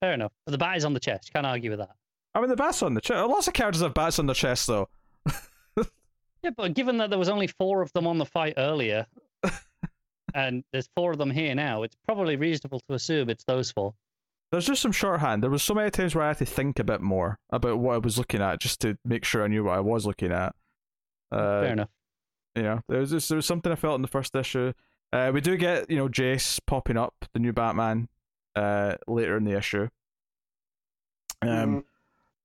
Fair 0.00 0.12
enough. 0.12 0.32
But 0.44 0.52
the 0.52 0.58
bat 0.58 0.76
is 0.76 0.84
on 0.84 0.94
the 0.94 1.00
chest. 1.00 1.32
Can't 1.32 1.46
argue 1.46 1.70
with 1.70 1.80
that. 1.80 1.96
I 2.34 2.40
mean, 2.40 2.50
the 2.50 2.56
bats 2.56 2.82
on 2.82 2.94
the 2.94 3.00
chest. 3.00 3.26
Lots 3.28 3.48
of 3.48 3.54
characters 3.54 3.82
have 3.82 3.94
bats 3.94 4.18
on 4.18 4.26
their 4.26 4.34
chest, 4.34 4.66
though. 4.66 4.88
Yeah, 6.42 6.50
but 6.56 6.74
given 6.74 6.98
that 6.98 7.10
there 7.10 7.18
was 7.18 7.28
only 7.30 7.48
four 7.48 7.82
of 7.82 7.92
them 7.92 8.06
on 8.06 8.18
the 8.18 8.26
fight 8.26 8.54
earlier, 8.56 9.06
and 10.36 10.62
there's 10.72 10.88
four 10.94 11.10
of 11.10 11.18
them 11.18 11.30
here 11.30 11.54
now, 11.54 11.82
it's 11.82 11.96
probably 12.06 12.36
reasonable 12.36 12.80
to 12.88 12.94
assume 12.94 13.28
it's 13.30 13.42
those 13.44 13.72
four. 13.72 13.94
There's 14.52 14.66
just 14.66 14.82
some 14.82 14.92
shorthand. 14.92 15.42
There 15.42 15.50
was 15.50 15.62
so 15.64 15.74
many 15.74 15.90
times 15.90 16.14
where 16.14 16.24
I 16.24 16.28
had 16.28 16.38
to 16.38 16.46
think 16.46 16.78
a 16.78 16.84
bit 16.84 17.00
more 17.00 17.38
about 17.50 17.78
what 17.78 17.94
I 17.94 17.98
was 17.98 18.16
looking 18.18 18.40
at, 18.40 18.60
just 18.60 18.80
to 18.82 18.96
make 19.04 19.24
sure 19.24 19.42
I 19.42 19.48
knew 19.48 19.64
what 19.64 19.74
I 19.76 19.80
was 19.80 20.06
looking 20.06 20.30
at. 20.30 20.54
Uh, 21.32 21.62
Fair 21.62 21.72
enough. 21.72 21.88
you 22.54 22.62
know, 22.62 22.80
there 22.88 23.00
was 23.00 23.10
just, 23.10 23.28
there 23.28 23.36
was 23.36 23.46
something 23.46 23.72
I 23.72 23.74
felt 23.74 23.96
in 23.96 24.02
the 24.02 24.08
first 24.08 24.36
issue. 24.36 24.72
Uh, 25.12 25.30
we 25.34 25.40
do 25.40 25.56
get 25.56 25.90
you 25.90 25.96
know 25.96 26.08
Jace 26.08 26.60
popping 26.66 26.96
up, 26.96 27.14
the 27.32 27.40
new 27.40 27.52
Batman, 27.52 28.08
uh, 28.54 28.94
later 29.08 29.36
in 29.36 29.44
the 29.44 29.56
issue. 29.56 29.88
Um, 31.42 31.48
Mhm. 31.48 31.84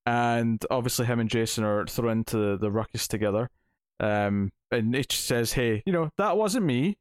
and 0.05 0.65
obviously 0.71 1.05
him 1.05 1.19
and 1.19 1.29
Jason 1.29 1.63
are 1.63 1.85
thrown 1.85 2.19
into 2.19 2.37
the, 2.37 2.57
the 2.57 2.71
ruckus 2.71 3.07
together. 3.07 3.49
Um, 3.99 4.51
and 4.71 4.95
H 4.95 5.17
says, 5.19 5.53
"Hey, 5.53 5.83
you 5.85 5.93
know 5.93 6.09
that 6.17 6.37
wasn't 6.37 6.65
me. 6.65 6.97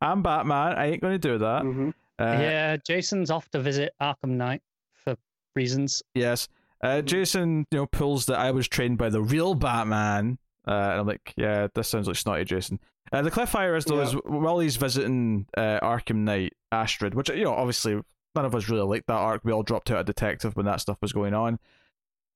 I'm 0.00 0.22
Batman. 0.22 0.74
I 0.74 0.86
ain't 0.90 1.00
going 1.02 1.14
to 1.14 1.18
do 1.18 1.38
that." 1.38 1.62
Mhm. 1.62 1.88
Uh, 2.20 2.24
yeah, 2.40 2.76
Jason's 2.76 3.30
off 3.30 3.48
to 3.50 3.60
visit 3.60 3.92
Arkham 4.00 4.30
Knight 4.30 4.62
for 5.04 5.16
reasons. 5.54 6.02
Yes. 6.14 6.48
Uh, 6.82 7.00
Jason, 7.02 7.66
you 7.70 7.78
know, 7.78 7.86
pulls 7.86 8.26
that 8.26 8.38
I 8.38 8.50
was 8.50 8.68
trained 8.68 8.98
by 8.98 9.08
the 9.10 9.20
real 9.22 9.54
Batman. 9.54 10.38
Uh, 10.66 10.70
and 10.72 11.00
I'm 11.00 11.06
like, 11.06 11.32
yeah, 11.36 11.68
this 11.74 11.88
sounds 11.88 12.06
like 12.08 12.16
snotty 12.16 12.44
Jason. 12.44 12.78
Uh, 13.12 13.22
the 13.22 13.30
cliffhanger 13.30 13.76
is 13.76 13.84
though 13.86 13.96
Yeah. 13.96 14.08
is 14.08 14.12
while 14.24 14.58
he's 14.58 14.76
visiting 14.76 15.46
uh, 15.56 15.80
Arkham 15.80 16.16
Knight, 16.16 16.52
Astrid, 16.70 17.14
which 17.14 17.30
you 17.30 17.44
know, 17.44 17.54
obviously 17.54 17.94
none 18.34 18.44
of 18.44 18.54
us 18.54 18.68
really 18.68 18.82
liked 18.86 19.06
that 19.06 19.14
arc. 19.14 19.40
We 19.44 19.52
all 19.52 19.62
dropped 19.62 19.90
out 19.90 20.00
a 20.00 20.04
detective 20.04 20.56
when 20.56 20.66
that 20.66 20.80
stuff 20.80 20.98
was 21.00 21.12
going 21.12 21.34
on. 21.34 21.58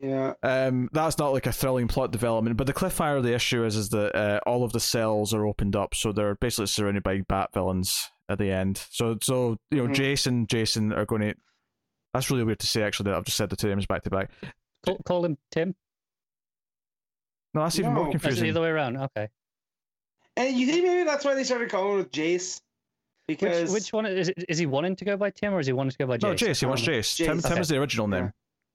Yeah. 0.03 0.33
Um, 0.43 0.89
that's 0.93 1.17
not 1.19 1.33
like 1.33 1.47
a 1.47 1.53
thrilling 1.53 1.87
plot 1.87 2.11
development, 2.11 2.57
but 2.57 2.67
the 2.67 2.73
cliffhanger 2.75 3.19
of 3.19 3.23
the 3.23 3.35
issue 3.35 3.65
is 3.65 3.77
is 3.77 3.89
that 3.91 4.15
uh, 4.17 4.41
all 4.45 4.65
of 4.65 4.73
the 4.73 4.81
cells 4.81 5.33
are 5.33 5.47
opened 5.47 5.77
up, 5.77 5.95
so 5.95 6.11
they're 6.11 6.35
basically 6.35 6.67
surrounded 6.67 7.05
by 7.05 7.21
bat 7.29 7.51
villains 7.55 8.11
at 8.29 8.39
the 8.39 8.51
end. 8.51 8.85
So, 8.91 9.17
so 9.23 9.57
you 9.71 9.79
know, 9.79 9.89
Mhm. 9.89 9.95
Jason, 9.95 10.47
Jason 10.49 10.93
are 10.93 11.07
going 11.07 11.23
to. 11.23 11.35
That's 12.15 12.31
really 12.31 12.43
weird 12.45 12.59
to 12.59 12.67
say. 12.67 12.83
Actually, 12.83 13.11
that 13.11 13.17
I've 13.19 13.25
just 13.25 13.37
said 13.37 13.49
the 13.49 13.57
two 13.57 13.69
names 13.69 13.87
back 13.87 14.03
to 14.03 14.11
back. 14.11 14.31
Call, 14.85 14.99
call 15.07 15.25
him 15.25 15.39
Tim. 15.53 15.75
No, 17.55 17.63
that's 17.63 17.79
even 17.79 17.93
more 17.93 18.07
No. 18.07 18.11
That's 18.13 18.23
confusing. 18.23 18.45
the 18.45 18.51
other 18.51 18.63
way 18.63 18.69
around. 18.71 18.97
Okay. 18.97 19.29
And 20.37 20.57
you 20.57 20.67
think 20.67 20.85
maybe 20.85 21.05
that's 21.05 21.25
why 21.25 21.35
they 21.35 21.45
started 21.45 21.71
calling 21.71 21.93
him 21.93 21.97
with 21.99 22.11
Jace? 22.11 22.61
Which, 23.27 23.39
Because 23.39 23.71
which 23.73 23.93
one 23.93 24.07
is 24.07 24.31
it? 24.31 24.45
Is 24.49 24.59
he 24.59 24.67
wanting 24.67 24.97
to 24.97 25.05
go 25.05 25.17
by 25.17 25.31
Tim 25.31 25.55
or 25.55 25.61
is 25.61 25.67
he 25.69 25.73
wanting 25.73 25.93
to 25.93 25.99
go 25.99 26.07
by 26.07 26.15
No, 26.21 26.35
Jason? 26.35 26.49
Jace. 26.55 26.61
He 26.61 26.67
wants 26.67 26.83
Um, 26.83 26.89
Jace. 26.95 27.17
Tim, 27.19 27.39
Jace. 27.39 27.49
Tim 27.49 27.59
is 27.59 27.69
the 27.69 27.79
original 27.79 28.09
name. 28.09 28.25
Yeah. 28.25 28.31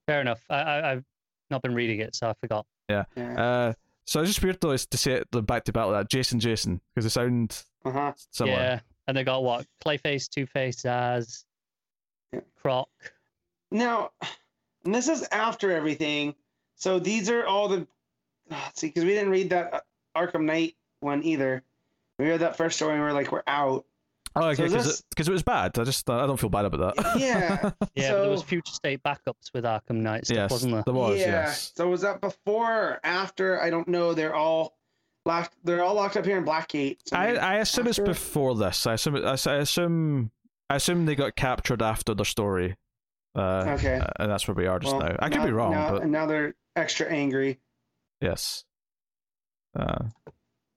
Fair 0.06 0.20
enough. 0.22 0.40
I, 0.48 0.54
I, 0.56 0.92
I've 0.92 1.04
not 1.50 1.62
been 1.62 1.74
reading 1.74 2.00
it, 2.00 2.14
so 2.14 2.28
I 2.28 2.34
forgot. 2.40 2.66
yeah. 2.88 3.04
Uh, 3.16 3.72
so 4.06 4.20
it's 4.20 4.30
just 4.30 4.42
weird 4.42 4.58
though 4.60 4.70
is 4.72 4.86
to 4.86 4.96
say 4.96 5.12
it 5.12 5.46
back 5.46 5.64
to 5.64 5.72
back 5.72 5.86
like 5.86 6.02
that. 6.04 6.10
Jason, 6.10 6.40
Jason, 6.40 6.80
because 6.94 7.04
they 7.04 7.10
sound 7.20 7.62
Uh 7.84 7.90
huh. 7.90 8.12
similar. 8.30 8.56
Yeah, 8.56 8.80
and 9.06 9.16
they 9.16 9.24
got 9.24 9.42
what? 9.42 9.66
Clayface, 9.84 10.28
Two 10.28 10.46
Face, 10.46 10.82
Zsasz, 10.82 11.44
Yeah. 12.32 12.40
Croc. 12.62 12.88
Now, 13.70 14.12
and 14.84 14.94
this 14.94 15.08
is 15.08 15.26
after 15.30 15.70
everything. 15.72 16.34
So 16.76 16.98
these 16.98 17.28
are 17.30 17.44
all 17.46 17.68
the. 17.68 17.86
Let's 18.50 18.80
see, 18.80 18.86
because 18.88 19.04
we 19.04 19.10
didn't 19.10 19.30
read 19.30 19.50
that 19.50 19.74
uh, 19.74 19.80
Arkham 20.16 20.44
Knight 20.44 20.74
one 21.00 21.22
either. 21.22 21.62
We 22.18 22.26
read 22.28 22.40
that 22.40 22.56
first 22.56 22.76
story 22.76 22.94
and 22.94 23.02
we're 23.02 23.12
like, 23.12 23.30
we're 23.30 23.42
out. 23.46 23.84
Oh, 24.42 24.48
okay, 24.48 24.54
So 24.56 24.62
because 24.64 24.86
this- 24.86 25.00
it, 25.00 25.06
'cause 25.16 25.28
it 25.28 25.32
was 25.32 25.42
bad. 25.42 25.78
I 25.78 25.84
just 25.84 26.08
I 26.10 26.26
don't 26.26 26.38
feel 26.38 26.50
bad 26.50 26.64
about 26.64 26.96
that. 26.96 27.18
Yeah. 27.20 27.70
Yeah, 27.94 28.12
but 28.12 28.20
there 28.22 28.30
was 28.30 28.42
future 28.42 28.72
state 28.72 29.02
backups 29.02 29.52
with 29.52 29.64
Arkham 29.64 29.96
Knight 29.96 30.26
stuff, 30.26 30.36
yes, 30.36 30.50
wasn't 30.50 30.72
there? 30.74 30.82
there 30.84 30.94
was. 30.94 31.18
yeah. 31.18 31.26
Yes. 31.26 31.72
So 31.76 31.88
was 31.88 32.00
that 32.02 32.20
before 32.20 32.72
or 32.72 33.00
after? 33.04 33.60
I 33.60 33.70
don't 33.70 33.88
know. 33.88 34.14
They're 34.14 34.34
all 34.34 34.76
locked. 35.26 35.54
They're 35.64 35.82
all 35.82 35.94
locked 35.94 36.16
up 36.16 36.24
here 36.24 36.38
in 36.38 36.44
Blackgate. 36.44 36.98
So 37.06 37.16
I 37.16 37.34
I 37.34 37.54
assume 37.56 37.86
it's 37.88 37.98
before 37.98 38.54
this. 38.54 38.86
I 38.86 38.94
assume 38.94 39.16
it, 39.16 39.24
I, 39.24 39.32
s- 39.32 39.46
I 39.46 39.56
assume 39.56 40.30
I 40.70 40.76
assume 40.76 41.06
they 41.06 41.14
got 41.14 41.34
captured 41.36 41.82
after 41.82 42.14
the 42.14 42.24
story. 42.24 42.76
Uh, 43.34 43.64
Okay. 43.78 43.96
uh, 43.98 44.06
and 44.18 44.30
that's 44.30 44.48
where 44.48 44.54
we 44.54 44.66
are 44.66 44.78
just 44.78 44.96
Well, 44.96 45.06
now. 45.06 45.16
I 45.20 45.28
could 45.28 45.38
now- 45.38 45.46
be 45.46 45.52
wrong, 45.52 45.70
now, 45.72 45.90
but 45.92 46.02
and 46.02 46.12
now 46.12 46.26
they're 46.26 46.54
extra 46.76 47.06
angry. 47.06 47.58
yes. 48.20 48.64
Uh, 49.78 50.06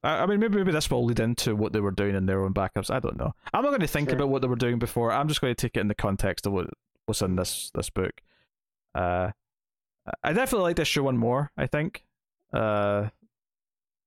I, 0.04 0.24
I 0.24 0.26
mean, 0.26 0.40
maybe 0.40 0.58
maybe 0.58 0.72
this 0.72 0.90
will 0.90 1.06
lead 1.06 1.20
into 1.20 1.56
what 1.56 1.74
they 1.74 1.80
were 1.80 1.92
doing 1.92 2.16
in 2.16 2.26
their 2.26 2.44
own 2.44 2.54
backups. 2.54 2.90
I 2.90 3.00
don't 3.00 3.18
know. 3.18 3.34
I'm 3.54 3.64
not 3.64 3.70
going 3.70 3.82
to 3.82 3.88
think 3.88 4.10
Sure. 4.10 4.18
about 4.18 4.30
what 4.30 4.42
they 4.42 4.48
were 4.48 4.56
doing 4.56 4.80
before. 4.80 5.12
I'm 5.12 5.28
just 5.28 5.42
going 5.42 5.54
to 5.54 5.62
take 5.62 5.78
it 5.78 5.82
in 5.82 5.88
the 5.88 5.96
context 5.96 6.46
of 6.48 6.54
what 6.54 6.68
what's 7.06 7.22
in 7.22 7.36
this 7.36 7.72
this 7.76 7.90
book. 7.90 8.22
Uh, 8.96 9.32
I 10.24 10.34
definitely 10.34 10.64
like 10.64 10.76
this 10.78 10.88
show 10.88 11.04
one 11.04 11.18
more. 11.18 11.52
I 11.58 11.68
think. 11.68 12.04
Uh, 12.54 13.10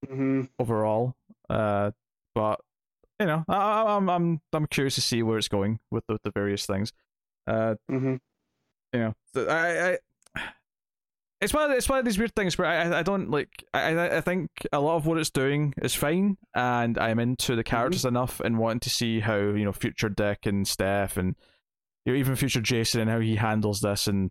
mm-hmm. 0.07 0.43
overall. 0.59 1.15
Uh, 1.49 1.93
but 2.35 2.61
you 3.21 3.27
know, 3.27 3.45
I, 3.49 3.57
I, 3.57 3.97
I'm 3.97 4.09
I'm 4.11 4.41
I'm 4.53 4.66
curious 4.66 4.97
to 4.97 5.01
see 5.01 5.23
where 5.23 5.39
it's 5.39 5.49
going 5.49 5.79
with 5.91 6.05
the, 6.07 6.19
the 6.25 6.31
various 6.31 6.66
things. 6.66 6.93
Uh, 7.47 7.77
mm-hmm. 7.91 8.16
you 8.93 9.01
know, 9.01 9.15
I, 9.37 9.91
I 9.93 9.99
it's 11.45 11.55
one 11.55 11.71
of 11.71 11.77
it's 11.77 11.89
one 11.89 11.99
of 11.99 12.05
these 12.05 12.19
weird 12.19 12.35
things 12.35 12.59
where 12.59 12.66
I 12.66 12.85
I- 12.85 12.99
I 13.01 13.03
don't 13.03 13.31
like 13.31 13.65
I 13.73 14.16
I 14.16 14.21
think 14.21 14.51
a 14.73 14.81
lot 14.81 14.97
of 14.97 15.07
what 15.07 15.19
it's 15.19 15.31
doing 15.31 15.75
is 15.83 15.95
fine, 15.95 16.37
and 16.55 16.99
I'm 16.99 17.19
into 17.19 17.55
the 17.55 17.62
mm-hmm. 17.62 17.71
characters 17.71 18.05
enough 18.05 18.41
and 18.41 18.59
wanting 18.59 18.81
to 18.81 18.91
see 18.91 19.21
how 19.21 19.37
you 19.37 19.65
know 19.65 19.73
future 19.73 20.09
Dick 20.09 20.47
and 20.47 20.66
Steph 20.66 21.16
and 21.16 21.37
you 22.05 22.12
know 22.12 22.19
even 22.19 22.37
future 22.37 22.61
Jason 22.61 23.03
and 23.03 23.11
how 23.11 23.21
he 23.21 23.37
handles 23.37 23.81
this 23.81 24.07
and 24.07 24.31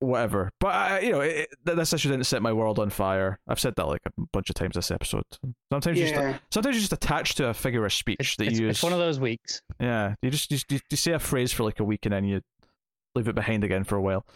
whatever. 0.00 0.50
But 0.60 0.74
I, 0.74 1.00
you 1.00 1.12
know, 1.12 1.20
it, 1.20 1.48
it, 1.64 1.76
this 1.76 1.92
issue 1.92 2.10
didn't 2.10 2.26
set 2.26 2.42
my 2.42 2.52
world 2.52 2.78
on 2.78 2.90
fire. 2.90 3.38
I've 3.48 3.60
said 3.60 3.74
that 3.76 3.86
like 3.86 4.02
a 4.06 4.10
bunch 4.32 4.50
of 4.50 4.54
times 4.54 4.74
this 4.74 4.90
episode. 4.90 5.24
Sometimes 5.72 5.98
you 5.98 6.08
just 6.08 6.40
sometimes 6.50 6.76
you 6.76 6.80
just 6.80 6.92
attach 6.92 7.34
to 7.36 7.48
a 7.48 7.54
figure 7.54 7.84
of 7.84 7.92
speech 7.92 8.16
It's, 8.20 8.36
that 8.36 8.46
it's, 8.48 8.58
you 8.58 8.66
use. 8.66 8.76
it's 8.76 8.82
one 8.82 8.92
of 8.92 8.98
those 8.98 9.20
weeks. 9.20 9.62
Yeah, 9.80 10.14
you 10.22 10.30
just 10.30 10.50
you, 10.50 10.58
you, 10.70 10.80
you 10.90 10.96
say 10.96 11.12
a 11.12 11.18
phrase 11.18 11.52
for 11.52 11.64
like 11.64 11.80
a 11.80 11.84
week 11.84 12.06
and 12.06 12.12
then 12.12 12.24
you 12.24 12.40
leave 13.14 13.28
it 13.28 13.34
behind 13.34 13.64
again 13.64 13.84
for 13.84 13.96
a 13.96 14.02
while. 14.02 14.26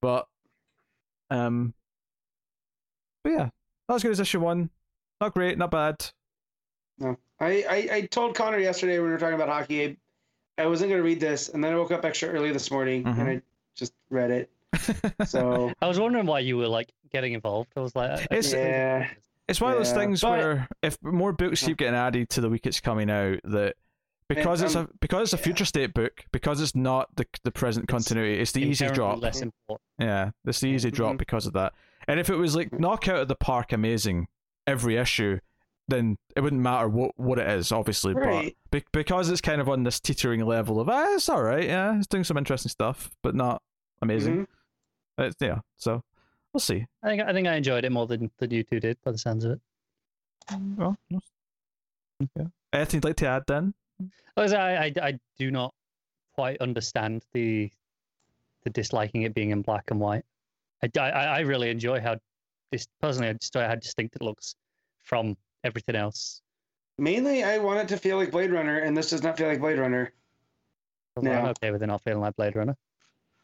But 0.00 0.26
um, 1.30 1.74
but 3.24 3.30
yeah, 3.30 3.48
not 3.88 3.96
as 3.96 4.02
good 4.02 4.12
as 4.12 4.20
issue 4.20 4.40
one. 4.40 4.70
Not 5.20 5.34
great, 5.34 5.58
not 5.58 5.70
bad. 5.70 6.10
No, 6.98 7.16
I, 7.40 7.64
I 7.68 7.88
I 7.96 8.00
told 8.02 8.34
Connor 8.34 8.58
yesterday 8.58 8.98
when 8.98 9.06
we 9.08 9.12
were 9.12 9.18
talking 9.18 9.34
about 9.34 9.48
hockey. 9.48 9.84
I, 9.84 10.62
I 10.62 10.66
wasn't 10.66 10.90
going 10.90 11.00
to 11.00 11.04
read 11.04 11.20
this, 11.20 11.48
and 11.48 11.62
then 11.62 11.72
I 11.72 11.76
woke 11.76 11.92
up 11.92 12.04
extra 12.04 12.28
early 12.30 12.52
this 12.52 12.70
morning 12.70 13.04
Mhm. 13.04 13.18
and 13.18 13.28
I 13.28 13.42
just 13.76 13.92
read 14.10 14.30
it. 14.30 14.50
So 15.26 15.72
I 15.80 15.86
was 15.86 15.98
wondering 16.00 16.26
why 16.26 16.40
you 16.40 16.56
were 16.56 16.68
like 16.68 16.90
getting 17.10 17.32
involved. 17.32 17.70
I 17.76 17.80
was 17.80 17.94
like, 17.96 18.10
I- 18.10 18.14
I 18.14 18.22
It's- 18.38 18.52
Yeah. 18.52 19.08
it's 19.48 19.60
one 19.60 19.72
of 19.72 19.78
those 19.78 19.92
things 19.92 20.20
but- 20.20 20.30
where 20.30 20.68
if 20.82 21.00
more 21.02 21.32
books 21.32 21.62
keep 21.64 21.76
getting 21.78 21.94
added 21.94 22.28
to 22.30 22.40
the 22.40 22.48
week 22.48 22.66
it's 22.66 22.80
coming 22.80 23.08
out, 23.10 23.38
that 23.44 23.76
because 24.28 24.60
it's 24.62 24.74
a 24.74 24.80
um, 24.80 24.90
because 25.00 25.22
it's 25.24 25.32
a 25.32 25.36
yeah. 25.36 25.42
future 25.44 25.64
state 25.64 25.94
book, 25.94 26.24
because 26.32 26.60
it's 26.60 26.74
not 26.74 27.08
the 27.16 27.26
the 27.44 27.50
present 27.50 27.84
It's 27.84 27.90
continuity, 27.92 28.40
it's 28.40 28.52
the 28.52 28.62
easy 28.62 28.88
drop. 28.90 29.20
Less 29.20 29.40
important. 29.40 29.82
Yeah, 29.98 30.30
it's 30.44 30.60
the 30.60 30.68
easy 30.68 30.90
drop 30.90 31.14
Mhm. 31.14 31.18
because 31.18 31.46
of 31.46 31.52
that. 31.54 31.72
And 32.06 32.18
if 32.20 32.30
it 32.30 32.36
was 32.36 32.54
like 32.56 32.72
knockout 32.78 33.20
of 33.22 33.28
the 33.28 33.34
park 33.36 33.72
amazing 33.72 34.28
every 34.66 34.96
issue, 34.96 35.38
then 35.88 36.16
it 36.36 36.40
wouldn't 36.40 36.60
matter 36.62 36.88
what 36.88 37.12
what 37.18 37.38
it 37.38 37.48
is, 37.48 37.72
obviously. 37.72 38.14
Right. 38.14 38.56
But 38.70 38.82
be- 38.82 38.88
because 38.92 39.30
it's 39.30 39.40
kind 39.40 39.60
of 39.60 39.68
on 39.68 39.82
this 39.84 39.98
teetering 40.00 40.44
level 40.44 40.78
of 40.80 40.88
ah, 40.88 41.14
it's 41.14 41.28
all 41.28 41.42
right, 41.42 41.64
yeah, 41.64 41.96
it's 41.96 42.06
doing 42.06 42.24
some 42.24 42.36
interesting 42.36 42.70
stuff, 42.70 43.10
but 43.22 43.34
not 43.34 43.62
amazing. 44.02 44.46
Mhm. 44.46 45.26
It's, 45.26 45.36
yeah, 45.40 45.60
so 45.76 46.02
we'll 46.52 46.60
see. 46.60 46.86
I 47.02 47.08
think 47.08 47.22
I 47.22 47.32
think 47.32 47.48
I 47.48 47.54
enjoyed 47.56 47.84
it 47.84 47.92
more 47.92 48.06
than, 48.06 48.30
than 48.38 48.50
you 48.50 48.62
two 48.62 48.78
did, 48.80 48.98
by 49.04 49.10
the 49.12 49.18
sounds 49.18 49.44
of 49.44 49.52
it. 49.52 49.60
Well, 50.76 50.96
we'll- 51.10 51.22
yeah. 52.36 52.46
Anything 52.72 52.98
you'd 52.98 53.04
like 53.04 53.16
to 53.16 53.26
add 53.28 53.44
then? 53.46 53.74
I, 54.36 54.44
I 54.52 54.92
I 55.02 55.18
do 55.38 55.50
not 55.50 55.74
quite 56.34 56.60
understand 56.60 57.24
the 57.32 57.70
the 58.64 58.70
disliking 58.70 59.22
it 59.22 59.34
being 59.34 59.50
in 59.50 59.62
black 59.62 59.90
and 59.90 60.00
white. 60.00 60.24
I, 60.82 61.00
I, 61.00 61.08
I 61.08 61.40
really 61.40 61.70
enjoy 61.70 62.00
how 62.00 62.16
this 62.70 62.86
personally 63.00 63.28
I 63.28 63.32
just 63.34 63.54
how 63.54 63.74
distinct 63.74 64.16
it 64.16 64.22
looks 64.22 64.54
from 65.02 65.36
everything 65.64 65.96
else. 65.96 66.42
Mainly, 66.98 67.44
I 67.44 67.58
want 67.58 67.80
it 67.80 67.88
to 67.88 67.96
feel 67.96 68.16
like 68.16 68.30
Blade 68.30 68.50
Runner, 68.50 68.78
and 68.78 68.96
this 68.96 69.10
does 69.10 69.22
not 69.22 69.36
feel 69.38 69.48
like 69.48 69.60
Blade 69.60 69.78
Runner. 69.78 70.12
Well, 71.16 71.32
I'm 71.32 71.46
okay 71.46 71.70
with 71.70 71.82
it 71.82 71.86
not 71.86 72.02
feeling 72.02 72.20
like 72.20 72.36
Blade 72.36 72.54
Runner. 72.56 72.76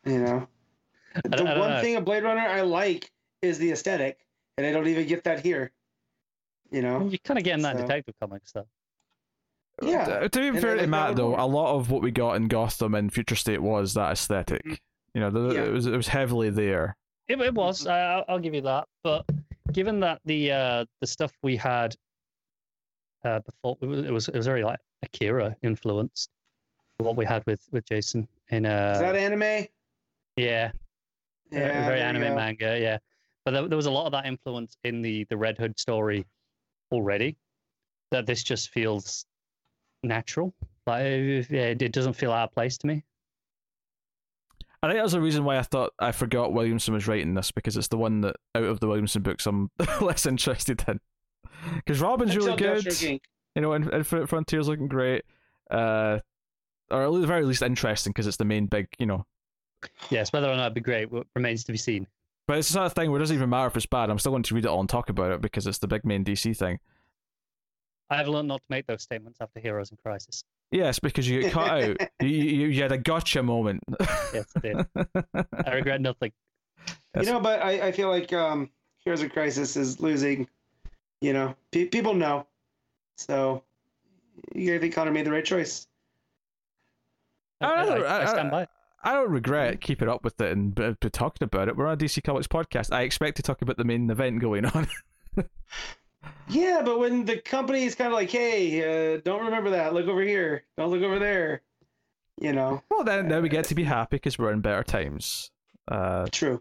You 0.05 0.19
know, 0.19 0.49
the 1.23 1.29
don't- 1.31 1.47
I 1.49 1.51
don't 1.55 1.61
one 1.61 1.71
know. 1.71 1.81
thing 1.81 1.97
of 1.97 2.05
Blade 2.05 2.23
Runner 2.25 2.41
I 2.41 2.61
like 2.61 3.11
is 3.43 3.59
the 3.59 3.71
aesthetic, 3.73 4.27
and 4.59 4.67
I 4.67 4.73
don't 4.73 4.87
even 4.87 5.07
get 5.07 5.25
that 5.25 5.41
here. 5.41 5.71
You 6.71 6.83
know, 6.83 7.07
You're 7.09 7.19
kind 7.25 7.39
of 7.39 7.45
getting 7.45 7.63
that 7.63 7.73
in 7.77 7.83
So- 7.83 7.87
Detective 7.87 8.15
Comics, 8.21 8.53
though. 8.53 8.67
Yeah. 9.83 10.03
Uh, 10.03 10.29
to 10.29 10.41
be 10.41 10.49
And 10.49 10.61
fair 10.61 10.77
to 10.77 10.87
Matt, 10.87 11.17
though, 11.17 11.35
a 11.35 11.47
lot 11.47 11.75
of 11.77 11.91
what 11.91 12.03
we 12.03 12.11
got 12.11 12.37
in 12.37 12.47
Gotham 12.49 12.95
and 12.95 13.13
Future 13.13 13.35
State 13.35 13.61
was 13.63 13.95
that 13.95 14.13
esthetic 14.13 14.65
Mhm. 14.65 14.79
You 15.15 15.21
know, 15.21 15.31
the, 15.31 15.55
Yeah. 15.55 15.65
it 15.65 15.73
was 15.73 15.87
it 15.87 15.97
was 15.97 16.09
heavily 16.09 16.51
there. 16.51 16.97
It, 17.29 17.41
it 17.41 17.55
was. 17.55 17.87
I, 17.87 18.01
I'll- 18.01 18.25
I'll 18.29 18.39
give 18.39 18.55
you 18.55 18.61
that. 18.63 18.87
But 19.03 19.25
given 19.73 20.01
that 20.01 20.21
the 20.25 20.53
uh, 20.53 20.85
the 21.01 21.07
stuff 21.07 21.33
we 21.43 21.57
had 21.57 21.95
uh, 23.25 23.41
before 23.41 23.79
it 23.81 23.87
was, 23.87 24.05
it 24.05 24.11
was 24.11 24.29
it 24.29 24.35
was 24.37 24.47
very 24.47 24.65
like 24.65 24.79
Akira 25.03 25.57
influenced. 25.63 26.31
What 26.99 27.17
we 27.17 27.25
had 27.25 27.45
with 27.47 27.63
with 27.73 27.85
Jason 27.87 28.29
in 28.51 28.67
uh 28.67 28.93
is 28.95 29.01
that 29.01 29.17
anime? 29.17 29.67
yeah 30.37 30.71
Yeah, 31.51 31.87
very 31.87 31.99
there 32.01 32.07
anime 32.09 32.35
manga 32.35 32.79
yeah. 32.79 32.99
But 33.45 33.53
there, 33.53 33.69
there 33.69 33.77
was 33.77 33.87
a 33.87 33.91
lot 33.91 34.07
of 34.07 34.13
that 34.13 34.27
influence 34.27 34.77
in 34.85 35.01
the 35.03 35.25
the 35.31 35.37
Red 35.37 35.59
Hood 35.59 35.79
story 35.79 36.25
already. 36.93 37.37
That 38.11 38.27
this 38.27 38.43
just 38.43 38.71
feels 38.71 39.27
natural. 40.05 40.55
Like 40.87 41.05
it, 41.05 41.83
it 41.83 41.93
doesn't 41.93 42.13
feel 42.15 42.33
out 42.33 42.51
of 42.51 42.55
place 42.55 42.79
to 42.79 42.87
me. 42.87 43.05
I 44.83 44.89
think 44.89 45.01
that's 45.01 45.13
the 45.13 45.21
reason 45.21 45.45
why 45.45 45.57
I 45.57 45.63
thought 45.63 45.95
I 45.99 46.13
forgot 46.13 46.53
Williamson 46.53 46.93
was 46.93 47.09
writing 47.09 47.33
this 47.33 47.51
because 47.51 47.79
it's 47.79 47.89
the 47.89 47.97
one 47.97 48.21
that 48.21 48.37
out 48.55 48.65
of 48.65 48.81
the 48.81 48.87
Williamson 48.87 49.23
books 49.23 49.47
I'm 49.47 49.71
less 50.03 50.27
interested 50.27 50.85
in. 50.87 51.01
Because 51.77 52.03
Robin's 52.03 52.37
really 52.37 52.55
good, 52.57 52.85
you 53.03 53.21
know, 53.57 53.73
and 53.73 53.91
Infinite 53.91 54.29
Frontier's 54.29 54.69
looking 54.69 54.89
great, 54.89 55.25
uh, 55.71 56.19
or 56.91 57.05
at 57.07 57.21
the 57.21 57.27
very 57.27 57.47
least 57.47 57.63
interesting 57.63 58.11
because 58.11 58.27
it's 58.27 58.37
the 58.37 58.45
main 58.45 58.67
big, 58.67 58.89
you 58.99 59.07
know. 59.07 59.25
Yes, 60.11 60.35
whether 60.35 60.49
or 60.49 60.57
not 60.57 60.65
it'd 60.65 60.75
be 60.75 60.81
great 60.83 61.09
remains 61.35 61.65
to 61.65 61.73
be 61.73 61.79
seen. 61.79 62.07
But 62.47 62.59
it's 62.59 62.69
the 62.69 62.75
sort 62.75 62.87
of 62.87 62.93
thing 62.93 63.11
where 63.11 63.19
it 63.19 63.23
doesn't 63.23 63.37
even 63.37 63.49
matter 63.49 63.69
if 63.69 63.77
it's 63.77 63.87
bad. 63.87 64.11
I'm 64.11 64.19
still 64.19 64.33
going 64.33 64.43
to 64.43 64.55
read 64.55 64.67
it 64.67 64.69
all 64.69 64.81
and 64.81 64.89
talk 64.89 65.09
about 65.09 65.33
it 65.33 65.41
because 65.41 65.67
it's 65.67 65.79
the 65.79 65.89
big 65.89 66.05
main 66.05 66.25
DC 66.25 66.55
thing. 66.57 66.79
I've 68.11 68.29
learned 68.29 68.49
not 68.49 68.61
to 68.61 68.67
make 68.69 68.87
those 68.87 69.03
statements 69.03 69.39
after 69.41 69.61
Heroes 69.61 69.91
in 69.91 69.97
Crisis. 69.97 70.45
Yes, 70.71 70.99
because 70.99 71.29
you 71.29 71.43
get 71.43 71.53
cut 71.53 71.69
out. 71.71 71.97
You, 72.21 72.29
you, 72.29 72.67
you 72.69 72.83
had 72.83 72.93
a 72.93 72.99
gotcha 72.99 73.43
moment. 73.43 73.83
Yes, 74.33 74.47
I 74.57 74.61
did. 74.61 74.77
I 75.67 75.71
regret 75.73 76.01
nothing. 76.01 76.33
Yes. 77.15 77.27
You 77.27 77.33
know, 77.33 77.41
but 77.41 77.63
I, 77.63 77.89
I 77.89 77.93
feel 77.93 78.09
like 78.09 78.33
um, 78.33 78.71
Heroes 78.99 79.23
of 79.23 79.33
Crisis 79.33 79.77
is 79.77 80.01
losing. 80.01 80.49
You 81.21 81.33
know, 81.33 81.55
Pe- 81.71 81.87
people 81.87 82.15
know, 82.15 82.47
so 83.17 83.63
you 84.55 84.75
I 84.75 84.79
think 84.79 84.95
Connor 84.95 85.11
made 85.13 85.27
the 85.27 85.31
right 85.31 85.45
choice. 85.45 85.87
I 87.61 87.67
I, 87.67 87.85
don't 87.85 88.03
I, 88.05 88.07
I 88.07 88.23
I- 88.23 88.27
stand 88.27 88.51
by. 88.51 88.69
I 89.07 89.13
don't 89.13 89.31
regret 89.31 89.83
keeping 89.83 90.09
up 90.09 90.25
with 90.25 90.41
it 90.41 90.51
and 90.51 90.75
be, 90.75 90.97
be 90.99 91.11
talking 91.11 91.45
about 91.45 91.69
it. 91.69 91.77
We're 91.77 91.87
on 91.87 91.93
a 91.93 91.97
DC 91.99 92.25
Comics 92.25 92.47
podcast. 92.47 92.91
I 92.91 93.03
expect 93.03 93.37
to 93.37 93.43
talk 93.43 93.61
about 93.61 93.77
the 93.77 93.85
main 93.85 94.09
event 94.09 94.41
going 94.41 94.65
on. 94.65 94.89
Yeah, 96.49 96.83
but 96.85 96.99
when 96.99 97.25
the 97.25 97.39
company 97.39 97.85
is 97.85 97.95
kind 97.95 98.09
of 98.09 98.15
like, 98.15 98.31
"Hey, 98.31 99.15
uh, 99.15 99.21
don't 99.25 99.45
remember 99.45 99.71
that. 99.71 99.95
Look 99.95 100.07
over 100.09 100.21
here. 100.23 100.65
Don't 100.77 100.91
look 100.91 101.03
over 101.03 101.19
there." 101.19 101.63
You 102.41 102.53
know, 102.53 102.83
well, 102.91 103.05
then, 103.05 103.29
then 103.29 103.43
we 103.43 103.49
get 103.49 103.67
to 103.67 103.75
be 103.77 103.85
happy 103.85 104.17
because 104.17 104.39
we're 104.39 104.51
in 104.53 104.61
better 104.61 104.83
times. 104.83 105.51
Uh, 105.87 106.27
true. 106.33 106.61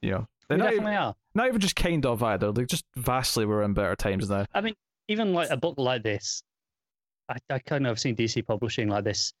you 0.00 0.12
know, 0.12 0.28
they're 0.48 0.56
not 0.58 0.64
definitely 0.66 0.92
even, 0.92 1.02
are. 1.02 1.14
not 1.34 1.48
even 1.48 1.60
just 1.60 1.74
kind 1.76 2.06
of 2.06 2.22
either. 2.22 2.52
Like 2.52 2.68
just 2.68 2.84
vastly, 2.96 3.44
we're 3.44 3.62
in 3.62 3.74
better 3.74 3.96
times 3.96 4.30
now. 4.30 4.46
I 4.54 4.60
mean, 4.60 4.74
even 5.08 5.34
like 5.34 5.50
a 5.50 5.56
book 5.56 5.74
like 5.76 6.04
this, 6.04 6.42
I, 7.28 7.36
I 7.50 7.58
kind 7.58 7.86
of 7.86 7.98
seen 7.98 8.14
DC 8.14 8.46
publishing 8.46 8.88
like 8.88 9.04
this 9.04 9.32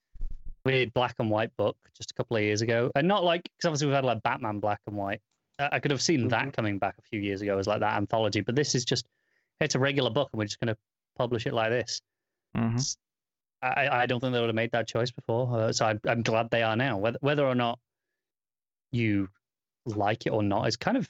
weird 0.64 0.92
black 0.94 1.14
and 1.20 1.30
white 1.30 1.56
book 1.56 1.76
just 1.96 2.10
a 2.10 2.14
couple 2.14 2.36
of 2.36 2.42
years 2.42 2.60
ago, 2.60 2.90
and 2.96 3.06
not 3.06 3.22
like 3.24 3.44
because 3.44 3.66
obviously 3.68 3.86
we've 3.86 3.94
had 3.94 4.04
like 4.04 4.22
Batman 4.24 4.58
black 4.58 4.80
and 4.88 4.96
white. 4.96 5.20
I, 5.60 5.68
I 5.72 5.78
could 5.78 5.92
have 5.92 6.02
seen 6.02 6.26
that 6.28 6.46
Mhm. 6.48 6.52
coming 6.54 6.78
back 6.78 6.96
a 6.98 7.02
few 7.02 7.20
years 7.20 7.40
ago 7.40 7.56
as 7.58 7.68
like 7.68 7.80
that 7.80 7.96
anthology, 7.96 8.40
but 8.40 8.56
this 8.56 8.74
is 8.74 8.84
just 8.84 9.06
it's 9.60 9.74
a 9.74 9.78
regular 9.78 10.10
book, 10.10 10.28
and 10.32 10.38
we're 10.38 10.44
just 10.46 10.60
going 10.60 10.74
to 10.74 10.76
publish 11.16 11.46
it 11.46 11.54
like 11.54 11.70
this. 11.70 12.00
hmm 12.54 12.76
I, 13.60 14.02
I 14.02 14.06
don't 14.06 14.20
think 14.20 14.32
they 14.32 14.38
would 14.38 14.48
have 14.48 14.54
made 14.54 14.70
that 14.70 14.86
choice 14.86 15.10
before, 15.10 15.52
uh, 15.52 15.72
so 15.72 15.84
I'm, 15.86 16.00
I'm 16.06 16.22
glad 16.22 16.48
they 16.48 16.62
are 16.62 16.76
now. 16.76 16.96
Whether 16.96 17.18
whether 17.22 17.44
or 17.44 17.56
not 17.56 17.80
you 18.92 19.28
like 19.84 20.26
it 20.26 20.30
or 20.30 20.44
not 20.44 20.68
is 20.68 20.76
kind 20.76 20.96
of 20.96 21.08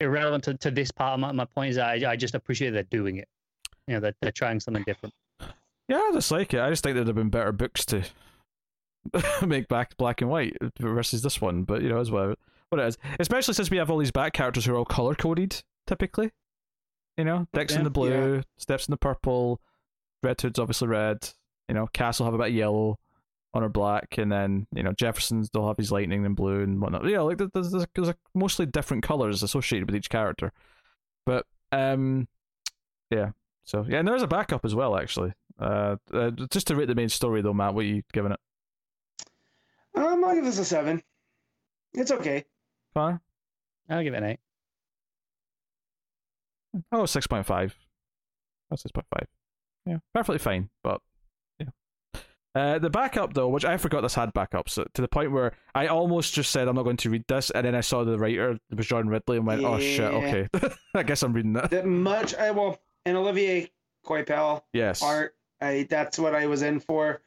irrelevant 0.00 0.44
to, 0.44 0.54
to 0.54 0.72
this 0.72 0.90
part. 0.90 1.14
of 1.14 1.20
My, 1.20 1.30
my 1.30 1.44
point 1.44 1.70
is 1.70 1.78
I, 1.78 1.94
I 2.08 2.16
just 2.16 2.34
appreciate 2.34 2.70
they're 2.70 2.82
doing 2.84 3.18
it. 3.18 3.28
You 3.86 3.94
know, 3.94 4.00
they're, 4.00 4.14
they're 4.20 4.32
trying 4.32 4.58
something 4.58 4.82
different. 4.84 5.14
Yeah, 5.88 5.98
I 5.98 6.10
just 6.12 6.30
like 6.30 6.52
it. 6.54 6.60
I 6.60 6.70
just 6.70 6.82
think 6.82 6.94
there'd 6.94 7.06
have 7.06 7.16
been 7.16 7.30
better 7.30 7.52
books 7.52 7.86
to 7.86 8.04
make 9.46 9.68
back 9.68 9.96
black 9.96 10.20
and 10.20 10.30
white 10.30 10.56
versus 10.78 11.22
this 11.22 11.40
one. 11.40 11.62
But 11.62 11.82
you 11.82 11.88
know, 11.88 12.00
as 12.00 12.10
well, 12.10 12.34
what 12.70 12.80
it 12.80 12.86
is. 12.86 12.98
Especially 13.18 13.54
since 13.54 13.70
we 13.70 13.78
have 13.78 13.90
all 13.90 13.98
these 13.98 14.10
back 14.10 14.32
characters 14.32 14.64
who 14.64 14.74
are 14.74 14.76
all 14.76 14.84
color 14.84 15.14
coded 15.14 15.62
typically. 15.86 16.30
You 17.18 17.24
know, 17.24 17.46
Dick's 17.52 17.74
in 17.74 17.82
the 17.82 17.90
blue, 17.90 18.42
Steph's 18.56 18.86
in 18.86 18.92
the 18.92 18.96
purple, 18.96 19.60
Red 20.22 20.40
Hood's 20.40 20.58
obviously 20.58 20.86
red. 20.88 21.28
You 21.68 21.74
know, 21.74 21.88
Cass 21.92 22.20
will 22.20 22.26
have 22.26 22.34
a 22.34 22.38
bit 22.38 22.48
of 22.48 22.54
yellow 22.54 22.96
on 23.54 23.62
her 23.62 23.68
black, 23.68 24.18
and 24.18 24.30
then 24.30 24.68
you 24.72 24.84
know 24.84 24.92
Jefferson's 24.92 25.50
they'll 25.50 25.66
have 25.66 25.76
his 25.76 25.90
lightning 25.90 26.24
and 26.24 26.36
blue 26.36 26.62
and 26.62 26.80
whatnot. 26.80 27.04
Yeah, 27.04 27.20
like 27.20 27.38
there's, 27.38 27.72
there's, 27.72 27.86
there's 27.94 28.14
mostly 28.34 28.66
different 28.66 29.02
colors 29.02 29.42
associated 29.42 29.88
with 29.88 29.96
each 29.96 30.08
character. 30.08 30.52
But 31.26 31.44
um, 31.72 32.28
yeah. 33.10 33.30
So 33.64 33.84
yeah, 33.88 33.98
and 33.98 34.06
there's 34.06 34.22
a 34.22 34.28
backup 34.28 34.64
as 34.64 34.74
well 34.74 34.96
actually. 34.96 35.32
Uh, 35.58 35.96
uh, 36.12 36.30
just 36.52 36.68
to 36.68 36.76
rate 36.76 36.86
the 36.86 36.94
main 36.94 37.08
story 37.08 37.42
though, 37.42 37.52
Matt, 37.52 37.74
what 37.74 37.84
are 37.84 37.88
you 37.88 38.02
giving 38.12 38.30
it? 38.30 38.40
Um, 39.94 40.24
I'll 40.24 40.34
give 40.36 40.44
this 40.44 40.58
a 40.60 40.64
seven. 40.64 41.02
It's 41.94 42.12
okay. 42.12 42.44
Fine. 42.94 43.18
I'll 43.90 44.04
give 44.04 44.14
it 44.14 44.18
an 44.18 44.24
eight. 44.24 44.40
Oh, 46.92 47.02
6.5. 47.02 47.72
Oh, 48.70 48.74
6.5. 48.74 49.02
Yeah, 49.86 49.98
perfectly 50.14 50.38
fine, 50.38 50.68
but 50.82 51.00
yeah. 51.58 51.66
Uh, 52.54 52.78
the 52.78 52.90
backup 52.90 53.32
though, 53.32 53.48
which 53.48 53.64
I 53.64 53.78
forgot 53.78 54.02
this 54.02 54.14
had 54.14 54.34
backups 54.34 54.78
uh, 54.78 54.84
to 54.94 55.00
the 55.00 55.08
point 55.08 55.32
where 55.32 55.52
I 55.74 55.86
almost 55.86 56.34
just 56.34 56.50
said 56.50 56.68
I'm 56.68 56.74
not 56.76 56.82
going 56.82 56.98
to 56.98 57.10
read 57.10 57.24
this, 57.28 57.50
and 57.50 57.64
then 57.64 57.74
I 57.74 57.80
saw 57.80 58.04
the 58.04 58.18
writer 58.18 58.58
it 58.70 58.76
was 58.76 58.86
John 58.86 59.08
Ridley 59.08 59.38
and 59.38 59.46
went, 59.46 59.64
"Oh 59.64 59.78
shit, 59.78 60.00
okay, 60.12 60.48
I 60.94 61.02
guess 61.04 61.22
I'm 61.22 61.32
reading 61.32 61.54
that." 61.54 61.70
That 61.70 61.86
much. 61.86 62.34
I 62.34 62.50
well, 62.50 62.78
and 63.06 63.16
Olivier 63.16 63.70
Coipel 64.04 64.62
Yes. 64.74 65.02
art. 65.02 65.34
I 65.62 65.86
that's 65.88 66.18
what 66.18 66.34
I 66.34 66.46
was 66.46 66.60
in 66.62 66.80
for. 66.80 67.22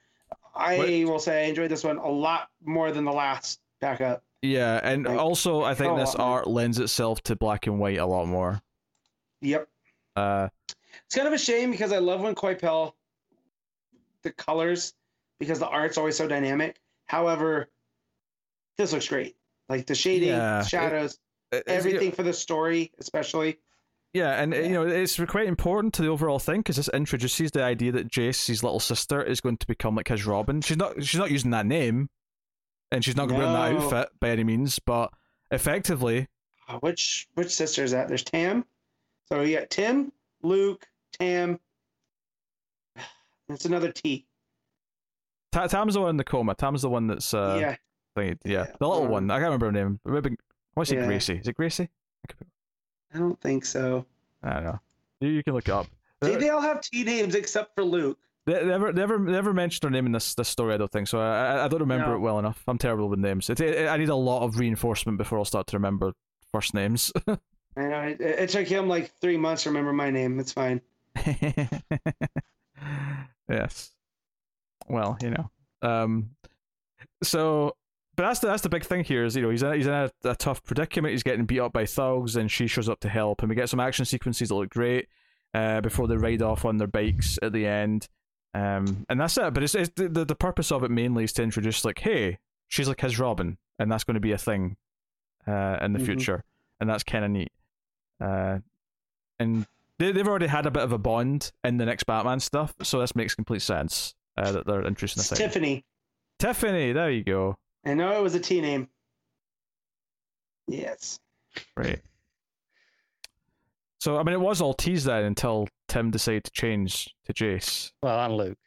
I 0.54 0.78
What- 0.78 0.88
will 1.14 1.20
say 1.20 1.46
I 1.46 1.50
enjoyed 1.50 1.72
this 1.72 1.84
one 1.84 1.98
a 1.98 2.10
lot 2.10 2.50
more 2.64 2.92
than 2.92 3.06
the 3.06 3.12
last 3.14 3.60
backup. 3.80 4.24
Yeah, 4.44 4.80
and 4.84 5.06
Like, 5.06 5.18
also 5.18 5.64
I 5.64 5.74
think 5.74 5.98
this 5.98 6.14
art 6.16 6.46
lends 6.48 6.78
itself 6.80 7.22
to 7.24 7.36
black 7.36 7.66
and 7.68 7.80
white 7.80 7.98
a 7.98 8.06
lot 8.06 8.28
more. 8.28 8.62
Yep. 9.42 9.68
Uh, 10.16 10.50
It's 11.06 11.16
kind 11.16 11.28
of 11.28 11.34
a 11.34 11.38
shame 11.38 11.72
because 11.72 11.92
I 11.92 11.98
love 12.00 12.22
when 12.22 12.36
Coipel 12.36 12.94
the 14.24 14.32
colors 14.32 14.94
because 15.40 15.60
the 15.60 15.68
art's 15.68 15.98
always 15.98 16.16
so 16.18 16.28
dynamic. 16.28 16.80
However, 17.08 17.70
this 18.78 18.94
looks 18.94 19.08
great. 19.08 19.36
Like 19.70 19.88
the 19.88 19.96
shading, 19.96 20.30
Yeah, 20.30 20.62
it- 20.62 20.68
shadows, 20.68 21.18
it's- 21.52 21.64
everything 21.68 22.12
for 22.12 22.24
the 22.24 22.34
story, 22.34 22.92
especially. 23.00 23.60
Yeah, 24.14 24.42
and 24.42 24.54
Yeah. 24.54 24.62
you 24.62 24.70
know 24.74 24.86
it's 24.86 25.18
quite 25.26 25.48
important 25.48 25.94
to 25.96 26.02
the 26.02 26.10
overall 26.10 26.40
thing 26.40 26.60
because 26.60 26.76
this 26.76 26.90
introduces 26.90 27.52
the 27.52 27.64
idea 27.64 27.94
that 27.94 28.10
Jace, 28.10 28.48
his 28.48 28.62
little 28.62 28.82
sister, 28.82 29.24
is 29.24 29.40
going 29.40 29.58
to 29.58 29.66
become 29.68 29.96
like 29.96 30.10
his 30.10 30.26
Robin. 30.26 30.62
She's 30.62 30.76
not. 30.78 31.02
She's 31.04 31.20
not 31.20 31.32
using 31.32 31.52
that 31.52 31.66
name, 31.66 32.10
and 32.92 33.04
she's 33.06 33.16
not 33.16 33.30
going 33.30 33.40
to 33.40 33.46
wear 33.48 33.54
that 33.54 33.76
outfit 33.82 34.10
by 34.20 34.30
any 34.32 34.44
means. 34.44 34.80
But 34.80 35.14
effectively, 35.50 36.28
Uh, 36.68 36.80
which 36.80 37.30
which 37.36 37.50
sister 37.50 37.84
is 37.86 37.92
that? 37.92 38.10
There's 38.10 38.24
Tam. 38.24 38.66
So 39.30 39.41
you 39.41 39.57
got 39.60 39.69
Tim, 39.69 40.11
Luke, 40.43 40.88
Tam. 41.14 41.60
That's 43.48 43.65
another 43.65 43.91
T. 43.91 44.26
Ta- 45.52 45.68
Tam's 45.68 45.93
the 45.95 46.02
one 46.02 46.11
in 46.11 46.18
the 46.18 46.23
coma. 46.23 46.56
Tam's 46.56 46.81
the 46.81 46.89
one 46.89 47.07
that's 47.07 47.34
uh, 47.34 47.57
yeah. 47.60 47.76
thingy- 48.15 48.38
yeah, 48.45 48.68
the 48.80 48.88
little 48.88 49.06
um, 49.06 49.10
one. 49.11 49.31
I 49.31 49.35
can't 49.35 49.45
remember 49.45 49.65
her 49.68 49.72
name. 49.72 49.99
Maybe, 50.06 50.35
what's 50.73 50.91
it? 50.91 50.95
Yeah. 50.95 51.06
Gracie? 51.07 51.38
Is 51.38 51.48
it 51.48 51.56
Gracie? 51.56 51.89
I 53.14 53.18
don't 53.18 53.39
think 53.41 53.65
so. 53.65 54.06
I 54.43 54.53
don't 54.53 54.64
know. 54.64 54.80
You, 55.19 55.30
you 55.30 55.43
can 55.43 55.53
look 55.53 55.68
it 55.68 55.72
up. 55.73 55.88
They, 56.22 56.35
they 56.35 56.49
all 56.49 56.61
have 56.61 56.81
T 56.81 57.03
names 57.03 57.35
except 57.35 57.76
for 57.76 57.84
Luke. 57.84 58.18
They 58.45 58.64
never, 58.65 58.91
never, 58.93 59.19
never 59.19 59.53
mentioned 59.53 59.84
her 59.84 59.89
name 59.89 60.06
in 60.06 60.11
this 60.14 60.34
this 60.34 60.48
story. 60.48 60.73
I 60.73 60.77
don't 60.77 60.91
think 60.91 61.07
so. 61.07 61.19
I, 61.19 61.57
I- 61.57 61.65
I 61.65 61.68
don't 61.68 61.81
remember 61.81 62.07
No. 62.07 62.15
it 62.15 62.19
well 62.19 62.39
enough. 62.39 62.64
I'm 62.68 62.77
terrible 62.77 63.10
with 63.10 63.19
names. 63.19 63.49
It, 63.49 63.60
it, 63.60 63.88
I 63.89 63.98
need 63.98 64.10
a 64.10 64.15
lot 64.15 64.43
of 64.43 64.57
reinforcement 64.57 65.18
before 65.18 65.38
I'll 65.39 65.45
start 65.45 65.68
to 65.68 65.76
remember 65.77 66.14
first 66.53 66.73
names. 66.73 67.11
I 67.77 67.81
know 67.84 68.02
it, 68.02 68.19
it 68.22 68.49
took 68.49 68.68
him 68.68 68.88
like 68.88 69.11
three 69.22 69.38
months 69.38 69.64
to 69.64 69.69
remember 69.69 69.93
my 69.93 70.10
name. 70.10 70.39
It's 70.39 70.52
fine. 70.52 70.81
yes. 73.49 73.91
Well, 74.88 75.18
you 75.22 75.31
know. 75.31 75.49
Um. 75.81 76.31
So, 77.23 77.76
but 78.15 78.23
that's 78.23 78.39
the 78.39 78.48
that's 78.48 78.61
the 78.64 78.69
big 78.69 78.84
thing 78.85 79.03
here 79.03 79.23
is 79.23 79.35
you 79.35 79.41
know 79.41 79.49
he's 79.49 79.64
in, 79.64 79.73
he's 79.73 79.88
in 79.88 79.93
a, 79.93 80.11
a 80.26 80.35
tough 80.35 80.64
predicament. 80.64 81.11
He's 81.11 81.23
getting 81.23 81.45
beat 81.45 81.60
up 81.60 81.73
by 81.73 81.85
thugs, 81.85 82.35
and 82.35 82.49
she 82.52 82.68
shows 82.68 82.89
up 82.89 82.99
to 83.02 83.10
help, 83.10 83.41
and 83.41 83.49
we 83.49 83.56
get 83.56 83.69
some 83.69 83.80
action 83.80 84.06
sequences 84.06 84.49
that 84.49 84.56
look 84.56 84.69
great. 84.69 85.07
uh, 85.53 85.81
before 85.81 86.07
they 86.07 86.15
ride 86.18 86.41
off 86.41 86.65
on 86.65 86.77
their 86.77 86.88
bikes 86.88 87.38
at 87.41 87.52
the 87.53 87.65
end. 87.68 88.07
Um, 88.53 89.06
and 89.10 89.19
that's 89.19 89.38
it. 89.38 89.53
But 89.53 89.64
it's, 89.64 89.76
it's 89.76 89.91
the, 89.95 90.26
the 90.26 90.35
purpose 90.35 90.72
of 90.72 90.84
it 90.84 90.91
mainly 90.91 91.23
is 91.26 91.34
to 91.34 91.43
introduce 91.43 91.84
like, 91.85 91.99
hey, 91.99 92.38
she's 92.68 92.88
like 92.88 93.02
his 93.02 93.18
Robin, 93.19 93.57
and 93.80 93.91
that's 93.91 94.03
going 94.03 94.15
to 94.15 94.19
be 94.22 94.31
a 94.34 94.38
thing 94.38 94.76
uh, 95.48 95.77
in 95.81 95.93
the 95.93 95.99
Mhm. 95.99 96.06
future, 96.06 96.43
and 96.80 96.89
that's 96.89 97.03
kind 97.03 97.23
of 97.26 97.31
neat. 97.31 97.52
Uh, 98.22 98.60
and 99.39 99.65
they 99.98 100.11
they've 100.11 100.27
already 100.27 100.48
had 100.48 100.65
a 100.65 100.72
bit 100.72 100.84
of 100.84 100.91
a 100.91 100.98
bond 100.98 101.52
in 101.64 101.77
the 101.77 101.85
next 101.85 102.03
Batman 102.03 102.39
stuff, 102.39 102.73
so 102.84 102.99
this 102.99 103.15
makes 103.15 103.34
complete 103.35 103.61
sense 103.61 104.14
uh, 104.38 104.52
that 104.52 104.65
they're 104.68 104.85
introducing 104.85 105.22
It's 105.22 105.30
this. 105.30 105.39
thing. 105.39 105.48
Tiffany. 105.48 105.85
Tiffany, 106.39 106.91
there 106.93 107.10
you 107.11 107.23
go. 107.23 107.57
I 107.85 107.93
know 107.95 108.18
it 108.18 108.22
was 108.22 108.35
a 108.35 108.39
T 108.39 108.61
name. 108.61 108.88
Yes. 110.68 111.19
Right. 111.76 111.99
So 113.99 114.18
I 114.18 114.23
mean, 114.23 114.34
it 114.34 114.39
was 114.41 114.61
all 114.61 114.73
teased 114.73 115.06
then 115.06 115.26
until 115.26 115.68
Tim 115.88 116.11
decided 116.11 116.43
to 116.45 116.52
change 116.52 117.14
to 117.26 117.34
Jace. 117.34 117.91
Well, 118.02 118.19
and 118.26 118.35
Luke. 118.38 118.57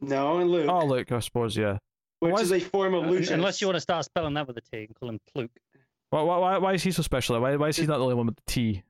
No, 0.00 0.38
and 0.38 0.50
Luke, 0.50 0.68
Oh, 0.68 0.84
Luke, 0.84 1.12
I 1.12 1.20
suppose 1.20 1.56
yeah. 1.56 1.78
which 2.20 2.32
why 2.32 2.40
is 2.40 2.50
is- 2.50 2.62
a 2.62 2.66
form 2.66 2.94
of 2.94 3.06
Lucius. 3.06 3.30
Unless 3.30 3.60
you 3.60 3.66
want 3.68 3.76
to 3.76 3.80
start 3.80 4.04
spelling 4.04 4.34
that 4.34 4.46
with 4.46 4.56
a 4.56 4.60
T 4.60 4.84
and 4.84 4.94
call 4.98 5.08
him 5.10 5.20
Pluke. 5.32 5.50
Why, 6.10 6.22
why, 6.22 6.36
why- 6.38 6.58
why 6.58 6.72
is 6.74 6.82
he 6.82 6.90
so 6.90 7.02
special? 7.02 7.40
Why, 7.40 7.56
why 7.56 7.68
is 7.68 7.76
he 7.76 7.86
not 7.86 7.98
the 7.98 8.02
only 8.04 8.14
one 8.16 8.26
with 8.26 8.36
the 8.36 8.42
T? 8.46 8.82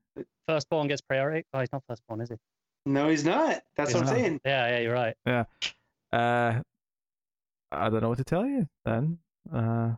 Firstborn 0.49 0.89
gets 0.89 1.01
priority. 1.01 1.47
Oh, 1.55 1.61
he's 1.61 1.73
not 1.73 1.83
firstborn, 1.89 2.21
is 2.21 2.29
he? 2.31 2.37
No, 2.85 3.09
he's 3.09 3.25
not. 3.25 3.63
That's 3.77 3.91
He's 3.93 3.95
what 4.01 4.09
I'm 4.09 4.15
not. 4.15 4.21
saying. 4.21 4.41
Yeah, 4.45 4.69
yeah, 4.69 4.79
you're 4.81 4.93
right. 4.95 5.15
Yeah. 5.25 5.45
Uh, 6.13 6.61
I 7.71 7.89
don't 7.89 8.03
know 8.03 8.09
what 8.09 8.19
to 8.19 8.25
tell 8.25 8.45
you 8.47 8.67
then. 8.85 9.19
Uh, 9.53 9.93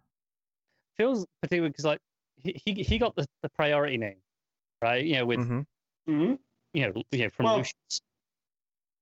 Feels 0.96 1.26
particularly 1.42 1.70
because 1.70 1.84
like 1.86 2.00
he, 2.36 2.60
he 2.64 2.82
he 2.82 2.98
got 2.98 3.16
the, 3.16 3.26
the 3.42 3.48
priority 3.48 3.96
name, 3.96 4.18
right? 4.82 5.04
You 5.04 5.14
know, 5.16 5.26
with 5.26 5.40
mhm. 5.40 5.66
hmm 6.06 6.34
you 6.74 6.86
know, 6.86 7.02
you 7.10 7.18
know 7.24 7.30
from 7.30 7.44
Well- 7.46 7.56
Lucius. 7.58 8.00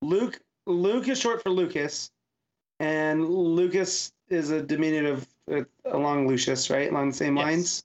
Luke. 0.01 0.41
Luke 0.67 1.09
is 1.09 1.19
short 1.19 1.43
for 1.43 1.51
Lucas, 1.51 2.11
and 2.79 3.29
Lucas 3.29 4.13
is 4.29 4.51
a 4.51 4.63
diminutive 4.63 5.27
uh, 5.53 5.63
along 5.87 6.29
Lucius, 6.29 6.71
right? 6.71 6.89
Along 6.89 7.09
the 7.11 7.17
same 7.17 7.37
Yes. 7.37 7.45
lines. 7.45 7.85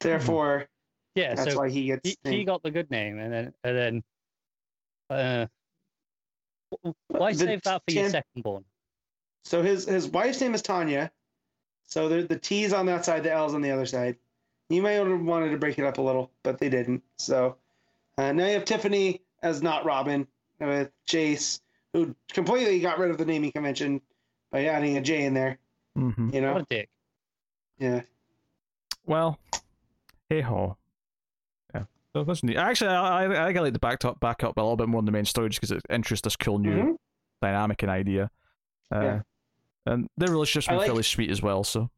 Therefore, 0.00 0.68
Yeah, 1.16 1.34
that's 1.34 1.54
so 1.54 1.58
why 1.58 1.70
he 1.70 1.86
gets. 1.86 2.16
he, 2.24 2.30
he 2.30 2.44
got 2.44 2.62
the 2.62 2.70
good 2.70 2.90
name, 2.90 3.18
and 3.18 3.32
then 3.32 3.54
and 3.64 3.76
then 3.76 4.02
uh, 5.10 5.46
why 7.08 7.32
The 7.32 7.38
save 7.38 7.62
that 7.62 7.82
for 7.88 7.92
your 7.92 8.02
Tim- 8.04 8.10
second 8.12 8.42
born? 8.44 8.64
So 9.44 9.62
his 9.62 9.86
his 9.86 10.06
wife's 10.08 10.40
name 10.40 10.54
is 10.54 10.62
Tanya. 10.62 11.10
So 11.86 12.08
the 12.08 12.22
the 12.22 12.38
T's 12.38 12.72
on 12.72 12.86
that 12.86 13.04
side, 13.04 13.22
the 13.22 13.32
L's 13.32 13.54
on 13.54 13.62
the 13.62 13.70
other 13.70 13.86
side. 13.86 14.16
You 14.68 14.82
may 14.82 14.94
have 14.94 15.08
wanted 15.20 15.50
to 15.50 15.58
break 15.58 15.78
it 15.78 15.84
up 15.84 15.98
a 15.98 16.02
little, 16.02 16.30
but 16.42 16.58
they 16.58 16.68
didn't. 16.68 17.02
So 17.18 17.56
uh, 18.18 18.32
now 18.32 18.46
you 18.46 18.52
have 18.54 18.64
Tiffany 18.64 19.22
as 19.42 19.62
not 19.62 19.84
Robin 19.84 20.26
with 20.60 20.90
Jace, 21.06 21.60
who 21.92 22.14
completely 22.32 22.80
got 22.80 22.98
rid 22.98 23.10
of 23.10 23.18
the 23.18 23.24
naming 23.24 23.52
convention 23.52 24.00
by 24.50 24.64
adding 24.66 24.96
a 24.96 25.00
J 25.00 25.24
in 25.24 25.34
there. 25.34 25.58
Mhm. 25.96 26.34
You 26.34 26.40
know, 26.40 26.52
What 26.54 26.62
a 26.62 26.66
dick. 26.68 26.88
yeah. 27.78 28.02
Well, 29.06 29.38
hey 30.28 30.40
ho. 30.40 30.76
So 32.16 32.24
that's 32.24 32.42
neat. 32.42 32.56
Actually, 32.56 32.92
I, 32.92 33.24
I, 33.24 33.42
I 33.42 33.46
think 33.48 33.58
I 33.58 33.60
like 33.60 33.74
the 33.74 33.78
back 33.78 34.02
up, 34.06 34.18
back 34.20 34.42
up 34.42 34.56
a 34.56 34.60
little 34.62 34.74
bit 34.78 34.88
more 34.88 35.00
in 35.00 35.04
the 35.04 35.12
main 35.12 35.26
story 35.26 35.50
just 35.50 35.60
because 35.60 35.70
it 35.76 35.82
introduced 35.90 36.24
this 36.24 36.34
cool 36.34 36.58
new 36.58 36.74
Mhm. 36.74 36.96
dynamic 37.42 37.82
and 37.82 37.90
idea. 37.90 38.30
Uh, 38.90 39.00
Yeah. 39.02 39.20
And 39.84 40.08
their 40.16 40.30
relationship's 40.30 40.66
been 40.68 40.78
like- 40.78 40.86
fairly 40.86 41.02
sweet 41.02 41.30
as 41.30 41.42
well. 41.42 41.62
So. 41.62 41.90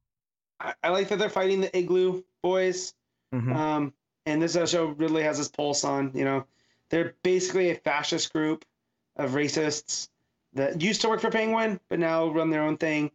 I, 0.59 0.75
I 0.83 0.89
like 0.89 1.07
that 1.11 1.21
they're 1.21 1.29
fighting 1.31 1.61
the 1.61 1.77
Igloo 1.79 2.25
boys. 2.43 2.95
Mhm. 3.33 3.55
Um, 3.55 3.93
and 4.27 4.43
this 4.43 4.59
show 4.69 4.87
really 4.87 5.23
has 5.23 5.39
his 5.39 5.47
pulse 5.49 5.85
on. 5.85 6.11
You 6.15 6.25
know, 6.25 6.45
they're 6.89 7.15
basically 7.23 7.71
a 7.71 7.77
fascist 7.77 8.33
group 8.33 8.65
of 9.19 9.31
racists 9.31 10.09
that 10.55 10.83
used 10.83 11.01
to 11.03 11.09
work 11.09 11.21
for 11.21 11.31
Penguin, 11.31 11.79
but 11.89 12.01
now 12.01 12.27
run 12.27 12.51
their 12.51 12.63
own 12.63 12.77
thing. 12.77 13.13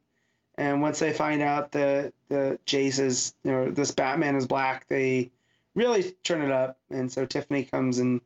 And 0.57 0.81
once 0.81 0.99
they 0.99 1.11
find 1.11 1.41
out 1.41 1.73
that 1.73 2.13
the 2.29 2.57
Jace 2.65 2.99
is, 2.99 3.35
you 3.43 3.51
know, 3.51 3.69
this 3.71 3.91
Batman 3.91 4.37
is 4.37 4.47
black, 4.47 4.87
they 4.87 5.31
really 5.75 6.11
turn 6.23 6.41
it 6.41 6.51
up. 6.51 6.77
And 6.89 7.11
so 7.11 7.25
Tiffany 7.25 7.63
comes 7.65 7.99
and, 7.99 8.21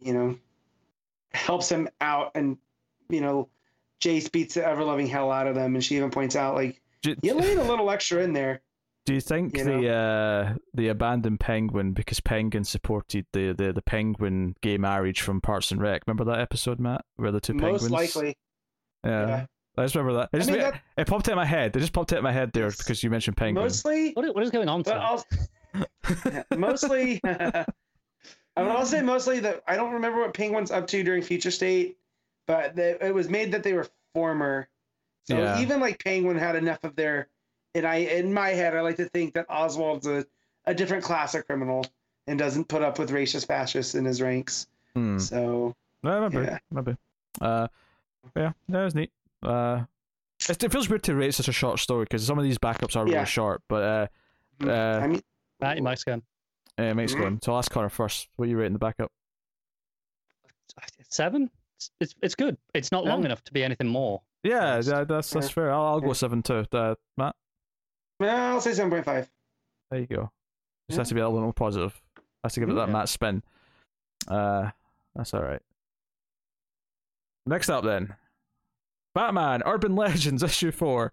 you 0.00 0.12
know, 0.12 0.38
helps 1.32 1.68
him 1.70 1.88
out. 2.00 2.32
And, 2.34 2.58
you 3.08 3.20
know, 3.20 3.48
Jace 4.00 4.30
beats 4.30 4.54
the 4.54 4.66
ever 4.66 4.84
loving 4.84 5.06
hell 5.06 5.30
out 5.30 5.46
of 5.46 5.54
them. 5.54 5.74
And 5.74 5.84
she 5.84 5.96
even 5.96 6.10
points 6.10 6.36
out, 6.36 6.54
like, 6.54 6.80
Do, 7.02 7.14
you 7.22 7.34
laid 7.34 7.58
a 7.58 7.64
little 7.64 7.90
extra 7.90 8.22
in 8.22 8.32
there. 8.32 8.62
do 9.06 9.14
you 9.14 9.20
think 9.20 9.56
you 9.56 9.64
the 9.64 9.88
uh, 9.88 10.54
the 10.74 10.88
abandoned 10.88 11.40
penguin 11.40 11.92
because 11.92 12.20
Penguin 12.20 12.64
supported 12.64 13.26
the, 13.32 13.52
the, 13.52 13.72
the 13.72 13.82
penguin 13.82 14.54
gay 14.62 14.78
marriage 14.78 15.20
from 15.20 15.40
Parks 15.40 15.70
and 15.72 15.80
Rec? 15.82 16.02
Remember 16.06 16.24
that 16.32 16.40
episode, 16.40 16.78
Matt, 16.80 17.04
where 17.16 17.30
the 17.32 17.40
two 17.40 17.54
Most 17.54 17.62
penguins? 17.88 17.90
likely. 17.90 18.36
Yeah. 19.04 19.26
yeah. 19.28 19.46
I 19.78 19.84
just 19.84 19.94
remember 19.94 20.18
that. 20.20 20.30
It, 20.32 20.36
I 20.36 20.38
just 20.40 20.50
mean, 20.50 20.60
ma- 20.60 20.70
that- 20.72 20.82
it 20.98 21.06
popped 21.06 21.28
in 21.28 21.36
my 21.36 21.44
head. 21.46 21.74
It 21.74 21.80
just 21.80 21.92
popped 21.92 22.12
in 22.12 22.22
my 22.22 22.32
head 22.32 22.52
there 22.52 22.70
because 22.70 23.02
you 23.02 23.08
mentioned 23.08 23.36
penguin. 23.36 23.64
Mostly 23.64 24.12
What 24.12 24.24
is, 24.26 24.34
what 24.34 24.44
is 24.44 24.50
going 24.50 24.68
on? 24.68 24.82
But 24.82 24.92
tonight? 24.92 25.04
I'll 25.04 25.24
Yeah, 25.32 25.46
mostly. 26.56 27.20
I 27.24 28.62
would 28.62 28.72
also 28.72 28.96
say 28.96 29.02
mostly 29.02 29.40
that 29.40 29.62
I 29.66 29.76
don't 29.76 29.92
remember 29.92 30.20
what 30.20 30.34
Penguin's 30.34 30.70
up 30.70 30.86
to 30.88 31.02
during 31.02 31.22
Future 31.22 31.50
State, 31.50 31.96
but 32.46 32.74
the, 32.76 33.04
it 33.04 33.14
was 33.14 33.28
made 33.28 33.52
that 33.52 33.62
they 33.62 33.72
were 33.72 33.86
former. 34.14 34.68
So 35.24 35.36
Yeah. 35.36 35.60
even 35.60 35.80
like 35.80 36.02
Penguin 36.02 36.36
had 36.36 36.56
enough 36.56 36.82
of 36.84 36.96
their, 36.96 37.28
and 37.74 37.86
I 37.86 37.96
in 37.96 38.34
my 38.34 38.48
head 38.48 38.74
I 38.76 38.80
like 38.80 38.96
to 38.96 39.06
think 39.06 39.34
that 39.34 39.46
Oswald's 39.48 40.06
a, 40.06 40.26
a 40.66 40.74
different 40.74 41.04
class 41.04 41.34
of 41.34 41.46
criminal 41.46 41.86
and 42.26 42.38
doesn't 42.38 42.66
put 42.68 42.82
up 42.82 42.98
with 42.98 43.10
racist 43.10 43.46
fascists 43.46 43.94
in 43.94 44.04
his 44.04 44.20
ranks. 44.20 44.66
Hmm. 44.94 45.18
So 45.18 45.74
No, 46.02 46.28
maybe, 46.28 46.44
Yeah. 46.44 46.58
maybe. 46.70 46.96
Uh, 47.40 47.68
yeah, 48.36 48.52
that 48.68 48.84
was 48.84 48.94
neat. 48.94 49.10
Uh, 49.42 49.84
it, 50.48 50.72
feels 50.72 50.88
weird 50.88 51.02
to 51.04 51.14
rate 51.14 51.34
such 51.34 51.48
a 51.48 51.52
short 51.52 51.78
story 51.78 52.04
because 52.04 52.26
some 52.26 52.38
of 52.38 52.44
these 52.44 52.58
backups 52.58 52.96
are 52.96 53.04
really 53.04 53.24
short. 53.26 53.62
But 53.68 53.82
uh, 53.82 54.68
Uh, 54.68 55.00
I 55.02 55.06
mean, 55.06 55.22
Matt, 55.60 55.76
your 55.76 55.84
mic's 55.84 56.04
going. 56.04 56.22
uh 56.78 56.94
mic's 56.94 57.14
going. 57.14 57.38
So 57.42 57.52
I'll 57.52 57.58
ask 57.58 57.70
Connor 57.70 57.88
first. 57.88 58.28
What 58.36 58.46
are 58.46 58.48
you 58.48 58.56
rating 58.58 58.72
the 58.72 58.78
backup? 58.78 59.10
Seven. 61.08 61.50
It's, 61.76 61.90
it's 62.00 62.14
it's 62.22 62.34
good. 62.34 62.56
It's 62.74 62.92
not 62.92 63.04
long 63.04 63.20
Yeah. 63.20 63.26
enough 63.26 63.42
to 63.44 63.52
be 63.52 63.64
anything 63.64 63.88
more. 63.88 64.22
Yeah, 64.42 64.76
yeah 64.84 65.04
that's 65.04 65.30
that's 65.30 65.48
Yeah. 65.48 65.52
fair. 65.52 65.72
I'll, 65.72 65.84
I'll 65.84 66.00
go 66.00 66.08
Yeah. 66.08 66.12
seven 66.14 66.42
too. 66.42 66.66
Uh, 66.72 66.94
Matt, 67.16 67.34
well, 68.18 68.54
I'll 68.54 68.60
say 68.60 68.72
seven 68.74 68.90
point 68.90 69.04
five. 69.04 69.30
there 69.90 70.00
you 70.00 70.06
go. 70.06 70.30
Just 70.88 70.96
Yeah. 70.96 70.96
has 70.98 71.08
to 71.08 71.14
be 71.14 71.20
a 71.20 71.28
little 71.28 71.42
more 71.42 71.52
positive. 71.52 72.00
Has 72.44 72.54
to 72.54 72.60
give 72.60 72.68
it 72.68 72.74
that 72.74 72.88
Yeah. 72.88 72.92
Matt 72.92 73.08
spin. 73.08 73.42
Uh, 74.28 74.70
that's 75.14 75.34
all 75.34 75.42
right. 75.42 75.62
Next 77.46 77.68
up, 77.70 77.84
then, 77.84 78.14
Batman: 79.14 79.62
Urban 79.66 79.96
Legends 79.96 80.42
issue 80.42 80.70
four. 80.70 81.12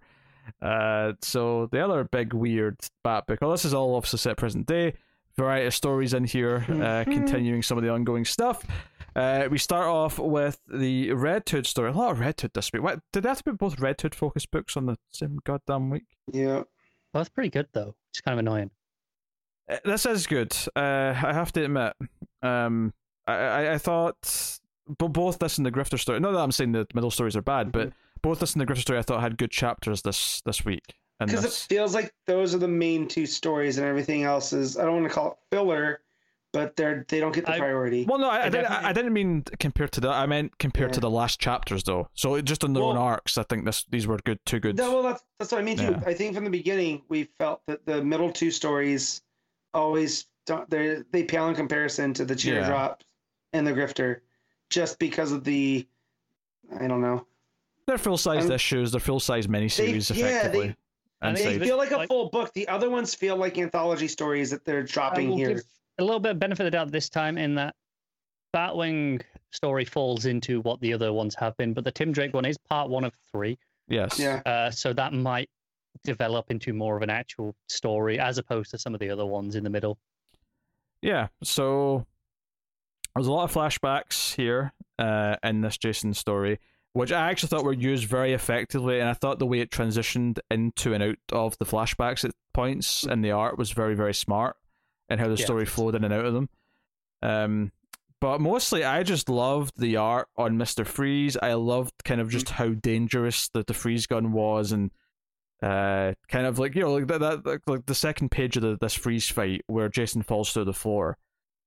Uh, 0.61 1.13
so 1.21 1.67
the 1.71 1.83
other 1.83 2.03
big 2.03 2.33
weird 2.33 2.79
Bat 3.03 3.27
book. 3.27 3.39
Well, 3.41 3.51
this 3.51 3.65
is 3.65 3.73
all 3.73 3.95
obviously 3.95 4.19
set 4.19 4.37
present 4.37 4.65
day. 4.67 4.93
Variety 5.35 5.67
of 5.67 5.75
stories 5.75 6.13
in 6.15 6.23
here, 6.23 6.65
uh, 6.67 6.71
Mhm. 6.71 7.03
continuing 7.05 7.61
some 7.61 7.77
of 7.77 7.83
the 7.83 7.91
ongoing 7.91 8.25
stuff. 8.25 8.65
Uh, 9.15 9.47
we 9.51 9.57
start 9.57 9.85
off 9.87 10.17
with 10.19 10.59
the 10.67 11.11
Red 11.13 11.47
Hood 11.49 11.65
story. 11.67 11.89
A 11.89 11.93
lot 11.93 12.11
of 12.11 12.19
Red 12.19 12.39
Hood 12.41 12.51
this 12.53 12.71
week. 12.73 12.81
What 12.81 13.01
did 13.13 13.23
they 13.23 13.29
have 13.29 13.37
to 13.39 13.43
be 13.43 13.51
both 13.51 13.79
Red 13.79 14.01
Hood 14.01 14.15
focused 14.15 14.49
books 14.51 14.75
on 14.77 14.85
the 14.87 14.97
same 15.11 15.39
goddamn 15.43 15.89
week? 15.91 16.05
Yeah. 16.31 16.55
Well, 16.55 16.65
that's 17.13 17.29
pretty 17.29 17.49
good 17.49 17.67
though. 17.73 17.95
It's 18.11 18.21
kind 18.21 18.33
of 18.33 18.39
annoying. 18.39 18.71
Uh, 19.69 19.77
This 19.85 20.05
is 20.05 20.25
good. 20.27 20.55
Uh, 20.75 21.13
I 21.15 21.33
have 21.33 21.51
to 21.53 21.63
admit. 21.65 21.93
Um, 22.41 22.93
I, 23.27 23.33
I, 23.35 23.73
I 23.73 23.77
thought 23.77 24.59
but 24.99 25.09
both 25.09 25.39
this 25.39 25.57
and 25.57 25.65
the 25.65 25.71
Grifter 25.71 25.99
story. 25.99 26.19
Not 26.19 26.31
that 26.31 26.39
I'm 26.39 26.51
saying 26.51 26.71
the 26.71 26.87
middle 26.93 27.11
stories 27.11 27.35
are 27.35 27.41
bad, 27.41 27.71
but 27.71 27.91
both 28.21 28.39
this 28.39 28.53
and 28.53 28.61
the 28.61 28.65
Grifter 28.65 28.81
story 28.81 28.99
I 28.99 29.01
thought 29.01 29.21
had 29.21 29.37
good 29.37 29.51
chapters 29.51 30.01
this 30.01 30.41
this 30.45 30.63
week. 30.65 30.95
And 31.19 31.27
Because 31.29 31.43
it 31.43 31.47
this, 31.47 31.63
feels 31.65 31.95
like 31.95 32.13
those 32.27 32.53
are 32.53 32.59
the 32.59 32.67
main 32.67 33.07
two 33.07 33.25
stories, 33.25 33.77
and 33.77 33.87
everything 33.87 34.23
else 34.23 34.53
is 34.53 34.77
I 34.77 34.85
don't 34.85 35.01
want 35.01 35.07
to 35.07 35.13
call 35.13 35.31
it 35.31 35.37
filler, 35.55 36.01
but 36.53 36.75
they're 36.75 37.05
they 37.09 37.19
don't 37.19 37.33
get 37.33 37.45
the 37.45 37.53
I- 37.53 37.57
priority. 37.57 38.05
well, 38.05 38.19
no, 38.19 38.29
I, 38.29 38.37
I, 38.37 38.45
I 38.45 38.49
didn't, 38.49 38.65
I, 38.71 38.89
I 38.89 38.93
didn't 38.93 39.13
mean 39.13 39.43
compared 39.59 39.91
to 39.93 40.01
that. 40.01 40.11
I 40.11 40.27
meant 40.27 40.57
compared 40.59 40.93
to 40.93 40.99
the 40.99 41.09
last 41.09 41.39
chapters, 41.39 41.83
though. 41.83 42.07
So 42.13 42.39
just 42.41 42.63
on 42.63 42.73
their 42.73 42.83
own 42.83 42.97
arcs, 42.97 43.37
I 43.39 43.43
think 43.43 43.65
this 43.65 43.83
these 43.89 44.05
were 44.05 44.17
good, 44.17 44.39
too 44.45 44.59
good. 44.59 44.77
No, 44.77 44.93
well, 44.93 45.03
that's 45.03 45.23
that's 45.39 45.51
what 45.51 45.59
I 45.59 45.63
mean 45.63 45.77
too. 45.77 45.83
Yeah. 45.85 46.03
I 46.05 46.13
think 46.13 46.35
from 46.35 46.43
the 46.43 46.51
beginning 46.51 47.01
we 47.09 47.23
felt 47.23 47.61
that 47.67 47.85
the 47.87 48.03
middle 48.03 48.31
two 48.31 48.51
stories 48.51 49.21
always 49.73 50.25
don't 50.45 50.69
they 50.69 51.01
they 51.11 51.23
pale 51.23 51.47
in 51.49 51.55
comparison 51.55 52.13
to 52.13 52.25
the 52.25 52.35
teardrop 52.35 53.03
and 53.53 53.65
the 53.65 53.71
grifter, 53.73 54.19
just 54.69 54.99
because 54.99 55.31
of 55.31 55.43
the 55.43 55.87
I 56.79 56.87
don't 56.87 57.01
know. 57.01 57.25
They're 57.87 57.97
full 57.97 58.17
sized 58.17 58.51
issues. 58.51 58.91
They're 58.91 58.99
full 58.99 59.19
size 59.19 59.47
miniseries, 59.47 60.15
yeah, 60.15 60.23
they- 60.23 60.29
effectively. 60.37 60.75
I 61.21 61.29
and 61.29 61.37
They 61.37 61.57
feel 61.57 61.77
like 61.77 61.89
a 61.91 61.97
like- 61.97 62.07
full 62.09 62.29
book. 62.29 62.53
The 62.53 62.67
other 62.67 62.89
ones 62.91 63.15
feel 63.15 63.37
like 63.37 63.57
anthology 63.57 64.07
stories 64.07 64.51
that 64.51 64.63
they're 64.65 64.83
dropping 64.83 65.31
here. 65.31 65.63
a 65.97 66.03
little 66.03 66.19
bit 66.19 66.31
of 66.33 66.39
benefit 66.39 66.61
of 66.61 66.65
the 66.67 66.77
doubt 66.77 66.91
this 66.91 67.09
time 67.09 67.39
in 67.39 67.55
that 67.55 67.75
Batwing 68.53 69.23
story 69.51 69.83
falls 69.83 70.25
into 70.27 70.61
what 70.61 70.79
the 70.79 70.93
other 70.93 71.11
ones 71.11 71.33
have 71.35 71.57
been, 71.57 71.73
but 71.73 71.83
the 71.83 71.91
Tim 71.91 72.11
Drake 72.11 72.33
one 72.35 72.45
is 72.45 72.57
part 72.57 72.89
one 72.89 73.03
of 73.03 73.13
three. 73.31 73.57
yes. 73.87 74.19
Yeah. 74.19 74.41
Uh, 74.45 74.69
so 74.69 74.93
that 74.93 75.13
might 75.13 75.49
develop 76.03 76.51
into 76.51 76.71
more 76.73 76.95
of 76.97 77.01
an 77.01 77.09
actual 77.09 77.55
story 77.67 78.19
as 78.19 78.37
opposed 78.37 78.69
to 78.71 78.77
some 78.77 78.93
of 78.93 78.99
the 78.99 79.09
other 79.09 79.25
ones 79.25 79.55
in 79.55 79.63
the 79.63 79.69
middle. 79.71 79.97
Yeah. 81.01 81.27
So 81.43 82.05
there's 83.15 83.25
a 83.27 83.31
lot 83.31 83.45
of 83.45 83.53
flashbacks 83.53 84.35
here 84.35 84.71
uh, 84.99 85.37
in 85.43 85.61
this 85.61 85.77
Jason 85.79 86.13
story, 86.13 86.59
which 86.93 87.11
I 87.11 87.29
actually 87.29 87.49
thought 87.49 87.63
were 87.63 87.73
used 87.73 88.05
very 88.05 88.33
effectively, 88.33 88.99
and 88.99 89.09
I 89.09 89.13
thought 89.13 89.39
the 89.39 89.45
way 89.45 89.59
it 89.59 89.69
transitioned 89.71 90.39
into 90.49 90.93
and 90.93 91.03
out 91.03 91.17
of 91.31 91.57
the 91.59 91.65
flashbacks 91.65 92.25
at 92.25 92.31
points 92.53 93.03
and 93.03 93.23
the 93.23 93.31
art 93.31 93.57
was 93.57 93.71
very, 93.71 93.95
very 93.95 94.13
smart, 94.13 94.55
and 95.09 95.19
how 95.19 95.27
the 95.27 95.35
Yeah. 95.35 95.45
story 95.45 95.65
flowed 95.65 95.95
in 95.95 96.03
and 96.03 96.13
out 96.13 96.25
of 96.25 96.33
them. 96.33 96.49
Um, 97.21 97.71
but 98.19 98.41
mostly, 98.41 98.83
I 98.83 99.03
just 99.03 99.29
loved 99.29 99.79
the 99.79 99.97
art 99.97 100.27
on 100.37 100.57
Mister 100.57 100.83
Freeze. 100.83 101.37
I 101.37 101.53
loved 101.53 102.03
kind 102.03 102.19
of 102.19 102.29
just 102.29 102.49
how 102.49 102.69
dangerous 102.69 103.47
the, 103.49 103.63
the 103.63 103.75
freeze 103.75 104.07
gun 104.07 104.31
was, 104.31 104.71
and 104.71 104.89
uh, 105.61 106.13
kind 106.27 106.47
of 106.47 106.57
like 106.57 106.73
you 106.75 106.81
know, 106.81 106.93
like 106.93 107.07
that, 107.07 107.19
that 107.19 107.45
like, 107.45 107.61
like 107.67 107.85
the 107.85 107.95
second 107.95 108.29
page 108.31 108.57
of 108.57 108.63
the, 108.63 108.77
this 108.81 108.95
freeze 108.95 109.29
fight 109.29 109.61
where 109.67 109.87
Jason 109.89 110.23
falls 110.23 110.51
through 110.51 110.65
the 110.65 110.73
floor. 110.73 111.17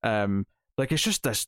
Um, 0.03 0.47
like 0.77 0.91
it's 0.93 1.03
just 1.03 1.23
this, 1.23 1.47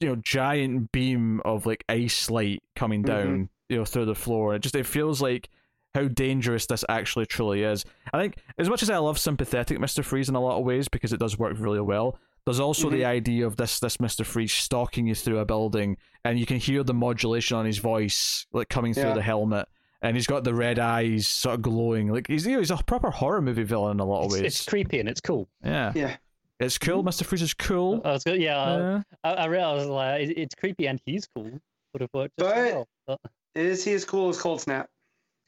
you 0.00 0.08
know, 0.08 0.16
giant 0.16 0.92
beam 0.92 1.40
of 1.44 1.66
like 1.66 1.84
ice 1.88 2.30
light 2.30 2.62
coming 2.76 3.02
mm-hmm. 3.02 3.28
down, 3.28 3.48
you 3.68 3.78
know, 3.78 3.84
through 3.84 4.06
the 4.06 4.14
floor. 4.14 4.54
It 4.54 4.60
just 4.60 4.74
it 4.76 4.86
feels 4.86 5.20
like 5.20 5.48
how 5.94 6.06
dangerous 6.08 6.66
this 6.66 6.84
actually 6.88 7.26
truly 7.26 7.62
is. 7.62 7.84
I 8.12 8.18
think 8.20 8.36
as 8.58 8.68
much 8.68 8.82
as 8.82 8.90
I 8.90 8.98
love 8.98 9.18
sympathetic 9.18 9.80
Mister 9.80 10.02
Freeze 10.02 10.28
in 10.28 10.34
a 10.34 10.40
lot 10.40 10.58
of 10.58 10.64
ways 10.64 10.88
because 10.88 11.12
it 11.12 11.20
does 11.20 11.38
work 11.38 11.56
really 11.58 11.80
well. 11.80 12.18
There's 12.44 12.60
also 12.60 12.88
the 12.88 12.98
mm-hmm. 12.98 13.06
idea 13.10 13.46
of 13.46 13.56
this 13.56 13.80
this 13.80 14.00
Mister 14.00 14.24
Freeze 14.24 14.52
stalking 14.52 15.06
you 15.06 15.14
through 15.14 15.38
a 15.38 15.44
building, 15.44 15.96
and 16.24 16.38
you 16.38 16.46
can 16.46 16.56
hear 16.58 16.82
the 16.82 16.94
modulation 16.94 17.56
on 17.56 17.66
his 17.66 17.78
voice 17.78 18.46
like 18.52 18.68
coming 18.68 18.94
through 18.94 19.02
Yeah. 19.04 19.14
the 19.14 19.22
helmet, 19.22 19.68
and 20.00 20.16
he's 20.16 20.26
got 20.26 20.44
the 20.44 20.54
red 20.54 20.78
eyes 20.78 21.26
sort 21.26 21.56
of 21.56 21.62
glowing. 21.62 22.08
Like 22.08 22.26
he's 22.26 22.46
you 22.46 22.52
know, 22.52 22.58
he's 22.60 22.70
a 22.70 22.78
proper 22.78 23.10
horror 23.10 23.42
movie 23.42 23.64
villain 23.64 23.96
in 23.96 24.00
a 24.00 24.04
lot 24.04 24.20
of 24.20 24.26
It's, 24.26 24.34
ways. 24.34 24.42
it's 24.44 24.64
creepy 24.64 24.98
and 25.00 25.08
it's 25.08 25.20
cool. 25.20 25.48
yeah, 25.62 25.92
Yeah. 25.94 26.16
It's 26.60 26.76
cool. 26.78 27.02
Mister 27.02 27.24
Freeze 27.24 27.42
is 27.42 27.54
cool. 27.54 28.00
I 28.04 28.12
was 28.12 28.24
good. 28.24 28.40
Yeah, 28.40 28.58
I- 28.58 28.78
Yeah. 28.78 29.02
I, 29.24 29.30
I 29.32 29.44
realized 29.46 29.88
like 29.88 30.22
it- 30.28 30.38
it's 30.38 30.54
creepy 30.54 30.86
and 30.88 31.00
he's 31.06 31.26
cool. 31.34 31.50
Would 31.92 32.00
have 32.00 32.10
worked 32.12 32.34
But- 32.36 32.46
well. 32.56 32.88
But 33.06 33.20
Is 33.54 33.84
he 33.84 33.92
as 33.94 34.04
cool 34.04 34.28
as 34.28 34.40
Cold 34.40 34.60
Snap? 34.60 34.88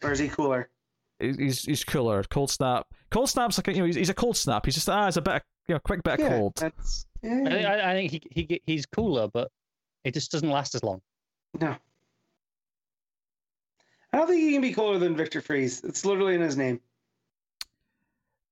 Or 0.02 0.12
is 0.12 0.18
he 0.18 0.28
cooler? 0.28 0.70
He's- 1.18 1.36
he's 1.36 1.64
he's 1.64 1.84
cooler. 1.84 2.22
Cold 2.24 2.50
snap. 2.50 2.86
Cold 3.10 3.28
snap's 3.28 3.58
like 3.58 3.68
a, 3.68 3.72
you 3.72 3.80
know 3.80 3.84
he's, 3.86 3.96
he's 3.96 4.08
a 4.08 4.14
cold 4.14 4.36
snap. 4.36 4.64
He's 4.64 4.74
just 4.74 4.88
ah, 4.88 5.08
it's 5.08 5.16
a 5.18 5.20
bit 5.22 5.34
of, 5.34 5.42
you 5.68 5.74
know 5.74 5.80
quick 5.80 6.02
bit 6.02 6.14
of 6.14 6.20
yeah, 6.20 6.28
cold. 6.38 6.54
That's, 6.56 7.06
I, 7.22 7.26
yeah, 7.26 7.44
think- 7.44 7.66
I, 7.66 7.90
I 7.90 7.94
think 7.94 8.10
he, 8.12 8.22
he 8.30 8.60
he's 8.64 8.86
cooler, 8.86 9.28
but 9.28 9.50
it 10.04 10.14
just 10.14 10.30
doesn't 10.32 10.48
last 10.48 10.74
as 10.74 10.82
long. 10.82 11.02
no. 11.60 11.76
I 14.12 14.16
don't 14.16 14.26
think 14.26 14.40
he 14.40 14.52
can 14.52 14.62
be 14.62 14.72
cooler 14.72 14.98
than 14.98 15.14
Victor 15.16 15.40
Fries. 15.40 15.82
It's 15.84 16.04
literally 16.04 16.34
in 16.34 16.40
his 16.40 16.56
name. 16.56 16.80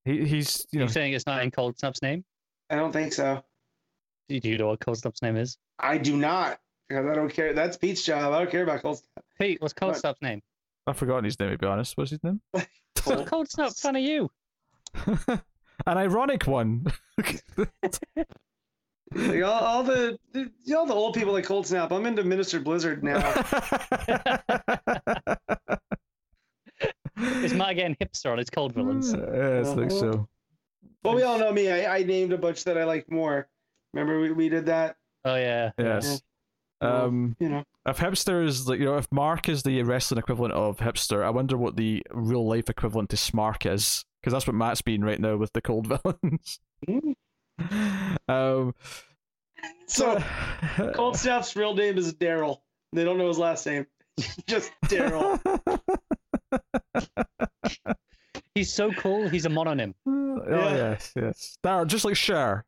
He 0.04 0.24
he's 0.24 0.66
you 0.70 0.78
know 0.78 0.84
You're 0.84 0.92
saying 0.92 1.14
it's 1.14 1.26
not 1.26 1.42
in 1.42 1.50
Cold 1.50 1.78
Snap's 1.78 2.00
name? 2.02 2.24
I 2.70 2.76
don't 2.76 2.92
think 2.92 3.12
so. 3.12 3.42
Do 4.28 4.40
do 4.40 4.48
you 4.48 4.58
know 4.58 4.68
what 4.68 4.80
Cold 4.80 4.98
Snap's 4.98 5.22
name 5.22 5.36
is? 5.36 5.56
I 5.78 5.98
do 5.98 6.16
not. 6.16 6.58
Because 6.88 7.06
I 7.06 7.14
don't 7.14 7.32
care. 7.32 7.52
That's 7.52 7.76
Pete's 7.76 8.02
job. 8.02 8.32
I 8.32 8.38
don't 8.38 8.50
care 8.50 8.62
about 8.62 8.82
Cold 8.82 8.98
Snap. 8.98 9.24
Pete, 9.38 9.60
what's 9.60 9.74
Cold 9.74 9.96
Snap's 9.96 10.22
name? 10.22 10.42
I've 10.86 10.96
forgotten 10.96 11.24
his 11.24 11.38
name 11.38 11.50
to 11.50 11.58
be 11.58 11.66
honest. 11.66 11.96
What's 11.96 12.10
his 12.10 12.22
name? 12.24 12.40
Well, 13.06 13.24
Cold 13.24 13.50
Snap, 13.50 13.72
fan 13.72 13.96
of 13.96 14.02
you. 14.02 14.30
An 15.86 15.96
ironic 15.98 16.46
one. 16.46 16.86
Like 19.14 19.42
all, 19.42 19.52
all 19.52 19.82
the, 19.82 20.18
the 20.32 20.50
all 20.76 20.84
the 20.84 20.92
old 20.92 21.14
people 21.14 21.32
like 21.32 21.44
Cold 21.44 21.66
Snap. 21.66 21.92
I'm 21.92 22.04
into 22.04 22.24
Minister 22.24 22.60
Blizzard 22.60 23.02
now. 23.02 23.18
Is 27.42 27.54
Matt 27.54 27.76
getting 27.76 27.96
hipster 27.96 28.30
on 28.30 28.38
his 28.38 28.50
cold 28.50 28.74
villains? 28.74 29.12
yeah, 29.12 29.60
I 29.60 29.74
think 29.74 29.90
so. 29.90 30.10
Uh-huh. 30.10 30.24
Well, 31.04 31.14
we 31.14 31.22
all 31.22 31.38
know 31.38 31.52
me. 31.52 31.70
I, 31.70 31.98
I 31.98 32.02
named 32.02 32.32
a 32.32 32.38
bunch 32.38 32.64
that 32.64 32.76
I 32.78 32.84
like 32.84 33.10
more. 33.10 33.48
Remember 33.92 34.20
we, 34.20 34.32
we 34.32 34.48
did 34.48 34.66
that. 34.66 34.96
Oh 35.24 35.34
yeah. 35.36 35.70
Yes. 35.78 36.20
Um, 36.80 37.34
You 37.40 37.48
know. 37.48 37.64
if 37.86 37.98
hipster 37.98 38.44
is 38.44 38.68
like 38.68 38.78
you 38.78 38.84
know, 38.84 38.96
if 38.96 39.10
Mark 39.10 39.48
is 39.48 39.62
the 39.62 39.82
wrestling 39.82 40.18
equivalent 40.18 40.54
of 40.54 40.78
hipster, 40.78 41.24
I 41.24 41.30
wonder 41.30 41.56
what 41.56 41.76
the 41.76 42.02
real 42.12 42.46
life 42.46 42.68
equivalent 42.70 43.10
to 43.10 43.16
Smark 43.16 43.70
is, 43.72 44.04
because 44.20 44.32
that's 44.32 44.46
what 44.46 44.54
Matt's 44.54 44.82
being 44.82 45.02
right 45.02 45.20
now 45.20 45.36
with 45.36 45.52
the 45.54 45.60
cold 45.60 45.86
villains. 46.04 46.60
Mm. 46.88 47.14
um, 48.28 48.74
So 49.86 50.22
Cold 50.94 51.16
Snap's 51.16 51.56
real 51.56 51.74
name 51.74 51.98
is 51.98 52.14
Daryl. 52.14 52.58
They 52.92 53.04
don't 53.04 53.18
know 53.18 53.28
his 53.28 53.38
last 53.38 53.66
name. 53.66 53.86
Just 54.46 54.70
Daryl. 54.86 55.40
He's 58.58 58.72
so 58.72 58.90
cool. 58.92 59.28
He's 59.28 59.46
a 59.46 59.48
mononym. 59.48 59.94
oh 60.06 60.42
Yeah. 60.50 60.74
yes, 60.76 61.12
yes. 61.14 61.58
Daryl, 61.64 61.86
just 61.86 62.04
like 62.04 62.16
Cher. 62.16 62.64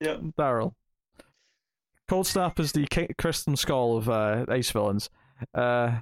Yep. 0.00 0.20
Daryl. 0.38 0.74
Cold 2.08 2.26
Snap 2.26 2.60
is 2.60 2.72
the 2.72 2.86
Ki- 2.86 3.14
Kristen 3.16 3.56
Skull 3.56 3.96
of 3.96 4.08
uh, 4.10 4.44
Ice 4.48 4.70
Villains. 4.70 5.08
Uh, 5.54 5.98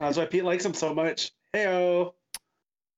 That's 0.00 0.16
why 0.16 0.24
Pete 0.26 0.44
likes 0.44 0.64
him 0.64 0.72
so 0.74 0.94
much. 0.94 1.32
Heyo. 1.54 2.14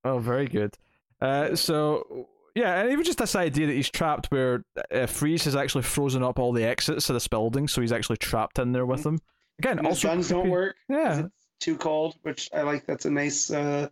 oh, 0.04 0.18
very 0.18 0.46
good. 0.46 0.74
Uh, 1.20 1.56
so 1.56 2.28
yeah, 2.54 2.80
and 2.82 2.92
even 2.92 3.04
just 3.04 3.18
this 3.18 3.34
idea 3.36 3.66
that 3.66 3.72
he's 3.72 3.90
trapped, 3.90 4.26
where 4.26 4.64
uh, 4.92 5.06
Freeze 5.06 5.44
has 5.44 5.56
actually 5.56 5.82
frozen 5.82 6.22
up 6.22 6.38
all 6.38 6.52
the 6.52 6.64
exits 6.64 7.08
of 7.10 7.14
this 7.14 7.26
building, 7.28 7.66
so 7.68 7.80
he's 7.80 7.92
actually 7.92 8.16
trapped 8.18 8.58
in 8.60 8.70
there 8.72 8.86
with 8.86 9.02
them. 9.02 9.18
Again, 9.58 9.78
And 9.78 9.86
his 9.88 9.96
also 10.04 10.08
guns 10.08 10.28
don't 10.28 10.50
work. 10.50 10.76
Yeah, 10.88 11.20
It's 11.20 11.30
too 11.60 11.76
cold, 11.76 12.16
which 12.22 12.48
I 12.54 12.62
like. 12.62 12.86
That's 12.86 13.04
a 13.06 13.10
nice, 13.10 13.50
uh, 13.50 13.88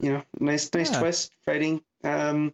you 0.00 0.12
know, 0.12 0.22
nice, 0.40 0.72
nice 0.74 0.90
Yeah. 0.92 1.00
twist. 1.00 1.32
Fighting 1.44 1.82
um, 2.02 2.52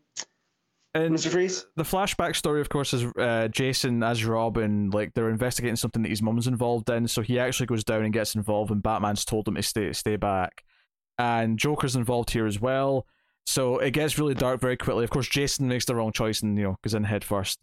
and 0.94 1.14
Mr. 1.14 1.30
Freeze. 1.30 1.66
the 1.76 1.82
flashback 1.84 2.34
story, 2.36 2.60
of 2.60 2.68
course, 2.68 2.92
is 2.92 3.04
uh, 3.16 3.48
Jason 3.48 4.02
as 4.02 4.24
Robin. 4.24 4.90
Like 4.90 5.14
they're 5.14 5.30
investigating 5.30 5.76
something 5.76 6.02
that 6.02 6.08
his 6.08 6.22
mum's 6.22 6.46
involved 6.46 6.90
in, 6.90 7.06
so 7.08 7.22
he 7.22 7.38
actually 7.38 7.66
goes 7.66 7.84
down 7.84 8.02
and 8.04 8.12
gets 8.12 8.34
involved. 8.34 8.70
And 8.70 8.82
Batman's 8.82 9.24
told 9.24 9.46
him 9.48 9.54
to 9.54 9.62
stay 9.62 9.92
stay 9.92 10.16
back, 10.16 10.64
and 11.18 11.58
Joker's 11.58 11.96
involved 11.96 12.30
here 12.30 12.46
as 12.46 12.60
well. 12.60 13.06
So 13.46 13.78
it 13.78 13.92
gets 13.92 14.18
really 14.18 14.34
dark 14.34 14.60
very 14.60 14.76
quickly. 14.76 15.04
Of 15.04 15.10
course, 15.10 15.28
Jason 15.28 15.66
makes 15.68 15.84
the 15.84 15.94
wrong 15.94 16.12
choice 16.12 16.42
and 16.42 16.56
you 16.58 16.64
know 16.64 16.76
goes 16.82 16.94
in 16.94 17.04
head 17.04 17.24
first. 17.24 17.60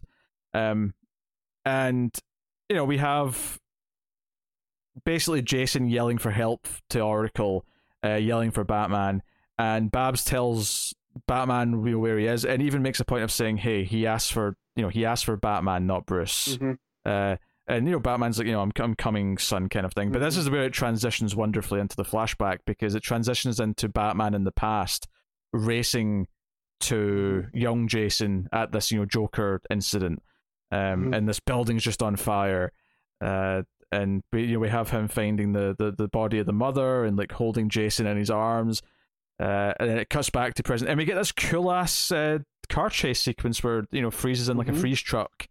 Um, 0.54 0.94
and 1.64 2.14
you 2.68 2.76
know 2.76 2.84
we 2.84 2.96
have 2.98 3.58
basically 5.04 5.42
Jason 5.42 5.86
yelling 5.88 6.18
for 6.18 6.30
help 6.30 6.66
to 6.90 7.00
Oracle, 7.00 7.64
uh, 8.04 8.14
yelling 8.14 8.50
for 8.50 8.64
Batman, 8.64 9.22
and 9.58 9.90
Babs 9.90 10.24
tells 10.24 10.94
Batman 11.26 11.84
you 11.84 11.92
know, 11.92 11.98
where 11.98 12.18
he 12.18 12.26
is, 12.26 12.44
and 12.44 12.62
even 12.62 12.82
makes 12.82 13.00
a 13.00 13.04
point 13.04 13.24
of 13.24 13.30
saying, 13.32 13.58
"Hey, 13.58 13.84
he 13.84 14.06
asked 14.06 14.32
for 14.32 14.56
you 14.76 14.82
know 14.82 14.88
he 14.88 15.04
asked 15.04 15.24
for 15.24 15.36
Batman, 15.36 15.86
not 15.86 16.06
Bruce." 16.06 16.56
Mhm. 16.56 16.78
Uh, 17.04 17.36
and 17.66 17.86
you 17.86 17.92
know 17.92 17.98
Batman's 18.00 18.38
like 18.38 18.46
you 18.46 18.52
know 18.52 18.62
I'm 18.62 18.72
I'm 18.78 18.94
coming, 18.94 19.36
son, 19.38 19.68
kind 19.68 19.84
of 19.84 19.92
thing. 19.92 20.12
But 20.12 20.20
this 20.20 20.36
is 20.36 20.48
where 20.48 20.62
it 20.64 20.72
transitions 20.72 21.34
wonderfully 21.34 21.80
into 21.80 21.96
the 21.96 22.04
flashback 22.04 22.58
because 22.66 22.94
it 22.94 23.02
transitions 23.02 23.58
into 23.60 23.88
Batman 23.88 24.34
in 24.34 24.44
the 24.44 24.52
past 24.52 25.08
racing 25.52 26.26
to 26.80 27.46
young 27.52 27.88
Jason 27.88 28.48
at 28.52 28.70
this 28.72 28.90
you 28.92 28.98
know 29.00 29.04
Joker 29.06 29.60
incident, 29.70 30.22
um, 30.70 31.06
Mhm. 31.10 31.16
and 31.16 31.28
this 31.28 31.40
building's 31.40 31.82
just 31.82 32.02
on 32.02 32.16
fire. 32.16 32.70
Uh, 33.20 33.62
and 33.90 34.22
we, 34.32 34.44
you 34.44 34.52
know, 34.54 34.58
we 34.60 34.68
have 34.68 34.90
him 34.90 35.08
finding 35.08 35.52
the, 35.52 35.74
the, 35.78 35.90
the 35.90 36.08
body 36.08 36.38
of 36.38 36.46
the 36.46 36.52
mother 36.52 37.04
and 37.04 37.16
like 37.16 37.32
holding 37.32 37.68
Jason 37.68 38.06
in 38.06 38.16
his 38.18 38.30
arms. 38.30 38.80
Uh, 39.40 39.72
and 39.78 39.88
then 39.88 39.98
it 39.98 40.10
cuts 40.10 40.30
back 40.30 40.54
to 40.54 40.62
present, 40.62 40.90
and 40.90 40.98
we 40.98 41.04
get 41.04 41.14
this 41.14 41.30
cool 41.32 41.70
ass 41.70 42.10
uh, 42.10 42.38
car 42.68 42.90
chase 42.90 43.20
sequence 43.20 43.62
where 43.62 43.84
you 43.92 44.02
know 44.02 44.10
freezes 44.10 44.48
in 44.48 44.56
like 44.56 44.68
a 44.68 44.72
Mhm. 44.72 44.80
freeze 44.80 45.00
truck, 45.00 45.46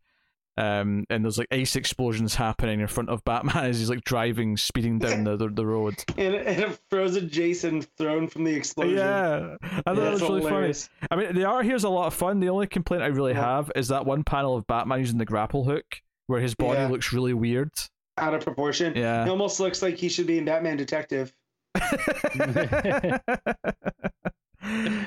um, 0.58 1.06
and 1.10 1.24
there's 1.24 1.38
like 1.38 1.48
ice 1.52 1.76
explosions 1.76 2.36
happening 2.36 2.80
in 2.82 2.88
front 2.88 3.10
of 3.10 3.24
Batman 3.24 3.56
as 3.66 3.80
he's 3.80 3.90
like 3.90 4.04
driving, 4.04 4.58
speeding 4.58 4.98
down 5.00 5.24
the, 5.24 5.38
the, 5.38 5.48
the 5.50 5.66
road. 5.66 5.96
And, 6.18 6.36
and 6.36 6.64
a 6.64 6.78
frozen 6.90 7.30
Jason 7.30 7.84
thrown 7.98 8.28
from 8.28 8.44
the 8.44 8.54
explosion. 8.56 8.98
Yeah, 8.98 9.56
I 9.62 9.68
thought 9.82 9.96
that 9.96 10.12
was 10.14 10.22
really 10.22 10.42
hilarious. 10.42 10.90
funny. 11.10 11.24
I 11.24 11.26
mean, 11.28 11.36
the 11.36 11.46
art 11.46 11.64
here's 11.66 11.84
a 11.84 11.90
lot 11.90 12.08
of 12.08 12.14
fun. 12.14 12.40
The 12.40 12.50
only 12.50 12.68
complaint 12.68 13.04
I 13.04 13.08
really 13.08 13.34
Yeah. 13.34 13.46
have 13.58 13.72
is 13.76 13.88
that 13.90 14.06
one 14.06 14.24
panel 14.24 14.58
of 14.58 14.66
Batman 14.68 15.00
using 15.00 15.18
the 15.20 15.26
grapple 15.26 15.64
hook, 15.64 15.86
where 16.26 16.42
his 16.42 16.56
body 16.56 16.80
Yeah. 16.80 16.88
looks 16.88 17.14
really 17.14 17.34
weird. 17.34 17.70
Out 18.18 18.34
of 18.34 18.42
proportion. 18.44 18.96
He 18.96 19.02
Yeah. 19.02 19.30
almost 19.30 19.60
looks 19.60 19.82
like 19.84 19.96
he 19.96 20.10
should 20.10 20.26
be 20.28 20.40
in 20.40 20.46
Batman 20.46 20.76
Detective. 20.76 21.32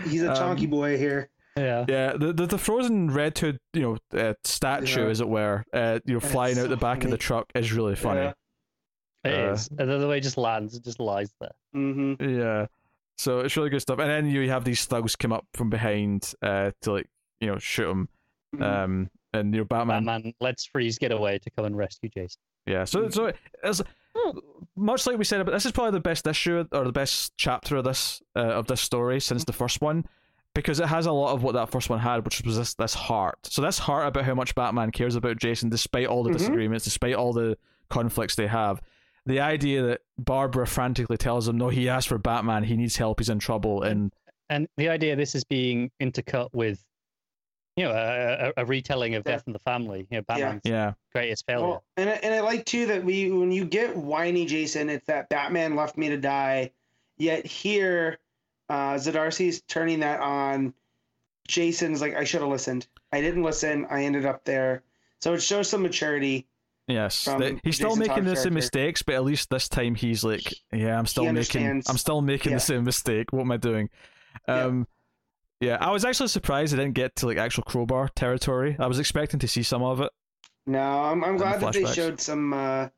He's 0.08 0.22
a 0.22 0.30
Um, 0.32 0.56
chonky 0.56 0.68
boy 0.68 0.96
here. 0.96 1.28
Yeah. 1.56 1.84
Yeah, 1.88 2.12
the, 2.16 2.32
the 2.32 2.46
the 2.46 2.58
frozen 2.58 3.10
Red 3.10 3.36
Hood, 3.38 3.58
you 3.74 3.82
know, 3.82 3.98
uh, 4.18 4.34
statue, 4.44 5.04
Yeah. 5.04 5.10
as 5.10 5.20
it 5.20 5.28
were, 5.28 5.64
uh, 5.72 5.98
you 6.06 6.14
know, 6.14 6.18
It's 6.18 6.30
flying 6.30 6.58
out 6.58 6.68
the 6.68 6.76
back 6.76 7.04
of 7.04 7.10
the 7.10 7.18
truck 7.18 7.46
is 7.54 7.72
really 7.72 7.96
funny. 7.96 8.20
Yeah. 8.20 8.32
It 9.24 9.34
Uh, 9.48 9.52
is. 9.52 9.68
And 9.78 9.90
then 9.90 10.00
the 10.00 10.08
way 10.08 10.18
it 10.18 10.22
just 10.22 10.38
lands, 10.38 10.74
it 10.76 10.84
just 10.84 11.00
lies 11.00 11.34
there. 11.40 11.50
Mm-hmm. 11.74 12.38
Yeah. 12.40 12.66
So 13.18 13.40
it's 13.40 13.54
really 13.56 13.68
good 13.68 13.82
stuff. 13.82 13.98
And 13.98 14.08
then 14.08 14.26
you 14.26 14.48
have 14.48 14.64
these 14.64 14.84
thugs 14.86 15.14
come 15.16 15.32
up 15.32 15.44
from 15.52 15.68
behind 15.68 16.32
uh, 16.40 16.70
to 16.82 16.92
like 16.92 17.08
you 17.40 17.48
know 17.48 17.58
shoot 17.58 17.86
them. 17.88 18.08
Mm-hmm. 18.54 18.62
Um, 18.62 19.10
and 19.34 19.52
you 19.54 19.60
know 19.60 19.64
Batman. 19.64 20.06
Batman 20.06 20.32
lets 20.40 20.64
Freeze 20.64 20.98
get 20.98 21.12
away 21.12 21.38
to 21.40 21.50
come 21.50 21.66
and 21.66 21.76
rescue 21.76 22.08
Jason. 22.08 22.40
Yeah. 22.66 22.84
So 22.84 23.10
so 23.10 23.32
it's 23.62 23.82
much 24.76 25.06
like 25.06 25.18
we 25.18 25.24
said, 25.24 25.44
but 25.44 25.52
this 25.52 25.66
is 25.66 25.72
probably 25.72 25.92
the 25.92 26.00
best 26.00 26.26
issue 26.26 26.64
or 26.72 26.84
the 26.84 26.92
best 26.92 27.32
chapter 27.36 27.76
of 27.76 27.84
this 27.84 28.22
uh, 28.36 28.40
of 28.40 28.66
this 28.66 28.80
story 28.80 29.20
since 29.20 29.44
the 29.44 29.52
first 29.52 29.80
one. 29.80 30.04
because 30.52 30.80
it 30.80 30.86
has 30.86 31.06
a 31.06 31.12
lot 31.12 31.32
of 31.32 31.44
what 31.44 31.52
that 31.54 31.70
first 31.70 31.88
one 31.88 32.00
had, 32.00 32.24
which 32.24 32.42
was 32.44 32.56
this 32.56 32.74
this 32.74 32.92
heart. 32.92 33.38
So 33.44 33.62
this 33.62 33.78
heart 33.78 34.08
about 34.08 34.24
how 34.24 34.34
much 34.34 34.52
Batman 34.56 34.90
cares 34.90 35.14
about 35.14 35.36
Jason, 35.38 35.68
despite 35.70 36.06
all 36.08 36.24
the 36.24 36.30
Mhm. 36.30 36.38
disagreements, 36.38 36.84
despite 36.84 37.14
all 37.14 37.32
the 37.32 37.56
conflicts 37.88 38.34
they 38.34 38.48
have. 38.48 38.80
The 39.26 39.38
idea 39.38 39.82
that 39.82 40.00
Barbara 40.18 40.66
frantically 40.66 41.16
tells 41.18 41.46
him, 41.46 41.56
"No, 41.56 41.68
he 41.68 41.88
asked 41.88 42.08
for 42.08 42.18
Batman. 42.18 42.64
He 42.64 42.76
needs 42.76 42.96
help. 42.96 43.20
He's 43.20 43.28
in 43.28 43.38
trouble." 43.38 43.82
And 43.82 44.12
And 44.48 44.66
the 44.76 44.88
idea 44.88 45.14
this 45.14 45.36
is 45.36 45.44
being 45.44 45.92
intercut 46.00 46.48
with, 46.52 46.84
you 47.80 47.86
know, 47.86 47.92
a, 47.92 48.52
a, 48.56 48.62
a 48.62 48.64
retelling 48.66 49.14
of 49.14 49.22
Yeah. 49.24 49.32
Death 49.32 49.44
in 49.46 49.52
the 49.54 49.58
Family. 49.60 50.06
You 50.10 50.18
know, 50.18 50.24
Yeah. 50.28 50.36
Batman's 50.36 50.60
yeah, 50.64 50.92
greatest 51.12 51.46
failure. 51.46 51.66
Well, 51.66 51.84
and 51.96 52.10
I, 52.10 52.12
and 52.22 52.34
I 52.34 52.40
like 52.40 52.64
too 52.66 52.86
that 52.86 53.02
we 53.04 53.30
when 53.30 53.50
you 53.50 53.64
get 53.64 53.96
whiny 53.96 54.44
Jason, 54.46 54.90
it's 54.90 55.06
that 55.06 55.28
Batman 55.30 55.76
left 55.76 55.96
me 55.96 56.08
to 56.10 56.16
die. 56.18 56.72
Yet 57.16 57.46
here, 57.46 58.18
uh, 58.68 58.94
Zdarsky's 58.94 59.62
turning 59.62 60.00
that 60.00 60.20
on. 60.20 60.74
Jason's 61.48 62.00
like, 62.00 62.14
I 62.14 62.24
should 62.24 62.40
have 62.42 62.50
listened. 62.50 62.86
I 63.12 63.20
didn't 63.20 63.42
listen. 63.42 63.86
I 63.90 64.04
ended 64.04 64.24
up 64.26 64.44
there. 64.44 64.82
So 65.20 65.34
it 65.34 65.42
shows 65.42 65.68
some 65.68 65.82
maturity. 65.82 66.46
yes, 66.86 67.24
From 67.24 67.60
he's 67.64 67.76
still 67.76 67.90
Jason 67.90 67.98
making 68.06 68.24
the 68.24 68.30
same 68.36 68.42
character. 68.42 68.50
mistakes, 68.52 69.02
but 69.02 69.14
at 69.16 69.24
least 69.24 69.50
this 69.50 69.68
time 69.68 69.94
he's 69.94 70.22
like, 70.24 70.54
"Yeah, 70.72 70.98
I'm 70.98 71.06
still 71.06 71.30
making. 71.32 71.82
I'm 71.88 71.98
still 71.98 72.20
making 72.22 72.52
Yeah. 72.52 72.56
the 72.56 72.60
same 72.62 72.84
mistake. 72.84 73.32
What 73.32 73.40
am 73.42 73.52
I 73.52 73.56
doing?" 73.56 73.90
Yeah. 74.48 74.64
Um, 74.64 74.86
yeah, 75.60 75.76
I 75.80 75.90
was 75.90 76.04
actually 76.04 76.28
surprised 76.28 76.72
I 76.74 76.78
didn't 76.78 76.94
get 76.94 77.14
to 77.16 77.26
like 77.26 77.36
actual 77.38 77.62
crowbar 77.64 78.08
territory. 78.14 78.76
I 78.78 78.86
was 78.86 78.98
expecting 78.98 79.40
to 79.40 79.48
see 79.48 79.62
some 79.62 79.82
of 79.82 80.00
it. 80.00 80.10
No, 80.66 80.80
I'm, 80.80 81.22
I'm 81.24 81.36
the 81.36 81.44
glad 81.44 81.60
that 81.60 81.72
they 81.72 81.84
showed 81.86 82.20
some. 82.20 82.52
Uh, 82.52 82.88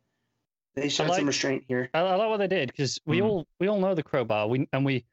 they 0.74 0.88
showed 0.88 1.08
like- 1.08 1.18
some 1.18 1.26
restraint 1.26 1.64
here. 1.68 1.90
I, 1.94 2.00
I 2.00 2.14
like 2.16 2.28
what 2.28 2.38
they 2.38 2.48
did 2.48 2.68
because 2.70 2.98
we 3.06 3.18
Mhm. 3.20 3.24
all 3.26 3.46
we 3.60 3.68
all 3.68 3.78
know 3.80 3.94
the 3.94 4.02
crowbar. 4.02 4.48
We 4.48 4.68
and 4.72 4.84
we 4.84 5.04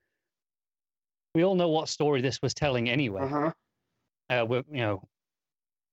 we 1.35 1.43
all 1.43 1.55
know 1.55 1.69
what 1.69 1.89
story 1.89 2.21
this 2.21 2.41
was 2.41 2.53
telling 2.53 2.89
anyway. 2.89 3.21
Uh 3.21 3.27
huh. 3.27 3.51
Uh, 4.29 4.45
we 4.45 4.57
you 4.71 4.81
know, 4.81 5.03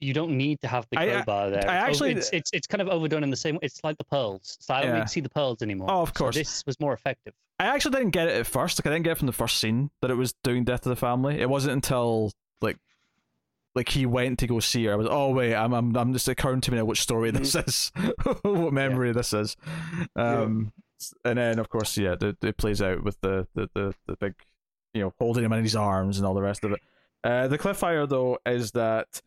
you 0.01 0.13
don't 0.15 0.37
need 0.37 0.61
to 0.63 0.69
have 0.69 0.87
the 0.91 0.99
I- 0.99 1.03
I- 1.05 1.13
crowbar 1.15 1.51
there. 1.51 1.69
I 1.69 1.89
It's 1.89 1.89
actually- 1.97 2.13
it's, 2.13 2.31
it's 2.33 2.51
it's 2.53 2.67
kind 2.67 2.81
of 2.83 2.89
overdone 2.89 3.23
in 3.23 3.31
the 3.31 3.37
same. 3.37 3.55
way. 3.57 3.61
It's 3.63 3.83
like 3.85 3.97
the 3.99 4.05
pearls. 4.05 4.57
So 4.61 4.75
I 4.75 4.83
don't 4.83 4.91
Yeah. 4.91 4.97
need 4.99 5.03
to 5.03 5.09
see 5.09 5.21
the 5.21 5.31
pearls 5.31 5.63
anymore. 5.63 5.91
Oh, 5.91 6.03
of 6.03 6.09
So 6.09 6.15
course. 6.15 6.35
this 6.37 6.65
was 6.67 6.79
more 6.81 6.93
effective. 6.93 7.35
I 7.59 7.67
actually 7.67 7.97
didn't 7.99 8.11
get 8.11 8.29
it 8.29 8.37
at 8.37 8.47
first. 8.47 8.79
Like 8.79 8.87
I 8.87 8.95
didn't 8.95 9.05
get 9.05 9.13
it 9.13 9.19
from 9.19 9.27
the 9.27 9.33
first 9.33 9.59
scene 9.59 9.91
that 10.03 10.11
it 10.11 10.15
was 10.15 10.35
doing 10.45 10.65
Death 10.65 10.85
of 10.85 10.91
the 10.91 10.97
Family. 10.97 11.41
It 11.41 11.49
wasn't 11.49 11.73
until 11.73 12.33
like 12.61 12.77
like 13.75 13.89
he 13.89 14.05
went 14.07 14.39
to 14.41 14.47
go 14.47 14.61
see 14.61 14.85
her. 14.85 14.93
I 14.93 14.97
was 14.97 15.09
oh 15.11 15.31
wait, 15.31 15.55
I'm 15.55 15.73
I'm 15.73 15.97
I'm 15.97 16.13
just 16.13 16.29
occurring 16.29 16.61
to 16.63 16.71
me 16.71 16.77
now 16.79 16.85
which 16.85 17.01
story 17.01 17.31
this 17.31 17.55
is, 17.55 17.93
what 18.43 18.73
memory 18.73 19.13
this 19.13 19.33
is. 19.33 19.57
Um, 20.15 20.73
and 21.25 21.39
then 21.39 21.59
of 21.59 21.69
course 21.69 21.97
yeah, 21.97 22.17
it, 22.21 22.37
it 22.43 22.57
plays 22.57 22.83
out 22.83 23.03
with 23.03 23.21
the, 23.21 23.47
the 23.55 23.69
the 23.75 23.95
the 24.07 24.17
big 24.17 24.35
you 24.93 25.03
know 25.03 25.13
holding 25.19 25.45
him 25.45 25.53
in 25.53 25.63
his 25.63 25.77
arms 25.77 26.19
and 26.19 26.27
all 26.27 26.35
the 26.35 26.43
rest 26.43 26.63
of 26.65 26.73
it. 26.73 26.81
Uh, 27.25 27.49
the 27.49 27.59
cliffhanger 27.59 28.09
though 28.09 28.39
is 28.45 28.73
that 28.73 29.23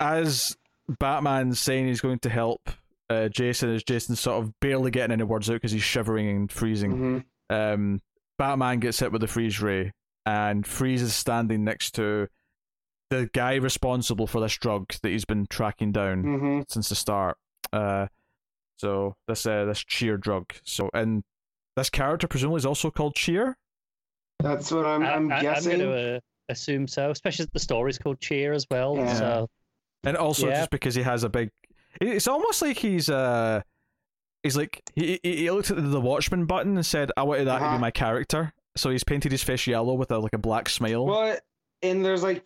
as 0.00 0.56
Batman's 0.88 1.60
saying 1.60 1.86
he's 1.86 2.00
going 2.00 2.18
to 2.20 2.28
help 2.28 2.68
uh, 3.10 3.28
Jason, 3.28 3.74
as 3.74 3.84
Jason's 3.84 4.20
sort 4.20 4.42
of 4.42 4.58
barely 4.60 4.90
getting 4.90 5.12
any 5.12 5.22
words 5.22 5.48
out 5.48 5.54
because 5.54 5.72
he's 5.72 5.82
shivering 5.82 6.28
and 6.28 6.50
freezing 6.52 6.90
hmm 6.90 7.18
um, 7.50 8.00
Batman 8.38 8.80
gets 8.80 9.00
hit 9.00 9.12
with 9.12 9.20
the 9.20 9.26
freeze 9.26 9.60
ray, 9.60 9.92
and 10.26 10.66
Freeze 10.66 11.02
is 11.02 11.14
standing 11.14 11.64
next 11.64 11.92
to 11.92 12.28
the 13.10 13.28
guy 13.32 13.54
responsible 13.56 14.26
for 14.26 14.40
this 14.40 14.56
drug 14.56 14.92
that 15.02 15.10
he's 15.10 15.24
been 15.24 15.46
tracking 15.48 15.92
down 15.92 16.22
hmm 16.22 16.60
since 16.68 16.88
the 16.88 16.94
start. 16.94 17.36
Uh, 17.72 18.06
so 18.76 19.14
this 19.28 19.46
uh, 19.46 19.64
this 19.66 19.80
cheer 19.84 20.16
drug. 20.16 20.52
So 20.64 20.90
and 20.94 21.22
this 21.76 21.90
character 21.90 22.26
presumably 22.26 22.58
is 22.58 22.66
also 22.66 22.90
called 22.90 23.14
Cheer. 23.14 23.56
That's 24.40 24.70
what 24.72 24.86
I'm. 24.86 25.02
I, 25.02 25.14
I'm 25.14 25.32
I, 25.32 25.40
guessing. 25.42 25.72
I'm 25.72 25.78
going 25.78 25.90
to 25.92 26.16
uh, 26.16 26.20
assume 26.48 26.86
so, 26.88 27.10
especially 27.10 27.46
the 27.52 27.58
story's 27.60 27.98
called 27.98 28.20
Cheer 28.20 28.52
as 28.52 28.66
well. 28.70 28.96
Yeah. 28.96 29.14
So 29.14 29.48
And 30.04 30.16
also 30.16 30.48
Yeah. 30.48 30.60
just 30.60 30.70
because 30.70 30.94
he 30.94 31.02
has 31.02 31.24
a 31.24 31.28
big, 31.28 31.50
it's 32.00 32.28
almost 32.28 32.62
like 32.62 32.78
he's 32.78 33.08
uh, 33.08 33.62
he's 34.44 34.56
like 34.56 34.82
he 34.94 35.18
he, 35.24 35.36
he 35.38 35.50
looked 35.50 35.70
at 35.72 35.76
the 35.90 36.00
Watchmen 36.00 36.44
button 36.46 36.76
and 36.76 36.86
said, 36.86 37.10
"I 37.16 37.24
wanted 37.24 37.46
that 37.48 37.58
to 37.58 37.64
Uh-huh. 37.64 37.76
be 37.76 37.80
my 37.80 37.90
character." 37.90 38.52
So 38.76 38.90
he's 38.90 39.02
painted 39.04 39.32
his 39.32 39.42
face 39.42 39.66
yellow 39.66 39.94
with 39.94 40.10
a 40.12 40.18
like 40.18 40.32
a 40.34 40.38
black 40.38 40.68
smile. 40.68 41.06
Well, 41.06 41.36
and 41.82 42.04
there's 42.04 42.22
like, 42.22 42.44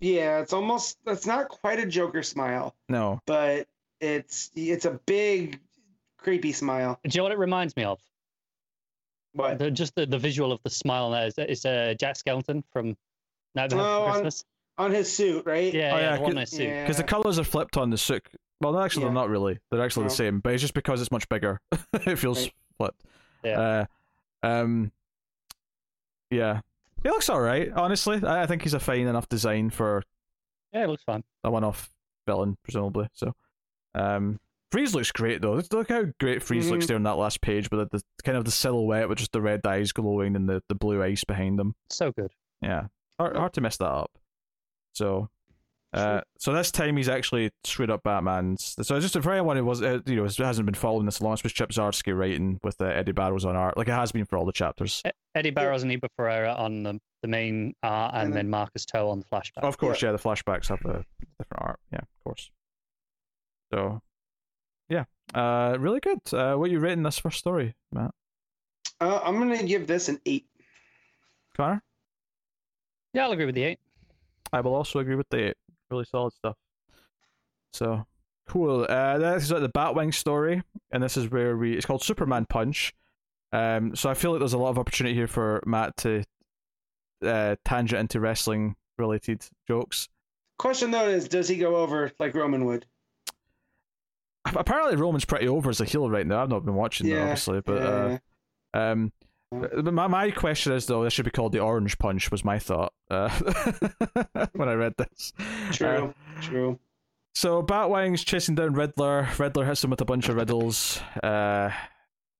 yeah, 0.00 0.38
it's 0.40 0.52
almost. 0.54 0.96
It's 1.06 1.26
not 1.26 1.48
quite 1.48 1.78
a 1.78 1.86
Joker 1.86 2.22
smile, 2.22 2.74
no, 2.88 3.20
but 3.26 3.66
it's 4.00 4.50
it's 4.54 4.84
a 4.86 4.98
big, 5.06 5.60
creepy 6.16 6.52
smile. 6.52 6.98
do 7.04 7.10
you 7.14 7.18
know 7.18 7.24
what 7.24 7.32
it 7.32 7.38
reminds 7.38 7.76
me 7.76 7.84
of? 7.84 7.98
But 9.34 9.58
The, 9.58 9.70
just 9.70 9.94
the, 9.94 10.06
the 10.06 10.18
visual 10.18 10.50
of 10.52 10.60
the 10.64 10.70
smile 10.70 11.04
on 11.06 11.12
there 11.12 11.26
is, 11.26 11.38
is 11.60 11.64
uh, 11.64 11.94
Jack 11.98 12.16
Skellington 12.16 12.64
from 12.72 12.96
Nightmare 13.54 13.80
Oh, 13.80 13.84
Before 13.84 14.06
on- 14.06 14.12
Christmas. 14.14 14.44
on 14.78 14.90
his 14.92 15.12
suit, 15.16 15.46
right? 15.46 15.72
Yeah, 15.72 15.92
Oh, 15.94 15.96
yeah, 15.96 16.02
yeah, 16.02 16.16
the 16.16 16.22
one 16.22 16.30
could- 16.32 16.38
I 16.40 16.44
see. 16.44 16.64
Yeah. 16.64 16.82
because 16.82 16.96
the 16.96 17.04
colors 17.04 17.38
are 17.38 17.44
flipped 17.44 17.76
on 17.76 17.90
the 17.90 17.98
suit. 17.98 18.26
Well, 18.60 18.72
no, 18.72 18.80
actually, 18.80 19.02
Yeah. 19.02 19.08
they're 19.08 19.14
not 19.14 19.28
really. 19.30 19.58
They're 19.70 19.82
actually 19.82 20.04
No. 20.04 20.08
the 20.10 20.14
same, 20.16 20.40
but 20.40 20.52
it's 20.52 20.60
just 20.60 20.74
because 20.74 21.00
it's 21.00 21.10
much 21.10 21.28
bigger. 21.28 21.60
it 21.92 22.16
feels 22.16 22.42
Right. 22.44 22.52
flipped. 22.78 23.04
Yeah. 23.42 23.86
Uh, 24.42 24.46
um. 24.46 24.92
Yeah, 26.30 26.60
he 27.02 27.08
looks 27.08 27.28
all 27.28 27.40
right. 27.40 27.70
Honestly, 27.72 28.20
I, 28.24 28.42
I 28.42 28.46
think 28.46 28.62
he's 28.62 28.74
a 28.74 28.80
fine 28.80 29.06
enough 29.06 29.28
design 29.28 29.70
for 29.70 30.02
Yeah, 30.72 30.84
it 30.84 30.88
looks 30.88 31.02
fun. 31.02 31.24
a 31.42 31.50
one-off 31.50 31.90
villain, 32.26 32.56
presumably. 32.62 33.08
So, 33.14 33.34
um, 33.94 34.38
Freeze 34.70 34.94
looks 34.94 35.10
great 35.10 35.42
though. 35.42 35.60
Look 35.72 35.88
how 35.88 36.04
great 36.20 36.42
Freeze 36.44 36.70
looks 36.70 36.84
Mhm. 36.84 36.88
there 36.88 36.96
on 36.96 37.02
that 37.02 37.16
last 37.16 37.40
page, 37.40 37.68
with 37.72 37.90
the, 37.90 37.98
the 37.98 38.02
kind 38.22 38.38
of 38.38 38.44
the 38.44 38.52
silhouette 38.52 39.08
with 39.08 39.18
just 39.18 39.32
the 39.32 39.40
red 39.40 39.66
eyes 39.66 39.90
glowing 39.90 40.36
and 40.36 40.48
the, 40.48 40.62
the 40.68 40.76
blue 40.76 41.02
ice 41.02 41.24
behind 41.24 41.58
them. 41.58 41.74
So 41.88 42.12
good. 42.12 42.30
Yeah, 42.62 42.86
hard, 43.18 43.34
hard 43.36 43.52
to 43.54 43.60
mess 43.60 43.76
that 43.78 43.90
up. 43.90 44.12
So, 44.92 45.28
uh, 45.92 46.20
so 46.38 46.52
this 46.52 46.70
time 46.70 46.96
he's 46.96 47.08
actually 47.08 47.50
screwed 47.64 47.90
up 47.90 48.02
Batman's. 48.04 48.76
So 48.82 48.94
it's 48.96 49.10
just 49.10 49.20
for 49.22 49.32
anyone 49.32 49.56
who 49.56 49.64
was, 49.64 49.82
uh, 49.82 50.00
you 50.06 50.16
know, 50.16 50.24
hasn't 50.24 50.64
been 50.64 50.74
following 50.74 51.04
this 51.04 51.20
long, 51.20 51.32
this 51.32 51.42
was 51.42 51.52
Chip 51.52 51.70
Zdarsky 51.70 52.16
writing 52.16 52.60
with 52.62 52.80
uh, 52.80 52.84
Eddy 52.84 53.12
Barrows 53.12 53.44
on 53.44 53.56
art, 53.56 53.76
like 53.76 53.88
it 53.88 53.92
has 53.92 54.12
been 54.12 54.24
for 54.24 54.38
all 54.38 54.46
the 54.46 54.52
chapters. 54.52 55.02
Eddy 55.34 55.50
Barrows 55.50 55.82
and 55.82 55.90
Eber 55.90 56.08
Ferreira 56.16 56.54
on 56.54 56.82
the, 56.84 57.00
the 57.22 57.28
main 57.28 57.74
art, 57.82 58.14
and, 58.14 58.28
And 58.28 58.36
then 58.36 58.50
Marcus 58.50 58.84
To 58.86 59.00
on 59.00 59.20
the 59.20 59.26
flashback. 59.26 59.62
Of 59.62 59.78
course, 59.78 60.00
yeah, 60.02 60.12
the 60.12 60.18
flashbacks 60.18 60.68
have 60.68 60.80
a 60.84 61.04
different 61.38 61.58
art. 61.58 61.80
Yeah, 61.92 62.00
of 62.00 62.24
course. 62.24 62.50
So, 63.72 64.00
yeah, 64.88 65.04
uh, 65.34 65.76
really 65.78 66.00
good. 66.00 66.20
Uh, 66.32 66.54
what 66.54 66.70
you 66.70 66.78
rating 66.78 67.02
this 67.02 67.18
first 67.18 67.38
story, 67.38 67.74
Matt? 67.92 68.12
Uh, 69.00 69.20
I'm 69.24 69.38
gonna 69.38 69.62
give 69.62 69.86
this 69.86 70.08
an 70.08 70.20
eight. 70.26 70.46
Connor? 71.56 71.82
Yeah, 73.12 73.24
I'll 73.24 73.32
agree 73.32 73.46
with 73.46 73.54
the 73.54 73.64
eight. 73.64 73.80
I 74.52 74.60
will 74.60 74.74
also 74.74 74.98
agree 74.98 75.16
with 75.16 75.28
the 75.30 75.50
eight. 75.50 75.56
Really 75.90 76.04
solid 76.04 76.32
stuff. 76.32 76.56
So 77.72 78.06
cool. 78.48 78.86
Uh, 78.88 79.18
this 79.18 79.44
is 79.44 79.52
like 79.52 79.62
the 79.62 79.68
Batwing 79.68 80.14
story, 80.14 80.62
and 80.90 81.02
this 81.02 81.16
is 81.16 81.30
where 81.30 81.56
we. 81.56 81.76
It's 81.76 81.86
called 81.86 82.02
Superman 82.02 82.46
Punch. 82.46 82.92
Um, 83.52 83.96
so 83.96 84.08
I 84.08 84.14
feel 84.14 84.30
like 84.30 84.40
there's 84.40 84.52
a 84.52 84.58
lot 84.58 84.70
of 84.70 84.78
opportunity 84.78 85.14
here 85.14 85.26
for 85.26 85.60
Matt 85.66 85.96
to 85.98 86.24
uh, 87.24 87.56
tangent 87.64 88.00
into 88.00 88.20
wrestling 88.20 88.76
related 88.98 89.44
jokes. 89.66 90.08
Question 90.58 90.90
though 90.90 91.08
is, 91.08 91.26
does 91.26 91.48
he 91.48 91.56
go 91.56 91.76
over 91.76 92.12
like 92.18 92.34
Roman 92.34 92.66
would? 92.66 92.86
Apparently, 94.44 94.96
Roman's 94.96 95.24
pretty 95.24 95.48
over 95.48 95.70
as 95.70 95.80
a 95.80 95.84
heel 95.84 96.08
right 96.08 96.26
now. 96.26 96.42
I've 96.42 96.48
not 96.48 96.64
been 96.64 96.74
watching 96.74 97.08
that, 97.08 97.20
obviously, 97.20 97.60
but 97.60 97.82
uh, 97.82 98.18
um, 98.74 99.12
but 99.12 99.29
my 99.52 100.06
my 100.06 100.30
question 100.30 100.72
is 100.72 100.86
though, 100.86 101.04
this 101.04 101.12
should 101.12 101.24
be 101.24 101.30
called 101.30 101.52
the 101.52 101.60
Orange 101.60 101.98
Punch. 101.98 102.30
Was 102.30 102.44
my 102.44 102.58
thought 102.58 102.92
uh, 103.10 103.28
when 104.52 104.68
I 104.68 104.74
read 104.74 104.94
this. 104.96 105.32
true, 105.72 106.14
Uh, 106.38 106.40
true. 106.42 106.78
So 107.34 107.62
Batwing's 107.62 108.24
chasing 108.24 108.54
down 108.54 108.74
Riddler. 108.74 109.28
Riddler 109.38 109.64
hits 109.64 109.82
him 109.84 109.90
with 109.90 110.00
a 110.00 110.04
bunch 110.04 110.28
of 110.28 110.36
riddles. 110.36 111.00
Uh, 111.22 111.70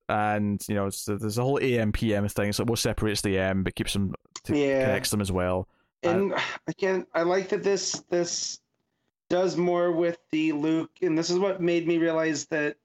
and 0.09 0.61
you 0.69 0.75
know, 0.75 0.91
there's 1.07 1.39
a 1.39 1.43
whole 1.43 1.59
AM 1.63 1.93
PM 1.93 2.29
thing. 2.29 2.53
So 2.53 2.65
what 2.65 2.79
separates 2.81 3.21
the 3.23 3.39
M, 3.39 3.63
but 3.63 3.75
keeps 3.77 3.93
them 3.93 4.15
to, 4.45 4.57
Yeah. 4.57 4.85
connects 4.87 5.11
them 5.11 5.21
as 5.21 5.31
well. 5.31 5.69
And 6.03 6.35
again, 6.67 7.07
I 7.15 7.23
like 7.23 7.51
that 7.51 7.63
this 7.63 7.93
this 8.09 8.61
does 9.29 9.57
more 9.57 9.93
with 9.93 10.19
the 10.33 10.51
Luke, 10.53 10.91
and 11.03 11.17
this 11.17 11.31
is 11.31 11.39
what 11.39 11.61
made 11.61 11.87
me 11.87 11.99
realize 11.99 12.47
that 12.47 12.77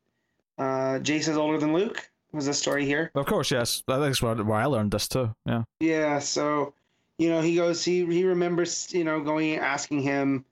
uh, 0.60 1.00
Jason's 1.00 1.38
older 1.38 1.58
than 1.58 1.74
Luke. 1.74 2.08
Was 2.36 2.48
the 2.48 2.54
story 2.54 2.86
here? 2.86 3.12
Of 3.16 3.28
course, 3.28 3.50
yes. 3.50 3.82
That's 3.88 4.22
where, 4.22 4.36
where 4.36 4.60
I 4.60 4.66
learned 4.66 4.92
this 4.92 5.08
too. 5.08 5.34
Yeah. 5.46 5.64
Yeah. 5.80 6.20
So, 6.20 6.74
you 7.18 7.30
know, 7.30 7.40
he 7.40 7.56
goes. 7.56 7.86
He 7.86 8.06
he 8.06 8.26
remembers, 8.26 8.94
you 8.94 9.06
know, 9.06 9.22
going 9.22 9.56
asking 9.56 10.02
him, 10.02 10.44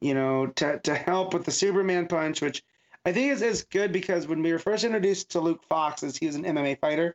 you 0.00 0.14
know, 0.14 0.48
to 0.48 0.80
to 0.80 0.96
help 0.96 1.34
with 1.34 1.44
the 1.44 1.52
Superman 1.52 2.08
punch, 2.08 2.42
which 2.42 2.64
I 3.06 3.12
think 3.12 3.32
is 3.32 3.42
is 3.42 3.62
good 3.62 3.92
because 3.92 4.26
when 4.26 4.42
we 4.42 4.50
were 4.50 4.58
first 4.58 4.82
introduced 4.82 5.30
to 5.30 5.40
Luke 5.40 5.62
Fox, 5.68 6.02
as 6.02 6.16
he 6.16 6.26
was 6.26 6.34
an 6.34 6.42
MMA 6.42 6.80
fighter, 6.80 7.14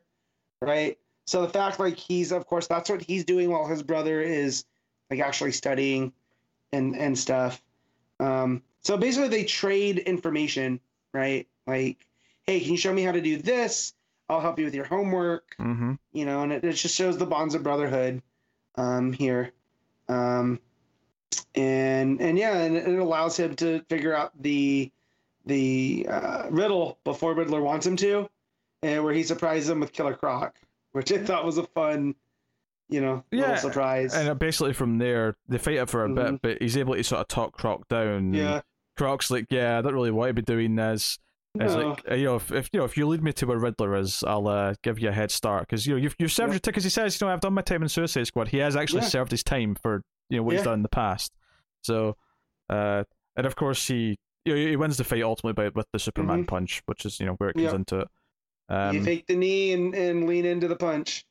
right? 0.61 0.97
So 1.25 1.41
the 1.41 1.49
fact 1.49 1.79
like 1.79 1.97
he's 1.97 2.31
of 2.31 2.47
course 2.47 2.67
that's 2.67 2.89
what 2.89 3.01
he's 3.01 3.25
doing 3.25 3.51
while 3.51 3.67
his 3.67 3.83
brother 3.83 4.21
is 4.21 4.63
like 5.11 5.19
actually 5.19 5.51
studying 5.51 6.13
and 6.71 6.95
and 6.95 7.19
stuff. 7.19 7.61
Um, 8.21 8.63
so 8.83 8.95
basically 8.95 9.27
they 9.27 9.43
trade 9.43 9.99
information, 9.99 10.79
right? 11.11 11.45
Like, 11.67 12.05
hey, 12.43 12.61
can 12.61 12.71
you 12.71 12.77
show 12.77 12.93
me 12.93 13.03
how 13.03 13.11
to 13.11 13.21
do 13.21 13.37
this? 13.37 13.93
I'll 14.33 14.41
help 14.41 14.59
you 14.59 14.65
with 14.65 14.75
your 14.75 14.85
homework 14.85 15.55
Mm-hmm. 15.59 15.93
you 16.11 16.25
know, 16.25 16.41
and 16.43 16.51
it, 16.51 16.63
it 16.63 16.73
just 16.73 16.95
shows 16.95 17.17
the 17.17 17.25
bonds 17.25 17.55
of 17.55 17.63
brotherhood 17.63 18.21
um, 18.75 19.13
here. 19.13 19.51
Um, 20.09 20.59
and 21.55 22.21
and 22.21 22.37
yeah, 22.37 22.57
and 22.57 22.75
it 22.75 22.99
allows 22.99 23.37
him 23.37 23.55
to 23.57 23.81
figure 23.89 24.13
out 24.15 24.31
the 24.41 24.91
the 25.45 26.05
uh, 26.09 26.47
riddle 26.49 26.99
before 27.03 27.33
Riddler 27.33 27.61
wants 27.61 27.85
him 27.85 27.95
to, 27.97 28.29
and 28.81 29.03
where 29.03 29.13
he 29.13 29.23
surprises 29.23 29.69
him 29.69 29.79
with 29.79 29.91
Killer 29.91 30.13
Croc, 30.15 30.57
which 30.93 31.11
I 31.11 31.17
thought 31.19 31.43
was 31.45 31.57
a 31.57 31.63
fun, 31.63 32.15
you 32.89 33.01
know, 33.01 33.23
Yeah, 33.31 33.41
little 33.41 33.57
surprise. 33.57 34.13
And 34.13 34.29
uh, 34.29 34.33
basically 34.35 34.73
from 34.73 34.99
there, 34.99 35.35
they 35.49 35.57
fight 35.57 35.75
it 35.75 35.89
for 35.89 36.05
a 36.05 36.09
Mhm. 36.09 36.15
bit, 36.15 36.41
but 36.41 36.61
he's 36.61 36.77
able 36.77 36.95
to 36.95 37.03
sort 37.03 37.21
of 37.21 37.27
talk 37.27 37.53
Croc 37.57 37.87
down. 37.89 38.33
yeah, 38.33 38.61
Croc's 38.95 39.29
like, 39.29 39.47
yeah, 39.49 39.77
I 39.79 39.81
don't 39.81 39.93
really 39.93 40.11
want 40.11 40.29
to 40.29 40.33
be 40.33 40.41
doing 40.41 40.75
this. 40.75 41.19
It's 41.59 41.75
no. 41.75 41.89
like, 41.89 42.03
uh, 42.09 42.15
you 42.15 42.25
know, 42.25 42.35
if, 42.37 42.51
if 42.51 42.69
you 42.73 42.79
know, 42.79 42.85
if 42.85 42.97
you 42.97 43.07
lead 43.07 43.21
me 43.23 43.31
to 43.33 43.45
where 43.45 43.59
Riddler 43.59 43.95
is, 43.95 44.23
I'll 44.25 44.47
uh, 44.47 44.73
give 44.81 44.97
you 44.99 45.09
a 45.09 45.11
head 45.11 45.29
start 45.29 45.67
because 45.67 45.85
you 45.85 45.93
know 45.93 46.01
you've, 46.01 46.15
you've 46.17 46.31
served 46.31 46.49
Yeah. 46.49 46.53
your 46.55 46.59
because 46.63 46.83
he 46.83 46.89
says, 46.89 47.19
you 47.21 47.27
know, 47.27 47.33
I've 47.33 47.41
done 47.41 47.53
my 47.53 47.61
time 47.61 47.83
in 47.83 47.89
Suicide 47.89 48.25
Squad. 48.25 48.47
He 48.47 48.57
has 48.57 48.75
actually 48.75 49.01
Yeah. 49.03 49.09
served 49.09 49.29
his 49.31 49.43
time 49.43 49.75
for 49.75 50.01
you 50.29 50.37
know 50.37 50.43
what 50.43 50.55
he's 50.55 50.63
done 50.63 50.75
in 50.75 50.81
the 50.83 50.89
past. 50.89 51.31
So, 51.83 52.17
uh, 52.69 53.03
and 53.35 53.45
of 53.45 53.55
course 53.55 53.87
he 53.87 54.17
you 54.45 54.53
know, 54.53 54.59
he 54.59 54.75
wins 54.75 54.97
the 54.97 55.03
fight 55.03 55.21
ultimately 55.21 55.53
by 55.53 55.69
with 55.75 55.87
the 55.93 55.99
Superman 55.99 56.45
punch, 56.45 56.81
which 56.87 57.05
is 57.05 57.19
you 57.19 57.27
know 57.27 57.33
where 57.33 57.49
it 57.51 57.53
comes 57.53 57.67
Mm-hmm. 57.67 57.73
Yep. 57.73 57.75
into 57.75 57.99
it. 57.99 58.95
you 58.95 59.03
take 59.05 59.27
the 59.27 59.35
knee 59.35 59.73
and, 59.73 59.93
and 59.93 60.27
lean 60.27 60.45
into 60.45 60.67
the 60.67 60.75
punch. 60.75 61.23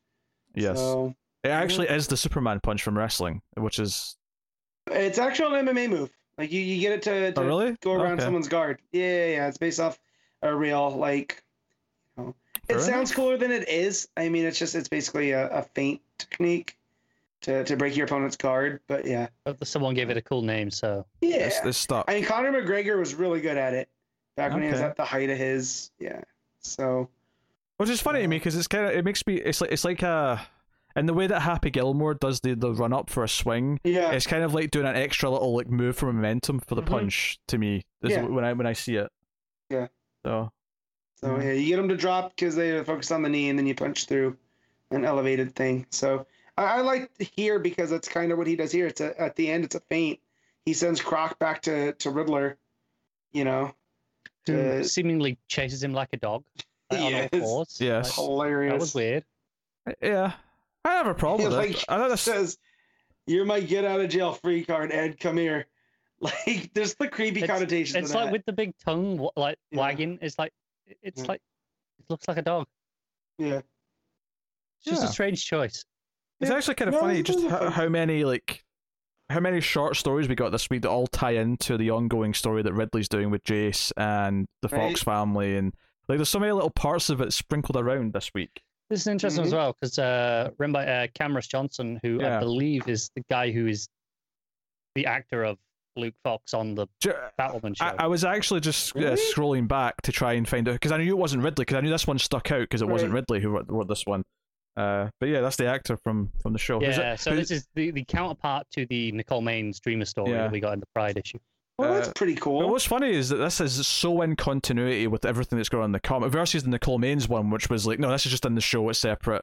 yes, 0.55 0.79
So 0.79 1.15
it 1.43 1.49
actually 1.49 1.89
is 1.89 2.07
the 2.07 2.17
Superman 2.17 2.61
punch 2.61 2.85
from 2.85 2.97
wrestling, 2.97 3.43
which 3.57 3.81
is 3.81 4.17
it's 4.89 5.19
actually 5.19 5.59
an 5.59 5.67
MMA 5.67 5.91
move. 5.91 6.11
Like 6.39 6.51
you, 6.53 6.61
you 6.61 6.81
get 6.81 6.93
it 6.93 7.03
to, 7.03 7.33
to 7.33 7.41
oh 7.41 7.45
really 7.45 7.77
go 7.83 7.93
around 7.93 8.15
Okay. 8.15 8.23
someone's 8.25 8.49
guard. 8.49 8.81
Yeah, 8.93 9.03
yeah, 9.03 9.27
yeah. 9.33 9.49
It's 9.49 9.59
based 9.59 9.81
off 9.81 9.99
a 10.43 10.55
real 10.55 10.91
like. 10.91 11.43
You 12.17 12.25
know, 12.25 12.35
Fair 12.69 12.77
it 12.77 12.81
sounds 12.81 13.11
enough. 13.11 13.17
cooler 13.17 13.37
than 13.37 13.51
it 13.51 13.69
is. 13.69 14.09
I 14.17 14.29
mean, 14.29 14.45
it's 14.45 14.59
just 14.59 14.75
it's 14.75 14.89
basically 14.89 15.31
a, 15.33 15.49
a 15.49 15.63
feint 15.63 16.01
technique 16.19 16.77
to 17.43 17.65
to 17.65 17.77
break 17.77 17.97
your 17.97 18.07
opponent's 18.07 18.37
guard. 18.37 18.81
But 18.87 19.07
yeah, 19.07 19.29
But 19.45 19.67
Someone 19.67 19.95
gave 19.95 20.11
it 20.11 20.17
a 20.17 20.23
cool 20.23 20.43
name, 20.43 20.71
so 20.71 21.07
yeah. 21.21 21.37
It's, 21.37 21.59
it's 21.65 21.79
stuck. 21.79 22.05
I 22.09 22.15
mean, 22.15 22.25
Conor 22.25 22.53
McGregor 22.53 22.99
was 22.99 23.15
really 23.15 23.41
good 23.41 23.57
at 23.57 23.75
it 23.75 23.89
back 24.37 24.53
when 24.53 24.63
he 24.63 24.69
was 24.69 24.81
at 24.81 24.97
the 24.97 25.05
height 25.05 25.31
of 25.31 25.39
his. 25.39 25.91
Yeah. 25.99 26.21
So 26.61 27.09
Which 27.79 27.89
is 27.91 28.01
funny 28.01 28.21
to 28.23 28.29
me 28.29 28.37
because 28.37 28.55
it's 28.57 28.69
kind 28.69 28.85
of 28.87 28.93
it 28.93 29.05
makes 29.05 29.27
me 29.27 29.35
it's 29.37 29.61
like 29.61 29.73
it's 29.73 29.85
like 29.85 30.03
a 30.03 30.47
and 30.95 31.09
the 31.09 31.15
way 31.15 31.27
that 31.27 31.41
Happy 31.41 31.71
Gilmore 31.71 32.15
does 32.15 32.41
the 32.41 32.55
the 32.55 32.73
run 32.73 32.93
up 32.93 33.09
for 33.11 33.25
a 33.25 33.29
swing, 33.29 33.81
yeah, 33.83 34.13
it's 34.13 34.27
kind 34.27 34.45
of 34.45 34.55
like 34.55 34.71
doing 34.71 34.87
an 34.87 34.95
extra 34.95 35.31
little 35.31 35.57
like 35.57 35.69
move 35.69 35.97
for 35.97 36.13
momentum 36.13 36.61
for 36.61 36.75
the 36.77 36.83
Mhm. 36.83 36.87
punch 36.87 37.39
to 37.49 37.59
me. 37.59 37.83
Is 38.03 38.13
Yeah. 38.13 38.23
when 38.25 38.45
I 38.45 38.53
when 38.53 38.67
I 38.67 38.75
see 38.75 38.97
it. 38.97 39.11
Yeah. 39.71 39.89
So 40.25 40.53
so 41.17 41.39
yeah, 41.39 41.53
you 41.53 41.69
get 41.69 41.77
them 41.77 41.89
to 41.89 41.97
drop 41.97 42.35
because 42.35 42.57
they 42.57 42.83
focus 42.85 43.11
on 43.11 43.23
the 43.23 43.29
knee, 43.29 43.49
and 43.49 43.59
then 43.59 43.67
you 43.67 43.75
punch 43.75 44.07
through 44.07 44.37
an 44.91 45.05
elevated 45.05 45.55
thing. 45.55 45.87
So 45.91 46.27
I, 46.59 46.65
I 46.65 46.81
like 46.81 47.11
here 47.37 47.59
because 47.59 47.91
that's 47.91 48.09
kind 48.09 48.33
of 48.33 48.39
what 48.39 48.47
he 48.47 48.57
does 48.57 48.73
here. 48.73 48.87
It's 48.89 49.01
a, 49.01 49.19
at 49.21 49.37
the 49.37 49.51
end, 49.51 49.65
it's 49.65 49.75
a 49.75 49.81
feint. 49.81 50.19
He 50.67 50.73
sends 50.75 51.01
Croc 51.01 51.39
back 51.39 51.63
to 51.63 51.93
to 51.93 52.11
Riddler. 52.11 52.57
You 53.33 53.45
know, 53.45 53.75
who 54.47 54.59
Uh, 54.81 54.83
seemingly 54.85 55.39
chases 55.49 55.83
him 55.83 55.93
like 55.95 56.11
a 56.13 56.17
dog 56.19 56.45
like, 56.91 57.01
on 57.01 57.05
all 57.07 57.11
Yes. 57.11 57.29
fours. 57.33 57.81
Yes. 57.81 58.19
Like, 58.19 58.27
hilarious. 58.27 58.73
that 58.73 58.81
was 58.81 58.95
weird. 58.95 59.25
yeah, 60.03 60.33
I 60.85 60.91
have 60.91 61.07
a 61.07 61.15
problem 61.15 61.41
He 61.41 61.47
with 61.49 61.57
like 61.57 61.77
it. 61.83 61.85
I 61.89 61.97
know 61.99 62.09
this. 62.11 62.21
says, 62.21 62.59
"You're 63.27 63.45
my 63.47 63.61
get 63.61 63.85
out 63.85 64.01
of 64.01 64.11
jail 64.11 64.33
free 64.35 64.65
card, 64.65 64.93
Ed. 64.93 65.19
Come 65.21 65.37
here." 65.39 65.67
Like, 66.23 66.71
there's 66.75 66.95
the 66.95 67.09
creepy 67.09 67.43
It's- 67.43 67.51
connotation. 67.51 67.97
It's 67.99 68.13
to 68.13 68.17
like 68.17 68.27
that. 68.27 68.33
with 68.33 68.45
the 68.47 68.53
big 68.53 68.73
tongue, 68.79 69.29
like 69.37 69.59
Yeah. 69.71 69.79
wagging. 69.81 70.19
It's 70.23 70.39
like 70.39 70.53
it's 71.03 71.21
Yeah. 71.23 71.29
like 71.29 71.41
it 71.99 72.05
looks 72.09 72.29
like 72.29 72.37
a 72.37 72.43
dog. 72.43 72.67
yeah. 73.39 73.57
It's 74.79 74.85
just 74.85 75.03
Yeah. 75.03 75.09
a 75.09 75.13
strange 75.13 75.45
choice. 75.45 75.85
It's 76.41 76.51
Yeah. 76.51 76.57
actually 76.57 76.75
kind 76.77 76.89
of 76.89 76.95
No, 76.95 77.01
funny 77.01 77.23
just 77.23 77.45
how, 77.47 77.71
how 77.71 77.89
many 77.89 78.25
like 78.25 78.65
how 79.31 79.41
many 79.41 79.61
short 79.61 79.97
stories 79.97 80.29
we 80.29 80.35
got 80.35 80.51
this 80.51 80.69
week 80.69 80.83
that 80.83 80.91
all 80.91 81.07
tie 81.07 81.33
into 81.33 81.77
the 81.79 81.91
ongoing 81.91 82.35
story 82.35 82.63
that 82.63 82.73
Ridley's 82.73 83.09
doing 83.09 83.31
with 83.31 83.43
Jace 83.45 83.91
and 83.97 84.47
the 84.61 84.69
Right. 84.69 84.91
Fox 84.91 85.03
family 85.03 85.57
and 85.57 85.73
like 86.09 86.19
there's 86.19 86.29
so 86.29 86.39
many 86.39 86.53
little 86.53 86.71
parts 86.71 87.09
of 87.11 87.21
it 87.21 87.33
sprinkled 87.33 87.77
around 87.77 88.13
this 88.13 88.31
week. 88.35 88.63
This 88.91 89.01
is 89.01 89.07
interesting 89.07 89.45
as 89.45 89.53
Mhm. 89.53 89.57
well 89.57 89.73
because 89.73 89.99
uh, 89.99 90.51
written 90.59 90.73
by 90.73 90.87
uh, 90.87 91.07
Camrus 91.19 91.49
Johnson, 91.49 91.99
who 92.03 92.21
Yeah. 92.21 92.37
I 92.37 92.41
believe 92.41 92.87
is 92.89 93.11
the 93.17 93.23
guy 93.31 93.51
who 93.51 93.67
is 93.67 93.89
the 94.95 95.07
actor 95.07 95.45
of 95.45 95.59
Luke 95.97 96.15
Fox 96.25 96.55
on 96.55 96.75
the 96.75 96.87
Ju- 97.01 97.13
Batwoman 97.39 97.77
show. 97.77 97.85
I, 97.85 98.05
I 98.05 98.07
was 98.07 98.25
actually 98.25 98.61
just 98.61 98.97
uh, 98.97 99.01
Really? 99.01 99.17
scrolling 99.35 99.69
back 99.69 100.01
to 100.03 100.13
try 100.13 100.35
and 100.35 100.49
find 100.49 100.69
out 100.69 100.73
because 100.75 100.93
I 100.93 100.99
knew 100.99 101.11
it 101.11 101.19
wasn't 101.19 101.43
Ridley 101.43 101.63
because 101.65 101.77
I 101.77 101.81
knew 101.81 101.91
this 101.91 102.07
one 102.07 102.19
stuck 102.19 102.51
out 102.51 102.61
because 102.61 102.83
it 102.83 102.89
wasn't 102.89 103.13
Ridley 103.13 103.41
who 103.41 103.51
wrote, 103.51 103.67
wrote 103.69 103.89
this 103.89 104.07
one. 104.07 104.25
Uh, 104.77 105.09
but 105.21 105.29
yeah, 105.29 105.41
that's 105.43 105.57
the 105.57 105.67
actor 105.67 105.97
from 105.99 106.31
from 106.41 106.53
the 106.55 106.59
show. 106.59 106.81
Who's 106.81 106.97
it- 106.97 107.01
yeah, 107.01 107.17
so 107.17 107.31
who- 107.33 107.37
this 107.37 107.51
is 107.51 107.69
the, 107.75 107.91
the 107.91 108.05
counterpart 108.05 108.67
to 108.73 108.87
the 108.87 109.13
Nicole 109.13 109.43
Maines 109.43 109.81
Dreamer 109.81 110.07
story 110.07 110.31
Yeah. 110.31 110.43
that 110.45 110.53
we 110.53 110.61
got 110.61 110.73
in 110.73 110.81
the 110.81 110.87
Pride 110.95 111.19
issue. 111.19 111.39
Well, 111.79 111.95
that's 111.95 112.09
Uh, 112.09 112.13
pretty 112.15 112.35
But 112.35 112.43
cool. 112.43 112.71
what's 112.71 112.85
funny 112.87 113.11
is 113.13 113.29
that 113.31 113.37
this 113.37 113.61
is 113.61 113.87
so 113.87 114.23
in 114.23 114.37
continuity 114.37 115.07
with 115.07 115.25
everything 115.25 115.59
that's 115.59 115.69
going 115.69 115.83
on 115.83 115.89
in 115.89 115.93
the 115.93 116.01
comic 116.01 116.31
versus 116.31 116.63
the 116.65 116.71
Nicole 116.71 116.99
Maines 116.99 117.29
one, 117.29 117.51
which 117.51 117.69
was 117.71 117.87
like, 117.87 117.99
no, 117.99 118.11
this 118.11 118.25
is 118.27 118.31
just 118.31 118.45
in 118.47 118.55
the 118.55 118.61
show, 118.61 118.89
it's 118.89 118.99
separate. 118.99 119.43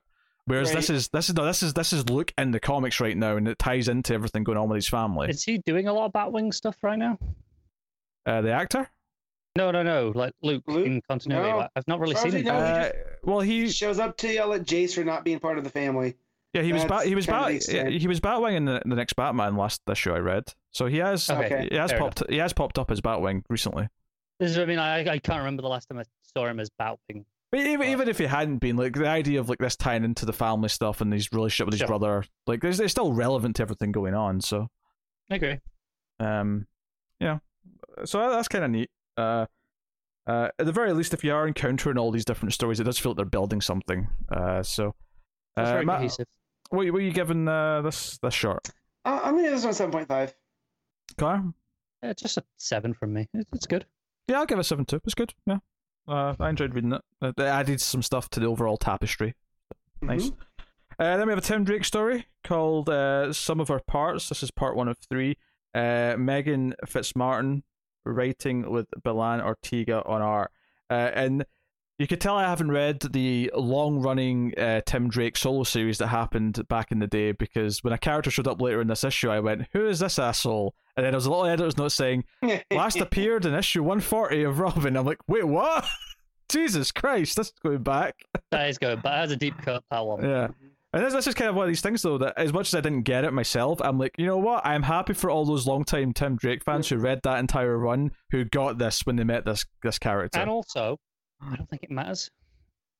Whereas 0.49 0.71
this 0.71 0.89
is 0.89 1.09
this 1.09 1.29
is 1.29 1.35
no, 1.35 1.45
this 1.45 1.61
is 1.61 1.73
this 1.75 1.93
is 1.93 2.09
Luke 2.09 2.33
in 2.35 2.49
the 2.49 2.59
comics 2.59 2.99
right 2.99 3.15
now, 3.15 3.37
and 3.37 3.47
it 3.47 3.59
ties 3.59 3.87
into 3.87 4.15
everything 4.15 4.43
going 4.43 4.57
on 4.57 4.67
with 4.67 4.77
his 4.77 4.89
family. 4.89 5.29
Is 5.29 5.43
he 5.43 5.59
doing 5.59 5.87
a 5.87 5.93
lot 5.93 6.05
of 6.05 6.11
Batwing 6.11 6.51
stuff 6.51 6.75
right 6.81 6.97
now? 6.97 7.19
Uh, 8.25 8.41
the 8.41 8.51
actor, 8.51 8.89
No, 9.55 9.69
no, 9.69 9.83
no. 9.83 10.11
Like 10.15 10.33
Luke, 10.41 10.63
Luke? 10.65 10.87
in 10.87 11.01
continuity. 11.07 11.49
No. 11.49 11.57
Like, 11.57 11.69
I've 11.75 11.87
not 11.87 11.99
really 11.99 12.15
seen 12.15 12.31
him. 12.31 12.37
we 12.37 12.41
know, 12.43 12.57
he 12.59 12.71
uh, 12.71 12.91
well, 13.23 13.39
He 13.41 13.65
he 13.65 13.69
shows 13.69 13.99
up 13.99 14.17
to 14.17 14.33
yell 14.33 14.53
at 14.53 14.63
Jace 14.63 14.95
for 14.95 15.03
not 15.03 15.23
being 15.23 15.39
part 15.39 15.59
of 15.59 15.63
the 15.63 15.69
family. 15.69 16.15
yeah 16.53 16.63
he 16.63 16.73
was 16.73 16.81
That's 16.83 17.03
bat, 17.03 17.07
he 17.07 17.13
was 17.13 17.27
bat, 17.27 17.51
he 17.51 18.07
was 18.07 18.19
Batwing 18.19 18.55
in 18.55 18.65
the, 18.65 18.81
the 18.85 18.95
next 18.95 19.13
Batman 19.13 19.55
last 19.55 19.81
this 19.85 19.99
show 19.99 20.15
I 20.15 20.19
read, 20.19 20.51
so 20.71 20.87
he 20.87 20.97
has 20.97 21.29
Okay, 21.29 21.67
he 21.69 21.77
has 21.77 21.91
fair 21.91 21.99
popped 21.99 22.23
he 22.27 22.37
has 22.37 22.53
popped 22.53 22.79
up 22.79 22.89
as 22.89 23.01
Batwing 23.01 23.43
recently. 23.49 23.87
This 24.39 24.51
is, 24.51 24.57
I 24.57 24.65
mean, 24.65 24.79
I, 24.79 25.01
I 25.01 25.19
can't 25.19 25.39
remember 25.39 25.61
the 25.61 25.67
last 25.67 25.89
time 25.89 25.99
I 25.99 26.05
saw 26.35 26.47
him 26.47 26.59
as 26.59 26.71
Batwing. 26.81 27.25
But 27.51 27.61
even, 27.61 27.79
Well- 27.79 27.89
even 27.89 28.07
if 28.09 28.17
he 28.19 28.25
hadn't 28.25 28.59
been, 28.59 28.75
like 28.77 28.93
the 28.93 29.07
idea 29.07 29.39
of 29.39 29.49
like 29.49 29.57
this 29.59 29.75
tying 29.75 30.03
into 30.03 30.25
the 30.25 30.33
family 30.33 30.69
stuff 30.69 31.01
and 31.01 31.11
his 31.11 31.31
relationship 31.31 31.65
with 31.67 31.73
his 31.73 31.79
Sure. 31.79 31.87
brother, 31.87 32.23
like 32.47 32.61
there's 32.61 32.79
it's 32.79 32.91
still 32.91 33.13
relevant 33.13 33.55
to 33.57 33.63
everything 33.63 33.91
going 33.91 34.13
on. 34.13 34.41
So 34.41 34.67
I 35.31 35.35
agree. 35.35 35.59
Um, 36.19 36.67
yeah, 37.19 37.39
so 38.05 38.19
that- 38.19 38.29
that's 38.29 38.47
kind 38.47 38.63
of 38.65 38.71
neat. 38.71 38.91
Uh, 39.17 39.45
uh, 40.27 40.49
at 40.59 40.65
the 40.65 40.71
very 40.71 40.93
least, 40.93 41.13
if 41.13 41.23
you 41.23 41.33
are 41.33 41.47
encountering 41.47 41.97
all 41.97 42.11
these 42.11 42.25
different 42.25 42.53
stories, 42.53 42.79
it 42.79 42.83
does 42.83 42.99
feel 42.99 43.11
like 43.13 43.17
they're 43.17 43.25
building 43.25 43.61
something. 43.61 44.07
Uh, 44.31 44.61
so, 44.61 44.89
It's 45.57 45.67
uh, 45.69 45.73
very 45.73 45.85
Matt, 45.85 45.97
cohesive. 45.97 46.27
what 46.69 46.85
what 46.91 46.99
are 46.99 47.01
you 47.01 47.11
giving 47.11 47.47
uh, 47.47 47.81
this 47.81 48.19
this 48.19 48.33
short? 48.35 48.69
Uh, 49.05 49.19
I'm 49.23 49.31
gonna 49.35 49.43
give 49.47 49.53
this 49.53 49.63
one 49.65 49.73
seven 49.73 49.91
point 49.91 50.07
five. 50.07 50.35
Car? 51.17 51.43
Yeah, 52.03 52.13
just 52.13 52.37
a 52.37 52.43
seven 52.57 52.93
from 52.93 53.13
me. 53.13 53.27
It's, 53.33 53.49
it's 53.53 53.65
good. 53.65 53.85
Yeah, 54.27 54.39
I'll 54.39 54.45
give 54.45 54.59
it 54.59 54.63
seven 54.65 54.85
two. 54.85 55.01
It's 55.03 55.15
good. 55.15 55.33
Yeah, 55.47 55.57
uh, 56.09 56.35
I 56.39 56.49
enjoyed 56.49 56.73
reading 56.73 56.93
it. 56.93 57.01
Uh, 57.21 57.33
It 57.38 57.39
added 57.39 57.81
some 57.81 58.01
stuff 58.01 58.29
to 58.31 58.39
the 58.39 58.47
overall 58.47 58.77
tapestry. 58.77 59.35
Nice. 60.01 60.31
Uh, 60.97 61.15
then 61.17 61.27
we 61.27 61.31
have 61.31 61.39
a 61.39 61.41
Tim 61.41 61.63
Drake 61.63 61.85
story 61.85 62.27
called 62.43 62.89
uh, 62.89 63.31
Some 63.31 63.59
of 63.59 63.69
Our 63.69 63.79
Parts. 63.79 64.27
This 64.29 64.43
is 64.43 64.51
part 64.51 64.75
one 64.75 64.88
of 64.88 64.97
three. 64.97 65.38
Uh, 65.73 66.15
Meghan 66.17 66.73
Fitzmartin 66.85 67.63
writing 68.05 68.69
with 68.69 68.88
Belén 69.01 69.41
Ortega 69.41 70.03
on 70.05 70.21
art. 70.21 70.51
Uh, 70.89 71.11
and 71.13 71.45
you 71.99 72.07
could 72.07 72.21
tell 72.21 72.37
I 72.37 72.43
haven't 72.43 72.71
read 72.71 73.01
the 73.01 73.51
long 73.53 73.99
running 73.99 74.57
uh, 74.57 74.79
Tim 74.85 75.09
Drake 75.09 75.35
solo 75.35 75.63
series 75.63 75.97
that 75.97 76.07
happened 76.07 76.65
back 76.69 76.93
in 76.93 76.99
the 76.99 77.07
day 77.07 77.33
because 77.33 77.83
when 77.83 77.91
a 77.91 77.97
character 77.97 78.31
showed 78.31 78.47
up 78.47 78.61
later 78.61 78.79
in 78.79 78.87
this 78.87 79.03
issue, 79.03 79.29
I 79.29 79.41
went, 79.41 79.67
Who 79.73 79.85
is 79.85 79.99
this 79.99 80.17
asshole? 80.17 80.73
And 80.95 81.05
then 81.05 81.11
there 81.11 81.17
was 81.17 81.25
a 81.25 81.29
little 81.29 81.45
editor's 81.45 81.77
note 81.77 81.91
saying, 81.91 82.23
Last 82.71 82.99
appeared 82.99 83.45
in 83.45 83.53
issue 83.53 83.83
140 83.83 84.43
of 84.43 84.59
Robin. 84.59 84.95
I'm 84.95 85.05
like, 85.05 85.19
Wait, 85.27 85.45
what? 85.45 85.85
Jesus 86.49 86.91
Christ, 86.93 87.35
this 87.35 87.47
is 87.47 87.53
going 87.61 87.83
back. 87.83 88.15
That 88.51 88.67
is 88.69 88.79
good, 88.79 89.03
but 89.03 89.13
it 89.13 89.17
has 89.17 89.31
a 89.31 89.35
deep 89.35 89.55
cut, 89.61 89.83
that 89.91 90.03
one. 90.03 90.23
Yeah. 90.23 90.47
And 90.91 91.05
this, 91.05 91.13
this 91.13 91.27
is 91.27 91.35
kind 91.35 91.49
of 91.49 91.55
one 91.55 91.65
of 91.65 91.67
these 91.67 91.81
things, 91.81 92.01
though, 92.01 92.17
that 92.17 92.33
as 92.35 92.51
much 92.51 92.69
as 92.69 92.73
I 92.73 92.81
didn't 92.81 93.03
get 93.03 93.23
it 93.23 93.31
myself, 93.31 93.79
I'm 93.79 93.99
like, 93.99 94.15
you 94.17 94.25
know 94.25 94.39
what? 94.39 94.65
I'm 94.65 94.81
happy 94.81 95.13
for 95.13 95.29
all 95.29 95.45
those 95.45 95.67
long-time 95.67 96.13
Tim 96.13 96.35
Drake 96.35 96.63
fans 96.63 96.89
who 96.89 96.97
read 96.97 97.19
that 97.23 97.37
entire 97.37 97.77
run 97.77 98.09
who 98.31 98.43
got 98.43 98.79
this 98.79 99.05
when 99.05 99.17
they 99.17 99.23
met 99.23 99.45
this 99.45 99.65
this 99.83 99.99
character. 99.99 100.39
And 100.39 100.49
also, 100.49 100.97
I 101.42 101.56
don't 101.56 101.69
think 101.69 101.84
it 101.84 101.92
matters. 101.92 102.30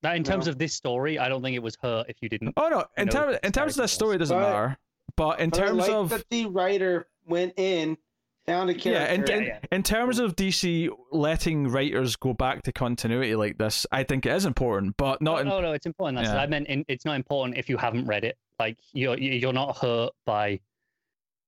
That 0.02 0.16
in 0.16 0.24
terms 0.24 0.46
No. 0.46 0.52
of 0.52 0.58
this 0.58 0.74
story, 0.74 1.20
I 1.20 1.28
don't 1.28 1.42
think 1.42 1.56
it 1.56 1.64
was 1.64 1.76
hurt 1.82 2.06
if 2.10 2.18
you 2.22 2.30
didn't. 2.30 2.54
oh 2.58 2.70
no, 2.70 2.86
in 2.98 3.08
know 3.08 3.12
terms 3.12 3.38
in 3.44 3.52
terms 3.52 3.74
of 3.74 3.76
character 3.78 3.82
this 3.82 3.92
story, 3.92 4.16
it 4.16 4.20
doesn't 4.20 4.38
But- 4.38 4.50
matter. 4.50 4.78
But 5.16 5.40
in 5.42 5.50
But 5.50 5.60
I 5.62 5.66
terms 5.68 5.80
like 5.80 5.92
of 5.92 6.10
that 6.10 6.30
the 6.30 6.46
writer 6.46 7.08
went 7.26 7.54
in, 7.58 7.98
found 8.46 8.70
a 8.70 8.74
yeah, 8.74 9.12
in, 9.12 9.24
character. 9.24 9.34
in, 9.36 9.44
yeah. 9.44 9.60
in 9.72 9.84
terms 9.84 10.20
of 10.20 10.36
DC 10.38 10.90
letting 11.12 11.68
writers 11.68 12.16
go 12.16 12.34
back 12.34 12.62
to 12.64 12.72
continuity 12.72 13.36
like 13.36 13.58
this, 13.58 13.86
I 13.92 14.04
think 14.04 14.26
it 14.26 14.32
is 14.32 14.46
important, 14.46 14.96
but 14.96 15.22
not 15.22 15.34
no, 15.34 15.38
in 15.42 15.48
no, 15.48 15.60
no, 15.62 15.74
it's 15.74 15.86
important. 15.88 16.18
That's 16.18 16.30
Yeah. 16.30 16.42
I 16.42 16.48
meant 16.48 16.68
in, 16.68 16.86
it's 16.88 17.04
not 17.04 17.16
important 17.18 17.58
if 17.58 17.68
you 17.68 17.76
haven't 17.76 18.06
read 18.06 18.24
it. 18.24 18.38
Like 18.60 18.78
you're 18.94 19.18
you're 19.18 19.52
not 19.52 19.78
hurt 19.78 20.12
by 20.26 20.62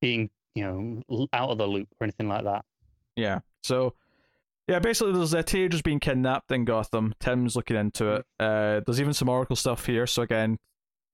being 0.02 0.30
you 0.56 0.64
know 1.08 1.28
out 1.32 1.52
of 1.52 1.58
the 1.58 1.68
loop 1.68 1.88
or 2.00 2.04
anything 2.06 2.28
like 2.28 2.44
that. 2.44 2.66
Yeah. 3.16 3.40
So, 3.64 3.94
yeah, 4.68 4.80
basically, 4.80 5.14
there's 5.14 5.34
a 5.34 5.44
teenagers 5.44 5.82
being 5.82 6.00
kidnapped 6.00 6.52
in 6.52 6.66
Gotham. 6.66 7.14
Tim's 7.20 7.56
looking 7.56 7.78
into 7.78 8.16
it. 8.16 8.26
Uh, 8.40 8.82
there's 8.86 9.02
even 9.02 9.14
some 9.14 9.30
Oracle 9.30 9.56
stuff 9.56 9.86
here. 9.86 10.08
So 10.08 10.22
again, 10.22 10.58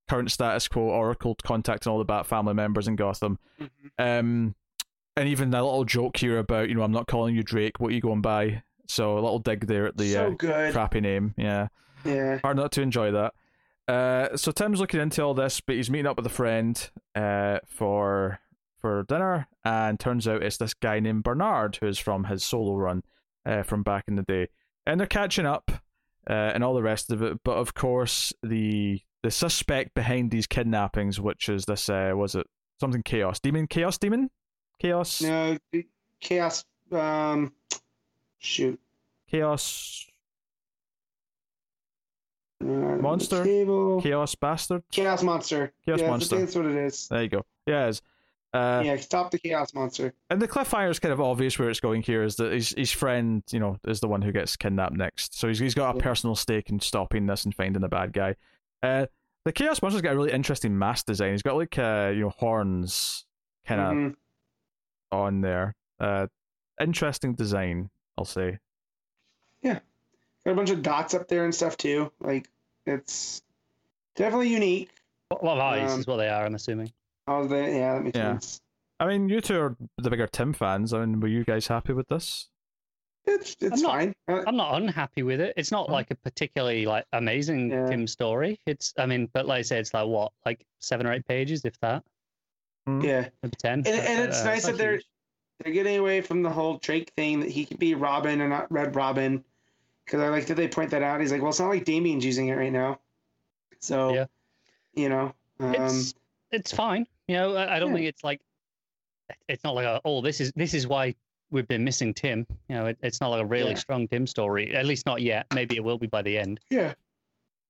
current 0.10 0.32
status 0.32 0.68
quo, 0.68 0.84
Oracle 0.84 1.36
contacting 1.44 1.92
all 1.92 1.98
the 1.98 2.06
Bat 2.06 2.26
family 2.26 2.54
members 2.54 2.88
in 2.88 2.96
Gotham. 2.96 3.40
Mhm. 3.60 3.70
Um, 3.98 4.56
and 5.16 5.28
even 5.28 5.54
a 5.54 5.64
little 5.64 5.86
joke 5.86 6.18
here 6.18 6.38
about, 6.38 6.70
you 6.70 6.76
know, 6.76 6.84
I'm 6.84 6.92
not 6.92 7.08
calling 7.08 7.36
you 7.36 7.44
Drake, 7.44 7.80
what 7.80 7.92
are 7.92 7.96
you 7.96 8.02
going 8.02 8.22
by? 8.22 8.62
So 8.88 9.14
a 9.14 9.20
little 9.20 9.40
dig 9.40 9.66
there 9.68 9.88
at 9.88 9.98
the 9.98 10.14
so 10.14 10.32
uh, 10.34 10.72
crappy 10.72 11.02
name. 11.02 11.34
Yeah. 11.38 11.68
Yeah. 12.06 12.40
Hard 12.44 12.58
not 12.58 12.72
to 12.74 12.82
enjoy 12.82 13.12
that. 13.12 13.34
Uh, 13.88 14.36
so 14.38 14.52
Tim's 14.52 14.80
looking 14.80 15.00
into 15.00 15.24
all 15.24 15.34
this, 15.34 15.60
but 15.62 15.76
he's 15.76 15.90
meeting 15.90 16.06
up 16.08 16.18
with 16.18 16.26
a 16.26 16.30
friend 16.30 16.90
uh, 17.16 17.60
for 17.66 18.40
for 18.78 19.04
dinner, 19.04 19.48
and 19.66 20.00
turns 20.00 20.28
out 20.28 20.44
it's 20.44 20.58
this 20.58 20.76
guy 20.76 21.00
named 21.00 21.24
Bernard 21.24 21.78
who's 21.78 21.98
from 21.98 22.26
his 22.26 22.44
solo 22.44 22.76
run 22.76 23.04
uh, 23.48 23.64
from 23.64 23.82
back 23.84 24.04
in 24.08 24.16
the 24.16 24.24
day, 24.24 24.50
and 24.86 25.00
they're 25.00 25.08
catching 25.08 25.46
up 25.46 25.72
uh, 26.30 26.34
and 26.54 26.64
all 26.64 26.74
the 26.76 26.84
rest 26.84 27.12
of 27.12 27.22
it. 27.24 27.40
But 27.44 27.58
of 27.58 27.74
course, 27.74 28.34
the 28.44 29.02
the 29.24 29.32
suspect 29.32 29.96
behind 29.96 30.30
these 30.32 30.46
kidnappings, 30.48 31.20
which 31.20 31.50
is 31.50 31.66
this, 31.66 31.90
uh, 31.90 32.12
was 32.16 32.36
it 32.36 32.46
something 32.80 33.02
chaos 33.04 33.40
demon, 33.40 33.66
chaos 33.68 33.98
demon, 33.98 34.30
chaos, 34.80 35.22
No, 35.22 35.58
chaos. 36.22 36.64
Um, 36.92 37.52
shoot. 38.38 38.80
chaos, 39.30 40.06
Uh, 42.62 42.66
Monster? 43.02 43.44
Chaos 44.02 44.36
bastard. 44.36 44.84
Chaos 44.92 45.22
monster. 45.24 45.74
Chaos 45.86 46.00
yeah, 46.02 46.10
monster. 46.10 46.40
That's 46.40 46.56
what 46.56 46.66
it 46.66 46.76
is. 46.76 47.08
There 47.08 47.22
you 47.24 47.30
go. 47.30 47.46
Yeah, 47.68 47.86
it 47.86 47.90
is. 47.90 48.02
Uh, 48.58 48.82
yeah, 48.84 48.96
stop 48.98 49.30
the 49.32 49.38
chaos 49.38 49.74
monster. 49.74 50.14
And 50.30 50.42
the 50.42 50.48
cliffhanger 50.48 50.90
is 50.90 51.00
kind 51.00 51.14
of 51.14 51.22
obvious 51.22 51.60
where 51.60 51.70
it's 51.70 51.80
going 51.80 52.02
here 52.02 52.24
is 52.24 52.36
that 52.38 52.52
his 52.52 52.72
his 52.78 52.92
friend, 52.92 53.44
you 53.52 53.60
know, 53.60 53.78
is 53.88 54.00
the 54.00 54.08
one 54.08 54.22
who 54.22 54.32
gets 54.32 54.56
kidnapped 54.56 54.96
next. 54.96 55.38
So 55.38 55.48
he's 55.48 55.60
he's 55.60 55.74
got 55.76 55.96
a 55.96 55.98
Yeah. 55.98 56.04
personal 56.04 56.36
stake 56.36 56.70
in 56.70 56.80
stopping 56.80 57.26
this 57.28 57.46
and 57.46 57.54
finding 57.54 57.82
the 57.82 57.88
bad 57.90 58.14
guy. 58.14 58.36
Uh, 58.82 59.06
the 59.46 59.52
Chaos 59.54 59.82
Monster's 59.82 60.02
got 60.02 60.14
a 60.14 60.16
really 60.16 60.32
interesting 60.32 60.78
mask 60.78 61.06
design. 61.06 61.32
He's 61.32 61.42
got 61.44 61.56
like 61.56 61.78
uh, 61.78 62.12
you 62.14 62.22
know, 62.22 62.30
horns 62.30 63.26
kind 63.66 63.82
of 63.82 63.88
Mhm. 63.94 64.16
on 65.12 65.42
there. 65.42 65.76
Uh, 66.00 66.28
interesting 66.82 67.34
design, 67.36 67.90
I'll 68.18 68.26
say. 68.26 68.60
Yeah, 69.62 69.80
got 70.46 70.52
a 70.52 70.56
bunch 70.56 70.70
of 70.70 70.82
dots 70.82 71.14
up 71.14 71.28
there 71.28 71.44
and 71.46 71.54
stuff 71.54 71.78
too. 71.78 72.12
Like 72.20 72.50
it's 72.86 73.42
definitely 74.16 74.50
unique. 74.50 74.90
What, 75.30 75.44
what 75.44 75.60
eyes 75.60 75.92
Um, 75.94 76.00
is 76.00 76.08
what 76.08 76.18
they 76.18 76.30
are, 76.30 76.46
I'm 76.46 76.56
assuming. 76.56 76.92
Oh, 77.28 77.48
the, 77.48 77.56
yeah, 77.58 77.94
that 77.96 78.04
makes 78.04 78.18
Yeah. 78.18 78.34
sense. 78.34 78.62
I 79.00 79.08
mean, 79.08 79.30
you 79.30 79.42
two 79.42 79.60
are 79.60 79.76
the 79.98 80.10
bigger 80.10 80.28
Tim 80.28 80.54
fans. 80.54 80.94
I 80.94 81.00
mean, 81.06 81.20
were 81.20 81.28
you 81.28 81.44
guys 81.44 81.68
happy 81.68 81.94
with 81.94 82.08
this? 82.08 82.50
It's 83.26 83.58
it's 83.60 83.82
not- 83.82 83.92
fine. 83.92 84.16
Uh, 84.30 84.44
I'm 84.48 84.56
not 84.56 84.82
unhappy 84.82 85.22
with 85.24 85.42
it. 85.42 85.54
It's 85.58 85.72
not 85.72 85.90
like 85.90 86.10
a 86.12 86.16
particularly 86.16 86.86
like 86.86 87.06
amazing 87.14 87.70
Yeah. 87.72 87.86
Tim 87.88 88.08
story. 88.08 88.60
It's 88.66 88.94
I 88.98 89.06
mean, 89.06 89.30
but 89.34 89.46
like 89.46 89.60
I 89.60 89.62
said, 89.64 89.80
it's 89.80 89.94
like 89.94 90.08
what, 90.08 90.32
like 90.46 90.66
seven 90.80 91.06
or 91.06 91.12
eight 91.14 91.28
pages, 91.28 91.66
if 91.66 91.78
that, 91.82 92.04
yeah, 92.88 93.28
maybe 93.44 93.56
ten. 93.60 93.80
And- 93.80 93.88
and 93.88 94.24
it's 94.30 94.44
nice 94.46 94.64
not 94.64 94.72
that 94.74 94.78
they're- 94.78 94.92
huge. 94.94 95.06
they're 95.60 95.74
getting 95.74 95.98
away 96.00 96.22
from 96.22 96.42
the 96.42 96.50
whole 96.50 96.78
Drake 96.78 97.12
thing 97.18 97.42
that 97.42 97.50
he 97.50 97.66
could 97.66 97.80
be 97.80 97.96
Robin 97.96 98.40
and 98.42 98.50
not 98.52 98.72
Red 98.72 98.96
Robin. 98.96 99.44
Because 100.06 100.22
I 100.22 100.30
like 100.30 100.46
that 100.46 100.56
they 100.56 100.70
point 100.70 100.92
that 100.92 101.04
out. 101.04 101.20
He's 101.20 101.34
like, 101.34 101.42
well, 101.42 101.50
it's 101.50 101.60
not 101.60 101.68
like 101.70 101.84
Damian's 101.84 102.24
using 102.24 102.48
it 102.48 102.54
right 102.56 102.72
now. 102.72 103.00
So, 103.80 104.14
Yeah. 104.14 104.26
you 104.94 105.10
know, 105.10 105.34
um, 105.60 105.76
it's 105.76 106.14
it's 106.52 106.72
fine. 106.72 107.06
You 107.28 107.36
know, 107.36 107.56
I, 107.56 107.76
I 107.76 107.80
don't 107.80 107.90
Yeah. 107.90 107.96
think 107.96 108.08
it's 108.08 108.24
like 108.24 108.42
it's 109.50 109.64
not 109.64 109.76
like 109.76 109.86
a, 109.86 110.00
oh 110.06 110.22
this 110.22 110.40
is 110.40 110.52
this 110.56 110.74
is 110.74 110.88
why 110.88 111.14
we've 111.52 111.68
been 111.68 111.84
missing 111.84 112.14
Tim. 112.14 112.46
You 112.70 112.76
know, 112.76 112.86
it, 112.88 112.98
it's 113.02 113.20
not 113.22 113.30
like 113.30 113.42
a 113.42 113.46
really 113.46 113.72
Yeah. 113.72 113.78
strong 113.78 114.08
Tim 114.08 114.26
story. 114.28 114.74
At 114.76 114.86
least 114.86 115.06
not 115.06 115.22
yet. 115.22 115.46
Maybe 115.54 115.76
it 115.76 115.84
will 115.84 115.98
be 115.98 116.08
by 116.08 116.22
the 116.22 116.38
end. 116.38 116.60
yeah, 116.70 116.94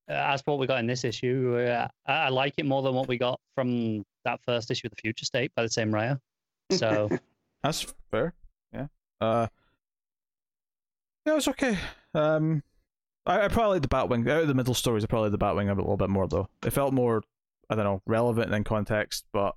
Uh, 0.09 0.13
as 0.13 0.41
for 0.41 0.51
what 0.51 0.59
we 0.59 0.67
got 0.67 0.79
in 0.79 0.87
this 0.87 1.03
issue, 1.03 1.57
uh, 1.59 1.87
I, 2.05 2.13
I 2.13 2.29
like 2.29 2.53
it 2.57 2.65
more 2.65 2.81
than 2.81 2.93
what 2.93 3.07
we 3.07 3.17
got 3.17 3.39
from 3.55 4.05
that 4.25 4.39
first 4.45 4.69
issue 4.71 4.87
of 4.87 4.91
the 4.95 5.01
Future 5.01 5.25
State 5.25 5.51
by 5.55 5.63
the 5.63 5.69
same 5.69 5.93
writer. 5.93 6.19
So 6.71 7.09
That's 7.63 7.85
fair. 8.11 8.33
Yeah. 8.73 8.87
Uh. 9.19 9.47
Yeah, 11.25 11.33
it 11.33 11.35
was 11.35 11.47
okay. 11.49 11.77
Um, 12.13 12.63
I, 13.25 13.41
I 13.45 13.47
probably 13.49 13.75
like 13.79 13.81
the 13.81 13.87
Batwing 13.89 14.29
out 14.29 14.43
of 14.43 14.47
the 14.47 14.53
middle 14.53 14.73
stories. 14.73 15.03
I 15.03 15.07
probably 15.07 15.29
like 15.29 15.39
the 15.39 15.45
Batwing 15.45 15.69
a 15.69 15.73
little 15.73 15.97
bit 15.97 16.09
more 16.09 16.27
though. 16.27 16.47
It 16.65 16.71
felt 16.71 16.93
more, 16.93 17.23
I 17.69 17.75
don't 17.75 17.83
know, 17.83 18.01
relevant 18.05 18.53
in 18.53 18.63
context. 18.63 19.25
But 19.33 19.55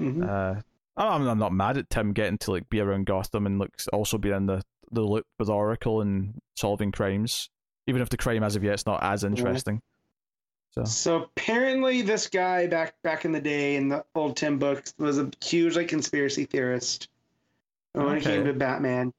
Mhm. 0.00 0.28
uh, 0.28 0.60
I'm 0.96 1.26
I'm 1.26 1.38
not 1.38 1.52
mad 1.52 1.78
at 1.78 1.90
Tim 1.90 2.12
getting 2.12 2.38
to 2.38 2.52
like 2.52 2.68
be 2.68 2.80
around 2.80 3.06
Gotham 3.06 3.46
and 3.46 3.58
like 3.58 3.70
also 3.92 4.18
be 4.18 4.30
in 4.30 4.46
the 4.46 4.62
the 4.90 5.02
loop 5.02 5.26
with 5.38 5.48
Oracle 5.48 6.02
and 6.02 6.40
solving 6.56 6.92
crimes, 6.92 7.48
even 7.86 8.02
if 8.02 8.10
the 8.10 8.16
crime 8.18 8.42
as 8.42 8.56
of 8.56 8.62
yet 8.64 8.74
is 8.74 8.86
not 8.86 9.02
as 9.02 9.24
interesting. 9.24 9.80
So 10.70 10.84
So 10.84 11.22
apparently, 11.24 12.02
this 12.02 12.28
guy 12.28 12.66
back 12.66 12.94
back 13.02 13.24
in 13.24 13.32
the 13.32 13.40
day 13.40 13.76
in 13.76 13.88
the 13.88 14.04
old 14.14 14.36
Tim 14.36 14.58
books 14.58 14.94
was 14.98 15.18
a 15.18 15.30
huge 15.42 15.76
like 15.76 15.88
conspiracy 15.88 16.44
theorist 16.44 17.08
when 17.92 18.16
it 18.16 18.22
came 18.22 18.44
to 18.44 18.52
Batman, 18.54 19.12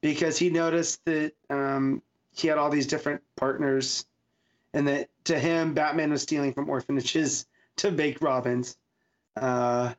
because 0.00 0.38
he 0.38 0.48
noticed 0.50 1.04
that 1.04 1.32
um, 1.50 2.02
he 2.34 2.48
had 2.48 2.56
all 2.58 2.70
these 2.70 2.86
different 2.86 3.22
partners, 3.36 4.06
and 4.72 4.88
that 4.88 5.08
to 5.24 5.38
him, 5.38 5.74
Batman 5.74 6.10
was 6.10 6.22
stealing 6.22 6.52
from 6.54 6.70
orphanages 6.70 7.46
to 7.76 7.90
make 7.90 8.20
Robins. 8.22 8.76
Uh, 9.36 9.94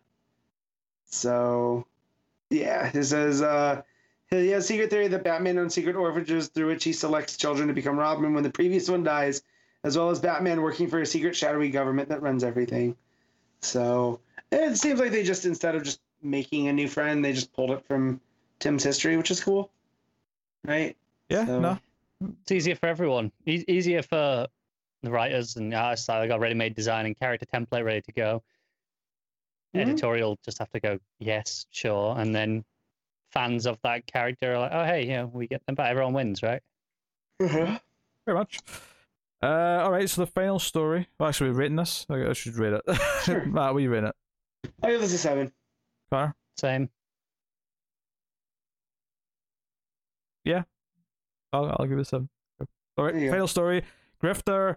so, 1.05 1.85
yeah, 2.49 2.89
he 2.89 3.03
says 3.03 3.41
uh, 3.41 3.81
he 4.29 4.49
has 4.49 4.67
secret 4.67 4.89
theory 4.89 5.07
that 5.07 5.23
Batman 5.23 5.57
owns 5.57 5.73
secret 5.73 5.95
orphanages 5.95 6.47
through 6.47 6.67
which 6.67 6.83
he 6.83 6.93
selects 6.93 7.37
children 7.37 7.67
to 7.67 7.73
become 7.73 7.97
Robin 7.97 8.33
when 8.33 8.43
the 8.43 8.49
previous 8.49 8.89
one 8.89 9.03
dies 9.03 9.41
as 9.83 9.97
well 9.97 10.09
as 10.09 10.19
Batman 10.19 10.61
working 10.61 10.87
for 10.87 11.01
a 11.01 11.05
secret 11.05 11.35
shadowy 11.35 11.69
government 11.69 12.09
that 12.09 12.21
runs 12.21 12.43
everything. 12.43 12.95
So 13.61 14.19
it 14.51 14.77
seems 14.77 14.99
like 14.99 15.11
they 15.11 15.23
just 15.23 15.45
instead 15.45 15.75
of 15.75 15.83
just 15.83 16.01
making 16.21 16.67
a 16.67 16.73
new 16.73 16.87
friend, 16.87 17.23
they 17.23 17.33
just 17.33 17.53
pulled 17.53 17.71
it 17.71 17.85
from 17.85 18.19
Tim's 18.59 18.83
history, 18.83 19.15
which 19.17 19.31
is 19.31 19.43
cool, 19.43 19.69
right? 20.65 20.95
yeah, 21.29 21.45
So- 21.45 21.59
no, 21.59 21.77
it's 22.41 22.51
easier 22.51 22.75
for 22.75 22.87
everyone. 22.87 23.31
E- 23.45 23.65
easier 23.67 24.01
for 24.01 24.47
the 25.03 25.11
writers 25.11 25.55
and 25.55 25.73
artists. 25.73 26.07
They 26.07 26.27
got 26.27 26.39
ready-made 26.39 26.75
design 26.75 27.05
and 27.05 27.17
character 27.17 27.45
template 27.45 27.83
ready 27.85 28.01
to 28.01 28.11
go. 28.11 28.43
Mhm. 29.75 29.81
Editorial 29.81 30.37
just 30.43 30.57
have 30.59 30.69
to 30.71 30.79
go 30.79 30.99
yes, 31.19 31.65
sure, 31.71 32.17
and 32.17 32.33
then 32.33 32.63
fans 33.31 33.65
of 33.65 33.77
that 33.83 34.05
character 34.07 34.53
are 34.55 34.59
like, 34.59 34.71
oh 34.73 34.85
hey, 34.85 35.05
yeah, 35.05 35.23
we 35.25 35.47
get 35.47 35.65
them 35.65 35.75
but 35.75 35.87
Everyone 35.87 36.13
wins, 36.13 36.41
right? 36.41 36.61
Mhm. 37.41 37.79
very 38.25 38.37
much. 38.37 38.59
Uh, 39.43 39.81
all 39.83 39.91
right. 39.91 40.09
So 40.09 40.21
the 40.21 40.31
final 40.31 40.57
story. 40.57 41.07
Well, 41.19 41.29
actually, 41.29 41.49
we've 41.49 41.57
written 41.57 41.75
this. 41.75 42.05
I 42.09 42.25
I 42.29 42.33
should 42.33 42.55
read 42.55 42.73
it. 42.73 42.81
Sure. 43.25 43.45
Matt, 43.45 43.73
what 43.73 43.83
you 43.83 43.89
rating 43.91 44.07
it? 44.09 44.15
I 44.81 44.91
give 44.91 45.01
this 45.01 45.13
a 45.13 45.17
seven. 45.17 45.51
Connor? 46.09 46.33
Same. 46.57 46.89
Yeah. 50.43 50.63
I'll, 51.53 51.75
I'll 51.77 51.85
give 51.87 51.97
it 51.97 52.01
a 52.01 52.05
seven. 52.05 52.29
All 52.97 53.03
right, 53.05 53.13
There 53.13 53.25
go. 53.25 53.31
final 53.31 53.47
story. 53.47 53.83
Grifter. 54.25 54.75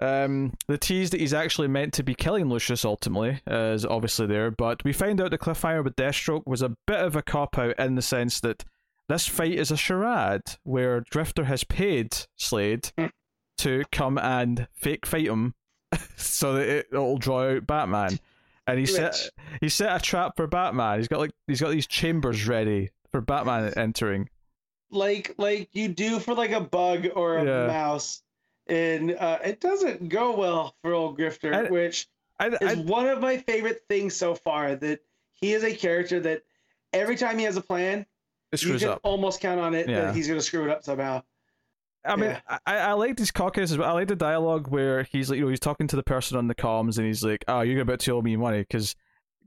Um, 0.00 0.52
the 0.66 0.76
tease 0.76 1.10
that 1.10 1.20
he's 1.20 1.32
actually 1.32 1.68
meant 1.68 1.94
to 1.94 2.02
be 2.02 2.14
killing 2.14 2.48
Lucius 2.48 2.84
ultimately 2.84 3.40
is 3.46 3.86
obviously 3.86 4.26
there, 4.26 4.50
but 4.50 4.82
we 4.84 4.92
find 4.92 5.20
out 5.20 5.30
the 5.30 5.38
cliffhanger 5.38 5.84
with 5.84 5.96
Deathstroke 5.96 6.42
was 6.46 6.62
a 6.62 6.76
bit 6.86 6.98
of 7.00 7.16
a 7.16 7.22
cop 7.22 7.56
out 7.56 7.78
in 7.78 7.94
the 7.94 8.02
sense 8.02 8.40
that 8.40 8.64
this 9.08 9.26
fight 9.26 9.52
is 9.54 9.70
a 9.70 9.76
charade 9.76 10.42
where 10.64 11.02
Grifter 11.02 11.44
has 11.44 11.62
paid 11.64 12.16
Slade 12.36 12.90
to 13.58 13.84
come 13.92 14.18
and 14.18 14.66
fake 14.74 15.06
fight 15.06 15.26
him 15.28 15.54
so 16.16 16.54
that 16.54 16.68
it, 16.68 16.86
it'll 16.92 17.18
draw 17.18 17.50
out 17.50 17.66
Batman. 17.66 18.18
And 18.66 18.78
he 18.78 18.86
set 18.86 19.30
he 19.60 19.68
set 19.68 19.94
a 19.94 20.02
trap 20.02 20.32
for 20.36 20.46
Batman. 20.46 20.98
He's 20.98 21.08
got 21.08 21.20
like 21.20 21.32
he's 21.46 21.60
got 21.60 21.70
these 21.70 21.86
chambers 21.86 22.48
ready 22.48 22.90
for 23.12 23.20
Batman 23.20 23.72
entering. 23.76 24.28
Like 24.90 25.34
like 25.38 25.68
you 25.72 25.88
do 25.88 26.18
for 26.18 26.34
like 26.34 26.50
a 26.50 26.60
bug 26.60 27.06
or 27.14 27.36
a 27.38 27.44
Yeah. 27.44 27.66
mouse, 27.68 28.22
and 28.66 29.12
uh, 29.12 29.38
it 29.44 29.60
doesn't 29.60 30.08
go 30.08 30.36
well 30.36 30.74
for 30.82 30.92
old 30.94 31.18
Grifter, 31.18 31.52
I- 31.54 31.70
which 31.70 32.08
I, 32.40 32.48
is 32.48 32.56
I, 32.62 32.74
one 32.76 33.06
of 33.08 33.20
my 33.20 33.36
favorite 33.38 33.82
things 33.88 34.16
so 34.16 34.34
far. 34.34 34.74
That 34.76 35.00
he 35.34 35.52
is 35.52 35.62
a 35.64 35.74
character 35.74 36.20
that 36.20 36.42
every 36.92 37.16
time 37.16 37.38
he 37.38 37.44
has 37.44 37.56
a 37.56 37.60
plan, 37.60 38.06
you 38.52 38.58
screws 38.58 38.80
can 38.82 38.90
up. 38.90 39.00
almost 39.02 39.40
count 39.40 39.60
on 39.60 39.74
it 39.74 39.88
Yeah. 39.88 40.02
that 40.06 40.14
he's 40.16 40.26
going 40.26 40.38
to 40.38 40.44
screw 40.44 40.64
it 40.64 40.70
up 40.70 40.84
somehow. 40.84 41.22
I 42.06 42.16
mean, 42.16 42.30
Yeah. 42.30 42.58
I, 42.66 42.76
I 42.78 42.92
liked 42.92 43.18
his 43.18 43.30
caucus 43.30 43.70
as 43.72 43.78
well. 43.78 43.88
I 43.88 43.92
like 43.92 44.08
the 44.08 44.16
dialogue 44.16 44.68
where 44.68 45.04
he's 45.04 45.30
like, 45.30 45.38
you 45.38 45.44
know, 45.44 45.48
he's 45.50 45.58
talking 45.60 45.86
to 45.88 45.96
the 45.96 46.02
person 46.02 46.36
on 46.36 46.48
the 46.48 46.54
comms 46.54 46.98
and 46.98 47.06
he's 47.06 47.24
like, 47.24 47.44
"Oh, 47.48 47.62
you're 47.62 47.80
about 47.80 48.00
to 48.00 48.12
owe 48.12 48.20
me 48.22 48.36
money 48.36 48.58
because 48.60 48.94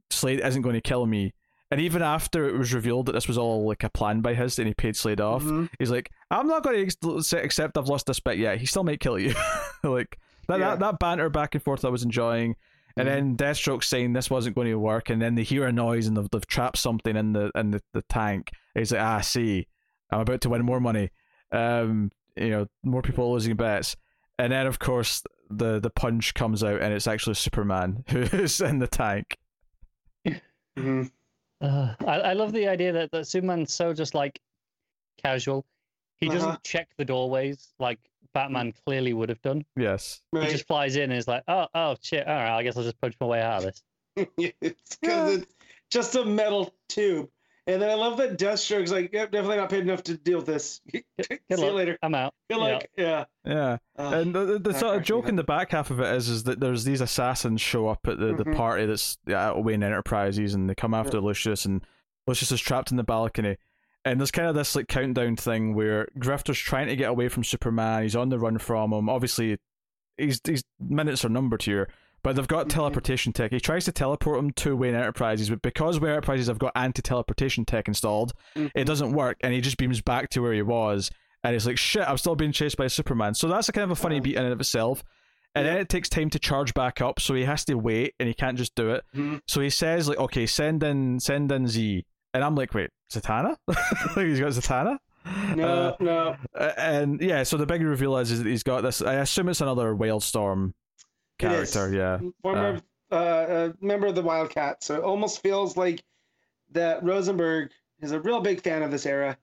Slade 0.10 0.40
isn't 0.40 0.62
going 0.64 0.74
to 0.76 0.82
kill 0.82 1.06
me." 1.06 1.34
And 1.70 1.82
even 1.82 2.02
after 2.02 2.48
it 2.48 2.58
was 2.58 2.74
revealed 2.74 3.08
that 3.08 3.12
this 3.12 3.28
was 3.28 3.38
all 3.38 3.68
like 3.68 3.84
a 3.84 3.90
plan 3.90 4.22
by 4.22 4.34
his 4.34 4.58
and 4.58 4.68
he 4.68 4.74
paid 4.74 4.96
Slade 4.96 5.20
off, 5.20 5.44
Mhm. 5.44 5.70
he's 5.80 5.92
like, 5.92 6.12
"I'm 6.32 6.48
not 6.48 6.64
going 6.64 6.78
to 6.78 6.82
ex- 7.18 7.34
accept 7.34 7.78
I've 7.78 7.88
lost 7.90 8.06
this 8.06 8.22
bet 8.22 8.38
yet. 8.38 8.60
He 8.60 8.66
still 8.66 8.84
might 8.86 9.00
kill 9.02 9.20
you." 9.20 9.34
like 9.84 10.18
that, 10.48 10.60
Yeah. 10.60 10.70
that 10.70 10.80
that 10.80 11.00
banter 11.00 11.30
back 11.30 11.56
and 11.56 11.64
forth 11.64 11.84
I 11.84 11.90
was 11.90 12.04
enjoying. 12.04 12.56
And 12.96 13.08
then 13.08 13.38
Deathstroke 13.38 13.84
saying 13.84 14.14
this 14.14 14.32
wasn't 14.32 14.56
going 14.56 14.70
to 14.70 14.80
work, 14.80 15.12
and 15.12 15.22
then 15.22 15.36
they 15.36 15.44
hear 15.44 15.68
a 15.68 15.72
noise 15.72 16.08
and 16.08 16.18
they've, 16.18 16.28
they've 16.32 16.48
trapped 16.48 16.78
something 16.80 17.16
in 17.16 17.34
the 17.34 17.52
in 17.54 17.70
the, 17.72 17.82
the 17.94 18.02
tank. 18.04 18.50
He's 18.74 18.92
like, 18.92 19.02
"Ah, 19.02 19.22
see, 19.22 19.68
I'm 20.10 20.22
about 20.22 20.42
to 20.42 20.50
win 20.50 20.64
more 20.66 20.80
money." 20.80 21.12
Um, 21.52 22.12
you 22.36 22.50
know, 22.50 22.66
more 22.84 23.02
people 23.04 23.32
losing 23.32 23.56
bets. 23.56 23.96
And 24.40 24.52
then, 24.54 24.66
of 24.68 24.80
course, 24.80 25.22
the 25.50 25.80
the 25.80 25.90
punch 25.92 26.34
comes 26.34 26.64
out 26.64 26.82
and 26.82 26.92
it's 26.94 27.08
actually 27.08 27.36
Superman 27.36 28.04
who's 28.10 28.62
in 28.62 28.80
the 28.80 28.88
tank. 28.88 29.38
hmm 30.78 31.04
Uh, 31.62 31.94
I, 32.06 32.20
I 32.20 32.34
love 32.34 32.52
the 32.54 32.68
idea 32.68 32.92
that, 32.94 33.12
that 33.12 33.28
Superman's 33.28 33.74
so 33.74 33.94
just 33.94 34.14
like 34.14 34.40
casual. 35.24 35.66
He 36.18 36.28
doesn't 36.30 36.50
Uh-huh. 36.50 36.58
check 36.64 36.90
the 36.98 37.06
doorways 37.06 37.74
like 37.80 38.00
Batman 38.34 38.74
clearly 38.86 39.14
would 39.14 39.30
have 39.30 39.42
done. 39.42 39.66
Yes. 39.76 40.22
He 40.32 40.48
just 40.48 40.68
flies 40.68 40.96
in 40.96 41.04
and 41.04 41.14
is 41.14 41.28
like, 41.28 41.44
oh, 41.48 41.68
oh, 41.74 41.96
shit. 42.02 42.28
All 42.28 42.36
right, 42.36 42.58
I 42.58 42.64
guess 42.64 42.78
I'll 42.78 42.84
just 42.84 43.00
punch 43.02 43.16
my 43.20 43.28
way 43.28 43.42
out 43.42 43.64
of 43.64 43.74
this. 44.16 44.28
it's 44.62 44.98
because 44.98 45.38
it's 45.42 45.54
just 45.90 46.16
a 46.16 46.26
metal 46.26 46.74
tube. 46.90 47.30
And 47.68 47.82
then 47.82 47.90
I 47.90 47.96
love 47.96 48.18
that 48.18 48.38
Deathstroke's 48.40 48.92
like, 48.92 49.12
yep, 49.14 49.30
definitely 49.32 49.58
not 49.58 49.70
paid 49.70 49.82
enough 49.82 50.02
to 50.04 50.18
deal 50.18 50.38
with 50.38 50.46
this. 50.48 50.80
See 50.94 51.04
Good 51.20 51.40
you 51.60 51.72
later. 51.72 51.98
I'm 52.02 52.16
out. 52.16 52.34
Good 52.50 52.58
Yeah. 52.60 52.64
luck. 52.64 52.84
Yeah. 52.98 53.26
Yeah. 53.46 53.78
Uh, 54.00 54.04
And 54.16 54.34
the, 54.34 54.46
the, 54.46 54.60
the 54.60 54.72
sort 54.74 54.76
of 54.76 54.80
cracked 54.80 55.02
me 55.02 55.06
joke 55.06 55.28
in 55.28 55.36
the 55.36 55.44
back 55.44 55.72
half 55.72 55.92
of 55.92 56.00
it 56.00 56.16
is 56.16 56.30
is 56.30 56.44
that 56.44 56.60
there's 56.62 56.86
these 56.86 57.02
assassins 57.02 57.60
show 57.60 57.88
up 57.90 58.00
at 58.08 58.18
the, 58.20 58.34
the 58.36 58.46
Mhm. 58.46 58.56
party 58.56 58.86
that's 58.86 59.18
at 59.28 59.62
Wayne 59.64 59.84
Enterprises 59.84 60.54
and 60.54 60.70
they 60.70 60.76
come 60.76 60.94
after 60.94 61.20
Lucius 61.20 61.66
and 61.66 61.86
Lucius 62.26 62.52
is 62.54 62.62
trapped 62.62 62.92
in 62.92 62.98
the 62.98 63.04
balcony. 63.04 63.58
And 64.06 64.20
there's 64.22 64.32
kind 64.32 64.48
of 64.48 64.56
this 64.56 64.74
like 64.74 64.88
countdown 64.88 65.36
thing 65.36 65.76
where 65.76 66.08
Grifter's 66.18 66.58
trying 66.60 66.88
to 66.88 66.96
get 66.96 67.10
away 67.10 67.28
from 67.28 67.44
Superman. 67.44 68.04
He's 68.04 68.16
on 68.16 68.30
the 68.30 68.40
run 68.40 68.58
from 68.60 68.94
him. 68.94 69.10
Obviously, 69.10 69.58
he's 70.18 70.40
he's 70.46 70.64
minutes 70.80 71.26
are 71.26 71.30
numbered 71.30 71.64
here, 71.64 71.90
but 72.28 72.36
they've 72.36 72.48
got 72.48 72.66
Mhm. 72.66 72.72
teleportation 72.72 73.32
tech. 73.32 73.52
He 73.52 73.60
tries 73.62 73.86
to 73.86 73.94
teleport 73.94 74.38
him 74.40 74.52
to 74.52 74.76
Wayne 74.76 74.96
Enterprises, 74.96 75.50
but 75.50 75.62
because 75.62 75.98
Wayne 76.00 76.12
Enterprises 76.12 76.48
have 76.48 76.60
got 76.60 76.74
anti 76.76 77.02
teleportation 77.02 77.64
tech 77.64 77.88
installed, 77.88 78.34
mhm. 78.56 78.70
it 78.76 78.84
doesn't 78.84 79.14
work, 79.14 79.38
and 79.42 79.54
he 79.54 79.62
just 79.62 79.78
beams 79.78 80.02
back 80.02 80.30
to 80.32 80.42
where 80.42 80.52
he 80.54 80.62
was, 80.62 81.10
and 81.44 81.54
he's 81.54 81.66
like, 81.66 81.78
"Shit, 81.78 82.08
I'm 82.08 82.18
still 82.18 82.36
being 82.36 82.52
chased 82.52 82.76
by 82.76 82.88
Superman." 82.88 83.34
So 83.34 83.48
that's 83.48 83.70
a 83.70 83.72
kind 83.72 83.86
of 83.86 83.92
a 83.92 83.96
funny 83.96 84.20
beat 84.20 84.36
in 84.36 84.44
and 84.44 84.52
of 84.52 84.60
itself. 84.60 85.04
And 85.56 85.66
then 85.66 85.78
it 85.78 85.90
takes 85.90 86.08
time 86.10 86.30
to 86.32 86.40
charge 86.40 86.74
back 86.74 87.00
up, 87.02 87.20
so 87.22 87.34
he 87.34 87.46
has 87.46 87.64
to 87.66 87.76
wait, 87.76 88.14
and 88.20 88.28
he 88.28 88.34
can't 88.36 88.58
just 88.58 88.76
do 88.76 88.92
it. 88.92 89.04
Mhm. 89.16 89.40
So 89.48 89.62
he 89.62 89.70
says, 89.70 90.08
"Like, 90.10 90.20
okay, 90.20 90.46
send 90.46 90.84
in, 90.84 91.20
send 91.22 91.52
in 91.52 91.66
Z," 91.68 92.06
and 92.34 92.44
I'm 92.44 92.56
like, 92.56 92.74
"Wait, 92.74 92.90
Zatanna? 93.12 93.56
like 94.18 94.26
he's 94.28 94.40
got 94.42 94.52
Zatanna?" 94.52 94.98
No, 95.56 95.68
Uh, 95.68 95.96
no. 96.00 96.36
and 96.78 97.20
yeah, 97.22 97.44
so 97.44 97.58
the 97.58 97.66
big 97.66 97.82
reveal 97.82 98.18
is, 98.18 98.32
is 98.32 98.44
that 98.44 98.50
he's 98.50 98.64
got 98.64 98.82
this. 98.82 99.02
I 99.02 99.16
assume 99.16 99.50
it's 99.50 99.62
another 99.62 99.96
is. 99.96 100.20
Uh, 100.20 100.74
character. 101.38 101.94
Yeah, 101.94 102.20
Former 102.42 102.82
uh, 103.12 103.16
uh, 103.16 103.74
member 103.82 104.08
of 104.08 104.16
the 104.16 104.22
Wildcat. 104.22 104.84
So 104.84 104.96
it 104.96 105.04
almost 105.04 105.42
feels 105.42 105.78
like 105.78 106.04
that 106.72 107.04
Rosenberg 107.04 107.72
is 108.02 108.12
a 108.12 108.20
real 108.20 108.42
big 108.42 108.62
fan 108.62 108.84
of 108.84 108.92
this 108.92 109.06
era, 109.06 109.38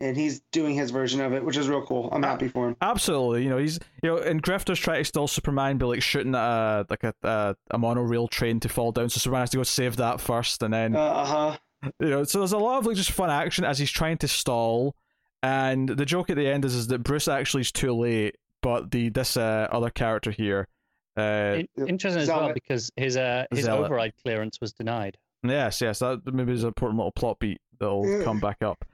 and 0.00 0.16
he's 0.16 0.40
doing 0.52 0.74
his 0.74 0.90
version 0.90 1.20
of 1.20 1.32
it, 1.32 1.44
which 1.44 1.56
is 1.56 1.68
real 1.68 1.84
cool. 1.84 2.08
I'm 2.12 2.24
Uh, 2.24 2.28
happy 2.28 2.48
for 2.48 2.68
him. 2.68 2.76
Absolutely, 2.80 3.44
you 3.44 3.50
know 3.50 3.58
he's 3.58 3.78
you 4.02 4.08
know, 4.10 4.16
and 4.18 4.42
Grifter's 4.42 4.78
trying 4.78 5.00
to 5.00 5.04
steal 5.04 5.28
Superman, 5.28 5.78
by 5.78 5.86
like 5.86 6.02
shooting 6.02 6.34
at 6.34 6.40
a 6.40 6.86
like 6.88 7.04
a 7.04 7.14
a, 7.22 7.56
a 7.72 7.78
monorail 7.78 8.26
train 8.28 8.60
to 8.60 8.68
fall 8.68 8.92
down, 8.92 9.08
so 9.10 9.18
Superman 9.18 9.42
has 9.42 9.50
to 9.50 9.58
go 9.58 9.62
save 9.62 9.96
that 9.96 10.20
first, 10.20 10.62
and 10.62 10.72
then 10.72 10.96
Uh 10.96 11.24
huh. 11.24 11.56
you 12.00 12.08
know, 12.10 12.24
so 12.24 12.38
there's 12.38 12.52
a 12.52 12.58
lot 12.58 12.78
of 12.78 12.86
like 12.86 12.96
just 12.96 13.12
fun 13.12 13.30
action 13.30 13.64
as 13.64 13.78
he's 13.78 13.90
trying 13.90 14.16
to 14.18 14.28
stall, 14.28 14.96
and 15.42 15.88
the 15.90 16.06
joke 16.06 16.30
at 16.30 16.36
the 16.36 16.48
end 16.48 16.64
is 16.64 16.74
is 16.74 16.86
that 16.88 17.00
Bruce 17.02 17.28
actually 17.28 17.60
is 17.60 17.70
too 17.72 17.92
late, 17.94 18.36
but 18.62 18.90
the 18.90 19.10
this 19.10 19.36
uh, 19.36 19.68
other 19.70 19.90
character 19.90 20.30
here, 20.30 20.66
uh, 21.16 21.62
interesting 21.86 22.22
as 22.22 22.28
well 22.28 22.52
because 22.52 22.90
his 22.96 23.16
uh, 23.16 23.44
his 23.50 23.64
Zealot. 23.64 23.86
override 23.86 24.12
clearance 24.22 24.60
was 24.60 24.72
denied. 24.72 25.16
yes, 25.42 25.80
yes, 25.80 25.98
that 26.00 26.20
maybe 26.32 26.52
is 26.52 26.62
an 26.62 26.68
important 26.68 26.98
little 26.98 27.12
plot 27.12 27.38
beat 27.40 27.60
that'll 27.78 28.06
Yeah. 28.06 28.24
come 28.24 28.40
back 28.40 28.62
up, 28.62 28.84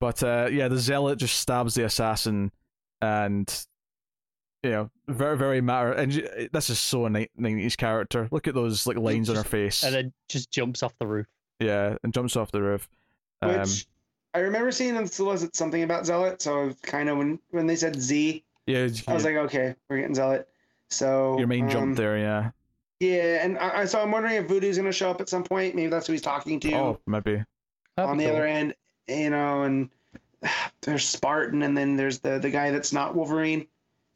but 0.00 0.22
uh, 0.22 0.48
yeah, 0.50 0.68
the 0.68 0.78
zealot 0.78 1.18
just 1.18 1.38
stabs 1.38 1.74
the 1.74 1.84
assassin, 1.84 2.52
and 3.02 3.66
you 4.62 4.70
know, 4.70 4.90
very 5.08 5.36
very 5.36 5.60
matter, 5.60 5.92
and 5.92 6.12
you- 6.14 6.48
this 6.52 6.68
is 6.70 6.78
so 6.80 7.06
a 7.06 7.10
ni- 7.10 7.28
90s 7.38 7.76
character. 7.76 8.28
Look 8.32 8.48
at 8.48 8.54
those 8.54 8.86
like 8.86 8.96
lines 8.96 9.28
on 9.30 9.36
her 9.36 9.44
face, 9.44 9.84
And 9.84 9.94
then 9.94 10.12
just 10.28 10.50
jumps 10.50 10.82
off 10.82 10.94
the 10.98 11.06
roof. 11.06 11.26
yeah, 11.60 11.96
and 12.02 12.12
jumps 12.12 12.34
off 12.36 12.50
the 12.50 12.62
roof. 12.62 12.88
Um, 13.42 13.60
Which 13.60 13.86
I 14.34 14.40
remember 14.40 14.70
seeing 14.72 14.96
in 14.96 15.06
Solicit 15.06 15.54
something 15.54 15.82
about 15.84 16.06
Zealot. 16.06 16.42
So 16.42 16.72
kind 16.82 17.08
of 17.08 17.18
when 17.18 17.38
when 17.50 17.66
they 17.66 17.76
said 17.76 18.00
Z, 18.00 18.44
yeah, 18.66 18.88
I 19.06 19.14
was 19.14 19.24
like, 19.24 19.36
okay, 19.36 19.74
we're 19.88 19.98
getting 19.98 20.14
Zealot. 20.14 20.48
So 20.90 21.38
your 21.38 21.46
main 21.46 21.64
um, 21.64 21.70
jump 21.70 21.96
there, 21.96 22.18
yeah. 22.18 22.50
Yeah, 23.00 23.44
and 23.44 23.58
I, 23.58 23.80
I 23.80 23.84
so 23.84 24.00
I'm 24.00 24.10
wondering 24.10 24.34
if 24.36 24.46
Voodoo's 24.46 24.76
gonna 24.76 24.90
show 24.92 25.10
up 25.10 25.20
at 25.20 25.28
some 25.28 25.44
point. 25.44 25.74
Maybe 25.74 25.88
that's 25.88 26.06
who 26.06 26.12
he's 26.14 26.22
talking 26.22 26.58
to 26.60 26.72
Oh, 26.74 27.00
maybe. 27.06 27.44
That'd 27.96 28.10
on 28.10 28.18
be 28.18 28.24
the 28.24 28.30
cool. 28.30 28.36
other 28.38 28.46
end. 28.46 28.74
You 29.06 29.30
know, 29.30 29.62
and 29.62 29.90
there's 30.82 31.06
Spartan, 31.06 31.62
and 31.62 31.76
then 31.76 31.96
there's 31.96 32.18
the 32.18 32.38
the 32.38 32.50
guy 32.50 32.70
that's 32.70 32.92
not 32.92 33.14
Wolverine. 33.14 33.66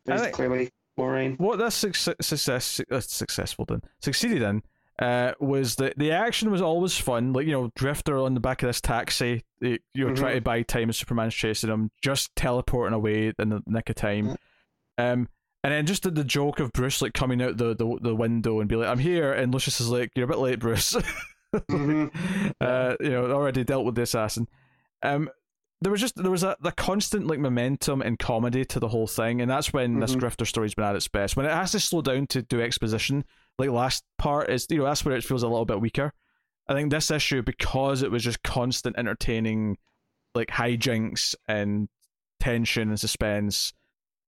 There's 0.04 0.20
think- 0.22 0.34
clearly 0.34 0.70
Wolverine. 0.96 1.36
what 1.36 1.58
this 1.58 1.74
success, 1.74 2.16
success 2.20 2.80
uh, 2.90 3.00
successful 3.00 3.64
then 3.66 3.82
succeeded 4.00 4.42
in 4.42 4.62
uh, 4.98 5.32
was 5.40 5.76
that 5.76 5.96
the 5.98 6.10
action 6.10 6.50
was 6.50 6.60
always 6.60 6.96
fun. 6.98 7.32
Like 7.32 7.46
you 7.46 7.52
know, 7.52 7.70
Grifter 7.78 8.24
on 8.24 8.34
the 8.34 8.40
back 8.40 8.62
of 8.62 8.68
this 8.68 8.80
taxi, 8.80 9.44
you 9.60 9.78
you 9.94 10.06
know, 10.06 10.12
Mhm. 10.12 10.16
trying 10.16 10.34
to 10.36 10.40
buy 10.40 10.62
time 10.62 10.84
and 10.84 10.94
Superman's 10.96 11.34
chasing 11.34 11.70
him, 11.70 11.90
just 12.02 12.34
teleporting 12.34 12.94
away 12.94 13.32
in 13.38 13.48
the 13.50 13.62
nick 13.66 13.88
of 13.90 13.96
time. 13.96 14.36
Um, 14.98 15.28
and 15.64 15.72
then 15.72 15.86
just 15.86 16.02
the, 16.02 16.10
the 16.10 16.24
joke 16.24 16.60
of 16.60 16.72
Bruce 16.72 17.00
like 17.02 17.14
coming 17.14 17.40
out 17.42 17.56
the, 17.56 17.74
the 17.74 17.98
the 18.00 18.14
window 18.14 18.60
and 18.60 18.68
be 18.68 18.76
like, 18.76 18.88
"I'm 18.88 18.98
here," 18.98 19.32
and 19.32 19.52
Lucius 19.52 19.80
is 19.80 19.88
like, 19.88 20.10
"You're 20.14 20.24
a 20.24 20.28
bit 20.28 20.38
late, 20.38 20.58
Bruce." 20.60 20.96
Mhm. 21.54 22.10
uh, 22.62 22.96
you 22.98 23.10
know, 23.10 23.30
already 23.30 23.62
dealt 23.62 23.84
with 23.84 23.94
the 23.94 24.00
assassin. 24.02 24.48
Um, 25.02 25.28
there 25.82 25.92
was 25.92 26.00
just 26.00 26.16
there 26.16 26.30
was 26.30 26.42
a 26.44 26.56
the 26.62 26.72
constant 26.72 27.26
like 27.26 27.40
momentum 27.40 28.00
and 28.00 28.18
comedy 28.18 28.64
to 28.64 28.80
the 28.80 28.88
whole 28.88 29.06
thing, 29.06 29.42
and 29.42 29.50
that's 29.50 29.70
when 29.72 30.00
this 30.00 30.14
Mhm. 30.14 30.20
grifter 30.20 30.46
story's 30.46 30.74
been 30.74 30.84
at 30.86 30.96
its 30.96 31.08
best. 31.08 31.36
When 31.36 31.44
it 31.44 31.52
has 31.52 31.72
to 31.72 31.80
slow 31.80 32.00
down 32.00 32.26
to 32.28 32.40
do 32.42 32.62
exposition, 32.62 33.24
like 33.58 33.68
last 33.68 34.02
part 34.16 34.48
is 34.48 34.66
you 34.70 34.78
know 34.78 34.84
that's 34.84 35.04
where 35.04 35.14
it 35.14 35.24
feels 35.24 35.42
a 35.42 35.48
little 35.48 35.66
bit 35.66 35.80
weaker. 35.80 36.14
I 36.68 36.72
think 36.74 36.90
this 36.90 37.10
issue 37.10 37.42
because 37.42 38.02
it 38.02 38.10
was 38.10 38.22
just 38.24 38.42
constant 38.42 38.96
entertaining, 38.96 39.76
like 40.34 40.48
hijinks 40.48 41.34
and 41.48 41.88
tension 42.40 42.88
and 42.88 42.98
suspense. 42.98 43.74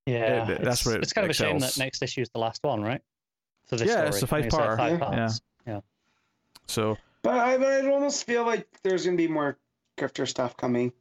Yeah, 0.07 0.49
it- 0.51 0.63
that's 0.63 0.81
it's, 0.81 0.87
where 0.87 0.97
it 0.97 1.03
it's 1.03 1.13
kind 1.13 1.25
of 1.25 1.31
a 1.31 1.35
shame 1.35 1.59
that 1.61 1.79
next 1.79 2.03
issue 2.03 2.21
is 2.21 2.29
the 2.31 2.39
last 2.39 2.63
one, 2.63 2.83
right? 2.83 3.01
For 3.67 3.77
this 3.77 3.89
Yeah, 3.89 3.95
story. 3.95 4.09
it's 4.09 4.23
a 4.23 4.25
I 4.37 4.41
think 4.43 4.53
like 4.53 4.61
five-parter. 4.63 4.77
five 4.77 4.93
Yeah. 5.01 5.27
parts. 5.27 5.41
So, 6.67 6.97
But 7.23 7.39
I, 7.39 7.57
but 7.59 7.67
I 7.67 7.91
almost 7.91 8.25
feel 8.25 8.45
like 8.45 8.67
there's 8.83 9.05
gonna 9.05 9.17
be 9.17 9.29
more 9.29 9.59
Grifter 9.99 10.27
stuff 10.29 10.57
coming, 10.57 10.93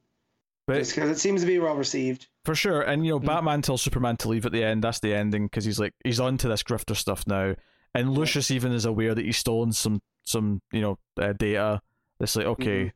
but 0.68 0.76
because 0.86 1.10
it 1.10 1.20
seems 1.20 1.42
to 1.42 1.48
be 1.48 1.58
well 1.60 1.76
received. 1.76 2.28
For 2.46 2.54
sure, 2.56 2.82
and 2.82 3.06
you 3.06 3.14
know, 3.14 3.20
Mm. 3.20 3.26
Batman 3.26 3.62
tells 3.62 3.82
Superman 3.82 4.18
to 4.18 4.30
leave 4.30 4.46
at 4.46 4.52
the 4.52 4.64
end. 4.64 4.84
That's 4.84 5.00
the 5.00 5.14
ending 5.14 5.46
because 5.48 5.66
he's 5.66 5.80
like 5.80 5.94
he's 6.04 6.20
onto 6.20 6.48
this 6.50 6.64
grifter 6.64 6.96
stuff 6.96 7.26
now, 7.28 7.56
and 7.96 8.12
Lucius 8.14 8.52
even 8.52 8.72
is 8.74 8.86
aware 8.86 9.16
that 9.16 9.24
he's 9.26 9.38
stolen 9.38 9.72
some 9.74 10.02
some 10.26 10.62
you 10.72 10.82
know 10.82 11.00
uh, 11.18 11.34
data. 11.34 11.82
It's 12.20 12.36
like 12.36 12.46
okay, 12.46 12.86
Mhm. 12.86 12.92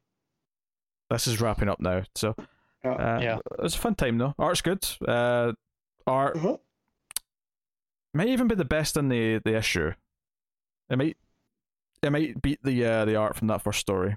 this 1.10 1.28
is 1.28 1.40
wrapping 1.42 1.70
up 1.70 1.80
now. 1.80 2.04
So 2.16 2.36
Yeah. 2.84 2.92
uh, 2.92 3.20
Yeah. 3.22 3.40
it's 3.60 3.76
a 3.76 3.80
fun 3.80 3.96
time 3.96 4.18
though. 4.18 4.36
Art's 4.38 4.62
good. 4.62 4.86
Uh, 5.08 5.54
art 6.08 6.36
Uh-huh. 6.38 6.58
might 8.14 8.30
even 8.30 8.48
be 8.48 8.56
the 8.56 8.66
best 8.66 8.98
in 8.98 9.10
the 9.10 9.40
the 9.44 9.56
issue. 9.56 9.92
It 10.90 10.98
might 10.98 11.18
it 12.02 12.10
might 12.12 12.42
beat 12.42 12.60
the 12.64 12.86
uh, 12.86 13.06
the 13.06 13.16
art 13.16 13.36
from 13.36 13.48
that 13.48 13.62
first 13.62 13.80
story. 13.80 14.16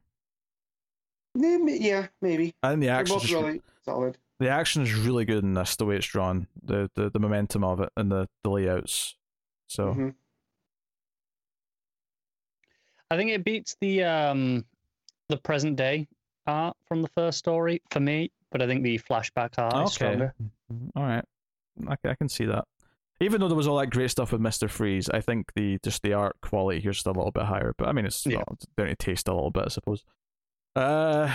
Yeah, 1.35 2.09
maybe. 2.20 2.55
I 2.62 2.70
think 2.70 2.81
the 2.81 2.89
action 2.89 3.17
both 3.17 3.31
really 3.31 3.62
solid. 3.85 4.19
the 4.41 4.49
action 4.49 4.83
is 4.83 4.94
really 4.94 5.25
good 5.25 5.44
in 5.44 5.55
this. 5.55 5.77
The 5.77 5.85
way 5.86 5.97
it's 5.97 6.07
drawn, 6.07 6.47
the 6.62 6.91
the, 6.94 7.10
the 7.10 7.19
momentum 7.20 7.62
of 7.65 7.81
it, 7.81 7.91
and 7.97 8.10
the, 8.10 8.28
the 8.43 8.51
layouts. 8.51 9.17
So. 9.69 9.94
Mhm. 9.94 10.15
I 13.10 13.17
think 13.17 13.31
it 13.31 13.44
beats 13.44 13.77
the 13.81 14.05
um 14.05 14.65
the 15.28 15.36
present 15.36 15.77
day 15.77 16.07
art 16.47 16.77
from 16.86 17.02
the 17.02 17.09
first 17.09 17.39
story 17.39 17.83
for 17.91 18.01
me, 18.01 18.31
but 18.51 18.62
I 18.62 18.67
think 18.67 18.83
the 18.83 18.99
flashback 18.99 19.55
art 19.59 19.86
is 19.89 19.93
stronger. 19.94 20.35
All 20.97 21.02
right, 21.02 21.25
I, 21.89 21.97
I 22.09 22.15
can 22.15 22.28
see 22.28 22.47
that. 22.47 22.65
Even 23.23 23.41
though 23.41 23.49
there 23.49 23.57
was 23.57 23.67
all 23.67 23.76
that 23.78 23.89
great 23.91 24.10
stuff 24.10 24.33
with 24.33 24.41
Mister 24.41 24.67
Freeze, 24.68 25.09
I 25.10 25.20
think 25.20 25.52
the 25.55 25.78
just 25.84 26.02
the 26.02 26.15
art 26.15 26.36
quality 26.41 26.81
here's 26.81 26.97
just 26.97 27.07
a 27.07 27.12
little 27.12 27.31
bit 27.31 27.44
higher. 27.44 27.75
But 27.76 27.89
I 27.89 27.92
mean, 27.92 28.07
it's 28.07 28.25
Yeah. 28.26 28.36
well, 28.39 28.49
it's 28.52 28.67
down 28.76 28.86
to 28.86 28.97
taste 28.97 29.28
a 29.28 29.34
little 29.34 29.50
bit, 29.50 29.65
I 29.67 29.68
suppose. 29.68 30.05
Uh, 30.75 31.31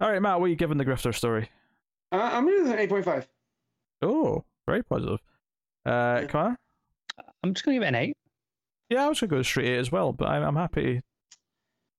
all 0.00 0.10
right, 0.10 0.20
Matt, 0.20 0.40
what 0.40 0.46
are 0.46 0.48
you 0.48 0.56
giving 0.56 0.78
the 0.78 0.84
Grifter 0.84 1.14
story? 1.14 1.50
Uh, 2.10 2.30
I'm 2.32 2.44
gonna 2.44 2.64
do 2.64 2.72
an 2.72 2.78
eight 2.78 2.88
point 2.88 3.04
five. 3.04 3.28
Oh, 4.02 4.44
very 4.66 4.82
positive. 4.82 5.20
Uh, 5.86 6.20
Yeah. 6.22 6.26
Connor? 6.26 6.58
I'm 7.42 7.54
just 7.54 7.64
gonna 7.64 7.76
give 7.76 7.82
it 7.84 7.88
an 7.88 7.94
eight. 7.94 8.16
Yeah, 8.90 9.04
I 9.04 9.08
was 9.08 9.20
gonna 9.20 9.30
go 9.30 9.42
straight 9.42 9.68
eight 9.68 9.78
as 9.78 9.92
well, 9.92 10.12
but 10.12 10.28
I'm 10.28 10.42
I'm 10.42 10.56
happy. 10.56 11.02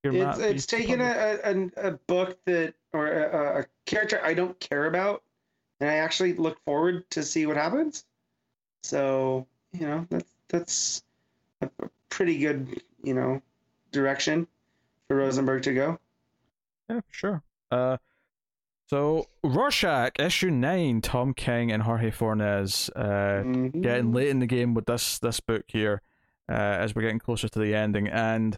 to 0.03 0.11
hear 0.11 0.29
It's 0.29 0.39
Matt 0.39 0.49
it's 0.49 0.65
taking 0.65 0.99
a, 1.01 1.37
a 1.43 1.87
a 1.89 1.91
book 2.07 2.37
that 2.45 2.73
or 2.93 3.07
a, 3.07 3.59
a 3.61 3.65
character 3.85 4.19
I 4.23 4.33
don't 4.33 4.59
care 4.59 4.85
about, 4.87 5.23
and 5.79 5.89
I 5.89 5.95
actually 5.95 6.33
look 6.33 6.59
forward 6.65 7.09
to 7.11 7.23
see 7.23 7.45
what 7.45 7.57
happens. 7.57 8.05
So 8.83 9.47
you 9.73 9.87
know 9.87 10.07
that's 10.09 10.33
that's 10.49 11.03
a 11.61 11.69
pretty 12.09 12.37
good 12.37 12.81
you 13.03 13.13
know 13.13 13.41
direction 13.91 14.47
for 15.07 15.17
Rosenberg 15.17 15.63
to 15.63 15.73
go. 15.73 15.99
Yeah, 16.89 17.01
sure. 17.09 17.43
Uh, 17.71 17.97
So 18.87 19.27
Rorschach 19.43 20.19
issue 20.19 20.49
nine, 20.49 21.01
Tom 21.01 21.33
King 21.35 21.71
and 21.71 21.83
Jorge 21.83 22.09
Fornes, 22.09 22.89
uh, 22.95 23.43
Mhm. 23.45 23.81
getting 23.83 24.11
late 24.11 24.29
in 24.29 24.39
the 24.39 24.47
game 24.47 24.73
with 24.73 24.85
this 24.87 25.19
this 25.19 25.39
book 25.39 25.65
here, 25.67 26.01
uh, 26.49 26.53
as 26.53 26.95
we're 26.95 27.03
getting 27.03 27.19
closer 27.19 27.47
to 27.47 27.59
the 27.59 27.75
ending, 27.75 28.07
and 28.07 28.57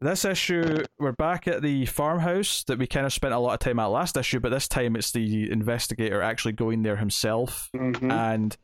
this 0.00 0.24
issue 0.24 0.84
we're 0.98 1.12
back 1.12 1.46
at 1.48 1.62
the 1.62 1.86
farmhouse 1.86 2.64
that 2.64 2.78
we 2.78 2.86
kind 2.86 3.06
of 3.06 3.12
spent 3.12 3.32
a 3.34 3.38
lot 3.38 3.54
of 3.54 3.58
time 3.60 3.78
at 3.78 3.86
last 3.86 4.16
issue, 4.16 4.40
but 4.40 4.50
this 4.50 4.68
time 4.68 4.96
it's 4.96 5.12
the 5.12 5.50
investigator 5.50 6.20
actually 6.20 6.52
going 6.52 6.82
there 6.82 6.96
himself 6.96 7.70
Mhm. 7.74 8.10
and 8.12 8.56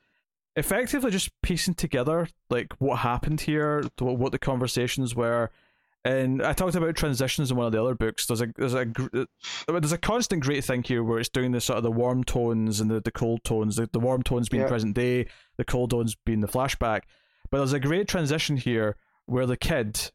effectively 0.56 1.10
just 1.10 1.30
piecing 1.42 1.74
together 1.74 2.28
like 2.50 2.72
what 2.78 2.98
happened 2.98 3.40
here, 3.42 3.84
what 3.98 4.18
what 4.18 4.32
the 4.32 4.38
conversations 4.38 5.14
were. 5.14 5.50
And 6.02 6.42
I 6.42 6.54
talked 6.54 6.74
about 6.74 6.96
transitions 6.96 7.50
in 7.50 7.58
one 7.58 7.66
of 7.66 7.72
the 7.72 7.82
other 7.82 7.94
books. 7.94 8.26
There's 8.26 8.40
a 8.40 8.48
there's 8.56 8.74
a 8.74 8.86
there's 9.68 9.92
a 9.92 9.98
constant 9.98 10.42
great 10.42 10.64
thing 10.64 10.82
here 10.82 11.04
where 11.04 11.18
it's 11.20 11.28
doing 11.28 11.52
the 11.52 11.60
sort 11.60 11.76
of 11.76 11.82
the 11.82 11.90
warm 11.92 12.24
tones 12.24 12.80
and 12.80 12.90
the, 12.90 13.00
the 13.00 13.12
cold 13.12 13.44
tones. 13.44 13.76
The, 13.76 13.88
the 13.92 14.00
warm 14.00 14.22
tones 14.22 14.48
being 14.48 14.62
Yeah. 14.62 14.68
present 14.68 14.94
day, 14.94 15.26
the 15.56 15.64
cold 15.64 15.90
tones 15.90 16.16
being 16.24 16.40
the 16.40 16.48
flashback. 16.48 17.02
But 17.50 17.58
there's 17.58 17.74
a 17.74 17.80
great 17.80 18.08
transition 18.08 18.56
here 18.56 18.96
where 19.26 19.44
the 19.46 19.58
kid, 19.58 20.10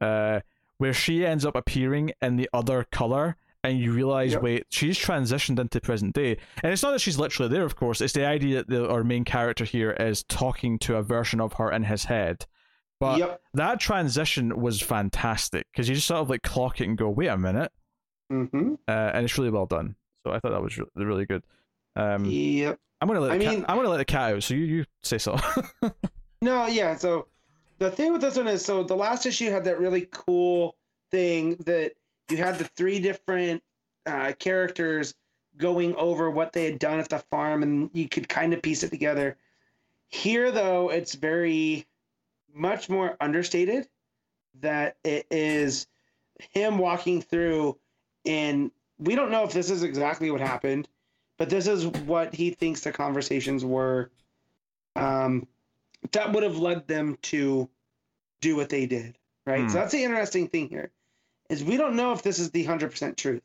uh, 0.00 0.40
where 0.78 0.92
she 0.92 1.24
ends 1.24 1.44
up 1.46 1.54
appearing 1.56 2.12
in 2.20 2.36
the 2.36 2.48
other 2.52 2.84
color, 2.90 3.36
and 3.64 3.78
you 3.80 3.92
realize, 3.92 4.32
Yep. 4.32 4.42
wait, 4.42 4.64
she's 4.70 4.98
transitioned 4.98 5.58
into 5.58 5.80
present 5.80 6.14
day. 6.14 6.36
And 6.62 6.72
it's 6.72 6.82
not 6.82 6.92
that 6.92 7.00
she's 7.00 7.18
literally 7.18 7.50
there, 7.52 7.64
of 7.64 7.74
course. 7.76 8.00
It's 8.00 8.12
the 8.12 8.26
idea 8.26 8.58
that 8.58 8.68
the, 8.68 8.88
our 8.88 9.02
main 9.02 9.24
character 9.24 9.64
here 9.64 9.90
is 9.92 10.22
talking 10.24 10.78
to 10.80 10.96
a 10.96 11.02
version 11.02 11.40
of 11.40 11.54
her 11.54 11.72
in 11.72 11.84
his 11.84 12.04
head. 12.04 12.46
But 13.00 13.18
yep. 13.18 13.40
that 13.54 13.80
transition 13.80 14.60
was 14.60 14.80
fantastic 14.80 15.66
because 15.72 15.88
you 15.88 15.94
just 15.96 16.06
sort 16.06 16.20
of 16.20 16.30
like 16.30 16.42
clock 16.42 16.80
it 16.80 16.88
and 16.88 16.96
go, 16.96 17.10
wait 17.10 17.26
a 17.26 17.36
minute, 17.36 17.72
hmm 18.30 18.74
uh, 18.88 18.90
and 19.14 19.24
it's 19.24 19.36
really 19.36 19.50
well 19.50 19.66
done. 19.66 19.96
So 20.26 20.32
I 20.32 20.38
thought 20.40 20.50
that 20.52 20.62
was 20.62 20.76
really, 20.78 20.90
really 21.06 21.26
good. 21.26 21.42
Um, 21.94 22.24
Yep. 22.24 22.78
I'm 23.00 23.08
gonna 23.08 23.20
let 23.20 23.32
I 23.32 23.38
cat, 23.38 23.54
mean- 23.54 23.64
I'm 23.68 23.76
gonna 23.76 23.90
let 23.90 23.98
the 23.98 24.04
cat 24.06 24.32
out. 24.34 24.42
So 24.42 24.54
you 24.54 24.64
you 24.64 24.84
say 25.02 25.18
so. 25.18 25.36
No, 26.42 26.66
yeah. 26.66 26.96
So 26.96 27.28
the 27.78 27.90
thing 27.90 28.12
with 28.12 28.22
this 28.22 28.36
one 28.36 28.48
is, 28.48 28.64
so 28.64 28.82
the 28.82 28.96
last 28.96 29.26
issue 29.26 29.50
had 29.50 29.64
that 29.64 29.78
really 29.78 30.08
cool 30.10 30.76
thing 31.10 31.56
that 31.66 31.92
you 32.30 32.38
had 32.38 32.58
the 32.58 32.64
three 32.64 32.98
different 32.98 33.62
uh, 34.06 34.32
characters 34.38 35.14
going 35.56 35.94
over 35.96 36.30
what 36.30 36.52
they 36.52 36.64
had 36.64 36.78
done 36.78 36.98
at 36.98 37.08
the 37.08 37.18
farm, 37.18 37.62
and 37.62 37.90
you 37.92 38.08
could 38.08 38.28
kind 38.28 38.52
of 38.52 38.62
piece 38.62 38.82
it 38.82 38.90
together. 38.90 39.36
Here, 40.08 40.50
though, 40.50 40.90
it's 40.90 41.14
very 41.14 41.86
much 42.52 42.88
more 42.88 43.16
understated. 43.20 43.88
That 44.60 44.96
it 45.04 45.26
is 45.30 45.86
him 46.50 46.78
walking 46.78 47.20
through, 47.20 47.78
and 48.24 48.70
we 48.98 49.14
don't 49.14 49.30
know 49.30 49.44
if 49.44 49.52
this 49.52 49.70
is 49.70 49.82
exactly 49.82 50.30
what 50.30 50.40
happened, 50.40 50.88
but 51.36 51.50
this 51.50 51.66
is 51.66 51.86
what 51.86 52.34
he 52.34 52.50
thinks 52.50 52.80
the 52.80 52.92
conversations 52.92 53.64
were. 53.64 54.10
Um, 54.94 55.46
that 56.12 56.32
would 56.32 56.42
have 56.42 56.58
led 56.58 56.86
them 56.86 57.16
to 57.22 57.68
do 58.40 58.56
what 58.56 58.68
they 58.68 58.86
did, 58.86 59.18
right? 59.46 59.62
Hmm. 59.62 59.68
So 59.68 59.78
that's 59.78 59.92
the 59.92 60.04
interesting 60.04 60.48
thing 60.48 60.68
here, 60.68 60.90
is 61.50 61.64
we 61.64 61.76
don't 61.76 61.96
know 61.96 62.12
if 62.12 62.22
this 62.22 62.38
is 62.38 62.50
the 62.50 62.64
hundred 62.64 62.90
percent 62.90 63.16
truth. 63.16 63.42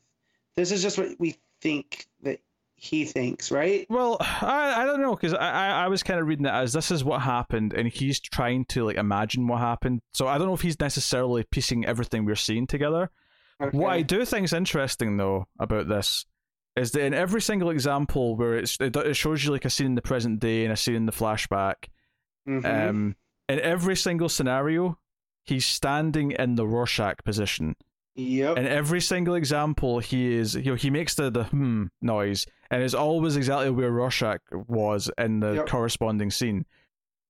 This 0.54 0.70
is 0.70 0.82
just 0.82 0.98
what 0.98 1.18
we 1.18 1.36
think 1.60 2.06
that 2.22 2.40
he 2.74 3.04
thinks, 3.04 3.52
right? 3.52 3.86
well, 3.88 4.16
I 4.20 4.82
I 4.82 4.84
don't 4.84 5.00
know 5.00 5.14
because 5.14 5.34
I, 5.34 5.84
I 5.84 5.88
was 5.88 6.02
kind 6.02 6.18
of 6.18 6.26
reading 6.26 6.46
it 6.46 6.52
as 6.52 6.72
this 6.72 6.90
is 6.90 7.04
what 7.04 7.22
happened, 7.22 7.72
and 7.72 7.88
he's 7.88 8.18
trying 8.20 8.64
to 8.66 8.84
like 8.84 8.96
imagine 8.96 9.46
what 9.46 9.60
happened. 9.60 10.00
So 10.12 10.26
I 10.26 10.36
don't 10.36 10.48
know 10.48 10.54
if 10.54 10.62
he's 10.62 10.80
necessarily 10.80 11.44
piecing 11.44 11.86
everything 11.86 12.24
we're 12.24 12.34
seeing 12.34 12.66
together. 12.66 13.10
What 13.70 13.90
I 13.90 14.02
do 14.02 14.24
think 14.24 14.44
is 14.44 14.52
interesting 14.52 15.16
though 15.16 15.46
about 15.60 15.86
this 15.88 16.26
is 16.76 16.90
that 16.92 17.04
in 17.04 17.14
every 17.14 17.40
single 17.40 17.70
example 17.70 18.36
where 18.36 18.56
it's 18.56 18.76
it, 18.80 18.96
it 18.96 19.14
shows 19.14 19.44
you 19.44 19.52
like 19.52 19.64
a 19.64 19.70
scene 19.70 19.86
in 19.86 19.94
the 19.94 20.02
present 20.02 20.40
day 20.40 20.64
and 20.64 20.72
a 20.72 20.76
scene 20.76 20.94
in 20.94 21.06
the 21.06 21.12
flashback, 21.12 21.88
Mhm. 22.48 22.64
um, 22.88 23.16
in 23.48 23.60
every 23.60 23.96
single 23.96 24.28
scenario, 24.28 24.98
he's 25.44 25.66
standing 25.66 26.32
in 26.32 26.54
the 26.56 26.66
Rorschach 26.66 27.22
position. 27.24 27.76
yep. 28.14 28.58
In 28.58 28.66
every 28.66 29.00
single 29.00 29.34
example, 29.34 29.98
he 30.00 30.34
is 30.34 30.54
you 30.54 30.72
know 30.72 30.74
he 30.74 30.90
makes 30.90 31.14
the 31.14 31.30
the 31.30 31.44
hmm 31.44 31.86
noise, 32.02 32.46
and 32.70 32.82
it's 32.82 32.94
always 32.94 33.36
exactly 33.36 33.70
where 33.70 33.90
Rorschach 33.90 34.40
was 34.68 35.10
in 35.18 35.40
the 35.40 35.54
Yep. 35.54 35.66
corresponding 35.68 36.30
scene. 36.30 36.66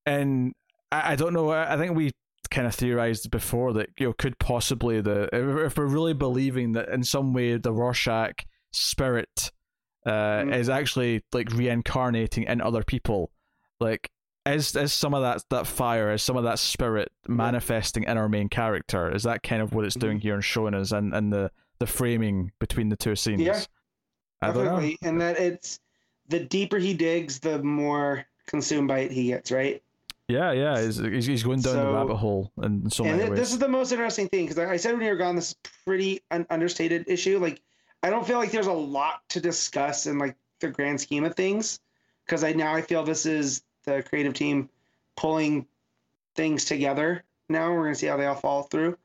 And 0.07 0.55
I, 0.91 1.13
I 1.13 1.17
don't 1.17 1.33
know. 1.35 1.51
I 1.51 1.75
I 1.75 1.77
think 1.77 1.95
we 1.97 2.11
kind 2.51 2.67
of 2.67 2.75
theorized 2.75 3.31
before 3.31 3.73
that 3.75 3.89
you 3.99 4.07
know 4.09 4.13
could 4.13 4.39
possibly 4.39 5.01
the 5.01 5.29
if, 5.33 5.77
we're 5.79 5.87
really 5.87 6.13
believing 6.15 6.73
that 6.73 6.89
in 6.91 7.03
some 7.05 7.33
way 7.33 7.57
the 7.57 7.73
Rorschach 7.73 8.45
spirit 8.73 9.53
uh, 10.05 10.43
Mhm. 10.43 10.55
is 10.57 10.69
actually 10.69 11.23
like 11.33 11.49
reincarnating 11.53 12.45
in 12.45 12.61
other 12.61 12.83
people, 12.83 13.31
like. 13.81 14.11
Is, 14.45 14.75
is 14.75 14.93
some 14.93 15.15
of 15.15 15.23
that 15.23 15.45
that 15.51 15.67
fire, 15.69 16.13
is 16.13 16.23
some 16.23 16.37
of 16.37 16.45
that 16.45 16.59
spirit 16.59 17.13
manifesting 17.29 18.03
in 18.05 18.17
our 18.17 18.29
main 18.29 18.49
character? 18.49 19.15
Is 19.15 19.23
that 19.23 19.43
kind 19.43 19.63
of 19.63 19.73
what 19.73 19.85
it's 19.85 19.95
doing 19.95 20.19
mm-hmm. 20.19 20.23
here 20.23 20.35
and 20.35 20.45
showing 20.45 20.75
us 20.75 20.91
and, 20.91 21.15
and 21.15 21.33
the, 21.33 21.51
the 21.79 21.87
framing 21.87 22.51
between 22.59 22.89
the 22.89 22.97
two 22.97 23.15
scenes? 23.15 23.41
Yeah, 23.41 23.61
I 24.41 24.49
don't 24.49 24.57
know. 24.57 24.65
Definitely. 24.65 24.99
And 25.03 25.21
that 25.21 25.39
it's 25.39 25.79
the 26.29 26.41
deeper 26.41 26.79
he 26.79 26.93
digs, 26.93 27.39
the 27.39 27.63
more 27.63 28.27
consumed 28.47 28.89
by 28.89 29.01
it 29.01 29.13
he 29.13 29.29
gets, 29.29 29.53
right? 29.53 29.83
Yeah, 30.29 30.53
yeah, 30.53 30.81
he's, 30.81 31.27
he's, 31.27 31.43
going 31.43 31.61
down 31.61 31.77
the 31.77 31.93
rabbit 31.93 32.17
hole 32.17 32.53
in 32.63 32.89
so 32.91 33.05
and 33.05 33.19
many 33.19 33.31
ways. 33.31 33.39
this 33.39 33.53
is 33.53 33.59
the 33.59 33.69
most 33.69 33.93
interesting 33.93 34.29
thing 34.29 34.47
because 34.47 34.59
I 34.59 34.77
said 34.77 34.93
when 34.93 35.03
you 35.03 35.11
were 35.11 35.17
gone, 35.17 35.37
this 35.37 35.51
is 35.51 35.57
pretty 35.85 36.21
un- 36.31 36.47
understated 36.49 37.05
issue. 37.07 37.39
Like, 37.39 37.61
I 38.03 38.09
don't 38.11 38.27
feel 38.27 38.39
like 38.39 38.51
there's 38.51 38.67
a 38.67 38.73
lot 38.73 39.21
to 39.31 39.41
discuss 39.41 40.07
in 40.07 40.19
like 40.19 40.37
the 40.61 40.69
grand 40.69 41.01
scheme 41.01 41.25
of 41.25 41.35
things 41.35 41.81
because 42.25 42.45
I 42.45 42.53
now 42.53 42.75
I 42.75 42.83
feel 42.83 43.05
this 43.05 43.27
is 43.27 43.63
the 43.85 44.03
creative 44.03 44.35
team 44.35 44.69
pulling 45.17 45.67
things 46.35 46.65
together. 46.65 47.25
Now 47.49 47.73
we're 47.73 47.85
gonna 47.85 47.95
see 47.95 48.07
how 48.07 48.17
they 48.17 48.27
all 48.27 48.35
fall 48.35 48.65
through. 48.65 48.97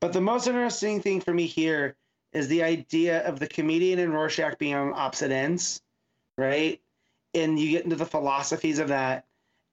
But 0.00 0.12
the 0.12 0.20
most 0.20 0.46
interesting 0.46 1.00
thing 1.00 1.20
for 1.20 1.32
me 1.32 1.46
here 1.46 1.96
is 2.32 2.48
the 2.48 2.62
idea 2.62 3.26
of 3.26 3.40
the 3.40 3.46
comedian 3.46 3.98
and 3.98 4.12
Rorschach 4.12 4.58
being 4.58 4.74
on 4.74 4.92
opposite 4.94 5.32
ends, 5.32 5.80
right? 6.36 6.80
And 7.34 7.58
you 7.58 7.70
get 7.70 7.84
into 7.84 7.96
the 7.96 8.06
philosophies 8.06 8.78
of 8.78 8.88
that, 8.88 9.24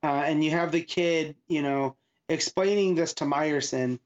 uh, 0.04 0.24
and 0.26 0.44
you 0.44 0.52
have 0.52 0.72
the 0.72 0.82
kid, 0.82 1.36
you 1.48 1.62
know, 1.62 1.96
explaining 2.30 2.96
this 2.96 3.14
to 3.16 3.26
Myerson 3.26 4.00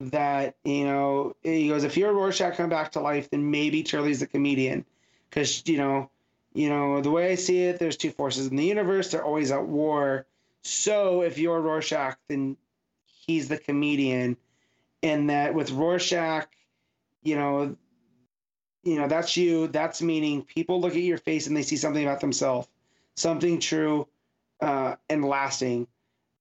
that 0.00 0.54
you 0.64 0.84
know 0.84 1.36
he 1.42 1.68
goes 1.68 1.84
if 1.84 1.96
you're 1.96 2.12
Rorschach 2.12 2.56
come 2.56 2.70
back 2.70 2.92
to 2.92 3.00
life 3.00 3.28
then 3.30 3.50
maybe 3.50 3.82
Charlie's 3.82 4.20
the 4.20 4.26
comedian 4.26 4.84
because 5.28 5.62
you 5.66 5.76
know 5.76 6.10
you 6.52 6.68
know 6.68 7.00
the 7.00 7.10
way 7.10 7.32
I 7.32 7.34
see 7.34 7.62
it 7.64 7.78
there's 7.78 7.96
two 7.96 8.10
forces 8.10 8.48
in 8.48 8.56
the 8.56 8.64
universe. 8.64 9.10
They're 9.10 9.24
always 9.24 9.50
at 9.50 9.66
war. 9.66 10.26
So 10.62 11.22
if 11.22 11.38
you're 11.38 11.60
Rorschach 11.60 12.18
then 12.28 12.56
he's 13.04 13.48
the 13.48 13.58
comedian. 13.58 14.36
And 15.02 15.30
that 15.30 15.54
with 15.54 15.70
Rorschach 15.70 16.48
you 17.22 17.36
know 17.36 17.76
you 18.82 18.98
know 18.98 19.08
that's 19.08 19.36
you. 19.36 19.68
That's 19.68 20.02
meaning 20.02 20.42
people 20.42 20.80
look 20.80 20.94
at 20.94 21.02
your 21.02 21.18
face 21.18 21.46
and 21.46 21.56
they 21.56 21.62
see 21.62 21.76
something 21.76 22.02
about 22.02 22.20
themselves 22.20 22.68
something 23.16 23.60
true 23.60 24.08
uh, 24.60 24.96
and 25.08 25.24
lasting. 25.24 25.86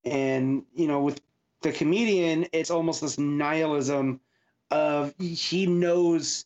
And 0.06 0.64
you 0.74 0.88
know 0.88 1.02
with 1.02 1.22
the 1.62 1.72
comedian 1.72 2.48
it's 2.54 2.72
almost 2.72 3.02
this 3.02 3.18
nihilism 3.18 4.22
of 4.72 5.14
he 5.20 5.66
knows 5.66 6.46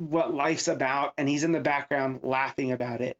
what 0.00 0.34
life's 0.34 0.66
about 0.66 1.12
and 1.18 1.28
he's 1.28 1.44
in 1.44 1.52
the 1.52 1.60
background 1.60 2.20
laughing 2.22 2.72
about 2.72 3.00
it 3.00 3.18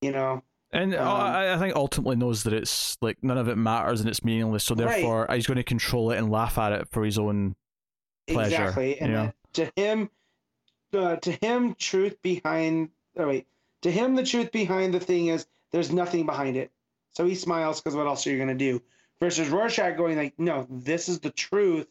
you 0.00 0.12
know 0.12 0.42
and 0.70 0.94
uh, 0.94 1.00
um, 1.00 1.20
I, 1.20 1.54
I 1.54 1.58
think 1.58 1.76
ultimately 1.76 2.16
knows 2.16 2.42
that 2.42 2.52
it's 2.52 2.98
like 3.00 3.16
none 3.22 3.38
of 3.38 3.48
it 3.48 3.56
matters 3.56 4.00
and 4.00 4.08
it's 4.08 4.24
meaningless. 4.24 4.64
So 4.64 4.74
Right. 4.74 4.90
therefore, 4.90 5.28
he's 5.32 5.46
going 5.46 5.56
to 5.56 5.62
control 5.62 6.10
it 6.10 6.18
and 6.18 6.32
laugh 6.32 6.58
at 6.58 6.72
it 6.72 6.88
for 6.90 7.04
his 7.04 7.16
own. 7.16 7.54
Pleasure, 8.26 8.56
exactly 8.56 8.98
and 9.00 9.12
you 9.12 9.16
that 9.16 9.34
to 9.52 9.72
him 9.76 10.10
uh, 10.94 11.16
to 11.16 11.32
him 11.32 11.74
truth 11.74 12.20
behind 12.22 12.88
oh 13.18 13.28
wait 13.28 13.46
to 13.82 13.90
him 13.90 14.14
the 14.14 14.24
truth 14.24 14.50
behind 14.50 14.94
the 14.94 15.00
thing 15.00 15.26
is 15.26 15.46
there's 15.72 15.92
nothing 15.92 16.24
behind 16.24 16.56
it 16.56 16.70
so 17.12 17.26
he 17.26 17.34
smiles 17.34 17.80
because 17.80 17.94
what 17.94 18.06
else 18.06 18.26
are 18.26 18.30
you 18.30 18.36
going 18.36 18.48
to 18.48 18.54
do 18.54 18.80
versus 19.20 19.48
rorschach 19.50 19.96
going 19.96 20.16
like 20.16 20.32
no 20.38 20.66
this 20.70 21.08
is 21.08 21.20
the 21.20 21.30
truth 21.30 21.86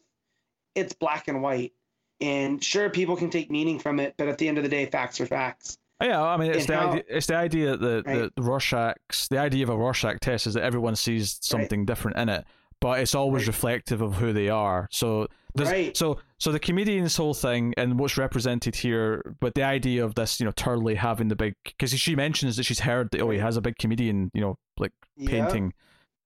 it's 0.74 0.92
black 0.92 1.28
and 1.28 1.40
white 1.40 1.72
and 2.20 2.62
sure 2.62 2.88
people 2.90 3.16
can 3.16 3.30
take 3.30 3.50
meaning 3.50 3.78
from 3.78 3.98
it 4.00 4.14
but 4.16 4.28
at 4.28 4.38
the 4.38 4.46
end 4.48 4.56
of 4.58 4.64
the 4.64 4.70
day 4.70 4.86
facts 4.86 5.20
are 5.20 5.26
facts 5.26 5.76
Yeah, 6.02 6.20
I 6.22 6.36
mean, 6.36 6.50
it's 6.50 6.66
And 6.66 6.68
the 6.68 6.76
how- 6.76 6.88
idea. 6.90 7.02
It's 7.08 7.26
the 7.26 7.36
idea 7.36 7.76
that 7.76 8.02
Right. 8.06 8.30
the 8.36 8.42
Rorschach's 8.42 9.28
the 9.28 9.38
idea 9.38 9.62
of 9.64 9.70
a 9.70 9.76
Rorschach 9.76 10.18
test 10.20 10.46
is 10.46 10.54
that 10.54 10.62
everyone 10.64 10.96
sees 10.96 11.38
something 11.40 11.86
different 11.86 12.16
in 12.18 12.28
it, 12.28 12.44
but 12.80 12.98
it's 13.00 13.14
always 13.14 13.42
Right. 13.44 13.48
reflective 13.54 14.00
of 14.02 14.14
who 14.16 14.32
they 14.32 14.48
are. 14.48 14.88
So 14.90 15.28
Right. 15.56 15.96
so 15.96 16.18
so 16.38 16.50
the 16.52 16.58
comedian's 16.58 17.16
whole 17.16 17.32
thing 17.32 17.72
and 17.76 17.98
what's 17.98 18.18
represented 18.18 18.74
here, 18.76 19.22
but 19.40 19.54
the 19.54 19.62
idea 19.62 20.04
of 20.04 20.14
this, 20.16 20.40
you 20.40 20.44
know, 20.46 20.52
Turley 20.52 20.96
having 20.96 21.28
the 21.28 21.36
big 21.36 21.54
because 21.64 21.92
she 21.98 22.14
mentions 22.16 22.56
that 22.56 22.64
she's 22.64 22.80
heard 22.80 23.08
that 23.12 23.20
oh 23.20 23.30
he 23.30 23.38
has 23.38 23.56
a 23.56 23.60
big 23.62 23.78
comedian, 23.78 24.30
you 24.34 24.40
know, 24.40 24.56
like 24.78 24.92
Yeah. 25.16 25.30
painting 25.30 25.72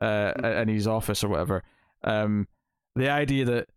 uh, 0.00 0.32
Mhm. 0.32 0.62
in 0.62 0.68
his 0.68 0.86
office 0.86 1.22
or 1.22 1.28
whatever. 1.28 1.62
Um, 2.04 2.46
the 2.96 3.10
idea 3.10 3.44
that 3.44 3.68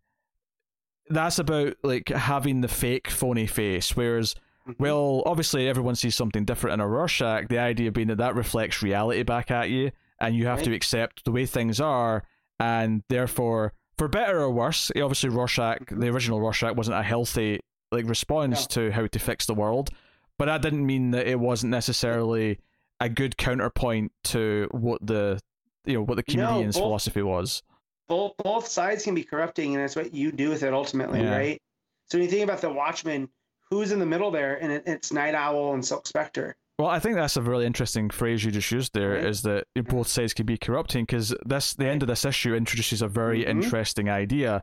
that's 1.14 1.40
about 1.40 1.76
like 1.84 2.10
having 2.10 2.62
the 2.62 2.68
fake 2.68 3.10
phony 3.10 3.48
face, 3.48 3.96
whereas 3.96 4.36
Mm-hmm. 4.68 4.84
Well, 4.84 5.24
obviously, 5.26 5.68
everyone 5.68 5.96
sees 5.96 6.14
something 6.14 6.46
different 6.46 6.76
in 6.76 6.82
a 6.82 6.88
Rorschach. 6.88 7.48
The 7.48 7.58
idea 7.58 7.92
being 7.92 8.10
that 8.10 8.20
that 8.20 8.36
reflects 8.36 8.84
reality 8.84 9.24
back 9.24 9.50
at 9.50 9.72
you, 9.72 9.90
and 10.20 10.36
you 10.36 10.46
have 10.46 10.60
Right. 10.60 10.66
to 10.66 10.76
accept 10.76 11.26
the 11.26 11.32
way 11.32 11.48
things 11.48 11.82
are, 11.82 12.24
and 12.60 13.02
therefore, 13.10 13.74
for 13.98 14.08
better 14.08 14.40
or 14.40 14.52
worse, 14.52 14.92
obviously 14.96 15.30
Rorschach, 15.32 15.80
the 15.90 16.10
original 16.10 16.40
Rorschach, 16.40 16.76
wasn't 16.76 16.96
a 16.96 17.02
healthy 17.02 17.60
like 17.92 18.08
response 18.08 18.68
to 18.68 18.92
how 18.92 19.08
to 19.08 19.18
fix 19.18 19.48
the 19.48 19.56
world, 19.56 19.90
but 20.38 20.46
that 20.46 20.62
didn't 20.62 20.86
mean 20.86 21.10
that 21.10 21.26
it 21.28 21.40
wasn't 21.40 21.72
necessarily 21.72 22.60
a 23.00 23.10
good 23.10 23.38
counterpoint 23.38 24.12
to 24.26 24.68
what 24.70 25.04
the 25.06 25.40
you 25.86 25.96
know 25.96 26.04
what 26.04 26.24
the 26.24 26.36
No, 26.38 26.46
comedian's 26.46 26.76
both- 26.76 26.84
philosophy 26.84 27.24
was. 27.24 27.64
Both 28.12 28.36
both 28.44 28.68
sides 28.68 29.06
can 29.06 29.16
be 29.16 29.24
corrupting, 29.24 29.74
and 29.74 29.82
that's 29.82 29.96
what 29.96 30.14
you 30.14 30.34
do 30.34 30.50
with 30.50 30.64
it 30.64 30.74
ultimately, 30.74 31.22
Yeah. 31.22 31.34
right? 31.34 31.62
So 32.10 32.18
when 32.18 32.26
you 32.26 32.30
think 32.30 32.44
about 32.44 32.60
the 32.60 32.70
Watchmen, 32.70 33.30
who's 33.70 33.94
in 33.94 34.00
the 34.00 34.06
middle 34.06 34.32
there? 34.32 34.62
And 34.62 34.70
it, 34.70 34.84
it's 34.86 35.14
Nite 35.14 35.34
Owl 35.34 35.74
and 35.76 35.86
Silk 35.86 36.06
Spectre. 36.06 36.58
Well, 36.78 36.90
I 36.90 37.00
think 37.00 37.16
that's 37.16 37.38
a 37.38 37.42
really 37.42 37.66
interesting 37.66 38.10
phrase 38.10 38.44
you 38.44 38.52
just 38.52 38.70
used 38.70 38.94
there. 38.94 39.16
Is 39.16 39.46
Right. 39.46 39.64
that 39.76 39.86
both 39.88 40.08
sides 40.08 40.34
can 40.34 40.46
be 40.46 40.58
corrupting 40.58 41.06
because 41.06 41.34
this 41.46 41.74
the 41.74 41.88
end 41.88 42.02
of 42.04 42.10
this 42.10 42.26
issue 42.26 42.54
introduces 42.54 43.02
a 43.02 43.08
very 43.08 43.44
Mhm. 43.46 43.48
interesting 43.48 44.10
idea, 44.10 44.62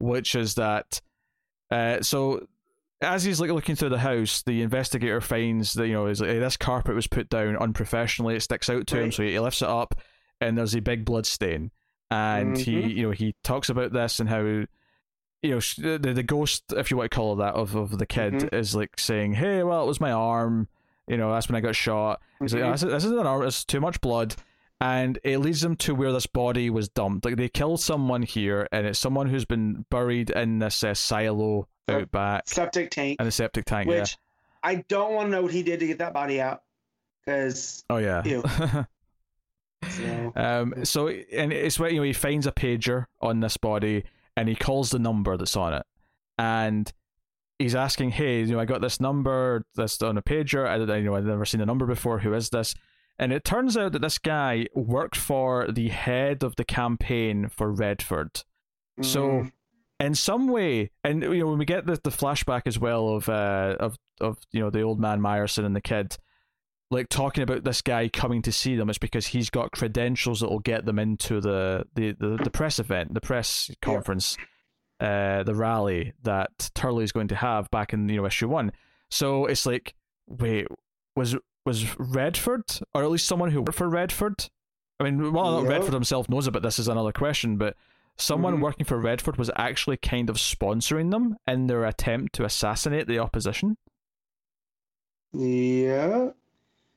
which 0.00 0.34
is 0.34 0.56
that 0.56 1.00
uh, 1.70 2.00
so 2.02 2.48
as 3.00 3.22
he's 3.22 3.40
like 3.40 3.50
looking 3.50 3.76
through 3.76 3.90
the 3.90 3.98
house, 3.98 4.42
the 4.42 4.60
investigator 4.62 5.20
finds 5.20 5.74
that 5.74 5.86
you 5.86 5.92
know 5.92 6.06
is 6.08 6.20
like, 6.20 6.30
"Hey, 6.30 6.38
this 6.40 6.56
carpet 6.56 6.96
was 6.96 7.06
put 7.06 7.28
down 7.28 7.56
unprofessionally. 7.58 8.34
It 8.34 8.40
sticks 8.42 8.68
out 8.68 8.88
to 8.88 8.98
him, 9.00 9.12
so 9.12 9.22
he 9.22 9.38
lifts 9.38 9.62
it 9.62 9.68
up, 9.68 9.94
and 10.40 10.58
there's 10.58 10.74
a 10.74 10.80
big 10.80 11.04
blood 11.04 11.26
stain. 11.26 11.70
And 12.10 12.56
he 12.56 12.74
Mhm. 12.82 12.94
you 12.96 13.02
know 13.06 13.10
he 13.10 13.34
talks 13.42 13.68
about 13.68 13.92
this 13.92 14.18
and 14.20 14.28
how 14.28 14.40
you 14.40 14.66
know 15.42 15.60
the 15.78 15.98
the 16.14 16.22
ghost, 16.22 16.64
if 16.76 16.90
you 16.90 16.96
want 16.96 17.10
to 17.10 17.14
call 17.14 17.34
it 17.34 17.36
that, 17.36 17.54
of 17.54 17.74
of 17.74 17.98
the 17.98 18.06
kid 18.06 18.34
Mhm. 18.34 18.54
is 18.54 18.74
like 18.74 18.98
saying, 18.98 19.34
"Hey, 19.34 19.62
well, 19.62 19.82
it 19.82 19.86
was 19.86 20.00
my 20.00 20.12
arm." 20.12 20.68
You 21.06 21.16
know, 21.16 21.32
that's 21.32 21.48
when 21.48 21.56
I 21.56 21.60
got 21.60 21.74
shot. 21.76 22.20
He's 22.40 22.52
like, 22.54 22.62
Mhm. 22.62 22.66
"Oh, 22.68 22.72
this, 22.72 22.82
is, 22.82 22.90
this 22.90 23.04
isn't 23.04 23.18
an 23.18 23.26
arm. 23.26 23.42
It's 23.46 23.64
too 23.64 23.80
much 23.80 24.00
blood. 24.00 24.36
And 24.80 25.18
it 25.24 25.38
leads 25.38 25.60
them 25.60 25.74
to 25.76 25.94
where 25.94 26.12
this 26.12 26.26
body 26.26 26.70
was 26.70 26.88
dumped. 26.88 27.24
Like 27.24 27.36
they 27.36 27.48
killed 27.48 27.80
someone 27.80 28.22
here, 28.22 28.68
and 28.70 28.86
it's 28.86 28.98
someone 28.98 29.28
who's 29.28 29.44
been 29.44 29.84
buried 29.90 30.30
in 30.30 30.60
this 30.60 30.84
uh, 30.84 30.94
silo 30.94 31.66
out 31.88 32.10
back 32.12 32.44
Septic 32.46 32.90
tank, 32.90 33.16
in 33.20 33.26
a 33.26 33.30
septic 33.32 33.64
tank. 33.64 33.88
which 33.88 34.16
I 34.62 34.76
don't 34.88 35.14
want 35.14 35.26
to 35.26 35.30
know 35.32 35.42
what 35.42 35.52
he 35.52 35.62
did 35.64 35.80
to 35.80 35.86
get 35.88 35.98
that 35.98 36.12
body 36.12 36.40
out, 36.40 36.62
because. 37.24 37.84
Oh 37.90 37.96
yeah. 37.96 38.22
so 39.88 40.32
um. 40.36 40.84
So 40.84 41.08
and 41.08 41.52
it's 41.52 41.78
where 41.78 41.90
you 41.90 41.96
know 41.98 42.04
he 42.04 42.12
finds 42.12 42.46
a 42.46 42.52
pager 42.52 43.06
on 43.20 43.40
this 43.40 43.56
body, 43.56 44.04
and 44.36 44.48
he 44.48 44.54
calls 44.54 44.90
the 44.90 44.98
number 44.98 45.36
that's 45.36 45.56
on 45.56 45.74
it, 45.74 45.86
and 46.38 46.92
he's 47.58 47.74
asking, 47.74 48.10
"Hey, 48.10 48.40
you 48.40 48.52
know, 48.52 48.60
I 48.60 48.64
got 48.64 48.80
this 48.80 49.00
number 49.00 49.64
that's 49.74 50.00
on 50.02 50.18
a 50.18 50.22
pager. 50.22 50.66
I, 50.66 50.76
you 50.96 51.04
know, 51.04 51.14
I've 51.14 51.24
never 51.24 51.44
seen 51.44 51.60
the 51.60 51.66
number 51.66 51.86
before. 51.86 52.20
Who 52.20 52.34
is 52.34 52.50
this?" 52.50 52.74
And 53.18 53.32
it 53.32 53.44
turns 53.44 53.76
out 53.76 53.92
that 53.92 54.02
this 54.02 54.18
guy 54.18 54.66
worked 54.74 55.16
for 55.16 55.66
the 55.70 55.88
head 55.88 56.44
of 56.44 56.54
the 56.56 56.64
campaign 56.64 57.48
for 57.48 57.72
Redford. 57.72 58.44
So, 59.02 59.28
mm, 59.28 59.52
in 60.00 60.14
some 60.14 60.48
way, 60.48 60.90
and 61.02 61.22
you 61.22 61.40
know, 61.40 61.48
when 61.48 61.58
we 61.58 61.64
get 61.64 61.86
the, 61.86 61.98
the 62.02 62.10
flashback 62.10 62.62
as 62.66 62.78
well 62.78 63.08
of 63.08 63.28
uh 63.28 63.76
of 63.80 63.98
of 64.20 64.38
you 64.52 64.60
know 64.60 64.70
the 64.70 64.82
old 64.82 65.00
man 65.00 65.20
Myerson 65.20 65.64
and 65.64 65.74
the 65.74 65.80
kid, 65.80 66.16
like 66.90 67.08
talking 67.08 67.42
about 67.42 67.64
this 67.64 67.82
guy 67.82 68.08
coming 68.08 68.42
to 68.42 68.52
see 68.52 68.74
them, 68.76 68.88
it's 68.88 68.98
because 68.98 69.26
he's 69.26 69.50
got 69.50 69.72
credentials 69.72 70.40
that 70.40 70.50
will 70.50 70.58
get 70.60 70.84
them 70.86 70.98
into 70.98 71.40
the 71.40 71.84
the 71.94 72.12
the, 72.18 72.38
the 72.42 72.50
press 72.50 72.78
event, 72.78 73.14
the 73.14 73.20
press 73.20 73.70
conference, 73.82 74.36
uh, 75.00 75.42
the 75.42 75.54
rally 75.54 76.12
that 76.22 76.70
Turley 76.74 77.04
is 77.04 77.12
going 77.12 77.28
to 77.28 77.36
have 77.36 77.70
back 77.70 77.92
in 77.92 78.08
you 78.08 78.16
know 78.16 78.26
issue 78.26 78.48
one. 78.48 78.72
So 79.10 79.46
it's 79.46 79.66
like, 79.66 79.94
wait, 80.26 80.66
was 81.14 81.36
was 81.66 81.98
Redford, 81.98 82.64
or 82.94 83.02
at 83.02 83.10
least 83.10 83.26
someone 83.26 83.50
who 83.50 83.60
worked 83.60 83.74
for 83.74 83.88
Redford? 83.88 84.48
I 85.00 85.04
mean, 85.04 85.32
well, 85.32 85.62
Yeah. 85.62 85.68
Redford 85.68 85.92
himself 85.94 86.28
knows 86.28 86.46
about 86.46 86.62
this 86.62 86.78
is 86.78 86.88
another 86.88 87.12
question, 87.12 87.56
but 87.58 87.76
someone 88.16 88.56
Mhm. 88.56 88.62
working 88.62 88.84
for 88.86 88.98
Redford 88.98 89.36
was 89.36 89.50
actually 89.56 89.96
kind 89.98 90.28
of 90.30 90.36
sponsoring 90.36 91.10
them 91.12 91.36
in 91.46 91.66
their 91.68 91.84
attempt 91.84 92.34
to 92.36 92.44
assassinate 92.44 93.06
the 93.06 93.18
opposition. 93.18 93.76
yeah. 95.32 96.30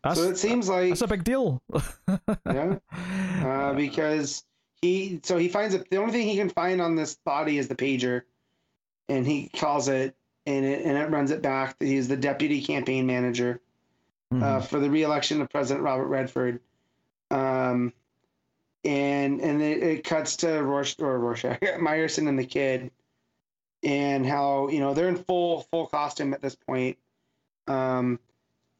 That's, 0.04 0.20
so 0.20 0.30
it 0.30 0.38
seems 0.38 0.68
like 0.68 0.90
that's 0.90 1.02
a 1.02 1.08
big 1.08 1.24
deal. 1.24 1.62
Yeah. 2.46 2.78
uh, 3.44 3.74
because 3.74 4.44
he 4.82 5.20
so 5.24 5.38
he 5.38 5.48
finds 5.48 5.76
it. 5.76 5.90
The 5.90 5.98
only 5.98 6.12
thing 6.12 6.28
he 6.28 6.36
can 6.38 6.50
find 6.50 6.82
on 6.82 6.96
this 6.96 7.16
body 7.24 7.58
is 7.58 7.68
the 7.68 7.76
pager, 7.76 8.24
and 9.10 9.26
he 9.28 9.50
calls 9.50 9.88
it, 9.88 10.16
and 10.46 10.66
it 10.66 10.84
and 10.86 10.98
it 10.98 11.10
runs 11.12 11.30
it 11.32 11.42
back. 11.42 11.78
that 11.80 11.86
He's 11.86 12.08
the 12.08 12.18
deputy 12.18 12.62
campaign 12.62 13.06
manager. 13.06 13.60
Mhm. 14.34 14.42
uh, 14.44 14.62
for 14.62 14.80
the 14.80 14.90
reelection 14.90 15.42
of 15.42 15.50
President 15.50 15.84
Robert 15.84 16.08
Redford. 16.08 16.62
Um, 17.32 17.92
and 18.86 19.42
and 19.42 19.62
it, 19.62 19.84
it 19.84 20.04
cuts 20.06 20.38
to 20.38 20.48
Rorsch, 20.64 20.96
or 21.00 21.20
Rorschach, 21.20 21.60
Myerson 21.80 22.28
and 22.30 22.40
the 22.40 22.46
kid, 22.46 22.92
and 23.84 24.26
how 24.26 24.70
you 24.70 24.80
know 24.80 24.94
they're 24.94 25.10
in 25.10 25.18
full 25.18 25.62
full 25.70 25.86
costume 25.88 26.34
at 26.34 26.42
this 26.42 26.56
point. 26.56 26.98
Um, 27.68 28.20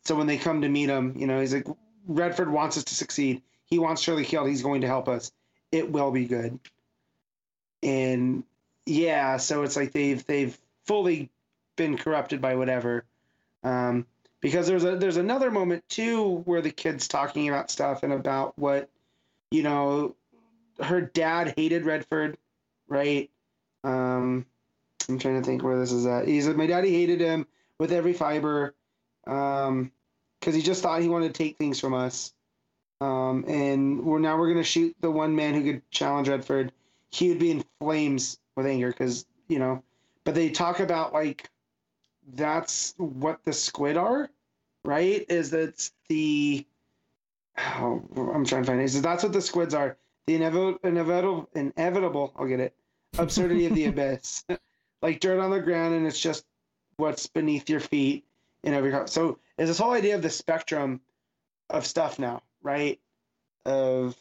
so 0.06 0.16
when 0.16 0.28
they 0.28 0.38
come 0.38 0.62
to 0.62 0.70
meet 0.70 0.90
him, 0.90 1.16
you 1.18 1.28
know 1.28 1.40
he's 1.40 1.54
like, 1.54 1.68
Redford 2.08 2.52
wants 2.52 2.78
us 2.78 2.84
to 2.86 2.96
succeed. 2.96 3.42
He 3.66 3.80
wants 3.80 4.04
Turley 4.04 4.26
killed. 4.26 4.50
He's 4.50 4.64
going 4.64 4.82
to 4.82 4.88
help 4.88 5.08
us. 5.08 5.32
It 5.72 5.92
will 5.92 6.12
be 6.12 6.26
good. 6.26 6.60
And 7.84 8.44
yeah, 8.86 9.38
so 9.38 9.64
it's 9.64 9.76
like 9.76 9.92
they've 9.92 10.26
they've 10.26 10.58
fully 10.86 11.30
been 11.76 11.98
corrupted 11.98 12.42
by 12.42 12.56
whatever. 12.56 13.06
Um, 13.64 14.06
because 14.42 14.68
there's 14.68 14.84
a 14.84 14.98
there's 14.98 15.18
another 15.18 15.52
moment 15.52 15.88
too 15.88 16.42
where 16.46 16.62
the 16.62 16.72
kid's 16.72 17.08
talking 17.08 17.48
about 17.48 17.72
stuff 17.72 18.04
and 18.04 18.12
about 18.12 18.58
what 18.58 18.90
you 19.52 19.64
know 19.64 20.16
her 20.82 21.00
dad 21.00 21.54
hated 21.56 21.86
redford 21.86 22.38
right 22.88 23.30
um 23.84 24.46
i'm 25.08 25.20
trying 25.20 25.40
to 25.40 25.46
think 25.46 25.64
where 25.64 25.80
this 25.80 25.92
is 25.92 26.06
at 26.06 26.28
he 26.28 26.42
said 26.42 26.58
my 26.58 26.66
daddy 26.66 26.92
hated 26.92 27.22
him 27.22 27.46
with 27.78 27.92
every 27.92 28.14
fiber 28.14 28.74
um 29.28 29.92
because 30.40 30.56
he 30.56 30.62
just 30.62 30.82
thought 30.82 31.02
he 31.02 31.10
wanted 31.10 31.34
to 31.34 31.44
take 31.44 31.58
things 31.58 31.80
from 31.80 31.94
us 31.94 32.34
um 33.02 33.46
and 33.48 34.04
we're 34.04 34.20
now 34.20 34.38
we're 34.38 34.48
going 34.48 34.58
to 34.58 34.64
shoot 34.64 34.96
the 35.02 35.12
one 35.12 35.36
man 35.36 35.54
who 35.54 35.64
could 35.64 35.92
challenge 35.92 36.28
redford 36.28 36.72
he 37.10 37.30
would 37.30 37.40
be 37.40 37.52
in 37.52 37.64
flames 37.80 38.40
with 38.56 38.66
anger 38.66 38.90
because 38.90 39.26
you 39.48 39.60
know 39.60 39.84
but 40.24 40.36
they 40.36 40.50
talk 40.50 40.80
about 40.80 41.14
like 41.14 41.50
that's 42.34 42.94
what 42.98 43.44
the 43.44 43.54
squid 43.54 43.98
are, 43.98 44.30
right? 44.86 45.26
Is 45.30 45.52
that 45.52 45.90
the 46.10 46.66
oh, 47.58 48.04
I'm 48.34 48.46
trying 48.46 48.64
to 48.64 48.68
find 48.68 48.82
it. 48.82 48.86
Is 48.86 48.94
that 48.96 49.04
that's 49.04 49.24
what 49.24 49.34
the 49.34 49.42
squids 49.42 49.74
are? 49.74 49.98
The 50.28 50.36
inevitable, 50.36 50.80
inevitable, 50.84 51.50
inevitable. 51.56 52.34
I'll 52.38 52.48
get 52.48 52.60
it. 52.60 52.76
Absurdity 53.18 53.66
of 53.66 53.74
the 53.74 53.86
abyss, 53.88 54.46
like 55.02 55.20
dirt 55.20 55.40
on 55.40 55.52
the 55.52 55.60
ground, 55.60 55.96
and 55.96 56.06
it's 56.06 56.20
just 56.20 56.46
what's 56.98 57.28
beneath 57.28 57.70
your 57.70 57.80
feet 57.80 58.26
in 58.64 58.74
every. 58.74 58.92
co- 58.92 59.06
So 59.06 59.40
is 59.58 59.70
this 59.70 59.78
whole 59.78 59.92
idea 59.92 60.16
of 60.16 60.22
the 60.22 60.30
spectrum 60.30 61.02
of 61.70 61.86
stuff 61.86 62.20
now, 62.20 62.44
right? 62.62 63.00
Of 63.66 64.16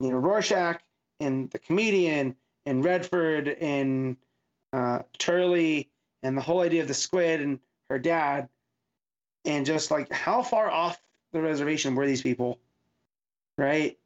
you 0.00 0.10
know 0.10 0.18
Rorschach 0.18 0.80
and 1.20 1.50
the 1.50 1.58
comedian 1.58 2.36
and 2.66 2.84
Redford 2.84 3.48
and 3.48 4.16
uh, 4.72 5.00
Turley 5.18 5.90
and 6.22 6.36
the 6.36 6.42
whole 6.42 6.60
idea 6.60 6.82
of 6.82 6.88
the 6.88 6.94
squid 6.94 7.40
and 7.40 7.58
her 7.90 7.98
dad 7.98 8.48
and 9.44 9.64
just 9.64 9.90
like 9.90 10.12
how 10.12 10.42
far 10.42 10.70
off 10.70 11.00
the 11.32 11.40
reservation 11.40 11.94
were 11.94 12.06
these 12.06 12.22
people 12.22 12.58
right 13.56 13.98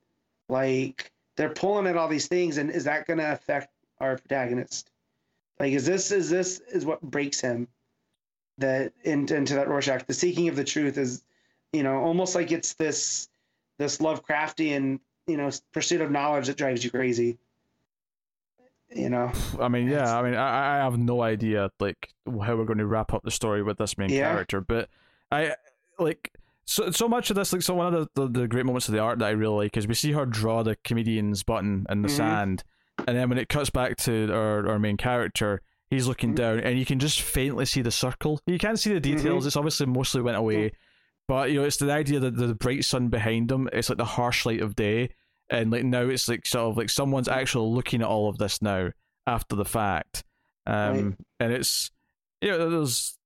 like 0.48 1.10
they're 1.36 1.50
pulling 1.50 1.86
at 1.86 1.96
all 1.96 2.08
these 2.08 2.28
things 2.28 2.58
and 2.58 2.70
is 2.70 2.84
that 2.84 3.06
going 3.06 3.18
to 3.18 3.32
affect 3.32 3.68
our 4.00 4.16
protagonist 4.16 4.90
like 5.58 5.72
is 5.72 5.84
this 5.86 6.10
is 6.12 6.30
this 6.30 6.60
is 6.60 6.84
what 6.84 7.00
breaks 7.02 7.40
him 7.40 7.66
that 8.58 8.92
into, 9.04 9.34
into 9.36 9.54
that 9.54 9.68
rorschach 9.68 10.06
the 10.06 10.14
seeking 10.14 10.48
of 10.48 10.56
the 10.56 10.64
truth 10.64 10.98
is 10.98 11.22
you 11.72 11.82
know 11.82 11.96
almost 11.96 12.34
like 12.34 12.52
it's 12.52 12.74
this 12.74 13.28
this 13.78 13.98
lovecraftian 13.98 15.00
you 15.26 15.36
know 15.36 15.50
pursuit 15.72 16.00
of 16.00 16.10
knowledge 16.10 16.46
that 16.46 16.56
drives 16.56 16.84
you 16.84 16.90
crazy 16.90 17.38
you 18.94 19.08
know 19.08 19.32
I 19.58 19.68
mean, 19.68 19.88
It's- 19.88 20.06
yeah, 20.06 20.18
I 20.18 20.22
mean, 20.22 20.34
I, 20.34 20.74
I 20.74 20.84
have 20.84 20.98
no 20.98 21.22
idea 21.22 21.70
like 21.80 22.10
how 22.26 22.56
we're 22.56 22.66
going 22.66 22.78
to 22.78 22.86
wrap 22.86 23.14
up 23.14 23.22
the 23.22 23.30
story 23.30 23.62
with 23.62 23.78
this 23.78 23.96
main 23.96 24.10
Yeah. 24.10 24.30
character, 24.32 24.60
but 24.60 24.90
I 25.30 25.54
like 25.98 26.30
so 26.66 26.90
so 26.90 27.08
much 27.08 27.30
of 27.30 27.36
this. 27.36 27.54
Like, 27.54 27.62
so 27.62 27.74
one 27.74 27.94
of 27.94 28.08
the, 28.14 28.20
the, 28.26 28.40
the 28.40 28.48
great 28.48 28.66
moments 28.66 28.88
of 28.88 28.92
the 28.94 29.00
art 29.00 29.18
that 29.20 29.24
I 29.26 29.30
really 29.30 29.64
like 29.64 29.76
is 29.78 29.86
we 29.88 29.94
see 29.94 30.12
her 30.12 30.26
draw 30.26 30.62
the 30.62 30.76
comedian's 30.84 31.42
button 31.42 31.86
in 31.88 32.02
the 32.02 32.08
Mhm. 32.08 32.16
sand, 32.16 32.64
and 33.06 33.16
then 33.16 33.30
when 33.30 33.38
it 33.38 33.48
cuts 33.48 33.70
back 33.70 33.96
to 33.98 34.30
our 34.30 34.68
our 34.68 34.78
main 34.78 34.98
character, 34.98 35.62
he's 35.92 36.06
looking 36.08 36.34
down, 36.34 36.60
and 36.60 36.78
you 36.78 36.86
can 36.86 36.98
just 36.98 37.20
faintly 37.22 37.64
see 37.66 37.82
the 37.82 37.90
circle. 37.90 38.40
You 38.46 38.58
can't 38.58 38.78
see 38.78 38.92
the 38.92 39.00
details. 39.00 39.46
It's 39.46 39.56
obviously 39.56 39.86
mostly 39.86 40.22
went 40.22 40.36
away, 40.36 40.72
but 41.28 41.50
you 41.50 41.60
know, 41.60 41.66
it's 41.66 41.76
the 41.76 41.92
idea 41.92 42.18
that 42.20 42.36
the 42.36 42.54
bright 42.54 42.84
sun 42.84 43.08
behind 43.08 43.50
him. 43.50 43.68
It's 43.72 43.88
like 43.88 43.98
the 43.98 44.04
harsh 44.04 44.46
light 44.46 44.60
of 44.62 44.74
day. 44.74 45.10
And 45.50 45.70
like 45.70 45.84
now, 45.84 46.02
it's 46.08 46.28
like 46.28 46.46
sort 46.46 46.70
of 46.70 46.76
like 46.78 46.88
someone's 46.88 47.28
actually 47.28 47.68
looking 47.74 48.00
at 48.00 48.08
all 48.08 48.28
of 48.30 48.38
this 48.38 48.62
now 48.62 48.90
after 49.26 49.54
the 49.54 49.64
fact, 49.66 50.24
um, 50.66 50.74
Right. 50.94 51.14
and 51.40 51.52
it's 51.52 51.90
you 52.40 52.50
know 52.50 52.70
there's 52.70 53.18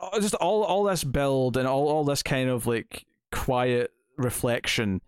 uh, 0.00 0.20
just 0.20 0.34
all 0.34 0.64
all 0.64 0.84
this 0.84 1.04
build 1.04 1.56
and 1.56 1.66
all 1.68 1.88
all 1.88 2.04
this 2.04 2.22
kind 2.22 2.50
of 2.50 2.66
like 2.66 3.04
quiet 3.30 3.92
reflection, 4.16 5.00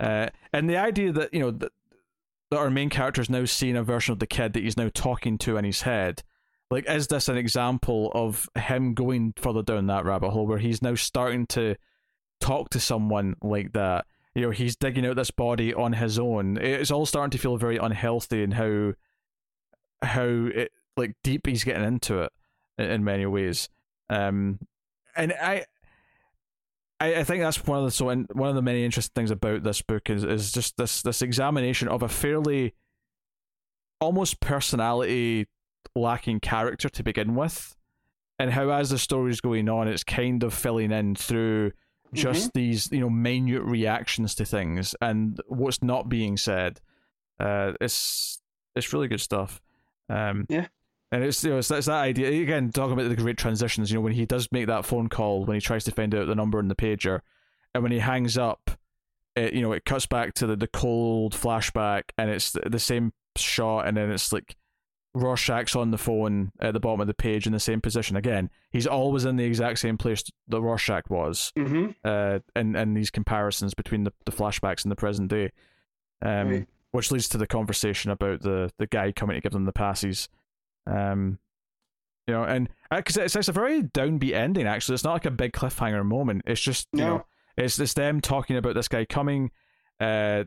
uh, 0.00 0.28
and 0.52 0.68
the 0.68 0.76
idea 0.76 1.12
that 1.12 1.32
you 1.32 1.40
know 1.40 1.50
that, 1.50 1.72
that 2.54 2.60
our 2.60 2.70
main 2.70 2.88
character 2.88 3.20
is 3.20 3.28
now 3.28 3.44
seeing 3.44 3.76
a 3.76 3.82
version 3.82 4.12
of 4.12 4.18
the 4.20 4.26
kid 4.26 4.52
that 4.52 4.62
he's 4.62 4.76
now 4.76 4.90
talking 4.94 5.38
to 5.38 5.56
in 5.56 5.64
his 5.64 5.82
head. 5.82 6.22
Like, 6.70 6.88
is 6.88 7.08
this 7.08 7.28
an 7.28 7.36
example 7.36 8.10
of 8.14 8.48
him 8.56 8.94
going 8.94 9.34
further 9.36 9.62
down 9.62 9.86
that 9.88 10.04
rabbit 10.04 10.30
hole 10.30 10.46
where 10.46 10.58
he's 10.58 10.82
now 10.82 10.94
starting 10.94 11.46
to 11.48 11.76
talk 12.40 12.70
to 12.70 12.80
someone 12.80 13.34
like 13.42 13.72
that? 13.72 14.06
You 14.34 14.42
know, 14.42 14.50
he's 14.50 14.76
digging 14.76 15.06
out 15.06 15.16
this 15.16 15.30
body 15.30 15.74
on 15.74 15.92
his 15.92 16.18
own. 16.18 16.56
It's 16.56 16.90
all 16.90 17.06
starting 17.06 17.30
to 17.30 17.38
feel 17.38 17.56
very 17.56 17.76
unhealthy 17.76 18.42
and 18.42 18.54
how 18.54 18.94
how 20.02 20.24
it 20.24 20.72
like 20.96 21.14
deep 21.22 21.46
he's 21.46 21.64
getting 21.64 21.84
into 21.84 22.22
it 22.22 22.32
in, 22.78 22.86
in 22.86 23.04
many 23.04 23.26
ways. 23.26 23.68
Um, 24.08 24.58
and 25.16 25.32
I, 25.32 25.64
I, 27.00 27.16
I 27.16 27.24
think 27.24 27.42
that's 27.42 27.64
one 27.66 27.78
of 27.78 27.84
the 27.84 27.90
so 27.90 28.10
in, 28.10 28.26
one 28.32 28.48
of 28.48 28.54
the 28.54 28.62
many 28.62 28.84
interesting 28.84 29.12
things 29.14 29.30
about 29.30 29.62
this 29.62 29.82
book 29.82 30.08
is 30.10 30.24
is 30.24 30.52
just 30.52 30.76
this 30.76 31.02
this 31.02 31.22
examination 31.22 31.88
of 31.88 32.02
a 32.02 32.08
fairly 32.08 32.74
almost 34.00 34.40
personality 34.40 35.46
lacking 35.94 36.40
character 36.40 36.88
to 36.88 37.02
begin 37.02 37.34
with, 37.34 37.76
and 38.38 38.50
how 38.52 38.70
as 38.70 38.90
the 38.90 38.98
story's 38.98 39.40
going 39.40 39.68
on, 39.68 39.88
it's 39.88 40.04
kind 40.04 40.42
of 40.42 40.54
filling 40.54 40.92
in 40.92 41.14
through 41.14 41.72
just 42.12 42.50
Mm-hmm. 42.50 42.58
these 42.58 42.92
you 42.92 43.00
know 43.00 43.10
minute 43.10 43.62
reactions 43.62 44.36
to 44.36 44.44
things 44.44 44.94
and 45.00 45.40
what's 45.48 45.82
not 45.82 46.08
being 46.08 46.36
said. 46.36 46.80
Uh, 47.40 47.72
it's 47.80 48.40
it's 48.76 48.92
really 48.92 49.08
good 49.08 49.20
stuff. 49.20 49.60
Um, 50.08 50.46
Yeah. 50.48 50.66
And 51.14 51.22
it's 51.22 51.44
you 51.44 51.50
know 51.50 51.58
it's, 51.58 51.70
it's 51.70 51.86
that 51.86 51.92
idea 52.02 52.42
again 52.42 52.70
talking 52.72 52.92
about 52.94 53.08
the 53.08 53.14
great 53.16 53.36
transitions. 53.38 53.90
You 53.90 53.96
know 53.98 54.00
when 54.00 54.14
he 54.14 54.26
does 54.26 54.48
make 54.50 54.66
that 54.66 54.84
phone 54.84 55.08
call 55.08 55.44
when 55.44 55.54
he 55.54 55.60
tries 55.60 55.84
to 55.84 55.92
find 55.92 56.14
out 56.14 56.26
the 56.26 56.34
number 56.34 56.58
in 56.58 56.66
the 56.68 56.74
pager, 56.74 57.20
and 57.72 57.82
when 57.82 57.92
he 57.92 58.00
hangs 58.00 58.36
up, 58.36 58.70
it 59.36 59.52
you 59.52 59.62
know 59.62 59.72
it 59.72 59.84
cuts 59.84 60.06
back 60.06 60.34
to 60.34 60.46
the, 60.46 60.56
the 60.56 60.66
cold 60.66 61.32
flashback, 61.34 62.02
and 62.18 62.30
it's 62.30 62.50
the, 62.52 62.68
the 62.68 62.78
same 62.80 63.12
shot, 63.36 63.86
and 63.86 63.96
then 63.96 64.10
it's 64.10 64.32
like 64.32 64.56
Rorschach's 65.14 65.76
on 65.76 65.92
the 65.92 65.98
phone 65.98 66.50
at 66.60 66.72
the 66.74 66.80
bottom 66.80 67.00
of 67.00 67.06
the 67.06 67.14
page 67.14 67.46
in 67.46 67.52
the 67.52 67.60
same 67.60 67.80
position 67.80 68.16
again. 68.16 68.50
He's 68.72 68.86
always 68.86 69.24
in 69.24 69.36
the 69.36 69.44
exact 69.44 69.78
same 69.78 69.96
place 69.96 70.24
that 70.48 70.60
Rorschach 70.60 71.08
was 71.08 71.52
Mm-hmm. 71.56 71.90
uh, 72.04 72.40
and 72.56 72.76
and 72.76 72.96
these 72.96 73.10
comparisons 73.10 73.74
between 73.74 74.02
the, 74.02 74.12
the 74.24 74.32
flashbacks 74.32 74.82
and 74.82 74.90
the 74.90 74.96
present 74.96 75.28
day, 75.30 75.50
um, 76.22 76.48
Right. 76.48 76.66
which 76.90 77.12
leads 77.12 77.28
to 77.28 77.38
the 77.38 77.46
conversation 77.46 78.10
about 78.10 78.40
the 78.42 78.72
the 78.78 78.88
guy 78.88 79.12
coming 79.12 79.36
to 79.36 79.40
give 79.40 79.52
them 79.52 79.64
the 79.66 79.72
passes, 79.72 80.28
um, 80.86 81.38
you 82.26 82.34
know, 82.34 82.44
and 82.44 82.68
because 82.94 83.16
it's, 83.16 83.36
it's 83.36 83.48
a 83.48 83.52
very 83.52 83.82
downbeat 83.82 84.32
ending. 84.34 84.66
Actually, 84.66 84.94
it's 84.94 85.04
not 85.04 85.12
like 85.12 85.26
a 85.26 85.30
big 85.30 85.52
cliffhanger 85.52 86.04
moment. 86.04 86.42
It's 86.46 86.60
just 86.60 86.88
you 86.92 87.00
No. 87.00 87.06
know, 87.18 87.26
it's 87.56 87.78
it's 87.78 87.94
them 87.94 88.20
talking 88.20 88.56
about 88.56 88.74
this 88.74 88.88
guy 88.88 89.04
coming. 89.04 89.50
Uh, 90.00 90.44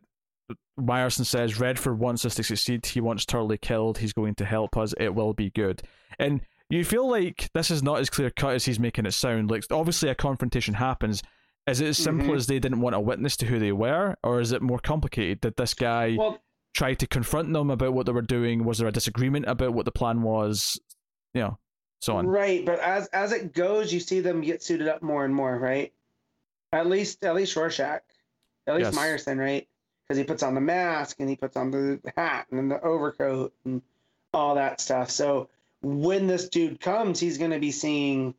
Myerson 0.79 1.25
says 1.25 1.59
Redford 1.59 1.99
wants 1.99 2.23
us 2.25 2.35
to 2.35 2.43
succeed. 2.43 2.85
He 2.85 3.01
wants 3.01 3.25
Turley 3.25 3.57
killed. 3.57 3.97
He's 3.97 4.13
going 4.13 4.35
to 4.35 4.45
help 4.45 4.77
us. 4.77 4.93
It 4.99 5.13
will 5.13 5.33
be 5.33 5.49
good. 5.49 5.81
And 6.19 6.41
you 6.69 6.83
feel 6.85 7.09
like 7.09 7.49
this 7.53 7.71
is 7.71 7.81
not 7.83 7.99
as 7.99 8.09
clear 8.09 8.29
cut 8.29 8.53
as 8.53 8.65
he's 8.65 8.79
making 8.79 9.05
it 9.05 9.13
sound. 9.13 9.49
Like 9.49 9.63
obviously 9.71 10.09
a 10.09 10.15
confrontation 10.15 10.75
happens. 10.75 11.21
Is 11.67 11.81
it 11.81 11.87
as 11.87 11.97
simple 11.97 12.27
Mhm. 12.29 12.35
as 12.37 12.47
they 12.47 12.59
didn't 12.59 12.79
want 12.79 12.95
a 12.95 12.99
witness 12.99 13.35
to 13.37 13.45
who 13.45 13.59
they 13.59 13.73
were, 13.73 14.15
or 14.23 14.39
is 14.39 14.53
it 14.53 14.61
more 14.61 14.79
complicated? 14.79 15.41
Did 15.41 15.57
this 15.57 15.73
guy 15.73 16.15
Well, 16.17 16.41
try 16.77 16.93
to 16.93 17.07
confront 17.07 17.51
them 17.51 17.71
about 17.71 17.93
what 17.93 18.05
they 18.05 18.11
were 18.11 18.21
doing? 18.21 18.63
Was 18.63 18.77
there 18.77 18.87
a 18.87 18.91
disagreement 18.91 19.45
about 19.47 19.73
what 19.73 19.85
the 19.85 19.91
plan 19.91 20.21
was? 20.21 20.79
You 21.33 21.41
know, 21.41 21.57
so 21.99 22.15
on. 22.17 22.27
Right, 22.27 22.63
but 22.65 22.79
as 22.79 23.07
as 23.07 23.31
it 23.31 23.53
goes, 23.53 23.91
you 23.91 23.99
see 23.99 24.19
them 24.19 24.41
get 24.41 24.61
suited 24.63 24.87
up 24.87 25.01
more 25.01 25.25
and 25.25 25.33
more, 25.33 25.57
right? 25.57 25.91
At 26.71 26.87
least 26.87 27.23
at 27.25 27.35
least 27.35 27.55
Rorschach, 27.55 28.03
at 28.67 28.75
least 28.75 28.93
Yes. 28.93 28.97
Myerson, 28.97 29.39
right? 29.39 29.67
Because 30.03 30.17
he 30.17 30.23
puts 30.23 30.43
on 30.43 30.53
the 30.55 30.61
mask 30.61 31.19
and 31.19 31.29
he 31.29 31.35
puts 31.35 31.57
on 31.57 31.71
the 31.71 31.99
hat 32.15 32.47
and 32.49 32.59
then 32.59 32.69
the 32.69 32.81
overcoat 32.81 33.53
and 33.65 33.81
all 34.33 34.55
that 34.55 34.79
stuff. 34.79 35.09
So 35.09 35.49
when 35.81 36.27
this 36.27 36.47
dude 36.47 36.79
comes, 36.79 37.19
he's 37.19 37.37
going 37.37 37.51
to 37.51 37.59
be 37.59 37.71
seeing 37.71 38.33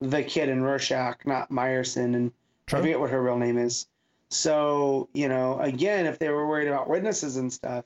the 0.00 0.22
kid 0.24 0.48
in 0.48 0.62
Rorschach, 0.62 1.24
not 1.26 1.50
Myerson, 1.50 2.16
and 2.16 2.32
I 2.66 2.70
True. 2.70 2.80
forget 2.80 3.00
what 3.00 3.10
her 3.10 3.22
real 3.22 3.38
name 3.38 3.58
is. 3.58 3.86
So 4.32 5.10
you 5.12 5.28
know, 5.28 5.60
again, 5.60 6.06
if 6.06 6.18
they 6.18 6.30
were 6.30 6.46
worried 6.46 6.68
about 6.68 6.88
witnesses 6.88 7.36
and 7.36 7.52
stuff, 7.52 7.84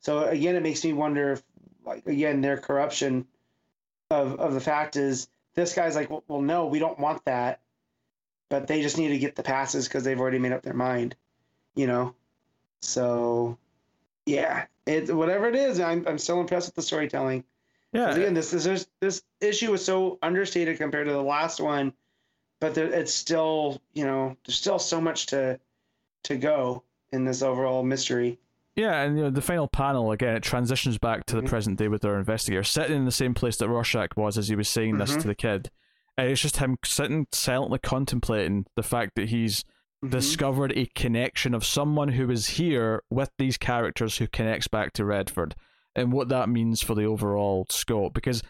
so 0.00 0.24
again, 0.24 0.56
it 0.56 0.62
makes 0.62 0.84
me 0.84 0.92
wonder 0.92 1.32
if, 1.32 1.42
like, 1.86 2.04
again, 2.06 2.40
their 2.40 2.56
corruption 2.56 3.26
of 4.10 4.40
of 4.40 4.54
the 4.54 4.60
fact 4.60 4.96
is 4.96 5.28
this 5.54 5.72
guy's 5.72 5.94
like, 5.94 6.10
well, 6.10 6.24
well 6.26 6.40
no, 6.40 6.66
we 6.66 6.80
don't 6.80 6.98
want 6.98 7.24
that, 7.26 7.60
but 8.48 8.66
they 8.66 8.82
just 8.82 8.98
need 8.98 9.08
to 9.08 9.18
get 9.18 9.36
the 9.36 9.44
passes 9.44 9.86
because 9.86 10.02
they've 10.02 10.20
already 10.20 10.40
made 10.40 10.50
up 10.50 10.62
their 10.62 10.74
mind, 10.74 11.14
you 11.76 11.86
know. 11.86 12.14
So, 12.82 13.56
yeah, 14.26 14.66
it 14.86 15.14
whatever 15.14 15.48
it 15.48 15.54
is, 15.54 15.78
I'm 15.78 16.04
I'm 16.08 16.18
still 16.18 16.40
impressed 16.40 16.68
with 16.68 16.74
the 16.74 16.82
storytelling. 16.82 17.44
Yeah, 17.92 18.10
Again, 18.10 18.34
this 18.34 18.50
this 18.50 18.64
this, 18.64 18.86
this 19.00 19.22
issue 19.40 19.70
was 19.70 19.84
so 19.84 20.18
understated 20.22 20.78
compared 20.78 21.06
to 21.06 21.12
the 21.12 21.22
last 21.22 21.60
one, 21.60 21.92
but 22.58 22.74
there, 22.74 22.92
it's 22.92 23.14
still 23.14 23.80
you 23.92 24.04
know 24.04 24.36
there's 24.44 24.58
still 24.58 24.80
so 24.80 25.00
much 25.00 25.26
to 25.26 25.60
to 26.24 26.36
go 26.36 26.82
in 27.12 27.24
this 27.24 27.42
overall 27.42 27.82
mystery. 27.82 28.38
Yeah, 28.76 29.02
and 29.02 29.16
you 29.16 29.24
know 29.24 29.30
the 29.30 29.40
final 29.40 29.68
panel 29.68 30.10
again. 30.10 30.34
It 30.36 30.42
transitions 30.42 30.98
back 30.98 31.26
to 31.26 31.36
the 31.36 31.42
Mhm. 31.42 31.48
present 31.48 31.78
day 31.78 31.88
with 31.88 32.04
our 32.04 32.18
investigator 32.18 32.64
sitting 32.64 32.96
in 32.96 33.04
the 33.04 33.12
same 33.12 33.32
place 33.34 33.56
that 33.58 33.68
Rorschach 33.68 34.16
was 34.16 34.36
as 34.36 34.48
he 34.48 34.56
was 34.56 34.68
saying 34.68 34.98
this 34.98 35.12
Mhm. 35.14 35.20
to 35.22 35.26
the 35.28 35.34
kid, 35.36 35.70
and 36.18 36.28
it's 36.28 36.40
just 36.42 36.56
him 36.56 36.76
sitting 36.84 37.26
silently 37.30 37.78
contemplating 37.78 38.66
the 38.74 38.82
fact 38.82 39.12
that 39.14 39.28
he's 39.28 39.64
Mhm. 40.02 40.10
discovered 40.10 40.72
a 40.76 40.86
connection 40.86 41.54
of 41.54 41.64
someone 41.64 42.08
who 42.08 42.28
is 42.30 42.48
here 42.48 43.02
with 43.10 43.30
these 43.38 43.56
characters 43.56 44.18
who 44.18 44.26
connects 44.26 44.66
back 44.66 44.92
to 44.94 45.04
Redford, 45.04 45.54
and 45.94 46.12
what 46.12 46.28
that 46.30 46.48
means 46.48 46.82
for 46.82 46.96
the 46.96 47.04
overall 47.04 47.66
scope. 47.70 48.12
Because 48.12 48.42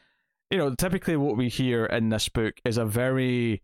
you 0.51 0.59
know, 0.59 0.75
typically 0.75 1.17
what 1.17 1.37
we 1.37 1.49
hear 1.49 1.85
in 1.87 2.11
this 2.11 2.29
book 2.29 2.55
is 2.65 2.77
a 2.79 2.85
very 2.85 3.61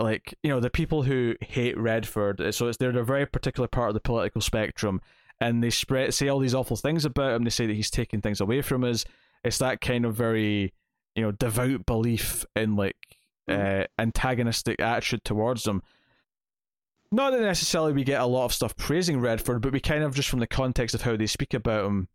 like 0.00 0.34
you 0.42 0.50
know 0.50 0.60
the 0.60 0.70
people 0.70 1.02
who 1.02 1.34
hate 1.40 1.78
Redford. 1.78 2.54
So 2.54 2.68
it's 2.68 2.78
they're 2.78 2.96
a 2.96 3.04
very 3.04 3.26
particular 3.26 3.68
part 3.68 3.88
of 3.88 3.94
the 3.94 4.00
political 4.00 4.40
spectrum, 4.40 5.00
and 5.40 5.62
they 5.62 5.70
spread 5.70 6.14
say 6.14 6.28
all 6.28 6.38
these 6.38 6.54
awful 6.54 6.76
things 6.76 7.04
about 7.04 7.34
him. 7.34 7.44
They 7.44 7.50
say 7.50 7.66
that 7.66 7.74
he's 7.74 7.90
taking 7.90 8.20
things 8.20 8.40
away 8.40 8.62
from 8.62 8.84
us. 8.84 9.04
It's 9.44 9.58
that 9.58 9.80
kind 9.80 10.04
of 10.04 10.14
very 10.14 10.72
you 11.14 11.22
know 11.22 11.32
devout 11.32 11.86
belief 11.86 12.44
in 12.56 12.76
like 12.76 12.96
uh, 13.48 13.84
antagonistic 13.98 14.80
attitude 14.80 15.24
towards 15.24 15.64
them. 15.64 15.82
Not 17.12 17.32
that 17.32 17.40
necessarily 17.40 17.92
we 17.92 18.04
get 18.04 18.20
a 18.20 18.26
lot 18.26 18.44
of 18.44 18.52
stuff 18.52 18.76
praising 18.76 19.20
Redford, 19.20 19.62
but 19.62 19.72
we 19.72 19.80
kind 19.80 20.04
of 20.04 20.14
just 20.14 20.28
from 20.28 20.38
the 20.38 20.46
context 20.46 20.94
of 20.94 21.02
how 21.02 21.16
they 21.16 21.26
speak 21.26 21.54
about 21.54 21.84
him, 21.84 22.08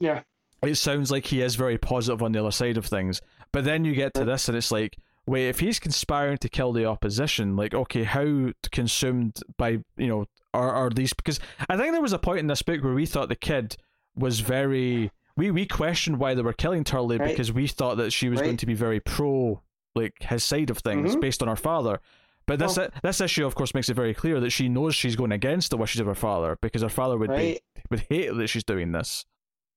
yeah, 0.00 0.22
it 0.62 0.74
sounds 0.74 1.12
like 1.12 1.26
he 1.26 1.42
is 1.42 1.54
very 1.54 1.78
positive 1.78 2.22
on 2.22 2.32
the 2.32 2.40
other 2.40 2.50
side 2.50 2.76
of 2.76 2.86
things. 2.86 3.20
But 3.52 3.64
then 3.64 3.84
you 3.84 3.94
get 3.94 4.14
to 4.14 4.24
this, 4.24 4.48
and 4.48 4.56
it's 4.56 4.72
like, 4.72 4.96
wait, 5.26 5.48
if 5.48 5.60
he's 5.60 5.78
conspiring 5.78 6.38
to 6.38 6.48
kill 6.48 6.72
the 6.72 6.84
opposition, 6.84 7.56
like, 7.56 7.74
okay, 7.74 8.04
how 8.04 8.50
consumed 8.70 9.38
by 9.56 9.78
you 9.96 10.08
know 10.08 10.26
are 10.54 10.70
are 10.72 10.90
these? 10.90 11.12
Because 11.12 11.40
I 11.68 11.76
think 11.76 11.92
there 11.92 12.02
was 12.02 12.12
a 12.12 12.18
point 12.18 12.40
in 12.40 12.46
this 12.46 12.62
book 12.62 12.82
where 12.82 12.94
we 12.94 13.06
thought 13.06 13.28
the 13.28 13.36
kid 13.36 13.76
was 14.14 14.40
very. 14.40 15.10
We 15.36 15.50
we 15.50 15.64
questioned 15.66 16.18
why 16.18 16.34
they 16.34 16.42
were 16.42 16.52
killing 16.52 16.84
Turley 16.84 17.16
Right. 17.16 17.30
because 17.30 17.52
we 17.52 17.66
thought 17.66 17.96
that 17.96 18.12
she 18.12 18.28
was 18.28 18.40
Right. 18.40 18.46
going 18.46 18.56
to 18.58 18.66
be 18.66 18.74
very 18.74 19.00
pro 19.00 19.62
like 19.94 20.14
his 20.22 20.42
side 20.44 20.70
of 20.70 20.78
things 20.78 21.16
Mhm. 21.16 21.20
based 21.20 21.42
on 21.42 21.48
her 21.48 21.56
father. 21.56 22.00
But 22.46 22.58
this 22.58 22.76
Well- 22.76 22.88
this 23.02 23.20
issue, 23.20 23.46
of 23.46 23.54
course, 23.54 23.72
makes 23.74 23.88
it 23.88 23.94
very 23.94 24.12
clear 24.14 24.40
that 24.40 24.50
she 24.50 24.68
knows 24.68 24.94
she's 24.94 25.16
going 25.16 25.32
against 25.32 25.70
the 25.70 25.76
wishes 25.76 26.00
of 26.00 26.06
her 26.06 26.14
father 26.14 26.58
because 26.60 26.82
her 26.82 26.88
father 26.88 27.16
would 27.16 27.30
right. 27.30 27.60
be 27.74 27.82
would 27.90 28.00
hate 28.10 28.34
that 28.34 28.48
she's 28.48 28.64
doing 28.64 28.92
this. 28.92 29.24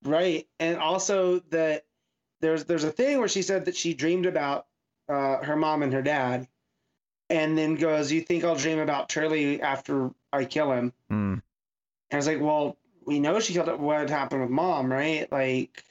Right, 0.03 0.47
and 0.59 0.77
also 0.77 1.39
that 1.51 1.85
there's 2.41 2.65
there's 2.65 2.83
a 2.83 2.91
thing 2.91 3.19
where 3.19 3.27
she 3.27 3.41
said 3.41 3.65
that 3.65 3.75
she 3.75 3.93
dreamed 3.93 4.25
about 4.25 4.67
uh, 5.09 5.43
her 5.43 5.55
mom 5.55 5.83
and 5.83 5.93
her 5.93 6.01
dad, 6.01 6.47
and 7.29 7.57
then 7.57 7.75
goes, 7.75 8.11
"You 8.11 8.21
think 8.21 8.43
I'll 8.43 8.55
dream 8.55 8.79
about 8.79 9.09
Turley 9.09 9.61
after 9.61 10.11
I 10.31 10.45
kill 10.45 10.71
him?" 10.71 10.93
And 12.11 12.13
I 12.13 12.17
was 12.17 12.27
like, 12.27 12.41
"Well, 12.41 12.77
we 13.05 13.19
know 13.19 13.39
she 13.39 13.53
killed 13.53 13.69
it. 13.69 13.79
What 13.79 14.09
happened 14.09 14.41
with 14.41 14.49
mom, 14.49 14.91
right? 14.91 15.31
Like, 15.31 15.83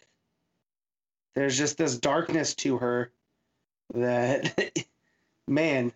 there's 1.35 1.57
just 1.57 1.77
this 1.79 1.99
darkness 1.99 2.55
to 2.57 2.79
her 2.79 3.11
that, 3.95 4.87
man. 5.49 5.93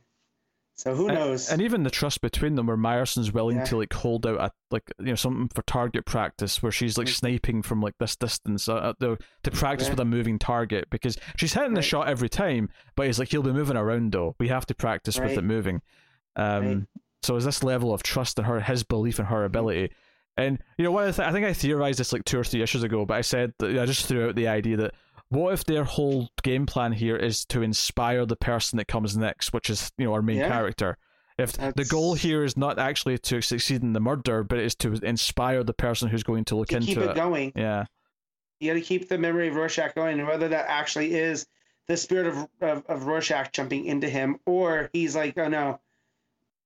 So 0.79 0.95
who 0.95 1.09
And- 1.09 1.19
knows? 1.19 1.51
And 1.51 1.61
even 1.61 1.83
the 1.83 1.91
trust 1.91 2.21
between 2.21 2.55
them, 2.55 2.67
where 2.69 2.77
Myerson's 2.77 3.33
willing 3.33 3.57
Yeah. 3.57 3.65
to 3.65 3.77
like 3.79 3.93
hold 3.93 4.25
out 4.27 4.39
a 4.41 4.53
like 4.71 4.85
you 5.01 5.07
know 5.07 5.15
something 5.17 5.49
for 5.53 5.63
target 5.63 6.07
practice, 6.07 6.63
where 6.63 6.71
she's 6.71 6.97
like 6.97 7.09
Mm. 7.09 7.15
sniping 7.15 7.63
from 7.63 7.81
like 7.83 7.95
this 7.99 8.15
distance 8.15 8.69
uh, 8.69 8.75
uh, 8.75 8.93
the, 9.01 9.19
to 9.43 9.51
practice 9.51 9.89
Yeah. 9.89 9.95
with 9.95 10.01
a 10.01 10.05
moving 10.05 10.39
target 10.39 10.89
because 10.89 11.19
she's 11.37 11.53
hitting 11.55 11.75
the 11.75 11.83
shot 11.83 12.09
every 12.09 12.29
time, 12.29 12.69
but 12.95 13.07
he's 13.07 13.19
like 13.19 13.31
he'll 13.33 13.43
be 13.43 13.53
moving 13.53 13.77
around 13.77 14.13
though. 14.13 14.37
We 14.39 14.49
have 14.49 14.67
to 14.67 14.75
practice 14.75 15.19
with 15.19 15.37
it 15.37 15.43
moving. 15.43 15.83
Um, 16.37 16.65
Right. 16.65 16.79
so 17.25 17.35
is 17.35 17.45
this 17.45 17.65
level 17.65 17.93
of 17.93 18.05
trust 18.05 18.39
in 18.39 18.45
her, 18.45 18.61
his 18.61 18.85
belief 18.85 19.19
in 19.19 19.27
her 19.27 19.45
ability, 19.45 19.91
and 20.37 20.61
you 20.77 20.85
know 20.85 20.93
what 20.93 21.09
I, 21.09 21.11
th- 21.11 21.29
I 21.29 21.33
think 21.33 21.45
I 21.45 21.53
theorized 21.55 21.99
this 21.99 22.13
like 22.13 22.25
two 22.25 22.39
or 22.39 22.45
three 22.45 22.63
issues 22.63 22.85
ago, 22.85 23.05
but 23.05 23.15
I 23.15 23.23
said 23.23 23.53
that 23.59 23.77
I 23.77 23.85
just 23.85 24.07
threw 24.07 24.29
out 24.29 24.37
the 24.37 24.47
idea 24.47 24.77
that 24.77 24.95
what 25.31 25.53
if 25.53 25.65
their 25.65 25.85
whole 25.85 26.31
game 26.43 26.67
plan 26.67 26.93
here 26.93 27.17
is 27.17 27.45
to 27.47 27.63
inspire 27.63 28.25
the 28.27 28.37
person 28.37 28.77
that 28.79 28.87
comes 28.89 29.17
next, 29.17 29.53
which 29.53 29.69
is 29.71 29.91
you 29.99 30.07
know 30.07 30.13
our 30.15 30.23
main 30.23 30.39
Yeah. 30.39 30.49
character? 30.49 30.97
If 31.39 31.53
the 31.53 31.87
goal 31.89 32.15
here 32.15 32.43
is 32.43 32.57
not 32.57 32.81
actually 32.81 33.17
to 33.19 33.41
succeed 33.41 33.83
in 33.83 33.93
the 33.93 34.01
murder, 34.01 34.43
but 34.43 34.59
it's 34.59 34.75
to 34.77 34.95
inspire 34.95 35.63
the 35.63 35.73
person 35.73 36.09
who's 36.09 36.25
going 36.25 36.45
to 36.47 36.57
look 36.57 36.69
To 36.71 36.77
into 36.77 36.87
keep 36.89 36.99
it, 36.99 37.15
going. 37.15 37.53
Yeah, 37.55 37.85
You 38.59 38.73
got 38.73 38.81
to 38.81 38.85
keep 38.85 39.09
the 39.09 39.19
memory 39.19 39.47
of 39.47 39.55
Rorschach 39.55 39.95
going, 39.95 40.19
and 40.19 40.27
whether 40.27 40.49
that 40.49 40.67
actually 40.69 41.15
is 41.15 41.47
the 41.87 41.97
spirit 41.97 42.27
of, 42.27 42.49
of 42.61 42.85
of 42.87 43.07
Rorschach 43.07 43.53
jumping 43.53 43.85
into 43.85 44.09
him, 44.09 44.41
or 44.47 44.91
he's 44.93 45.15
like, 45.15 45.39
oh 45.39 45.47
no, 45.49 45.81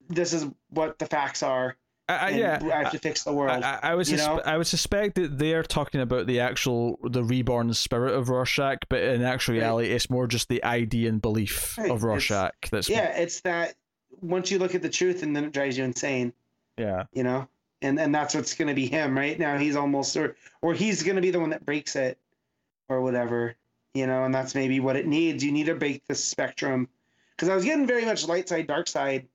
this 0.09 0.33
is 0.33 0.47
what 0.71 0.99
the 0.99 1.07
facts 1.07 1.43
are. 1.43 1.77
I, 2.09 2.15
I, 2.17 2.29
yeah. 2.31 2.59
I 2.63 2.83
have 2.83 2.93
to 2.93 2.99
fix 2.99 3.23
the 3.25 3.33
world. 3.33 3.63
I, 3.63 3.79
I, 3.83 3.91
I 3.93 3.95
would 3.95 4.11
know? 4.11 4.41
I 4.45 4.59
would 4.59 4.67
suspect 4.67 5.15
that 5.15 5.39
they're 5.39 5.63
talking 5.63 6.01
about 6.01 6.27
the 6.27 6.41
actual 6.41 6.99
the 7.03 7.23
reborn 7.23 7.73
spirit 7.75 8.15
of 8.15 8.29
Rorschach, 8.29 8.79
but 8.89 9.03
in 9.03 9.23
actual 9.23 9.55
Right. 9.55 9.61
reality, 9.61 9.89
it's 9.91 10.11
more 10.11 10.27
just 10.27 10.49
the 10.49 10.63
idea 10.65 11.09
and 11.09 11.23
belief 11.23 11.79
Right, 11.79 11.87
of 11.91 11.99
it's- 11.99 12.03
Rorschach. 12.03 12.71
That's 12.71 12.89
yeah, 12.89 13.17
it's 13.17 13.41
that 13.43 13.75
once 14.21 14.51
you 14.51 14.59
look 14.59 14.75
at 14.75 14.83
the 14.83 14.89
truth, 14.91 15.23
and 15.23 15.35
then 15.35 15.45
it 15.45 15.53
drives 15.53 15.79
you 15.79 15.85
insane. 15.85 16.33
yeah. 16.77 17.05
You 17.13 17.23
know, 17.23 17.49
and 17.81 17.99
and 18.01 18.15
that's 18.15 18.35
what's 18.35 18.55
going 18.55 18.69
to 18.69 18.75
be 18.75 18.87
him 18.87 19.17
right 19.17 19.39
now. 19.39 19.57
He's 19.57 19.77
almost 19.77 20.17
or 20.17 20.37
or 20.61 20.75
he's 20.75 21.03
going 21.03 21.17
to 21.17 21.23
be 21.23 21.31
the 21.31 21.41
one 21.41 21.51
that 21.51 21.65
breaks 21.65 21.95
it, 21.97 22.19
or 22.89 23.01
whatever. 23.01 23.55
You 23.95 24.07
know, 24.07 24.25
and 24.25 24.35
that's 24.35 24.55
maybe 24.55 24.81
what 24.81 24.97
it 24.97 25.07
needs. 25.07 25.45
You 25.45 25.53
need 25.53 25.67
to 25.67 25.75
break 25.77 26.05
the 26.07 26.15
spectrum, 26.15 26.89
because 27.37 27.49
I 27.49 27.55
was 27.55 27.65
getting 27.65 27.87
very 27.87 28.05
much 28.05 28.27
light 28.27 28.49
side, 28.49 28.67
dark 28.67 28.89
side 28.89 29.29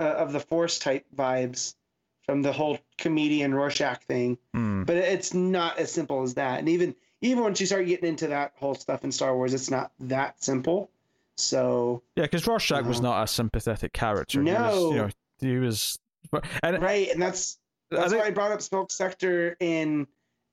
uh, 0.00 0.04
of 0.04 0.32
the 0.32 0.40
Force 0.40 0.78
type 0.78 1.04
vibes 1.14 1.74
from 2.32 2.40
the 2.40 2.50
whole 2.52 2.78
comedian 2.96 3.54
Rorschach 3.54 4.02
thing. 4.04 4.38
Hmm. 4.54 4.84
But 4.84 4.96
it's 4.96 5.34
not 5.34 5.78
as 5.78 5.92
simple 5.92 6.22
as 6.22 6.32
that. 6.34 6.58
And 6.60 6.68
even 6.68 6.94
even 7.20 7.42
once 7.42 7.60
you 7.60 7.66
start 7.66 7.86
getting 7.86 8.08
into 8.08 8.26
that 8.28 8.52
whole 8.56 8.74
stuff 8.74 9.04
in 9.04 9.12
Star 9.12 9.36
Wars, 9.36 9.52
it's 9.52 9.70
not 9.70 9.92
that 10.00 10.42
simple. 10.42 10.90
So 11.36 12.02
Yeah, 12.16 12.22
because 12.24 12.46
Rorschach 12.46 12.84
was 12.86 13.00
not 13.02 13.22
a 13.22 13.26
sympathetic 13.26 13.92
character. 13.92 14.42
He 14.42 14.50
was, 14.50 14.54
No. 14.58 14.90
you 14.90 14.96
know, 14.96 15.08
he 15.40 15.56
was, 15.58 15.98
and 16.62 16.82
right, 16.82 17.08
and 17.10 17.20
that's 17.20 17.58
I 17.92 17.96
that's 17.96 18.10
think, 18.12 18.22
why 18.22 18.28
I 18.28 18.30
brought 18.30 18.52
up 18.52 18.62
Silk 18.62 18.90
Spectre 18.90 19.56
in 19.60 20.06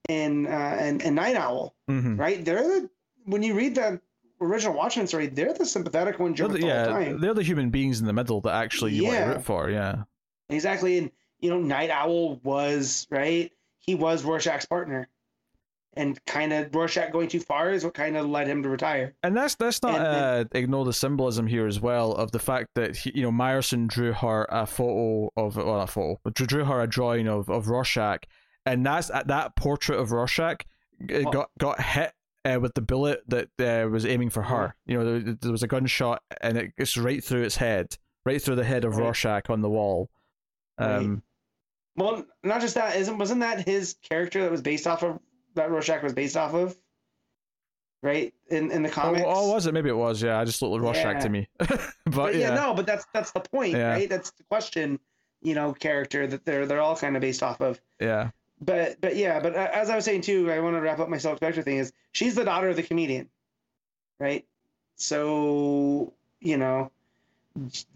in 0.08 0.46
uh, 0.46 0.50
and, 0.50 1.00
and 1.02 1.16
Nite 1.16 1.36
Owl. 1.36 1.74
Mhm. 1.88 2.18
Right, 2.18 2.44
they're 2.44 2.62
the 2.62 2.90
when 3.24 3.42
you 3.42 3.54
read 3.54 3.74
the 3.74 4.00
original 4.42 4.74
Watchmen 4.74 5.06
story, 5.06 5.28
they're 5.28 5.54
the 5.54 5.64
sympathetic 5.66 6.18
ones 6.18 6.36
They're 6.38 6.48
the, 6.48 6.54
with 6.54 6.62
all 6.64 6.68
the 6.68 6.74
yeah, 6.74 6.84
time. 6.86 7.20
they're 7.20 7.34
the 7.34 7.42
human 7.42 7.70
beings 7.70 8.00
in 8.00 8.06
the 8.06 8.12
middle 8.12 8.40
that 8.42 8.54
actually 8.54 8.92
you 8.92 9.04
want 9.04 9.16
to 9.18 9.24
root 9.24 9.44
for. 9.44 9.70
Yeah, 9.70 10.04
Exactly, 10.50 10.98
and 10.98 11.10
you 11.40 11.50
know, 11.50 11.58
Nite 11.60 11.90
Owl 11.90 12.36
was 12.42 13.06
right. 13.10 13.50
He 13.78 13.94
was 13.94 14.24
Rorschach's 14.24 14.66
partner, 14.66 15.08
and 15.94 16.24
kind 16.26 16.52
of 16.52 16.74
Rorschach 16.74 17.10
going 17.12 17.28
too 17.28 17.40
far 17.40 17.70
is 17.72 17.84
what 17.84 17.94
kind 17.94 18.16
of 18.16 18.26
led 18.28 18.46
him 18.46 18.62
to 18.62 18.68
retire. 18.68 19.14
and 19.22 19.36
that's 19.36 19.54
that's 19.56 19.82
not 19.82 19.94
And 19.96 20.06
uh, 20.06 20.44
ignore 20.52 20.84
the 20.84 20.92
symbolism 20.92 21.46
here 21.46 21.66
as 21.66 21.80
well 21.80 22.12
of 22.12 22.30
the 22.32 22.38
fact 22.38 22.68
that 22.74 22.96
he, 22.96 23.12
you 23.14 23.22
know 23.22 23.32
Myerson 23.32 23.88
drew 23.88 24.12
her 24.12 24.46
a 24.50 24.66
photo 24.66 25.30
of 25.36 25.56
well 25.56 25.80
a 25.80 25.86
photo, 25.86 26.20
but 26.24 26.34
drew, 26.34 26.46
drew 26.46 26.64
her 26.64 26.80
a 26.82 26.86
drawing 26.86 27.26
of 27.28 27.48
of 27.48 27.68
Rorschach, 27.68 28.24
and 28.66 28.84
that's 28.84 29.10
at 29.10 29.28
that 29.28 29.56
portrait 29.56 29.98
of 29.98 30.12
Rorschach 30.12 30.64
Oh. 31.10 31.22
got 31.30 31.50
got 31.58 31.80
hit. 31.80 32.12
Uh, 32.42 32.58
with 32.58 32.72
the 32.72 32.80
bullet 32.80 33.20
that 33.28 33.48
uh, 33.60 33.86
was 33.86 34.06
aiming 34.06 34.30
for 34.30 34.40
her, 34.42 34.74
you 34.86 34.96
know, 34.96 35.20
there, 35.20 35.36
there 35.42 35.52
was 35.52 35.62
a 35.62 35.66
gunshot 35.66 36.22
and 36.40 36.56
it 36.56 36.74
gets 36.74 36.96
right 36.96 37.22
through 37.22 37.42
its 37.42 37.56
head, 37.56 37.86
right 38.24 38.40
through 38.40 38.56
the 38.56 38.64
head 38.64 38.82
of 38.86 38.96
Right. 38.96 39.04
Rorschach 39.04 39.50
on 39.50 39.60
the 39.60 39.68
wall. 39.68 40.08
Right. 40.78 41.18
Well, 41.96 42.24
not 42.42 42.60
just 42.60 42.74
that. 42.76 42.96
Isn't 42.96 43.18
wasn't 43.18 43.40
that 43.40 43.66
his 43.66 43.96
character 44.08 44.42
that 44.42 44.50
was 44.50 44.62
based 44.62 44.86
off 44.86 45.02
of 45.02 45.18
that 45.54 45.70
Rorschach 45.70 46.02
was 46.02 46.12
based 46.12 46.36
off 46.36 46.54
of? 46.54 46.76
Right 48.02 48.32
in 48.48 48.70
in 48.70 48.82
the 48.82 48.88
Oh, 48.88 48.92
comics. 48.92 49.24
oh, 49.26 49.52
was 49.52 49.66
it? 49.66 49.74
Maybe 49.74 49.90
it 49.90 49.96
was. 49.96 50.22
Yeah, 50.22 50.38
I 50.40 50.44
just 50.44 50.62
looked 50.62 50.72
like 50.72 50.82
Rorschach 50.82 51.14
Yeah. 51.16 51.20
to 51.20 51.28
me. 51.28 51.48
but, 51.58 51.80
but 52.06 52.34
yeah, 52.34 52.48
yeah. 52.50 52.54
no, 52.54 52.74
but 52.74 52.86
that's 52.86 53.06
that's 53.12 53.32
the 53.32 53.40
point, 53.40 53.72
Yeah. 53.74 53.90
right? 53.90 54.08
That's 54.08 54.30
the 54.30 54.44
question, 54.44 54.98
you 55.42 55.54
know, 55.54 55.72
character 55.74 56.26
that 56.26 56.44
they're 56.46 56.64
they're 56.64 56.80
all 56.80 56.96
kind 56.96 57.14
of 57.16 57.20
based 57.20 57.42
off 57.42 57.60
of. 57.60 57.78
yeah, 58.00 58.30
But 58.62 59.00
but 59.02 59.16
yeah, 59.16 59.38
but 59.40 59.54
uh, 59.54 59.68
as 59.74 59.90
I 59.90 59.96
was 59.96 60.06
saying 60.06 60.22
too, 60.22 60.50
I 60.50 60.60
want 60.60 60.76
to 60.76 60.80
wrap 60.80 60.98
up 60.98 61.10
my 61.10 61.18
Silk 61.18 61.36
Spectre 61.36 61.62
thing. 61.62 61.76
Is 61.76 61.92
she's 62.12 62.34
the 62.34 62.44
daughter 62.44 62.70
of 62.70 62.76
the 62.76 62.82
comedian, 62.82 63.28
right? 64.18 64.46
So 64.96 66.14
you 66.40 66.56
know, 66.56 66.90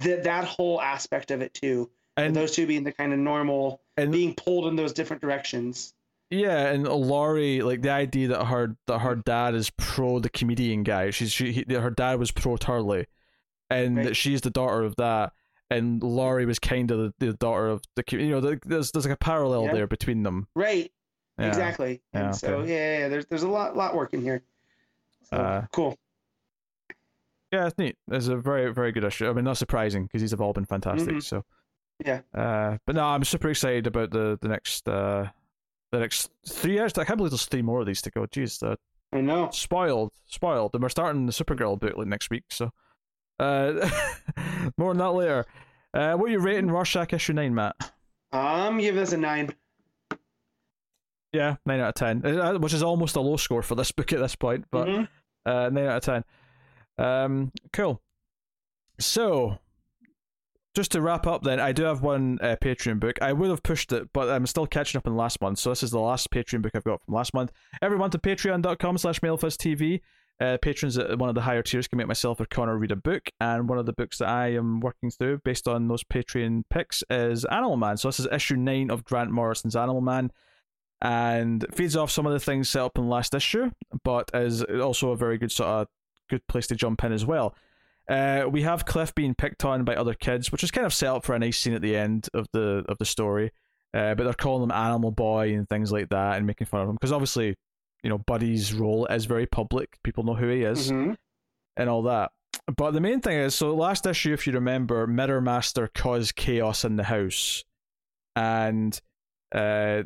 that 0.00 0.24
that 0.24 0.44
whole 0.44 0.82
aspect 0.82 1.30
of 1.30 1.40
it 1.40 1.54
too. 1.54 1.90
and 2.18 2.36
those 2.36 2.52
two 2.52 2.66
being 2.66 2.84
the 2.84 2.92
kind 2.92 3.12
of 3.14 3.18
normal, 3.18 3.80
and 3.96 4.10
being 4.12 4.34
pulled 4.34 4.66
in 4.66 4.76
those 4.76 4.92
different 4.92 5.22
directions. 5.22 5.94
yeah, 6.30 6.66
and 6.68 6.88
Laurie, 6.88 7.62
like 7.62 7.82
the 7.82 7.90
idea 7.90 8.28
that 8.28 8.44
her 8.46 8.76
that 8.86 8.98
her 9.00 9.14
dad 9.16 9.54
is 9.54 9.70
pro 9.76 10.18
the 10.18 10.28
comedian 10.30 10.82
guy. 10.82 11.10
She's 11.10 11.30
she 11.32 11.52
he, 11.52 11.74
her 11.74 11.90
dad 11.90 12.18
was 12.18 12.30
pro 12.30 12.56
Turley, 12.56 13.06
and 13.70 13.96
Right. 13.96 14.06
that 14.06 14.14
she's 14.16 14.40
the 14.40 14.50
daughter 14.50 14.82
of 14.82 14.96
that. 14.96 15.32
And 15.70 16.02
Laurie 16.02 16.44
was 16.46 16.58
kind 16.58 16.90
of 16.90 16.98
the, 16.98 17.14
the 17.26 17.32
daughter 17.34 17.68
of 17.68 17.82
the 17.96 18.04
you 18.12 18.30
know 18.30 18.40
the, 18.40 18.58
there's 18.66 18.90
there's 18.92 19.06
like 19.06 19.14
a 19.14 19.18
parallel 19.18 19.64
Yeah. 19.66 19.72
there 19.72 19.86
between 19.86 20.22
them. 20.22 20.46
Right. 20.54 20.92
Yeah. 21.38 21.48
Exactly. 21.48 22.02
And 22.12 22.24
Yeah, 22.26 22.30
so 22.32 22.54
okay. 22.58 22.70
yeah, 22.70 22.98
yeah, 23.00 23.08
there's 23.08 23.26
there's 23.26 23.42
a 23.42 23.48
lot 23.48 23.76
lot 23.76 23.94
working 23.94 24.20
here. 24.22 24.42
So, 25.30 25.36
Uh, 25.36 25.66
cool. 25.72 25.96
Yeah, 27.52 27.66
it's 27.66 27.78
neat. 27.78 27.96
It's 28.10 28.26
a 28.28 28.36
very 28.36 28.72
very 28.72 28.92
good 28.92 29.04
issue. 29.04 29.28
I 29.28 29.32
mean, 29.32 29.44
not 29.44 29.56
surprising 29.56 30.04
because 30.04 30.20
these 30.20 30.32
have 30.32 30.40
all 30.40 30.52
been 30.52 30.64
fantastic. 30.66 31.14
Mhm. 31.16 31.22
So 31.22 31.44
Yeah. 32.04 32.20
Uh, 32.34 32.78
but 32.86 32.94
no, 32.96 33.04
I'm 33.04 33.24
super 33.24 33.50
excited 33.50 33.86
about 33.86 34.10
the 34.10 34.38
the 34.40 34.48
next 34.48 34.88
uh 34.88 35.28
the 35.92 36.00
next 36.00 36.30
three 36.48 36.80
hours. 36.80 36.96
I 36.98 37.04
can't 37.04 37.16
believe 37.16 37.30
there's 37.30 37.46
three 37.46 37.62
more 37.62 37.80
of 37.80 37.86
these 37.86 38.02
to 38.02 38.10
go. 38.10 38.22
Jeez, 38.26 38.62
uh, 38.62 38.76
I 39.12 39.20
know. 39.20 39.50
spoiled, 39.52 40.12
spoiled. 40.26 40.70
And 40.74 40.82
we're 40.82 40.88
starting 40.88 41.26
the 41.26 41.32
Supergirl 41.32 41.78
book 41.78 41.96
like 41.96 42.08
next 42.08 42.30
week. 42.30 42.44
So, 42.50 42.70
uh, 43.38 43.88
more 44.78 44.90
on 44.90 44.98
that 44.98 45.10
later. 45.12 45.44
Uh, 45.92 46.14
what 46.14 46.28
are 46.28 46.32
you 46.32 46.40
rating 46.40 46.68
Rorschach 46.70 47.12
issue 47.12 47.32
nine, 47.32 47.54
Matt? 47.54 47.76
I'm 48.32 48.78
giving 48.78 48.98
this 48.98 49.12
a 49.12 49.16
nine. 49.16 49.54
Yeah, 51.32 51.56
nine 51.66 51.80
out 51.80 51.88
of 51.90 51.94
ten, 51.94 52.24
uh, 52.24 52.58
which 52.58 52.72
is 52.74 52.82
almost 52.82 53.16
a 53.16 53.20
low 53.20 53.36
score 53.36 53.62
for 53.62 53.74
this 53.76 53.92
book 53.92 54.12
at 54.12 54.18
this 54.20 54.34
point. 54.36 54.64
But 54.72 54.88
Mhm. 54.88 55.08
uh, 55.46 55.68
nine 55.70 55.86
out 55.86 55.96
of 55.98 56.02
ten. 56.02 56.24
Um, 56.98 57.52
cool. 57.72 58.00
So, 58.98 59.58
just 60.74 60.92
to 60.92 61.00
wrap 61.00 61.26
up, 61.26 61.42
then 61.42 61.60
I 61.60 61.72
do 61.72 61.84
have 61.84 62.02
one 62.02 62.38
uh, 62.40 62.56
Patreon 62.60 63.00
book. 63.00 63.20
I 63.22 63.32
would 63.32 63.50
have 63.50 63.62
pushed 63.62 63.92
it, 63.92 64.12
but 64.12 64.28
I'm 64.28 64.46
still 64.46 64.66
catching 64.66 64.98
up 64.98 65.06
on 65.06 65.16
last 65.16 65.40
month. 65.40 65.58
So 65.58 65.70
this 65.70 65.82
is 65.82 65.90
the 65.90 66.00
last 66.00 66.30
Patreon 66.30 66.62
book 66.62 66.72
I've 66.74 66.84
got 66.84 67.04
from 67.04 67.14
last 67.14 67.32
month. 67.34 67.52
Every 67.80 67.98
month 67.98 68.14
at 68.14 68.22
Patreon.com/slash 68.22 69.20
MailFuzzTV. 69.20 70.00
Uh, 70.40 70.58
patrons 70.60 70.98
at 70.98 71.16
one 71.16 71.28
of 71.28 71.36
the 71.36 71.40
higher 71.42 71.62
tiers 71.62 71.86
can 71.86 71.96
make 71.96 72.08
myself 72.08 72.40
or 72.40 72.46
Connor 72.46 72.76
read 72.76 72.90
a 72.90 72.96
book, 72.96 73.22
and 73.38 73.68
one 73.68 73.78
of 73.78 73.86
the 73.86 73.92
books 73.92 74.18
that 74.18 74.28
I 74.28 74.48
am 74.54 74.80
working 74.80 75.12
through 75.12 75.38
based 75.44 75.68
on 75.68 75.86
those 75.86 76.02
Patreon 76.02 76.64
picks 76.70 77.04
is 77.08 77.44
Animal 77.44 77.76
Man. 77.76 77.96
So 77.96 78.08
this 78.08 78.18
is 78.18 78.26
issue 78.32 78.56
nine 78.56 78.90
of 78.90 79.04
Grant 79.04 79.30
Morrison's 79.30 79.76
Animal 79.76 80.00
Man 80.00 80.32
and 81.00 81.64
feeds 81.72 81.94
off 81.96 82.10
some 82.10 82.26
of 82.26 82.32
the 82.32 82.40
things 82.40 82.68
set 82.68 82.82
up 82.82 82.98
in 82.98 83.08
last 83.08 83.34
issue, 83.34 83.70
but 84.02 84.30
is 84.34 84.62
also 84.64 85.10
a 85.10 85.16
very 85.16 85.38
good 85.38 85.52
sort 85.52 85.68
of 85.68 85.88
good 86.28 86.44
place 86.48 86.66
to 86.66 86.74
jump 86.74 87.04
in 87.04 87.12
as 87.12 87.24
well. 87.24 87.54
Uh, 88.08 88.44
we 88.50 88.62
have 88.62 88.84
Cliff 88.84 89.14
being 89.14 89.34
picked 89.34 89.64
on 89.64 89.84
by 89.84 89.96
other 89.96 90.14
kids, 90.14 90.52
which 90.52 90.62
is 90.62 90.70
kind 90.70 90.86
of 90.86 90.92
set 90.92 91.08
up 91.08 91.24
for 91.24 91.34
a 91.34 91.38
nice 91.38 91.58
scene 91.58 91.72
at 91.74 91.82
the 91.82 91.96
end 91.96 92.28
of 92.34 92.46
the 92.52 92.84
of 92.88 92.98
the 92.98 93.04
story. 93.04 93.50
Uh, 93.94 94.14
but 94.14 94.24
they're 94.24 94.34
calling 94.34 94.62
him 94.64 94.72
Animal 94.72 95.10
Boy 95.12 95.54
and 95.54 95.68
things 95.68 95.90
like 95.92 96.08
that, 96.10 96.36
and 96.36 96.46
making 96.46 96.66
fun 96.66 96.82
of 96.82 96.88
him 96.88 96.96
because 96.96 97.12
obviously, 97.12 97.56
you 98.02 98.10
know, 98.10 98.18
Buddy's 98.18 98.74
role 98.74 99.06
is 99.06 99.24
very 99.24 99.46
public. 99.46 99.96
People 100.02 100.24
know 100.24 100.34
who 100.34 100.48
he 100.48 100.62
is 100.64 100.90
Mhm. 100.90 101.16
and 101.76 101.88
all 101.88 102.02
that. 102.02 102.32
But 102.76 102.90
the 102.92 103.00
main 103.00 103.20
thing 103.20 103.38
is, 103.38 103.54
so 103.54 103.74
last 103.74 104.04
issue, 104.06 104.32
if 104.32 104.46
you 104.46 104.52
remember, 104.52 105.06
Mirror 105.06 105.40
Master 105.42 105.88
caused 105.94 106.34
chaos 106.34 106.84
in 106.84 106.96
the 106.96 107.04
house, 107.04 107.64
and 108.36 109.00
uh, 109.54 110.02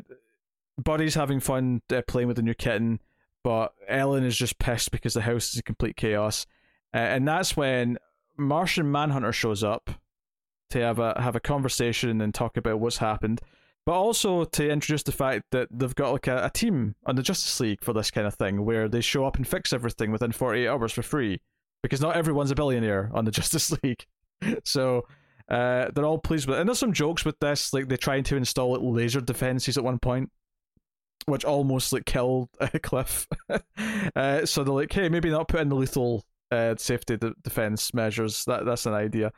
Buddy's 0.81 1.15
having 1.15 1.39
fun 1.39 1.81
uh, 1.91 2.01
playing 2.07 2.27
with 2.27 2.37
the 2.37 2.43
new 2.43 2.53
kitten, 2.53 2.99
but 3.43 3.73
Ellen 3.87 4.23
is 4.23 4.37
just 4.37 4.59
pissed 4.59 4.91
because 4.91 5.13
the 5.13 5.21
house 5.21 5.51
is 5.53 5.59
a 5.59 5.63
complete 5.63 5.95
chaos, 5.95 6.45
uh, 6.93 6.97
and 6.97 7.27
that's 7.27 7.55
when 7.55 7.97
Martian 8.37 8.91
Manhunter 8.91 9.31
shows 9.31 9.63
up 9.63 9.89
to 10.69 10.79
have 10.79 10.99
a 10.99 11.19
have 11.21 11.35
a 11.35 11.39
conversation 11.39 12.21
and 12.21 12.33
talk 12.33 12.57
about 12.57 12.79
what's 12.79 12.97
happened. 12.97 13.41
But 13.85 13.93
also 13.93 14.43
to 14.43 14.69
introduce 14.69 15.03
the 15.03 15.11
fact 15.11 15.45
that 15.51 15.67
they've 15.71 15.95
got 15.95 16.11
like 16.11 16.27
a, 16.27 16.45
a 16.45 16.49
team 16.49 16.95
on 17.05 17.15
the 17.15 17.23
Justice 17.23 17.59
League 17.59 17.83
for 17.83 17.93
this 17.93 18.11
kind 18.11 18.27
of 18.27 18.35
thing, 18.35 18.65
where 18.65 18.87
they 18.87 19.01
show 19.01 19.25
up 19.25 19.37
and 19.37 19.47
fix 19.47 19.73
everything 19.73 20.11
within 20.11 20.31
48 20.31 20.67
hours 20.67 20.91
for 20.91 21.01
free 21.01 21.41
because 21.81 22.01
not 22.01 22.15
everyone's 22.15 22.51
a 22.51 22.55
billionaire 22.55 23.09
on 23.13 23.25
the 23.25 23.31
Justice 23.39 23.73
League. 23.83 24.05
So 24.63 25.05
uh, 25.49 25.89
they're 25.93 26.05
all 26.05 26.19
pleased 26.19 26.47
with 26.47 26.57
it. 26.57 26.61
And 26.61 26.69
there's 26.69 26.79
some 26.79 26.93
jokes 26.93 27.25
with 27.25 27.39
this, 27.39 27.73
like 27.73 27.87
they're 27.87 27.97
trying 27.97 28.23
to 28.25 28.37
install 28.37 28.73
like, 28.73 28.81
laser 28.81 29.21
defenses 29.21 29.77
at 29.77 29.83
one 29.83 29.99
point, 29.99 30.29
which 31.25 31.45
almost 31.45 31.91
like 31.91 32.05
killed 32.05 32.49
Cliff. 32.83 33.27
uh, 34.15 34.45
so 34.45 34.63
they're 34.63 34.73
like, 34.73 34.93
hey, 34.93 35.09
maybe 35.09 35.29
not 35.29 35.47
put 35.47 35.61
in 35.61 35.69
the 35.69 35.75
lethal 35.75 36.23
uh, 36.51 36.75
safety 36.77 37.17
de- 37.17 37.33
defense 37.43 37.93
measures. 37.93 38.45
That 38.45 38.65
that's 38.65 38.85
an 38.85 38.93
idea. 38.93 39.31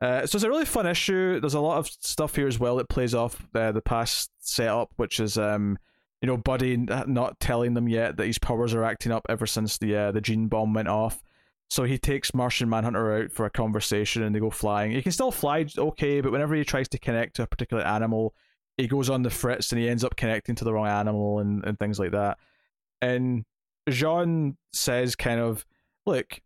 Uh, 0.00 0.26
so 0.26 0.36
it's 0.36 0.44
a 0.44 0.48
really 0.48 0.64
fun 0.64 0.86
issue. 0.86 1.40
There's 1.40 1.54
a 1.54 1.60
lot 1.60 1.78
of 1.78 1.88
stuff 1.88 2.36
here 2.36 2.46
as 2.46 2.60
well 2.60 2.76
that 2.76 2.88
plays 2.88 3.14
off 3.14 3.46
uh, 3.54 3.72
the 3.72 3.82
past 3.82 4.30
setup, 4.38 4.92
which 4.96 5.18
is 5.18 5.36
um, 5.36 5.76
you 6.20 6.26
know, 6.26 6.36
Buddy 6.36 6.76
not 6.76 7.38
telling 7.40 7.74
them 7.74 7.88
yet 7.88 8.16
that 8.16 8.26
his 8.26 8.38
powers 8.38 8.74
are 8.74 8.84
acting 8.84 9.12
up 9.12 9.26
ever 9.28 9.46
since 9.46 9.78
the 9.78 9.94
uh, 9.94 10.12
the 10.12 10.20
gene 10.20 10.48
bomb 10.48 10.74
went 10.74 10.88
off. 10.88 11.22
So 11.70 11.84
he 11.84 11.98
takes 11.98 12.32
Martian 12.32 12.68
Manhunter 12.68 13.24
out 13.24 13.30
for 13.30 13.44
a 13.44 13.50
conversation 13.50 14.22
and 14.22 14.34
they 14.34 14.40
go 14.40 14.50
flying. 14.50 14.90
He 14.90 15.02
can 15.02 15.12
still 15.12 15.30
fly 15.30 15.66
okay, 15.76 16.20
but 16.20 16.32
whenever 16.32 16.54
he 16.54 16.64
tries 16.64 16.88
to 16.88 16.98
connect 16.98 17.36
to 17.36 17.42
a 17.42 17.46
particular 17.46 17.82
animal, 17.82 18.34
he 18.78 18.88
goes 18.88 19.10
on 19.10 19.22
the 19.22 19.30
fritz 19.30 19.70
and 19.70 19.80
he 19.80 19.88
ends 19.88 20.02
up 20.02 20.16
connecting 20.16 20.54
to 20.56 20.64
the 20.64 20.72
wrong 20.72 20.86
animal 20.86 21.40
and, 21.40 21.64
and 21.64 21.78
things 21.78 21.98
like 21.98 22.12
that. 22.12 22.38
And 23.02 23.44
J'onn 23.88 24.56
says 24.72 25.14
kind 25.14 25.40
of, 25.40 25.66
look, 26.08 26.40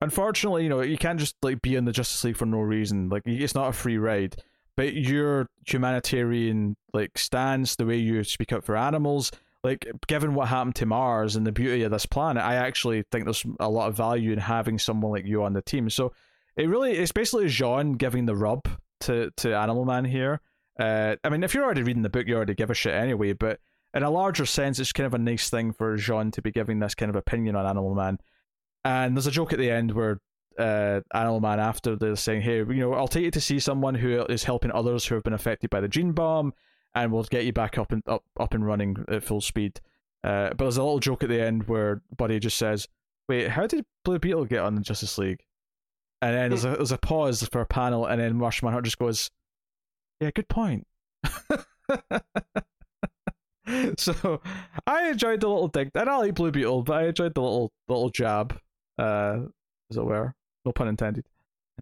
unfortunately, 0.00 0.62
you 0.62 0.68
know, 0.68 0.82
you 0.82 0.98
can't 0.98 1.18
just 1.18 1.34
like 1.42 1.62
be 1.62 1.74
in 1.74 1.84
the 1.84 1.92
Justice 1.92 2.22
League 2.22 2.36
for 2.36 2.46
no 2.46 2.60
reason. 2.60 3.08
Like 3.08 3.22
it's 3.26 3.54
not 3.54 3.68
a 3.68 3.72
free 3.72 3.98
ride. 3.98 4.36
But 4.76 4.94
your 4.94 5.48
humanitarian 5.66 6.76
like 6.92 7.16
stance, 7.16 7.76
the 7.76 7.86
way 7.86 7.96
you 7.96 8.22
speak 8.24 8.52
up 8.52 8.62
for 8.62 8.76
animals, 8.76 9.32
like 9.64 9.86
given 10.06 10.34
what 10.34 10.48
happened 10.48 10.76
to 10.76 10.86
Mars 10.86 11.34
and 11.34 11.46
the 11.46 11.52
beauty 11.52 11.82
of 11.82 11.90
this 11.90 12.06
planet, 12.06 12.44
I 12.44 12.56
actually 12.56 13.02
think 13.10 13.24
there's 13.24 13.44
a 13.58 13.70
lot 13.70 13.88
of 13.88 13.96
value 13.96 14.32
in 14.32 14.38
having 14.38 14.78
someone 14.78 15.12
like 15.12 15.26
you 15.26 15.42
on 15.42 15.54
the 15.54 15.62
team. 15.62 15.88
So 15.88 16.12
it 16.56 16.68
really 16.68 16.92
it's 16.92 17.12
basically 17.12 17.46
J'onn 17.46 17.96
giving 17.96 18.26
the 18.26 18.36
rub 18.36 18.68
to 19.00 19.30
to 19.38 19.56
Animal 19.56 19.86
Man 19.86 20.04
here. 20.04 20.40
Uh, 20.78 21.16
I 21.24 21.30
mean, 21.30 21.42
if 21.42 21.54
you're 21.54 21.64
already 21.64 21.82
reading 21.82 22.02
the 22.02 22.10
book, 22.10 22.26
you 22.26 22.36
already 22.36 22.54
give 22.54 22.70
a 22.70 22.74
shit 22.74 22.94
anyway. 22.94 23.32
But 23.32 23.60
in 23.94 24.02
a 24.02 24.10
larger 24.10 24.44
sense, 24.44 24.78
it's 24.78 24.92
kind 24.92 25.06
of 25.06 25.14
a 25.14 25.18
nice 25.18 25.48
thing 25.48 25.72
for 25.72 25.96
J'onn 25.96 26.32
to 26.32 26.42
be 26.42 26.52
giving 26.52 26.80
this 26.80 26.94
kind 26.94 27.08
of 27.08 27.16
opinion 27.16 27.56
on 27.56 27.64
Animal 27.64 27.94
Man. 27.94 28.18
And 28.86 29.16
there's 29.16 29.26
a 29.26 29.32
joke 29.32 29.52
at 29.52 29.58
the 29.58 29.68
end 29.68 29.90
where 29.90 30.20
uh, 30.56 31.00
Animal 31.12 31.40
Man 31.40 31.58
after 31.58 31.96
they're 31.96 32.14
saying, 32.14 32.42
"Hey, 32.42 32.58
you 32.58 32.76
know, 32.76 32.94
I'll 32.94 33.08
take 33.08 33.24
you 33.24 33.32
to 33.32 33.40
see 33.40 33.58
someone 33.58 33.96
who 33.96 34.24
is 34.26 34.44
helping 34.44 34.70
others 34.70 35.04
who 35.04 35.16
have 35.16 35.24
been 35.24 35.32
affected 35.32 35.70
by 35.70 35.80
the 35.80 35.88
gene 35.88 36.12
bomb, 36.12 36.54
and 36.94 37.10
we'll 37.10 37.24
get 37.24 37.44
you 37.44 37.52
back 37.52 37.78
up 37.78 37.90
and 37.90 38.00
up 38.06 38.22
up 38.38 38.54
and 38.54 38.64
running 38.64 39.04
at 39.08 39.24
full 39.24 39.40
speed." 39.40 39.80
Uh, 40.22 40.50
but 40.50 40.58
there's 40.58 40.76
a 40.76 40.84
little 40.84 41.00
joke 41.00 41.24
at 41.24 41.28
the 41.28 41.40
end 41.40 41.66
where 41.66 42.00
Buddy 42.16 42.38
just 42.38 42.58
says, 42.58 42.86
"Wait, 43.28 43.48
how 43.48 43.66
did 43.66 43.84
Blue 44.04 44.20
Beetle 44.20 44.44
get 44.44 44.60
on 44.60 44.76
the 44.76 44.82
Justice 44.82 45.18
League?" 45.18 45.42
And 46.22 46.32
then 46.34 46.50
there's 46.50 46.64
a 46.64 46.76
there's 46.76 46.92
a 46.92 46.98
pause 46.98 47.42
for 47.42 47.60
a 47.60 47.66
panel, 47.66 48.06
and 48.06 48.20
then 48.20 48.36
Martian 48.36 48.66
Manhunter 48.66 48.84
just 48.84 49.00
goes, 49.00 49.32
"Yeah, 50.20 50.30
good 50.30 50.48
point." 50.48 50.86
so 53.98 54.40
I 54.86 55.08
enjoyed 55.10 55.40
the 55.40 55.48
little 55.48 55.66
dig, 55.66 55.90
and 55.92 56.08
I 56.08 56.16
like 56.18 56.36
Blue 56.36 56.52
Beetle, 56.52 56.84
but 56.84 56.96
I 56.96 57.06
enjoyed 57.08 57.34
the 57.34 57.42
little 57.42 57.72
little 57.88 58.10
jab, 58.10 58.58
uh, 58.98 59.40
as 59.90 59.96
it 59.96 60.04
were. 60.04 60.34
No 60.64 60.72
pun 60.72 60.88
intended. 60.88 61.26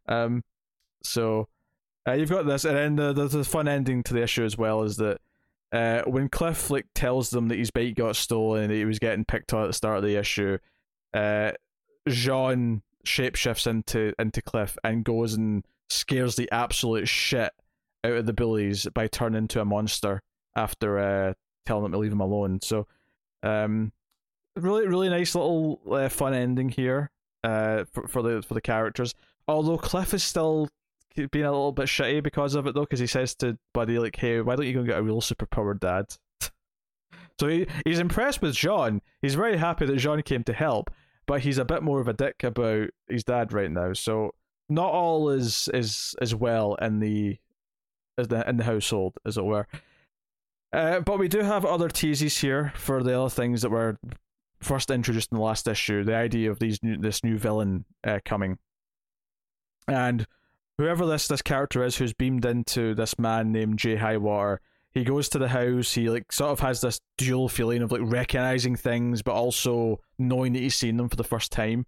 Um, 0.07 0.43
so 1.03 1.49
uh, 2.07 2.13
you've 2.13 2.31
got 2.31 2.47
this, 2.47 2.65
and 2.65 2.77
then 2.77 2.97
the, 2.97 3.13
the, 3.13 3.39
the 3.39 3.45
fun 3.45 3.69
ending 3.69 4.03
to 4.05 4.15
the 4.15 4.23
issue 4.23 4.45
as 4.45 4.59
well 4.59 4.83
is 4.83 4.97
that 4.97 5.19
uh, 5.73 6.03
when 6.03 6.29
Cliff 6.29 6.71
like 6.71 6.87
tells 6.95 7.31
them 7.31 7.49
that 7.49 7.59
his 7.59 7.71
bike 7.71 7.97
got 7.97 8.17
stolen 8.17 8.65
and 8.65 8.73
he 8.73 8.85
was 8.85 8.99
getting 8.99 9.25
picked 9.25 9.53
on 9.53 9.65
at 9.65 9.67
the 9.67 9.73
start 9.73 9.99
of 9.99 10.05
the 10.05 10.17
issue, 10.17 10.59
uh, 11.13 11.53
J'onn 12.09 12.83
shapeshifts 13.07 13.67
into 13.67 14.13
into 14.19 14.43
Cliff 14.43 14.79
and 14.85 15.05
goes 15.05 15.35
and 15.35 15.65
scares 15.89 16.37
the 16.37 16.51
absolute 16.51 17.09
shit 17.09 17.53
out 18.05 18.13
of 18.13 18.27
the 18.27 18.33
bullies 18.33 18.87
by 18.95 19.07
turning 19.07 19.39
into 19.39 19.61
a 19.61 19.65
monster 19.65 20.23
after 20.55 20.99
uh, 20.99 21.35
telling 21.67 21.85
them 21.85 21.93
to 21.93 21.99
leave 21.99 22.13
him 22.13 22.21
alone. 22.21 22.61
So, 22.63 22.87
um, 23.43 23.93
really, 24.57 24.87
really 24.87 25.09
nice 25.09 25.35
little 25.35 25.81
uh, 25.91 26.09
fun 26.09 26.35
ending 26.35 26.69
here 26.69 27.11
uh, 27.43 27.85
for, 27.93 28.09
for 28.09 28.23
the 28.23 28.43
for 28.43 28.55
the 28.55 28.61
characters. 28.61 29.15
Although 29.47 29.79
Cliff 29.79 30.15
is 30.15 30.23
still 30.23 30.69
being 31.15 31.45
a 31.45 31.53
little 31.53 31.73
bit 31.73 31.87
shitty 31.87 32.23
because 32.23 32.55
of 32.55 32.67
it 32.67 32.75
though, 32.75 32.83
because 32.83 33.01
he 33.01 33.07
says 33.07 33.35
to 33.37 33.59
Buddy 33.73 33.99
like, 33.99 34.17
"Hey, 34.17 34.41
why 34.41 34.57
don't 34.57 34.67
you 34.67 34.73
go 34.73 34.81
and 34.81 34.89
get 34.89 34.99
a 34.99 35.03
real 35.03 35.21
superpowered 35.21 35.81
dad?" 35.81 36.07
so 37.41 37.49
he, 37.49 37.67
he's 37.85 37.99
impressed 37.99 38.43
with 38.43 38.55
J'onn. 38.55 39.01
He's 39.23 39.35
very 39.35 39.57
happy 39.57 39.87
that 39.87 39.97
J'onn 39.97 40.25
came 40.25 40.45
to 40.45 40.53
help, 40.53 40.91
but 41.27 41.43
he's 41.43 41.59
a 41.59 41.65
bit 41.65 41.83
more 41.83 42.01
of 42.01 42.09
a 42.09 42.13
dick 42.13 42.43
about 42.43 42.89
his 43.09 43.25
dad 43.25 43.53
right 43.53 43.71
now. 43.71 43.93
So 43.93 44.33
not 44.69 44.93
all 44.93 45.31
is 45.31 45.69
is 45.73 46.15
is 46.21 46.35
well 46.35 46.75
in 46.77 47.01
the 47.01 47.39
in 48.19 48.29
the 48.29 48.49
in 48.49 48.57
the 48.57 48.65
household, 48.65 49.19
as 49.27 49.37
it 49.37 49.45
were. 49.45 49.67
Uh, 50.73 50.99
but 50.99 51.21
we 51.21 51.29
do 51.29 51.41
have 51.41 51.65
other 51.65 51.89
teases 51.89 52.39
here 52.39 52.73
for 52.75 53.01
the 53.05 53.17
other 53.17 53.31
things 53.31 53.63
that 53.63 53.71
were 53.71 53.97
first 54.65 54.91
introduced 54.91 55.31
in 55.33 55.39
the 55.39 55.45
last 55.45 55.69
issue, 55.69 56.05
the 56.05 56.15
idea 56.15 56.51
of 56.51 56.59
these 56.59 56.83
new, 56.83 56.97
this 56.97 57.23
new 57.23 57.39
villain 57.39 57.85
uh, 58.03 58.21
coming, 58.25 58.59
and 59.87 60.27
whoever 60.79 61.07
this 61.07 61.29
this 61.29 61.43
character 61.43 61.85
is 61.85 61.97
who's 61.97 62.13
beamed 62.13 62.45
into 62.45 62.95
this 62.95 63.19
man 63.19 63.53
named 63.53 63.79
Jay 63.79 63.97
Highwater, 63.97 64.61
he 64.95 65.05
goes 65.05 65.29
to 65.31 65.39
the 65.39 65.49
house. 65.49 65.93
He 65.93 66.09
like 66.09 66.33
sort 66.33 66.53
of 66.53 66.61
has 66.61 66.81
this 66.81 67.01
dual 67.19 67.49
feeling 67.49 67.83
of 67.83 67.93
like 67.93 68.01
recognizing 68.05 68.77
things, 68.77 69.23
but 69.23 69.35
also 69.35 70.01
knowing 70.19 70.53
that 70.53 70.61
he's 70.61 70.77
seen 70.77 70.97
them 70.97 71.09
for 71.09 71.17
the 71.17 71.25
first 71.25 71.51
time. 71.53 71.85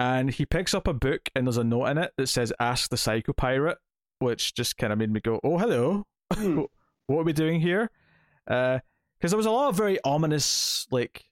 And 0.00 0.30
he 0.30 0.46
picks 0.46 0.74
up 0.74 0.86
a 0.86 0.94
book, 0.94 1.28
and 1.34 1.46
there's 1.46 1.56
a 1.56 1.64
note 1.64 1.86
in 1.86 1.98
it 1.98 2.12
that 2.16 2.28
says 2.28 2.52
"Ask 2.60 2.90
the 2.90 2.96
Psycho 2.96 3.32
Pirate," 3.32 3.78
which 4.20 4.54
just 4.54 4.76
kind 4.76 4.92
of 4.92 4.98
made 5.00 5.10
me 5.10 5.20
go, 5.20 5.40
"Oh, 5.42 5.58
hello, 5.58 6.06
hmm. 6.32 6.62
what 7.06 7.20
are 7.20 7.24
we 7.24 7.32
doing 7.32 7.60
here?" 7.60 7.90
Because 8.46 8.80
uh, 9.24 9.28
there 9.28 9.36
was 9.36 9.46
a 9.46 9.50
lot 9.50 9.70
of 9.70 9.76
very 9.76 9.98
ominous 10.04 10.86
like 10.92 11.24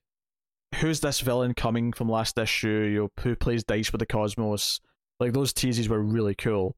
who's 0.77 0.99
this 0.99 1.19
villain 1.19 1.53
coming 1.53 1.91
from 1.93 2.09
last 2.09 2.37
issue? 2.37 2.89
You 2.91 2.99
know, 2.99 3.09
who 3.21 3.35
plays 3.35 3.63
dice 3.63 3.91
with 3.91 3.99
the 3.99 4.05
cosmos? 4.05 4.79
Like 5.19 5.33
those 5.33 5.53
teases 5.53 5.89
were 5.89 6.01
really 6.01 6.35
cool. 6.35 6.75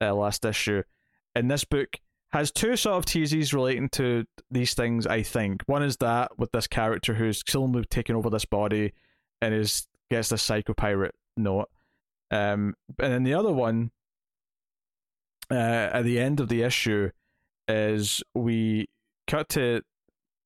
Uh, 0.00 0.14
last 0.14 0.44
issue, 0.44 0.82
and 1.36 1.48
this 1.48 1.64
book 1.64 1.96
has 2.32 2.50
two 2.50 2.76
sort 2.76 2.96
of 2.96 3.04
teases 3.04 3.54
relating 3.54 3.88
to 3.90 4.24
these 4.50 4.74
things. 4.74 5.06
I 5.06 5.22
think 5.22 5.62
one 5.66 5.82
is 5.82 5.96
that 5.98 6.36
with 6.38 6.50
this 6.50 6.66
character 6.66 7.14
who's 7.14 7.42
suddenly 7.46 7.84
taken 7.84 8.16
over 8.16 8.28
this 8.28 8.44
body, 8.44 8.94
and 9.40 9.54
is 9.54 9.86
gets 10.10 10.30
the 10.30 10.38
psycho 10.38 10.74
pirate 10.74 11.14
note. 11.36 11.70
Um, 12.30 12.74
and 12.98 13.12
then 13.12 13.22
the 13.22 13.34
other 13.34 13.52
one, 13.52 13.90
uh, 15.50 15.54
at 15.92 16.02
the 16.02 16.18
end 16.18 16.40
of 16.40 16.48
the 16.48 16.62
issue, 16.62 17.10
is 17.68 18.22
we 18.34 18.88
cut 19.28 19.48
to 19.50 19.82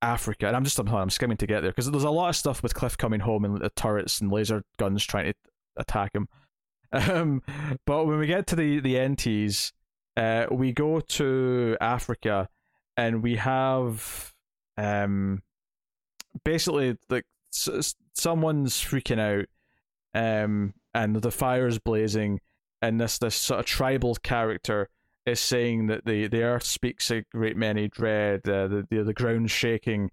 Africa, 0.02 0.47
and 0.47 0.57
I'm 0.57 0.65
just 0.65 0.78
I'm 0.78 1.10
skimming 1.10 1.36
to 1.39 1.47
get 1.47 1.62
there 1.62 1.70
because 1.70 1.91
there's 1.91 2.05
a 2.05 2.10
lot 2.10 2.28
of 2.28 2.36
stuff 2.36 2.62
with 2.62 2.75
Cliff 2.75 2.97
coming 2.97 3.20
home 3.20 3.44
and 3.44 3.58
the 3.58 3.70
turrets 3.70 4.20
and 4.20 4.31
laser 4.31 4.62
guns 4.78 5.05
trying 5.05 5.33
to 5.33 5.34
attack 5.76 6.15
him. 6.15 6.28
Um, 6.92 7.42
but 7.84 8.07
when 8.07 8.18
we 8.18 8.28
get 8.28 8.47
to 8.47 8.57
the 8.57 8.78
the 8.78 8.94
NTs, 8.94 9.73
uh, 10.16 10.47
we 10.52 10.73
go 10.73 11.00
to 11.00 11.76
Africa, 11.81 12.49
and 12.97 13.25
we 13.25 13.36
have 13.36 14.33
um, 14.78 15.42
basically 16.44 16.97
like 17.10 17.25
s- 17.52 17.97
someone's 18.15 18.76
freaking 18.76 19.18
out, 19.18 19.47
um, 20.15 20.75
and 20.94 21.16
the 21.16 21.33
fire's 21.33 21.81
blazing, 21.81 22.41
and 22.81 23.00
this 23.00 23.18
this 23.18 23.34
sort 23.34 23.58
of 23.60 23.66
tribal 23.66 24.15
character 24.23 24.89
is 25.27 25.41
saying 25.41 25.89
that 25.89 26.05
the, 26.05 26.29
the 26.29 26.43
earth 26.43 26.63
speaks 26.63 27.11
a 27.11 27.23
great 27.33 27.57
many 27.57 27.89
dread, 27.89 28.49
uh, 28.49 28.69
the, 28.69 28.87
the 28.89 29.03
the 29.03 29.13
ground's 29.13 29.51
shaking, 29.51 30.11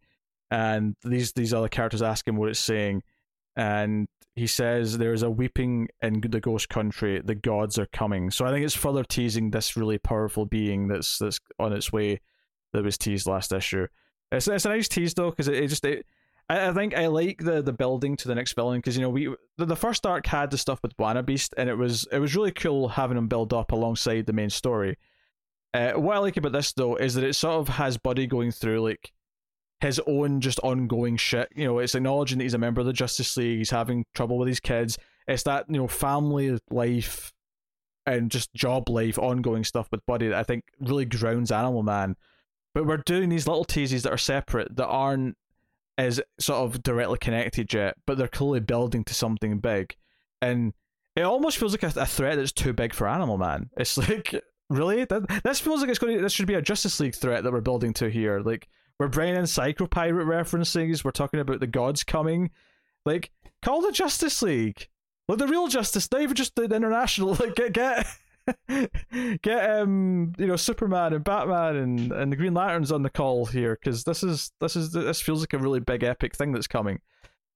and 0.51 0.95
these 1.03 1.31
these 1.33 1.53
other 1.53 1.69
characters 1.69 2.01
ask 2.01 2.27
him 2.27 2.35
what 2.35 2.49
it's 2.49 2.59
saying, 2.59 3.03
and 3.55 4.07
he 4.35 4.47
says 4.47 4.97
there 4.97 5.13
is 5.13 5.21
a 5.21 5.29
weeping 5.29 5.87
in 6.01 6.21
the 6.21 6.39
ghost 6.39 6.67
country, 6.67 7.21
the 7.23 7.35
gods 7.35 7.77
are 7.77 7.85
coming. 7.85 8.31
So 8.31 8.45
I 8.45 8.51
think 8.51 8.65
it's 8.65 8.75
further 8.75 9.03
teasing 9.03 9.51
this 9.51 9.77
really 9.77 9.99
powerful 9.99 10.45
being 10.45 10.87
that's 10.87 11.19
that's 11.19 11.39
on 11.59 11.71
its 11.73 11.93
way 11.93 12.19
that 12.73 12.83
was 12.83 12.97
teased 12.97 13.27
last 13.27 13.53
issue. 13.53 13.87
It's 14.31 14.47
it's 14.47 14.65
a 14.65 14.69
nice 14.69 14.87
tease 14.87 15.13
though 15.13 15.29
because 15.29 15.47
it, 15.47 15.55
it 15.55 15.67
just 15.67 15.85
it, 15.85 16.07
I, 16.53 16.69
I 16.69 16.73
think 16.73 16.95
I 16.95 17.07
like 17.07 17.43
the 17.43 17.61
the 17.61 17.73
building 17.73 18.15
to 18.17 18.27
the 18.27 18.35
next 18.35 18.53
villain 18.53 18.79
because 18.79 18.95
you 18.95 19.01
know 19.01 19.09
we 19.09 19.33
the, 19.57 19.65
the 19.65 19.75
first 19.75 20.05
arc 20.05 20.27
had 20.27 20.51
the 20.51 20.57
stuff 20.57 20.79
with 20.83 20.95
Bwana 20.97 21.25
Beast 21.25 21.53
and 21.57 21.69
it 21.69 21.75
was 21.75 22.07
it 22.11 22.19
was 22.19 22.35
really 22.35 22.51
cool 22.51 22.89
having 22.89 23.17
him 23.17 23.27
build 23.27 23.53
up 23.53 23.71
alongside 23.71 24.25
the 24.25 24.33
main 24.33 24.49
story. 24.49 24.97
Uh, 25.73 25.93
what 25.93 26.15
I 26.15 26.19
like 26.19 26.37
about 26.37 26.51
this 26.51 26.71
though 26.73 26.95
is 26.95 27.15
that 27.15 27.23
it 27.23 27.33
sort 27.33 27.55
of 27.55 27.69
has 27.75 27.97
Buddy 27.97 28.27
going 28.27 28.51
through 28.51 28.81
like 28.81 29.11
his 29.81 29.99
own 30.05 30.39
just 30.39 30.59
ongoing 30.59 31.17
shit. 31.17 31.49
You 31.55 31.65
know, 31.65 31.79
it's 31.79 31.95
acknowledging 31.95 32.37
that 32.37 32.43
he's 32.45 32.53
a 32.53 32.59
member 32.59 32.79
of 32.79 32.87
the 32.87 32.93
Justice 32.93 33.35
League. 33.35 33.57
He's 33.57 33.71
having 33.71 34.05
trouble 34.13 34.37
with 34.37 34.47
his 34.47 34.59
kids. 34.59 34.97
It's 35.27 35.43
that 35.43 35.65
you 35.67 35.77
know 35.77 35.87
family 35.87 36.59
life 36.69 37.33
and 38.05 38.29
just 38.29 38.53
job 38.53 38.89
life, 38.89 39.17
ongoing 39.17 39.63
stuff 39.63 39.87
with 39.91 40.05
Buddy 40.05 40.27
that 40.27 40.37
I 40.37 40.43
think 40.43 40.65
really 40.79 41.05
grounds 41.05 41.51
Animal 41.51 41.83
Man. 41.83 42.15
But 42.75 42.85
we're 42.85 42.97
doing 42.97 43.29
these 43.29 43.47
little 43.47 43.65
teases 43.65 44.03
that 44.03 44.13
are 44.13 44.17
separate 44.17 44.75
that 44.75 44.87
aren't 44.87 45.37
is 45.97 46.21
sort 46.39 46.59
of 46.59 46.83
directly 46.83 47.17
connected 47.19 47.73
yet, 47.73 47.95
but 48.05 48.17
they're 48.17 48.27
clearly 48.27 48.59
building 48.59 49.03
to 49.05 49.13
something 49.13 49.59
big. 49.59 49.95
And 50.41 50.73
it 51.15 51.21
almost 51.21 51.57
feels 51.57 51.73
like 51.73 51.83
a, 51.83 51.99
a 51.99 52.05
threat 52.05 52.37
that's 52.37 52.51
too 52.51 52.73
big 52.73 52.93
for 52.93 53.07
Animal 53.07 53.37
Man. 53.37 53.69
It's 53.77 53.97
like, 53.97 54.33
really? 54.69 55.05
That, 55.05 55.41
this 55.43 55.59
feels 55.59 55.81
like 55.81 55.89
it's 55.89 55.99
going 55.99 56.17
to, 56.17 56.23
this 56.23 56.33
should 56.33 56.47
be 56.47 56.55
a 56.55 56.61
Justice 56.61 56.99
League 56.99 57.15
threat 57.15 57.43
that 57.43 57.53
we're 57.53 57.61
building 57.61 57.93
to 57.93 58.09
here. 58.09 58.39
Like, 58.39 58.67
we're 58.99 59.07
bringing 59.07 59.35
in 59.35 59.47
Psycho 59.47 59.87
Pirate 59.87 60.25
references, 60.25 61.03
we're 61.03 61.11
talking 61.11 61.39
about 61.39 61.59
the 61.59 61.67
gods 61.67 62.03
coming. 62.03 62.51
Like, 63.05 63.31
call 63.61 63.81
the 63.81 63.91
Justice 63.91 64.41
League. 64.41 64.87
Like, 65.27 65.37
the 65.37 65.47
real 65.47 65.67
Justice, 65.67 66.11
not 66.11 66.21
even 66.21 66.35
just 66.35 66.55
the 66.55 66.63
international. 66.63 67.35
Like, 67.39 67.55
get, 67.55 67.73
get, 67.73 68.07
get 69.41 69.79
um 69.79 70.33
you 70.37 70.47
know 70.47 70.55
Superman 70.55 71.13
and 71.13 71.23
Batman 71.23 71.75
and 71.75 72.11
and 72.11 72.31
the 72.31 72.35
Green 72.35 72.53
Lanterns 72.53 72.91
on 72.91 73.03
the 73.03 73.09
call 73.09 73.45
here 73.45 73.77
because 73.81 74.03
this 74.03 74.23
is 74.23 74.51
this 74.59 74.75
is 74.75 74.91
this 74.91 75.21
feels 75.21 75.41
like 75.41 75.53
a 75.53 75.57
really 75.57 75.79
big 75.79 76.03
epic 76.03 76.35
thing 76.35 76.51
that's 76.51 76.67
coming. 76.67 76.99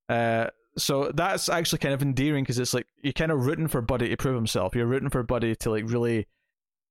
Uh, 0.10 0.48
so 0.78 1.12
that's 1.14 1.50
actually 1.50 1.80
kind 1.80 1.94
of 1.94 2.02
endearing 2.02 2.44
because 2.44 2.60
it's 2.60 2.74
like 2.74 2.88
you're 3.02 3.14
kind 3.14 3.32
of 3.32 3.46
rooting 3.46 3.68
for 3.68 3.82
Buddy 3.82 4.10
to 4.10 4.18
prove 4.18 4.36
himself. 4.36 4.76
You're 4.76 4.86
rooting 4.86 5.10
for 5.10 5.24
Buddy 5.24 5.56
to 5.56 5.70
like 5.70 5.84
really 5.88 6.28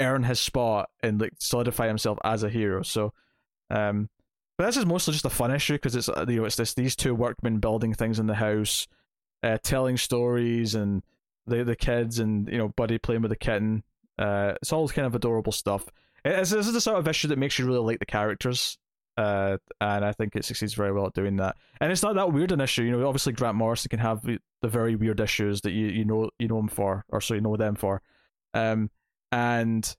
earn 0.00 0.24
his 0.24 0.40
spot 0.40 0.90
and 1.02 1.20
like 1.20 1.32
solidify 1.38 1.86
himself 1.86 2.18
as 2.24 2.42
a 2.42 2.50
hero. 2.50 2.82
So, 2.82 3.12
um, 3.70 4.10
but 4.58 4.66
this 4.66 4.76
is 4.76 4.86
mostly 4.86 5.12
just 5.12 5.24
a 5.24 5.30
fun 5.30 5.54
issue 5.54 5.74
because 5.74 5.94
it's 5.94 6.08
uh, 6.08 6.26
you 6.28 6.40
know 6.40 6.44
it's 6.44 6.56
this 6.56 6.74
these 6.74 6.96
two 6.96 7.14
workmen 7.14 7.58
building 7.58 7.94
things 7.94 8.18
in 8.18 8.26
the 8.26 8.34
house, 8.34 8.86
uh, 9.42 9.58
telling 9.62 9.96
stories 9.96 10.74
and 10.74 11.02
the 11.46 11.64
the 11.64 11.76
kids 11.76 12.18
and 12.18 12.48
you 12.48 12.58
know 12.58 12.68
Buddy 12.68 12.98
playing 12.98 13.22
with 13.22 13.30
the 13.30 13.36
kitten. 13.36 13.82
Uh, 14.18 14.54
it's 14.62 14.72
all 14.72 14.88
kind 14.88 15.06
of 15.06 15.14
adorable 15.14 15.52
stuff. 15.52 15.86
This 16.24 16.52
is 16.52 16.72
the 16.72 16.80
sort 16.80 16.98
of 16.98 17.06
issue 17.06 17.28
that 17.28 17.38
makes 17.38 17.58
you 17.58 17.66
really 17.66 17.78
like 17.78 17.98
the 17.98 18.06
characters. 18.06 18.78
Uh, 19.16 19.56
and 19.80 20.04
I 20.04 20.12
think 20.12 20.36
it 20.36 20.44
succeeds 20.44 20.74
very 20.74 20.92
well 20.92 21.06
at 21.06 21.14
doing 21.14 21.36
that. 21.36 21.56
And 21.80 21.90
it's 21.90 22.02
not 22.02 22.16
that 22.16 22.32
weird 22.32 22.52
an 22.52 22.60
issue, 22.60 22.82
you 22.82 22.92
know. 22.92 23.06
Obviously, 23.06 23.32
Grant 23.32 23.56
Morrison 23.56 23.88
can 23.88 23.98
have 23.98 24.22
the, 24.22 24.38
the 24.60 24.68
very 24.68 24.94
weird 24.94 25.20
issues 25.20 25.62
that 25.62 25.72
you, 25.72 25.86
you 25.86 26.04
know 26.04 26.30
you 26.38 26.48
know 26.48 26.58
him 26.58 26.68
for, 26.68 27.04
or 27.08 27.20
so 27.20 27.34
you 27.34 27.40
know 27.40 27.56
them 27.56 27.76
for. 27.76 28.02
Um, 28.52 28.90
and 29.32 29.96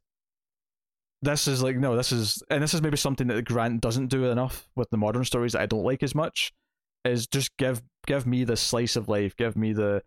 this 1.22 1.48
is 1.48 1.64
like 1.64 1.78
no, 1.78 1.96
this 1.96 2.12
is 2.12 2.44
and 2.50 2.62
this 2.62 2.74
is 2.74 2.82
maybe 2.82 2.98
something 2.98 3.28
that 3.28 3.46
Grant 3.46 3.82
doesn't 3.82 4.08
do 4.08 4.26
enough 4.26 4.70
with 4.76 4.90
the 4.92 4.98
modern 4.98 5.26
stories 5.26 5.54
that 5.54 5.62
I 5.62 5.66
don't 5.66 5.84
like 5.84 6.04
as 6.04 6.14
much. 6.14 6.54
Is 7.04 7.26
just 7.26 7.56
give 7.58 7.82
give 8.06 8.28
me 8.28 8.44
the 8.44 8.58
slice 8.58 8.96
of 8.96 9.10
life, 9.10 9.36
give 9.36 9.56
me 9.56 9.74
the 9.74 10.04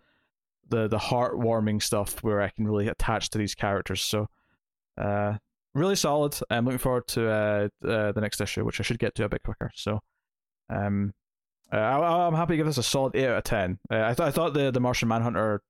the 0.70 0.88
the 0.88 0.98
heartwarming 0.98 1.82
stuff 1.82 2.22
where 2.22 2.40
I 2.40 2.48
can 2.48 2.66
really 2.66 2.88
attach 2.88 3.30
to 3.30 3.38
these 3.38 3.54
characters. 3.54 4.02
So, 4.02 4.28
uh, 4.96 5.34
really 5.74 5.96
solid. 5.96 6.38
I'm 6.48 6.64
looking 6.64 6.78
forward 6.78 7.06
to 7.08 7.28
uh, 7.28 7.68
uh, 7.86 8.12
the 8.12 8.20
next 8.20 8.40
issue, 8.40 8.64
which 8.64 8.80
I 8.80 8.82
should 8.82 8.98
get 8.98 9.14
to 9.16 9.24
a 9.24 9.28
bit 9.28 9.42
quicker. 9.42 9.70
So, 9.74 10.00
um, 10.68 11.12
I, 11.70 12.26
am 12.26 12.34
happy 12.34 12.54
to 12.54 12.56
give 12.56 12.66
this 12.66 12.78
a 12.78 12.82
solid 12.82 13.14
eight 13.14 13.26
out 13.26 13.38
of 13.38 13.44
ten. 13.44 13.78
Uh, 13.90 14.02
I 14.02 14.14
thought 14.14 14.28
I 14.28 14.30
thought 14.30 14.54
the 14.54 14.70
the 14.70 14.80
Martian 14.80 15.08
Manhunter 15.08 15.62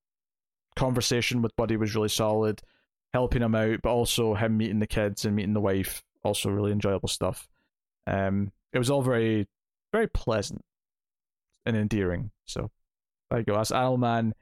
conversation 0.77 1.43
with 1.43 1.57
Buddy 1.57 1.77
was 1.77 1.95
really 1.95 2.09
solid, 2.09 2.61
helping 3.13 3.43
him 3.43 3.55
out, 3.55 3.81
but 3.83 3.91
also 3.91 4.35
him 4.35 4.57
meeting 4.57 4.79
the 4.79 4.87
kids 4.87 5.25
and 5.25 5.35
meeting 5.35 5.55
the 5.55 5.61
wife, 5.61 6.03
also 6.23 6.51
really 6.51 6.73
enjoyable 6.73 7.09
stuff. 7.09 7.49
Um, 8.07 8.53
it 8.73 8.79
was 8.79 8.91
all 8.91 9.03
very 9.03 9.49
very 9.93 10.07
pleasant 10.07 10.63
and 11.67 11.77
endearing. 11.77 12.31
So 12.47 12.71
there 13.31 13.41
you 13.41 13.45
go. 13.45 13.55
That's 13.57 13.73
Animal 13.73 13.99
Man 13.99 14.35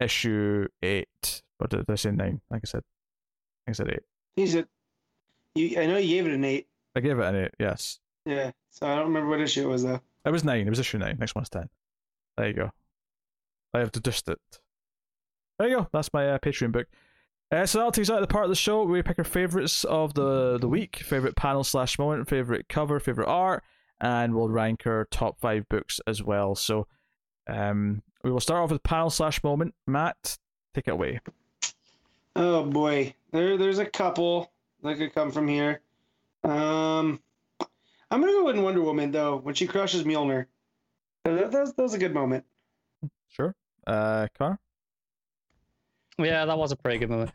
issue 0.00 0.66
eight. 0.82 1.42
What 1.58 1.70
did 1.70 1.84
I 1.88 1.94
say 1.94 2.10
nine? 2.10 2.40
Like 2.50 2.62
I 2.64 2.66
said, 2.66 2.82
I 3.68 3.72
said 3.72 3.90
eight. 3.90 4.02
He's 4.36 4.54
a 4.54 4.66
you, 5.54 5.80
I 5.80 5.86
know 5.86 5.96
you 5.96 6.08
gave 6.08 6.26
it 6.26 6.34
an 6.34 6.44
eight. 6.44 6.66
I 6.96 7.00
gave 7.00 7.18
it 7.18 7.24
an 7.24 7.36
eight. 7.36 7.52
Yes. 7.58 8.00
Yeah. 8.26 8.50
So 8.70 8.86
I 8.86 8.96
don't 8.96 9.06
remember 9.06 9.30
what 9.30 9.40
issue 9.40 9.62
it 9.62 9.72
was 9.72 9.84
though. 9.84 10.00
It 10.24 10.30
was 10.30 10.44
nine. 10.44 10.66
It 10.66 10.70
was 10.70 10.78
issue 10.78 10.98
nine. 10.98 11.16
Next 11.18 11.34
one's 11.34 11.48
ten. 11.48 11.68
There 12.36 12.48
you 12.48 12.54
go. 12.54 12.70
I 13.72 13.80
have 13.80 13.92
deduced 13.92 14.28
it. 14.28 14.38
There 15.58 15.68
you 15.68 15.76
go. 15.76 15.88
That's 15.92 16.12
my 16.12 16.30
uh, 16.30 16.38
Patreon 16.38 16.72
book. 16.72 16.86
Uh, 17.50 17.66
so 17.66 17.78
that'll 17.78 17.92
take 17.92 18.02
us 18.02 18.10
out 18.10 18.22
of 18.22 18.28
the 18.28 18.32
part 18.32 18.44
of 18.44 18.50
the 18.50 18.56
show 18.56 18.78
where 18.78 18.86
we 18.86 19.02
pick 19.02 19.18
our 19.18 19.24
favorites 19.24 19.84
of 19.84 20.14
the 20.14 20.58
the 20.58 20.68
week, 20.68 20.96
favorite 20.96 21.36
panel 21.36 21.62
slash 21.62 21.98
moment, 21.98 22.28
favorite 22.28 22.68
cover, 22.68 22.98
favorite 22.98 23.28
art, 23.28 23.62
and 24.00 24.34
we'll 24.34 24.48
rank 24.48 24.86
our 24.86 25.06
top 25.10 25.38
five 25.38 25.68
books 25.68 26.00
as 26.06 26.22
well. 26.22 26.54
So, 26.54 26.88
um, 27.46 28.02
we 28.22 28.30
will 28.30 28.40
start 28.40 28.62
off 28.62 28.70
with 28.70 28.82
panel 28.82 29.10
slash 29.10 29.42
moment. 29.42 29.74
Matt, 29.86 30.38
take 30.74 30.88
it 30.88 30.92
away. 30.92 31.20
Oh 32.36 32.64
boy, 32.64 33.14
there 33.32 33.56
there's 33.56 33.78
a 33.78 33.86
couple 33.86 34.50
that 34.82 34.98
could 34.98 35.14
come 35.14 35.30
from 35.30 35.46
here. 35.46 35.80
Um, 36.42 37.20
I'm 38.10 38.20
gonna 38.20 38.32
go 38.32 38.44
with 38.44 38.58
Wonder 38.58 38.82
Woman 38.82 39.10
though 39.10 39.36
when 39.36 39.54
she 39.54 39.66
crushes 39.66 40.04
Mjolnir. 40.04 40.46
That, 41.24 41.52
that, 41.52 41.60
was, 41.60 41.72
that 41.74 41.82
was 41.82 41.94
a 41.94 41.98
good 41.98 42.14
moment. 42.14 42.44
Sure. 43.28 43.54
Uh, 43.86 44.26
Car. 44.36 44.58
Yeah, 46.18 46.44
that 46.44 46.56
was 46.56 46.72
a 46.72 46.76
pretty 46.76 46.98
good 46.98 47.10
moment. 47.10 47.30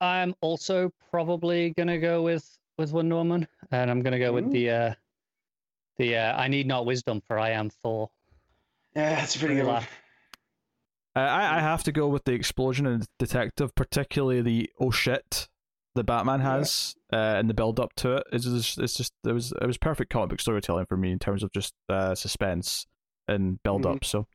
I'm 0.00 0.34
also 0.40 0.92
probably 1.10 1.70
gonna 1.70 1.98
go 1.98 2.22
with 2.22 2.58
with 2.78 2.92
Wonder 2.92 3.16
Woman, 3.16 3.46
and 3.70 3.90
I'm 3.90 4.00
gonna 4.00 4.18
go 4.18 4.32
with 4.32 4.50
the 4.50 4.70
uh, 4.70 4.94
the 5.98 6.16
uh, 6.16 6.36
I 6.36 6.48
need 6.48 6.66
not 6.66 6.86
wisdom 6.86 7.20
for 7.20 7.38
I 7.38 7.50
am 7.50 7.70
Thor. 7.70 8.10
Yeah, 8.94 9.16
that's 9.16 9.36
a 9.36 9.38
pretty 9.38 9.54
good 9.56 9.66
one. 9.66 9.82
Uh, 11.14 11.20
I 11.20 11.58
I 11.58 11.60
have 11.60 11.84
to 11.84 11.92
go 11.92 12.08
with 12.08 12.24
the 12.24 12.32
explosion 12.32 12.86
and 12.86 13.06
detective, 13.18 13.74
particularly 13.74 14.40
the 14.40 14.70
oh 14.80 14.90
shit 14.90 15.48
the 15.94 16.04
Batman 16.04 16.40
has 16.40 16.94
yeah. 17.12 17.18
uh, 17.18 17.38
and 17.38 17.50
the 17.50 17.54
build 17.54 17.78
up 17.78 17.94
to 17.96 18.16
it. 18.16 18.26
It's 18.32 18.44
just, 18.44 18.78
it's 18.78 18.94
just 18.94 19.12
it 19.26 19.32
was 19.32 19.52
it 19.60 19.66
was 19.66 19.76
perfect 19.76 20.10
comic 20.10 20.30
book 20.30 20.40
storytelling 20.40 20.86
for 20.86 20.96
me 20.96 21.12
in 21.12 21.18
terms 21.18 21.42
of 21.42 21.52
just 21.52 21.74
uh, 21.88 22.14
suspense 22.14 22.86
and 23.28 23.62
build 23.62 23.86
up. 23.86 23.96
Mm-hmm. 23.96 24.04
So 24.04 24.26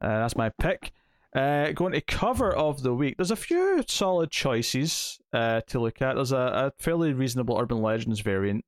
uh, 0.00 0.20
that's 0.20 0.36
my 0.36 0.50
pick. 0.58 0.92
Uh, 1.34 1.72
going 1.72 1.92
to 1.92 2.00
cover 2.00 2.54
of 2.54 2.82
the 2.82 2.94
week. 2.94 3.16
There's 3.18 3.30
a 3.30 3.36
few 3.36 3.84
solid 3.86 4.30
choices 4.30 5.18
uh, 5.34 5.60
to 5.66 5.80
look 5.80 6.00
at. 6.00 6.14
There's 6.14 6.32
a, 6.32 6.36
a 6.36 6.72
fairly 6.82 7.12
reasonable 7.12 7.58
Urban 7.58 7.82
Legends 7.82 8.20
variant. 8.20 8.64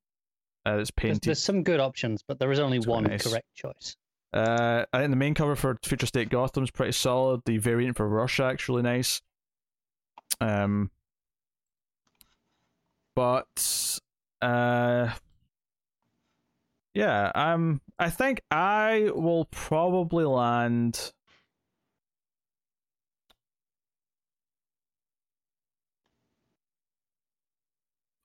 Uh, 0.66 0.76
it's 0.76 0.90
painted. 0.90 1.22
There's, 1.22 1.26
there's, 1.26 1.42
some 1.42 1.62
good 1.62 1.80
options, 1.80 2.22
but 2.26 2.38
there 2.38 2.52
is 2.52 2.58
only 2.58 2.76
it's 2.76 2.86
one 2.86 3.04
nice. 3.04 3.26
correct 3.26 3.46
choice. 3.54 3.96
Uh, 4.32 4.84
I 4.92 4.98
think 4.98 5.10
the 5.10 5.16
main 5.16 5.34
cover 5.34 5.56
for 5.56 5.78
Future 5.84 6.06
State 6.06 6.28
Gotham 6.28 6.64
is 6.64 6.70
pretty 6.70 6.92
solid. 6.92 7.42
The 7.46 7.58
variant 7.58 7.96
for 7.96 8.08
Rorschach 8.08 8.68
really 8.68 8.82
nice. 8.82 9.22
Um, 10.40 10.90
but 13.18 13.98
uh 14.42 15.10
yeah 16.94 17.32
um 17.34 17.80
i 17.98 18.08
think 18.08 18.40
i 18.52 19.10
will 19.12 19.46
probably 19.46 20.24
land 20.24 21.12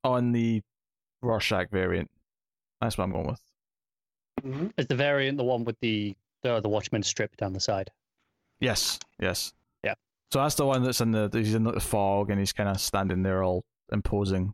on 0.03 0.31
the 0.31 0.61
rorschach 1.23 1.71
variant 1.71 2.11
that's 2.79 2.95
what 2.95 3.05
i'm 3.05 3.11
going 3.11 3.25
with 3.25 3.42
mm-hmm. 4.45 4.67
is 4.77 4.87
the 4.87 4.95
variant 4.95 5.37
the 5.37 5.43
one 5.43 5.63
with 5.63 5.79
the 5.79 6.15
the, 6.41 6.59
the 6.59 6.69
Watchmen 6.69 7.03
strip 7.03 7.35
down 7.37 7.53
the 7.53 7.59
side 7.59 7.89
yes 8.59 8.99
yes 9.19 9.53
yeah 9.83 9.93
so 10.31 10.39
that's 10.39 10.55
the 10.55 10.65
one 10.65 10.83
that's 10.83 11.01
in 11.01 11.11
the 11.11 11.29
he's 11.33 11.55
in 11.55 11.63
the 11.63 11.79
fog 11.79 12.29
and 12.29 12.39
he's 12.39 12.53
kind 12.53 12.69
of 12.69 12.79
standing 12.79 13.23
there 13.23 13.43
all 13.43 13.63
imposing 13.91 14.53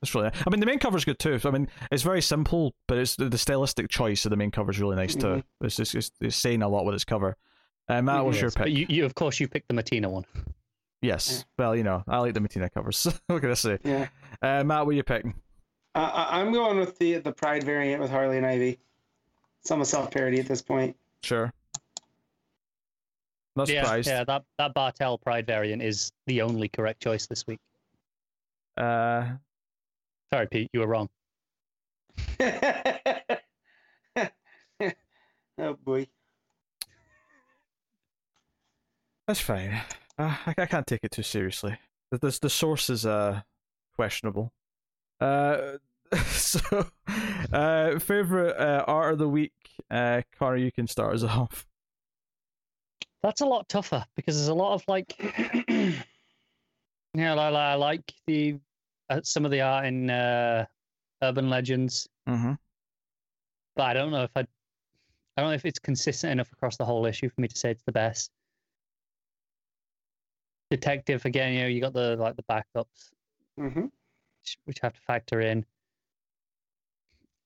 That's 0.00 0.14
really. 0.14 0.30
I 0.46 0.50
mean, 0.50 0.60
the 0.60 0.66
main 0.66 0.78
cover 0.78 0.96
is 0.96 1.04
good 1.04 1.18
too. 1.18 1.38
I 1.44 1.50
mean, 1.50 1.68
it's 1.90 2.02
very 2.02 2.22
simple, 2.22 2.74
but 2.86 2.96
it's 2.96 3.16
the, 3.16 3.28
the 3.28 3.38
stylistic 3.38 3.90
choice 3.90 4.24
of 4.24 4.30
the 4.30 4.36
main 4.36 4.50
cover 4.50 4.70
is 4.70 4.80
really 4.80 4.96
nice 4.96 5.14
mm-hmm. 5.14 5.40
too. 5.40 5.44
It's 5.60 5.76
just 5.76 5.94
it's, 5.94 6.10
it's, 6.20 6.36
saying 6.36 6.62
a 6.62 6.68
lot 6.68 6.84
with 6.84 6.94
its 6.94 7.04
cover. 7.04 7.36
Uh, 7.88 8.00
Matt, 8.00 8.24
what's 8.24 8.40
your 8.40 8.50
pick? 8.50 8.68
you, 8.68 8.86
you, 8.88 9.04
of 9.04 9.14
course, 9.14 9.40
you 9.40 9.48
picked 9.48 9.68
the 9.68 9.74
Mattina 9.74 10.08
one. 10.08 10.24
Yes. 11.02 11.44
Yeah. 11.58 11.64
Well, 11.64 11.76
you 11.76 11.82
know, 11.82 12.02
I 12.08 12.18
like 12.18 12.34
the 12.34 12.40
Mattina 12.40 12.72
covers. 12.72 13.06
what 13.26 13.40
can 13.40 13.50
I 13.50 13.54
say? 13.54 13.78
Yeah. 13.84 14.08
Uh, 14.40 14.64
Matt, 14.64 14.86
what 14.86 14.92
are 14.92 14.96
you 14.96 15.02
picking? 15.02 15.34
Uh, 15.94 16.26
I'm 16.30 16.52
going 16.52 16.78
with 16.78 16.98
the 16.98 17.18
the 17.18 17.32
Pride 17.32 17.64
variant 17.64 18.00
with 18.00 18.10
Harley 18.10 18.36
and 18.36 18.46
Ivy. 18.46 18.78
Some 19.62 19.84
self 19.84 20.10
parody 20.10 20.40
at 20.40 20.46
this 20.46 20.62
point. 20.62 20.96
Sure. 21.22 21.52
Not 23.56 23.68
yeah, 23.68 23.82
surprised. 23.82 24.08
Yeah, 24.08 24.24
that 24.24 24.44
that 24.58 24.74
Bartel 24.74 25.18
Pride 25.18 25.46
variant 25.46 25.82
is 25.82 26.12
the 26.26 26.42
only 26.42 26.68
correct 26.68 27.02
choice 27.02 27.26
this 27.26 27.46
week. 27.46 27.58
Uh, 28.76 29.32
Sorry, 30.32 30.46
Pete, 30.46 30.70
you 30.72 30.80
were 30.80 30.86
wrong. 30.86 31.08
oh 32.40 32.48
boy. 35.84 36.06
That's 39.26 39.40
fine. 39.40 39.80
Uh, 40.16 40.36
I, 40.46 40.54
I 40.56 40.66
can't 40.66 40.86
take 40.86 41.00
it 41.02 41.10
too 41.10 41.24
seriously. 41.24 41.76
The, 42.10 42.18
the, 42.18 42.38
the 42.42 42.50
source 42.50 42.90
is 42.90 43.04
uh 43.06 43.40
questionable. 43.96 44.52
Uh, 45.20 45.78
so 46.26 46.86
uh, 47.52 47.98
favorite 47.98 48.56
uh, 48.56 48.84
art 48.86 49.12
of 49.12 49.18
the 49.18 49.28
week. 49.28 49.52
Uh, 49.90 50.22
Connor, 50.38 50.56
you 50.56 50.72
can 50.72 50.86
start 50.86 51.14
us 51.14 51.22
off. 51.24 51.66
That's 53.22 53.42
a 53.42 53.46
lot 53.46 53.68
tougher 53.68 54.04
because 54.16 54.36
there's 54.36 54.48
a 54.48 54.54
lot 54.54 54.74
of 54.74 54.82
like, 54.88 55.14
yeah, 57.14 57.34
I, 57.34 57.50
I 57.50 57.74
like 57.74 58.12
the 58.26 58.58
uh, 59.10 59.20
some 59.22 59.44
of 59.44 59.50
the 59.50 59.60
art 59.60 59.84
in 59.84 60.08
uh, 60.08 60.64
Urban 61.22 61.50
Legends. 61.50 62.08
Mm-hmm. 62.28 62.52
But 63.76 63.82
I 63.84 63.92
don't 63.94 64.10
know 64.10 64.24
if 64.24 64.30
I, 64.34 64.40
I 64.40 65.42
don't 65.42 65.50
know 65.50 65.54
if 65.54 65.64
it's 65.64 65.78
consistent 65.78 66.32
enough 66.32 66.50
across 66.52 66.76
the 66.76 66.84
whole 66.84 67.06
issue 67.06 67.28
for 67.28 67.40
me 67.40 67.48
to 67.48 67.56
say 67.56 67.70
it's 67.70 67.82
the 67.84 67.92
best. 67.92 68.30
Detective 70.70 71.24
again, 71.24 71.52
you 71.52 71.60
know, 71.60 71.66
you 71.66 71.80
got 71.80 71.92
the 71.92 72.16
like 72.16 72.36
the 72.36 72.44
backups, 72.44 73.10
mm-hmm. 73.58 73.82
which, 73.82 74.58
which 74.64 74.78
have 74.80 74.94
to 74.94 75.00
factor 75.00 75.40
in. 75.40 75.64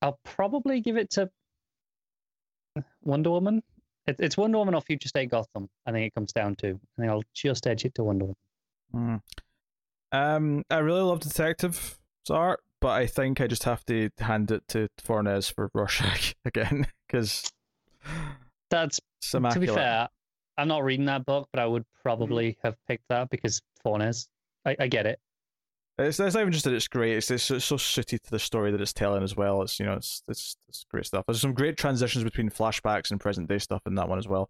I'll 0.05 0.19
probably 0.23 0.81
give 0.81 0.97
it 0.97 1.09
to 1.11 1.31
Wonder 3.03 3.31
Woman. 3.31 3.63
It, 4.05 4.17
it's 4.19 4.37
Wonder 4.37 4.59
Woman 4.59 4.75
or 4.75 4.81
Future 4.81 5.07
State 5.07 5.31
Gotham. 5.31 5.67
I 5.87 5.91
think 5.91 6.05
it 6.05 6.13
comes 6.13 6.31
down 6.31 6.53
to. 6.57 6.67
I 6.67 7.01
think 7.01 7.11
I'll 7.11 7.23
just 7.33 7.65
edge 7.65 7.85
it 7.85 7.95
to 7.95 8.03
Wonder 8.03 8.25
Woman. 8.93 9.21
Mm. 10.13 10.15
Um, 10.15 10.63
I 10.69 10.77
really 10.77 11.01
love 11.01 11.21
Detective's 11.21 11.97
art, 12.29 12.61
but 12.81 12.89
I 12.89 13.07
think 13.07 13.41
I 13.41 13.47
just 13.47 13.63
have 13.63 13.83
to 13.87 14.11
hand 14.19 14.51
it 14.51 14.67
to 14.69 14.89
Fornes 15.03 15.49
for 15.49 15.71
Rorschach 15.73 16.35
again 16.45 16.85
because 17.07 17.51
That's 18.69 18.99
to 19.31 19.59
be 19.59 19.65
fair. 19.65 20.07
I'm 20.55 20.67
not 20.67 20.83
reading 20.83 21.07
that 21.07 21.25
book, 21.25 21.49
but 21.51 21.59
I 21.59 21.65
would 21.65 21.85
probably 22.03 22.59
have 22.61 22.75
picked 22.87 23.07
that 23.09 23.31
because 23.31 23.59
Fornes. 23.81 24.29
I, 24.65 24.75
I 24.79 24.87
get 24.87 25.07
it. 25.07 25.19
It's, 25.97 26.19
it's 26.19 26.35
not 26.35 26.41
even 26.41 26.51
just 26.51 26.65
that 26.65 26.73
it's 26.73 26.89
great. 26.89 27.15
It's, 27.15 27.31
it's, 27.31 27.49
it's 27.49 27.65
so 27.65 27.77
suited 27.77 28.21
to 28.23 28.31
the 28.31 28.39
story 28.39 28.71
that 28.71 28.81
it's 28.81 28.91
telling 28.91 29.23
as 29.23 29.35
well. 29.35 29.61
It's 29.61 29.79
you 29.79 29.85
know 29.85 29.93
it's 29.93 30.23
it's, 30.27 30.57
it's 30.67 30.85
great 30.89 31.05
stuff. 31.05 31.25
There's 31.25 31.41
some 31.41 31.53
great 31.53 31.77
transitions 31.77 32.23
between 32.23 32.49
flashbacks 32.49 33.11
and 33.11 33.19
present 33.19 33.47
day 33.47 33.59
stuff 33.59 33.81
in 33.85 33.95
that 33.95 34.09
one 34.09 34.19
as 34.19 34.27
well, 34.27 34.49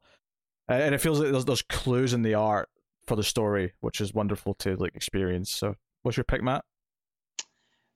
and, 0.68 0.82
and 0.82 0.96
it 0.96 1.02
feels 1.02 1.20
like 1.20 1.32
there's, 1.32 1.46
there's 1.46 1.62
clues 1.62 2.14
in 2.14 2.24
the 2.24 2.34
art 2.34 2.70
for 3.06 3.16
the 3.16 3.24
story, 3.24 3.74
which 3.82 4.02
is 4.02 4.14
wonderful 4.14 4.56
to 4.56 4.76
like 4.78 4.96
experience. 4.96 5.52
So, 5.52 5.76
what's 6.02 6.18
your 6.18 6.24
pick, 6.24 6.42
Matt? 6.42 6.66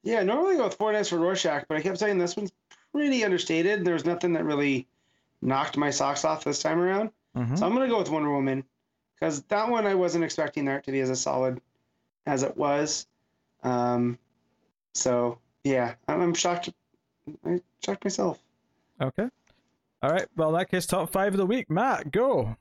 Yeah, 0.03 0.24
normally 0.24 0.53
I 0.53 0.58
go 0.58 0.66
with 0.66 0.76
Fornes 0.76 1.10
for 1.10 1.18
Rorschach, 1.18 1.66
but 1.68 1.78
I 1.78 1.82
kept 1.82 1.98
saying 1.98 2.18
this 2.18 2.38
one's 2.38 2.52
pretty 2.94 3.24
understated. 3.24 3.84
There 3.84 3.94
was 3.94 4.06
nothing 4.06 4.34
that 4.34 4.45
really 4.45 4.88
knocked 5.42 5.78
my 5.78 5.90
socks 5.90 6.24
off 6.24 6.44
this 6.44 6.61
time 6.61 6.80
around. 6.80 7.11
Mm-hmm. 7.36 7.56
So 7.56 7.66
I'm 7.66 7.74
going 7.74 7.88
to 7.88 7.94
go 7.94 8.00
with 8.00 8.10
Wonder 8.10 8.32
Woman 8.32 8.64
because 9.16 9.42
that 9.44 9.69
one 9.69 9.86
I 9.86 9.95
wasn't 9.95 10.24
expecting 10.24 10.66
the 10.66 10.72
art 10.72 10.86
to 10.86 10.92
be 10.92 11.02
as 11.02 11.19
solid 11.19 11.61
as 12.26 12.44
it 12.44 12.56
was. 12.56 13.08
Um, 13.63 14.17
so 14.93 15.39
yeah, 15.63 15.95
I'm, 16.07 16.21
I'm 16.21 16.33
shocked. 16.33 16.69
I 17.45 17.61
shocked 17.83 18.03
myself. 18.05 18.39
Okay. 19.01 19.27
All 20.01 20.11
right. 20.11 20.25
Well, 20.35 20.49
in 20.49 20.55
that 20.55 20.69
case, 20.69 20.85
top 20.85 21.11
five 21.11 21.33
of 21.33 21.38
the 21.38 21.45
week. 21.45 21.69
Matt, 21.69 22.11
go. 22.11 22.55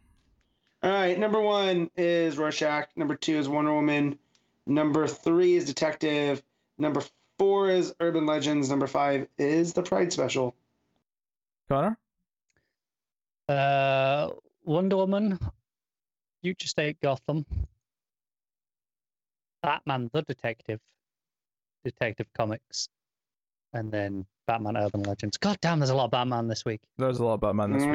All 0.81 0.93
right, 0.93 1.19
number 1.19 1.41
one 1.41 1.91
is 1.97 2.39
Rorschach. 2.39 2.89
Number 2.95 3.17
two 3.17 3.37
is 3.37 3.49
Wonder 3.49 3.75
Woman. 3.75 4.17
Number 4.67 5.09
three 5.09 5.55
is 5.55 5.65
Detective. 5.65 6.41
Number 6.79 7.03
four 7.37 7.69
is 7.69 7.95
Urban 7.99 8.27
Legends. 8.27 8.71
Number 8.71 8.87
five 8.87 9.27
is 9.39 9.73
the 9.73 9.83
Pride 9.83 10.13
Special. 10.13 10.55
Connor. 11.69 11.99
Uh, 13.49 14.29
Wonder 14.65 14.97
Woman, 14.97 15.39
Future 16.43 16.69
State 16.69 17.01
Gotham, 17.01 17.45
Batman 19.63 20.11
the 20.13 20.23
Detective, 20.23 20.81
Detective 21.85 22.27
Comics, 22.37 22.89
and 23.73 23.91
then 23.93 24.27
Batman 24.47 24.77
Urban 24.77 25.03
Legends. 25.03 25.37
God 25.37 25.59
damn, 25.61 25.79
there's 25.79 25.91
a 25.91 25.95
lot 25.95 26.07
of 26.07 26.11
Batman 26.11 26.49
this 26.49 26.65
week. 26.65 26.81
There's 26.97 27.19
a 27.19 27.25
lot 27.25 27.35
of 27.35 27.41
Batman 27.41 27.73
this 27.73 27.83
week. 27.85 27.95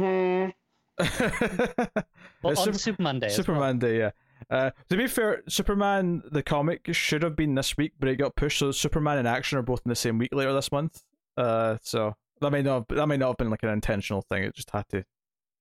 Mhm. 0.00 0.52
Well, 2.42 2.56
on 2.58 2.66
Sup- 2.66 2.74
Superman 2.76 3.18
Day. 3.18 3.26
as 3.26 3.48
well. 3.48 3.74
Day, 3.74 3.98
yeah. 3.98 4.10
Uh, 4.48 4.70
to 4.90 4.96
be 4.96 5.08
fair, 5.08 5.42
Superman 5.48 6.22
the 6.30 6.42
comic 6.42 6.88
should 6.92 7.22
have 7.24 7.34
been 7.34 7.56
this 7.56 7.76
week, 7.76 7.94
but 7.98 8.08
it 8.08 8.16
got 8.16 8.36
pushed. 8.36 8.60
So 8.60 8.70
Superman 8.70 9.18
and 9.18 9.26
Action 9.26 9.58
are 9.58 9.62
both 9.62 9.82
in 9.84 9.88
the 9.90 9.96
same 9.96 10.18
week 10.18 10.32
later 10.32 10.52
this 10.52 10.70
month. 10.70 11.02
Uh, 11.36 11.78
so 11.82 12.14
that 12.40 12.50
may 12.52 12.62
not 12.62 12.86
that 12.88 13.06
may 13.08 13.16
not 13.16 13.28
have 13.28 13.36
been 13.38 13.50
like 13.50 13.64
an 13.64 13.70
intentional 13.70 14.22
thing. 14.22 14.44
It 14.44 14.54
just 14.54 14.70
had 14.70 14.88
to 14.90 15.04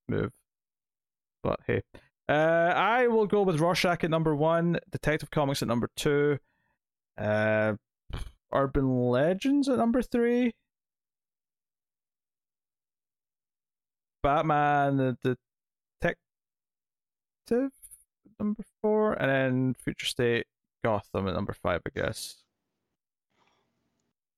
move. 0.07 0.31
But 1.43 1.59
hey, 1.65 1.81
uh, 2.29 2.73
I 2.75 3.07
will 3.07 3.25
go 3.25 3.41
with 3.41 3.59
Rorschach 3.59 4.03
at 4.03 4.09
number 4.09 4.35
one, 4.35 4.79
Detective 4.91 5.31
Comics 5.31 5.61
at 5.61 5.67
number 5.67 5.89
two, 5.95 6.39
uh, 7.17 7.73
Urban 8.53 9.09
Legends 9.09 9.69
at 9.69 9.77
number 9.77 10.01
three, 10.01 10.53
Batman 14.21 14.97
the 14.97 15.37
Detective 16.01 17.71
number 18.39 18.63
four, 18.81 19.13
and 19.13 19.29
then 19.29 19.75
Future 19.75 20.05
State 20.05 20.47
Gotham 20.83 21.27
at 21.27 21.33
number 21.33 21.53
five, 21.53 21.81
I 21.85 21.97
guess. 21.97 22.43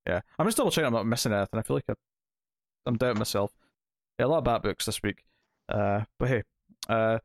Yeah, 0.06 0.20
I'm 0.38 0.46
just 0.46 0.56
double 0.56 0.70
checking. 0.70 0.86
I'm 0.86 0.92
not 0.92 1.06
missing 1.06 1.32
anything. 1.32 1.58
I 1.58 1.62
feel 1.62 1.76
like 1.76 1.84
I, 1.88 1.94
I'm 2.86 2.96
doubting 2.96 3.18
myself. 3.18 3.52
Yeah, 4.18 4.26
a 4.26 4.28
lot 4.28 4.38
of 4.38 4.44
bad 4.44 4.62
books 4.62 4.86
this 4.86 5.02
week. 5.02 5.24
Uh, 5.68 6.02
but 6.18 6.28
hey, 6.28 6.42
uh, 6.88 7.18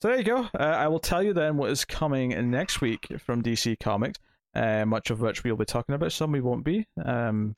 so 0.00 0.08
there 0.08 0.18
you 0.18 0.24
go. 0.24 0.48
Uh, 0.58 0.62
I 0.62 0.88
will 0.88 1.00
tell 1.00 1.22
you 1.22 1.32
then 1.32 1.56
what 1.56 1.70
is 1.70 1.84
coming 1.84 2.50
next 2.50 2.80
week 2.80 3.06
from 3.18 3.42
DC 3.42 3.78
Comics. 3.80 4.18
Uh, 4.54 4.84
much 4.86 5.10
of 5.10 5.20
which 5.20 5.44
we'll 5.44 5.56
be 5.56 5.64
talking 5.64 5.94
about. 5.94 6.12
Some 6.12 6.32
we 6.32 6.40
won't 6.40 6.64
be. 6.64 6.86
Um, 7.04 7.54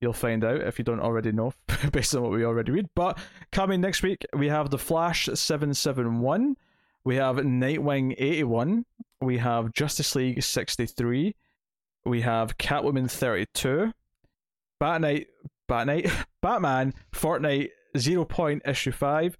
you'll 0.00 0.12
find 0.12 0.44
out 0.44 0.60
if 0.60 0.78
you 0.78 0.84
don't 0.84 1.00
already 1.00 1.32
know 1.32 1.52
based 1.92 2.14
on 2.14 2.22
what 2.22 2.32
we 2.32 2.44
already 2.44 2.72
read. 2.72 2.86
But 2.94 3.18
coming 3.52 3.80
next 3.80 4.02
week, 4.02 4.26
we 4.34 4.48
have 4.48 4.70
the 4.70 4.78
Flash 4.78 5.28
seven 5.34 5.74
seven 5.74 6.20
one. 6.20 6.56
We 7.04 7.16
have 7.16 7.36
Nightwing 7.36 8.14
81. 8.18 8.86
We 9.20 9.38
have 9.38 9.72
Justice 9.72 10.14
League 10.14 10.42
63. 10.42 11.34
We 12.06 12.20
have 12.22 12.56
Catwoman 12.56 13.10
32. 13.10 13.92
Bat 14.80 15.00
Knight, 15.02 15.26
Bat 15.68 15.86
Knight, 15.86 16.10
Batman, 16.42 16.94
Fortnite, 17.12 17.70
Zero 17.96 18.24
Point 18.24 18.62
Issue 18.66 18.92
5. 18.92 19.36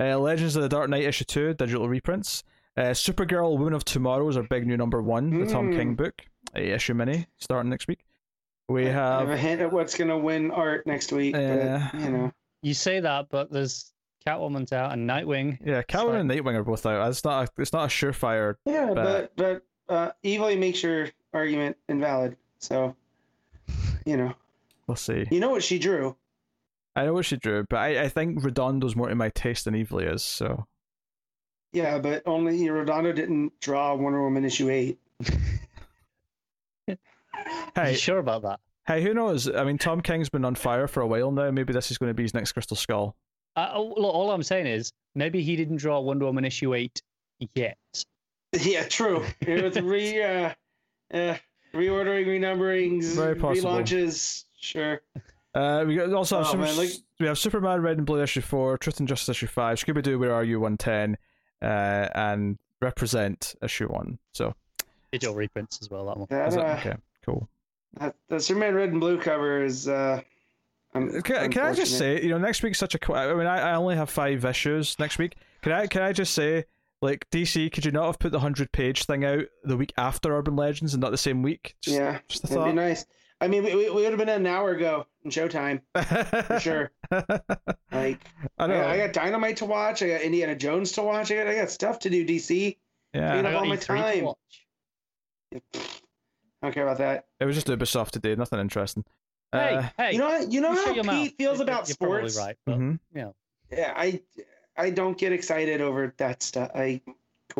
Uh, 0.00 0.18
Legends 0.18 0.56
of 0.56 0.62
the 0.62 0.68
Dark 0.68 0.88
Knight 0.88 1.04
Issue 1.04 1.24
2, 1.24 1.54
digital 1.54 1.88
reprints. 1.88 2.42
Uh, 2.76 2.82
Supergirl, 2.92 3.58
Woman 3.58 3.74
of 3.74 3.84
Tomorrow 3.84 4.26
is 4.28 4.36
our 4.36 4.42
big 4.44 4.66
new 4.66 4.76
number 4.76 5.02
one, 5.02 5.38
the 5.44 5.46
Tom 5.46 5.70
Mm. 5.72 5.76
King 5.76 5.94
book, 5.94 6.22
a 6.54 6.72
issue 6.72 6.94
mini, 6.94 7.26
starting 7.38 7.68
next 7.68 7.86
week. 7.88 8.04
We 8.68 8.86
I 8.86 8.92
have 8.92 9.20
have 9.28 9.30
a 9.30 9.36
hint 9.36 9.60
at 9.60 9.72
what's 9.72 9.96
going 9.96 10.08
to 10.08 10.16
win 10.16 10.50
art 10.52 10.86
next 10.86 11.12
week, 11.12 11.34
Yeah. 11.34 11.90
but 11.92 12.00
you 12.00 12.10
know. 12.10 12.32
You 12.62 12.72
say 12.74 13.00
that, 13.00 13.28
but 13.28 13.50
there's 13.50 13.92
Catwoman's 14.26 14.72
out 14.72 14.92
and 14.92 15.08
Nightwing. 15.08 15.58
yeah, 15.64 15.82
Catwoman 15.82 16.06
like- 16.06 16.20
and 16.20 16.30
Nightwing 16.30 16.54
are 16.54 16.62
both 16.64 16.86
out. 16.86 17.08
It's 17.10 17.24
not 17.24 17.48
a, 17.48 17.60
it's 17.60 17.72
not 17.72 17.84
a 17.84 17.88
surefire. 17.88 18.54
Yeah, 18.64 18.92
But- 18.94 19.34
but 19.36 19.62
but 19.88 19.94
uh, 19.94 20.12
Evely 20.24 20.56
makes 20.58 20.82
your 20.82 21.08
argument 21.34 21.76
invalid. 21.88 22.36
So, 22.60 22.94
you 24.06 24.16
know, 24.16 24.34
We'll 24.86 24.96
see. 24.96 25.26
you 25.30 25.40
know 25.40 25.50
what 25.50 25.64
she 25.64 25.78
drew. 25.78 26.16
I 26.96 27.04
know 27.04 27.14
what 27.14 27.24
she 27.24 27.36
drew, 27.36 27.64
but 27.68 27.76
I, 27.78 28.02
I 28.04 28.08
think 28.08 28.40
Redondo's 28.40 28.96
more 28.96 29.08
to 29.08 29.14
my 29.14 29.28
taste 29.30 29.64
than 29.64 29.74
Evely 29.74 30.12
is. 30.12 30.22
So 30.22 30.66
Yeah, 31.72 31.98
but 31.98 32.22
only 32.26 32.56
you 32.56 32.66
know, 32.66 32.78
Redondo 32.78 33.12
didn't 33.12 33.52
draw 33.60 33.94
Wonder 33.94 34.22
Woman 34.22 34.44
issue 34.44 34.70
eight. 34.70 34.98
Are 36.88 36.96
hey, 37.84 37.92
you 37.92 37.96
sure 37.96 38.18
about 38.18 38.42
that? 38.42 38.60
hey, 38.86 39.02
who 39.02 39.14
knows? 39.14 39.48
I 39.48 39.64
mean, 39.64 39.78
Tom 39.78 40.00
King's 40.00 40.28
been 40.28 40.44
on 40.44 40.54
fire 40.56 40.88
for 40.88 41.00
a 41.00 41.06
while 41.06 41.30
now. 41.30 41.50
Maybe 41.50 41.72
this 41.72 41.90
is 41.90 41.98
going 41.98 42.10
to 42.10 42.14
be 42.14 42.24
his 42.24 42.34
next 42.34 42.52
Crystal 42.52 42.76
Skull. 42.76 43.14
Uh, 43.56 43.70
oh, 43.74 43.94
look, 43.96 44.14
all 44.14 44.30
I'm 44.32 44.42
saying 44.42 44.66
is 44.66 44.92
maybe 45.14 45.42
he 45.42 45.56
didn't 45.56 45.76
draw 45.76 46.00
Wonder 46.00 46.26
Woman 46.26 46.44
issue 46.44 46.74
eight 46.74 47.00
yet. 47.54 47.78
Yeah, 48.60 48.82
true. 48.84 49.24
It 49.40 49.62
was 49.62 49.80
re 49.80 50.22
uh, 50.24 50.52
uh, 51.14 51.36
reordering, 51.72 52.26
renumberings, 52.26 53.14
Very 53.14 53.36
possible. 53.36 53.70
relaunches. 53.70 54.44
Sure. 54.58 55.00
Uh, 55.54 55.84
we 55.86 55.96
got- 55.96 56.12
also 56.12 56.38
have 56.38 56.46
Oh, 56.46 56.50
Super- 56.52 56.62
man, 56.62 56.76
like- 56.76 56.90
we 57.18 57.26
have 57.26 57.38
Superman 57.38 57.82
Red 57.82 57.96
and 57.98 58.06
Blue 58.06 58.22
issue 58.22 58.40
four, 58.40 58.78
Truth 58.78 59.00
and 59.00 59.08
Justice 59.08 59.30
issue 59.36 59.46
five, 59.48 59.78
Scooby 59.78 60.02
Doo 60.02 60.18
Where 60.18 60.32
Are 60.32 60.44
You 60.44 60.60
one 60.60 60.76
ten, 60.76 61.16
uh, 61.62 61.64
and 62.14 62.58
Represent 62.80 63.54
issue 63.62 63.88
one. 63.88 64.18
So 64.32 64.54
Digital 65.12 65.34
reprints 65.34 65.80
as 65.82 65.90
well. 65.90 66.06
That 66.06 66.16
one. 66.16 66.26
That, 66.30 66.48
is 66.48 66.54
it? 66.54 66.60
uh, 66.60 66.76
okay, 66.78 66.94
cool. 67.24 67.48
that, 67.98 68.14
the 68.28 68.38
Superman 68.40 68.74
red 68.74 68.90
and 68.90 69.00
blue 69.00 69.20
cover 69.20 69.62
is. 69.64 69.86
Uh, 69.88 70.22
un- 70.94 71.20
Can, 71.22 71.50
can 71.50 71.62
I 71.64 71.72
just 71.74 71.98
say, 71.98 72.22
you 72.22 72.28
know, 72.30 72.38
next 72.38 72.62
week's 72.62 72.78
such 72.78 72.94
a. 72.94 73.12
I 73.12 73.34
mean, 73.34 73.46
I, 73.46 73.72
I 73.72 73.74
only 73.74 73.96
have 73.96 74.08
five 74.08 74.44
issues 74.44 74.98
next 74.98 75.18
week. 75.18 75.34
Can 75.62 75.72
I 75.72 75.86
can 75.88 76.00
I 76.02 76.12
just 76.12 76.32
say, 76.32 76.64
like 77.02 77.28
DC, 77.30 77.70
could 77.72 77.84
you 77.84 77.90
not 77.90 78.06
have 78.06 78.18
put 78.18 78.32
the 78.32 78.40
hundred 78.40 78.70
page 78.72 79.04
thing 79.04 79.24
out 79.24 79.44
the 79.64 79.76
week 79.76 79.92
after 79.98 80.34
Urban 80.34 80.54
Legends 80.56 80.94
and 80.94 81.00
not 81.02 81.10
the 81.10 81.18
same 81.18 81.42
week? 81.42 81.74
Just, 81.82 81.96
Yeah, 81.96 82.20
just 82.28 82.44
a 82.44 82.46
that'd 82.46 82.64
be 82.64 82.68
thought. 82.70 82.74
nice. 82.76 83.04
I 83.40 83.48
mean, 83.48 83.64
we, 83.64 83.74
we, 83.74 83.88
we 83.90 84.02
would 84.02 84.10
have 84.10 84.18
been 84.18 84.28
an 84.28 84.46
hour 84.46 84.70
ago 84.72 85.06
in 85.24 85.30
Showtime 85.30 85.80
for 86.46 86.60
sure. 86.60 86.90
Like, 87.10 87.24
I 87.90 88.18
I, 88.58 88.66
know. 88.66 88.86
I 88.86 88.96
got 88.98 89.12
Dynamite 89.14 89.56
to 89.58 89.64
watch. 89.64 90.02
I 90.02 90.08
got 90.08 90.20
Indiana 90.20 90.54
Jones 90.54 90.92
to 90.92 91.02
watch. 91.02 91.30
I 91.32 91.36
got 91.36 91.46
I 91.46 91.54
got 91.54 91.70
stuff 91.70 91.98
to 92.00 92.10
do. 92.10 92.26
DC. 92.26 92.76
yeah, 93.14 93.36
You 93.36 93.42
know, 93.42 93.48
I 93.48 93.52
got 93.52 93.62
all 93.62 93.66
my 93.68 93.76
E3 93.76 93.80
to 93.80 93.86
time. 93.86 94.24
watch. 94.24 94.66
I 95.54 95.60
don't 96.62 96.72
care 96.74 96.84
about 96.84 96.98
that. 96.98 97.24
it 97.40 97.44
was 97.46 97.54
just 97.56 97.66
Ubisoft 97.68 98.10
today. 98.10 98.34
Nothing 98.34 98.60
interesting. 98.60 99.04
Hey, 99.52 99.74
Uh, 99.76 99.82
hey, 99.96 100.12
You 100.12 100.18
know, 100.18 100.38
you 100.38 100.60
know 100.60 100.72
you 100.72 100.76
how 100.76 100.84
shut 100.84 100.94
Pete 100.96 101.04
mouth. 101.06 101.28
feels 101.38 101.58
You're- 101.58 101.62
about 101.62 101.88
you're 101.88 101.94
sports. 101.94 102.36
right, 102.36 102.56
but 102.66 102.78
mhm. 102.78 102.98
yeah, 103.14 103.30
Yeah, 103.70 103.92
I 103.96 104.20
I 104.76 104.90
don't 104.90 105.16
get 105.18 105.32
excited 105.32 105.80
over 105.80 106.14
that 106.18 106.42
stuff. 106.42 106.70
I 106.74 107.00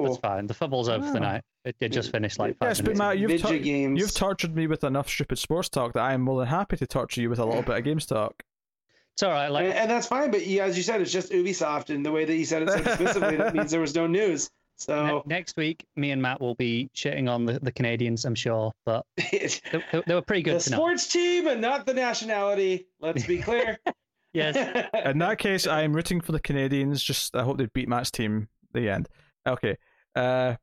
cool. 0.00 0.14
that's 0.14 0.20
fine. 0.20 0.46
The 0.46 0.54
football's 0.54 0.88
over 0.88 1.04
Oh. 1.04 1.08
for 1.08 1.12
the 1.14 1.20
night. 1.20 1.42
It, 1.64 1.76
it 1.80 1.88
just 1.90 2.10
finished 2.10 2.38
like 2.38 2.56
five 2.58 2.70
Yes, 2.70 2.78
but 2.78 2.84
minutes. 2.86 2.98
Matt, 2.98 3.12
ago. 3.12 3.20
you've 3.20 3.30
Video 3.30 3.48
tor- 3.50 3.58
games. 3.58 4.00
You've 4.00 4.14
tortured 4.14 4.54
me 4.56 4.66
with 4.66 4.82
enough 4.84 5.08
stupid 5.08 5.38
sports 5.38 5.68
talk 5.68 5.92
that 5.94 6.02
I 6.02 6.14
am 6.14 6.22
more 6.22 6.38
than 6.40 6.48
happy 6.48 6.76
to 6.78 6.86
torture 6.86 7.20
you 7.20 7.28
with 7.30 7.38
a 7.38 7.44
little 7.44 7.62
bit 7.62 7.76
of 7.76 7.84
games 7.84 8.06
talk. 8.06 8.42
It's 9.14 9.22
all 9.22 9.30
right. 9.32 9.48
Like 9.48 9.64
and, 9.66 9.74
and 9.74 9.90
that's 9.90 10.06
fine. 10.06 10.30
But 10.30 10.46
yeah, 10.46 10.64
as 10.64 10.76
you 10.76 10.82
said, 10.82 11.00
it's 11.00 11.12
just 11.12 11.30
Ubisoft, 11.32 11.94
and 11.94 12.04
the 12.06 12.12
way 12.12 12.24
that 12.24 12.34
you 12.34 12.44
said 12.44 12.62
it 12.62 12.70
so 12.70 12.78
dismissively, 12.78 13.36
that 13.38 13.54
means 13.54 13.70
there 13.70 13.80
was 13.80 13.94
no 13.94 14.06
news. 14.06 14.44
ne- 14.44 14.84
So 14.84 15.22
next 15.26 15.56
week, 15.58 15.84
me 15.96 16.10
and 16.12 16.22
Matt 16.22 16.40
will 16.40 16.54
be 16.54 16.88
shitting 16.96 17.28
on 17.28 17.44
the, 17.44 17.58
the 17.60 17.72
Canadiens. 17.72 18.24
I'm 18.24 18.34
sure, 18.34 18.72
but 18.86 19.04
they, 19.16 19.50
they- 19.92 20.02
they 20.06 20.14
were 20.14 20.22
pretty 20.22 20.42
good 20.42 20.60
tonight. 20.60 20.76
sports 20.76 21.08
team 21.08 21.46
and 21.48 21.60
not 21.60 21.84
the 21.84 21.92
nationality. 21.92 22.86
Let's 23.00 23.26
be 23.26 23.38
clear. 23.38 23.78
Yes. 24.32 24.54
In 25.04 25.18
that 25.18 25.38
case, 25.38 25.66
I 25.66 25.82
am 25.82 25.92
rooting 25.92 26.20
for 26.20 26.30
the 26.30 26.38
Canadiens. 26.38 27.02
Just 27.02 27.34
I 27.34 27.42
hope 27.42 27.58
they 27.58 27.66
beat 27.74 27.88
Matt's 27.88 28.12
team. 28.12 28.46
The 28.72 28.88
end. 28.88 29.08
Okay. 29.44 29.76
Uh, 30.14 30.56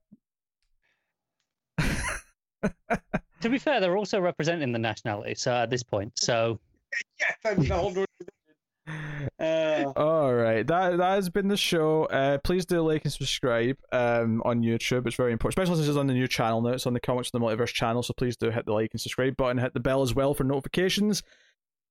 To 3.42 3.50
be 3.50 3.59
fair, 3.59 3.80
they're 3.80 3.98
also 3.98 4.19
representing 4.19 4.72
the 4.72 4.80
nationality. 4.80 5.35
So 5.35 5.53
at 5.53 5.69
this 5.69 5.84
point, 5.84 6.14
so 6.16 6.59
yes, 7.19 7.35
I'm 7.45 7.64
the 7.64 7.76
whole 7.76 7.93
Uh, 9.38 9.92
All 9.98 10.34
right, 10.34 10.66
that 10.66 10.98
that 10.98 11.16
has 11.16 11.30
been 11.30 11.50
the 11.50 11.58
show. 11.58 12.06
Uh, 12.06 12.38
please 12.38 12.66
do 12.66 12.82
like 12.82 13.03
and 13.03 13.11
subscribe 13.11 13.76
um, 13.92 14.42
on 14.45 14.61
YouTube. 14.61 15.06
It's 15.06 15.17
very 15.17 15.34
important, 15.34 15.59
especially 15.59 15.76
since 15.76 15.90
it's 15.90 15.98
on 15.98 16.08
the 16.08 16.14
new 16.14 16.27
channel 16.27 16.61
now. 16.61 16.69
It's 16.69 16.85
on 16.85 16.93
the 16.93 17.01
Comics 17.01 17.27
of 17.27 17.34
the 17.34 17.45
Multiverse 17.45 17.74
channel, 17.74 18.01
so 18.01 18.14
please 18.14 18.38
do 18.38 18.50
hit 18.50 18.66
the 18.66 18.72
like 18.72 18.92
and 18.93 19.01
subscribe 19.01 19.35
button. 19.35 19.58
Hit 19.58 19.74
the 19.74 19.82
bell 19.82 20.01
as 20.01 20.16
well 20.16 20.34
for 20.34 20.45
notifications. 20.45 21.22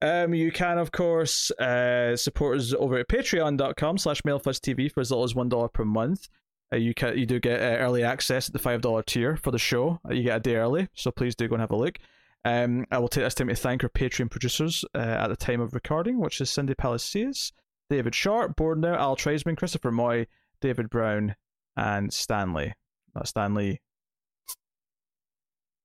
Um, 0.01 0.33
you 0.33 0.51
can 0.51 0.79
of 0.79 0.91
course 0.91 1.51
uh, 1.53 2.17
support 2.17 2.61
us 2.61 2.73
over 2.73 2.97
at 2.97 3.09
patreon.com 3.09 3.99
slash 3.99 4.23
mailfuzztv 4.23 4.91
for 4.93 5.01
as 5.01 5.11
little 5.11 5.25
as 5.25 5.35
one 5.35 5.51
dollar 5.51 5.69
per 5.69 5.85
month. 5.85 6.29
Uh, 6.73 6.77
you 6.77 6.95
can 6.95 7.17
you 7.17 7.27
do 7.27 7.39
get 7.39 7.61
uh, 7.61 7.77
early 7.77 8.03
access 8.03 8.49
at 8.49 8.53
the 8.53 8.59
five 8.59 8.81
dollar 8.81 9.03
tier 9.03 9.37
for 9.37 9.51
the 9.51 9.59
show. 9.59 10.01
Uh, 10.09 10.15
you 10.15 10.25
get 10.25 10.37
a 10.37 10.41
day 10.41 10.57
early, 10.57 10.89
so 10.95 11.11
please 11.11 11.35
do 11.35 11.49
go 11.49 11.55
and 11.55 11.61
have 11.61 11.71
a 11.71 11.77
look. 11.77 11.99
Um, 12.45 12.87
I 12.91 12.99
will 12.99 13.09
take 13.09 13.25
this 13.25 13.35
time 13.35 13.49
to 13.49 13.55
thank 13.57 13.83
our 13.83 13.91
Patreon 13.91 14.31
producers 14.31 14.85
uh, 14.95 14.99
at 14.99 15.29
the 15.29 15.37
time 15.37 15.61
of 15.61 15.75
recording, 15.75 16.21
which 16.21 16.41
is 16.41 16.51
Cindy 16.51 16.75
Palacios, 16.75 17.53
David 17.91 18.15
Sharp, 18.15 18.57
Bordnow, 18.57 18.97
Al 18.97 19.17
Treisman, 19.17 19.57
Christopher 19.57 19.91
Moy, 19.91 20.27
David 20.61 20.89
Brown, 20.89 21.35
and 21.77 22.13
Stanley. 22.13 22.75
Not 23.15 23.29
Stanley. 23.29 23.81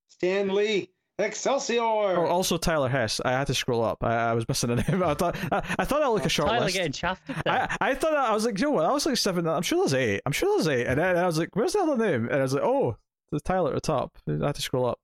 Stan 0.07 0.49
Lee, 0.49 0.89
Excelsior. 1.21 1.81
Oh, 1.81 2.25
also 2.27 2.57
Tyler 2.57 2.89
Hess. 2.89 3.19
I 3.23 3.31
had 3.31 3.47
to 3.47 3.53
scroll 3.53 3.83
up. 3.83 4.03
I, 4.03 4.29
I 4.29 4.33
was 4.33 4.47
missing 4.47 4.69
a 4.71 4.75
name. 4.75 5.03
I 5.03 5.13
thought 5.13 5.35
I, 5.51 5.61
I 5.79 5.85
thought 5.85 6.01
I 6.01 6.07
looked 6.09 6.25
a 6.25 6.29
short 6.29 6.49
Tyler 6.49 6.65
list. 6.65 6.75
getting 6.75 6.91
shafted. 6.91 7.35
There. 7.45 7.53
I, 7.53 7.77
I 7.91 7.93
thought 7.95 8.13
I 8.15 8.33
was 8.33 8.45
like, 8.45 8.57
you 8.59 8.65
know 8.65 8.71
what? 8.71 8.85
I 8.85 8.91
was 8.91 9.05
like 9.05 9.17
seven. 9.17 9.47
I'm 9.47 9.61
sure 9.61 9.79
there's 9.79 9.93
eight. 9.93 10.21
I'm 10.25 10.31
sure 10.31 10.49
there's 10.57 10.67
eight. 10.67 10.87
And 10.87 10.99
then 10.99 11.17
I 11.17 11.25
was 11.25 11.37
like, 11.37 11.55
where's 11.55 11.73
the 11.73 11.79
other 11.79 11.97
name? 11.97 12.25
And 12.25 12.35
I 12.35 12.41
was 12.43 12.53
like, 12.53 12.63
oh, 12.63 12.97
there's 13.31 13.41
Tyler 13.43 13.69
at 13.69 13.75
the 13.75 13.81
top. 13.81 14.17
I 14.27 14.45
had 14.45 14.55
to 14.55 14.61
scroll 14.61 14.85
up. 14.85 14.99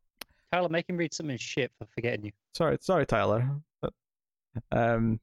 Tyler, 0.52 0.70
make 0.70 0.90
him 0.90 0.98
read 0.98 1.14
something 1.14 1.38
shit 1.38 1.72
for 1.80 1.88
forgetting 1.94 2.26
you. 2.26 2.32
Sorry, 2.56 2.78
sorry, 2.82 3.06
Tyler. 3.06 3.50
But, 3.82 3.94
um, 4.72 5.20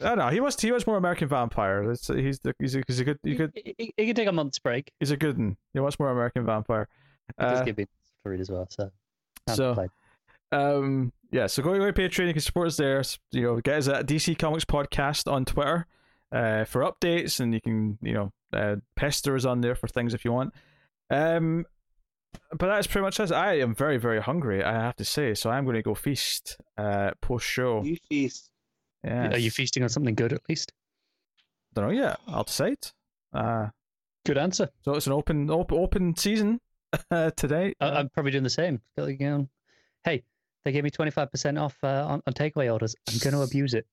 I 0.00 0.08
don't 0.08 0.18
know. 0.18 0.28
He 0.30 0.40
was 0.40 0.58
he 0.60 0.72
was 0.72 0.86
more 0.86 0.96
American 0.96 1.28
Vampire. 1.28 1.90
It's, 1.92 2.08
he's 2.08 2.40
the 2.40 2.54
he's 2.58 2.74
a, 2.74 2.82
he's 2.88 2.98
a 2.98 3.04
good 3.04 3.18
he 3.22 3.30
He, 3.30 3.36
could 3.36 3.52
he, 3.54 3.74
he- 3.78 3.94
he 3.96 4.06
can 4.06 4.14
take 4.16 4.26
a 4.28 4.32
month's 4.32 4.58
break. 4.58 4.90
he's 4.98 5.10
a 5.12 5.16
good 5.16 5.38
one. 5.38 5.56
He 5.74 5.80
wants 5.80 5.98
more 6.00 6.10
American 6.10 6.44
Vampire. 6.46 6.88
He 7.28 7.44
does 7.44 7.60
Uh, 7.60 7.64
give 7.64 7.76
me 7.78 7.84
to 7.84 7.90
read 8.30 8.40
as 8.40 8.50
well. 8.50 8.66
So, 8.70 8.90
can't 9.46 9.56
so- 9.56 9.74
complain. 9.74 9.88
um, 10.52 11.12
yeah. 11.30 11.46
So 11.46 11.62
go 11.62 11.72
to 11.78 11.92
Patreon. 11.92 12.26
You 12.26 12.32
can 12.34 12.42
support 12.42 12.66
us 12.68 12.76
there. 12.76 13.02
You 13.30 13.42
know, 13.42 13.60
get 13.60 13.78
us 13.78 13.88
at 13.88 14.06
DC 14.06 14.38
Comics 14.38 14.64
Podcast 14.64 15.30
on 15.30 15.44
Twitter 15.44 15.86
uh, 16.30 16.64
for 16.64 16.82
updates, 16.82 17.40
and 17.40 17.54
you 17.54 17.60
can 17.60 17.98
you 18.02 18.12
know 18.12 18.32
uh, 18.52 18.76
pester 18.96 19.34
us 19.34 19.44
on 19.46 19.60
there 19.62 19.74
for 19.74 19.88
things 19.88 20.12
if 20.14 20.24
you 20.24 20.32
want. 20.32 20.52
Um, 21.10 21.64
but 22.50 22.66
that's 22.66 22.86
pretty 22.86 23.02
much 23.02 23.18
it. 23.20 23.32
I 23.32 23.58
am 23.60 23.74
very 23.74 23.96
very 23.98 24.20
hungry. 24.20 24.62
I 24.62 24.72
have 24.72 24.96
to 24.96 25.04
say, 25.04 25.34
so 25.34 25.50
I'm 25.50 25.64
going 25.64 25.76
to 25.76 25.82
go 25.82 25.94
feast 25.94 26.56
uh, 26.76 27.12
post 27.22 27.46
show. 27.46 27.82
You 27.82 27.96
feast. 28.08 28.50
Yeah. 29.04 29.32
Are 29.32 29.38
you 29.38 29.50
feasting 29.50 29.82
on 29.82 29.88
something 29.88 30.14
good 30.14 30.32
at 30.32 30.42
least? 30.48 30.72
Don't 31.74 31.86
know 31.86 31.90
yet. 31.90 32.20
I'll 32.28 32.44
decide. 32.44 32.78
Uh, 33.32 33.68
Good 34.24 34.38
answer. 34.38 34.68
so 34.84 34.94
it's 34.94 35.06
an 35.08 35.12
open 35.14 35.50
open, 35.50 35.76
open 35.78 36.14
season 36.16 36.60
uh, 37.10 37.30
today. 37.32 37.74
I, 37.80 37.90
I'm 37.90 38.08
probably 38.08 38.32
doing 38.32 38.44
the 38.44 38.50
same. 38.50 38.80
Got 38.96 39.06
to 39.06 39.14
go, 39.14 39.48
Hey, 40.04 40.22
they 40.64 40.72
gave 40.72 40.84
me 40.84 40.90
25% 40.90 41.60
off 41.60 41.76
uh, 41.82 42.06
on, 42.06 42.22
on 42.26 42.32
takeaway 42.32 42.72
orders. 42.72 42.94
I'm 43.08 43.18
going 43.18 43.34
to 43.34 43.42
abuse 43.42 43.74
it. 43.74 43.86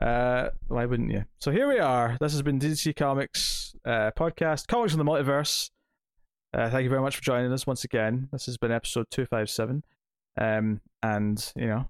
Uh, 0.00 0.48
why 0.68 0.86
wouldn't 0.86 1.10
you? 1.10 1.24
So 1.40 1.50
here 1.50 1.68
we 1.68 1.78
are. 1.78 2.16
This 2.20 2.32
has 2.32 2.42
been 2.42 2.58
DC 2.58 2.96
Comics 2.96 3.74
uh, 3.84 4.10
podcast, 4.16 4.66
Comics 4.66 4.94
from 4.94 5.04
the 5.04 5.10
Multiverse. 5.10 5.70
Uh, 6.52 6.70
thank 6.70 6.84
you 6.84 6.90
very 6.90 7.02
much 7.02 7.16
for 7.16 7.22
joining 7.22 7.52
us 7.52 7.66
once 7.66 7.84
again. 7.84 8.28
This 8.32 8.46
has 8.46 8.56
been 8.56 8.72
episode 8.72 9.06
two 9.10 9.26
five 9.26 9.48
seven, 9.50 9.84
um, 10.40 10.80
and 11.02 11.52
you 11.54 11.66
know 11.66 11.86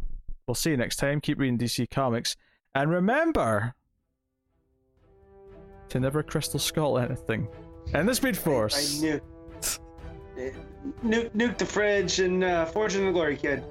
we'll 0.46 0.54
see 0.54 0.70
you 0.70 0.76
next 0.76 0.96
time. 0.96 1.20
Keep 1.20 1.38
reading 1.38 1.56
DC 1.56 1.88
Comics, 1.88 2.36
and 2.74 2.90
remember 2.90 3.74
to 5.88 6.00
never 6.00 6.22
crystal 6.22 6.60
skull 6.60 6.98
anything. 6.98 7.48
And 7.94 8.08
the 8.08 8.14
Speed 8.14 8.36
I 8.36 8.38
Force. 8.38 9.00
knew 9.00 9.20
nuke, 11.04 11.30
nuke 11.32 11.58
the 11.58 11.66
fridge 11.66 12.20
and 12.20 12.44
uh, 12.44 12.66
fortune 12.66 13.06
the 13.06 13.12
glory, 13.12 13.36
kid. 13.36 13.62